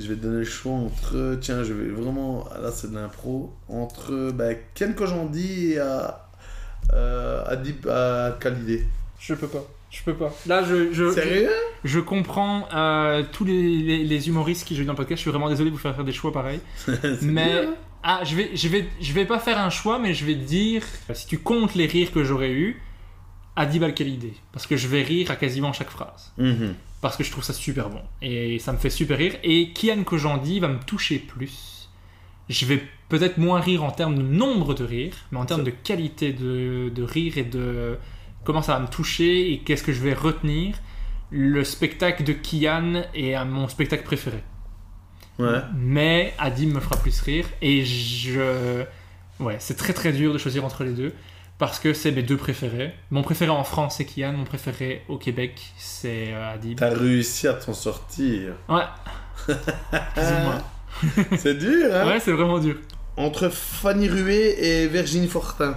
Je 0.01 0.09
vais 0.09 0.17
te 0.17 0.23
donner 0.23 0.39
le 0.39 0.45
choix 0.45 0.73
entre. 0.73 1.39
Tiens, 1.41 1.63
je 1.63 1.73
vais 1.73 1.89
vraiment. 1.91 2.49
Là, 2.61 2.73
c'est 2.73 2.91
de 2.91 2.97
l'impro. 2.97 3.55
Entre 3.69 4.33
bah, 4.35 4.55
Ken 4.75 4.93
Kojandi 4.97 5.75
et 5.75 5.79
à, 5.79 6.27
euh, 6.93 7.45
Adib 7.47 7.87
à 7.89 8.37
Khalidé. 8.41 8.85
Je 9.21 9.35
peux 9.35 9.47
pas, 9.47 9.65
je 9.97 10.03
peux 10.03 10.15
pas. 10.15 10.33
Là 10.47 10.63
je, 10.65 10.93
je, 10.93 11.11
Sérieux? 11.13 11.49
je, 11.85 11.89
je 11.89 12.01
comprends 12.01 12.69
euh, 12.75 13.23
tous 13.33 13.45
les, 13.45 13.79
les- 13.79 14.05
les 14.05 14.29
humoristes 14.29 14.67
qui 14.67 14.75
jouent 14.77 14.85
dans 14.85 14.93
le 14.93 14.97
podcast, 14.97 15.19
je 15.19 15.23
suis 15.23 15.31
vraiment 15.31 15.49
désolé 15.49 15.71
de 15.71 15.75
vous 15.75 15.81
faire 15.81 15.95
faire 15.95 16.05
des 16.05 16.13
choix 16.13 16.33
pareils. 16.33 16.61
Mais 17.23 17.53
hein? 17.53 17.75
ah, 18.03 18.21
je 18.25 18.35
vais, 18.37 18.51
je 18.55 18.69
vais, 18.69 18.87
je 19.01 19.13
vais 19.13 19.25
pas 19.25 19.39
faire 19.39 19.59
un 19.59 19.71
choix, 19.71 19.99
mais 19.99 20.13
je 20.15 20.25
vais 20.25 20.35
te 20.35 20.45
dire, 20.45 20.83
si 21.15 21.27
tu 21.27 21.39
comptes 21.39 21.75
les 21.75 21.87
rires 21.87 22.13
que 22.13 22.23
j'aurais 22.25 22.51
eu, 22.53 22.81
Adib 23.57 23.83
Al-Khalidé, 23.85 24.33
parce 24.53 24.67
que 24.67 24.77
je 24.77 24.89
vais 24.89 25.03
rire 25.03 25.31
à 25.31 25.37
quasiment 25.37 25.73
chaque 25.73 25.91
phrase, 25.91 26.33
Mhm. 26.39 26.75
parce 27.01 27.17
que 27.17 27.23
je 27.25 27.31
trouve 27.31 27.45
ça 27.45 27.53
super 27.53 27.89
bon 27.89 28.01
et 28.21 28.59
ça 28.59 28.73
me 28.73 28.79
fait 28.79 28.91
super 28.91 29.17
rire. 29.17 29.35
Et 29.45 29.71
Kian 29.73 30.03
Kojandi 30.03 30.59
va 30.61 30.69
me 30.69 30.81
toucher 30.81 31.19
plus. 31.19 31.89
Je 32.51 32.67
vais 32.67 32.83
peut-être 33.09 33.39
moins 33.39 33.61
rire 33.61 33.85
en 33.85 33.91
termes 33.93 34.17
de 34.19 34.23
nombre 34.23 34.75
de 34.75 34.85
rires, 34.85 35.15
mais 35.31 35.39
en 35.39 35.47
termes 35.47 35.63
de 35.65 35.71
qualité 35.71 36.33
de, 36.33 36.91
de 36.95 37.03
rire 37.03 37.39
et 37.39 37.45
de 37.45 37.97
comment 38.45 38.63
ça 38.63 38.75
va 38.75 38.81
me 38.81 38.87
toucher 38.89 39.53
et 39.53 39.59
qu'est-ce 39.61 39.83
que 39.83 39.93
je 39.93 40.01
vais 40.01 40.15
retenir. 40.15 40.77
Le 41.31 41.65
spectacle 41.65 42.23
de 42.23 42.33
Kian 42.33 43.03
est 43.15 43.43
mon 43.45 43.67
spectacle 43.69 44.05
préféré. 44.05 44.43
Ouais. 45.37 45.59
mais 45.77 46.33
Adim 46.39 46.69
me 46.69 46.79
fera 46.79 46.95
plus 46.97 47.21
rire 47.23 47.45
et 47.61 47.85
je 47.85 48.85
ouais 49.41 49.57
c'est 49.59 49.77
très 49.77 49.93
très 49.93 50.13
dur 50.13 50.33
de 50.33 50.39
choisir 50.39 50.65
entre 50.65 50.85
les 50.85 50.93
deux 50.93 51.13
parce 51.59 51.81
que 51.81 51.93
c'est 51.93 52.13
mes 52.13 52.23
deux 52.23 52.37
préférés. 52.37 52.95
Mon 53.11 53.23
préféré 53.23 53.51
en 53.51 53.65
France 53.65 53.97
c'est 53.97 54.05
Kian. 54.05 54.33
Mon 54.33 54.45
préféré 54.45 55.03
au 55.09 55.19
Québec 55.19 55.61
c'est 55.77 56.33
euh, 56.33 56.55
Adib 56.55 56.79
T'as 56.79 56.91
réussi 56.95 57.49
à 57.49 57.55
t'en 57.55 57.73
sortir. 57.75 58.53
ouais. 58.69 58.85
C'est 61.37 61.55
dur, 61.59 61.87
hein? 61.93 62.07
Ouais 62.07 62.21
c'est 62.21 62.31
vraiment 62.33 62.61
dur. 62.61 62.77
Entre 63.17 63.49
Fanny 63.49 64.09
Rué 64.09 64.55
et 64.59 64.87
Virginie 64.87 65.27
Fortin. 65.29 65.77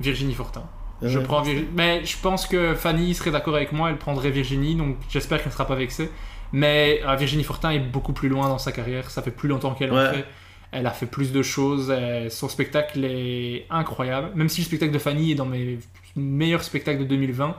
Virginie 0.00 0.34
Fortin 0.34 0.64
je 1.02 1.18
Ouais. 1.18 1.24
prends 1.24 1.42
Vir- 1.42 1.64
mais 1.74 2.04
je 2.04 2.16
pense 2.18 2.46
que 2.46 2.74
Fanny 2.74 3.14
serait 3.14 3.30
d'accord 3.30 3.54
avec 3.56 3.72
moi 3.72 3.90
elle 3.90 3.98
prendrait 3.98 4.30
Virginie 4.30 4.74
donc 4.76 4.96
j'espère 5.10 5.38
qu'elle 5.38 5.48
ne 5.48 5.52
sera 5.52 5.66
pas 5.66 5.74
vexée 5.74 6.10
mais 6.52 7.00
euh, 7.06 7.14
Virginie 7.16 7.44
Fortin 7.44 7.70
est 7.70 7.80
beaucoup 7.80 8.12
plus 8.12 8.28
loin 8.28 8.48
dans 8.48 8.58
sa 8.58 8.72
carrière 8.72 9.10
ça 9.10 9.20
fait 9.22 9.30
plus 9.30 9.48
longtemps 9.48 9.74
qu'elle 9.74 9.92
en 9.92 9.96
Ouais. 9.96 10.12
fait 10.12 10.24
Elle 10.72 10.86
a 10.86 10.90
fait 10.90 11.06
plus 11.06 11.30
de 11.32 11.42
choses. 11.42 11.88
euh, 11.94 12.28
Son 12.28 12.48
spectacle 12.48 13.04
est 13.04 13.66
incroyable. 13.70 14.30
Même 14.34 14.48
si 14.48 14.60
le 14.62 14.66
spectacle 14.66 14.92
de 14.92 14.98
Fanny 14.98 15.30
est 15.30 15.34
dans 15.36 15.46
mes 15.46 15.78
meilleurs 16.16 16.64
spectacles 16.64 16.98
de 16.98 17.04
2020, 17.04 17.54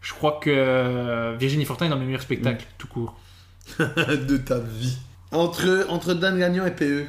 je 0.00 0.12
crois 0.14 0.38
que 0.40 0.48
euh, 0.50 1.34
Virginie 1.38 1.64
Fortin 1.64 1.86
est 1.86 1.88
dans 1.88 1.98
mes 1.98 2.06
meilleurs 2.06 2.22
spectacles, 2.22 2.64
tout 2.78 2.86
court. 2.86 3.14
de 3.78 4.36
ta 4.36 4.58
vie. 4.60 4.96
Entre, 5.32 5.86
entre 5.90 6.14
Dan 6.14 6.38
Gagnon 6.38 6.64
et 6.64 6.70
PE. 6.70 7.06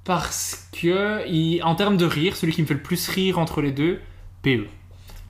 parce 0.08 0.68
que, 0.72 1.28
il- 1.28 1.62
en 1.62 1.74
termes 1.74 1.98
de 1.98 2.06
rire, 2.06 2.34
celui 2.34 2.54
qui 2.54 2.62
me 2.62 2.66
fait 2.66 2.72
le 2.72 2.80
plus 2.80 3.08
rire 3.10 3.38
entre 3.38 3.60
les 3.60 3.72
deux, 3.72 4.00
PE. 4.42 4.64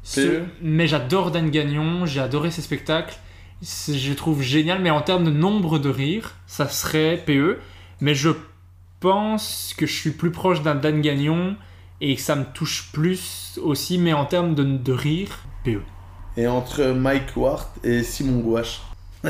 Ce- 0.04 0.20
PE. 0.20 0.44
mais 0.62 0.86
j'adore 0.86 1.32
Dan 1.32 1.50
Gagnon, 1.50 2.06
j'ai 2.06 2.20
adoré 2.20 2.52
ses 2.52 2.62
spectacles, 2.62 3.18
je 3.60 4.08
le 4.08 4.14
trouve 4.14 4.40
génial, 4.40 4.80
mais 4.80 4.90
en 4.90 5.00
termes 5.02 5.24
de 5.24 5.32
nombre 5.32 5.80
de 5.80 5.88
rires, 5.88 6.36
ça 6.46 6.68
serait 6.68 7.20
PE. 7.26 7.58
Mais 8.00 8.14
je 8.14 8.30
pense 9.00 9.74
que 9.76 9.84
je 9.84 9.92
suis 9.92 10.12
plus 10.12 10.30
proche 10.30 10.62
d'un 10.62 10.76
Dan 10.76 11.00
Gagnon 11.00 11.56
et 12.00 12.14
que 12.14 12.20
ça 12.22 12.36
me 12.36 12.44
touche 12.44 12.90
plus 12.92 13.58
aussi, 13.60 13.98
mais 13.98 14.12
en 14.12 14.26
termes 14.26 14.54
de, 14.54 14.62
de 14.62 14.92
rire, 14.92 15.40
PE. 15.64 15.80
Et 16.36 16.46
entre 16.46 16.84
Mike 16.92 17.36
Ward 17.36 17.66
et 17.82 18.04
Simon 18.04 18.38
Gouache. 18.38 18.80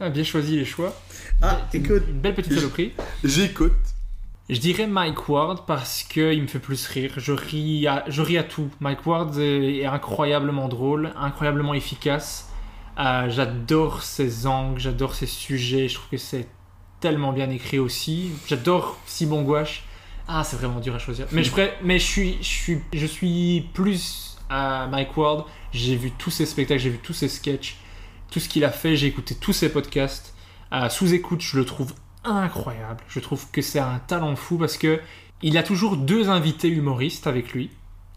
Ah, 0.00 0.10
bien 0.10 0.24
choisi 0.24 0.56
les 0.56 0.64
choix. 0.66 0.94
ah, 1.40 1.60
écoute, 1.72 2.02
Une 2.10 2.20
belle 2.20 2.34
petite 2.34 2.52
saloperie. 2.52 2.92
j'écoute. 3.22 3.72
Je 4.50 4.58
dirais 4.60 4.86
Mike 4.86 5.28
Ward 5.28 5.64
parce 5.66 6.02
qu'il 6.02 6.42
me 6.42 6.46
fait 6.46 6.58
plus 6.58 6.86
rire. 6.86 7.12
Je 7.16 7.32
ris 7.32 7.86
à, 7.86 8.04
je 8.08 8.20
ris 8.20 8.36
à 8.36 8.42
tout. 8.44 8.68
Mike 8.80 9.06
Ward 9.06 9.38
est, 9.38 9.76
est 9.78 9.86
incroyablement 9.86 10.68
drôle, 10.68 11.12
incroyablement 11.16 11.72
efficace. 11.72 12.50
Euh, 12.98 13.28
j'adore 13.30 14.02
ses 14.02 14.46
angles, 14.46 14.78
j'adore 14.80 15.14
ses 15.14 15.26
sujets. 15.26 15.88
Je 15.88 15.94
trouve 15.94 16.08
que 16.10 16.16
c'est 16.18 16.46
tellement 17.00 17.32
bien 17.32 17.48
écrit 17.50 17.78
aussi. 17.78 18.30
J'adore 18.46 18.98
Simon 19.06 19.42
Gouache. 19.42 19.84
Ah, 20.28 20.44
c'est 20.44 20.56
vraiment 20.56 20.80
dur 20.80 20.94
à 20.94 20.98
choisir. 20.98 21.26
Mais 21.32 21.42
je, 21.42 21.50
ferais- 21.50 21.76
mais 21.82 21.98
je 21.98 22.04
suis, 22.04 22.36
je 22.40 22.46
suis, 22.48 22.78
je 22.92 23.06
suis 23.06 23.68
plus 23.72 24.36
à 24.50 24.86
Mike 24.90 25.16
Ward. 25.16 25.46
J'ai 25.72 25.96
vu 25.96 26.10
tous 26.12 26.30
ses 26.30 26.44
spectacles, 26.46 26.80
j'ai 26.82 26.90
vu 26.90 26.98
tous 26.98 27.12
ses 27.14 27.28
sketchs, 27.28 27.76
tout 28.30 28.40
ce 28.40 28.48
qu'il 28.50 28.64
a 28.64 28.70
fait. 28.70 28.94
J'ai 28.94 29.06
écouté 29.06 29.34
tous 29.34 29.52
ses 29.54 29.70
podcasts. 29.70 30.34
Euh, 30.72 30.88
sous 30.90 31.14
écoute, 31.14 31.40
je 31.40 31.58
le 31.58 31.64
trouve 31.64 31.94
incroyable. 32.24 33.02
Je 33.08 33.20
trouve 33.20 33.50
que 33.50 33.62
c'est 33.62 33.78
un 33.78 33.98
talent 34.06 34.36
fou 34.36 34.56
parce 34.58 34.76
que 34.76 35.00
il 35.42 35.58
a 35.58 35.62
toujours 35.62 35.96
deux 35.96 36.28
invités 36.30 36.68
humoristes 36.68 37.26
avec 37.26 37.52
lui 37.52 37.70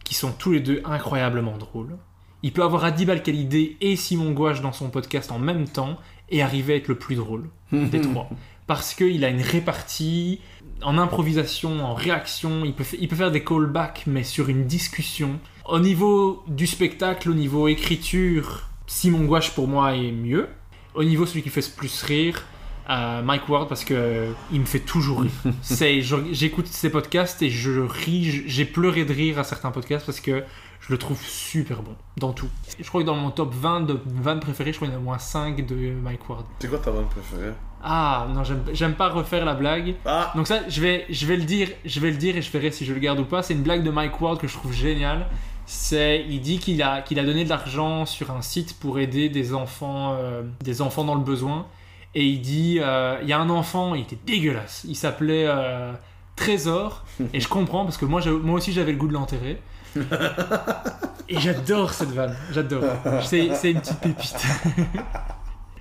qui 0.03 0.13
sont 0.15 0.31
tous 0.31 0.51
les 0.53 0.59
deux 0.61 0.81
incroyablement 0.85 1.57
drôles. 1.57 1.97
Il 2.43 2.53
peut 2.53 2.63
avoir 2.63 2.85
Adib 2.85 3.09
Al-Khalidé 3.09 3.77
et 3.81 3.95
Simon 3.95 4.31
Gouache 4.31 4.61
dans 4.61 4.71
son 4.71 4.89
podcast 4.89 5.31
en 5.31 5.39
même 5.39 5.67
temps 5.67 5.97
et 6.29 6.41
arriver 6.41 6.73
à 6.73 6.75
être 6.77 6.87
le 6.87 6.95
plus 6.95 7.15
drôle 7.15 7.49
des 7.71 7.99
trois. 8.01 8.29
Parce 8.67 8.93
qu'il 8.93 9.23
a 9.25 9.29
une 9.29 9.41
répartie 9.41 10.39
en 10.83 10.97
improvisation, 10.97 11.83
en 11.83 11.93
réaction, 11.95 12.63
il 12.63 12.73
peut, 12.73 12.83
fa- 12.83 12.97
il 12.99 13.07
peut 13.07 13.15
faire 13.15 13.31
des 13.31 13.43
callbacks 13.43 14.03
mais 14.07 14.23
sur 14.23 14.49
une 14.49 14.65
discussion. 14.65 15.39
Au 15.65 15.79
niveau 15.79 16.43
du 16.47 16.67
spectacle, 16.67 17.29
au 17.29 17.33
niveau 17.33 17.67
écriture, 17.67 18.69
Simon 18.85 19.25
Gouache 19.25 19.51
pour 19.51 19.67
moi 19.67 19.95
est 19.95 20.11
mieux. 20.11 20.47
Au 20.93 21.03
niveau 21.03 21.25
celui 21.25 21.41
qui 21.41 21.49
fait 21.49 21.75
plus 21.75 22.03
rire, 22.03 22.45
euh, 22.89 23.21
Mike 23.21 23.49
Ward 23.49 23.67
parce 23.67 23.83
que 23.83 23.93
euh, 23.93 24.31
il 24.51 24.61
me 24.61 24.65
fait 24.65 24.79
toujours 24.79 25.21
rire. 25.21 25.31
C'est, 25.61 26.01
je- 26.01 26.15
j'écoute 26.31 26.67
ses 26.67 26.89
podcasts 26.89 27.41
et 27.41 27.49
je 27.49 27.81
ris, 27.81 28.43
j'ai 28.47 28.65
pleuré 28.65 29.03
de 29.05 29.13
rire 29.13 29.39
à 29.39 29.43
certains 29.43 29.71
podcasts 29.71 30.05
parce 30.05 30.19
que 30.21 30.43
je 30.79 30.91
le 30.93 30.97
trouve 30.97 31.19
super 31.21 31.81
bon 31.81 31.95
dans 32.17 32.31
tout. 32.33 32.47
Je 32.79 32.87
crois 32.87 33.01
que 33.01 33.05
dans 33.07 33.15
mon 33.15 33.31
top 33.31 33.53
20 33.53 33.81
de 33.81 33.99
20 34.05 34.37
préférés, 34.37 34.71
je 34.71 34.77
crois 34.77 34.87
qu'il 34.87 34.93
y 34.93 34.97
en 34.97 34.99
a 34.99 35.01
au 35.01 35.05
moins 35.05 35.17
5 35.19 35.65
de 35.65 35.75
Mike 35.91 36.29
Ward. 36.29 36.45
C'est 36.59 36.69
quoi 36.69 36.77
ta 36.79 36.91
vanne 36.91 37.07
préférée? 37.07 37.51
Ah 37.83 38.27
non, 38.33 38.43
j'aime, 38.43 38.63
j'aime 38.73 38.93
pas 38.95 39.09
refaire 39.09 39.43
la 39.45 39.53
blague. 39.53 39.95
Ah 40.05 40.31
Donc 40.35 40.47
ça, 40.47 40.61
je 40.69 40.81
vais, 40.81 41.05
je 41.09 41.25
vais 41.25 41.35
le 41.37 41.43
dire, 41.43 41.69
je 41.85 41.99
vais 41.99 42.09
le 42.11 42.17
dire 42.17 42.37
et 42.37 42.41
je 42.41 42.49
verrai 42.51 42.71
si 42.71 42.85
je 42.85 42.93
le 42.93 42.99
garde 42.99 43.19
ou 43.19 43.25
pas. 43.25 43.43
C'est 43.43 43.53
une 43.53 43.63
blague 43.63 43.83
de 43.83 43.91
Mike 43.91 44.19
Ward 44.21 44.39
que 44.39 44.47
je 44.47 44.53
trouve 44.53 44.71
géniale. 44.73 45.27
C'est, 45.65 46.25
il 46.29 46.39
dit 46.39 46.59
qu'il 46.59 46.81
a, 46.81 47.01
qu'il 47.01 47.19
a 47.19 47.23
donné 47.25 47.43
de 47.43 47.49
l'argent 47.49 48.05
sur 48.05 48.31
un 48.31 48.41
site 48.41 48.79
pour 48.79 48.99
aider 48.99 49.27
des 49.29 49.53
enfants, 49.53 50.15
euh, 50.17 50.43
des 50.63 50.81
enfants 50.81 51.03
dans 51.03 51.15
le 51.15 51.21
besoin. 51.23 51.65
Et 52.15 52.25
il 52.25 52.41
dit, 52.41 52.79
euh, 52.81 53.17
il 53.21 53.27
y 53.27 53.33
a 53.33 53.39
un 53.39 53.49
enfant, 53.49 53.95
il 53.95 54.01
était 54.01 54.17
dégueulasse. 54.25 54.85
Il 54.87 54.95
s'appelait 54.95 55.45
euh, 55.47 55.93
Trésor. 56.35 57.05
Et 57.33 57.39
je 57.39 57.47
comprends 57.47 57.83
parce 57.83 57.97
que 57.97 58.05
moi, 58.05 58.21
moi 58.25 58.55
aussi, 58.55 58.73
j'avais 58.73 58.91
le 58.91 58.97
goût 58.97 59.07
de 59.07 59.13
l'enterrer. 59.13 59.61
Et 61.29 61.39
j'adore 61.39 61.93
cette 61.93 62.11
vanne. 62.11 62.35
J'adore. 62.51 62.83
C'est 63.23 63.45
une 63.45 63.81
petite 63.81 63.99
pépite. 63.99 64.35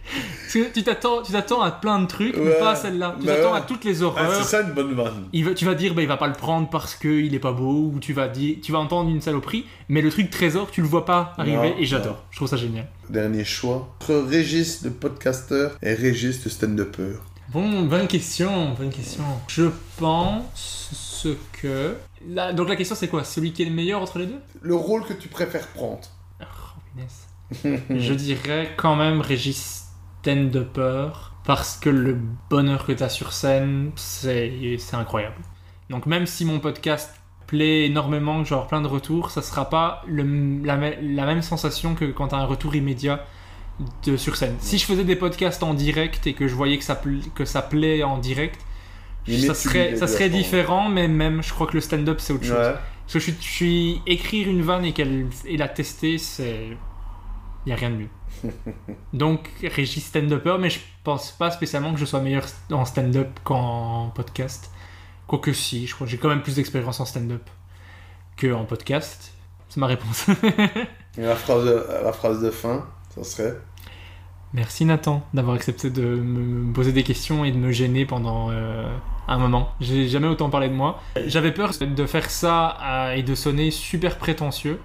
Parce 0.43 0.53
que 0.53 0.73
tu 0.73 0.83
t'attends, 0.85 1.23
tu 1.23 1.33
t'attends 1.33 1.61
à 1.63 1.71
plein 1.73 1.99
de 1.99 2.07
trucs, 2.07 2.37
mais 2.37 2.53
pas 2.59 2.71
à 2.71 2.75
celle-là. 2.77 3.17
Tu 3.21 3.27
Bah 3.27 3.35
t'attends 3.37 3.53
ouais. 3.53 3.59
à 3.59 3.61
toutes 3.63 3.85
les 3.85 4.03
Ah, 4.03 4.07
horreurs. 4.07 4.35
c'est 4.35 4.45
ça 4.45 4.63
une 4.63 4.73
bonne 4.73 4.95
vanne. 4.95 5.29
Il 5.33 5.45
va- 5.45 5.55
tu 5.55 5.65
vas 5.65 5.75
dire 5.75 5.95
bah 5.95 6.03
il 6.03 6.09
va 6.09 6.17
pas 6.17 6.29
le 6.29 6.33
prendre 6.35 6.71
parce 6.71 6.95
qu'il 6.95 7.35
est 7.35 7.39
pas 7.41 7.53
beau 7.53 7.91
ou 7.95 7.99
tu 8.01 8.13
vas 8.13 8.29
dire 8.29 8.57
tu 8.63 8.71
vas 8.73 8.79
entendre 8.79 9.11
une 9.11 9.21
saloperie 9.21 9.67
mais 9.89 10.01
le 10.03 10.11
truc 10.11 10.31
trésor 10.31 10.71
tu 10.71 10.81
le 10.83 10.87
vois 10.87 11.05
pas 11.05 11.35
arriver 11.39 11.57
Non, 11.71 11.75
et 11.79 11.85
j'adore 11.85 12.13
non. 12.15 12.19
je 12.31 12.37
trouve 12.37 12.49
ça 12.49 12.57
génial 12.57 12.87
Dernier 13.11 13.45
choix. 13.45 13.89
Entre 14.01 14.15
Régis 14.15 14.83
de 14.83 14.89
podcasteur 14.91 15.73
et 15.83 15.95
Régis 15.95 16.43
de 16.45 16.49
stand-upper. 16.49 17.15
bon 17.53 17.83
bonne 17.83 18.07
question 18.07 18.73
bonne 18.75 18.91
question 18.91 19.25
je 19.49 19.65
pense 19.99 21.27
que 21.61 21.95
donc 22.55 22.69
la 22.69 22.77
question 22.77 22.95
c'est 22.95 23.09
quoi? 23.09 23.25
Celui 23.25 23.53
qui 23.53 23.63
est 23.63 23.67
le 23.67 23.73
meilleur 23.75 24.01
entre 24.01 24.19
les 24.19 24.27
deux? 24.27 24.39
Le 24.63 24.75
rôle 24.75 25.05
que 25.05 25.13
tu 25.13 25.29
préfères 25.29 25.67
prendre. 25.69 26.01
oh, 26.41 26.45
je 27.91 28.13
dirais 28.15 28.71
quand 28.77 28.97
même 28.97 29.21
Régis 29.21 29.86
stand-upper 30.31 31.09
parce 31.45 31.77
que 31.77 31.89
le 31.91 32.19
bonheur 32.51 32.85
que 32.85 32.93
t'as 32.93 33.09
sur 33.09 33.33
scène 33.33 33.93
c'est 33.97 34.77
incroyable 34.93 35.37
donc 35.91 36.07
même 36.07 36.27
si 36.27 36.45
mon 36.45 36.59
podcast 36.59 37.15
plaît 37.47 37.87
énormément, 37.87 38.43
que 38.43 38.49
genre 38.49 38.67
plein 38.67 38.81
de 38.81 38.89
retours, 38.89 39.31
ça 39.31 39.41
sera 39.41 39.71
pas 39.71 40.03
le- 40.09 40.65
la, 40.65 40.77
me- 40.77 40.97
la 41.15 41.27
même 41.27 41.43
sensation 41.43 41.95
que 41.95 42.05
quand 42.07 42.27
t'as 42.29 42.39
un 42.39 42.45
retour 42.45 42.75
immédiat 42.75 43.25
de 44.05 44.17
sur 44.17 44.35
scène. 44.35 44.57
Si 44.59 44.79
je 44.79 44.85
faisais 44.85 45.05
des 45.05 45.15
podcasts 45.15 45.63
en 45.63 45.73
direct 45.73 46.27
et 46.27 46.35
que 46.35 46.49
je 46.49 46.55
voyais 46.57 46.77
que 46.77 46.83
ça, 46.83 47.01
que 47.37 47.45
ça 47.45 47.63
plaît 47.63 48.03
en 48.03 48.19
direct, 48.19 48.61
ça 49.47 49.55
tu 49.55 49.61
serait, 49.69 49.91
ça 49.97 50.07
serait 50.09 50.29
différent, 50.29 50.89
mais 50.89 51.07
même 51.07 51.41
je 51.41 51.53
crois 51.55 51.69
que 51.69 51.75
le 51.75 51.81
stand-up 51.81 52.19
c'est 52.19 52.33
autre 52.33 52.45
chose. 52.45 52.57
Parce 53.03 53.13
que 53.13 53.19
je 53.21 53.25
suis, 53.31 53.37
je 53.41 53.47
suis- 53.49 54.03
écrire 54.09 54.49
une 54.49 54.63
vanne 54.63 54.85
et 54.85 54.93
qu'elle 54.93 55.29
et 55.45 55.57
la 55.57 55.69
tester, 55.69 56.19
c'est 56.19 56.77
y 57.67 57.71
a 57.73 57.77
rien 57.77 57.91
de 57.91 57.97
mieux. 57.97 58.09
Donc 59.13 59.49
Régis 59.63 60.05
stand-upper, 60.05 60.57
mais 60.59 60.71
je 60.71 60.81
pense 61.05 61.33
pas 61.33 61.51
spécialement 61.51 61.93
que 61.93 61.99
je 61.99 62.05
sois 62.05 62.21
meilleur 62.21 62.47
en 62.71 62.85
stand-up 62.85 63.29
qu'en 63.45 64.13
podcast. 64.15 64.71
Quoique 65.27 65.53
si, 65.53 65.87
je 65.87 65.95
crois 65.95 66.07
que 66.07 66.11
j'ai 66.11 66.19
quand 66.19 66.29
même 66.29 66.43
plus 66.43 66.57
d'expérience 66.57 67.01
en 67.01 67.05
stand-up 67.05 67.43
que 68.37 68.53
en 68.53 68.65
podcast. 68.65 69.33
C'est 69.69 69.81
ma 69.81 69.87
réponse. 69.87 70.27
Et 71.19 71.23
la 71.23 71.35
phrase, 71.35 71.65
de, 71.65 71.85
la 72.05 72.13
phrase 72.13 72.43
de 72.43 72.51
fin, 72.51 72.87
ça 73.15 73.25
serait 73.25 73.57
Merci 74.53 74.85
Nathan 74.85 75.23
d'avoir 75.35 75.57
accepté 75.57 75.91
de 75.91 76.03
me 76.03 76.73
poser 76.73 76.93
des 76.93 77.03
questions 77.03 77.45
et 77.45 77.51
de 77.51 77.57
me 77.57 77.73
gêner 77.73 78.07
pendant 78.07 78.51
euh, 78.51 78.89
un 79.29 79.39
moment. 79.39 79.73
J'ai 79.81 80.09
jamais 80.09 80.29
autant 80.29 80.51
parlé 80.51 80.69
de 80.69 80.75
moi. 80.75 81.03
J'avais 81.27 81.53
peur 81.53 81.73
de 81.81 82.07
faire 82.07 82.31
ça 82.31 82.79
euh, 82.83 83.15
et 83.15 83.23
de 83.23 83.35
sonner 83.35 83.71
super 83.71 84.19
prétentieux. 84.19 84.81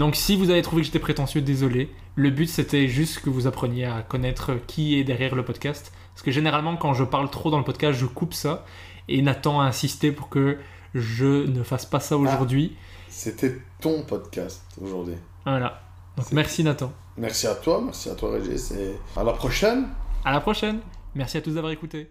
Donc 0.00 0.16
si 0.16 0.34
vous 0.34 0.48
avez 0.48 0.62
trouvé 0.62 0.80
que 0.80 0.86
j'étais 0.86 0.98
prétentieux, 0.98 1.42
désolé. 1.42 1.90
Le 2.14 2.30
but 2.30 2.46
c'était 2.46 2.88
juste 2.88 3.20
que 3.20 3.28
vous 3.28 3.46
appreniez 3.46 3.84
à 3.84 4.00
connaître 4.00 4.54
qui 4.66 4.98
est 4.98 5.04
derrière 5.04 5.34
le 5.34 5.44
podcast. 5.44 5.92
Parce 6.14 6.22
que 6.22 6.30
généralement 6.30 6.74
quand 6.78 6.94
je 6.94 7.04
parle 7.04 7.28
trop 7.28 7.50
dans 7.50 7.58
le 7.58 7.64
podcast, 7.64 7.98
je 7.98 8.06
coupe 8.06 8.32
ça. 8.32 8.64
Et 9.08 9.20
Nathan 9.20 9.60
a 9.60 9.64
insisté 9.64 10.10
pour 10.10 10.30
que 10.30 10.56
je 10.94 11.46
ne 11.46 11.62
fasse 11.62 11.84
pas 11.84 12.00
ça 12.00 12.16
aujourd'hui. 12.16 12.78
C'était 13.10 13.58
ton 13.82 14.02
podcast 14.04 14.62
aujourd'hui. 14.80 15.16
Voilà. 15.44 15.82
Donc 16.16 16.32
merci 16.32 16.64
Nathan. 16.64 16.90
Merci 17.18 17.46
à 17.46 17.54
toi, 17.54 17.82
merci 17.84 18.08
à 18.08 18.14
toi 18.14 18.32
Régis 18.32 18.70
et 18.70 18.94
à 19.14 19.22
la 19.22 19.34
prochaine. 19.34 19.86
À 20.24 20.32
la 20.32 20.40
prochaine. 20.40 20.78
Merci 21.14 21.36
à 21.36 21.42
tous 21.42 21.52
d'avoir 21.52 21.74
écouté. 21.74 22.10